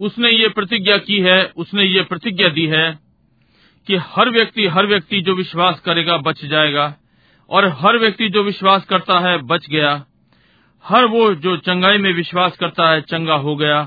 उसने 0.00 0.30
ये 0.30 0.48
प्रतिज्ञा 0.54 0.96
की 1.00 1.18
है 1.22 1.38
उसने 1.56 1.84
ये 1.84 2.02
प्रतिज्ञा 2.04 2.48
दी 2.50 2.66
है 2.66 2.86
कि 3.88 3.96
हर 4.06 4.30
व्यक्ति 4.30 4.66
हर 4.66 4.86
व्यक्ति 4.86 5.20
जो 5.20 5.34
विश्वास 5.34 5.80
करेगा 5.80 6.16
बच 6.26 6.44
जाएगा 6.44 6.94
और 7.50 7.66
हर 7.80 7.98
व्यक्ति 7.98 8.28
जो 8.28 8.42
विश्वास 8.42 8.84
करता 8.84 9.18
है 9.18 9.36
बच 9.46 9.66
गया 9.70 9.90
हर 10.84 11.04
वो 11.04 11.32
जो 11.44 11.56
चंगाई 11.56 11.98
में 11.98 12.12
विश्वास 12.14 12.56
करता 12.56 12.90
है 12.90 13.00
चंगा 13.00 13.34
हो 13.44 13.56
गया 13.56 13.82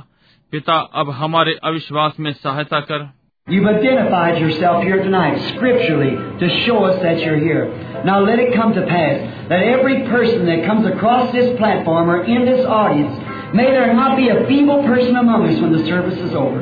पिता 0.53 0.78
अब 0.94 1.10
हमारे 1.10 1.58
अविश्वास 1.64 2.19
में 2.19 2.32
सहायता 2.34 2.80
कर 2.92 3.10
You've 3.48 3.68
identified 3.68 4.40
yourself 4.40 4.84
here 4.84 4.98
tonight 5.03 5.38
scripturally 5.56 6.11
to 6.42 6.50
show 6.66 6.84
us 6.84 7.02
that 7.02 7.22
you're 7.22 7.40
here. 7.40 7.64
Now 8.06 8.19
let 8.19 8.38
it 8.38 8.53
come 8.53 8.74
to 8.74 8.84
pass 8.86 9.48
that 9.50 9.64
every 9.64 9.95
person 10.10 10.45
that 10.45 10.66
comes 10.66 10.86
across 10.86 11.32
this 11.32 11.58
platform 11.58 12.11
or 12.11 12.24
in 12.24 12.45
this 12.45 12.64
audience, 12.64 13.56
may 13.56 13.66
there 13.72 13.94
not 13.94 14.18
be 14.18 14.30
a 14.30 14.45
feeble 14.45 14.84
person 14.84 15.16
among 15.16 15.48
us 15.50 15.60
when 15.60 15.74
the 15.74 15.84
service 15.86 16.19
is 16.19 16.36
over. 16.36 16.61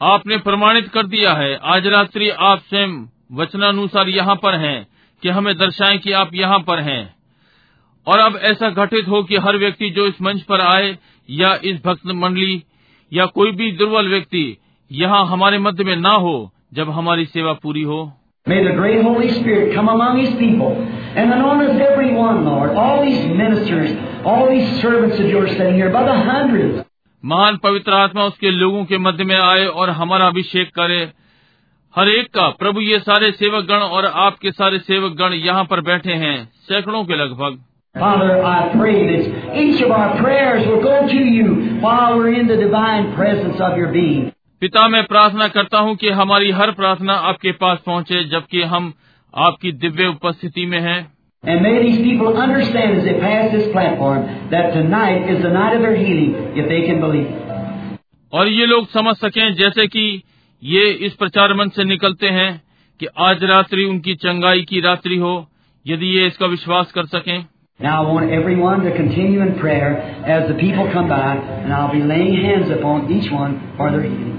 आपने 0.00 0.36
प्रमाणित 0.36 0.88
कर 0.88 1.06
दिया 1.06 1.32
है 1.32 1.54
आज 1.66 1.86
रात्रि 1.86 2.28
आप 2.30 2.58
स्वयं 2.68 2.90
वचनानुसार 3.32 4.08
यहाँ 4.08 4.34
पर 4.42 4.54
हैं 4.54 4.86
कि 5.22 5.28
हमें 5.28 5.54
दर्शाएँ 5.58 5.98
कि 5.98 6.12
आप 6.12 6.34
यहाँ 6.34 6.58
पर 6.58 6.80
हैं 6.80 7.02
और 8.06 8.18
अब 8.18 8.36
ऐसा 8.42 8.70
घटित 8.70 9.08
हो 9.08 9.22
कि 9.22 9.36
हर 9.36 9.56
व्यक्ति 9.56 9.90
जो 9.90 10.06
इस 10.06 10.20
मंच 10.22 10.42
पर 10.42 10.60
आए 10.60 10.96
या 11.28 11.54
इस 11.64 11.80
भक्त 11.84 12.06
मंडली 12.14 12.62
या 13.12 13.26
कोई 13.26 13.52
भी 13.52 13.70
दुर्बल 13.72 14.08
व्यक्ति 14.08 14.44
यहाँ 14.90 15.24
हमारे 15.26 15.58
मध्य 15.58 15.84
में 15.84 15.96
ना 15.96 16.12
हो 16.26 16.36
जब 16.74 16.90
हमारी 16.90 17.24
सेवा 17.26 17.52
पूरी 17.62 17.82
हो 17.82 18.00
May 18.46 18.62
the 18.64 18.74
great 18.76 19.02
Holy 19.02 19.28
Spirit 19.30 19.74
come 19.74 19.88
among 19.88 20.18
His 20.18 20.30
people 20.36 20.76
and 21.16 21.32
anoint 21.32 21.62
us 21.62 21.80
every 21.86 22.14
one, 22.14 22.46
Lord. 22.46 22.70
All 22.72 23.04
these 23.04 23.26
ministers, 23.36 23.90
all 24.24 24.48
these 24.48 24.80
servants 24.80 25.18
of 25.18 25.26
yours 25.26 25.50
sitting 25.50 25.74
here 25.74 25.90
by 25.90 26.04
the 26.04 26.14
hundreds. 26.28 26.87
महान 27.24 27.56
पवित्र 27.56 27.92
आत्मा 27.92 28.24
उसके 28.24 28.50
लोगों 28.50 28.84
के 28.84 28.98
मध्य 28.98 29.24
में 29.24 29.36
आए 29.36 29.64
और 29.66 29.90
हमारा 29.90 30.26
अभिषेक 30.26 30.68
करे। 30.68 31.12
हर 31.94 32.08
एक 32.08 32.26
का 32.34 32.48
प्रभु 32.48 32.80
ये 32.80 32.98
सारे 32.98 33.30
सेवक 33.32 33.64
गण 33.64 33.76
और 33.76 34.06
आपके 34.06 34.52
सारे 34.52 34.78
सेवक 34.78 35.12
गण 35.12 35.32
यहाँ 35.32 35.64
पर 35.64 35.80
बैठे 35.80 36.12
हैं 36.12 36.52
सैकड़ों 36.54 37.04
के 37.04 37.16
लगभग। 37.16 37.58
Father, 38.00 38.30
I 38.44 38.58
pray 38.74 38.96
that 39.06 39.22
each 39.56 39.80
of 39.82 39.90
our 39.90 40.16
prayers 40.22 40.66
will 40.66 40.82
go 40.82 40.96
to 41.08 41.22
you 41.26 41.80
while 41.80 42.18
we're 42.18 42.34
in 42.40 42.46
the 42.46 42.56
divine 42.56 43.12
presence 43.14 43.60
of 43.60 43.78
your 43.78 43.92
being. 43.92 44.24
पिता 44.60 44.88
मैं 44.88 45.04
प्रार्थना 45.04 45.48
करता 45.48 45.78
हूँ 45.78 45.96
कि 45.96 46.08
हमारी 46.08 46.50
हर 46.50 46.70
प्रार्थना 46.70 47.12
आपके 47.12 47.52
पास 47.52 47.78
पहुँचे 47.86 48.24
जबकि 48.24 48.62
हम 48.62 48.92
आपकी 49.34 49.72
दिव्य 49.72 50.06
उपस्थिति 50.06 50.66
में 50.66 50.80
हैं। 50.80 51.17
And 51.43 51.61
may 51.61 51.83
these 51.83 51.97
people 51.97 52.37
understand 52.37 52.97
as 52.97 53.03
they 53.03 53.19
pass 53.19 53.51
this 53.51 53.71
platform 53.71 54.27
that 54.51 54.73
tonight 54.73 55.29
is 55.29 55.41
the 55.41 55.49
night 55.49 55.75
of 55.75 55.81
their 55.81 55.95
healing 55.95 56.35
if 56.55 56.69
they 56.69 56.81
can 56.87 57.01
believe. 57.01 57.31
और 58.33 58.47
ये 58.47 58.65
लोग 58.65 58.87
समझ 58.89 59.15
सकें 59.15 59.53
जैसे 59.55 59.87
कि 59.87 60.05
ये 60.63 60.89
इस 61.07 61.13
प्रचार 61.13 61.53
मंच 61.53 61.75
से 61.75 61.83
निकलते 61.83 62.27
हैं 62.29 62.51
कि 62.99 63.07
आज 63.21 63.43
रात्रि 63.43 63.83
उनकी 63.85 64.15
चंगाई 64.15 64.61
की 64.61 64.79
रात्रि 64.81 65.17
हो 65.17 65.33
यदि 65.85 66.15
ये 66.17 66.27
इसका 66.27 66.45
विश्वास 66.47 66.91
कर 66.91 67.05
सकें 67.05 67.37
Now 67.79 67.93
I 67.99 68.11
want 68.13 68.31
everyone 68.31 68.81
to 68.81 68.91
continue 68.91 69.41
in 69.41 69.55
prayer 69.59 69.87
as 70.33 70.47
the 70.47 70.55
people 70.55 70.89
come 70.91 71.07
by, 71.09 71.31
and 71.35 71.73
I'll 71.73 71.91
be 71.91 72.03
laying 72.03 72.35
hands 72.35 72.69
upon 72.71 73.11
each 73.11 73.31
one 73.31 73.55
for 73.77 73.91
their 73.91 74.03
healing. 74.03 74.33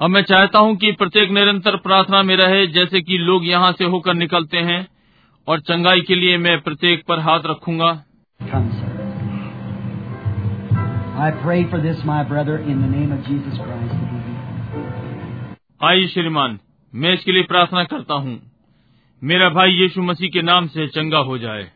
अब 0.00 0.10
मैं 0.10 0.22
चाहता 0.22 0.58
हूँ 0.58 0.74
कि 0.76 0.90
प्रत्येक 0.92 1.30
निरंतर 1.30 1.76
प्रार्थना 1.76 2.22
में 2.22 2.34
रहे 2.36 2.66
जैसे 2.76 3.00
कि 3.00 3.18
लोग 3.18 3.46
यहाँ 3.46 3.72
से 3.72 3.84
होकर 3.84 4.14
निकलते 4.14 4.58
हैं 4.68 4.86
और 5.49 5.59
चंगाई 5.59 6.01
के 6.01 6.15
लिए 6.15 6.37
मैं 6.37 6.61
प्रत्येक 6.61 7.03
पर 7.07 7.19
हाथ 7.19 7.39
रखूँगा। 7.45 8.03
आई 15.83 16.07
श्रीमान 16.07 16.59
मैं 16.95 17.13
इसके 17.13 17.31
लिए 17.31 17.43
प्रार्थना 17.43 17.83
करता 17.83 18.13
हूँ। 18.13 18.41
मेरा 19.23 19.49
भाई 19.49 19.71
यीशु 19.71 20.01
मसीह 20.01 20.29
के 20.29 20.41
नाम 20.41 20.67
से 20.67 20.87
चंगा 20.87 21.17
हो 21.17 21.37
जाए। 21.37 21.71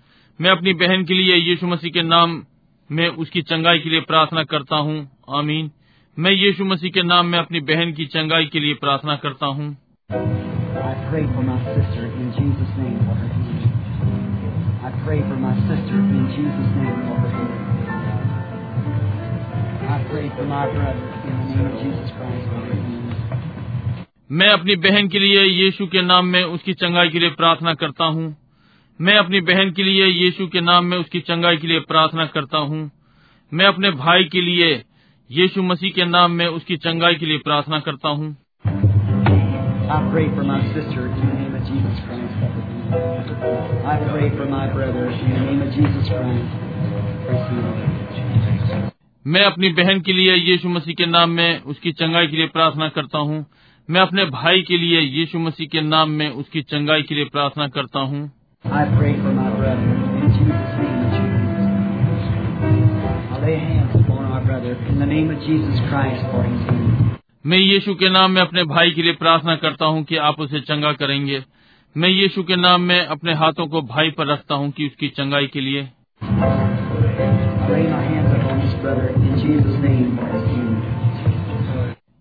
मैं 0.42 0.50
अपनी 0.50 0.74
बहन 0.74 1.04
के 1.04 1.14
लिए 1.14 1.36
यीशु 1.36 1.68
मसीह 1.68 1.92
के 1.92 2.02
नाम 2.02 2.44
में 2.92 3.08
उसकी 3.08 3.42
चंगाई 3.42 3.80
के 3.80 3.90
लिए 3.90 4.02
प्रार्थना 4.02 4.44
करता 4.44 4.76
हूँ। 4.76 5.10
आमीन। 5.30 5.72
मैं 6.20 6.32
यीशु 6.32 6.66
मसीह 6.66 6.92
के 6.92 7.04
नाम 7.04 7.26
में 7.26 7.40
अपनी 7.40 7.60
बहन 7.60 7.94
की 7.94 8.06
चंगाई 8.06 8.46
के 8.46 8.60
लिए 8.60 8.74
प्रार्थना 8.74 9.16
करता 9.16 9.46
हूँ। 9.46 9.78
I 14.84 14.92
pray 15.06 15.22
for 15.22 15.40
my 15.40 15.54
sister 15.60 15.96
in 15.96 16.26
Jesus' 16.36 16.76
name. 16.76 17.07
मैं 24.32 24.50
अपनी 24.50 24.76
बहन 24.76 25.08
के 25.08 25.20
लिए 25.20 25.44
यीशु 25.44 25.88
के 25.88 26.02
नाम 26.02 26.26
में 26.26 26.44
उसकी 26.44 26.74
चंगाई 26.74 27.10
के 27.10 27.20
लिए 27.20 27.30
प्रार्थना 27.30 27.74
करता 27.74 28.06
हूँ। 28.06 28.38
मैं 29.02 29.16
अपनी 29.16 29.42
बहन 29.42 29.72
के 29.72 29.84
लिए 29.84 30.06
यीशु 30.06 30.48
के 30.48 30.62
नाम 30.62 30.86
में 30.86 30.98
उसकी 30.98 31.20
चंगाई 31.20 31.58
के 31.58 31.68
लिए 31.68 31.80
प्रार्थना 31.80 32.26
करता 32.26 32.58
हूँ। 32.58 32.92
मैं 33.54 33.66
अपने 33.66 33.92
भाई 33.92 34.24
के 34.24 34.42
लिए 34.42 34.84
यीशु 35.32 35.64
मसीह 35.64 35.92
के 35.92 36.06
नाम 36.06 36.32
में 36.32 36.48
उसकी 36.48 36.78
चंगाई 36.78 37.16
के 37.16 37.26
लिए 37.26 37.38
प्रार्थना 37.38 37.80
करता 37.80 38.10
हूँ। 38.10 38.38
I 43.88 44.00
pray 44.08 44.30
for 44.30 44.46
my 44.46 44.68
brother 44.76 45.06
in 45.12 45.34
the 45.34 45.42
name 45.46 45.62
of 45.62 45.72
Jesus 45.76 46.10
Christ. 47.70 47.97
मैं 49.28 49.42
अपनी 49.42 49.70
बहन 49.70 50.00
के 50.02 50.14
लिए 50.14 50.36
यीशु 50.36 50.70
मसीह 50.70 50.94
के 50.94 51.06
नाम 51.06 51.30
में 51.30 51.62
उसकी 51.62 51.92
चंगाई 51.92 52.28
के 52.28 52.38
लिए 52.38 52.48
प्रार्थना 52.48 52.90
करता 52.90 53.18
हूँ। 53.18 53.46
मैं 53.90 54.02
अपने 54.02 54.26
भाई 54.26 54.62
के 54.62 54.78
लिए 54.78 55.02
यीशु 55.02 55.40
मसीह 55.40 55.68
के 55.68 55.82
नाम 55.82 56.10
में 56.10 56.30
उसकी 56.30 56.62
चंगाई 56.62 57.02
के 57.02 57.16
लिए 57.16 57.26
प्रार्थना 57.26 57.68
करता 57.68 58.00
हूँ. 58.00 58.32
मैं 67.46 67.58
यीशु 67.58 67.96
के 67.96 68.10
नाम 68.10 68.32
में 68.32 68.42
अपने 68.42 68.64
भाई 68.64 68.92
के 68.92 69.02
लिए 69.02 69.14
प्रार्थना 69.14 69.56
करता 69.56 69.86
हूँ 69.86 70.04
कि 70.04 70.16
आप 70.16 70.40
उसे 70.40 70.60
चंगा 70.60 70.92
करेंगे। 70.92 71.44
मैं 71.98 72.10
यीशु 72.10 72.44
के 72.44 72.56
नाम 72.56 72.82
में 72.82 73.06
अपने 73.06 73.34
हाथों 73.34 73.68
को 73.68 73.82
भाई 73.82 74.12
पर 74.12 74.28
रखता 74.28 74.56
हूँ 74.56 74.72
कि 74.72 74.88
उसकी 74.88 75.08
चंगाई 75.08 75.48
के 75.48 75.62
लिए। 75.62 75.88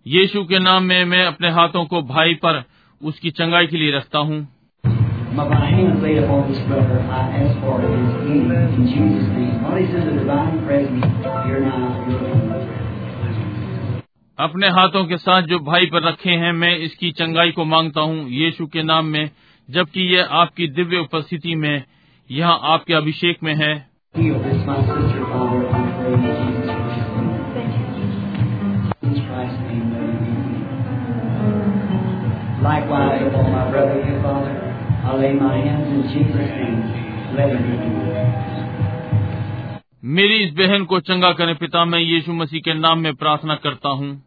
यीशु 0.07 0.43
के 0.43 0.59
नाम 0.59 0.83
में 0.83 1.05
मैं 1.05 1.25
अपने 1.25 1.49
हाथों 1.49 1.85
को 1.85 2.01
भाई 2.01 2.33
पर 2.33 2.63
उसकी 3.03 3.29
चंगाई 3.29 3.67
के 3.67 3.77
लिए 3.77 3.91
रखता 3.91 4.19
हूँ। 4.19 4.47
अपने 14.39 14.67
हाथों 14.67 15.05
के 15.05 15.17
साथ 15.17 15.41
जो 15.41 15.59
भाई 15.59 15.85
पर 15.85 16.03
रखे 16.03 16.29
हैं 16.29 16.51
मैं 16.51 16.77
इसकी 16.77 17.11
चंगाई 17.11 17.51
को 17.51 17.65
माँगता 17.65 18.01
हूँ। 18.01 18.29
यीशु 18.29 18.65
के 18.65 18.83
नाम 18.83 19.05
में 19.05 19.29
जबकि 19.69 20.01
यह 20.01 20.27
आपकी 20.31 20.67
दिव्य 20.67 20.97
उपस्थिति 20.97 21.55
में 21.55 21.83
यहाँ 22.31 22.59
आपके 22.63 22.93
अभिषेक 22.93 23.37
में 23.43 23.55
है। 23.55 23.87
Likewise, 32.57 33.21
upon 33.21 33.51
my 33.51 33.69
brother 33.71 34.01
and 34.01 34.23
father, 34.23 34.53
I 35.05 35.15
lay 35.15 35.33
my 35.33 35.57
hands 35.57 35.89
in 35.89 36.01
Jesus' 36.03 36.49
name. 36.57 36.79
Let 37.35 37.51
him 37.51 37.65
be. 37.71 37.97
मेरी 40.03 40.35
इस 40.35 40.53
बहन 40.53 40.85
को 40.85 40.99
चंगा 40.99 41.31
करें 41.31 41.55
पिता 41.55 41.85
मैं 41.85 41.99
यीशु 41.99 42.33
मसीह 42.33 42.59
के 42.59 42.73
नाम 42.73 42.99
में 42.99 43.15
प्रार्थना 43.15 43.55
करता 43.55 43.89
हूँ। 43.89 44.23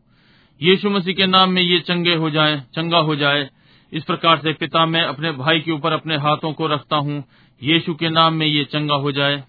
यीशु 0.62 0.90
मसीह 0.90 1.14
के 1.14 1.26
नाम 1.26 1.50
में 1.50 1.62
ये 1.62 1.80
चंगे 1.80 2.14
हो 2.14 2.30
जाए 2.30 2.56
चंगा 2.74 2.98
हो 2.98 3.16
जाए। 3.16 3.48
इस 3.92 4.04
प्रकार 4.04 4.36
से 4.38 4.52
पिता 4.52 4.86
मैं 4.86 5.02
अपने 5.02 5.32
भाई 5.32 5.60
के 5.60 5.72
ऊपर 5.72 5.92
अपने 5.92 6.16
हाथों 6.16 6.52
को 6.52 6.66
रखता 6.66 6.96
हूँ। 6.96 7.24
यीशु 7.62 7.94
के 7.94 8.10
नाम 8.10 8.34
में 8.34 8.46
ये 8.46 8.64
चंगा 8.64 8.94
हो 8.94 9.12
जाए। 9.12 9.42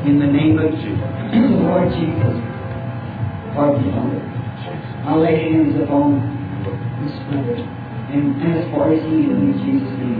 In 0.00 0.18
the 0.18 0.26
name 0.26 0.58
of 0.58 0.72
the 0.72 1.40
Lord 1.60 1.88
Jesus, 1.90 2.36
pardon 3.54 3.84
Father. 3.92 4.20
I 5.04 5.16
lay 5.16 5.36
hands 5.36 5.76
upon 5.76 6.14
this 7.00 7.16
brother 7.28 7.56
and 8.08 8.40
ask 8.42 8.70
for 8.70 8.88
his 8.90 9.02
healing 9.02 9.42
in 9.44 9.58
Jesus' 9.60 9.98
name. 9.98 10.10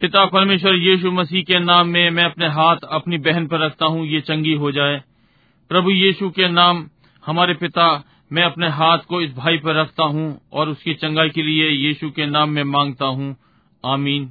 पिता 0.00 0.24
परमेश्वर 0.26 0.74
यीशु 0.74 1.10
मसीह 1.10 1.42
के 1.42 1.58
नाम 1.58 1.88
में 1.88 2.10
मैं 2.10 2.24
अपने 2.24 2.48
हाथ 2.54 2.84
अपनी 2.92 3.18
बहन 3.18 3.46
पर 3.46 3.64
रखता 3.64 3.86
हूँ 3.86 4.06
ये 4.06 4.20
चंगी 4.20 4.54
हो 4.54 4.72
जाए 4.72 5.02
प्रभु 5.70 5.90
यीशु 5.90 6.30
के 6.30 6.48
नाम 6.48 6.86
हमारे 7.22 7.54
पिता 7.54 7.88
मैं 8.32 8.44
अपने 8.44 8.68
हाथ 8.78 8.98
को 9.08 9.20
इस 9.20 9.34
भाई 9.36 9.58
पर 9.58 9.80
रखता 9.80 10.04
हूँ 10.06 10.28
और 10.52 10.68
उसकी 10.68 10.94
चंगाई 10.94 11.30
के 11.30 11.42
लिए 11.42 11.70
यीशु 11.70 12.10
के 12.10 12.26
नाम 12.26 12.50
में 12.50 12.64
माँगता 12.64 13.06
हूँ 13.16 13.34
आमीन 13.84 14.30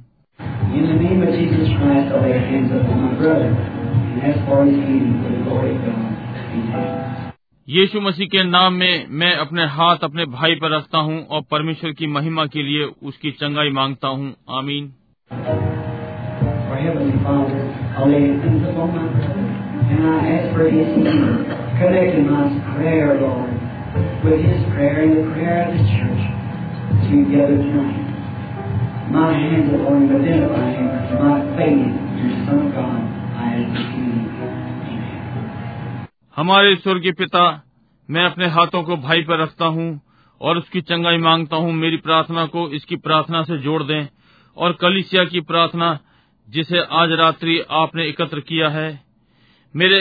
In 0.76 0.82
the 0.84 0.96
name 1.02 1.22
of 1.24 1.32
Jesus 1.32 1.68
Christ, 1.80 2.12
I 2.12 2.18
lay 2.20 2.38
hands 2.38 2.70
upon 2.70 3.00
my 3.00 3.14
brother 3.16 3.48
and 3.48 4.20
ask 4.20 4.40
for 4.46 4.64
his 4.66 4.76
healing 4.76 5.14
for 5.24 5.30
the 5.32 5.40
glory 5.44 5.72
of 5.74 5.80
God. 5.88 6.10
Amen. 6.52 7.32
यीशु 7.68 8.00
मसीह 8.00 8.26
के 8.32 8.42
नाम 8.48 8.74
में 8.80 9.06
मैं 9.20 9.32
अपने 9.44 9.64
हाथ 9.76 10.04
अपने 10.08 10.24
भाई 10.34 10.54
पर 10.62 10.70
रखता 10.76 10.98
हूँ 11.06 11.16
और 11.26 11.42
परमेश्वर 11.50 11.92
की 12.00 12.06
महिमा 12.16 12.44
के 12.56 12.62
लिए 12.62 12.84
उसकी 13.10 13.30
चंगाई 13.40 13.70
माँगता 13.80 14.08
हूँ 14.18 14.34
आमीन 14.58 14.92
Father, 17.26 17.58
I 17.98 18.04
lay 18.06 18.26
hands 18.42 18.68
upon 18.68 18.94
my 18.94 19.06
brother, 19.14 19.46
and 19.92 20.06
I 20.06 20.18
ask 20.34 20.54
for 20.54 20.68
his 20.70 20.86
healing, 20.94 21.44
connecting 21.80 22.30
my 22.30 22.44
prayer, 22.76 23.18
Lord, 23.20 23.50
with 24.24 24.44
his 24.44 24.62
prayer 24.74 25.02
and 25.02 25.16
the 25.16 25.24
prayer 25.32 25.58
of 25.64 25.72
the 25.74 25.82
church 25.96 26.22
together 27.10 27.56
tonight. 27.56 28.05
My 29.08 29.32
hands 29.32 29.72
upon 29.72 30.02
him, 30.02 30.16
identify 30.16 30.70
him 30.72 30.88
as 30.90 31.10
my 31.14 31.38
faith 31.56 31.94
in 32.12 32.26
the 32.26 32.44
Son 32.44 32.58
of 32.58 32.74
God. 32.74 33.02
I 33.36 33.50
his 33.54 33.84
healing. 33.88 34.26
Amen. 34.42 36.08
हमारे 36.36 36.74
स्वर्गीय 36.76 37.12
पिता 37.12 37.44
मैं 38.08 38.24
अपने 38.24 38.46
हाथों 38.46 38.82
को 38.82 38.96
भाई 38.96 39.22
पर 39.22 39.38
रखता 39.38 39.66
हूँ 39.66 39.88
और 40.40 40.58
उसकी 40.58 40.80
चंगाई 40.82 41.18
माँगता 41.18 41.56
हूँ 41.56 41.72
मेरी 41.74 41.96
प्रार्थना 41.98 42.46
को 42.46 42.68
इसकी 42.70 42.96
प्रार्थना 42.96 43.42
से 43.42 43.58
जोड़ 43.58 43.82
दें 43.82 44.08
और 44.56 44.72
कलिसिया 44.80 45.24
की 45.24 45.40
प्रार्थना 45.42 45.98
जिसे 46.48 46.82
आज 46.94 47.12
रात्रि 47.18 47.58
आपने 47.76 48.06
एकत्र 48.08 48.40
किया 48.40 48.68
है 48.68 48.88
मेरे 49.74 50.00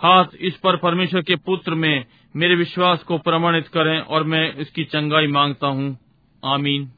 हाथ 0.00 0.36
इस 0.40 0.56
पर 0.56 0.76
परमेश्वर 0.76 1.22
के 1.22 1.36
पुत्र 1.46 1.74
में 1.76 2.04
मेरे 2.34 2.54
विश्वास 2.54 3.02
को 3.02 3.18
प्रमाणित 3.18 3.68
करें 3.68 3.98
और 4.00 4.24
मैं 4.26 4.44
इसकी 4.56 4.84
चंगाई 4.84 5.26
माँगता 5.32 5.66
हूँ 5.66 5.96
आमीन 6.42 6.88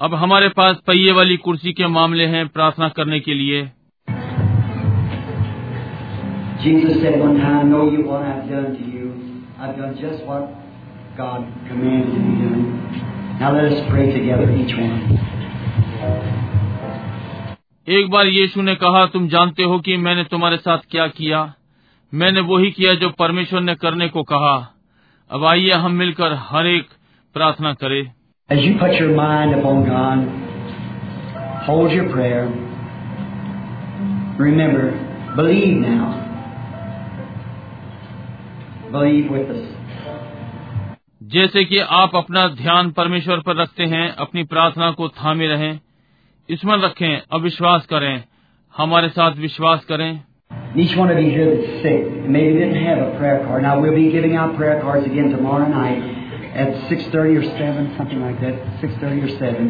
अब 0.00 0.14
हमारे 0.14 0.48
पास 0.48 0.76
पहिए 0.86 1.12
वाली 1.12 1.36
कुर्सी 1.36 1.72
के 1.72 1.86
मामले 1.86 2.26
हैं 2.26 2.48
प्रार्थना 2.48 2.88
करने 2.88 3.20
के 3.20 3.34
लिए। 3.34 3.70
एक 17.88 18.10
बार 18.10 18.26
यीशु 18.26 18.62
ने 18.62 18.74
कहा 18.74 19.06
तुम 19.06 19.28
जानते 19.28 19.62
हो 19.62 19.78
कि 19.78 19.96
मैंने 19.96 20.24
तुम्हारे 20.24 20.56
साथ 20.56 20.78
क्या 20.90 21.06
किया? 21.06 21.54
मैंने 22.14 22.40
वो 22.40 22.58
ही 22.58 22.70
किया 22.70 22.94
जो 22.94 23.08
परमेश्वर 23.10 23.60
ने 23.60 23.74
करने 23.74 24.08
को 24.08 24.22
कहा। 24.22 24.72
अब 25.30 25.44
आइए 25.44 25.72
हम 25.72 25.92
मिलकर 25.92 26.32
हर 26.40 26.66
एक 26.66 26.88
प्रार्थना 27.34 27.72
करें 27.74 28.02
As 28.50 28.60
you 28.60 28.74
put 28.78 28.92
your 28.94 29.10
mind 29.10 29.54
upon 29.54 29.78
God, 29.84 30.20
hold 31.64 31.90
your 31.90 32.04
prayer. 32.10 32.42
Remember, 34.38 34.84
believe 35.36 35.78
now. 35.78 36.10
Believe 38.92 39.30
with 39.30 39.50
us. 39.50 39.64
जैसे 41.22 41.64
कि 41.64 41.78
आप 41.78 42.14
अपना 42.16 42.46
ध्यान 42.48 42.90
परमेश्वर 42.90 43.40
पर 43.40 43.56
रखते 43.56 43.84
हैं 43.84 44.08
अपनी 44.16 44.44
प्रार्थना 44.44 44.90
को 44.90 45.08
थामे 45.08 45.46
रहें 45.46 45.80
स्मरण 46.48 46.80
रखें 46.80 47.20
अविश्वास 47.32 47.86
करें 47.86 48.24
हमारे 48.74 49.08
साथ 49.08 49.36
विश्वास 49.36 49.84
करें 49.84 50.25
Each 50.75 50.95
one 50.95 51.11
of 51.11 51.17
you 51.17 51.29
here 51.29 51.53
that's 51.53 51.81
sick, 51.83 52.03
maybe 52.25 52.59
didn't 52.59 52.81
have 52.81 52.99
a 52.99 53.17
prayer 53.17 53.43
card. 53.45 53.63
Now 53.63 53.81
we'll 53.81 53.95
be 53.95 54.09
giving 54.09 54.37
out 54.37 54.55
prayer 54.55 54.79
cards 54.81 55.05
again 55.05 55.29
tomorrow 55.29 55.67
night 55.67 56.01
at 56.55 56.89
6:30 56.89 57.35
or 57.35 57.43
7, 57.43 57.97
something 57.97 58.21
like 58.21 58.39
that. 58.39 58.55
6:30 58.79 59.23
or 59.23 59.31
7. 59.37 59.67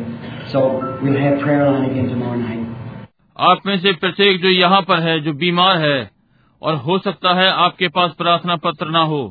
So 0.51 0.60
we'll 1.01 1.19
have 1.19 1.40
prayer 1.40 1.66
line 1.72 1.90
again 1.90 2.10
tomorrow 2.10 2.38
night. 2.38 2.68
आप 3.38 3.66
में 3.66 3.77
से 3.80 3.92
प्रत्येक 4.00 4.42
जो 4.42 4.50
यहाँ 4.50 4.82
पर 4.88 5.00
है 5.03 5.19
जो 5.19 5.34
बीमार 5.34 5.77
है 5.82 6.00
और 6.61 6.76
हो 6.85 6.98
सकता 7.00 7.34
है 7.35 7.50
आपके 7.66 7.88
पास 7.98 8.11
प्रार्थना 8.18 8.56
पत्र 8.66 8.90
ना 8.90 9.03
हो 9.11 9.22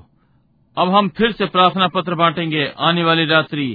अब 0.77 0.95
हम 0.95 1.09
फिर 1.17 1.33
से 1.33 1.47
प्रार्थना 1.47 1.89
पत्र 1.95 2.15
बांटेंगे 2.15 2.71
आने 2.89 3.05
वाली 3.05 3.25
रात्रि 3.27 3.69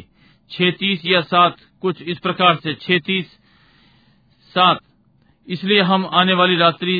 छह 0.51 0.71
तीस 0.79 1.05
या 1.05 1.21
सात 1.33 1.55
कुछ 1.81 2.01
इस 2.13 2.17
प्रकार 2.19 2.55
से 2.63 2.73
छह 2.81 2.99
तीस 3.05 3.37
सात 4.55 4.79
इसलिए 5.47 5.81
हम 5.91 6.09
आने 6.13 6.33
वाली 6.33 6.55
रात्रि 6.57 6.97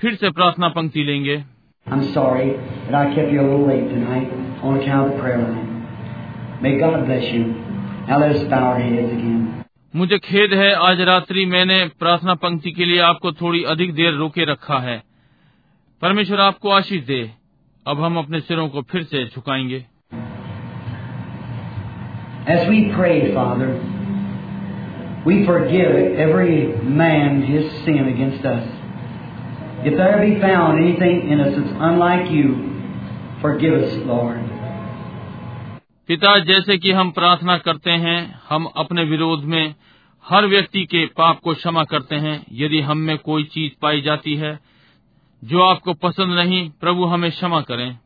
फिर 0.00 0.14
से 0.14 0.30
प्रार्थना 0.30 0.68
पंक्ति 0.68 1.04
लेंगे 1.04 1.42
I'm 1.86 2.02
sorry 2.14 2.46
that 2.86 2.94
I 3.00 3.14
kept 3.14 3.32
you 3.32 3.40
a 3.40 3.46
little 3.48 3.66
late 3.66 3.88
tonight 3.90 4.32
on 4.62 4.78
account 4.78 5.06
of 5.06 5.12
the 5.12 5.20
prayer 5.20 5.38
line. 5.38 5.68
May 6.62 6.72
God 6.78 7.06
bless 7.06 7.26
you. 7.32 7.44
Now 8.08 8.18
let 8.18 8.34
us 8.36 8.42
bow 8.50 8.62
our 8.70 8.80
heads 8.80 9.12
again. 9.12 9.44
मुझे 9.94 10.18
खेद 10.18 10.54
है 10.54 10.72
आज 10.86 11.00
रात्रि 11.08 11.44
मैंने 11.46 11.78
प्रार्थना 11.98 12.34
पंक्ति 12.44 12.70
के 12.70 12.84
लिए 12.84 12.98
आपको 13.00 13.32
थोड़ी 13.32 13.62
अधिक 13.74 13.94
देर 13.94 14.12
रोके 14.14 14.44
रखा 14.52 14.78
है 14.78 15.02
परमेश्वर 16.02 16.40
आपको 16.40 16.70
आशीष 16.70 17.04
दे 17.04 17.20
अब 17.86 18.00
हम 18.04 18.18
अपने 18.18 18.40
सिरों 18.40 18.68
को 18.68 18.82
फिर 18.90 19.02
से 19.12 19.24
झुकाएँगे 19.26 19.84
As 22.54 22.68
we 22.70 22.80
pray, 22.96 23.14
Father, 23.34 23.68
we 25.26 25.38
forgive 25.46 25.94
every 26.24 26.58
man 26.98 27.40
his 27.42 27.70
sin 27.84 28.04
against 28.10 28.44
us. 28.50 28.75
If 29.86 29.92
there 29.92 30.14
be 30.14 30.30
found 30.30 30.72
anything 30.72 31.18
in 31.22 31.38
us 31.38 31.50
that's 31.54 31.72
unlike 31.72 32.24
you, 32.26 32.52
forgive 33.42 33.74
us, 33.74 34.06
Lord. 34.10 34.36
पिता 36.08 36.38
जैसे 36.38 36.78
कि 36.78 36.92
हम 36.92 37.10
प्रार्थना 37.10 37.58
करते 37.58 37.90
हैं 37.90 38.40
हम 38.48 38.64
अपने 38.76 39.04
विरोध 39.04 39.44
में 39.44 39.74
हर 40.28 40.46
व्यक्ति 40.46 40.84
के 40.84 41.06
पाप 41.06 41.40
को 41.40 41.54
क्षमा 41.54 41.84
करते 41.84 42.16
हैं 42.16 42.46
यदि 42.52 42.80
हम 42.80 42.98
में 42.98 43.18
कोई 43.18 43.44
चीज़ 43.44 43.72
पाई 43.82 44.00
जाती 44.00 44.34
है 44.34 44.58
जो 45.44 45.62
आपको 45.62 45.94
पसंद 45.94 46.38
नहीं 46.38 46.70
प्रभु 46.80 47.04
हमें 47.04 47.30
क्षमा 47.30 47.60
करें। 47.60 47.98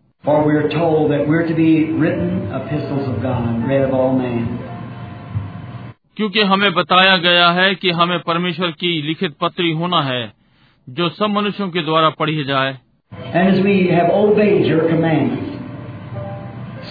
क्योंकि 6.17 6.41
हमें 6.41 6.75
बताया 6.75 7.17
गया 7.17 7.51
है 7.51 7.75
कि 7.75 7.91
हमें 7.91 8.21
परमेश्वर 8.21 8.71
की 8.71 9.03
लिखित 9.03 9.35
पत्री 9.41 9.73
होना 9.73 10.03
है। 10.03 10.40
जो 10.89 11.09
सब 11.09 11.31
मनुष्यों 11.31 11.69
के 11.71 11.83
द्वारा 11.85 12.09
पढ़ी 12.21 12.45
जाए 12.45 12.79
And 13.13 13.49
as 13.49 13.59
we 13.65 13.73
have 13.89 14.09
obeyed 14.13 14.67
your 14.67 14.89
commandments, 14.89 15.51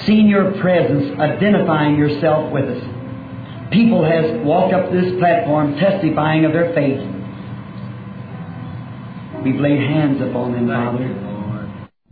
seen 0.05 0.27
your 0.27 0.43
presence, 0.61 1.07
identifying 1.19 1.97
yourself 1.97 2.51
with 2.53 2.69
us, 2.69 2.83
people 3.71 4.03
has 4.03 4.25
walked 4.45 4.73
up 4.73 4.91
this 4.91 5.09
platform 5.19 5.73
testifying 5.79 6.45
of 6.45 6.53
their 6.53 6.69
faith. 6.73 7.01
We've 9.43 9.59
laid 9.59 9.81
hands 9.87 10.21
upon 10.21 10.53
them, 10.53 10.67
Father. 10.67 11.09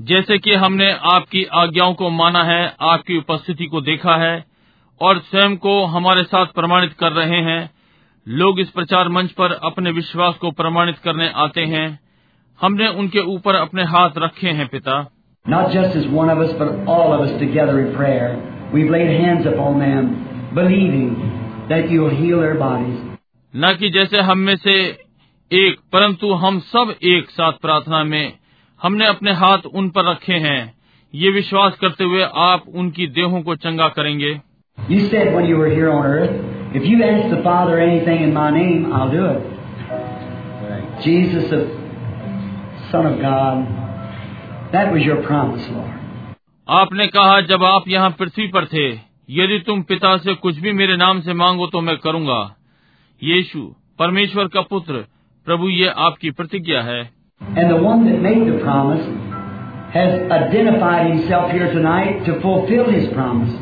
जैसे 0.02 0.38
कि 0.38 0.54
हमने 0.56 0.92
आपकी 1.12 1.44
आज्ञाओं 1.56 1.94
को 1.94 2.10
माना 2.10 2.44
है 2.44 2.62
आपकी 2.88 3.18
उपस्थिति 3.18 3.66
को 3.66 3.82
देखा 3.82 4.16
है 4.16 4.36
और 5.02 5.20
स्वयं 5.20 5.56
को 5.58 5.84
हमारे 5.86 6.24
साथ 6.24 6.46
प्रमाणित 6.56 6.94
कर 6.94 7.12
रहे 7.12 7.42
हैं 7.42 7.60
लोग 8.30 8.60
इस 8.60 8.70
प्रचार 8.70 9.10
मंच 9.10 9.32
पर 9.32 9.52
अपने 9.52 9.92
विश्वास 9.92 10.36
को 10.36 10.52
प्रमाणित 10.52 10.98
करने 10.98 11.32
आते 11.36 11.62
हैं। 11.62 12.00
हमने 12.62 12.88
उनके 12.88 13.20
ऊपर 13.20 13.56
अपने 13.56 13.84
हाथ 13.84 14.10
रखे 14.18 14.50
हैं 14.50 14.68
पिता। 14.68 15.12
न 23.56 23.76
कि 23.80 23.90
जैसे 23.90 24.20
हम 24.20 24.38
में 24.38 24.56
से 24.56 24.86
एक 25.52 25.80
परंतु 25.94 26.34
हम 26.34 26.60
सब 26.60 26.96
एक 27.04 27.30
साथ 27.30 27.52
प्रार्थना 27.52 28.04
में 28.04 28.34
हमने 28.82 29.06
अपने 29.06 29.32
हाथ 29.32 29.58
उन 29.74 29.90
पर 29.90 30.12
रखे 30.12 30.34
हैं। 30.34 30.74
ये 31.16 31.32
विश्वास 31.32 31.78
करते 31.78 32.04
हुए 32.04 32.28
आप 32.36 32.64
उनकी 32.76 33.08
देहों 33.08 33.42
को 33.42 33.56
चंगा 33.56 33.88
करेंगे। 33.88 34.42
If 36.78 36.84
you 36.86 37.04
ask 37.04 37.36
the 37.36 37.42
Father 37.44 37.80
anything 37.80 38.24
in 38.24 38.34
my 38.34 38.50
name, 38.52 38.92
I'll 38.94 39.12
do 39.12 39.26
it. 39.26 41.04
Jesus, 41.04 41.50
the 41.50 41.62
Son 42.92 43.06
of 43.06 43.20
God, 43.22 43.66
that 44.74 44.92
was 44.94 45.04
your 45.04 45.22
promise, 45.28 45.66
Lord. 45.72 45.94
आपने 46.68 47.08
कहा 47.08 47.40
जब 47.50 47.64
आप 47.64 47.84
यहाँ 47.88 48.10
पृथ्वी 48.20 48.48
पर 48.54 48.66
थे 48.74 48.88
यदि 49.30 49.60
तुम 49.68 49.82
पिता 49.92 50.16
से 50.24 50.34
कुछ 50.46 50.58
भी 50.64 50.72
मेरे 50.74 50.96
नाम 50.98 51.20
से 51.28 51.34
मांगो 51.42 51.68
तो 51.68 51.82
मैं 51.82 51.96
करूँगा 52.06 52.40
यीशु 53.22 53.62
परमेश्वर 54.00 54.48
का 54.56 54.62
पुत्र 54.72 55.06
प्रभु 55.48 55.70
ये 55.70 55.94
आपकी 56.08 56.32
प्रतिज्ञा 56.40 56.82
है 56.90 57.00
And 57.42 57.72
the 57.72 57.82
one 57.84 58.04
that 58.06 58.20
made 58.26 58.44
the 58.48 58.58
promise 58.60 59.06
has 59.94 60.14
identified 60.38 61.10
himself 61.12 61.52
here 61.52 61.72
tonight 61.74 62.26
to 62.26 62.40
fulfill 62.42 62.92
his 62.92 63.08
promise. 63.14 63.56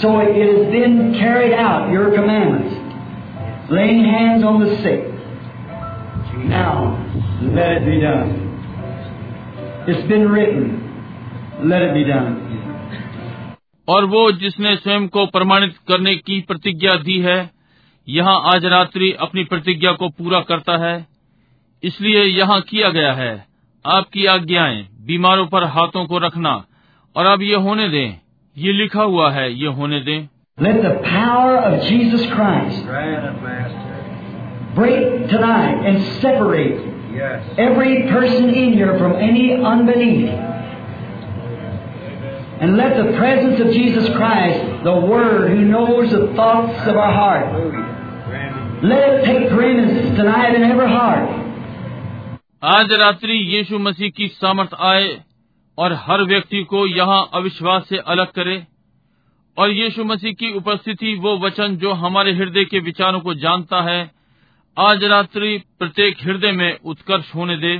So 0.00 0.18
it 0.20 0.34
has 0.34 0.72
been 0.72 1.12
carried 1.12 1.52
out, 1.52 1.92
your 1.92 2.10
commandments. 2.14 2.72
Laying 3.70 4.04
hands 4.04 4.42
on 4.42 4.60
the 4.60 4.76
sick. 4.82 5.02
Now, 6.48 6.96
let 7.42 7.72
it 7.72 7.84
be 7.84 8.00
done. 8.00 8.30
It's 9.86 10.08
been 10.08 10.26
written. 10.28 11.68
Let 11.68 11.82
it 11.82 11.92
be 11.94 12.04
done. 12.04 12.38
और 13.88 14.04
वो 14.04 14.30
जिसने 14.40 14.74
स्वयं 14.76 15.06
को 15.08 15.26
प्रमाणित 15.26 15.76
करने 15.88 16.14
की 16.16 16.40
प्रतिज्ञा 16.48 16.96
दी 16.96 17.18
है 17.20 17.38
यहाँ 18.08 18.34
आज 18.54 18.64
रात्रि 18.74 19.12
अपनी 19.20 19.44
प्रतिज्ञा 19.44 19.92
को 19.92 20.08
पूरा 20.08 20.40
करता 20.48 20.76
है 20.84 20.94
इसलिए 21.82 22.24
यहाँ 22.24 22.60
किया 22.68 22.90
गया 22.90 23.12
है 23.12 23.32
आपकी 23.84 24.26
आज्ञाएँ 24.28 24.82
बीमारों 25.06 25.46
पर 25.46 25.64
हाथों 25.76 26.06
को 26.06 26.18
रखना 26.26 26.54
और 27.16 27.26
अब 27.26 27.42
ये 27.42 27.54
होने 27.66 27.88
दें 27.88 28.29
ये 28.57 28.73
लिखा 28.73 29.03
हुआ 29.03 29.31
है 29.31 29.51
ये 29.53 29.67
होने 29.79 29.99
दें 30.01 30.27
Let 30.57 30.81
the 30.81 30.91
power 31.03 31.55
of 31.57 31.81
Jesus 31.83 32.21
Christ 32.33 32.85
break 34.75 35.29
tonight 35.29 35.85
and 35.85 36.21
separate 36.21 36.95
every 37.57 38.03
person 38.03 38.49
in 38.49 38.71
here 38.73 38.97
from 38.97 39.15
any 39.15 39.51
unbelief. 39.53 40.29
And 42.61 42.77
let 42.77 42.95
the 42.95 43.17
presence 43.17 43.59
of 43.59 43.73
Jesus 43.73 44.09
Christ, 44.15 44.83
the 44.85 44.95
Word 44.95 45.49
who 45.51 45.65
knows 45.65 46.11
the 46.11 46.33
thoughts 46.35 46.87
of 46.87 46.95
our 46.95 47.11
heart, 47.11 48.83
let 48.83 49.09
it 49.09 49.25
take 49.25 49.49
preeminence 49.49 50.15
tonight 50.15 50.55
in 50.55 50.63
every 50.63 50.87
heart. 50.87 51.29
आज 52.63 52.91
रात्रि 52.99 53.33
यीशु 53.55 53.79
मसीह 53.79 54.09
की 54.17 54.27
सामर्थ 54.27 54.73
आए 54.91 55.07
और 55.80 55.92
हर 55.92 56.22
व्यक्ति 56.22 56.64
को 56.64 56.86
यहाँ 56.86 57.30
अविश्वास 57.34 57.88
से 57.88 57.96
अलग 57.96 58.26
करे 58.26 58.66
और 59.58 59.70
यीशु 59.70 60.04
मसीह 60.04 60.32
की 60.32 60.52
उपस्थिति 60.52 61.14
वो 61.14 61.38
वचन 61.38 61.76
जो 61.76 61.92
हमारे 61.92 62.32
हृदय 62.32 62.64
के 62.64 62.78
विचारों 62.78 63.20
को 63.20 63.34
जानता 63.34 63.80
है, 63.82 64.10
आज 64.78 65.04
रात्रि 65.04 65.62
प्रत्येक 65.78 66.16
हृदय 66.22 66.52
में 66.52 66.78
उत्कर्ष 66.84 67.34
होने 67.34 67.56
दे 67.56 67.78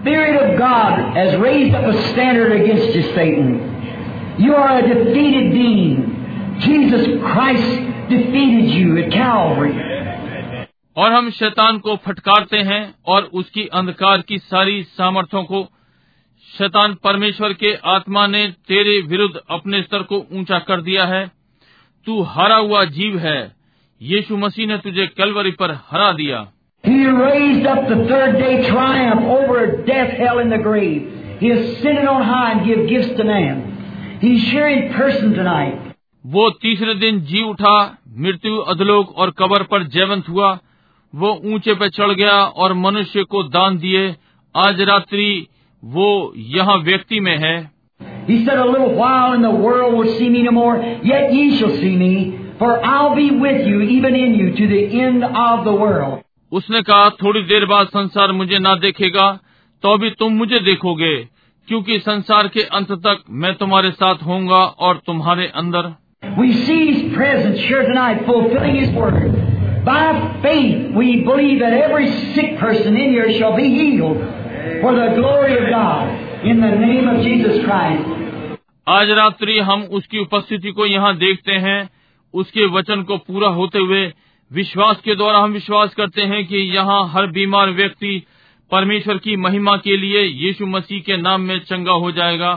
Spirit 0.00 0.36
of 0.36 0.58
God 0.58 1.00
has 1.16 1.36
raised. 1.36 1.74
You 4.38 4.54
are 4.54 4.78
a 4.78 4.94
defeated 4.94 5.52
being. 5.52 6.19
Jesus 6.60 7.06
Christ 7.06 7.80
defeated 8.12 8.64
you 8.64 8.98
at 8.98 9.08
Calvary. 9.10 9.74
और 10.96 11.12
हम 11.12 11.30
शैतान 11.30 11.78
को 11.78 11.96
फटकारते 11.96 12.56
हैं 12.56 12.94
और 13.06 13.22
उसकी 13.22 13.66
अंधकार 13.66 14.20
की 14.20 14.38
सारी 14.38 14.82
सामर्थ्यों 14.82 15.44
को 15.44 15.68
शैतान 16.58 16.94
परमेश्वर 16.94 17.52
के 17.52 17.74
आत्मा 17.84 18.26
ने 18.26 18.46
तेरे 18.68 19.00
विरुद्ध 19.00 19.40
अपने 19.50 19.82
स्तर 19.82 20.02
को 20.02 20.26
ऊँचा 20.32 20.58
कर 20.58 20.80
दिया 20.80 21.04
है। 21.04 21.30
तू 22.06 22.22
हरा 22.22 22.56
हुआ 22.56 22.84
जीव 22.84 23.18
है। 23.18 23.52
यीशु 24.02 24.36
मसीह 24.36 24.66
ने 24.66 24.78
तुझे 24.78 25.06
कलवरी 25.06 25.50
पर 25.50 25.70
हरा 25.70 26.12
दिया। 26.12 26.46
वो 36.30 36.50
तीसरे 36.50 36.94
दिन 36.94 37.20
जी 37.20 37.42
उठा 37.42 37.98
मृत्यु 38.16 38.56
अधलोक 38.56 39.14
और 39.18 39.30
कबर 39.30 39.62
पर 39.62 39.82
जयवंत 39.84 40.28
हुआ। 40.28 40.58
वो 41.14 41.30
ऊँचे 41.44 41.74
पे 41.74 41.88
चढ़ 41.88 42.10
गया 42.10 42.32
और 42.32 42.72
मनुष्य 42.72 43.22
को 43.24 43.42
दान 43.42 43.78
दिए। 43.78 44.16
आज 44.54 44.80
रात्रि 44.80 45.46
वो 45.82 46.32
यहाँ 46.36 46.76
व्यक्ति 46.78 47.20
में 47.20 47.36
है। 47.38 47.70
He 48.28 48.36
said, 48.44 48.58
A 48.58 48.64
little 48.64 48.94
while 48.94 49.32
and 49.32 49.44
the 49.44 49.50
world 49.50 49.94
will 49.94 50.12
see 50.18 50.28
me 50.28 50.42
no 50.42 50.52
more, 50.52 50.76
yet 51.04 51.32
ye 51.34 51.58
shall 51.58 51.72
see 51.76 51.96
me, 51.96 52.12
for 52.58 52.70
I'll 52.84 53.14
be 53.16 53.28
with 53.44 53.66
you, 53.66 53.80
even 53.96 54.14
in 54.14 54.34
you, 54.34 54.50
to 54.52 54.68
the 54.68 54.82
end 55.00 55.24
of 55.24 55.64
the 55.64 55.74
world. 55.82 56.18
उसने 56.52 56.82
कहा 56.82 57.08
थोड़ी 57.22 57.42
देर 57.42 57.66
बाद 57.66 57.86
संसार 57.86 58.32
मुझे 58.32 58.58
ना 58.58 58.74
देखेगा 58.74 59.30
तो 59.82 59.96
भी 59.98 60.10
तुम 60.10 60.32
मुझे 60.32 60.58
देखोगे 60.58 61.14
क्योंकि 61.68 61.98
संसार 61.98 62.48
के 62.48 62.60
अंत 62.60 62.92
तक 62.92 63.24
मैं 63.30 63.54
तुम्हारे 63.54 63.90
साथ 63.90 64.22
होऊँगा 64.26 64.62
और 64.86 65.00
तुम्हारे 65.06 65.46
अंदर 65.54 65.94
We 66.22 66.52
see 66.66 66.92
His 66.92 67.14
presence 67.14 67.58
here 67.60 67.82
tonight, 67.82 68.26
fulfilling 68.26 68.76
His 68.76 68.94
word. 68.94 69.84
By 69.84 70.38
faith, 70.42 70.94
we 70.94 71.24
believe 71.24 71.60
that 71.60 71.72
every 71.72 72.08
sick 72.34 72.58
person 72.58 72.94
in 72.94 73.12
here 73.12 73.32
shall 73.38 73.56
be 73.56 73.68
healed 73.68 74.18
for 74.82 74.94
the 74.94 75.14
glory 75.16 75.54
of 75.56 75.70
God, 75.70 76.44
in 76.44 76.60
the 76.60 76.76
name 76.76 77.08
of 77.08 77.22
Jesus 77.22 77.64
Christ. 77.64 78.04
आज 78.86 79.10
रात्रि 79.18 79.58
हम 79.68 79.82
उसकी 79.98 80.18
उपस्थिति 80.18 80.70
को 80.72 80.86
यहाँ 80.86 81.16
देखते 81.16 81.52
हैं 81.66 81.78
उसके 82.34 82.66
वचन 82.76 83.02
को 83.02 83.16
पूरा 83.18 83.48
होते 83.58 83.78
हुए 83.78 84.02
विश्वास 84.50 85.00
के 85.04 85.14
द्वारा 85.16 85.38
हम 85.38 85.52
विश्वास 85.52 85.94
करते 85.94 86.22
हैं 86.32 86.44
कि 86.46 86.58
यहाँ 86.76 87.00
हर 87.12 87.26
बीमार 87.36 87.70
व्यक्ति 87.80 88.12
परमेश्वर 88.70 89.18
की 89.26 89.36
महिमा 89.36 89.76
के 89.84 89.96
लिए 89.96 90.22
यीशु 90.46 90.66
मसीह 90.66 91.00
के 91.06 91.16
नाम 91.22 91.40
में 91.40 91.58
चंगा 91.60 91.92
हो 92.04 92.12
जाएगा 92.12 92.52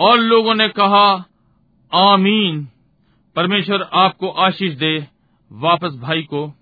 और 0.00 0.18
लोगों 0.18 0.54
ने 0.54 0.68
कहा 0.68 1.24
आमीन। 1.94 2.68
परमेश्वर 3.36 3.82
आपको 3.92 4.28
आशीष 4.28 4.74
दे 4.74 5.06
वापस 5.52 5.92
भाई 5.92 6.22
को 6.22 6.55